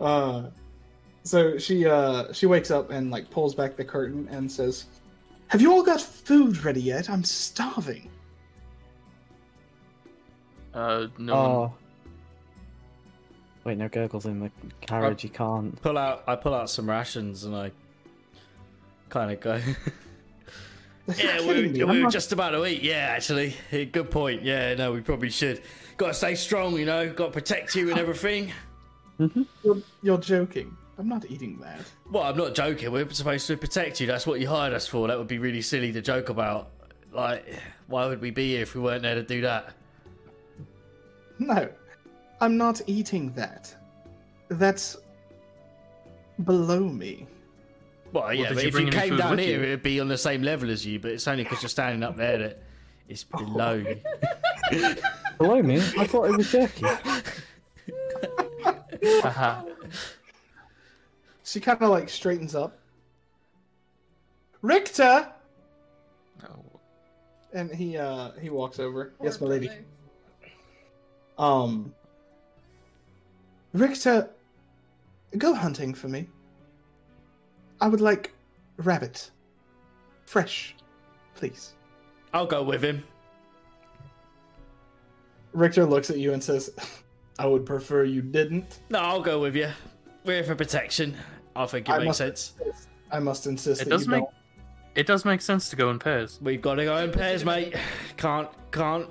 Uh, 0.00 0.50
so 1.22 1.56
she 1.56 1.86
uh 1.86 2.32
she 2.32 2.46
wakes 2.46 2.72
up 2.72 2.90
and 2.90 3.12
like 3.12 3.30
pulls 3.30 3.54
back 3.54 3.76
the 3.76 3.84
curtain 3.84 4.26
and 4.32 4.50
says, 4.50 4.86
"Have 5.46 5.60
you 5.62 5.72
all 5.72 5.84
got 5.84 6.00
food 6.00 6.64
ready 6.64 6.82
yet? 6.82 7.08
I'm 7.08 7.22
starving." 7.22 8.10
Uh, 10.74 11.06
no 11.18 11.34
one. 11.34 11.46
oh. 11.46 11.74
Wait, 13.64 13.78
no, 13.78 13.88
Gurgle's 13.88 14.26
in 14.26 14.40
the 14.40 14.50
carriage. 14.80 15.22
You 15.22 15.30
can't. 15.30 15.80
pull 15.82 15.96
out. 15.96 16.24
I 16.26 16.34
pull 16.34 16.52
out 16.54 16.68
some 16.68 16.88
rations 16.90 17.44
and 17.44 17.54
I 17.54 17.70
kind 19.08 19.30
of 19.30 19.40
go. 19.40 19.60
yeah, 21.16 21.40
we, 21.46 21.68
we 21.72 21.84
were 21.84 21.94
not- 21.94 22.12
just 22.12 22.32
about 22.32 22.50
to 22.50 22.64
eat. 22.66 22.82
Yeah, 22.82 22.94
actually, 23.16 23.54
good 23.70 24.10
point. 24.10 24.42
Yeah, 24.42 24.74
no, 24.74 24.92
we 24.92 25.00
probably 25.00 25.30
should. 25.30 25.62
Got 25.96 26.08
to 26.08 26.14
stay 26.14 26.34
strong, 26.34 26.76
you 26.78 26.86
know. 26.86 27.12
Got 27.12 27.26
to 27.26 27.32
protect 27.32 27.74
you 27.74 27.90
and 27.90 27.98
everything. 27.98 28.52
You're, 29.62 29.76
you're 30.02 30.18
joking. 30.18 30.76
I'm 30.98 31.08
not 31.08 31.30
eating 31.30 31.58
that. 31.60 31.80
Well, 32.10 32.24
I'm 32.24 32.36
not 32.36 32.54
joking. 32.56 32.90
We're 32.90 33.08
supposed 33.10 33.46
to 33.46 33.56
protect 33.56 34.00
you. 34.00 34.06
That's 34.08 34.26
what 34.26 34.40
you 34.40 34.48
hired 34.48 34.72
us 34.72 34.86
for. 34.86 35.06
That 35.06 35.16
would 35.18 35.28
be 35.28 35.38
really 35.38 35.62
silly 35.62 35.92
to 35.92 36.00
joke 36.00 36.28
about. 36.28 36.70
Like, 37.12 37.46
why 37.86 38.06
would 38.06 38.20
we 38.20 38.30
be 38.32 38.52
here 38.52 38.62
if 38.62 38.74
we 38.74 38.80
weren't 38.80 39.02
there 39.02 39.14
to 39.14 39.22
do 39.22 39.42
that? 39.42 39.74
No, 41.46 41.68
I'm 42.40 42.56
not 42.56 42.80
eating 42.86 43.32
that. 43.32 43.74
That's 44.48 44.96
below 46.44 46.80
me. 46.80 47.26
Well, 48.12 48.32
yeah, 48.32 48.48
did 48.48 48.54
but 48.54 48.62
you 48.64 48.68
if 48.68 48.78
you 48.78 48.90
came 48.90 49.16
down 49.16 49.38
here, 49.38 49.58
you? 49.58 49.64
it'd 49.64 49.82
be 49.82 49.98
on 50.00 50.08
the 50.08 50.18
same 50.18 50.42
level 50.42 50.70
as 50.70 50.84
you. 50.86 50.98
But 51.00 51.12
it's 51.12 51.26
only 51.26 51.44
because 51.44 51.62
you're 51.62 51.68
standing 51.70 52.02
up 52.02 52.16
there 52.16 52.38
that 52.38 52.62
it's 53.08 53.24
below 53.24 53.74
you. 53.74 54.00
Below 55.38 55.60
me? 55.62 55.78
I 55.98 56.06
thought 56.06 56.30
it 56.30 56.36
was 56.36 56.50
jerky. 56.52 56.86
Haha. 59.22 59.64
She 61.44 61.58
kind 61.60 61.82
of 61.82 61.90
like 61.90 62.08
straightens 62.08 62.54
up. 62.54 62.78
Richter, 64.62 65.28
No. 66.42 66.80
and 67.52 67.74
he 67.74 67.98
uh 67.98 68.30
he 68.40 68.48
walks 68.48 68.78
over. 68.78 69.12
Poor 69.18 69.26
yes, 69.26 69.40
my 69.40 69.48
lady. 69.48 69.66
brother. 69.66 69.84
Um, 71.42 71.92
Richter, 73.74 74.30
go 75.38 75.52
hunting 75.54 75.92
for 75.92 76.06
me. 76.08 76.28
I 77.80 77.88
would 77.88 78.00
like 78.00 78.32
rabbit, 78.76 79.28
fresh, 80.24 80.76
please. 81.34 81.72
I'll 82.32 82.46
go 82.46 82.62
with 82.62 82.82
him. 82.84 83.02
Richter 85.52 85.84
looks 85.84 86.10
at 86.10 86.18
you 86.18 86.32
and 86.32 86.42
says, 86.42 86.70
"I 87.40 87.46
would 87.46 87.66
prefer 87.66 88.04
you 88.04 88.22
didn't." 88.22 88.78
No, 88.88 89.00
I'll 89.00 89.20
go 89.20 89.40
with 89.40 89.56
you. 89.56 89.68
We're 90.24 90.36
here 90.36 90.44
for 90.44 90.54
protection. 90.54 91.16
I 91.56 91.66
think 91.66 91.88
it 91.88 91.92
I 91.92 91.98
makes 91.98 92.06
must- 92.06 92.18
sense. 92.18 92.54
I 93.10 93.18
must 93.18 93.46
insist 93.46 93.82
It 93.82 93.84
that 93.86 93.90
does 93.90 94.04
you 94.06 94.10
make 94.12 94.20
don't. 94.22 94.34
it 94.94 95.06
does 95.08 95.24
make 95.24 95.40
sense 95.42 95.68
to 95.70 95.76
go 95.76 95.90
in 95.90 95.98
pairs. 95.98 96.38
We've 96.40 96.62
got 96.62 96.76
to 96.76 96.84
go 96.84 96.96
in 96.98 97.10
pairs, 97.10 97.44
mate. 97.44 97.74
Can't, 98.16 98.48
can't, 98.70 99.08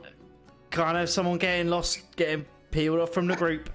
can't 0.72 0.98
have 0.98 1.09
someone 1.09 1.38
getting 1.38 1.69
lost, 1.69 2.16
getting 2.16 2.45
peeled 2.72 3.00
off 3.00 3.14
from 3.14 3.27
the 3.27 3.35
group. 3.35 3.69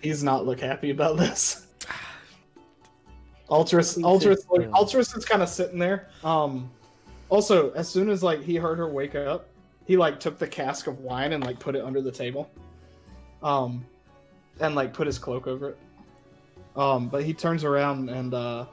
He's 0.00 0.24
not 0.24 0.44
look 0.46 0.60
happy 0.60 0.90
about 0.90 1.16
this. 1.16 1.66
Altris, 3.48 3.98
Altris, 3.98 4.48
like, 4.50 4.68
Altris 4.70 5.16
is 5.16 5.24
kind 5.24 5.42
of 5.42 5.48
sitting 5.48 5.78
there. 5.78 6.08
Um, 6.24 6.70
also, 7.28 7.70
as 7.72 7.88
soon 7.88 8.08
as 8.08 8.22
like 8.22 8.42
he 8.42 8.56
heard 8.56 8.78
her 8.78 8.88
wake 8.88 9.14
up, 9.14 9.46
he 9.86 9.96
like 9.96 10.18
took 10.18 10.38
the 10.38 10.48
cask 10.48 10.86
of 10.86 11.00
wine 11.00 11.34
and 11.34 11.44
like 11.44 11.58
put 11.58 11.76
it 11.76 11.84
under 11.84 12.00
the 12.00 12.10
table. 12.10 12.50
Um, 13.42 13.84
and 14.60 14.74
like 14.74 14.94
put 14.94 15.06
his 15.06 15.18
cloak 15.18 15.46
over 15.46 15.70
it. 15.70 15.78
Um, 16.76 17.08
but 17.08 17.24
he 17.24 17.34
turns 17.34 17.64
around 17.64 18.08
and 18.08 18.32
uh, 18.32 18.64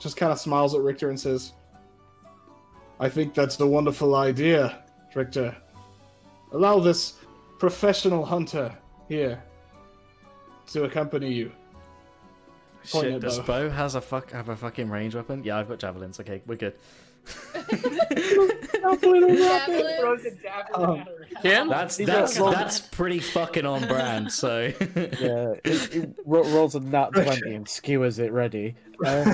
just 0.00 0.16
kind 0.16 0.32
of 0.32 0.40
smiles 0.40 0.74
at 0.74 0.80
Richter 0.80 1.10
and 1.10 1.20
says, 1.20 1.52
"I 2.98 3.08
think 3.08 3.34
that's 3.34 3.60
a 3.60 3.66
wonderful 3.66 4.16
idea, 4.16 4.82
Richter. 5.14 5.56
Allow 6.52 6.78
this 6.80 7.14
professional 7.58 8.24
hunter 8.24 8.76
here 9.08 9.42
to 10.68 10.84
accompany 10.84 11.32
you." 11.32 11.52
Point 12.90 13.06
Shit, 13.06 13.20
does 13.20 13.38
bow. 13.40 13.44
Bo 13.44 13.70
has 13.70 13.94
a 13.94 14.00
fuck 14.00 14.30
have 14.30 14.48
a 14.48 14.56
fucking 14.56 14.88
range 14.88 15.14
weapon? 15.14 15.44
Yeah, 15.44 15.58
I've 15.58 15.68
got 15.68 15.78
javelins. 15.78 16.20
Okay, 16.20 16.42
we're 16.46 16.56
good. 16.56 16.74
Javelin. 18.80 19.96
throws 20.00 20.26
Um, 20.74 20.98
at 21.00 21.06
her. 21.06 21.26
That's 21.68 21.96
He 21.96 22.04
that's 22.04 22.38
got- 22.38 22.54
that's 22.54 22.80
pretty 22.80 23.18
fucking 23.20 23.66
on 23.66 23.86
brand. 23.86 24.32
So 24.32 24.60
Yeah, 24.80 25.54
it, 25.64 25.94
it 25.94 26.10
ro- 26.24 26.42
rolls 26.50 26.74
a 26.74 26.80
nat 26.80 27.10
20 27.14 27.54
and 27.54 27.68
skewers 27.68 28.18
it 28.18 28.32
ready. 28.32 28.74
Um, 29.04 29.24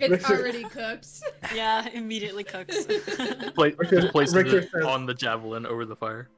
It's 0.00 0.28
already 0.30 0.64
cooked. 0.64 1.08
Yeah, 1.54 1.88
immediately 1.90 2.44
cooks. 2.44 2.84
Pla- 3.54 3.64
Richter- 3.76 4.00
just 4.00 4.12
placing 4.12 4.36
Richter 4.38 4.58
it 4.58 4.70
says- 4.72 4.84
on 4.84 5.06
the 5.06 5.14
javelin 5.14 5.66
over 5.66 5.84
the 5.84 5.96
fire. 5.96 6.28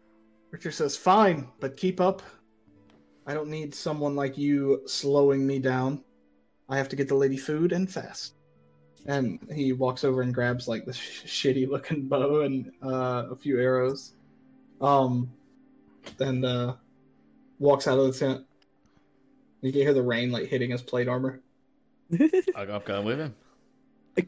Richter 0.50 0.72
says, 0.72 0.96
"Fine, 0.96 1.48
but 1.60 1.76
keep 1.76 2.00
up. 2.00 2.22
I 3.26 3.34
don't 3.34 3.48
need 3.48 3.72
someone 3.74 4.16
like 4.16 4.36
you 4.36 4.82
slowing 4.86 5.46
me 5.46 5.60
down. 5.60 6.02
I 6.68 6.76
have 6.76 6.88
to 6.88 6.96
get 6.96 7.06
the 7.06 7.14
lady 7.14 7.36
food 7.36 7.70
and 7.72 7.88
fast." 7.90 8.34
And 9.06 9.38
he 9.52 9.72
walks 9.72 10.04
over 10.04 10.22
and 10.22 10.32
grabs 10.32 10.68
like 10.68 10.84
the 10.84 10.92
sh- 10.92 11.24
shitty-looking 11.24 12.06
bow 12.08 12.42
and 12.42 12.70
uh, 12.82 13.26
a 13.30 13.36
few 13.36 13.58
arrows, 13.58 14.12
um, 14.80 15.30
and 16.18 16.44
uh, 16.44 16.74
walks 17.58 17.88
out 17.88 17.98
of 17.98 18.12
the 18.12 18.18
tent. 18.18 18.46
You 19.62 19.72
can 19.72 19.80
hear 19.82 19.94
the 19.94 20.02
rain 20.02 20.30
like 20.30 20.48
hitting 20.48 20.70
his 20.70 20.82
plate 20.82 21.08
armor. 21.08 21.40
I'm 22.56 22.82
going 22.84 23.04
with 23.04 23.20
him. 23.20 23.34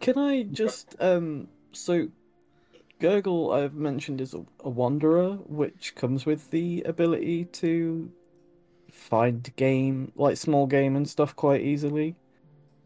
Can 0.01 0.17
I 0.17 0.45
just 0.45 0.95
um 1.01 1.49
so 1.73 2.09
Gurgle 3.01 3.53
I've 3.53 3.75
mentioned 3.75 4.21
is 4.21 4.33
a, 4.33 4.45
a 4.61 4.69
wanderer, 4.71 5.33
which 5.47 5.95
comes 5.97 6.25
with 6.25 6.51
the 6.51 6.83
ability 6.87 7.47
to 7.47 8.11
find 8.93 9.51
game 9.57 10.13
like 10.15 10.37
small 10.37 10.67
game 10.67 10.95
and 10.95 11.09
stuff 11.09 11.35
quite 11.35 11.63
easily. 11.63 12.15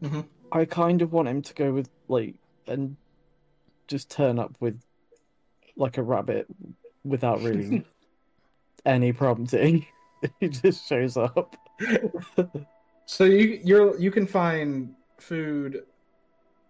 Mhm. 0.01 0.25
I 0.51 0.65
kind 0.65 1.01
of 1.01 1.11
want 1.11 1.27
him 1.27 1.41
to 1.41 1.53
go 1.53 1.71
with 1.73 1.89
like 2.07 2.35
and 2.67 2.95
just 3.87 4.09
turn 4.09 4.39
up 4.39 4.55
with 4.59 4.81
like 5.75 5.97
a 5.97 6.03
rabbit 6.03 6.47
without 7.03 7.41
really 7.41 7.85
any 8.85 9.11
prompting. 9.13 9.85
he 10.39 10.49
just 10.49 10.87
shows 10.87 11.17
up. 11.17 11.55
So 13.09 13.23
you 13.23 13.61
you're 13.63 13.97
you 13.97 14.11
can 14.11 14.27
find 14.27 14.93
food 15.17 15.83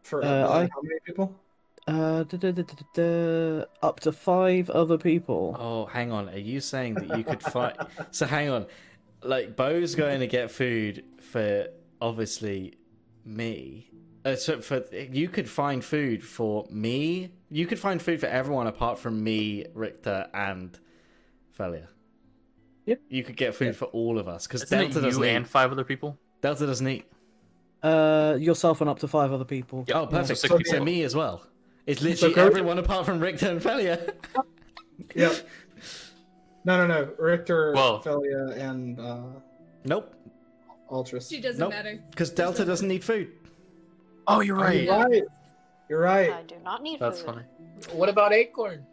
for 0.03 0.23
Uh, 0.23 0.47
I- 0.47 0.69
how 0.72 0.81
many 0.83 0.99
people? 1.03 1.35
Uh, 1.88 2.23
da, 2.25 2.38
da, 2.38 2.51
da, 2.51 2.61
da, 2.61 2.75
da, 2.93 3.65
up 3.81 4.01
to 4.01 4.11
five 4.11 4.69
other 4.69 4.97
people. 4.99 5.56
Oh, 5.57 5.85
hang 5.88 6.11
on. 6.11 6.30
Are 6.30 6.38
you 6.38 6.59
saying 6.59 6.93
that 6.95 7.17
you 7.17 7.23
could 7.23 7.41
find? 7.41 7.73
so 8.11 8.27
hang 8.27 8.49
on. 8.49 8.67
Like 9.23 9.56
Bo's 9.56 9.95
going 9.95 10.19
to 10.19 10.27
get 10.27 10.51
food 10.51 11.03
for 11.22 11.69
obviously 12.01 12.75
me. 13.27 13.89
Uh, 14.25 14.35
so 14.35 14.59
for 14.61 14.83
you 14.91 15.30
could 15.30 15.49
find 15.49 15.83
food 15.83 16.23
for 16.23 16.65
me. 16.69 17.31
You 17.49 17.65
could 17.65 17.80
find 17.80 18.01
food 18.01 18.19
for 18.19 18.25
everyone 18.27 18.67
apart 18.67 18.99
from 18.99 19.23
me, 19.23 19.65
Richter, 19.73 20.27
and 20.33 20.77
Felia. 21.57 21.88
Yep. 22.85 23.01
You 23.09 23.23
could 23.23 23.35
get 23.38 23.56
food 23.56 23.67
Yeah. 23.67 23.72
for 23.73 23.85
all 23.85 24.17
of 24.19 24.27
us 24.27 24.47
because 24.47 24.64
Isn't 24.64 24.80
it 24.80 24.83
Delta 24.91 25.01
doesn't 25.01 25.22
you 25.23 25.30
eat. 25.30 25.35
and 25.35 25.47
five 25.47 25.72
other 25.72 25.83
people? 25.83 26.17
Delta 26.41 26.65
doesn't 26.65 26.88
eat. 26.88 27.06
Uh, 27.83 28.38
yourself 28.39 28.81
and 28.81 28.89
up 28.89 28.99
to 28.99 29.07
five 29.07 29.31
other 29.31 29.45
people. 29.45 29.85
Yep. 29.88 29.95
Oh, 29.95 30.07
perfect. 30.07 30.39
So 30.39 30.47
So, 30.47 30.57
six 30.57 30.72
me 30.81 31.03
as 31.03 31.15
well. 31.15 31.43
It's 31.85 32.01
literally 32.01 32.33
go- 32.33 32.45
everyone 32.45 32.80
apart 32.80 33.06
from 33.06 33.19
Richter 33.19 33.49
and 33.49 33.61
Felia. 33.61 34.14
Yep. 35.15 35.47
No, 36.65 36.85
no, 36.85 36.88
no. 36.88 37.09
Richter, 37.19 37.72
Well- 37.73 38.01
Felia, 38.01 38.57
and 38.57 38.99
uh, 38.99 39.22
nope, 39.85 40.14
Altris. 40.91 41.30
She 41.30 41.41
doesn't 41.41 41.59
Nope. 41.59 41.72
matter. 41.72 41.99
because 42.09 42.30
Delta 42.32 42.64
doesn't 42.66 42.88
need 42.88 43.03
food. 43.03 43.32
Oh, 44.27 44.41
you're 44.41 44.56
right. 44.56 44.83
You're 44.83 44.98
right. 44.98 45.24
You're 45.90 45.99
right. 46.01 46.32
I 46.33 46.43
do 46.43 46.56
not 46.64 46.82
need 46.83 46.99
food. 46.99 47.06
That's 47.06 47.22
food. 47.22 47.25
funny. 47.27 47.43
What 47.93 48.09
about 48.09 48.33
Acorn? 48.33 48.85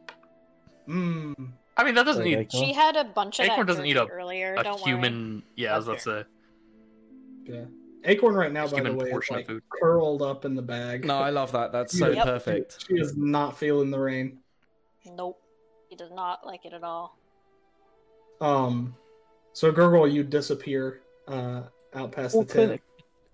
Mm. 0.89 1.35
I 1.77 1.85
mean, 1.85 1.95
that 1.97 2.05
doesn't 2.05 2.21
Sorry, 2.23 2.31
need 2.37 2.39
Acorn. 2.41 2.65
She 2.65 2.73
had 2.73 2.97
a 2.97 3.05
bunch 3.05 3.41
of 3.41 3.47
Acorn 3.47 3.61
that 3.61 3.67
doesn't 3.73 3.87
eat 3.87 3.95
jerky 3.95 4.13
a- 4.13 4.15
earlier. 4.15 4.55
a 4.55 4.63
don't 4.63 4.81
human. 4.81 5.43
Yeah, 5.57 5.75
I 5.75 5.77
was 5.77 5.87
about 5.89 5.99
to 6.01 6.05
say. 6.05 6.25
Yeah. 7.53 7.65
Acorn 8.05 8.35
right 8.35 8.53
now, 8.53 8.65
by 8.65 8.71
the 8.71 8.77
Human 8.77 8.97
way, 8.97 9.05
is 9.07 9.11
portion 9.13 9.35
of 9.37 9.39
like 9.41 9.47
food. 9.47 9.63
curled 9.81 10.21
up 10.23 10.45
in 10.45 10.55
the 10.55 10.63
bag. 10.63 11.05
No, 11.07 11.17
I 11.19 11.31
love 11.31 11.53
that. 11.53 11.73
That's 11.73 11.99
so 11.99 12.11
Yep. 12.11 12.25
perfect. 12.25 12.87
She 12.87 12.95
is 12.95 13.17
not 13.17 13.57
feeling 13.57 13.91
the 13.91 13.99
rain. 13.99 14.41
Nope. 15.07 15.41
He 15.89 15.97
does 15.97 16.11
not 16.13 16.47
like 16.47 16.67
it 16.67 16.73
at 16.75 16.85
all. 16.85 17.19
Um, 18.41 18.95
so 19.53 19.73
Gurgle, 19.73 20.07
you 20.13 20.23
disappear 20.23 21.01
uh, 21.29 21.63
out 21.95 22.13
past 22.13 22.35
Well, 22.35 22.45
the 22.45 22.53
can 22.53 22.69
tent. 22.71 22.81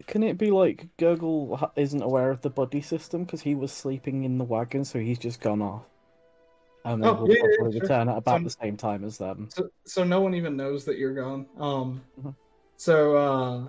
it, 0.01 0.07
can 0.07 0.23
it 0.23 0.39
be 0.39 0.51
like 0.51 0.89
Gurgle 0.99 1.71
isn't 1.77 2.03
aware 2.03 2.31
of 2.31 2.41
the 2.41 2.51
buddy 2.51 2.81
system 2.81 3.25
because 3.25 3.43
he 3.43 3.55
was 3.55 3.73
sleeping 3.73 4.25
in 4.25 4.39
the 4.39 4.45
wagon, 4.45 4.85
so 4.85 4.99
he's 4.99 5.19
just 5.19 5.41
gone 5.41 5.63
off. 5.63 5.85
And 6.85 7.03
then 7.03 7.11
Oh, 7.11 7.15
we'll 7.15 7.29
yeah, 7.29 7.35
yeah, 7.43 7.57
probably 7.59 7.79
sure. 7.81 7.93
at 7.93 8.09
about 8.09 8.37
Um, 8.37 8.45
the 8.45 8.51
same 8.51 8.77
time 8.77 9.05
as 9.05 9.19
them. 9.19 9.49
So, 9.51 9.69
so 9.85 10.05
no 10.05 10.21
one 10.21 10.35
even 10.35 10.57
knows 10.57 10.85
that 10.87 10.97
you're 10.97 11.15
gone. 11.15 11.47
Um, 11.59 12.03
Mhm. 12.19 12.35
so 12.77 13.17
uh, 13.17 13.69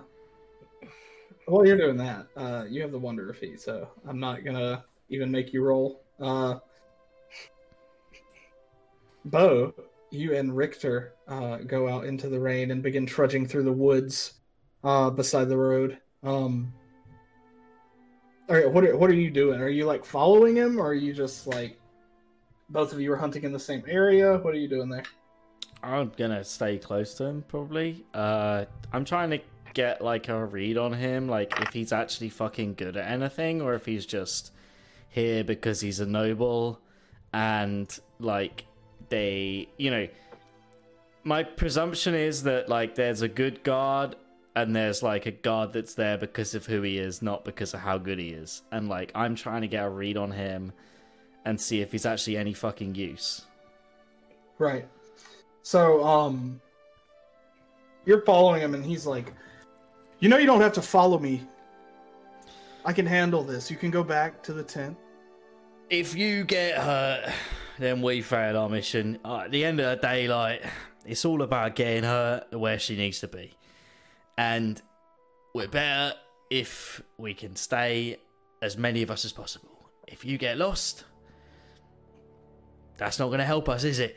while 1.46 1.66
you're 1.66 1.76
doing 1.76 1.98
that, 1.98 2.28
uh, 2.36 2.64
you 2.68 2.80
have 2.82 2.92
the 2.92 2.98
wanderer 2.98 3.34
feat. 3.34 3.60
So 3.60 3.88
I'm 4.06 4.18
not 4.18 4.44
gonna 4.44 4.84
even 5.10 5.30
make 5.30 5.52
you 5.52 5.62
roll. 5.62 6.02
Uh, 6.18 6.58
Bo, 9.26 9.74
you 10.10 10.34
and 10.34 10.56
Richter 10.56 11.14
uh, 11.28 11.58
go 11.58 11.88
out 11.88 12.06
into 12.06 12.28
the 12.28 12.40
rain 12.40 12.70
and 12.70 12.82
begin 12.82 13.06
trudging 13.06 13.46
through 13.46 13.64
the 13.64 13.72
woods 13.72 14.40
uh, 14.84 15.10
beside 15.10 15.48
the 15.48 15.56
road. 15.56 15.98
Um, 16.22 16.72
all 18.48 18.56
right, 18.56 18.70
what 18.70 18.84
are, 18.84 18.96
what 18.96 19.10
are 19.10 19.14
you 19.14 19.30
doing? 19.30 19.60
Are 19.60 19.68
you 19.68 19.84
like 19.84 20.04
following 20.04 20.56
him, 20.56 20.78
or 20.78 20.88
are 20.88 20.94
you 20.94 21.12
just 21.12 21.46
like 21.46 21.78
both 22.70 22.92
of 22.92 23.00
you 23.00 23.12
are 23.12 23.16
hunting 23.16 23.44
in 23.44 23.52
the 23.52 23.58
same 23.58 23.82
area? 23.86 24.38
What 24.38 24.54
are 24.54 24.58
you 24.58 24.68
doing 24.68 24.88
there? 24.88 25.04
I'm 25.82 26.12
gonna 26.16 26.44
stay 26.44 26.78
close 26.78 27.14
to 27.14 27.24
him 27.24 27.44
probably. 27.48 28.04
Uh, 28.14 28.66
I'm 28.92 29.04
trying 29.04 29.30
to 29.30 29.40
get 29.74 30.02
like 30.02 30.28
a 30.28 30.44
read 30.44 30.76
on 30.76 30.92
him, 30.92 31.28
like 31.28 31.58
if 31.60 31.72
he's 31.72 31.92
actually 31.92 32.28
fucking 32.28 32.74
good 32.74 32.96
at 32.96 33.10
anything, 33.10 33.62
or 33.62 33.74
if 33.74 33.86
he's 33.86 34.06
just 34.06 34.52
here 35.08 35.44
because 35.44 35.80
he's 35.80 36.00
a 36.00 36.06
noble, 36.06 36.80
and 37.32 37.98
like 38.18 38.64
they, 39.08 39.68
you 39.76 39.90
know, 39.90 40.08
my 41.24 41.42
presumption 41.42 42.14
is 42.14 42.42
that 42.44 42.68
like 42.68 42.94
there's 42.94 43.22
a 43.22 43.28
good 43.28 43.62
guard 43.62 44.16
and 44.54 44.74
there's 44.74 45.02
like 45.02 45.26
a 45.26 45.30
guard 45.30 45.72
that's 45.72 45.94
there 45.94 46.18
because 46.18 46.54
of 46.54 46.66
who 46.66 46.82
he 46.82 46.98
is, 46.98 47.22
not 47.22 47.44
because 47.44 47.74
of 47.74 47.80
how 47.80 47.98
good 47.98 48.18
he 48.18 48.28
is. 48.28 48.62
And 48.70 48.88
like 48.88 49.12
I'm 49.14 49.34
trying 49.34 49.62
to 49.62 49.68
get 49.68 49.84
a 49.84 49.88
read 49.88 50.16
on 50.16 50.30
him 50.30 50.72
and 51.44 51.60
see 51.60 51.80
if 51.80 51.92
he's 51.92 52.06
actually 52.06 52.36
any 52.36 52.52
fucking 52.52 52.94
use. 52.94 53.42
Right. 54.58 54.86
So, 55.62 56.04
um, 56.04 56.60
you're 58.04 58.22
following 58.22 58.60
him, 58.60 58.74
and 58.74 58.84
he's 58.84 59.06
like, 59.06 59.32
"You 60.18 60.28
know, 60.28 60.36
you 60.36 60.46
don't 60.46 60.60
have 60.60 60.72
to 60.74 60.82
follow 60.82 61.18
me. 61.18 61.42
I 62.84 62.92
can 62.92 63.06
handle 63.06 63.44
this. 63.44 63.70
You 63.70 63.76
can 63.76 63.90
go 63.90 64.02
back 64.02 64.42
to 64.44 64.52
the 64.52 64.64
tent." 64.64 64.96
if 65.92 66.16
you 66.16 66.42
get 66.44 66.78
hurt, 66.78 67.30
then 67.78 68.00
we 68.00 68.22
failed 68.22 68.56
our 68.56 68.68
mission. 68.68 69.18
Uh, 69.24 69.40
At 69.40 69.50
the 69.50 69.64
end 69.64 69.78
of 69.78 69.90
the 69.90 70.06
day, 70.06 70.26
like 70.26 70.64
it's 71.04 71.24
all 71.24 71.42
about 71.42 71.76
getting 71.76 72.04
her 72.04 72.46
where 72.50 72.78
she 72.78 72.96
needs 72.96 73.20
to 73.20 73.28
be, 73.28 73.52
and 74.38 74.80
we're 75.54 75.68
better 75.68 76.14
if 76.50 77.02
we 77.18 77.34
can 77.34 77.56
stay 77.56 78.18
as 78.60 78.76
many 78.76 79.02
of 79.02 79.10
us 79.10 79.24
as 79.24 79.32
possible. 79.32 79.68
If 80.06 80.24
you 80.24 80.38
get 80.38 80.58
lost, 80.58 81.04
that's 82.96 83.18
not 83.18 83.26
going 83.28 83.38
to 83.38 83.44
help 83.44 83.68
us, 83.68 83.84
is 83.84 83.98
it? 83.98 84.16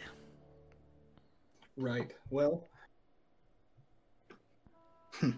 Right. 1.77 2.11
Well, 2.29 2.67
Hmm. 5.19 5.31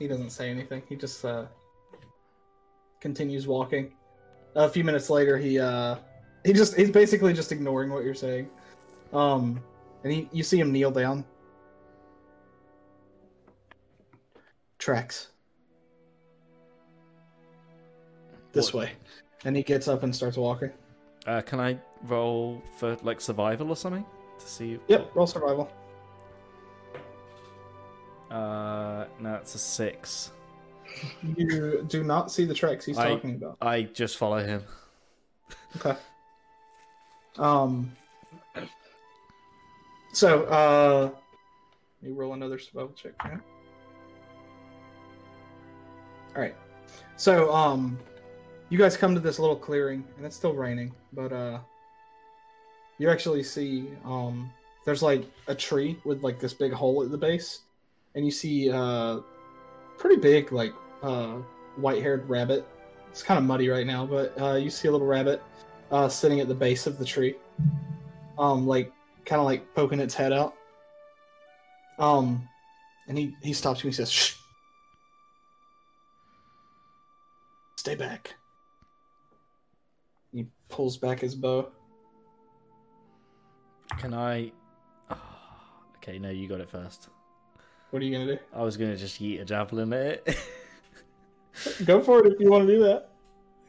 he 0.00 0.08
doesn't 0.08 0.30
say 0.30 0.50
anything. 0.50 0.82
He 0.88 0.96
just 0.96 1.24
uh, 1.24 1.46
continues 3.00 3.46
walking. 3.46 3.92
A 4.56 4.68
few 4.68 4.82
minutes 4.82 5.08
later, 5.08 5.38
he 5.38 5.58
uh, 5.60 5.96
he 6.44 6.52
just 6.52 6.74
he's 6.76 6.90
basically 6.90 7.32
just 7.32 7.52
ignoring 7.52 7.90
what 7.90 8.04
you're 8.04 8.14
saying. 8.14 8.50
Um, 9.12 9.62
and 10.02 10.12
he 10.12 10.28
you 10.32 10.42
see 10.42 10.58
him 10.58 10.72
kneel 10.72 10.90
down. 10.90 11.24
Tracks. 14.88 15.28
This 18.52 18.74
What? 18.74 18.84
way, 18.84 18.92
and 19.46 19.56
he 19.56 19.62
gets 19.62 19.88
up 19.88 20.02
and 20.02 20.14
starts 20.14 20.36
walking. 20.36 20.72
Uh, 21.26 21.40
can 21.40 21.58
I 21.58 21.78
roll 22.02 22.62
for 22.76 22.94
like 23.02 23.18
survival 23.22 23.70
or 23.70 23.76
something 23.76 24.04
to 24.38 24.46
see? 24.46 24.78
Yep, 24.88 25.12
roll 25.16 25.26
survival. 25.26 25.72
Uh, 28.30 29.06
no, 29.20 29.36
it's 29.36 29.54
a 29.54 29.58
six. 29.58 30.32
You 31.22 31.86
do 31.88 32.04
not 32.04 32.30
see 32.30 32.44
the 32.44 32.52
tracks 32.52 32.84
he's 32.84 32.98
I- 32.98 33.08
talking 33.08 33.36
about. 33.36 33.56
I 33.62 33.84
just 33.84 34.18
follow 34.18 34.44
him. 34.44 34.62
Okay. 35.78 35.96
Um. 37.38 37.90
So, 40.12 40.44
uh, 40.44 41.10
let 42.02 42.10
me 42.10 42.14
roll 42.14 42.34
another 42.34 42.58
survival 42.58 42.92
check. 42.94 43.12
Here. 43.22 43.42
All 46.34 46.42
right. 46.42 46.54
So, 47.16 47.52
um, 47.52 47.98
you 48.70 48.78
guys 48.78 48.96
come 48.96 49.14
to 49.14 49.20
this 49.20 49.38
little 49.38 49.56
clearing, 49.56 50.04
and 50.16 50.26
it's 50.26 50.34
still 50.34 50.54
raining, 50.54 50.92
but 51.12 51.32
uh, 51.32 51.60
you 52.98 53.08
actually 53.08 53.42
see 53.42 53.88
um, 54.04 54.50
there's 54.84 55.02
like 55.02 55.24
a 55.46 55.54
tree 55.54 55.98
with 56.04 56.22
like 56.22 56.40
this 56.40 56.52
big 56.54 56.72
hole 56.72 57.02
at 57.02 57.10
the 57.10 57.18
base, 57.18 57.60
and 58.14 58.24
you 58.24 58.30
see 58.30 58.70
uh, 58.70 59.20
pretty 59.98 60.16
big 60.16 60.50
like 60.50 60.72
uh, 61.02 61.34
white-haired 61.76 62.28
rabbit. 62.28 62.66
It's 63.10 63.22
kind 63.22 63.38
of 63.38 63.44
muddy 63.44 63.68
right 63.68 63.86
now, 63.86 64.04
but 64.04 64.40
uh, 64.40 64.54
you 64.54 64.70
see 64.70 64.88
a 64.88 64.90
little 64.90 65.06
rabbit 65.06 65.40
uh, 65.92 66.08
sitting 66.08 66.40
at 66.40 66.48
the 66.48 66.54
base 66.54 66.88
of 66.88 66.98
the 66.98 67.04
tree, 67.04 67.36
um, 68.38 68.66
like 68.66 68.92
kind 69.24 69.38
of 69.38 69.46
like 69.46 69.72
poking 69.74 70.00
its 70.00 70.14
head 70.14 70.32
out. 70.32 70.54
Um, 71.98 72.48
and 73.06 73.16
he 73.16 73.36
he 73.40 73.52
stops 73.52 73.84
you 73.84 73.88
and 73.88 73.94
he 73.94 73.96
says, 73.96 74.10
"Shh, 74.10 74.34
stay 77.84 77.94
back." 77.94 78.34
He 80.32 80.46
pulls 80.70 80.96
back 80.96 81.20
his 81.20 81.34
bow. 81.34 81.68
Can 83.98 84.14
I? 84.14 84.52
Oh, 85.10 85.18
okay, 85.96 86.18
no, 86.18 86.30
you 86.30 86.48
got 86.48 86.60
it 86.60 86.68
first. 86.70 87.10
What 87.90 88.00
are 88.00 88.06
you 88.06 88.12
gonna 88.12 88.36
do? 88.36 88.38
I 88.54 88.62
was 88.62 88.78
gonna 88.78 88.96
just 88.96 89.20
yeet 89.20 89.42
a 89.42 89.44
javelin 89.44 89.92
at 89.92 90.22
it. 90.26 90.38
Go 91.84 92.00
for 92.00 92.24
it 92.24 92.32
if 92.32 92.40
you 92.40 92.50
want 92.50 92.66
to 92.66 92.74
do 92.74 92.82
that. 92.84 93.10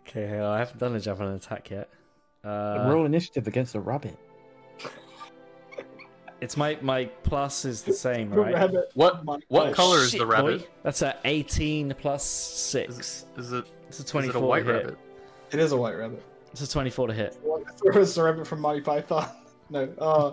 okay, 0.07 0.39
I 0.39 0.59
haven't 0.59 0.79
done 0.79 0.95
a 0.95 0.99
javelin 0.99 1.35
attack 1.35 1.69
yet. 1.69 1.89
Uh, 2.43 2.85
Roll 2.87 3.05
initiative 3.05 3.47
against 3.47 3.75
a 3.75 3.81
rabbit. 3.81 4.17
It's 6.45 6.55
my 6.55 6.77
my 6.81 7.05
plus 7.23 7.65
is 7.65 7.81
the 7.81 7.91
same, 7.93 8.29
The 8.29 8.39
right? 8.39 8.53
rabbit. 8.53 8.91
What 8.93 9.25
My 9.25 9.39
what 9.47 9.65
gosh. 9.67 9.75
color 9.75 9.97
is 9.97 10.11
Shit, 10.11 10.19
the 10.19 10.25
rabbit? 10.27 10.59
boy. 10.61 10.67
That's 10.83 11.01
a 11.01 11.17
18 11.25 11.95
plus 11.99 12.23
Is, 12.23 12.29
six. 12.29 13.25
is 13.35 13.51
it 13.51 13.65
It's 13.87 13.99
a 13.99 14.03
is 14.03 14.09
24 14.11 14.41
it 14.41 14.43
a 14.43 14.47
white 14.47 14.65
hit. 14.65 14.75
rabbit? 14.75 14.97
It 15.51 15.59
is 15.59 15.71
a 15.71 15.77
white 15.77 15.97
rabbit. 15.97 16.21
It's 16.51 16.61
a 16.61 16.69
24 16.69 17.07
to 17.07 17.13
hit. 17.13 17.37
There 17.83 17.91
was 17.93 18.17
a 18.17 18.23
rabbit 18.23 18.45
from 18.47 18.61
Monty 18.61 18.81
Python. 18.81 19.27
No. 19.71 19.89
Uh, 19.97 20.31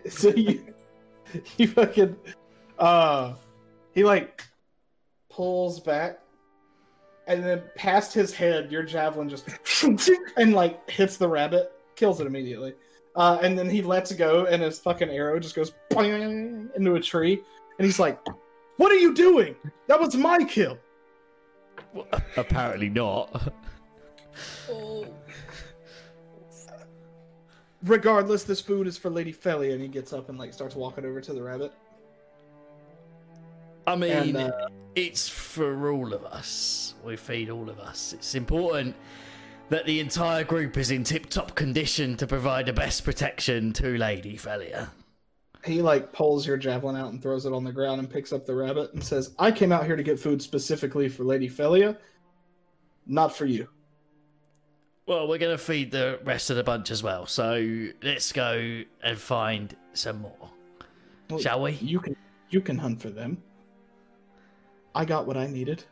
so 0.08 0.28
you, 0.30 0.64
you 1.58 1.68
fucking, 1.68 2.16
uh, 2.78 3.34
he 3.92 4.04
like 4.04 4.42
pulls 5.28 5.78
back, 5.78 6.20
and 7.26 7.44
then 7.44 7.62
past 7.76 8.14
his 8.14 8.32
head, 8.32 8.72
your 8.72 8.82
javelin 8.84 9.28
just 9.28 9.46
and 10.38 10.54
like 10.54 10.88
hits 10.90 11.18
the 11.18 11.28
rabbit, 11.28 11.72
kills 11.94 12.22
it 12.22 12.26
immediately. 12.26 12.72
Uh, 13.14 13.38
and 13.42 13.58
then 13.58 13.68
he 13.68 13.82
lets 13.82 14.10
go, 14.12 14.46
and 14.46 14.62
his 14.62 14.78
fucking 14.78 15.10
arrow 15.10 15.38
just 15.38 15.54
goes 15.54 15.72
into 15.90 16.94
a 16.94 17.00
tree, 17.00 17.42
and 17.78 17.84
he's 17.84 17.98
like, 17.98 18.18
"What 18.78 18.90
are 18.90 18.96
you 18.96 19.12
doing? 19.12 19.54
That 19.86 20.00
was 20.00 20.16
my 20.16 20.42
kill." 20.44 20.78
Apparently 22.36 22.88
not. 22.88 23.52
Oh, 24.70 25.06
Regardless, 27.82 28.44
this 28.44 28.60
food 28.60 28.86
is 28.86 28.96
for 28.96 29.10
Lady 29.10 29.32
Felly, 29.32 29.72
and 29.72 29.82
he 29.82 29.88
gets 29.88 30.12
up 30.12 30.28
and 30.28 30.38
like 30.38 30.54
starts 30.54 30.74
walking 30.74 31.04
over 31.04 31.20
to 31.20 31.32
the 31.34 31.42
rabbit. 31.42 31.72
I 33.86 33.96
mean, 33.96 34.12
And, 34.12 34.36
uh, 34.36 34.68
it's 34.94 35.28
for 35.28 35.90
all 35.90 36.14
of 36.14 36.24
us. 36.24 36.94
We 37.04 37.16
feed 37.16 37.50
all 37.50 37.68
of 37.68 37.80
us. 37.80 38.12
It's 38.12 38.34
important 38.34 38.94
that 39.72 39.86
the 39.86 40.00
entire 40.00 40.44
group 40.44 40.76
is 40.76 40.90
in 40.90 41.02
tip-top 41.02 41.54
condition 41.54 42.14
to 42.14 42.26
provide 42.26 42.66
the 42.66 42.72
best 42.74 43.04
protection 43.04 43.72
to 43.72 43.96
Lady 43.96 44.36
Felia. 44.36 44.90
he 45.64 45.80
like 45.80 46.12
pulls 46.12 46.46
your 46.46 46.58
javelin 46.58 46.94
out 46.94 47.10
and 47.10 47.22
throws 47.22 47.46
it 47.46 47.54
on 47.54 47.64
the 47.64 47.72
ground 47.72 47.98
and 47.98 48.10
picks 48.10 48.34
up 48.34 48.44
the 48.44 48.54
rabbit 48.54 48.92
and 48.92 49.02
says, 49.02 49.34
"I 49.38 49.50
came 49.50 49.72
out 49.72 49.86
here 49.86 49.96
to 49.96 50.02
get 50.02 50.20
food 50.20 50.42
specifically 50.42 51.08
for 51.08 51.24
Lady 51.24 51.48
Felia, 51.48 51.96
not 53.06 53.34
for 53.34 53.46
you." 53.46 53.66
Well, 55.06 55.26
we're 55.26 55.38
going 55.38 55.56
to 55.56 55.62
feed 55.62 55.90
the 55.90 56.20
rest 56.22 56.50
of 56.50 56.56
the 56.56 56.64
bunch 56.64 56.90
as 56.90 57.02
well. 57.02 57.24
So 57.24 57.88
let's 58.02 58.30
go 58.30 58.82
and 59.02 59.18
find 59.18 59.74
some 59.94 60.20
more. 60.20 60.50
Well, 61.30 61.40
Shall 61.40 61.62
we? 61.62 61.72
You 61.80 61.98
can 61.98 62.14
you 62.50 62.60
can 62.60 62.76
hunt 62.76 63.00
for 63.00 63.08
them. 63.08 63.42
I 64.94 65.06
got 65.06 65.26
what 65.26 65.38
I 65.38 65.46
needed. 65.46 65.84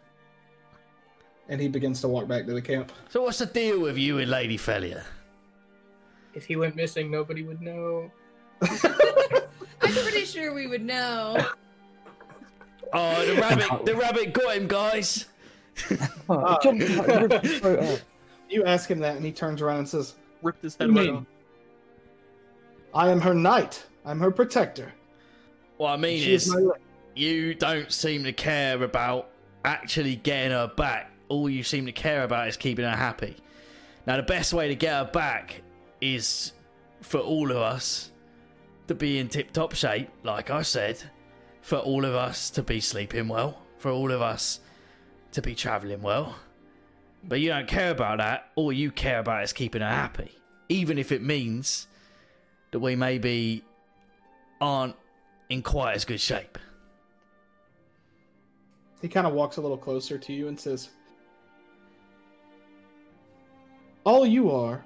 And 1.51 1.61
he 1.61 1.69
begins 1.69 2.01
to 2.01 2.09
walk 2.09 2.27
back 2.29 2.47
to 2.47 2.55
the 2.55 2.63
camp. 2.63 2.93
So 3.11 3.23
what's 3.23 3.39
the 3.39 3.47
deal 3.47 3.81
with 3.81 3.99
you 3.99 4.19
and 4.19 4.31
Lady 4.31 4.57
Felia? 4.57 5.03
If 6.33 6.47
he 6.47 6.57
went 6.57 6.77
missing, 6.77 7.11
nobody 7.11 7.43
would 7.43 7.61
know. 7.61 8.11
I'm 8.63 9.93
pretty 9.93 10.25
sure 10.25 10.55
we 10.55 10.67
would 10.67 10.85
know. 10.85 11.37
Oh, 12.93 13.27
the 13.27 13.35
rabbit! 13.41 13.85
the 13.85 13.95
rabbit 13.97 14.33
got 14.33 14.57
him, 14.57 14.69
guys. 14.69 15.27
Oh, 16.29 16.55
it 16.55 16.63
jumped 16.63 16.83
out 16.83 17.09
and 17.09 17.33
ripped 17.33 17.45
his 17.47 17.59
throat 17.59 17.81
out. 17.81 18.03
You 18.49 18.65
ask 18.65 18.91
him 18.91 18.99
that, 19.01 19.17
and 19.17 19.25
he 19.25 19.33
turns 19.33 19.61
around 19.63 19.79
and 19.79 19.89
says, 19.89 20.15
Ripped 20.43 20.63
his 20.63 20.77
head 20.77 20.89
do 20.89 20.95
right 20.95 21.11
off. 21.11 21.25
I 22.95 23.11
am 23.11 23.21
her 23.21 23.35
knight. 23.35 23.85
I'm 24.05 24.21
her 24.21 24.31
protector. 24.31 24.93
What 25.77 25.91
I 25.91 25.97
mean 25.97 26.21
She 26.21 26.35
is 26.35 26.49
is, 26.49 26.71
you 27.15 27.55
don't 27.55 27.91
seem 27.93 28.25
to 28.25 28.33
care 28.33 28.83
about 28.83 29.31
actually 29.65 30.17
getting 30.17 30.51
her 30.53 30.71
back. 30.77 31.11
All 31.31 31.49
you 31.49 31.63
seem 31.63 31.87
to 31.87 31.93
care 31.93 32.25
about 32.25 32.49
is 32.49 32.59
keeping 32.59 32.85
her 32.85 32.91
happy. 32.91 33.37
Now, 34.07 34.17
the 34.17 34.23
best 34.25 34.53
way 34.53 34.69
to 34.69 34.75
get 34.75 34.93
her 34.93 35.11
back 35.11 35.63
is 36.01 36.53
for 37.01 37.21
all 37.21 37.51
of 37.51 37.57
us 37.57 38.11
to 38.89 38.95
be 38.97 39.19
in 39.19 39.29
tip 39.29 39.53
top 39.53 39.75
shape, 39.75 40.09
like 40.25 40.51
I 40.51 40.63
said, 40.63 41.01
for 41.63 41.79
all 41.79 42.05
of 42.05 42.15
us 42.15 42.51
to 42.51 42.63
be 42.63 42.81
sleeping 42.81 43.29
well, 43.29 43.63
for 43.79 43.93
all 43.93 44.11
of 44.11 44.21
us 44.21 44.59
to 45.31 45.41
be 45.41 45.55
traveling 45.55 46.03
well. 46.03 46.35
But 47.23 47.39
you 47.41 47.51
don't 47.51 47.69
care 47.69 47.93
about 47.93 48.19
that. 48.19 48.51
All 48.57 48.73
you 48.73 48.91
care 48.91 49.21
about 49.21 49.45
is 49.45 49.53
keeping 49.53 49.83
her 49.83 49.89
happy, 49.89 50.33
even 50.69 50.99
if 50.99 51.13
it 51.13 51.23
means 51.23 51.87
that 52.73 52.81
we 52.81 52.97
maybe 52.97 53.63
aren't 54.61 54.97
in 55.49 55.63
quite 55.63 55.95
as 55.95 56.05
good 56.05 56.21
shape. 56.21 56.59
He 59.01 59.09
kind 59.09 59.27
of 59.27 59.33
walks 59.33 59.57
a 59.59 59.61
little 59.61 59.79
closer 59.79 60.19
to 60.19 60.33
you 60.33 60.49
and 60.49 60.59
says, 60.59 60.91
All 64.05 64.25
you 64.27 64.51
are 64.51 64.85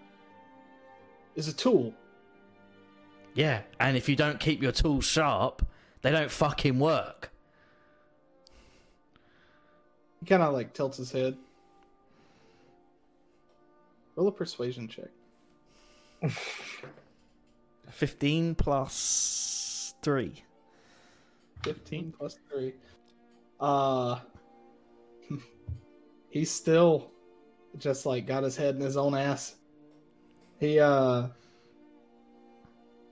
is 1.34 1.48
a 1.48 1.52
tool. 1.52 1.94
Yeah, 3.34 3.62
and 3.80 3.96
if 3.96 4.08
you 4.08 4.16
don't 4.16 4.38
keep 4.40 4.62
your 4.62 4.72
tools 4.72 5.04
sharp, 5.04 5.66
they 6.02 6.10
don't 6.10 6.30
fucking 6.30 6.78
work. 6.78 7.30
He 10.20 10.26
kind 10.26 10.42
of 10.42 10.52
like 10.52 10.72
tilts 10.72 10.98
his 10.98 11.10
head. 11.12 11.36
Roll 14.16 14.28
a 14.28 14.32
persuasion 14.32 14.88
check. 14.88 15.10
15 17.90 18.54
plus 18.54 19.94
3. 20.02 20.44
15 21.62 22.14
plus 22.16 22.38
3. 22.52 22.72
Uh, 23.60 24.18
he's 26.30 26.50
still 26.50 27.10
just 27.78 28.06
like 28.06 28.26
got 28.26 28.42
his 28.42 28.56
head 28.56 28.74
in 28.76 28.80
his 28.80 28.96
own 28.96 29.14
ass. 29.14 29.56
He, 30.60 30.78
uh, 30.78 31.28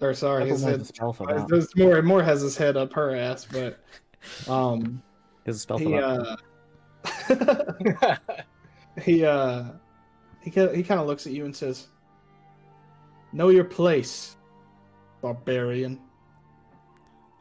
or 0.00 0.14
sorry, 0.14 0.48
his 0.48 0.62
head. 0.62 0.78
has 0.78 0.90
a 0.90 0.94
spell 0.94 1.12
for 1.12 1.26
that. 1.26 1.48
There's 1.48 1.74
more, 1.76 2.00
more 2.02 2.22
has 2.22 2.40
his 2.40 2.56
head 2.56 2.76
up 2.76 2.92
her 2.92 3.14
ass, 3.14 3.46
but, 3.50 3.80
um, 4.48 5.02
There's 5.44 5.56
a 5.56 5.60
spell 5.60 5.78
he, 5.78 5.94
uh, 5.94 6.36
he, 9.02 9.24
uh, 9.24 9.64
he, 10.40 10.50
ki- 10.50 10.74
he 10.74 10.82
kind 10.82 11.00
of 11.00 11.06
looks 11.06 11.26
at 11.26 11.32
you 11.32 11.44
and 11.44 11.54
says, 11.54 11.88
Know 13.32 13.48
your 13.48 13.64
place, 13.64 14.36
barbarian. 15.22 15.98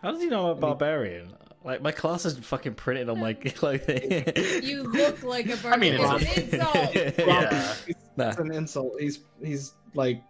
How 0.02 0.12
does 0.12 0.22
he 0.22 0.28
know 0.28 0.52
I'm 0.52 0.58
a 0.58 0.60
barbarian? 0.60 1.36
Like, 1.64 1.82
my 1.82 1.92
class 1.92 2.26
isn't 2.26 2.44
fucking 2.44 2.74
printed 2.74 3.08
on 3.10 3.20
my 3.20 3.34
clothing. 3.34 4.24
You 4.64 4.84
look 4.84 5.22
like 5.24 5.48
a 5.48 5.58
I 5.68 5.78
mean, 5.78 5.98
barbarian. 5.98 6.22
it's 6.22 6.38
It's 6.38 6.54
an 6.54 6.60
insult. 6.60 6.96
Yeah. 7.28 7.76
Nah. 8.18 8.30
It's 8.30 8.38
an 8.40 8.52
insult. 8.54 8.94
He's, 9.00 9.20
he's 9.44 9.74
like 9.94 10.24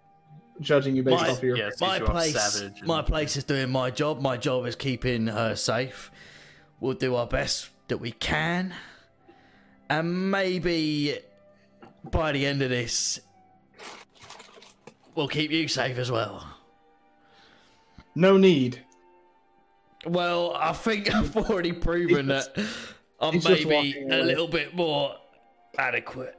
judging 0.60 0.96
you 0.96 1.04
based 1.04 1.22
My- 1.24 1.30
off 1.30 1.38
of 1.38 1.44
your. 1.44 1.58
yeah, 1.58 1.70
my 1.80 1.98
you 1.98 2.06
place, 2.06 2.34
savage 2.54 2.80
and- 2.80 2.88
my 2.88 3.02
place 3.02 3.38
is 3.38 3.44
doing 3.46 3.70
my 3.72 3.90
job. 3.92 4.22
My 4.22 4.36
job 4.38 4.66
is 4.66 4.76
keeping 4.76 5.28
her 5.28 5.56
safe. 5.56 6.12
We'll 6.80 6.94
do 6.94 7.16
our 7.16 7.28
best 7.28 7.70
that 7.88 7.98
we 8.00 8.12
can, 8.12 8.74
and 9.90 10.32
maybe 10.32 11.20
by 12.04 12.32
the 12.32 12.46
end 12.46 12.62
of 12.64 12.70
this, 12.70 13.20
we'll 15.16 15.28
keep 15.28 15.52
you 15.52 15.68
safe 15.68 15.98
as 15.98 16.10
well. 16.12 16.46
No 18.16 18.38
need. 18.38 18.84
Well, 20.06 20.54
I 20.56 20.74
think 20.74 21.14
I've 21.16 21.36
already 21.38 21.72
proven 21.72 22.28
that 22.28 22.58
I'm 23.20 23.34
he's 23.34 23.46
maybe 23.46 24.06
a 24.10 24.24
little 24.24 24.48
bit 24.48 24.74
more 24.76 25.16
adequate. 25.78 26.36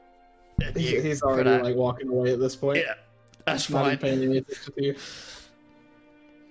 He's, 0.77 1.03
he's 1.03 1.23
already 1.23 1.63
like 1.63 1.75
walking 1.77 2.09
away 2.09 2.33
at 2.33 2.39
this 2.41 2.55
point. 2.57 2.79
yeah, 2.79 2.95
that's 3.47 3.69
Not 3.71 3.87
even 3.87 3.91
fine. 3.91 3.99
paying 3.99 4.23
any 4.23 4.37
attention 4.39 4.73
to 4.75 4.85
you. 4.85 4.97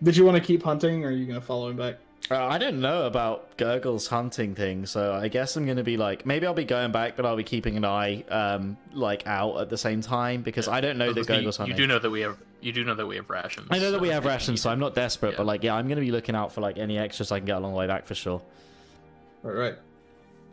Did 0.04 0.18
you 0.18 0.26
want 0.26 0.38
to 0.38 0.44
keep 0.44 0.64
hunting, 0.64 1.06
or 1.06 1.10
are 1.10 1.12
you 1.12 1.26
gonna 1.26 1.40
follow 1.42 1.70
him 1.70 1.78
back? 1.78 1.98
Uh, 2.30 2.46
I 2.46 2.58
don't 2.58 2.80
know 2.82 3.06
about 3.06 3.58
Gurgle's 3.58 4.08
hunting 4.08 4.56
thing, 4.56 4.86
so 4.86 5.14
I 5.14 5.28
guess 5.28 5.56
I'm 5.58 5.66
gonna 5.66 5.84
be 5.84 5.98
like, 5.98 6.26
maybe 6.26 6.46
I'll 6.48 6.54
be 6.54 6.64
going 6.66 6.92
back, 6.92 7.16
but 7.16 7.26
I'll 7.26 7.36
be 7.36 7.44
keeping 7.44 7.78
an 7.78 7.86
eye, 7.86 8.24
um, 8.30 8.78
like 8.94 9.28
out 9.28 9.58
at 9.60 9.70
the 9.70 9.78
same 9.78 10.02
time 10.02 10.42
because 10.42 10.68
I 10.68 10.82
don't 10.82 10.98
know 10.98 11.08
that 11.14 11.16
Because 11.16 11.30
you- 11.30 11.36
Gurgle's 11.52 11.60
you, 11.68 11.74
do 11.74 11.88
know 11.88 12.00
that 12.00 12.10
we 12.10 12.22
have 12.22 12.38
you 12.62 12.72
do 12.72 12.84
know 12.84 12.96
that 12.96 13.06
we 13.06 13.16
have 13.18 13.30
rations. 13.30 13.68
I 13.72 13.80
know 13.80 13.92
that 13.92 14.02
we 14.02 14.10
have 14.10 14.26
rations, 14.26 14.62
so 14.62 14.70
I'm 14.70 14.80
not 14.80 14.94
desperate, 14.96 15.32
Yeah. 15.32 15.38
but 15.38 15.46
like, 15.46 15.64
yeah, 15.64 15.76
I'm 15.76 15.88
gonna 15.88 16.02
be 16.02 16.12
looking 16.12 16.36
out 16.36 16.52
for 16.54 16.62
like 16.62 16.78
any 16.78 16.98
extras 16.98 17.32
I 17.32 17.40
can 17.40 17.46
get 17.46 17.58
along 17.58 17.72
the 17.74 17.78
way 17.78 17.88
back 17.88 18.06
for 18.06 18.16
sure. 18.16 18.42
All 19.44 19.52
right. 19.52 19.76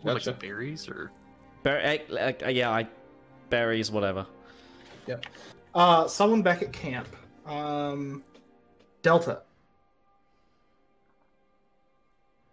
What, 0.02 0.14
like 0.14 0.24
Gotcha. 0.24 0.24
some 0.24 0.34
berries 0.38 0.88
or 0.88 1.10
Ber- 1.62 1.80
eh, 1.82 1.98
like, 2.08 2.42
uh, 2.44 2.48
yeah, 2.48 2.70
I 2.70 2.86
berries, 3.50 3.90
whatever. 3.90 4.26
Uh, 5.74 6.06
someone 6.08 6.42
back 6.42 6.62
at 6.62 6.72
camp. 6.72 7.08
Um, 7.46 8.22
Delta. 9.02 9.42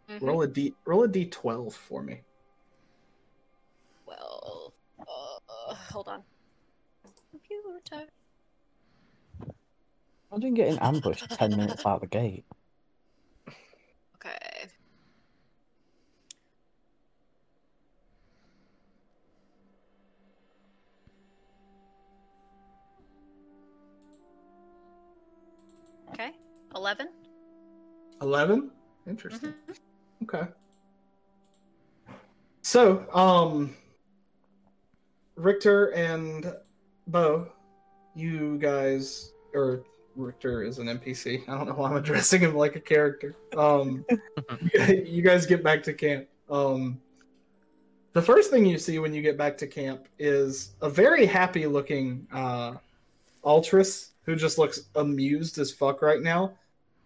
Mm-hmm. 0.10 0.26
Roll 0.26 0.42
a 0.44 0.48
d. 0.48 0.74
Roll 0.86 1.04
a 1.04 1.08
d12 1.08 1.74
for 1.74 2.02
me. 2.04 2.22
Well, 4.06 4.74
uh, 5.00 5.74
hold 5.92 6.08
on. 6.08 6.22
Computer 7.32 7.80
time. 7.84 8.08
Imagine 10.32 10.54
getting 10.54 10.80
ambushed 10.80 11.30
10 11.30 11.52
minutes 11.52 11.86
out 11.86 12.02
the 12.02 12.08
gate. 12.08 12.46
Okay. 14.16 14.68
Okay. 26.12 26.32
11. 26.76 27.10
11 28.22 28.72
interesting 29.08 29.54
okay 30.24 30.48
so 32.62 33.06
um 33.14 33.76
Richter 35.36 35.88
and 35.88 36.54
Bo, 37.08 37.50
you 38.16 38.58
guys, 38.58 39.34
or 39.54 39.84
Richter 40.16 40.64
is 40.64 40.80
an 40.80 40.88
NPC. 40.88 41.48
I 41.48 41.58
don't 41.58 41.68
know 41.68 41.74
why 41.74 41.90
I'm 41.90 41.98
addressing 41.98 42.42
him 42.42 42.56
like 42.56 42.76
a 42.76 42.80
character. 42.80 43.36
Um, 43.58 44.06
you 44.74 45.22
guys 45.22 45.46
get 45.46 45.64
back 45.64 45.84
to 45.84 45.94
camp. 45.94 46.28
Um, 46.50 47.02
the 48.14 48.22
first 48.22 48.50
thing 48.50 48.66
you 48.66 48.78
see 48.78 49.00
when 49.00 49.14
you 49.14 49.22
get 49.22 49.38
back 49.38 49.58
to 49.58 49.68
camp 49.68 50.08
is 50.18 50.72
a 50.82 50.90
very 50.90 51.26
happy 51.26 51.68
looking 51.68 52.28
uh, 52.32 52.76
who 53.44 54.36
just 54.36 54.58
looks 54.58 54.82
amused 54.96 55.58
as 55.58 55.72
fuck 55.72 56.02
right 56.02 56.22
now, 56.22 56.54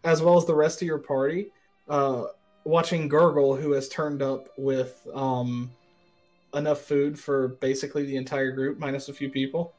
as 0.03 0.21
well 0.21 0.37
as 0.37 0.45
the 0.45 0.55
rest 0.55 0.81
of 0.81 0.87
your 0.87 0.99
party. 0.99 1.51
Uh, 1.87 2.25
watching 2.63 3.09
Gurgle, 3.09 3.59
who 3.59 3.71
has 3.71 3.89
turned 3.89 4.21
up 4.21 4.49
with 4.57 5.07
um, 5.13 5.71
enough 6.53 6.81
food 6.81 7.19
for 7.19 7.49
basically 7.59 8.05
the 8.05 8.15
entire 8.15 8.51
group, 8.51 8.77
minus 8.79 9.09
a 9.09 9.13
few 9.13 9.29
people. 9.29 9.73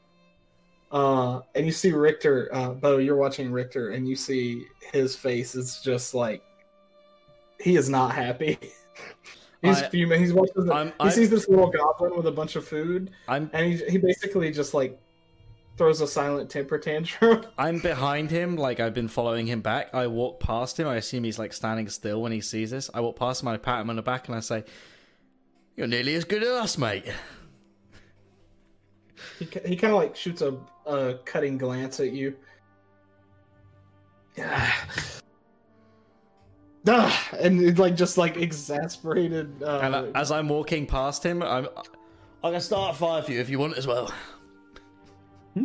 Uh, 0.91 1.41
and 1.55 1.65
you 1.65 1.71
see 1.71 1.91
Richter, 1.91 2.49
uh, 2.51 2.69
Bo, 2.71 2.97
you're 2.97 3.15
watching 3.15 3.51
Richter, 3.51 3.91
and 3.91 4.07
you 4.07 4.15
see 4.15 4.65
his 4.91 5.15
face 5.15 5.55
is 5.55 5.79
just 5.81 6.13
like 6.13 6.43
he 7.61 7.77
is 7.77 7.89
not 7.89 8.13
happy. 8.13 8.57
he's 9.61 9.81
I- 9.81 9.89
fuming. 9.89 10.19
He's 10.19 10.33
watching. 10.33 10.65
The, 10.65 10.85
he 10.85 10.91
I- 10.99 11.09
sees 11.09 11.29
this 11.29 11.47
little 11.47 11.69
goblin 11.69 12.15
with 12.15 12.27
a 12.27 12.31
bunch 12.31 12.55
of 12.57 12.67
food, 12.67 13.11
I'm 13.27 13.49
and 13.53 13.73
he 13.73 13.91
he 13.91 13.97
basically 13.97 14.51
just 14.51 14.73
like 14.73 14.99
throws 15.77 16.01
a 16.01 16.07
silent 16.07 16.49
temper 16.49 16.77
tantrum. 16.77 17.45
I'm 17.57 17.79
behind 17.79 18.29
him, 18.29 18.57
like 18.57 18.81
I've 18.81 18.93
been 18.93 19.07
following 19.07 19.47
him 19.47 19.61
back. 19.61 19.93
I 19.93 20.07
walk 20.07 20.41
past 20.41 20.77
him. 20.77 20.87
I 20.87 20.97
assume 20.97 21.23
he's 21.23 21.39
like 21.39 21.53
standing 21.53 21.87
still 21.87 22.21
when 22.21 22.33
he 22.33 22.41
sees 22.41 22.71
this. 22.71 22.89
I 22.93 22.99
walk 22.99 23.15
past 23.15 23.41
him, 23.41 23.47
I 23.47 23.55
pat 23.55 23.79
him 23.79 23.89
on 23.89 23.95
the 23.95 24.01
back, 24.01 24.27
and 24.27 24.35
I 24.35 24.41
say, 24.41 24.65
"You're 25.77 25.87
nearly 25.87 26.15
as 26.15 26.25
good 26.25 26.43
as 26.43 26.49
us, 26.49 26.77
mate." 26.77 27.05
He, 29.39 29.45
he 29.65 29.75
kind 29.75 29.93
of 29.93 29.99
like 29.99 30.15
shoots 30.15 30.41
a, 30.41 30.57
a 30.85 31.15
cutting 31.25 31.57
glance 31.57 31.99
at 31.99 32.11
you. 32.11 32.35
Yeah. 34.37 34.71
Ah, 36.87 37.29
and 37.39 37.77
like 37.77 37.95
just 37.95 38.17
like 38.17 38.37
exasperated. 38.37 39.61
Uh, 39.61 39.81
And 39.83 39.93
uh, 39.93 40.05
as 40.15 40.31
I'm 40.31 40.49
walking 40.49 40.87
past 40.87 41.23
him, 41.23 41.43
I'm 41.43 41.67
I 42.43 42.49
can 42.49 42.59
start 42.59 42.95
a 42.95 42.97
fire 42.97 43.21
for 43.21 43.31
you 43.31 43.39
if 43.39 43.51
you 43.51 43.59
want 43.59 43.77
as 43.77 43.85
well. 43.85 44.11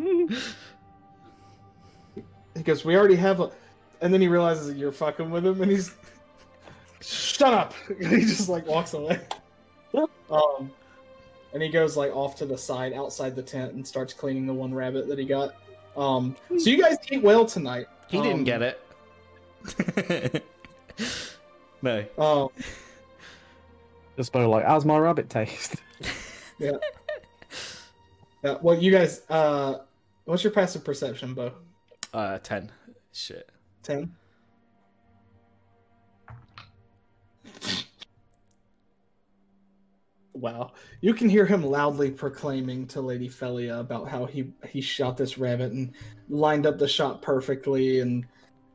goes, 2.67 2.85
"We 2.85 2.97
already 2.97 3.17
have 3.17 3.41
a," 3.41 3.51
and 4.03 4.13
then 4.13 4.21
he 4.21 4.29
realizes 4.29 4.67
that 4.67 4.77
you're 4.77 4.93
fucking 4.93 5.31
with 5.31 5.47
him, 5.47 5.63
and 5.63 5.71
he's, 5.71 5.95
"Shut 7.01 7.55
up!" 7.55 7.73
And 7.89 8.09
he 8.09 8.21
just 8.27 8.51
like 8.51 8.67
walks 8.67 8.93
away. 8.93 9.21
um, 10.31 10.71
and 11.57 11.63
he 11.63 11.71
goes 11.71 11.97
like 11.97 12.15
off 12.15 12.37
to 12.37 12.45
the 12.45 12.59
side 12.59 12.93
outside 12.93 13.35
the 13.35 13.43
tent 13.43 13.73
and 13.73 13.87
starts 13.87 14.13
cleaning 14.13 14.47
the 14.47 14.53
one 14.53 14.75
rabbit 14.75 15.09
that 15.09 15.19
he 15.19 15.25
got. 15.25 15.55
Um, 15.97 16.37
so 16.59 16.69
you 16.69 16.77
guys 16.83 16.99
eat 17.11 17.23
well 17.23 17.47
tonight. 17.47 17.87
He 18.11 18.19
Um, 18.19 18.25
didn't 18.25 18.45
get 18.45 18.61
it. 18.61 20.45
no. 21.83 22.05
Um, 22.19 22.49
Just 24.19 24.33
Bo 24.35 24.51
like, 24.51 24.67
how's 24.67 24.85
my 24.85 24.99
rabbit 24.99 25.31
taste? 25.31 25.77
yeah. 26.59 26.73
Yeah. 28.45 28.59
Well, 28.61 28.77
you 28.79 28.93
guys, 28.93 29.23
uh, 29.31 29.79
what's 30.27 30.45
your 30.45 30.53
passive 30.53 30.85
perception, 30.85 31.33
Bo? 31.33 31.53
Uh, 32.13 32.37
ten. 32.41 32.71
Shit. 33.13 33.51
Ten. 33.83 34.15
Wow. 40.37 40.73
You 41.01 41.15
can 41.15 41.29
hear 41.29 41.47
him 41.47 41.65
loudly 41.65 42.11
proclaiming 42.11 42.87
to 42.89 43.01
Lady 43.01 43.29
Felia 43.29 43.81
about 43.81 44.09
how 44.09 44.27
he 44.27 44.53
he 44.69 44.81
shot 44.81 45.17
this 45.17 45.39
rabbit 45.39 45.73
and 45.73 45.93
lined 46.29 46.67
up 46.67 46.79
the 46.79 46.87
shot 46.87 47.23
perfectly 47.23 48.01
and 48.01 48.27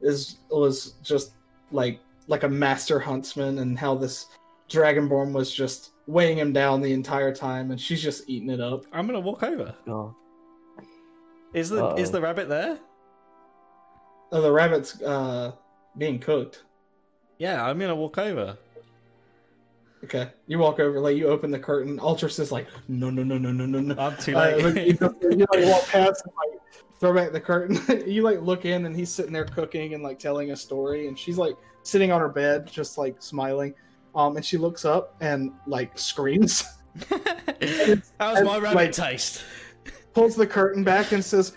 is 0.02 0.38
was 0.50 0.96
just 1.04 1.34
like 1.72 2.00
like 2.28 2.44
a 2.44 2.50
master 2.50 3.00
huntsman 3.00 3.60
and 3.60 3.78
how 3.78 3.94
this 3.94 4.26
dragonborn 4.70 5.34
was 5.34 5.54
just 5.54 5.92
weighing 6.08 6.38
him 6.38 6.52
down 6.52 6.82
the 6.82 6.92
entire 6.94 7.34
time 7.34 7.72
and 7.72 7.80
she's 7.80 8.02
just 8.02 8.28
eating 8.28 8.50
it 8.50 8.60
up. 8.60 8.86
I'm 8.92 9.06
gonna 9.06 9.20
walk 9.20 9.44
over. 9.44 9.76
Oh. 9.88 10.16
Is 11.54 11.70
the 11.70 11.94
is 11.96 12.10
Uh-oh. 12.10 12.12
the 12.14 12.22
rabbit 12.22 12.50
there? 12.50 12.80
Uh, 14.32 14.42
the 14.42 14.52
rabbit's 14.52 15.00
uh 15.02 15.52
being 15.98 16.18
cooked. 16.18 16.64
Yeah, 17.38 17.64
I'm 17.64 17.78
gonna 17.78 17.96
walk 17.96 18.18
over. 18.18 18.58
Okay. 20.04 20.30
You 20.48 20.58
walk 20.60 20.80
over, 20.80 21.00
like 21.00 21.16
you 21.16 21.28
open 21.28 21.52
the 21.52 21.60
curtain. 21.60 22.00
Altris 22.00 22.40
is 22.40 22.52
like, 22.52 22.68
no, 22.88 23.10
no, 23.10 23.24
no, 23.24 23.38
no, 23.38 23.52
no, 23.52 23.66
no, 23.66 23.80
no. 23.80 23.96
I'm 24.02 24.18
too 24.18 24.36
Uh, 24.36 24.56
late. 24.58 25.00
but 25.00 25.22
you, 25.22 25.30
you 25.38 25.46
like 25.54 25.66
walk 25.66 25.88
past 25.88 26.24
and 26.26 26.34
like 26.38 26.60
throw 27.00 27.14
back 27.14 27.32
the 27.32 27.40
curtain. 27.40 27.80
you 28.08 28.24
like 28.24 28.42
look 28.42 28.66
in 28.66 28.86
and 28.88 28.96
he's 28.96 29.12
sitting 29.12 29.32
there 29.32 29.46
cooking 29.46 29.94
and 29.94 30.02
like 30.04 30.18
telling 30.18 30.52
a 30.52 30.56
story, 30.56 31.08
and 31.08 31.18
she's 31.18 31.38
like 31.38 31.56
sitting 31.84 32.12
on 32.12 32.20
her 32.20 32.30
bed, 32.30 32.66
just 32.72 32.98
like 32.98 33.22
smiling. 33.22 33.74
Um, 34.16 34.36
and 34.36 34.46
she 34.46 34.58
looks 34.58 34.86
up 34.86 35.16
and 35.22 35.52
like 35.68 35.98
screams, 35.98 36.66
How's 38.20 38.38
and, 38.40 38.46
my 38.48 38.58
rabbit 38.58 38.76
like- 38.76 38.92
taste? 38.92 39.44
pulls 40.14 40.36
the 40.36 40.46
curtain 40.48 40.84
back, 40.84 41.12
and 41.14 41.24
says, 41.24 41.54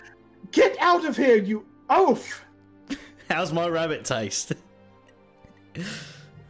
"Get 0.51 0.77
out 0.79 1.03
of 1.03 1.17
here, 1.17 1.35
you 1.37 1.65
oaf!" 1.89 2.41
How's 3.29 3.51
my 3.51 3.67
rabbit 3.67 4.05
taste? 4.05 4.53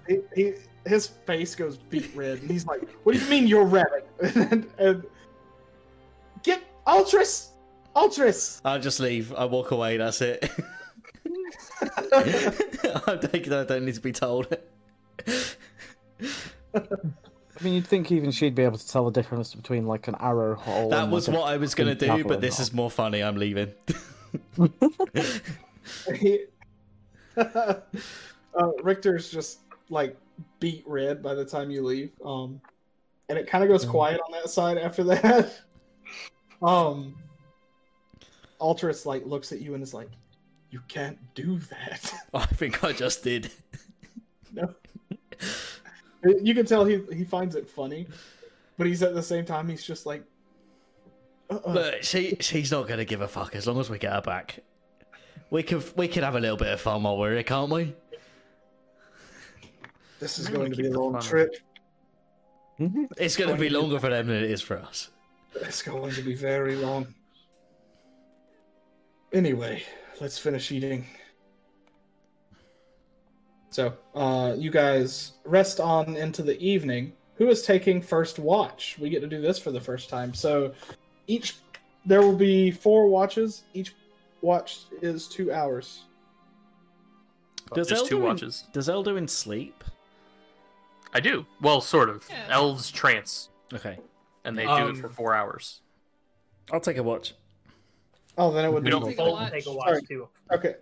He, 0.08 0.20
he 0.36 0.54
his 0.86 1.08
face 1.08 1.56
goes 1.56 1.78
beet 1.78 2.10
red, 2.16 2.40
and 2.40 2.50
he's 2.50 2.66
like, 2.66 2.88
"What 3.04 3.14
do 3.14 3.20
you 3.20 3.30
mean 3.30 3.48
you're 3.48 3.66
rabbit?" 3.66 4.08
and, 4.36 4.68
and 4.78 5.04
get 6.44 6.62
Altris, 6.86 7.50
Altris. 7.96 8.62
I'll 8.64 8.80
just 8.80 9.00
leave. 9.00 9.34
I 9.34 9.46
walk 9.46 9.72
away. 9.72 9.98
That's 9.98 10.22
it. 10.22 10.50
I 11.82 13.18
don't, 13.22 13.52
I 13.52 13.64
don't 13.64 13.86
need 13.86 13.96
to 13.96 14.02
be 14.02 14.12
told. 14.12 14.56
I 16.76 17.64
mean, 17.64 17.74
you'd 17.74 17.88
think 17.88 18.12
even 18.12 18.32
she'd 18.32 18.56
be 18.56 18.64
able 18.64 18.78
to 18.78 18.88
tell 18.88 19.06
the 19.06 19.12
difference 19.12 19.56
between 19.56 19.88
like 19.88 20.08
an 20.08 20.16
arrow 20.20 20.56
hole. 20.56 20.90
That 20.90 21.04
and, 21.04 21.12
was 21.12 21.28
like, 21.28 21.38
what 21.38 21.50
I 21.50 21.58
was 21.58 21.74
gonna 21.74 21.96
do, 21.96 22.24
but 22.24 22.42
this 22.42 22.60
is 22.60 22.74
more 22.74 22.92
funny. 22.92 23.24
I'm 23.24 23.38
leaving. 23.38 23.74
He- 26.16 26.46
uh, 27.38 27.76
Richter's 28.82 29.30
just 29.30 29.60
like 29.90 30.18
beet 30.60 30.84
red 30.88 31.22
by 31.22 31.34
the 31.34 31.46
time 31.46 31.70
you 31.70 31.84
leave. 31.84 32.12
Um, 32.24 32.62
and 33.30 33.38
it 33.38 33.48
kind 33.48 33.64
of 33.64 33.70
goes 33.70 33.86
quiet 33.86 34.22
on 34.26 34.32
that 34.32 34.50
side 34.50 34.78
after 34.78 35.04
that. 35.06 35.54
um, 36.62 37.16
Altris 38.62 39.06
like 39.06 39.26
looks 39.26 39.52
at 39.52 39.62
you 39.62 39.74
and 39.74 39.84
is 39.84 39.94
like, 39.94 40.10
"You 40.70 40.82
can't 40.88 41.18
do 41.34 41.60
that." 41.60 42.14
I 42.34 42.46
think 42.46 42.84
I 42.84 42.92
just 42.92 43.24
did. 43.24 43.52
no. 44.54 44.74
You 46.24 46.56
can 46.56 46.66
tell 46.66 46.86
he 46.86 47.02
he 47.12 47.24
finds 47.24 47.56
it 47.56 47.70
funny, 47.70 48.08
but 48.78 48.88
he's 48.88 49.04
at 49.04 49.14
the 49.14 49.24
same 49.24 49.46
time 49.46 49.68
he's 49.68 49.84
just 49.84 50.06
like, 50.06 50.24
uh-uh. 51.50 51.72
Look, 51.72 52.04
she 52.04 52.38
she's 52.40 52.72
not 52.72 52.88
gonna 52.88 53.06
give 53.06 53.22
a 53.22 53.28
fuck 53.28 53.56
as 53.56 53.68
long 53.68 53.80
as 53.80 53.90
we 53.90 54.00
get 54.00 54.14
her 54.14 54.22
back. 54.22 54.64
We 55.52 55.62
can 55.62 55.84
we 55.96 56.08
can 56.08 56.24
have 56.24 56.36
a 56.36 56.40
little 56.40 56.58
bit 56.58 56.70
of 56.70 56.82
fun 56.82 57.04
while 57.04 57.18
we're 57.18 57.34
here, 57.34 57.44
can't 57.44 57.72
we? 57.72 57.94
"This 60.20 60.40
is 60.40 60.46
Maybe 60.50 60.58
going 60.58 60.72
to 60.72 60.78
be 60.78 60.88
a 60.88 60.92
the 60.92 61.00
long 61.00 61.14
fun. 61.14 61.22
trip. 61.22 61.56
It's 63.18 63.38
gonna 63.38 63.56
be 63.56 63.70
longer 63.70 64.00
for 64.00 64.10
them 64.10 64.28
than 64.28 64.38
it 64.38 64.52
is 64.52 64.62
for 64.62 64.78
us. 64.78 65.10
It's 65.56 65.82
going 65.82 66.12
to 66.14 66.22
be 66.22 66.36
very 66.36 66.76
long." 66.76 67.14
Anyway, 69.34 69.84
let's 70.22 70.38
finish 70.38 70.72
eating. 70.72 71.06
So, 73.70 73.94
uh, 74.14 74.56
you 74.58 74.72
guys 74.72 75.34
rest 75.44 75.80
on 75.82 76.16
into 76.16 76.42
the 76.42 76.58
evening. 76.62 77.12
Who 77.36 77.50
is 77.50 77.64
taking 77.64 78.02
first 78.02 78.40
watch? 78.40 78.98
We 79.00 79.10
get 79.10 79.20
to 79.22 79.28
do 79.28 79.42
this 79.42 79.60
for 79.60 79.72
the 79.72 79.82
first 79.82 80.10
time. 80.10 80.34
So, 80.34 80.74
each 81.28 81.58
there 82.06 82.22
will 82.22 82.36
be 82.38 82.72
four 82.72 83.08
watches. 83.10 83.64
Each 83.74 83.94
watch 84.42 84.86
is 85.02 85.28
two 85.28 85.52
hours. 85.52 86.04
Does 87.74 87.88
There's 87.90 88.04
two 88.04 88.22
watches. 88.22 88.64
Does 88.72 88.88
Elduin 88.88 89.30
sleep? 89.30 89.84
I 91.16 91.22
do. 91.22 91.46
Well, 91.62 91.80
sort 91.80 92.10
of. 92.10 92.26
Yeah. 92.30 92.48
Elves 92.50 92.92
trance, 92.92 93.50
Okay, 93.74 93.98
and 94.44 94.56
they 94.58 94.64
do 94.66 94.70
Um, 94.70 94.90
it 94.92 94.98
for 94.98 95.08
four 95.08 95.34
hours. 95.34 95.82
I'll 96.74 96.82
take 96.82 96.98
a 96.98 97.04
watch. 97.04 97.34
Oh, 98.38 98.52
then 98.52 98.66
it 98.66 98.70
would 98.74 98.84
We 98.84 98.88
be 98.88 98.92
don't 98.92 99.06
Take 99.06 99.14
a 99.18 99.24
Both 99.24 99.32
watch. 99.32 99.52
take 99.54 99.66
a 99.66 99.72
watch 99.74 99.88
Sorry. 99.88 100.02
too. 100.02 100.28
okay. 100.52 100.76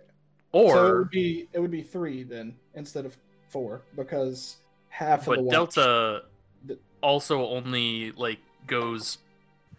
Or 0.50 0.72
So 0.72 0.86
it 0.86 0.90
Or, 0.90 0.98
would 0.98 1.10
be 1.10 1.48
it 1.52 1.60
would 1.60 1.70
be 1.70 1.82
three 1.82 2.24
then 2.24 2.56
instead 2.74 3.06
of 3.06 3.16
four 3.48 3.82
because 3.94 4.56
half 4.88 5.20
of 5.20 5.24
the 5.26 5.30
but 5.36 5.44
watch. 5.44 5.52
Delta 5.52 6.22
Th- 6.66 6.80
also 7.00 7.46
only 7.46 8.10
like 8.12 8.40
goes 8.66 9.18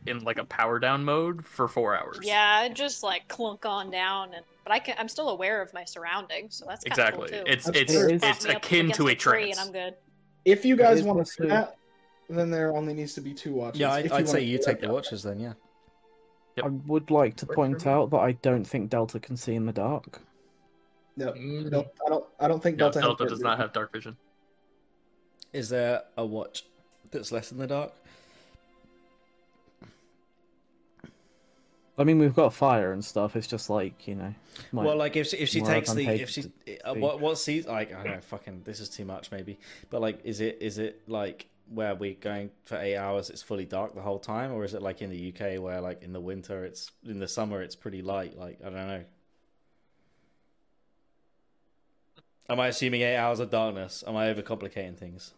in 0.05 0.23
like 0.23 0.37
a 0.37 0.45
power 0.45 0.79
down 0.79 1.03
mode 1.03 1.45
for 1.45 1.67
four 1.67 1.97
hours. 1.97 2.19
Yeah, 2.21 2.59
I 2.63 2.69
just 2.69 3.03
like 3.03 3.27
clunk 3.27 3.65
on 3.65 3.91
down, 3.91 4.33
and 4.35 4.45
but 4.63 4.71
I 4.71 4.79
can. 4.79 4.95
I'm 4.97 5.09
still 5.09 5.29
aware 5.29 5.61
of 5.61 5.73
my 5.73 5.83
surroundings, 5.83 6.55
so 6.55 6.65
that's 6.65 6.83
kind 6.85 6.93
exactly. 6.97 7.29
Cool 7.29 7.39
too. 7.39 7.43
It's 7.47 7.65
That's 7.65 7.77
it's 7.79 7.93
fair. 7.93 8.09
It 8.09 8.15
is- 8.15 8.21
Prop 8.21 8.35
it's 8.35 8.45
me 8.45 8.51
up 8.51 8.57
akin 8.57 8.79
against 8.85 8.97
to 8.99 9.07
a 9.07 9.15
tree, 9.15 9.41
trance. 9.53 9.57
and 9.59 9.67
I'm 9.67 9.73
good. 9.73 9.95
If 10.45 10.63
you 10.65 10.75
guys 10.75 11.03
want 11.03 11.17
to 11.19 11.23
possible. 11.23 11.45
do 11.45 11.49
that, 11.49 11.77
then 12.29 12.49
there 12.49 12.75
only 12.75 12.93
needs 12.93 13.13
to 13.15 13.21
be 13.21 13.33
two 13.33 13.53
watches. 13.53 13.79
Yeah, 13.79 13.97
if 13.97 14.11
I, 14.11 14.17
I'd 14.17 14.29
say 14.29 14.41
you 14.41 14.57
take 14.57 14.79
the 14.81 14.89
watches 14.89 15.23
then. 15.23 15.39
Yeah. 15.39 15.53
Yep. 16.57 16.65
I 16.65 16.69
would 16.87 17.11
like 17.11 17.35
to 17.37 17.45
point 17.45 17.85
out 17.85 18.11
that 18.11 18.19
I 18.19 18.31
don't 18.33 18.63
think 18.63 18.89
Delta 18.89 19.19
can 19.19 19.35
see 19.35 19.55
in 19.55 19.65
the 19.65 19.73
dark. 19.73 20.21
No, 21.17 21.31
Mm. 21.33 21.69
no, 21.71 21.85
I 22.05 22.09
don't. 22.09 22.25
I 22.39 22.47
don't 22.47 22.63
think 22.63 22.77
No, 22.77 22.85
Delta. 22.85 22.99
Delta 23.01 23.17
dark 23.23 23.29
does 23.29 23.39
not 23.41 23.57
have 23.57 23.73
dark 23.73 23.91
vision. 23.91 24.15
Is 25.53 25.69
there 25.69 26.03
a 26.17 26.25
watch 26.25 26.65
that's 27.11 27.31
less 27.31 27.51
in 27.51 27.57
the 27.57 27.67
dark? 27.67 27.91
I 31.97 32.03
mean, 32.03 32.19
we've 32.19 32.35
got 32.35 32.53
fire 32.53 32.91
and 32.91 33.03
stuff. 33.03 33.35
It's 33.35 33.47
just 33.47 33.69
like 33.69 34.07
you 34.07 34.15
know. 34.15 34.33
well, 34.73 34.97
like 34.97 35.15
if 35.15 35.27
she, 35.27 35.37
if 35.37 35.49
she 35.49 35.61
takes 35.61 35.93
the 35.93 36.07
if 36.07 36.29
she 36.29 36.45
uh, 36.83 36.93
what 36.93 37.19
what 37.19 37.37
sees 37.37 37.67
like 37.67 37.93
I 37.93 38.03
don't 38.03 38.15
know 38.15 38.21
fucking 38.21 38.61
this 38.65 38.79
is 38.79 38.89
too 38.89 39.05
much 39.05 39.31
maybe 39.31 39.57
but 39.89 40.01
like 40.01 40.19
is 40.23 40.41
it 40.41 40.57
is 40.61 40.77
it 40.77 41.01
like 41.07 41.47
where 41.73 41.95
we're 41.95 42.13
going 42.13 42.51
for 42.65 42.77
eight 42.77 42.95
hours 42.95 43.29
it's 43.29 43.41
fully 43.41 43.65
dark 43.65 43.95
the 43.95 44.01
whole 44.01 44.19
time 44.19 44.51
or 44.51 44.63
is 44.63 44.73
it 44.73 44.81
like 44.81 45.01
in 45.01 45.09
the 45.09 45.33
UK 45.33 45.61
where 45.61 45.81
like 45.81 46.03
in 46.03 46.13
the 46.13 46.19
winter 46.19 46.63
it's 46.63 46.91
in 47.05 47.19
the 47.19 47.27
summer 47.27 47.61
it's 47.61 47.75
pretty 47.75 48.01
light 48.01 48.37
like 48.37 48.59
I 48.61 48.69
don't 48.69 48.87
know. 48.87 49.03
Am 52.47 52.59
I 52.59 52.67
assuming 52.67 53.01
eight 53.01 53.17
hours 53.17 53.39
of 53.39 53.49
darkness? 53.49 54.03
Am 54.05 54.15
I 54.15 54.31
overcomplicating 54.31 54.97
things? 54.97 55.33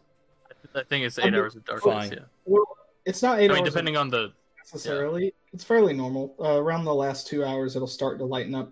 I 0.76 0.84
think 0.84 1.06
it's 1.06 1.18
I'm 1.18 1.34
eight 1.34 1.38
hours 1.38 1.56
of 1.56 1.64
darkness. 1.66 1.94
Fine. 1.94 2.12
Yeah. 2.12 2.20
Well, 2.46 2.66
it's 3.06 3.22
not 3.22 3.40
eight 3.40 3.50
I 3.50 3.54
mean, 3.54 3.64
hours 3.64 3.70
depending 3.70 3.96
on 3.96 4.10
the 4.10 4.34
necessarily. 4.74 5.34
It's 5.54 5.64
fairly 5.64 5.94
normal. 5.94 6.36
Uh, 6.40 6.62
around 6.62 6.86
the 6.86 6.94
last 6.94 7.28
two 7.28 7.44
hours, 7.44 7.76
it'll 7.76 7.88
start 7.88 8.18
to 8.20 8.26
lighten 8.26 8.56
up. 8.56 8.72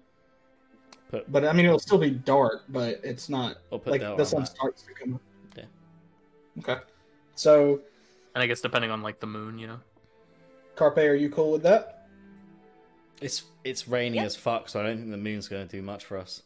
Put 1.10 1.32
But 1.32 1.46
I 1.46 1.54
mean, 1.54 1.66
it'll 1.66 1.80
still 1.80 1.98
be 1.98 2.10
dark, 2.12 2.64
but 2.70 3.00
it's 3.04 3.30
not 3.30 3.58
I'll 3.72 3.80
put 3.80 3.92
like 3.92 4.02
Delta 4.02 4.22
the 4.22 4.26
sun 4.26 4.42
that. 4.42 4.48
starts 4.48 4.84
to 4.84 4.94
come. 4.94 5.16
up. 5.16 5.22
Yeah. 5.58 5.64
Okay. 6.60 6.82
So, 7.36 7.82
and 8.34 8.44
I 8.44 8.48
guess 8.48 8.62
depending 8.62 8.92
on 8.92 9.02
like 9.02 9.20
the 9.20 9.28
moon, 9.28 9.58
you 9.60 9.68
know. 9.68 9.80
Carpe, 10.76 10.98
are 10.98 11.16
you 11.16 11.30
cool 11.30 11.52
with 11.54 11.64
that? 11.64 12.08
It's 13.22 13.44
it's 13.64 13.88
raining 13.88 14.16
Yeah. 14.20 14.26
as 14.26 14.36
fuck, 14.36 14.68
so 14.68 14.80
I 14.80 14.84
don't 14.84 14.98
think 14.98 15.12
the 15.12 15.18
moon's 15.18 15.48
going 15.48 15.66
to 15.68 15.72
do 15.76 15.82
much 15.82 16.04
for 16.06 16.18
us. 16.18 16.42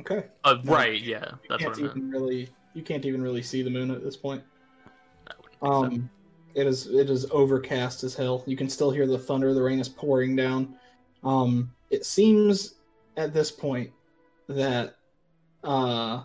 Okay. 0.00 0.24
Uh, 0.44 0.56
right. 0.64 1.00
Yeah, 1.00 1.24
You 1.26 1.38
that's 1.50 1.62
can't 1.62 1.70
what 1.76 1.78
I 1.78 1.82
meant. 1.82 1.96
even 1.98 2.10
really. 2.10 2.48
You 2.74 2.82
can't 2.82 3.04
even 3.04 3.20
really 3.22 3.42
see 3.42 3.62
the 3.62 3.68
moon 3.68 3.90
at 3.90 4.02
this 4.02 4.16
point. 4.16 4.42
I 5.26 5.32
wouldn't 5.42 6.02
so. 6.02 6.08
It 6.54 6.66
is 6.66 6.86
it 6.88 7.08
is 7.10 7.26
overcast 7.30 8.04
as 8.04 8.14
hell. 8.14 8.42
You 8.46 8.56
can 8.56 8.68
still 8.68 8.90
hear 8.90 9.06
the 9.06 9.18
thunder. 9.18 9.54
The 9.54 9.62
rain 9.62 9.80
is 9.80 9.88
pouring 9.88 10.36
down. 10.36 10.74
Um, 11.24 11.72
it 11.90 12.04
seems 12.04 12.74
at 13.16 13.32
this 13.32 13.50
point 13.50 13.90
that 14.48 14.96
uh, 15.64 16.22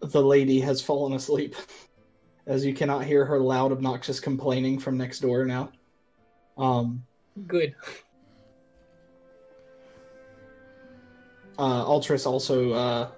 the 0.00 0.22
lady 0.22 0.60
has 0.60 0.82
fallen 0.82 1.14
asleep, 1.14 1.54
as 2.46 2.64
you 2.64 2.74
cannot 2.74 3.04
hear 3.04 3.24
her 3.24 3.38
loud, 3.38 3.72
obnoxious 3.72 4.20
complaining 4.20 4.78
from 4.78 4.96
next 4.96 5.20
door 5.20 5.44
now. 5.44 5.70
Um, 6.56 7.04
Good. 7.46 7.74
uh, 11.58 11.84
Altris 11.84 12.26
also 12.26 12.72
uh, 12.72 13.10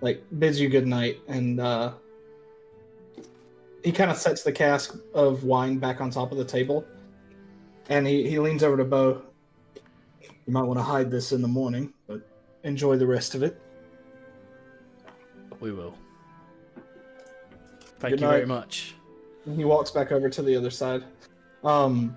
like 0.00 0.24
bids 0.38 0.60
you 0.60 0.68
good 0.68 0.86
night, 0.86 1.20
and 1.28 1.60
uh, 1.60 1.92
he 3.84 3.92
kind 3.92 4.10
of 4.10 4.16
sets 4.16 4.42
the 4.42 4.52
cask 4.52 4.96
of 5.14 5.44
wine 5.44 5.78
back 5.78 6.00
on 6.00 6.10
top 6.10 6.32
of 6.32 6.38
the 6.38 6.44
table, 6.44 6.84
and 7.88 8.06
he, 8.06 8.28
he 8.28 8.38
leans 8.38 8.62
over 8.62 8.76
to 8.76 8.84
Bo. 8.84 9.22
You 10.22 10.52
might 10.52 10.62
want 10.62 10.78
to 10.78 10.82
hide 10.82 11.10
this 11.10 11.32
in 11.32 11.42
the 11.42 11.48
morning, 11.48 11.92
but 12.06 12.20
enjoy 12.64 12.96
the 12.96 13.06
rest 13.06 13.34
of 13.34 13.42
it. 13.42 13.60
We 15.60 15.72
will. 15.72 15.94
Thank 17.98 18.12
Good 18.12 18.20
you 18.20 18.26
very 18.28 18.46
much. 18.46 18.94
And 19.46 19.56
he 19.56 19.64
walks 19.64 19.90
back 19.90 20.12
over 20.12 20.28
to 20.28 20.42
the 20.42 20.56
other 20.56 20.70
side. 20.70 21.04
Um. 21.64 22.16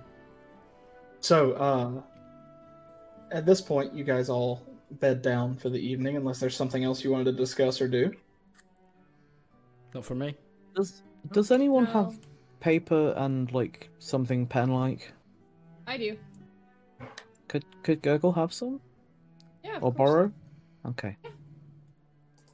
So, 1.20 1.52
uh, 1.52 2.02
at 3.32 3.46
this 3.46 3.60
point, 3.60 3.94
you 3.94 4.04
guys 4.04 4.28
all 4.28 4.62
bed 4.92 5.22
down 5.22 5.56
for 5.56 5.70
the 5.70 5.78
evening, 5.78 6.16
unless 6.16 6.38
there's 6.38 6.56
something 6.56 6.84
else 6.84 7.02
you 7.02 7.10
wanted 7.10 7.24
to 7.24 7.32
discuss 7.32 7.80
or 7.80 7.88
do. 7.88 8.12
Not 9.94 10.04
for 10.04 10.14
me. 10.14 10.36
Does 10.74 11.02
Does 11.32 11.50
anyone 11.50 11.84
No. 11.84 11.90
have 11.90 12.18
paper 12.60 13.12
and 13.16 13.50
like 13.52 13.90
something 13.98 14.46
pen 14.46 14.70
like? 14.72 15.12
I 15.86 15.96
do. 15.98 16.16
Could 17.48 17.64
Could 17.82 18.02
Gurgle 18.02 18.32
have 18.34 18.52
some 18.52 18.80
Yeah. 19.62 19.76
of 19.76 19.84
or 19.84 19.92
course. 19.92 20.10
borrow? 20.10 20.32
Okay. 20.86 21.16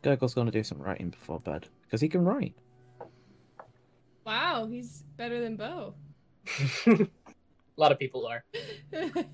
Gurgle's 0.02 0.34
gonna 0.34 0.50
do 0.50 0.62
some 0.64 0.78
writing 0.78 1.10
before 1.10 1.40
bed 1.40 1.68
because 1.82 2.00
he 2.00 2.08
can 2.08 2.24
write. 2.24 2.54
Wow, 4.24 4.66
he's 4.66 5.02
better 5.16 5.40
than 5.40 5.56
Bo. 5.56 5.94
A 6.86 7.08
lot 7.76 7.92
of 7.92 7.98
people 7.98 8.26
are. 8.26 8.44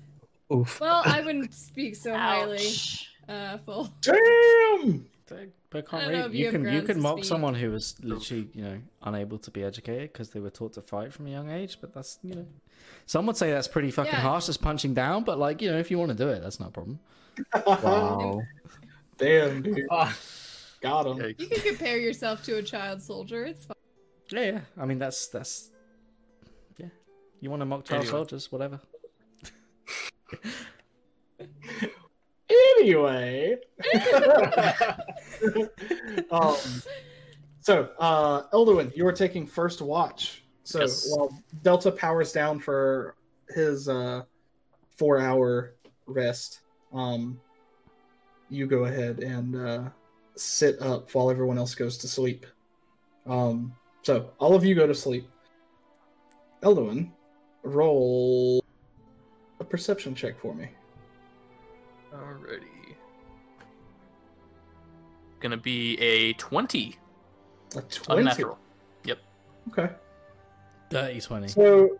Oof. 0.53 0.79
well, 0.79 1.01
I 1.05 1.21
wouldn't 1.25 1.53
speak 1.53 1.95
so 1.95 2.13
highly. 2.15 2.57
Ouch. 2.57 3.09
Uh, 3.27 3.57
full. 3.59 3.89
Damn! 4.01 5.05
They, 5.27 5.47
they 5.71 5.79
I 5.79 5.81
can't 5.81 6.03
don't 6.11 6.11
read. 6.11 6.33
you 6.33 6.45
You 6.45 6.51
can 6.51 6.63
you 6.73 6.81
can 6.81 7.01
mock 7.01 7.17
speak. 7.17 7.25
someone 7.25 7.53
who 7.55 7.71
was 7.71 7.95
literally 8.01 8.47
you 8.53 8.63
know 8.63 8.77
unable 9.03 9.37
to 9.39 9.51
be 9.51 9.63
educated 9.63 10.13
because 10.13 10.29
they 10.29 10.39
were 10.39 10.49
taught 10.49 10.73
to 10.73 10.81
fight 10.81 11.11
from 11.13 11.27
a 11.27 11.29
young 11.29 11.49
age. 11.49 11.79
But 11.81 11.93
that's 11.93 12.19
you 12.23 12.35
know, 12.35 12.45
some 13.05 13.25
would 13.27 13.37
say 13.37 13.51
that's 13.51 13.67
pretty 13.67 13.91
fucking 13.91 14.13
Yeah. 14.13 14.21
harsh, 14.21 14.45
just 14.47 14.61
punching 14.61 14.93
down. 14.93 15.23
But 15.23 15.37
like 15.39 15.61
you 15.61 15.69
know, 15.71 15.77
if 15.77 15.91
you 15.91 15.97
want 15.99 16.09
to 16.11 16.17
do 16.17 16.29
it, 16.29 16.41
that's 16.41 16.59
not 16.59 16.69
a 16.69 16.71
problem. 16.71 16.99
Wow. 17.67 18.41
Damn, 19.17 19.61
dude. 19.61 19.85
Ah, 19.91 20.15
Got 20.81 21.07
him. 21.07 21.35
You 21.39 21.47
can 21.47 21.61
compare 21.61 21.97
yourself 21.97 22.43
to 22.43 22.57
a 22.57 22.63
child 22.63 23.01
soldier. 23.01 23.45
It's 23.45 23.65
fine. 23.65 23.75
Yeah, 24.31 24.41
yeah. 24.51 24.59
I 24.77 24.85
mean 24.85 24.99
that's 24.99 25.27
that's 25.27 25.71
yeah. 26.77 26.87
You 27.41 27.49
want 27.49 27.61
to 27.61 27.65
mock 27.65 27.83
child 27.85 28.01
Anyway. 28.03 28.11
soldiers, 28.11 28.51
whatever. 28.51 28.79
Anyway. 32.49 33.57
um, 36.31 36.55
so, 37.59 37.89
uh, 37.99 38.43
Elduin, 38.53 38.95
you 38.95 39.05
are 39.05 39.11
taking 39.11 39.45
first 39.45 39.81
watch. 39.81 40.43
So 40.63 40.81
Yes. 40.81 41.07
while 41.09 41.33
Delta 41.63 41.91
powers 41.91 42.31
down 42.31 42.59
for 42.59 43.15
his 43.49 43.89
uh, 43.89 44.23
four 44.95 45.19
hour 45.19 45.75
rest, 46.05 46.61
um, 46.93 47.39
you 48.49 48.65
go 48.67 48.85
ahead 48.85 49.19
and 49.19 49.55
uh, 49.55 49.89
sit 50.35 50.81
up 50.81 51.13
while 51.13 51.29
everyone 51.29 51.57
else 51.57 51.75
goes 51.75 51.97
to 51.99 52.07
sleep. 52.07 52.45
Um, 53.25 53.73
so 54.03 54.31
all 54.39 54.55
of 54.55 54.63
you 54.63 54.75
go 54.75 54.87
to 54.87 54.95
sleep. 54.95 55.27
Elduin, 56.63 57.11
roll 57.63 58.63
a 59.59 59.63
perception 59.63 60.15
check 60.15 60.39
for 60.39 60.53
me. 60.53 60.69
Alrighty. 62.17 62.95
Gonna 65.39 65.57
be 65.57 65.97
a 65.99 66.33
twenty. 66.33 66.95
A 67.75 67.81
20. 67.81 68.21
Unnatural. 68.21 68.57
Okay. 69.69 69.89
Dirty 70.89 71.21
twenty. 71.21 71.47
So 71.49 71.97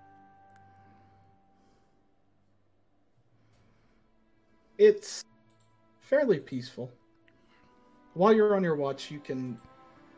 it's 4.78 5.24
fairly 6.00 6.40
peaceful. 6.40 6.92
While 8.14 8.34
you're 8.34 8.56
on 8.56 8.64
your 8.64 8.76
watch, 8.76 9.12
you 9.12 9.20
can, 9.20 9.60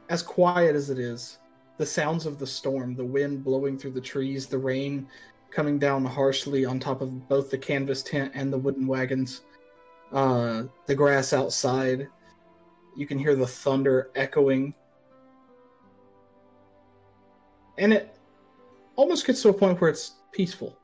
as 0.09 0.21
quiet 0.21 0.75
as 0.75 0.89
it 0.89 0.99
is, 0.99 1.39
the 1.77 1.85
sounds 1.85 2.25
of 2.25 2.39
the 2.39 2.47
storm, 2.47 2.95
the 2.95 3.03
wind 3.03 3.43
blowing 3.43 3.77
through 3.77 3.91
the 3.91 4.01
trees, 4.01 4.47
the 4.47 4.57
rain 4.57 5.07
coming 5.49 5.79
down 5.79 6.05
harshly 6.05 6.65
on 6.65 6.79
top 6.79 7.01
of 7.01 7.27
both 7.27 7.49
the 7.49 7.57
canvas 7.57 8.03
tent 8.03 8.31
and 8.35 8.53
the 8.53 8.57
wooden 8.57 8.85
wagons, 8.85 9.41
uh, 10.11 10.63
the 10.85 10.95
grass 10.95 11.33
outside. 11.33 12.07
You 12.95 13.05
can 13.05 13.19
hear 13.19 13.35
the 13.35 13.47
thunder 13.47 14.09
echoing. 14.15 14.73
And 17.77 17.93
it 17.93 18.15
almost 18.95 19.25
gets 19.25 19.41
to 19.43 19.49
a 19.49 19.53
point 19.53 19.79
where 19.79 19.89
it's 19.89 20.15
peaceful. 20.31 20.77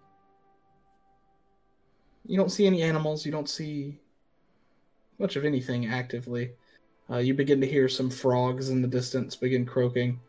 You 2.25 2.37
don't 2.37 2.51
see 2.51 2.65
any 2.65 2.81
animals, 2.81 3.25
you 3.25 3.31
don't 3.31 3.49
see 3.49 3.99
much 5.19 5.35
of 5.35 5.45
anything 5.45 5.87
actively. 5.87 6.51
Uh, 7.09 7.17
you 7.17 7.33
begin 7.33 7.61
to 7.61 7.67
hear 7.67 7.87
some 7.87 8.09
frogs 8.09 8.69
in 8.69 8.81
the 8.81 8.87
distance 8.87 9.35
begin 9.35 9.65
croaking. 9.65 10.19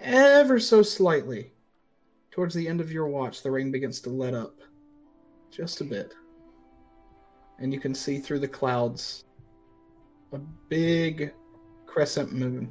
Ever 0.00 0.58
so 0.60 0.82
slightly, 0.82 1.52
towards 2.30 2.54
the 2.54 2.66
end 2.68 2.80
of 2.80 2.92
your 2.92 3.08
watch, 3.08 3.42
the 3.42 3.50
rain 3.50 3.70
begins 3.70 4.00
to 4.00 4.10
let 4.10 4.34
up. 4.34 4.60
Just 5.50 5.80
a 5.80 5.84
bit. 5.84 6.14
And 7.58 7.72
you 7.72 7.78
can 7.78 7.94
see 7.94 8.18
through 8.18 8.40
the 8.40 8.48
clouds 8.48 9.24
a 10.32 10.38
big 10.68 11.32
crescent 11.86 12.32
moon. 12.32 12.70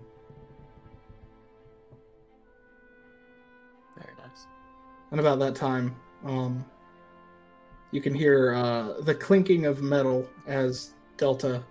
Very 3.95 4.13
nice. 4.17 4.47
And 5.11 5.19
about 5.19 5.39
that 5.39 5.55
time, 5.55 5.95
um, 6.25 6.65
you 7.91 8.01
can 8.01 8.13
hear 8.13 8.53
uh, 8.55 9.01
the 9.01 9.13
clinking 9.13 9.65
of 9.65 9.81
metal 9.81 10.27
as 10.47 10.91
Delta 11.17 11.63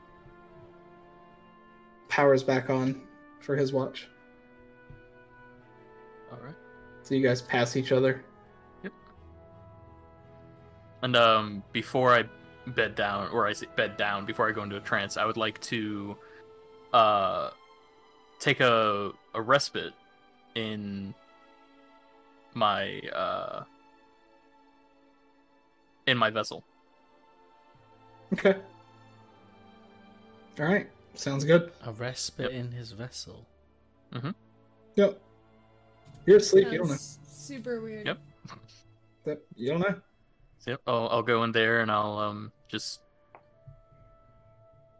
powers 2.09 2.43
back 2.43 2.71
on 2.71 3.03
for 3.41 3.57
his 3.57 3.73
watch. 3.73 4.09
All 6.31 6.39
right. 6.45 6.55
So 7.03 7.15
you 7.15 7.23
guys 7.23 7.43
pass 7.43 7.77
each 7.77 7.93
other. 7.93 8.25
And 11.03 11.17
um, 11.17 11.63
before 11.73 12.15
I 12.15 12.25
bed 12.67 12.95
down, 12.95 13.29
or 13.31 13.47
I 13.47 13.53
say 13.53 13.67
bed 13.77 13.97
down, 13.97 14.27
before 14.27 14.49
I 14.49 14.53
go 14.53 14.63
into 14.63 14.77
a 14.77 14.81
trance, 14.81 15.17
I 15.17 15.25
would 15.25 15.37
like 15.37 15.61
to 15.63 16.17
uh, 16.93 17.51
take 18.39 18.61
a 18.61 19.13
a 19.35 19.41
respite 19.43 19.93
in 20.55 21.15
my 22.55 23.01
uh, 23.15 23.65
in 26.07 26.17
my 26.19 26.31
vessel. 26.31 26.65
Okay. 28.33 28.57
All 30.59 30.67
right. 30.67 30.89
Sounds 31.15 31.45
good. 31.45 31.73
A 31.85 31.93
respite 31.93 32.53
in 32.53 32.71
his 32.71 32.93
vessel. 32.93 33.47
Yep. 34.95 35.21
You're 36.27 36.37
asleep. 36.37 36.69
You 36.71 36.79
don't 36.79 36.89
know. 36.91 36.97
Super 37.27 37.81
weird. 37.81 38.07
Yep. 38.07 38.19
That- 39.25 39.43
You 39.57 39.71
don't 39.71 39.81
know. 39.81 40.01
So, 40.61 40.73
yep, 40.73 40.81
I'll, 40.87 41.09
I'll 41.11 41.23
go 41.23 41.43
in 41.45 41.53
there 41.53 41.81
and 41.81 41.91
I'll 41.91 42.19
um 42.19 42.53
just 42.69 43.01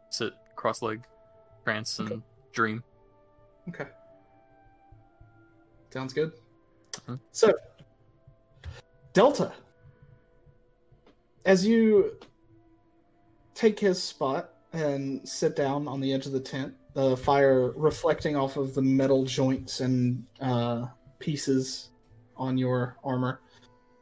sit 0.09 0.33
cross-legged, 0.55 1.05
trance 1.63 1.99
and 1.99 2.11
Okay. 2.11 2.21
dream. 2.51 2.83
Okay. 3.69 3.87
Sounds 5.91 6.13
good. 6.13 6.33
Mhm. 7.07 7.19
So, 7.31 7.53
Delta, 9.13 9.53
as 11.45 11.65
you 11.65 12.17
take 13.53 13.79
his 13.79 14.01
spot 14.01 14.53
and 14.73 15.27
sit 15.27 15.55
down 15.55 15.87
on 15.87 15.99
the 16.01 16.11
edge 16.11 16.25
of 16.25 16.31
the 16.31 16.39
tent, 16.39 16.73
the 16.93 17.15
fire 17.15 17.71
reflecting 17.71 18.35
off 18.35 18.57
of 18.57 18.73
the 18.73 18.81
metal 18.81 19.25
joints 19.25 19.81
and 19.81 20.25
uh, 20.39 20.87
pieces 21.19 21.89
on 22.35 22.57
your 22.57 22.97
armor, 23.03 23.41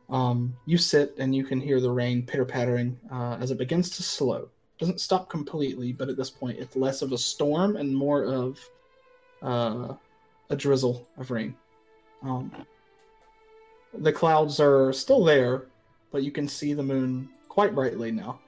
um, 0.09 0.55
you 0.65 0.77
sit 0.77 1.15
and 1.17 1.35
you 1.35 1.43
can 1.43 1.59
hear 1.59 1.79
the 1.79 1.91
rain 1.91 2.25
pitter 2.25 2.45
pattering 2.45 2.97
uh, 3.11 3.37
as 3.39 3.51
it 3.51 3.57
begins 3.57 3.89
to 3.91 4.03
slow. 4.03 4.49
Doesn't 4.79 5.01
stop 5.01 5.29
completely, 5.29 5.91
but 5.91 6.09
at 6.09 6.17
this 6.17 6.29
point, 6.29 6.57
it's 6.57 6.75
less 6.75 7.01
of 7.01 7.11
a 7.11 7.17
storm 7.17 7.75
and 7.75 7.95
more 7.95 8.23
of 8.23 8.59
uh, 9.41 9.93
a 10.49 10.55
drizzle 10.55 11.07
of 11.17 11.31
rain. 11.31 11.55
Um, 12.23 12.51
the 13.99 14.11
clouds 14.11 14.59
are 14.59 14.93
still 14.93 15.23
there, 15.23 15.67
but 16.11 16.23
you 16.23 16.31
can 16.31 16.47
see 16.47 16.73
the 16.73 16.83
moon 16.83 17.29
quite 17.47 17.75
brightly 17.75 18.11
now, 18.11 18.39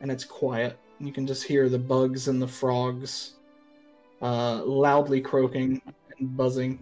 and 0.00 0.10
it's 0.10 0.24
quiet. 0.24 0.78
You 1.00 1.12
can 1.12 1.26
just 1.26 1.44
hear 1.44 1.68
the 1.68 1.78
bugs 1.78 2.28
and 2.28 2.40
the 2.40 2.48
frogs 2.48 3.34
uh, 4.22 4.62
loudly 4.64 5.20
croaking 5.20 5.80
and 6.18 6.36
buzzing. 6.36 6.78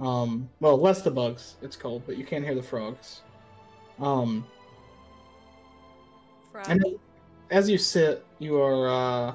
Um, 0.00 0.48
well, 0.60 0.80
less 0.80 1.02
the 1.02 1.10
bugs. 1.10 1.56
It's 1.60 1.76
cold, 1.76 2.02
but 2.06 2.16
you 2.16 2.24
can't 2.24 2.44
hear 2.44 2.54
the 2.54 2.62
frogs. 2.62 3.20
Um, 4.00 4.46
and 6.66 6.82
as 7.50 7.68
you 7.68 7.76
sit, 7.76 8.24
you 8.38 8.60
are 8.60 8.88
uh, 8.88 9.34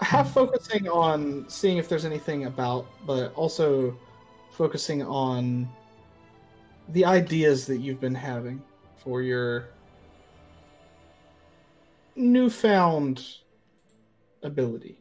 half 0.00 0.32
focusing 0.32 0.88
on 0.88 1.46
seeing 1.48 1.78
if 1.78 1.88
there's 1.88 2.04
anything 2.04 2.44
about, 2.44 2.86
but 3.06 3.32
also 3.34 3.96
focusing 4.52 5.02
on 5.02 5.68
the 6.90 7.04
ideas 7.06 7.66
that 7.66 7.78
you've 7.78 8.00
been 8.00 8.14
having 8.14 8.62
for 8.96 9.22
your 9.22 9.68
newfound 12.16 13.24
ability. 14.42 14.98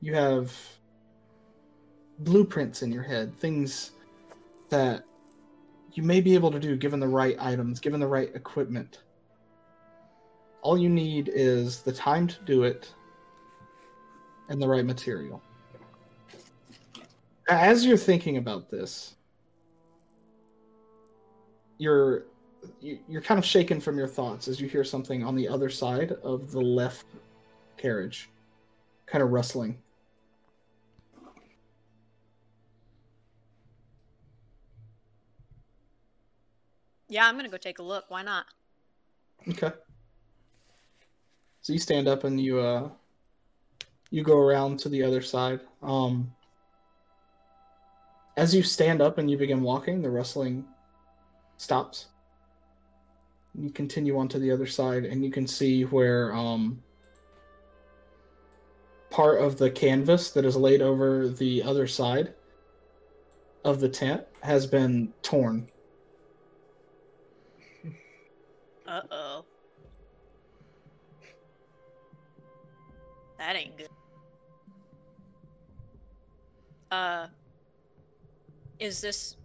You 0.00 0.14
have 0.14 0.52
blueprints 2.24 2.82
in 2.82 2.92
your 2.92 3.02
head, 3.02 3.36
things 3.38 3.92
that 4.68 5.04
you 5.92 6.02
may 6.02 6.20
be 6.20 6.34
able 6.34 6.50
to 6.50 6.58
do 6.58 6.76
given 6.76 7.00
the 7.00 7.08
right 7.08 7.36
items, 7.38 7.80
given 7.80 8.00
the 8.00 8.06
right 8.06 8.34
equipment. 8.34 9.00
All 10.62 10.78
you 10.78 10.88
need 10.88 11.30
is 11.32 11.82
the 11.82 11.92
time 11.92 12.26
to 12.28 12.36
do 12.44 12.62
it 12.62 12.92
and 14.48 14.60
the 14.60 14.68
right 14.68 14.84
material. 14.84 15.42
As 17.48 17.84
you're 17.84 17.96
thinking 17.96 18.36
about 18.36 18.70
this, 18.70 19.16
you're 21.78 22.24
you- 22.80 23.00
you're 23.08 23.22
kind 23.22 23.38
of 23.38 23.44
shaken 23.44 23.80
from 23.80 23.98
your 23.98 24.06
thoughts 24.06 24.46
as 24.46 24.60
you 24.60 24.68
hear 24.68 24.84
something 24.84 25.24
on 25.24 25.34
the 25.34 25.48
other 25.48 25.68
side 25.68 26.12
of 26.22 26.52
the 26.52 26.60
left 26.60 27.06
carriage, 27.76 28.30
kind 29.06 29.22
of 29.22 29.32
rustling. 29.32 29.82
Yeah, 37.12 37.28
I'm 37.28 37.36
gonna 37.36 37.50
go 37.50 37.58
take 37.58 37.78
a 37.78 37.82
look. 37.82 38.06
Why 38.08 38.22
not? 38.22 38.46
Okay. 39.46 39.70
So 41.60 41.74
you 41.74 41.78
stand 41.78 42.08
up 42.08 42.24
and 42.24 42.40
you 42.40 42.58
uh 42.58 42.88
you 44.08 44.22
go 44.22 44.38
around 44.38 44.78
to 44.78 44.88
the 44.88 45.02
other 45.02 45.20
side. 45.20 45.60
Um 45.82 46.32
as 48.38 48.54
you 48.54 48.62
stand 48.62 49.02
up 49.02 49.18
and 49.18 49.30
you 49.30 49.36
begin 49.36 49.60
walking, 49.60 50.00
the 50.00 50.08
rustling 50.08 50.64
stops. 51.58 52.06
You 53.54 53.68
continue 53.68 54.16
on 54.16 54.26
to 54.28 54.38
the 54.38 54.50
other 54.50 54.66
side 54.66 55.04
and 55.04 55.22
you 55.22 55.30
can 55.30 55.46
see 55.46 55.82
where 55.82 56.32
um 56.32 56.82
part 59.10 59.38
of 59.38 59.58
the 59.58 59.70
canvas 59.70 60.30
that 60.30 60.46
is 60.46 60.56
laid 60.56 60.80
over 60.80 61.28
the 61.28 61.62
other 61.62 61.86
side 61.86 62.32
of 63.66 63.80
the 63.80 63.88
tent 63.90 64.24
has 64.40 64.66
been 64.66 65.12
torn. 65.20 65.68
Uh 68.92 69.00
oh. 69.10 69.44
That 73.38 73.56
ain't 73.56 73.78
good. 73.78 73.88
Uh 76.90 77.26
is 78.78 79.00
this 79.00 79.36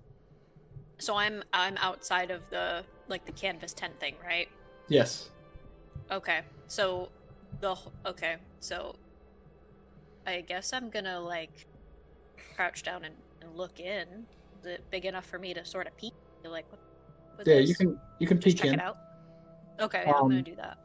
so 1.00 1.16
I'm 1.16 1.44
I'm 1.54 1.78
outside 1.78 2.30
of 2.30 2.42
the 2.50 2.84
like 3.08 3.26
the 3.26 3.32
canvas 3.32 3.74
tent 3.74 3.98
thing, 4.02 4.16
right? 4.22 4.50
Yes. 4.90 5.30
Okay. 6.12 6.42
So 6.68 7.10
the 7.62 7.78
okay, 8.06 8.36
so 8.60 8.96
I 10.26 10.42
guess 10.42 10.74
I'm 10.74 10.90
gonna 10.90 11.22
like 11.22 11.66
crouch 12.54 12.84
down 12.84 13.06
and, 13.06 13.16
and 13.42 13.56
look 13.56 13.80
in. 13.80 14.26
Is 14.60 14.66
it 14.66 14.84
big 14.92 15.06
enough 15.06 15.26
for 15.26 15.40
me 15.40 15.54
to 15.54 15.64
sort 15.64 15.88
of 15.88 15.96
peek? 15.96 16.14
Like 16.44 16.66
what, 16.70 17.48
Yeah, 17.48 17.56
this? 17.60 17.70
you 17.70 17.76
can 17.76 17.98
you 18.20 18.28
can 18.28 18.42
Just 18.42 18.46
peek 18.46 18.58
check 18.58 18.68
in. 18.68 18.74
it 18.74 18.82
out. 18.82 18.98
Okay, 19.80 20.04
I'm 20.06 20.14
gonna 20.14 20.38
Um, 20.38 20.44
do 20.44 20.56
that. 20.56 20.78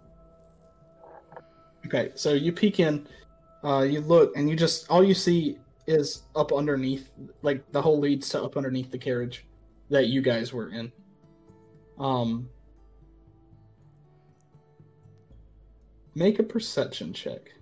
Okay, 1.87 2.13
so 2.15 2.33
you 2.33 2.53
peek 2.53 2.81
in, 2.81 3.07
uh, 3.65 3.81
you 3.89 4.01
look, 4.01 4.37
and 4.37 4.49
you 4.49 4.57
just 4.57 4.91
all 4.91 5.03
you 5.03 5.15
see 5.15 5.59
is 5.87 6.23
up 6.37 6.53
underneath, 6.53 7.11
like 7.43 7.71
the 7.73 7.83
hole 7.83 7.99
leads 7.99 8.29
to 8.31 8.43
up 8.43 8.57
underneath 8.57 8.91
the 8.91 8.99
carriage 8.99 9.45
that 9.91 10.07
you 10.07 10.23
guys 10.23 10.53
were 10.53 10.69
in. 10.71 10.93
Um, 11.99 12.49
make 16.15 16.39
a 16.39 16.43
perception 16.43 17.13
check. 17.13 17.53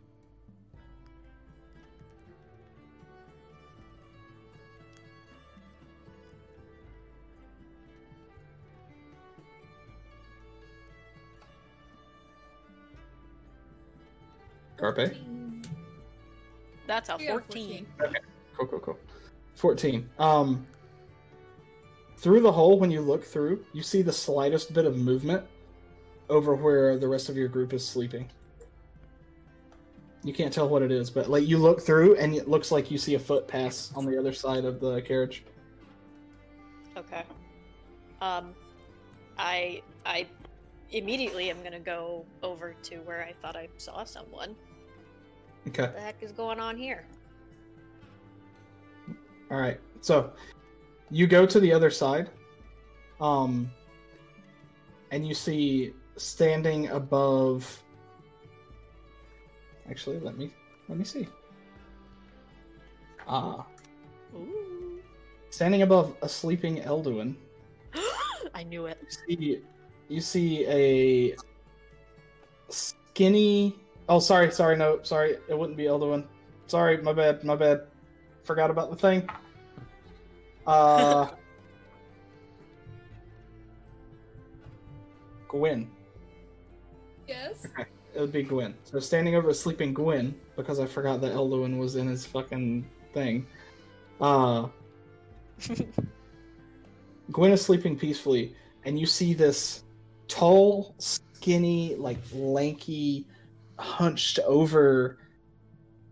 Carpe. 14.80 15.14
That's 16.86 17.08
a 17.10 17.16
We 17.16 17.26
got 17.26 17.44
14. 17.44 17.86
Cool, 18.56 18.66
cool, 18.66 18.78
cool. 18.80 18.98
14. 19.54 20.08
Um, 20.18 20.66
through 22.16 22.40
the 22.40 22.50
hole, 22.50 22.78
when 22.78 22.90
you 22.90 23.00
look 23.00 23.24
through, 23.24 23.64
you 23.72 23.82
see 23.82 24.02
the 24.02 24.12
slightest 24.12 24.72
bit 24.72 24.86
of 24.86 24.96
movement 24.96 25.44
over 26.28 26.54
where 26.54 26.96
the 26.98 27.08
rest 27.08 27.28
of 27.28 27.36
your 27.36 27.48
group 27.48 27.72
is 27.72 27.86
sleeping. 27.86 28.28
You 30.22 30.32
can't 30.32 30.52
tell 30.52 30.68
what 30.68 30.82
it 30.82 30.90
is, 30.90 31.10
but 31.10 31.30
like 31.30 31.46
you 31.46 31.58
look 31.58 31.80
through, 31.80 32.16
and 32.16 32.34
it 32.34 32.48
looks 32.48 32.70
like 32.70 32.90
you 32.90 32.98
see 32.98 33.14
a 33.14 33.18
foot 33.18 33.48
pass 33.48 33.92
on 33.94 34.04
the 34.04 34.18
other 34.18 34.32
side 34.32 34.64
of 34.64 34.80
the 34.80 35.00
carriage. 35.02 35.44
Okay. 36.96 37.22
Um, 38.20 38.54
I 39.38 39.82
I 40.04 40.26
immediately 40.90 41.50
am 41.50 41.62
gonna 41.62 41.80
go 41.80 42.26
over 42.42 42.74
to 42.82 42.96
where 42.98 43.24
I 43.24 43.32
thought 43.40 43.56
I 43.56 43.68
saw 43.78 44.04
someone. 44.04 44.54
Okay. 45.68 45.82
What 45.82 45.94
the 45.94 46.00
heck 46.00 46.22
is 46.22 46.32
going 46.32 46.58
on 46.58 46.76
here? 46.76 47.06
All 49.50 49.58
right. 49.60 49.78
So 50.00 50.32
you 51.10 51.26
go 51.26 51.44
to 51.44 51.60
the 51.60 51.72
other 51.72 51.90
side, 51.90 52.30
um, 53.20 53.70
and 55.10 55.26
you 55.26 55.34
see 55.34 55.92
standing 56.16 56.88
above. 56.88 57.82
Actually, 59.88 60.20
let 60.20 60.38
me 60.38 60.52
let 60.88 60.98
me 60.98 61.04
see. 61.04 61.28
Ah. 63.26 63.66
Standing 65.50 65.82
above 65.82 66.16
a 66.22 66.28
sleeping 66.28 66.80
Elduin, 66.82 67.34
I 68.54 68.62
knew 68.62 68.86
it. 68.86 68.98
you 69.02 69.36
see, 69.36 69.62
you 70.08 70.20
see 70.20 70.66
a 70.66 71.36
skinny. 72.68 73.76
Oh, 74.10 74.18
sorry, 74.18 74.50
sorry, 74.50 74.76
no, 74.76 74.98
sorry, 75.04 75.36
it 75.48 75.56
wouldn't 75.56 75.76
be 75.76 75.84
Elduin. 75.84 76.24
Sorry, 76.66 77.00
my 77.00 77.12
bad, 77.12 77.44
my 77.44 77.54
bad. 77.54 77.82
Forgot 78.42 78.68
about 78.68 78.90
the 78.90 78.96
thing. 78.96 79.30
Uh. 80.66 81.28
Gwyn. 85.48 85.88
Yes. 87.26 87.66
It 88.12 88.20
would 88.20 88.32
be 88.32 88.42
Gwyn. 88.42 88.74
So 88.82 88.98
standing 88.98 89.36
over 89.36 89.50
a 89.50 89.54
sleeping 89.54 89.94
Gwyn, 89.94 90.34
because 90.56 90.80
I 90.80 90.86
forgot 90.86 91.20
that 91.20 91.32
Elduin 91.32 91.78
was 91.78 91.94
in 91.94 92.08
his 92.08 92.26
fucking 92.26 92.84
thing. 93.14 93.46
Uh 94.20 94.66
Gwyn 97.30 97.52
is 97.52 97.64
sleeping 97.64 97.96
peacefully, 97.96 98.56
and 98.84 98.98
you 98.98 99.06
see 99.06 99.32
this 99.32 99.84
tall, 100.26 100.92
skinny, 100.98 101.94
like 101.94 102.18
lanky, 102.32 103.26
hunched 103.80 104.38
over 104.40 105.18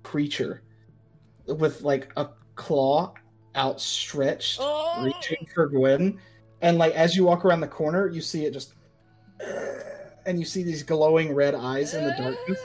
creature 0.03 0.63
with 1.47 1.83
like 1.83 2.13
a 2.17 2.29
claw 2.55 3.13
outstretched, 3.57 4.59
Oh. 4.61 5.03
reaching 5.05 5.47
for 5.55 5.67
Gwen. 5.69 6.19
And 6.63 6.79
like 6.79 6.95
as 6.95 7.15
you 7.17 7.25
walk 7.25 7.45
around 7.45 7.61
the 7.61 7.69
corner, 7.69 8.09
you 8.09 8.21
see 8.21 8.45
it 8.47 8.53
just 8.53 8.75
and 10.27 10.39
you 10.39 10.45
see 10.45 10.63
these 10.63 10.83
glowing 10.83 11.35
red 11.35 11.55
eyes 11.55 11.95
in 11.95 12.05
the 12.05 12.11
darkness. 12.11 12.59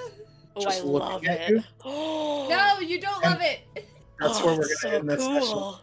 Oh, 0.55 0.61
I 0.61 0.63
just 0.63 0.83
love 0.83 1.13
looking 1.13 1.29
at 1.29 1.41
it. 1.41 1.49
you. 1.51 1.63
No, 2.49 2.79
you 2.79 2.99
don't 2.99 3.23
And- 3.25 3.33
love 3.33 3.41
it. 3.41 3.61
That's 4.19 4.39
Oh, 4.39 4.45
where 4.45 4.55
we're 4.55 4.63
gonna 4.63 4.75
so 4.75 4.89
end 4.89 5.09
this 5.09 5.23
session. 5.23 5.57
Oh. 5.57 5.79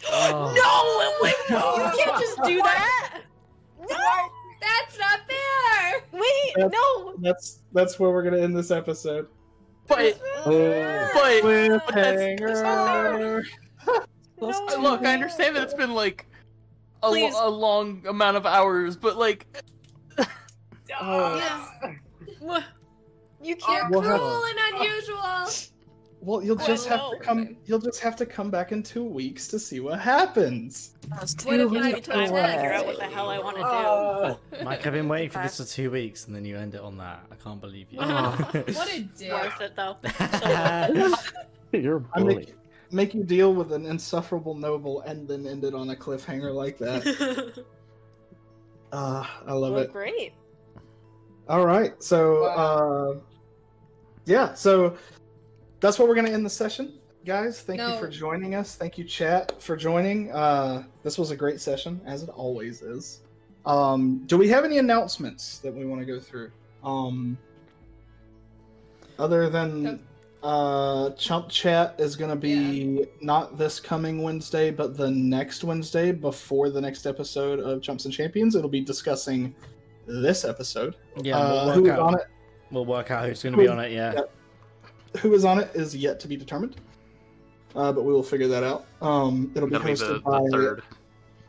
No, 0.10 1.18
wait, 1.22 1.34
you 1.50 2.04
can't 2.04 2.20
just 2.20 2.42
do 2.44 2.62
that. 2.62 3.20
No, 3.80 3.96
That's 4.60 4.98
not 4.98 5.20
fair. 5.27 5.27
Wait, 6.28 6.52
That's- 6.56 6.72
no. 6.72 7.14
That's 7.20 7.60
that's 7.72 7.98
where 7.98 8.10
we're 8.10 8.22
gonna 8.22 8.38
end 8.38 8.56
this 8.56 8.70
episode. 8.70 9.28
But 9.86 10.20
Uh, 10.44 11.08
but 11.14 11.42
Cliffhanger. 11.42 13.44
Uh, 13.86 14.00
look, 14.80 15.04
I 15.04 15.14
understand 15.14 15.56
that 15.56 15.62
it's 15.64 15.74
been 15.74 15.94
like 15.94 16.26
a, 17.02 17.10
lo- 17.10 17.48
a 17.48 17.50
long 17.50 18.04
amount 18.06 18.36
of 18.36 18.46
hours, 18.46 18.96
but 18.96 19.16
like 19.16 19.46
Oh. 21.00 21.68
What? 22.40 22.64
You 23.40 23.48
You're 23.48 23.56
can't. 23.56 23.90
We'll 23.90 24.02
cruel 24.02 24.44
and 24.44 24.58
unusual. 24.74 25.48
Well, 26.20 26.42
you'll 26.42 26.60
Oh, 26.60 26.66
just 26.66 26.88
have 26.88 26.98
no. 26.98 27.12
to 27.12 27.18
come. 27.20 27.56
You'll 27.66 27.78
just 27.78 28.00
have 28.00 28.16
to 28.16 28.26
come 28.26 28.50
back 28.50 28.72
in 28.72 28.82
two 28.82 29.04
weeks 29.04 29.46
to 29.48 29.58
see 29.58 29.78
what 29.80 30.00
happens. 30.00 30.94
That's 31.08 31.34
What 31.44 31.60
if 31.60 31.70
I 31.70 31.72
Give 31.72 31.72
me 31.72 31.80
time 31.92 32.02
to 32.02 32.02
figure 32.02 32.72
out 32.72 32.86
what 32.86 32.98
the 32.98 33.04
hell 33.04 33.28
I 33.30 33.38
want 33.38 33.56
to 33.56 33.62
Oh. 33.64 34.38
Mike, 34.64 34.84
I've 34.86 34.92
been 34.94 35.08
waiting 35.14 35.30
for 35.30 35.40
this 35.42 35.58
for 35.58 35.64
two 35.64 35.90
weeks, 35.92 36.26
and 36.26 36.34
then 36.34 36.44
you 36.44 36.56
end 36.56 36.74
it 36.74 36.80
on 36.80 36.96
that. 36.98 37.24
I 37.30 37.36
can't 37.36 37.60
believe 37.60 37.86
you. 37.92 37.98
Oh. 38.02 38.36
What 38.52 38.92
a 38.92 39.00
do. 39.00 39.08
dick. 39.16 39.32
Worth 39.32 39.60
it 39.60 39.76
though. 39.76 39.96
You're 41.78 41.98
a 41.98 42.04
I 42.14 42.18
bully. 42.20 42.34
make 42.36 42.54
make 42.90 43.14
you 43.14 43.22
deal 43.22 43.54
with 43.54 43.72
an 43.72 43.84
insufferable 43.86 44.54
noble 44.54 45.02
and 45.02 45.28
then 45.28 45.46
end 45.46 45.62
it 45.64 45.74
on 45.74 45.90
a 45.90 45.96
cliffhanger 45.96 46.52
like 46.52 46.78
that. 46.78 47.06
it. 47.06 47.64
Ah, 48.92 49.40
I 49.46 49.52
love 49.52 49.74
well, 49.74 49.82
it. 49.82 49.92
great. 49.92 50.32
All 51.48 51.64
right, 51.66 52.02
so 52.02 52.44
uh, 52.44 53.20
yeah, 54.26 54.54
so 54.54 54.96
that's 55.80 55.98
what 55.98 56.08
we're 56.08 56.14
gonna 56.14 56.30
end 56.30 56.44
the 56.44 56.50
session, 56.50 56.94
guys. 57.24 57.60
Thank 57.62 57.80
you 57.80 57.98
for 57.98 58.08
joining 58.08 58.54
us. 58.54 58.74
Thank 58.76 58.98
you, 58.98 59.04
chat, 59.04 59.60
for 59.60 59.76
joining. 59.76 60.30
Uh, 60.32 60.84
this 61.02 61.18
was 61.18 61.30
a 61.30 61.36
great 61.36 61.60
session, 61.60 62.00
as 62.06 62.22
it 62.22 62.28
always 62.30 62.82
is. 62.82 63.20
Um, 63.66 64.22
do 64.26 64.38
we 64.38 64.48
have 64.48 64.64
any 64.64 64.78
announcements 64.78 65.58
that 65.58 65.74
we 65.74 65.84
want 65.84 66.00
to 66.00 66.06
go 66.06 66.18
through? 66.20 66.50
Um, 66.82 67.36
other 69.18 69.48
than 69.50 70.00
uh, 70.42 71.10
Chump 71.10 71.48
Chat 71.48 71.96
is 71.98 72.14
gonna 72.16 72.36
be 72.36 73.06
not 73.20 73.58
this 73.58 73.80
coming 73.80 74.22
Wednesday, 74.22 74.70
but 74.70 74.96
the 74.96 75.10
next 75.10 75.64
Wednesday 75.64 76.12
before 76.12 76.70
the 76.70 76.80
next 76.80 77.06
episode 77.06 77.58
of 77.60 77.82
Chumps 77.82 78.04
and 78.04 78.14
Champions. 78.14 78.54
It'll 78.54 78.70
be 78.70 78.80
discussing 78.80 79.54
this 80.06 80.44
episode. 80.44 80.96
Yeah, 81.22 81.36
Uh, 81.38 81.66
we'll 81.66 81.74
who 81.74 81.82
work 81.82 81.92
is 81.92 81.98
out. 81.98 82.00
on 82.00 82.14
it? 82.14 82.26
We'll 82.70 82.86
work 82.86 83.10
out 83.10 83.26
who's 83.28 83.42
going 83.42 83.54
to 83.54 83.58
be 83.60 83.68
on 83.68 83.78
it. 83.80 83.92
Yeah. 83.92 84.12
yeah. 84.14 84.20
Who 85.18 85.34
is 85.34 85.44
on 85.44 85.58
it 85.58 85.70
is 85.74 85.96
yet 85.96 86.20
to 86.20 86.28
be 86.28 86.36
determined, 86.36 86.76
uh, 87.74 87.92
but 87.92 88.04
we 88.04 88.12
will 88.12 88.22
figure 88.22 88.48
that 88.48 88.62
out. 88.62 88.86
Um, 89.00 89.50
it'll 89.54 89.68
be 89.68 89.72
that'll 89.72 89.86
be 89.86 89.92
hosted 89.94 90.14
the, 90.14 90.20
by 90.20 90.40
the 90.42 90.50
third. 90.50 90.82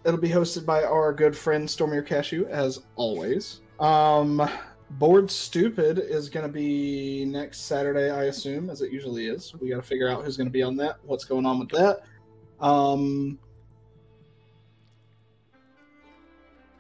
it'll 0.06 0.20
be 0.20 0.30
hosted 0.30 0.66
by 0.66 0.84
our 0.84 1.14
good 1.14 1.36
friend 1.38 1.70
Stormier 1.70 2.02
Cashew 2.02 2.46
as 2.48 2.82
always. 2.96 3.62
Um, 3.80 4.50
Board 4.92 5.30
Stupid 5.30 6.00
is 6.00 6.30
going 6.30 6.46
to 6.46 6.52
be 6.52 7.26
next 7.26 7.62
Saturday, 7.62 8.10
I 8.10 8.26
assume, 8.26 8.70
as 8.70 8.82
it 8.82 8.92
usually 8.92 9.28
is. 9.28 9.54
We 9.60 9.70
got 9.70 9.78
to 9.78 9.82
figure 9.82 10.10
out 10.10 10.24
who's 10.24 10.36
going 10.36 10.48
to 10.48 10.52
be 10.52 10.64
on 10.64 10.76
that, 10.78 10.98
what's 11.04 11.26
going 11.26 11.46
on 11.46 11.60
with 11.60 11.70
that. 11.70 12.04
Um, 12.60 13.38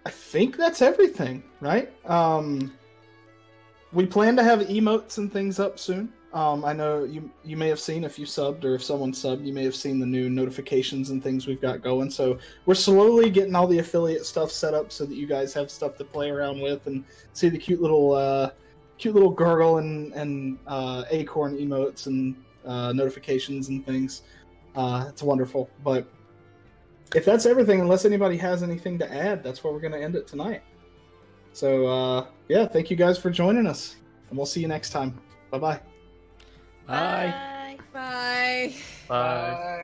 I 0.05 0.09
think 0.09 0.57
that's 0.57 0.81
everything, 0.81 1.43
right? 1.61 1.93
Um, 2.09 2.73
we 3.93 4.05
plan 4.05 4.35
to 4.37 4.43
have 4.43 4.61
emotes 4.61 5.17
and 5.17 5.31
things 5.31 5.59
up 5.59 5.77
soon. 5.77 6.11
Um, 6.31 6.63
I 6.63 6.73
know 6.73 7.05
you 7.05 7.29
you 7.43 7.57
may 7.57 7.67
have 7.69 7.79
seen 7.79 8.03
if 8.03 8.19
you 8.19 8.25
subbed 8.25 8.63
or 8.63 8.75
if 8.75 8.83
someone 8.83 9.11
subbed, 9.11 9.45
you 9.45 9.53
may 9.53 9.63
have 9.63 9.75
seen 9.75 9.99
the 9.99 10.05
new 10.05 10.29
notifications 10.29 11.09
and 11.09 11.23
things 11.23 11.47
we've 11.47 11.61
got 11.61 11.81
going. 11.81 12.11
So 12.11 12.37
we're 12.67 12.75
slowly 12.75 13.31
getting 13.31 13.55
all 13.55 13.65
the 13.65 13.79
affiliate 13.79 14.25
stuff 14.25 14.51
set 14.51 14.75
up 14.75 14.91
so 14.91 15.05
that 15.05 15.15
you 15.15 15.25
guys 15.25 15.53
have 15.55 15.71
stuff 15.71 15.97
to 15.97 16.03
play 16.03 16.29
around 16.29 16.61
with 16.61 16.85
and 16.85 17.03
see 17.33 17.49
the 17.49 17.57
cute 17.57 17.81
little 17.81 18.13
uh, 18.13 18.51
cute 18.99 19.15
little 19.15 19.31
gurgle 19.31 19.79
and 19.79 20.13
and 20.13 20.59
uh, 20.67 21.05
acorn 21.09 21.57
emotes 21.57 22.05
and 22.05 22.35
uh, 22.63 22.93
notifications 22.93 23.69
and 23.69 23.83
things. 23.83 24.21
Uh, 24.75 25.05
it's 25.09 25.23
wonderful. 25.23 25.67
But 25.83 26.07
if 27.15 27.25
that's 27.25 27.47
everything, 27.47 27.81
unless 27.81 28.05
anybody 28.05 28.37
has 28.37 28.61
anything 28.61 28.99
to 28.99 29.11
add, 29.11 29.43
that's 29.43 29.63
where 29.63 29.73
we're 29.73 29.79
going 29.79 29.93
to 29.93 30.01
end 30.01 30.15
it 30.15 30.27
tonight. 30.27 30.61
So 31.53 31.87
uh, 31.87 32.27
yeah, 32.47 32.67
thank 32.67 32.91
you 32.91 32.95
guys 32.95 33.17
for 33.17 33.31
joining 33.31 33.65
us, 33.65 33.95
and 34.29 34.37
we'll 34.37 34.45
see 34.45 34.61
you 34.61 34.67
next 34.67 34.91
time. 34.91 35.19
Bye 35.49 35.57
bye. 35.57 35.79
Bye. 36.89 37.77
Bye. 37.93 38.73
Bye. 38.73 38.73
Bye. 39.07 39.81